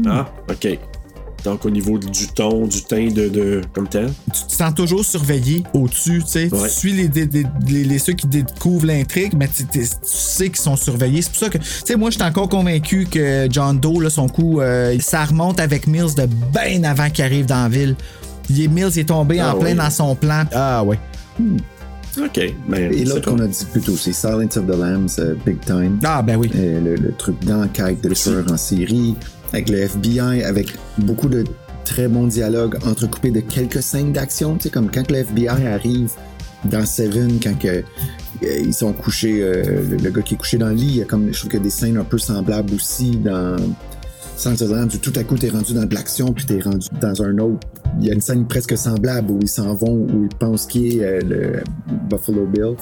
Ah, 0.07 0.27
ok. 0.49 0.79
Donc, 1.49 1.65
au 1.65 1.70
niveau 1.70 1.97
du 1.99 2.27
ton, 2.29 2.66
du 2.66 2.83
teint 2.83 3.09
de, 3.09 3.29
de 3.29 3.61
comme 3.73 3.89
tel. 3.89 4.11
Tu 4.35 4.43
te 4.47 4.53
sens 4.53 4.75
toujours 4.75 5.05
surveillé 5.05 5.62
au-dessus, 5.73 6.23
tu 6.25 6.31
sais. 6.31 6.53
Ouais. 6.55 6.69
Tu 6.69 6.75
suis 6.75 6.93
les, 6.93 7.09
les, 7.09 7.27
les- 7.66 7.85
les- 7.85 7.99
ceux 7.99 8.12
qui 8.12 8.27
découvrent 8.27 8.87
l'intrigue, 8.87 9.33
mais 9.39 9.49
tu, 9.49 9.65
sais 10.03 10.49
qu'ils 10.49 10.57
sont 10.57 10.77
surveillés. 10.77 11.23
C'est 11.23 11.31
pour 11.31 11.39
ça 11.41 11.49
que, 11.49 11.59
tu 11.59 11.65
sais, 11.87 11.97
moi, 11.97 12.11
je 12.11 12.16
suis 12.16 12.23
encore 12.25 12.49
convaincu 12.49 13.07
que 13.11 13.49
John 13.51 13.81
Doe, 13.81 14.01
là, 14.03 14.11
son 14.11 14.29
coup, 14.29 14.61
euh, 14.61 14.97
ça 15.01 15.25
remonte 15.25 15.59
avec 15.59 15.87
Mills 15.87 16.15
de 16.16 16.27
bien 16.27 16.85
avant 16.85 17.09
qu'il 17.09 17.25
arrive 17.25 17.47
dans 17.47 17.62
la 17.62 17.69
ville. 17.70 17.97
Il 18.51 18.62
est, 18.62 18.69
Mills 18.69 18.91
il 18.95 19.01
est 19.01 19.05
tombé 19.09 19.41
Ah 19.41 19.55
en 19.55 19.59
plein 19.59 19.70
ouais. 19.70 19.75
dans 19.75 19.91
son 19.91 20.15
plan. 20.15 20.45
Ah 20.53 20.85
ouais. 20.85 20.99
Ok. 22.20 22.41
Ben, 22.69 22.93
Et 22.93 23.05
l'autre 23.05 23.31
qu'on 23.31 23.39
a 23.39 23.47
dit 23.47 23.65
plus 23.70 23.81
tôt, 23.81 23.97
c'est 23.97 24.12
Silence 24.12 24.57
of 24.57 24.66
the 24.66 24.70
Lambs, 24.77 25.19
euh, 25.19 25.35
Big 25.47 25.61
Time. 25.61 25.99
Ah, 26.05 26.20
ben 26.23 26.37
oui. 26.37 26.51
Euh, 26.57 26.81
le, 26.81 26.95
le 26.97 27.12
truc 27.12 27.39
d'enquête 27.45 28.01
de 28.03 28.12
tueur 28.12 28.45
en 28.51 28.57
série, 28.57 29.15
avec 29.53 29.69
le 29.69 29.79
FBI, 29.79 30.43
avec 30.45 30.75
beaucoup 30.99 31.29
de 31.29 31.45
très 31.85 32.09
bons 32.09 32.27
dialogues 32.27 32.79
entrecoupés 32.87 33.31
de 33.31 33.41
quelques 33.41 33.83
scènes 33.83 34.12
d'action. 34.12 34.57
Tu 34.57 34.65
sais, 34.65 34.70
comme 34.70 34.91
quand 34.91 35.11
le 35.11 35.19
FBI 35.19 35.66
arrive 35.66 36.11
dans 36.65 36.85
Seven, 36.85 37.39
quand 37.43 37.65
euh, 37.65 37.83
ils 38.43 38.75
sont 38.75 38.93
couchés, 38.93 39.41
euh, 39.41 39.97
le, 40.03 40.11
gars 40.11 40.23
qui 40.23 40.35
est 40.35 40.37
couché 40.37 40.59
dans 40.59 40.69
le 40.69 40.75
lit, 40.75 40.87
il 40.87 40.97
y 40.97 41.03
a 41.03 41.05
comme, 41.05 41.33
je 41.33 41.39
trouve 41.39 41.51
qu'il 41.51 41.61
y 41.61 41.62
a 41.62 41.65
des 41.65 41.70
scènes 41.70 41.97
un 41.97 42.05
peu 42.05 42.19
semblables 42.19 42.75
aussi 42.75 43.16
dans 43.16 43.57
Lambs, 44.45 44.95
où 44.95 44.99
tout 44.99 45.12
à 45.16 45.25
coup 45.25 45.37
t'es 45.37 45.49
rendu 45.49 45.75
dans 45.75 45.85
de 45.85 45.95
l'action, 45.95 46.33
puis 46.33 46.45
t'es 46.45 46.61
rendu 46.61 46.89
dans 47.01 47.23
un 47.23 47.39
autre. 47.39 47.66
Il 48.01 48.07
y 48.07 48.11
a 48.11 48.15
une 48.15 48.20
scène 48.20 48.47
presque 48.47 48.77
semblable 48.77 49.31
où 49.31 49.39
ils 49.43 49.49
s'en 49.49 49.75
vont, 49.75 50.07
où 50.12 50.25
ils 50.25 50.37
pensent 50.37 50.66
qu'il 50.66 50.99
est 50.99 51.05
euh, 51.05 51.20
le 51.20 51.62
Buffalo 52.09 52.47
Bill. 52.47 52.77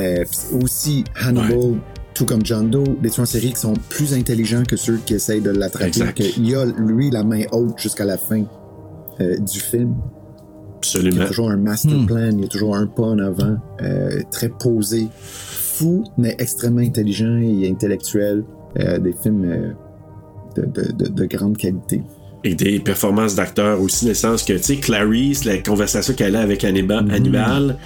Euh, 0.00 0.24
aussi 0.60 1.04
Hannibal, 1.14 1.74
tout 2.14 2.24
comme 2.26 2.44
John 2.44 2.70
Doe, 2.70 2.84
des 3.02 3.10
tueurs 3.10 3.24
en 3.24 3.26
série 3.26 3.50
qui 3.52 3.60
sont 3.60 3.74
plus 3.88 4.14
intelligents 4.14 4.62
que 4.66 4.76
ceux 4.76 4.98
qui 5.04 5.14
essayent 5.14 5.40
de 5.40 5.50
l'attraper. 5.50 5.90
Il 6.38 6.54
a, 6.54 6.64
lui, 6.64 7.10
la 7.10 7.24
main 7.24 7.42
haute 7.52 7.78
jusqu'à 7.78 8.04
la 8.04 8.16
fin 8.16 8.44
euh, 9.20 9.36
du 9.38 9.58
film. 9.60 9.94
Il 9.96 10.76
y 10.76 10.76
Absolument. 10.98 11.22
a 11.22 11.26
toujours 11.26 11.50
un 11.50 11.56
master 11.56 12.06
plan, 12.06 12.30
il 12.30 12.40
y 12.40 12.44
a 12.44 12.48
toujours 12.48 12.76
un 12.76 12.86
pas 12.86 13.02
en 13.04 13.18
avant, 13.18 13.56
euh, 13.82 14.20
très 14.30 14.48
posé, 14.50 15.08
fou, 15.14 16.04
mais 16.18 16.36
extrêmement 16.38 16.80
intelligent 16.82 17.36
et 17.38 17.68
intellectuel. 17.70 18.44
Euh, 18.80 18.98
des 18.98 19.14
films 19.22 19.44
euh, 19.44 19.72
de, 20.56 20.66
de- 20.82 20.92
de- 20.92 21.08
de 21.10 21.24
grande 21.26 21.56
qualité. 21.56 22.02
Et 22.42 22.54
des 22.56 22.80
performances 22.80 23.34
d'acteurs 23.36 23.80
aussi, 23.80 24.04
dans 24.04 24.10
le 24.10 24.14
sens 24.14 24.42
que, 24.42 24.52
tu 24.52 24.62
sais, 24.62 24.76
Clarice, 24.76 25.44
la 25.44 25.58
conversation 25.58 26.12
qu'elle 26.12 26.34
a 26.36 26.40
avec 26.40 26.64
Hannibal, 26.64 27.08
Hannibal 27.10 27.78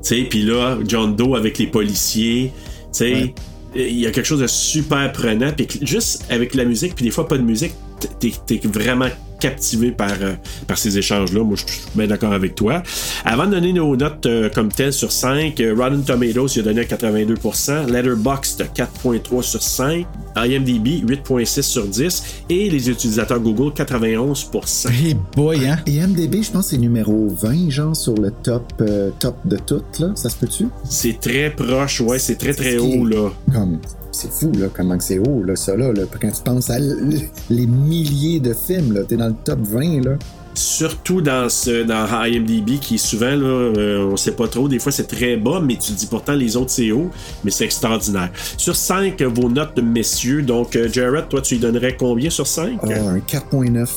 tu 0.00 0.08
sais, 0.16 0.22
puis 0.30 0.42
là, 0.44 0.78
John 0.86 1.16
Doe 1.16 1.34
avec 1.36 1.58
les 1.58 1.66
policiers, 1.66 2.52
tu 2.92 2.98
sais, 2.98 3.34
il 3.74 3.98
y 3.98 4.06
a 4.06 4.10
quelque 4.10 4.26
chose 4.26 4.40
de 4.40 4.46
super 4.46 5.12
prenant, 5.12 5.52
puis 5.52 5.68
juste 5.82 6.24
avec 6.30 6.54
la 6.54 6.64
musique, 6.64 6.94
puis 6.94 7.04
des 7.04 7.10
fois 7.10 7.28
pas 7.28 7.38
de 7.38 7.42
musique, 7.42 7.72
t'es, 8.18 8.60
vraiment 8.64 9.08
captivé 9.40 9.92
par, 9.92 10.14
euh, 10.20 10.34
par 10.66 10.78
ces 10.78 10.98
échanges-là. 10.98 11.44
Moi, 11.44 11.56
je 11.56 11.72
suis 11.72 11.82
bien 11.94 12.06
d'accord 12.06 12.32
avec 12.32 12.54
toi. 12.54 12.82
Avant 13.24 13.46
de 13.46 13.52
donner 13.52 13.72
nos 13.72 13.94
notes 13.96 14.26
euh, 14.26 14.50
comme 14.52 14.70
telles 14.70 14.92
sur 14.92 15.12
5, 15.12 15.60
euh, 15.60 15.74
Rotten 15.76 16.02
Tomatoes, 16.02 16.48
il 16.56 16.60
a 16.60 16.62
donné 16.64 16.80
à 16.80 16.84
82%, 16.84 17.90
Letterboxd 17.90 18.66
4.3 18.74 19.42
sur 19.42 19.62
5, 19.62 20.06
IMDb 20.36 21.04
8.6 21.04 21.62
sur 21.62 21.86
10, 21.86 22.22
et 22.50 22.70
les 22.70 22.90
utilisateurs 22.90 23.40
Google 23.40 23.72
91%. 23.72 24.88
Hey 24.90 25.16
boy, 25.36 25.66
hein? 25.66 25.78
Et 25.86 26.00
MDB, 26.00 26.42
je 26.42 26.50
pense 26.50 26.66
que 26.66 26.70
c'est 26.70 26.78
numéro 26.78 27.28
20, 27.28 27.70
genre, 27.70 27.96
sur 27.96 28.14
le 28.14 28.30
top, 28.30 28.72
euh, 28.80 29.10
top 29.18 29.36
de 29.44 29.56
toutes, 29.56 30.00
là. 30.00 30.12
Ça 30.14 30.28
se 30.28 30.36
peut-tu? 30.36 30.68
C'est 30.84 31.20
très 31.20 31.50
proche, 31.50 32.00
ouais, 32.00 32.18
c'est 32.18 32.36
très 32.36 32.54
très 32.54 32.76
haut, 32.78 33.04
là. 33.04 33.30
Comme, 33.52 33.78
c'est 34.18 34.32
fou, 34.32 34.50
là, 34.58 34.66
comment 34.74 34.98
que 34.98 35.04
c'est 35.04 35.18
haut, 35.18 35.44
là, 35.44 35.54
ça, 35.54 35.76
là, 35.76 35.92
là. 35.92 36.02
Quand 36.20 36.30
tu 36.30 36.42
penses 36.42 36.70
à 36.70 36.78
les 36.78 37.66
milliers 37.66 38.40
de 38.40 38.52
films, 38.52 38.92
là, 38.92 39.04
t'es 39.04 39.16
dans 39.16 39.28
le 39.28 39.34
top 39.44 39.60
20, 39.60 40.04
là. 40.04 40.16
Surtout 40.54 41.20
dans 41.22 41.48
ce 41.48 41.84
dans 41.84 42.08
IMDb 42.24 42.80
qui 42.80 42.96
est 42.96 42.98
souvent 42.98 43.26
là, 43.26 43.46
euh, 43.46 44.08
on 44.10 44.16
sait 44.16 44.32
pas 44.32 44.48
trop, 44.48 44.66
des 44.68 44.80
fois 44.80 44.90
c'est 44.90 45.06
très 45.06 45.36
bas, 45.36 45.60
mais 45.62 45.76
tu 45.76 45.92
dis 45.92 46.06
pourtant 46.06 46.32
les 46.32 46.56
autres 46.56 46.70
c'est 46.70 46.90
haut, 46.90 47.10
mais 47.44 47.52
c'est 47.52 47.64
extraordinaire. 47.64 48.30
Sur 48.56 48.74
5, 48.74 49.22
vos 49.22 49.48
notes 49.48 49.78
messieurs, 49.78 50.42
donc 50.42 50.74
euh, 50.74 50.88
Jared, 50.90 51.28
toi 51.28 51.42
tu 51.42 51.54
lui 51.54 51.60
donnerais 51.60 51.96
combien 51.96 52.28
sur 52.28 52.48
5? 52.48 52.80
Ah, 52.82 52.86
un 52.86 53.18
4.9. 53.18 53.88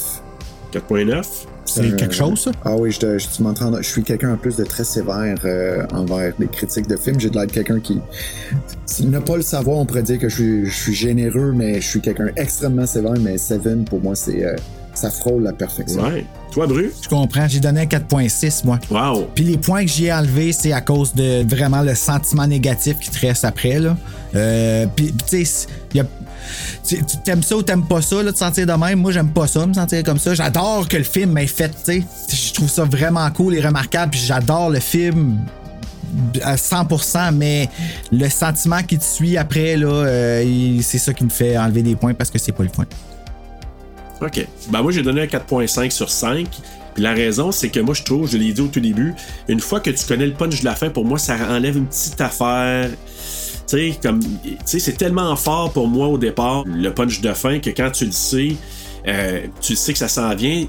4.9. 0.72 1.26
C'est 1.66 1.86
un- 1.86 1.92
quelque 1.96 2.14
chose, 2.16 2.42
ça? 2.44 2.52
Ah 2.66 2.76
oui, 2.76 2.92
je, 2.92 3.00
te- 3.00 3.18
je, 3.18 3.28
tu 3.28 3.44
m'entends- 3.44 3.76
je 3.78 3.88
suis 3.88 4.04
quelqu'un 4.04 4.34
en 4.34 4.38
plus 4.38 4.58
de 4.58 4.64
très 4.64 4.84
sévère 4.84 5.38
euh, 5.46 5.86
envers 5.94 6.34
les 6.40 6.48
critiques 6.48 6.88
de 6.88 6.98
films. 6.98 7.20
J'ai 7.20 7.30
de 7.30 7.36
l'air 7.36 7.48
de 7.48 7.52
quelqu'un 7.52 7.80
qui. 7.80 8.00
si- 8.86 9.06
Ne 9.06 9.20
pas 9.20 9.36
le 9.38 9.42
savoir, 9.42 9.78
on 9.78 9.86
pourrait 9.86 10.04
dire 10.04 10.20
que 10.20 10.28
je 10.30 10.36
suis, 10.36 10.66
je 10.66 10.72
suis 10.76 10.94
généreux, 10.94 11.54
mais 11.56 11.76
je 11.82 11.88
suis 11.88 12.02
quelqu'un 12.02 12.30
extrêmement 12.36 12.86
sévère. 12.86 13.14
Mais 13.20 13.38
Seven, 13.38 13.86
pour 13.86 14.02
moi, 14.02 14.16
c'est. 14.16 14.44
euh, 14.44 14.56
ça 14.94 15.10
frôle 15.10 15.44
la 15.44 15.54
perfection. 15.54 16.04
Ouais. 16.04 16.26
Toi, 16.52 16.68
Bru? 16.68 16.92
Je 17.02 17.08
comprends. 17.08 17.48
J'ai 17.48 17.62
donné 17.62 17.82
un 17.82 17.86
4.6, 17.86 18.66
moi. 18.66 18.78
Wow. 18.90 19.28
Puis 19.34 19.46
les 19.46 19.58
points 19.58 19.86
que 19.86 19.90
j'ai 19.92 20.12
enlevés, 20.12 20.52
c'est 20.52 20.74
à 20.74 20.82
cause 20.82 21.14
de 21.14 21.48
vraiment 21.48 21.82
le 21.82 21.96
sentiment 21.96 22.46
négatif 22.46 23.00
qui 23.00 23.10
te 23.10 23.20
reste 23.26 23.46
après. 23.46 23.80
Là. 23.80 23.96
Euh, 24.36 24.86
puis, 24.94 25.14
tu 25.30 25.46
sais, 25.46 25.68
il 25.94 25.98
y 25.98 26.00
a- 26.02 26.06
t'aimes 27.24 27.44
ça 27.44 27.56
ou 27.58 27.64
t'aimes 27.64 27.86
pas 27.86 28.02
ça, 28.02 28.22
là, 28.24 28.32
te 28.32 28.38
sentir 28.38 28.66
de 28.66 28.74
même? 28.74 29.00
Moi, 29.00 29.12
j'aime 29.12 29.32
pas 29.32 29.48
ça, 29.48 29.66
me 29.66 29.74
sentir 29.74 30.04
comme 30.04 30.20
ça. 30.20 30.34
J'adore 30.34 30.88
que 30.88 30.98
le 30.98 31.04
film 31.04 31.32
m'ait 31.32 31.48
fait, 31.48 31.70
tu 31.70 32.02
sais. 32.02 32.04
Je 32.30 32.54
trouve 32.54 32.70
ça 32.70 32.84
vraiment 32.86 33.30
cool 33.32 33.56
et 33.56 33.62
remarquable. 33.62 34.14
J'adore 34.14 34.70
le 34.70 34.80
film 34.80 35.40
à 36.44 36.56
100%, 36.56 37.34
mais 37.34 37.70
le 38.12 38.30
sentiment 38.30 38.84
qui 38.84 38.98
te 38.98 39.04
suit 39.04 39.38
après, 39.38 39.78
là, 39.78 39.88
euh, 39.88 40.80
c'est 40.82 40.98
ça 40.98 41.14
qui 41.14 41.24
me 41.24 41.30
fait 41.30 41.58
enlever 41.58 41.84
des 41.84 41.96
points 41.96 42.14
parce 42.14 42.30
que 42.30 42.40
c'est 42.40 42.52
pas 42.52 42.64
le 42.64 42.70
point. 42.70 42.86
OK. 44.22 44.46
Ben 44.70 44.82
moi, 44.82 44.92
j'ai 44.92 45.02
donné 45.02 45.22
un 45.22 45.26
4.5 45.26 45.90
sur 45.92 46.10
5. 46.10 46.48
Puis 46.94 47.04
la 47.04 47.14
raison, 47.14 47.52
c'est 47.52 47.70
que 47.70 47.80
moi, 47.80 47.94
je 47.94 48.04
trouve, 48.04 48.30
je 48.30 48.38
l'ai 48.38 48.52
dit 48.52 48.62
au 48.62 48.68
tout 48.68 48.80
début, 48.80 49.14
une 49.48 49.60
fois 49.60 49.80
que 49.80 49.90
tu 49.90 50.06
connais 50.06 50.28
le 50.28 50.34
punch 50.34 50.60
de 50.60 50.66
la 50.66 50.76
fin, 50.76 50.90
pour 50.90 51.06
moi, 51.06 51.18
ça 51.18 51.38
enlève 51.50 51.78
une 51.78 51.88
petite 51.88 52.20
affaire. 52.20 52.90
Tu 53.68 53.92
sais, 53.92 54.00
comme, 54.02 54.20
tu 54.20 54.58
sais, 54.66 54.80
c'est 54.80 54.94
tellement 54.94 55.36
fort 55.36 55.72
pour 55.72 55.88
moi 55.88 56.08
au 56.08 56.18
départ, 56.18 56.64
le 56.66 56.94
punch 56.94 57.22
de 57.22 57.34
fin, 57.34 57.60
que 57.60 57.70
quand 57.70 57.92
tu 57.92 58.06
le 58.06 58.12
sais, 58.12 58.56
euh, 59.08 59.42
tu 59.62 59.76
sais 59.76 59.94
que 59.94 60.00
ça 60.00 60.08
s'en 60.08 60.36
vient, 60.36 60.66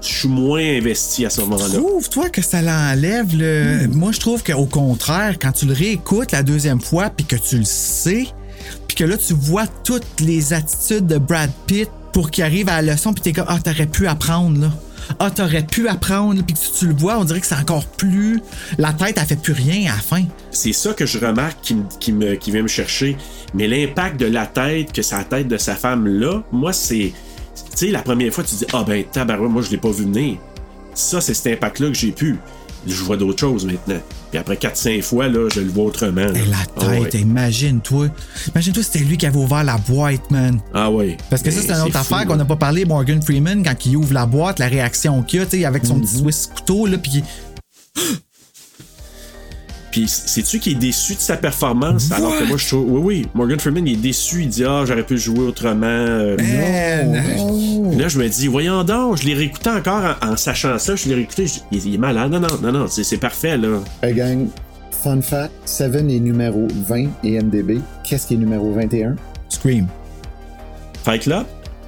je 0.00 0.06
suis 0.06 0.28
moins 0.28 0.62
investi 0.62 1.26
à 1.26 1.30
ce 1.30 1.40
moment-là. 1.42 1.74
Trouve-toi 1.74 2.30
que 2.30 2.42
ça 2.42 2.62
l'enlève 2.62 3.36
le. 3.36 3.86
Moi, 3.88 4.12
je 4.12 4.20
trouve 4.20 4.42
qu'au 4.42 4.66
contraire, 4.66 5.36
quand 5.40 5.52
tu 5.52 5.66
le 5.66 5.74
réécoutes 5.74 6.32
la 6.32 6.42
deuxième 6.42 6.80
fois, 6.80 7.10
puis 7.10 7.26
que 7.26 7.36
tu 7.36 7.58
le 7.58 7.64
sais, 7.64 8.28
puis 8.86 8.96
que 8.96 9.04
là, 9.04 9.16
tu 9.16 9.34
vois 9.34 9.66
toutes 9.84 10.20
les 10.20 10.52
attitudes 10.52 11.06
de 11.06 11.18
Brad 11.18 11.50
Pitt 11.66 11.90
pour 12.12 12.30
qu'il 12.30 12.44
arrive 12.44 12.68
à 12.68 12.80
la 12.82 12.92
leçon, 12.94 13.12
puis 13.12 13.22
t'es 13.22 13.32
comme, 13.32 13.46
ah, 13.48 13.58
t'aurais 13.62 13.86
pu 13.86 14.06
apprendre, 14.06 14.60
là. 14.60 14.72
Ah, 15.18 15.30
t'aurais 15.30 15.64
pu 15.64 15.88
apprendre, 15.88 16.42
puis 16.44 16.54
que 16.54 16.78
tu, 16.78 16.86
le 16.86 16.94
vois, 16.94 17.18
on 17.18 17.24
dirait 17.24 17.40
que 17.40 17.46
c'est 17.46 17.54
encore 17.54 17.86
plus. 17.86 18.40
La 18.78 18.92
tête, 18.92 19.16
elle 19.18 19.26
fait 19.26 19.40
plus 19.40 19.52
rien 19.52 19.90
à 19.90 19.96
la 19.96 20.02
fin. 20.02 20.22
C'est 20.50 20.72
ça 20.72 20.92
que 20.92 21.06
je 21.06 21.18
remarque 21.18 21.72
qui 22.00 22.12
vient 22.50 22.62
me 22.62 22.68
chercher. 22.68 23.16
Mais 23.54 23.66
l'impact 23.66 24.20
de 24.20 24.26
la 24.26 24.46
tête, 24.46 24.92
que 24.92 25.02
sa 25.02 25.24
tête 25.24 25.48
de 25.48 25.56
sa 25.56 25.74
femme 25.74 26.06
là, 26.06 26.42
moi, 26.52 26.72
c'est. 26.72 27.12
Tu 27.70 27.86
sais, 27.86 27.90
la 27.90 28.02
première 28.02 28.32
fois, 28.32 28.44
tu 28.44 28.54
dis, 28.54 28.66
ah 28.72 28.84
ben, 28.86 29.04
tabarouette, 29.04 29.50
moi, 29.50 29.62
je 29.62 29.70
l'ai 29.70 29.78
pas 29.78 29.90
vu 29.90 30.04
venir. 30.04 30.36
Ça, 30.94 31.20
c'est 31.20 31.34
cet 31.34 31.54
impact-là 31.54 31.88
que 31.88 31.94
j'ai 31.94 32.12
pu. 32.12 32.38
Je 32.88 33.02
vois 33.04 33.16
d'autres 33.16 33.38
choses 33.38 33.66
maintenant. 33.66 34.00
Puis 34.30 34.38
après 34.38 34.56
4-5 34.56 35.02
fois, 35.02 35.28
là, 35.28 35.48
je 35.52 35.60
le 35.60 35.68
vois 35.70 35.84
autrement. 35.84 36.22
là. 36.26 36.32
La 36.32 36.56
Ah 36.76 36.80
tête, 36.86 37.14
ouais. 37.14 37.20
imagine-toi. 37.20 38.08
Imagine-toi, 38.54 38.82
c'était 38.82 39.04
lui 39.04 39.16
qui 39.16 39.26
avait 39.26 39.36
ouvert 39.38 39.62
la 39.64 39.76
boîte, 39.78 40.30
man. 40.30 40.60
Ah 40.74 40.90
ouais. 40.90 41.16
Parce 41.30 41.42
que 41.42 41.50
ça, 41.50 41.60
c'est 41.60 41.72
une 41.72 41.82
autre 41.86 41.96
affaire 41.96 42.26
qu'on 42.26 42.36
n'a 42.36 42.44
pas 42.44 42.56
parlé. 42.56 42.84
Morgan 42.84 43.20
Freeman, 43.22 43.62
quand 43.62 43.86
il 43.86 43.96
ouvre 43.96 44.12
la 44.14 44.26
boîte, 44.26 44.58
la 44.58 44.66
réaction 44.68 45.22
qu'il 45.22 45.40
a, 45.40 45.44
tu 45.46 45.58
sais, 45.58 45.64
avec 45.64 45.84
son 45.86 45.96
Mhm. 45.96 46.00
petit 46.02 46.16
Swiss 46.18 46.46
couteau, 46.54 46.86
là, 46.86 46.98
puis 46.98 47.22
Puis 49.90 50.06
sais-tu 50.08 50.58
qu'il 50.58 50.72
est 50.72 50.80
déçu 50.80 51.14
de 51.14 51.20
sa 51.20 51.36
performance? 51.36 52.12
Alors 52.12 52.36
que 52.38 52.44
moi, 52.44 52.56
je 52.58 52.66
trouve. 52.68 52.84
Oui, 52.90 53.00
oui. 53.02 53.26
Morgan 53.34 53.58
Freeman, 53.58 53.86
il 53.86 53.94
est 53.94 53.96
déçu. 53.96 54.42
Il 54.42 54.48
dit, 54.48 54.64
ah, 54.64 54.84
j'aurais 54.86 55.02
pu 55.04 55.16
jouer 55.18 55.40
autrement. 55.40 55.86
Euh, 55.86 56.36
Man. 56.36 57.22
Puis 57.90 57.98
Là, 57.98 58.08
je 58.08 58.18
me 58.18 58.28
dis, 58.28 58.46
voyons 58.48 58.84
donc, 58.84 59.16
je 59.16 59.26
l'ai 59.26 59.34
réécouté 59.34 59.70
encore 59.70 60.02
en, 60.22 60.32
en 60.32 60.36
sachant 60.36 60.78
ça. 60.78 60.94
Je 60.94 61.08
l'ai 61.08 61.14
réécouté. 61.14 61.46
je- 61.46 61.60
il, 61.72 61.86
il 61.86 61.94
est 61.94 61.98
malade. 61.98 62.30
Non, 62.30 62.40
non, 62.40 62.48
non, 62.62 62.72
non, 62.72 62.86
c'est 62.88 63.02
c'est 63.04 63.16
parfait, 63.16 63.56
là. 63.56 63.78
Hey 64.02 64.14
gang, 64.14 64.46
fun 64.90 65.22
fact, 65.22 65.52
Seven 65.64 66.10
est 66.10 66.20
numéro 66.20 66.68
20 66.86 67.06
et 67.24 67.40
MDB. 67.42 67.80
Qu'est-ce 68.04 68.26
qui 68.26 68.34
est 68.34 68.38
numéro 68.38 68.72
21? 68.72 69.16
Scream. 69.48 69.86
Fight 71.04 71.22
Club? 71.22 71.44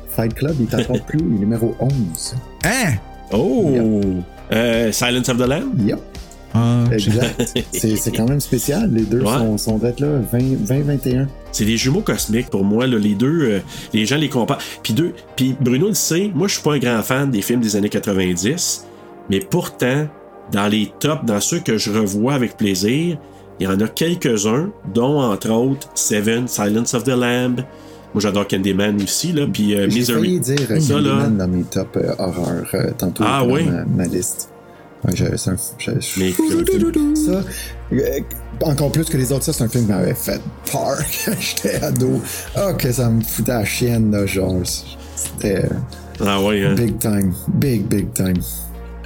Fight 0.09 0.35
Club, 0.35 0.57
il 0.59 0.67
est 0.67 0.81
encore 0.83 1.01
plus, 1.07 1.19
il 1.21 1.37
est 1.37 1.41
numéro 1.41 1.75
11. 1.81 2.35
Hein? 2.65 2.95
Oh! 3.33 3.71
Euh, 4.53 4.91
Silence 4.91 5.29
of 5.29 5.37
the 5.39 5.47
Lamb? 5.47 5.79
Yep. 5.87 5.99
Exact. 6.93 7.53
c'est 7.73 8.17
quand 8.17 8.29
même 8.29 8.41
spécial. 8.41 8.91
Les 8.93 9.03
deux 9.03 9.21
Ouais. 9.21 9.39
sont, 9.39 9.59
sont 9.59 9.79
d'être 9.79 10.01
là, 10.01 10.21
20-21. 10.33 11.27
C'est 11.53 11.65
des 11.65 11.77
jumeaux 11.77 12.01
cosmiques 12.01 12.51
pour 12.51 12.65
moi. 12.65 12.87
Là, 12.87 12.99
les 12.99 13.15
deux, 13.15 13.43
euh, 13.43 13.59
les 13.93 14.07
gens 14.07 14.17
les 14.17 14.29
comparent. 14.29 14.59
Puis 14.83 14.93
deux, 14.93 15.13
puis 15.37 15.57
Bruno 15.61 15.89
le 15.89 15.95
sait, 15.95 16.31
moi 16.35 16.49
je 16.49 16.55
suis 16.55 16.63
pas 16.63 16.75
un 16.75 16.79
grand 16.79 17.03
fan 17.03 17.31
des 17.31 17.43
films 17.43 17.61
des 17.61 17.77
années 17.77 17.89
90, 17.89 18.87
mais 19.31 19.41
pourtant, 19.41 20.07
dans 20.53 20.67
les 20.67 20.93
tops, 20.99 21.25
dans 21.25 21.41
ceux 21.41 21.61
que 21.61 21.79
je 21.79 21.91
revois 21.93 22.35
avec 22.35 22.57
plaisir, 22.57 23.17
il 23.61 23.65
y 23.65 23.67
en 23.67 23.79
a 23.81 23.87
quelques-uns, 23.89 24.71
dont 24.95 25.21
entre 25.21 25.51
autres 25.51 25.89
Seven, 25.95 26.49
Silence 26.49 26.95
of 26.95 27.05
the 27.05 27.09
Lamb. 27.09 27.61
Moi 28.13 28.21
j'adore 28.21 28.49
Candyman 28.49 29.01
aussi, 29.03 29.33
là, 29.33 29.47
puis 29.47 29.77
euh, 29.77 29.87
J'ai 29.89 29.99
Misery. 30.01 30.21
failli 30.21 30.41
dire 30.41 30.83
Ça, 30.83 30.95
là, 31.01 31.11
Candyman 31.11 31.37
dans 31.37 31.49
mes 31.49 31.63
top 31.63 31.97
euh, 31.97 32.13
horreurs 32.19 32.67
euh, 32.75 32.91
tantôt 32.99 33.23
Ah, 33.25 33.45
dans 33.45 33.53
oui? 33.53 33.65
ma, 33.65 33.85
ma 33.85 34.07
liste. 34.07 34.51
Ouais, 35.05 35.17
je- 35.17 35.25
Mais- 36.19 36.33
ça, 37.17 37.43
euh, 37.93 38.21
encore 38.63 38.93
plus 38.93 39.05
que 39.07 39.17
les 39.17 39.33
autres, 39.33 39.45
ça 39.45 39.53
c'est 39.53 39.65
un 39.65 39.69
film 39.69 39.87
qui 39.87 39.93
m'avait 39.93 40.15
fait 40.15 40.41
peur 40.71 40.99
quand 41.25 41.33
j'étais 41.41 41.83
ado. 41.83 42.21
Ah, 42.55 42.73
que 42.75 42.93
ça 42.93 43.09
me 43.09 43.23
foutait 43.23 43.53
à 43.53 43.59
la 43.61 43.65
chienne, 43.65 44.11
là, 44.11 44.27
genre. 44.27 44.57
C'était 45.17 45.65
euh, 45.65 45.69
Ah 46.27 46.41
ouais, 46.43 46.65
hein? 46.65 46.75
big 46.75 46.99
time. 46.99 47.33
Big, 47.55 47.83
big 47.87 48.13
time. 48.13 48.37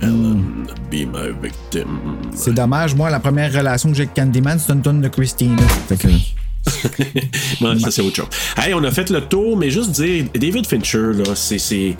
Ellen, 0.03 0.67
be 0.91 1.07
my 1.07 1.31
victim. 1.43 1.87
c'est 2.35 2.53
dommage. 2.53 2.95
Moi, 2.97 3.09
la 3.11 3.21
première 3.21 3.53
relation 3.53 3.91
que 3.91 3.95
j'ai 3.97 4.03
avec 4.03 4.15
Candyman, 4.15 4.59
c'est 4.59 4.73
une 4.73 4.83
tonne 4.83 5.01
de 5.01 5.09
Christine. 5.09 5.57
Fait 5.89 5.97
que. 5.97 6.09
Non, 7.61 7.79
ça 7.79 7.91
c'est 7.91 8.01
autre 8.03 8.17
chose. 8.17 8.27
Hey, 8.57 8.73
on 8.75 8.83
a 8.85 8.91
fait 8.91 9.11
le 9.11 9.21
tour, 9.21 9.57
mais 9.57 9.71
juste 9.71 9.91
dire, 9.91 10.25
David 10.35 10.67
Fincher, 10.67 11.13
là, 11.15 11.35
c'est. 11.35 11.59
c'est 11.59 11.95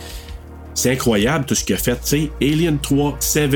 c'est 0.75 0.91
incroyable 0.91 1.45
tout 1.45 1.55
ce 1.55 1.63
qu'il 1.63 1.75
a 1.75 1.79
fait. 1.79 1.93
Tu 1.93 1.99
sais, 2.03 2.31
Alien 2.41 2.77
3, 2.77 3.15
7, 3.19 3.51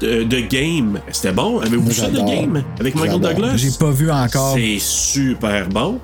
The, 0.00 0.28
The 0.28 0.48
Game. 0.48 1.00
C'était 1.10 1.32
bon? 1.32 1.58
Avez-vous 1.58 1.88
vu 1.88 1.92
ça, 1.92 2.08
The. 2.08 2.24
Game? 2.24 2.64
Avec 2.80 2.94
Michael. 2.94 3.20
Douglas? 3.20 3.56
J'ai 3.56 3.70
pas 3.78 3.90
vu 3.90 4.10
encore. 4.10 4.54
C'est 4.54 4.78
super 4.78 5.68
bon. 5.68 5.98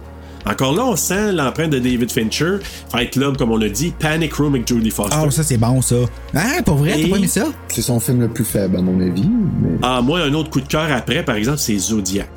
Encore 0.46 0.74
là, 0.74 0.84
on 0.84 0.96
sent 0.96 1.32
l'empreinte 1.32 1.70
de 1.70 1.78
David 1.78 2.10
Fincher. 2.10 2.58
Fight 2.90 3.10
Club, 3.12 3.36
comme 3.36 3.52
on 3.52 3.60
a 3.60 3.68
dit. 3.68 3.92
Panic 3.98 4.34
Room 4.34 4.54
avec 4.54 4.66
Jodie 4.66 4.90
Foster. 4.90 5.16
Ah, 5.18 5.30
ça, 5.30 5.42
c'est 5.42 5.58
bon, 5.58 5.82
ça. 5.82 5.96
Ah, 6.34 6.62
pour 6.64 6.76
vrai, 6.76 6.98
t'as 7.00 7.08
pas 7.08 7.16
aimé 7.16 7.26
ça? 7.26 7.46
C'est 7.68 7.82
son 7.82 8.00
film 8.00 8.20
le 8.20 8.28
plus 8.28 8.44
faible, 8.44 8.76
à 8.78 8.82
mon 8.82 9.00
avis. 9.00 9.28
Mais... 9.62 9.78
Ah, 9.82 10.00
moi, 10.02 10.20
un 10.20 10.32
autre 10.34 10.50
coup 10.50 10.60
de 10.60 10.66
cœur 10.66 10.90
après, 10.90 11.24
par 11.24 11.36
exemple, 11.36 11.58
c'est 11.58 11.76
Zodiac. 11.78 12.28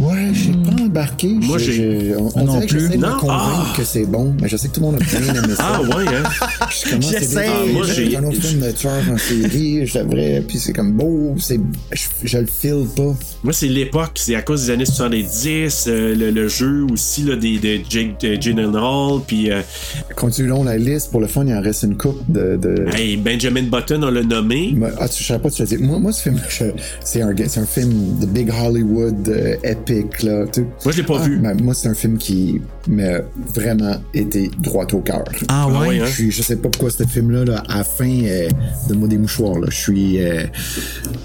Ouais, 0.00 0.28
j'ai 0.32 0.52
pas 0.52 0.82
embarqué. 0.82 1.28
Moi, 1.28 1.58
j'ai- 1.58 2.14
On, 2.16 2.30
on 2.34 2.44
Non 2.44 2.52
dirait 2.54 2.66
que 2.66 2.70
plus. 2.72 2.80
j'essaie 2.80 2.96
de 2.98 3.06
me 3.06 3.18
convaincre 3.18 3.66
ah. 3.72 3.74
que 3.76 3.84
c'est 3.84 4.04
bon, 4.04 4.34
mais 4.40 4.48
je 4.48 4.56
sais 4.56 4.68
que 4.68 4.74
tout 4.74 4.80
le 4.80 4.86
monde 4.86 4.96
a 5.00 5.04
bien 5.04 5.34
aimé 5.34 5.54
ça. 5.56 5.64
Ah, 5.76 5.82
ouais, 5.82 6.04
hein? 6.08 6.22
Je 6.70 7.00
J'essaie. 7.00 7.46
Ah, 7.48 7.64
moi, 7.72 7.84
c'est 7.86 8.10
j'ai- 8.10 8.16
un 8.16 8.24
autre 8.24 8.40
film 8.40 8.60
de 8.60 8.70
tueur 8.72 8.92
en 9.10 9.16
série, 9.16 9.86
je 9.86 9.98
devrais, 9.98 10.42
puis 10.46 10.58
c'est 10.58 10.72
comme 10.72 10.92
beau, 10.92 11.34
c'est, 11.38 11.58
je, 11.92 12.02
je 12.24 12.38
le 12.38 12.46
file 12.46 12.84
pas. 12.94 13.14
Moi, 13.44 13.52
c'est 13.52 13.68
l'époque, 13.68 14.12
c'est 14.16 14.34
à 14.34 14.42
cause 14.42 14.66
des 14.66 14.72
années 14.72 14.84
70, 14.84 15.84
euh, 15.88 16.14
le, 16.14 16.30
le 16.30 16.48
jeu 16.48 16.84
aussi 16.92 17.22
là, 17.22 17.36
des, 17.36 17.58
de 17.58 17.80
Jake 17.88 18.20
de 18.20 18.34
Gyllenhaal, 18.34 19.20
puis 19.26 19.50
euh, 19.50 19.62
Continuons 20.16 20.64
la 20.64 20.76
liste, 20.76 21.10
pour 21.10 21.20
le 21.20 21.26
fun, 21.26 21.44
il 21.46 21.54
en 21.54 21.60
reste 21.62 21.82
une 21.84 21.96
coupe 21.96 22.20
de... 22.28 22.56
de... 22.56 22.86
hey, 22.94 23.16
Benjamin 23.16 23.62
Button, 23.64 24.02
on 24.02 24.10
l'a 24.10 24.22
nommé. 24.22 24.72
Moi- 24.76 24.90
Ah, 24.98 25.08
tu, 25.08 25.22
je 25.22 25.28
savais 25.28 25.40
pas, 25.40 25.50
tu 25.50 25.62
l'as 25.62 25.66
dit. 25.68 25.76
Moi, 25.78 25.98
moi 25.98 26.12
ce 26.12 26.22
film, 26.22 26.40
je- 26.48 26.64
c'est 27.04 27.22
un, 27.22 27.34
c'est 27.48 27.60
un 27.60 27.66
film 27.66 28.18
de 28.20 28.26
Big 28.26 28.50
Hollywood, 28.50 29.28
euh, 29.28 29.54
épique, 29.90 30.22
là. 30.22 30.44
Moi, 30.84 30.92
je 30.92 30.96
l'ai 30.98 31.02
pas 31.02 31.18
Ah, 31.20 31.24
vu. 31.24 31.38
mais 31.40 31.54
moi, 31.54 31.74
c'est 31.74 31.88
un 31.88 31.94
film 31.94 32.18
qui 32.18 32.60
m'a 32.88 33.20
vraiment 33.54 33.96
été 34.14 34.50
droit 34.58 34.86
au 34.92 35.00
cœur. 35.00 35.24
Ah, 35.48 35.68
ouais? 35.68 35.88
ouais, 35.88 36.00
hein? 36.00 36.04
Je, 36.06 36.12
suis, 36.12 36.30
je 36.30 36.42
sais 36.42 36.56
pas 36.56 36.68
pourquoi 36.68 36.90
ce 36.90 37.04
film-là, 37.04 37.44
là, 37.44 37.62
à 37.68 37.78
la 37.78 37.84
fin, 37.84 38.08
euh, 38.24 38.48
donne-moi 38.88 39.08
des 39.08 39.18
mouchoirs, 39.18 39.58
là. 39.58 39.66
Je 39.70 39.76
suis... 39.76 40.22
euh, 40.24 40.44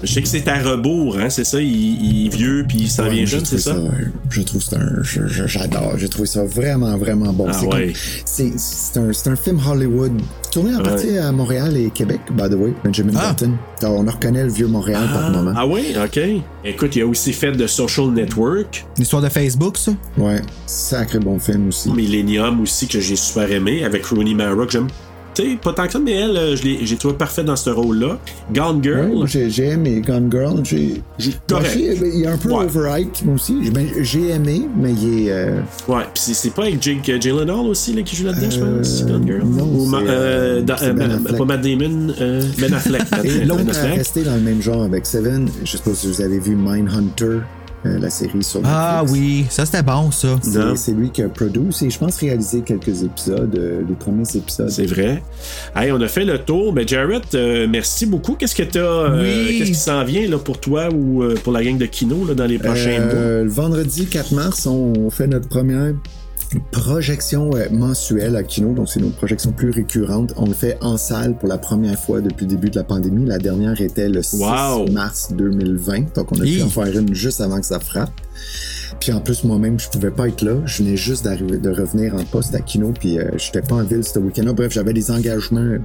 Je 0.02 0.12
sais 0.12 0.22
que 0.22 0.28
c'est 0.28 0.46
à 0.48 0.60
rebours, 0.62 1.18
hein, 1.18 1.30
c'est 1.30 1.44
ça, 1.44 1.60
il, 1.60 1.66
il 1.70 2.26
est 2.26 2.36
vieux, 2.36 2.64
puis 2.68 2.78
il 2.82 2.90
s'en 2.90 3.04
Ouais, 3.04 3.10
vient 3.10 3.18
moi, 3.22 3.26
jeune, 3.26 3.44
j'ai 3.46 3.58
c'est 3.58 3.70
trouvé 3.70 3.88
ça? 3.88 3.94
Je 4.30 4.42
trouve 4.42 4.62
que 4.62 4.68
c'est 4.68 4.76
un. 4.76 5.46
J'adore. 5.46 5.94
J'ai 5.98 6.08
trouvé 6.08 6.26
ça 6.26 6.44
vraiment, 6.44 6.96
vraiment 6.96 7.32
bon. 7.32 7.46
Ah 7.48 7.52
c'est 7.52 7.66
ouais. 7.66 7.86
comme- 7.86 7.92
c'est 8.24 8.52
c'est 8.56 8.98
un, 8.98 9.12
c'est 9.12 9.28
un 9.30 9.36
film 9.36 9.58
Hollywood 9.66 10.12
tourné 10.50 10.74
en 10.74 10.82
partie 10.82 11.16
à 11.18 11.32
Montréal 11.32 11.76
et 11.76 11.90
Québec, 11.90 12.20
by 12.30 12.48
the 12.50 12.54
way, 12.54 12.72
Benjamin 12.84 13.12
Ah. 13.16 13.32
Button. 13.32 13.52
Alors, 13.80 13.96
on 14.00 14.04
reconnaît 14.04 14.44
le 14.44 14.50
vieux 14.50 14.66
Montréal 14.66 15.02
par 15.12 15.30
moment. 15.30 15.52
Ah 15.56 15.66
oui, 15.66 15.94
ok. 16.02 16.20
Écoute, 16.64 16.94
il 16.96 17.02
a 17.02 17.06
aussi 17.06 17.32
fait 17.32 17.52
de 17.52 17.66
Social 17.66 18.10
Network, 18.10 18.51
L'histoire 18.98 19.22
de 19.22 19.28
Facebook, 19.28 19.76
ça? 19.76 19.92
Ouais, 20.18 20.40
sacré 20.66 21.18
bon 21.18 21.38
film 21.38 21.68
aussi. 21.68 21.90
Millennium 21.90 22.60
aussi, 22.60 22.86
que 22.86 23.00
j'ai 23.00 23.16
super 23.16 23.50
aimé, 23.50 23.84
avec 23.84 24.04
Rooney 24.06 24.34
Mara, 24.34 24.64
que 24.66 24.72
j'aime 24.72 24.88
tu 25.34 25.42
sais, 25.52 25.56
pas 25.62 25.72
tant 25.72 25.86
que 25.86 25.92
ça, 25.92 25.98
mais 25.98 26.12
elle, 26.12 26.36
euh, 26.36 26.56
je 26.56 26.62
l'ai- 26.62 26.80
j'ai 26.84 26.96
trouvé 26.98 27.14
parfait 27.14 27.42
dans 27.42 27.56
ce 27.56 27.70
rôle-là. 27.70 28.18
Gone 28.54 28.82
Girl. 28.84 29.10
Ouais, 29.14 29.26
j'ai 29.48 29.64
aimé 29.68 30.02
Gone 30.06 30.28
Girl. 30.30 30.60
J'ai, 30.62 31.00
Correct. 31.48 31.50
Moi, 31.50 31.60
j'ai- 31.74 32.08
il 32.18 32.24
est 32.24 32.26
un 32.26 32.36
peu 32.36 32.50
Ouais. 32.50 32.64
overhyped, 32.66 33.24
moi 33.24 33.36
aussi. 33.36 33.54
Ben, 33.70 33.86
j'ai 34.02 34.28
aimé, 34.28 34.68
mais 34.76 34.92
il 34.92 35.28
est. 35.28 35.32
euh, 35.32 35.60
Ouais, 35.88 36.02
pis 36.12 36.34
c'est- 36.34 36.50
pas 36.54 36.64
avec 36.64 36.82
Jake 36.82 37.08
euh, 37.08 37.18
Gyllenhaal 37.18 37.60
aussi 37.66 37.94
là, 37.94 38.02
qui 38.02 38.14
joue 38.14 38.26
là-dedans, 38.26 38.50
je 38.50 38.58
pense, 38.60 39.00
Euh, 39.00 39.06
Gone 39.06 39.26
Girl? 39.26 39.42
non, 39.42 39.64
Ou 39.64 39.86
ma- 39.86 40.00
euh, 40.00 40.62
euh, 40.68 40.76
euh, 40.82 40.92
Ben 40.92 41.36
pas 41.38 41.44
Matt 41.46 41.62
Damon, 41.62 42.08
euh, 42.20 42.42
Ben 42.58 42.74
Affleck. 42.74 43.02
Ben- 43.10 43.20
Et 43.24 43.28
Ben 43.38 43.48
l'autre 43.48 43.70
Affleck. 43.70 43.94
resté 43.96 44.22
dans 44.24 44.34
le 44.34 44.42
même 44.42 44.60
genre 44.60 44.82
avec 44.82 45.06
Seven. 45.06 45.48
Je 45.64 45.70
sais 45.78 45.82
pas 45.82 45.94
si 45.94 46.08
vous 46.08 46.20
avez 46.20 46.40
vu 46.40 46.54
Mindhunter, 46.56 47.38
euh, 47.86 47.98
la 47.98 48.10
série 48.10 48.42
sur 48.42 48.60
Ah 48.64 49.02
Netflix. 49.02 49.12
oui, 49.26 49.46
ça 49.50 49.66
c'était 49.66 49.82
bon, 49.82 50.10
ça. 50.10 50.28
C'est, 50.76 50.92
lui 50.92 51.10
qui 51.10 51.22
a 51.22 51.28
produit 51.28 51.62
et 51.82 51.90
je 51.90 51.98
pense 51.98 52.16
réalisé 52.18 52.60
quelques 52.60 53.02
épisodes, 53.02 53.54
euh, 53.56 53.82
les 53.88 53.94
premiers 53.94 54.22
épisodes. 54.34 54.68
C'est 54.70 54.86
vrai. 54.86 55.22
Hey, 55.74 55.90
on 55.92 56.00
a 56.00 56.08
fait 56.08 56.24
le 56.24 56.38
tour. 56.38 56.72
Mais 56.72 56.86
Jarrett, 56.86 57.34
euh, 57.34 57.66
merci 57.68 58.06
beaucoup. 58.06 58.34
Qu'est-ce 58.34 58.54
que 58.54 58.62
t'as. 58.62 58.78
euh, 58.80 59.22
Oui. 59.48 59.58
Qu'est-ce 59.58 59.70
qui 59.70 59.74
s'en 59.76 60.04
vient 60.04 60.28
là, 60.28 60.38
pour 60.38 60.58
toi 60.60 60.88
ou 60.94 61.22
euh, 61.22 61.34
pour 61.42 61.52
la 61.52 61.62
gang 61.64 61.76
de 61.78 61.86
Kino 61.86 62.24
là, 62.26 62.34
dans 62.34 62.46
les 62.46 62.58
prochains 62.58 63.00
mois? 63.00 63.14
Le 63.14 63.48
vendredi 63.48 64.06
4 64.06 64.32
mars, 64.32 64.66
on 64.66 65.10
fait 65.10 65.26
notre 65.26 65.48
première 65.48 65.92
projection 66.60 67.50
euh, 67.54 67.66
mensuelle 67.70 68.36
à 68.36 68.42
Kino, 68.42 68.72
donc 68.72 68.88
c'est 68.88 69.00
nos 69.00 69.10
projections 69.10 69.52
plus 69.52 69.70
récurrentes. 69.70 70.32
On 70.36 70.46
le 70.46 70.54
fait 70.54 70.76
en 70.80 70.96
salle 70.96 71.36
pour 71.38 71.48
la 71.48 71.58
première 71.58 71.98
fois 71.98 72.20
depuis 72.20 72.44
le 72.46 72.50
début 72.50 72.70
de 72.70 72.76
la 72.76 72.84
pandémie. 72.84 73.24
La 73.26 73.38
dernière 73.38 73.80
était 73.80 74.08
le 74.08 74.22
6 74.22 74.36
Wow. 74.40 74.90
mars 74.92 75.32
2020, 75.32 76.14
donc 76.14 76.32
on 76.32 76.40
a 76.40 76.44
pu 76.44 76.62
en 76.62 76.68
faire 76.68 76.98
une 76.98 77.14
juste 77.14 77.40
avant 77.40 77.60
que 77.60 77.66
ça 77.66 77.80
frappe. 77.80 78.12
Puis 79.00 79.12
en 79.12 79.20
plus, 79.20 79.42
moi-même, 79.44 79.80
je 79.80 79.88
pouvais 79.88 80.10
pas 80.10 80.28
être 80.28 80.42
là. 80.42 80.56
Je 80.64 80.82
venais 80.82 80.96
juste 80.96 81.24
d'arriver, 81.24 81.58
de 81.58 81.70
revenir 81.70 82.14
en 82.14 82.24
poste 82.24 82.54
à 82.54 82.60
Kino, 82.60 82.92
puis 82.92 83.18
euh, 83.18 83.30
j'étais 83.36 83.62
pas 83.62 83.76
en 83.76 83.82
ville 83.84 84.04
ce 84.04 84.18
week-end-là. 84.18 84.52
Bref, 84.52 84.72
j'avais 84.72 84.92
des 84.92 85.10
engagements 85.10 85.76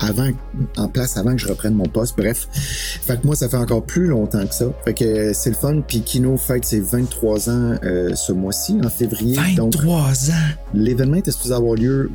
avant, 0.00 0.30
en 0.76 0.88
place 0.88 1.16
avant 1.16 1.32
que 1.32 1.38
je 1.38 1.48
reprenne 1.48 1.74
mon 1.74 1.86
poste. 1.86 2.16
Bref. 2.16 2.48
Fait 2.52 3.20
que 3.20 3.26
moi, 3.26 3.36
ça 3.36 3.48
fait 3.48 3.56
encore 3.56 3.84
plus 3.84 4.06
longtemps 4.06 4.46
que 4.46 4.54
ça. 4.54 4.66
Fait 4.84 4.94
que 4.94 5.04
euh, 5.04 5.32
c'est 5.34 5.50
le 5.50 5.56
fun. 5.56 5.80
Puis 5.86 6.02
Kino 6.02 6.36
fête 6.36 6.64
ses 6.64 6.80
23 6.80 7.50
ans 7.50 7.74
euh, 7.84 8.14
ce 8.14 8.32
mois-ci, 8.32 8.78
en 8.84 8.88
février. 8.88 9.36
Donc, 9.56 9.74
23 9.76 10.30
ans. 10.30 10.48
l'événement 10.74 11.16
était 11.16 11.30
supposé 11.30 11.54
avoir 11.54 11.74
lieu 11.74 12.10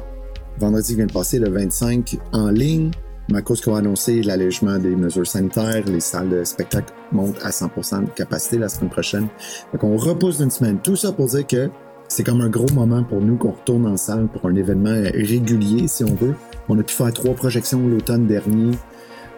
vendredi 0.60 0.90
qui 0.90 0.95
vient 0.95 1.06
de 1.06 1.12
passer, 1.14 1.40
le 1.40 1.49
25, 1.49 2.18
en 2.32 2.49
ligne. 2.49 2.91
Mais 3.30 3.40
à 3.40 3.41
cause 3.41 3.60
qu'on 3.62 3.76
a 3.76 3.80
annoncé 3.80 4.22
l'allègement 4.22 4.78
des 4.78 4.95
mesures 4.95 5.26
sanitaires, 5.26 5.84
les 5.88 5.99
salles 5.99 6.30
de 6.30 6.44
spectacle 6.44 6.94
montent 7.12 7.40
à 7.44 7.49
100% 7.49 8.06
de 8.06 8.10
capacité 8.12 8.60
la 8.60 8.70
semaine 8.70 8.91
prochaine. 8.91 9.28
Fait 9.72 9.80
qu'on 9.80 9.98
repousse 9.98 10.38
d'une 10.38 10.52
semaine. 10.52 10.80
Tout 10.84 10.95
ça 10.95 11.12
pour 11.12 11.28
dire 11.28 11.48
que 11.48 11.70
c'est 12.07 12.23
comme 12.23 12.41
un 12.41 12.49
gros 12.49 12.72
moment 12.73 13.03
pour 13.03 13.22
nous 13.22 13.36
qu'on 13.36 13.52
retourne 13.52 13.88
en 13.88 13.98
salle 13.98 14.27
pour 14.27 14.49
un 14.49 14.56
événement 14.56 15.02
régulier, 15.14 15.88
si 15.88 16.03
on 16.03 16.14
veut. 16.14 16.36
On 16.69 16.80
a 16.80 16.84
pu 16.84 16.94
faire 16.94 17.11
trois 17.14 17.34
projections 17.34 17.88
l'automne 17.88 18.27
dernier. 18.27 18.72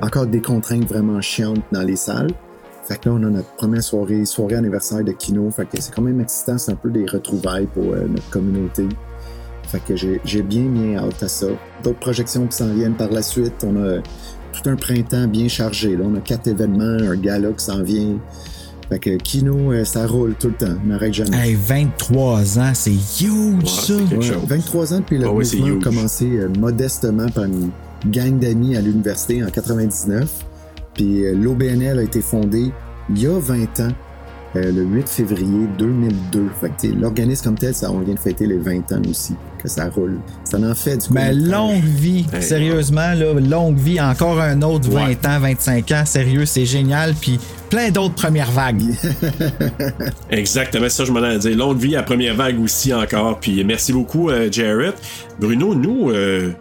Encore 0.02 0.28
des 0.28 0.42
contraintes 0.42 0.86
vraiment 0.86 1.22
chiantes 1.22 1.64
dans 1.72 1.82
les 1.82 1.96
salles. 1.96 2.32
Fait 2.84 3.00
que 3.00 3.10
là, 3.10 3.16
on 3.16 3.24
a 3.24 3.30
notre 3.30 3.54
première 3.56 3.84
soirée, 3.84 4.26
soirée 4.26 4.56
anniversaire 4.56 5.04
de 5.04 5.12
Kino. 5.12 5.50
Fait 5.52 5.66
que 5.66 5.82
c'est 5.82 5.94
quand 5.94 6.02
même 6.02 6.22
excitant. 6.22 6.58
C'est 6.58 6.72
un 6.72 6.76
peu 6.76 6.90
des 6.90 7.06
retrouvailles 7.06 7.68
pour 7.68 7.94
euh, 7.94 8.06
notre 8.08 8.30
communauté. 8.30 8.88
Fait 9.64 9.82
que 9.84 9.96
j'ai 9.98 10.42
bien, 10.44 10.68
bien 10.68 10.98
hâte 10.98 11.22
à 11.22 11.28
ça. 11.28 11.48
D'autres 11.84 12.00
projections 12.00 12.48
qui 12.48 12.56
s'en 12.56 12.74
viennent 12.74 12.96
par 12.96 13.12
la 13.12 13.22
suite. 13.22 13.66
On 13.66 13.76
a 13.76 14.02
tout 14.54 14.70
un 14.70 14.76
printemps 14.76 15.28
bien 15.28 15.50
chargé. 15.50 15.98
Là, 15.98 16.06
on 16.06 16.16
a 16.16 16.22
quatre 16.22 16.48
événements, 16.48 17.12
un 17.12 17.16
gala 17.18 17.52
qui 17.52 17.66
s'en 17.66 17.84
vient. 17.84 18.18
Fait 18.90 19.00
que 19.00 19.18
Kino, 19.18 19.74
euh, 19.74 19.84
ça 19.84 20.08
roule 20.08 20.36
tout 20.40 20.48
le 20.48 20.54
temps. 20.54 20.76
N'arrête 20.86 21.14
jamais. 21.14 21.50
Hey, 21.50 21.56
23 21.56 22.60
ans, 22.60 22.72
c'est 22.74 22.92
huge, 22.92 23.66
ça. 23.66 23.94
Ouais, 23.96 24.32
23 24.48 24.94
ans 24.94 25.00
depuis 25.00 25.18
le 25.18 25.28
c'est 25.44 25.58
mouvement 25.58 25.80
a 25.80 25.84
commencé 25.84 26.26
euh, 26.38 26.48
modestement 26.58 27.28
par 27.28 27.46
une 27.46 27.72
gang 28.06 28.40
d'amis 28.40 28.78
à 28.78 28.82
l'université 28.82 29.44
en 29.44 29.50
99. 29.50 30.46
Puis 30.94 31.26
euh, 31.26 31.36
l'OBNL 31.36 32.00
a 32.00 32.04
été 32.04 32.22
fondée 32.22 32.72
il 33.10 33.22
y 33.22 33.28
a 33.28 33.38
20 33.38 33.80
ans, 33.82 33.92
euh, 34.56 34.72
le 34.72 34.84
8 34.84 35.08
février 35.10 35.68
2002. 35.78 36.48
Fait 36.60 36.70
que 36.70 36.74
tu 36.82 36.90
sais, 36.90 36.96
l'organisme 36.96 37.44
comme 37.46 37.58
tel, 37.58 37.74
ça, 37.74 37.92
on 37.92 38.00
vient 38.00 38.14
de 38.16 38.20
fêter 38.20 38.48
les 38.48 38.58
20 38.58 38.92
ans 38.94 39.02
aussi, 39.10 39.36
que 39.62 39.68
ça 39.68 39.90
roule. 39.90 40.20
Ça 40.44 40.58
en 40.58 40.74
fait 40.74 40.98
du 40.98 41.08
coup. 41.08 41.14
Mais 41.14 41.34
longue 41.34 41.84
vie, 41.84 42.26
Hey, 42.34 42.42
sérieusement, 42.42 43.14
là, 43.14 43.34
longue 43.34 43.78
vie, 43.78 44.00
encore 44.02 44.40
un 44.42 44.62
autre 44.62 44.90
20 44.90 45.06
Ouais. 45.08 45.18
ans, 45.28 45.40
25 45.40 45.92
ans, 45.92 46.04
sérieux, 46.06 46.46
c'est 46.46 46.66
génial, 46.66 47.14
puis 47.14 47.40
plein 47.70 47.90
d'autres 47.92 48.16
premières 48.16 48.52
vagues. 48.52 48.82
Exactement, 50.32 50.90
ça, 50.90 51.06
je 51.06 51.12
m'en 51.12 51.22
allais 51.22 51.40
dire. 51.40 51.56
Longue 51.58 51.78
vie 51.78 51.96
à 51.96 52.04
première 52.04 52.36
vague 52.36 52.60
aussi 52.62 52.94
encore. 52.94 53.40
Puis 53.40 53.64
merci 53.64 53.94
beaucoup, 53.94 54.30
euh, 54.30 54.50
Jarrett. 54.52 54.96
Bruno, 55.40 55.76
nous, 55.76 56.10
euh, 56.12 56.52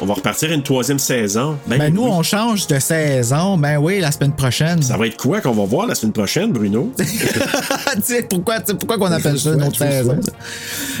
on 0.00 0.06
va 0.06 0.14
repartir 0.14 0.50
à 0.50 0.54
une 0.54 0.62
troisième 0.62 0.98
saison. 0.98 1.56
Ben, 1.66 1.78
Ben 1.78 1.94
nous, 1.94 2.04
oui. 2.04 2.10
on 2.12 2.22
change 2.22 2.66
de 2.66 2.78
saison, 2.78 3.56
ben 3.56 3.78
oui, 3.78 4.00
la 4.00 4.12
semaine 4.12 4.32
prochaine. 4.34 4.82
Ça 4.82 4.96
va 4.96 5.06
être 5.06 5.16
quoi 5.16 5.40
qu'on 5.40 5.52
va 5.52 5.64
voir 5.64 5.86
la 5.86 5.94
semaine 5.94 6.12
prochaine, 6.12 6.52
Bruno? 6.52 6.92
tu 6.98 7.04
sais, 8.02 8.22
pourquoi, 8.22 8.60
pourquoi 8.60 8.98
qu'on 8.98 9.12
appelle 9.12 9.38
ça 9.38 9.52
je 9.52 9.64
vous 9.64 9.74
saison? 9.74 10.18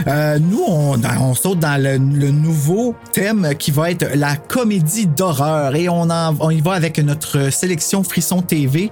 Euh, 0.06 0.38
nous, 0.38 0.62
on, 0.66 0.96
dans- 0.96 1.20
on 1.20 1.34
saute 1.34 1.58
dans 1.58 1.80
le, 1.82 1.92
le 1.98 2.30
nouveau 2.30 2.94
thème 3.12 3.52
qui 3.58 3.70
va 3.70 3.90
être 3.90 4.06
la 4.14 4.36
comédie 4.36 5.06
d'horreur. 5.06 5.74
Et 5.76 5.88
on, 5.88 6.08
en- 6.10 6.34
on 6.40 6.50
y 6.50 6.60
va 6.60 6.72
avec 6.72 6.98
notre 6.98 7.50
sélection 7.50 8.02
Frisson 8.02 8.42
TV, 8.42 8.90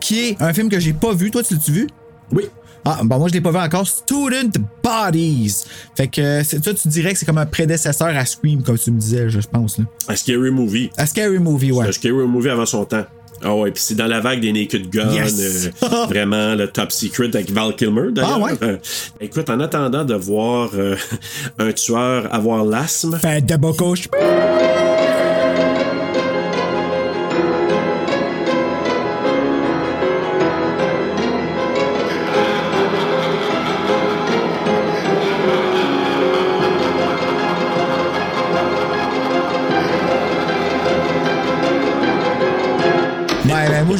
qui 0.00 0.20
est 0.28 0.42
un 0.42 0.52
film 0.52 0.68
que 0.68 0.80
j'ai 0.80 0.92
pas 0.92 1.12
vu. 1.12 1.30
Toi, 1.30 1.42
tu 1.42 1.54
l'as-tu 1.54 1.72
vu? 1.72 1.86
oui. 2.32 2.44
Ah, 2.84 3.00
bon, 3.02 3.18
moi, 3.18 3.28
je 3.28 3.32
l'ai 3.34 3.40
pas 3.40 3.50
vu 3.50 3.58
encore. 3.58 3.86
Student 3.86 4.50
Bodies. 4.82 5.64
Fait 5.96 6.08
que, 6.08 6.20
euh, 6.20 6.60
toi, 6.62 6.74
tu 6.74 6.88
dirais 6.88 7.12
que 7.12 7.18
c'est 7.18 7.26
comme 7.26 7.38
un 7.38 7.46
prédécesseur 7.46 8.08
à 8.08 8.24
Scream, 8.26 8.62
comme 8.62 8.78
tu 8.78 8.90
me 8.90 8.98
disais, 9.00 9.28
je 9.30 9.40
pense. 9.50 9.78
Là. 9.78 9.84
Un 10.08 10.16
scary 10.16 10.50
movie. 10.50 10.90
A 10.98 11.06
Scary 11.06 11.38
Movie, 11.38 11.72
ouais. 11.72 11.88
Un 11.88 11.92
scary 11.92 12.12
movie 12.26 12.50
avant 12.50 12.66
son 12.66 12.84
temps. 12.84 13.04
Ah 13.42 13.54
ouais, 13.54 13.70
puis 13.72 13.82
c'est 13.84 13.94
dans 13.94 14.06
la 14.06 14.20
vague 14.20 14.40
des 14.40 14.52
Naked 14.52 14.88
Gun, 14.88 15.10
Yes. 15.12 15.70
euh, 15.82 16.06
vraiment 16.08 16.54
le 16.54 16.66
top 16.68 16.92
secret 16.92 17.26
avec 17.34 17.50
Val 17.50 17.74
Kilmer 17.76 18.12
d'ailleurs. 18.12 18.38
Ah 18.40 18.44
ouais? 18.44 18.52
Euh, 18.62 18.76
écoute, 19.20 19.50
en 19.50 19.60
attendant 19.60 20.04
de 20.04 20.14
voir 20.14 20.70
euh, 20.74 20.96
un 21.58 21.72
tueur 21.72 22.32
avoir 22.32 22.64
l'asthme, 22.64 23.18
Fête 23.18 23.44
de 23.46 23.56
bocouche. 23.56 24.08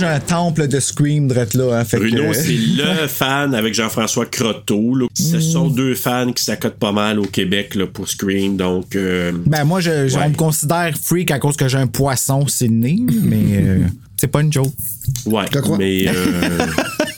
J'ai 0.04 0.10
un 0.14 0.20
temple 0.20 0.68
de 0.68 0.80
Scream 0.80 1.28
drette 1.28 1.54
là. 1.54 1.78
Hein, 1.78 1.84
fait 1.84 1.96
Bruno, 1.98 2.28
que- 2.30 2.34
c'est 2.34 2.52
le 2.56 3.06
fan 3.08 3.54
avec 3.54 3.74
Jean-François 3.74 4.26
Croteau. 4.26 4.94
là. 4.94 5.06
Ce 5.14 5.40
sont 5.40 5.68
deux 5.68 5.94
fans 5.94 6.32
qui 6.32 6.42
s'accotent 6.44 6.78
pas 6.78 6.92
mal 6.92 7.18
au 7.18 7.24
Québec 7.26 7.74
là, 7.74 7.86
pour 7.86 8.08
Scream, 8.08 8.56
donc... 8.56 8.96
euh, 8.96 9.32
Ben 9.46 9.64
moi, 9.64 9.80
je, 9.80 10.08
je- 10.08 10.16
Ouais. 10.16 10.22
on 10.26 10.30
me 10.30 10.34
considère 10.34 10.92
freak 11.02 11.30
à 11.30 11.38
cause 11.38 11.56
que 11.56 11.66
j'ai 11.68 11.78
un 11.78 11.86
poisson 11.86 12.46
le 12.68 12.74
nez, 12.74 12.98
mais 13.22 13.42
euh, 13.54 13.78
c'est 14.16 14.28
pas 14.28 14.40
une 14.42 14.52
joke. 14.52 14.72
ouais, 15.26 15.46
te 15.48 15.58
crois? 15.58 15.78
mais... 15.78 16.06
euh, 16.08 16.12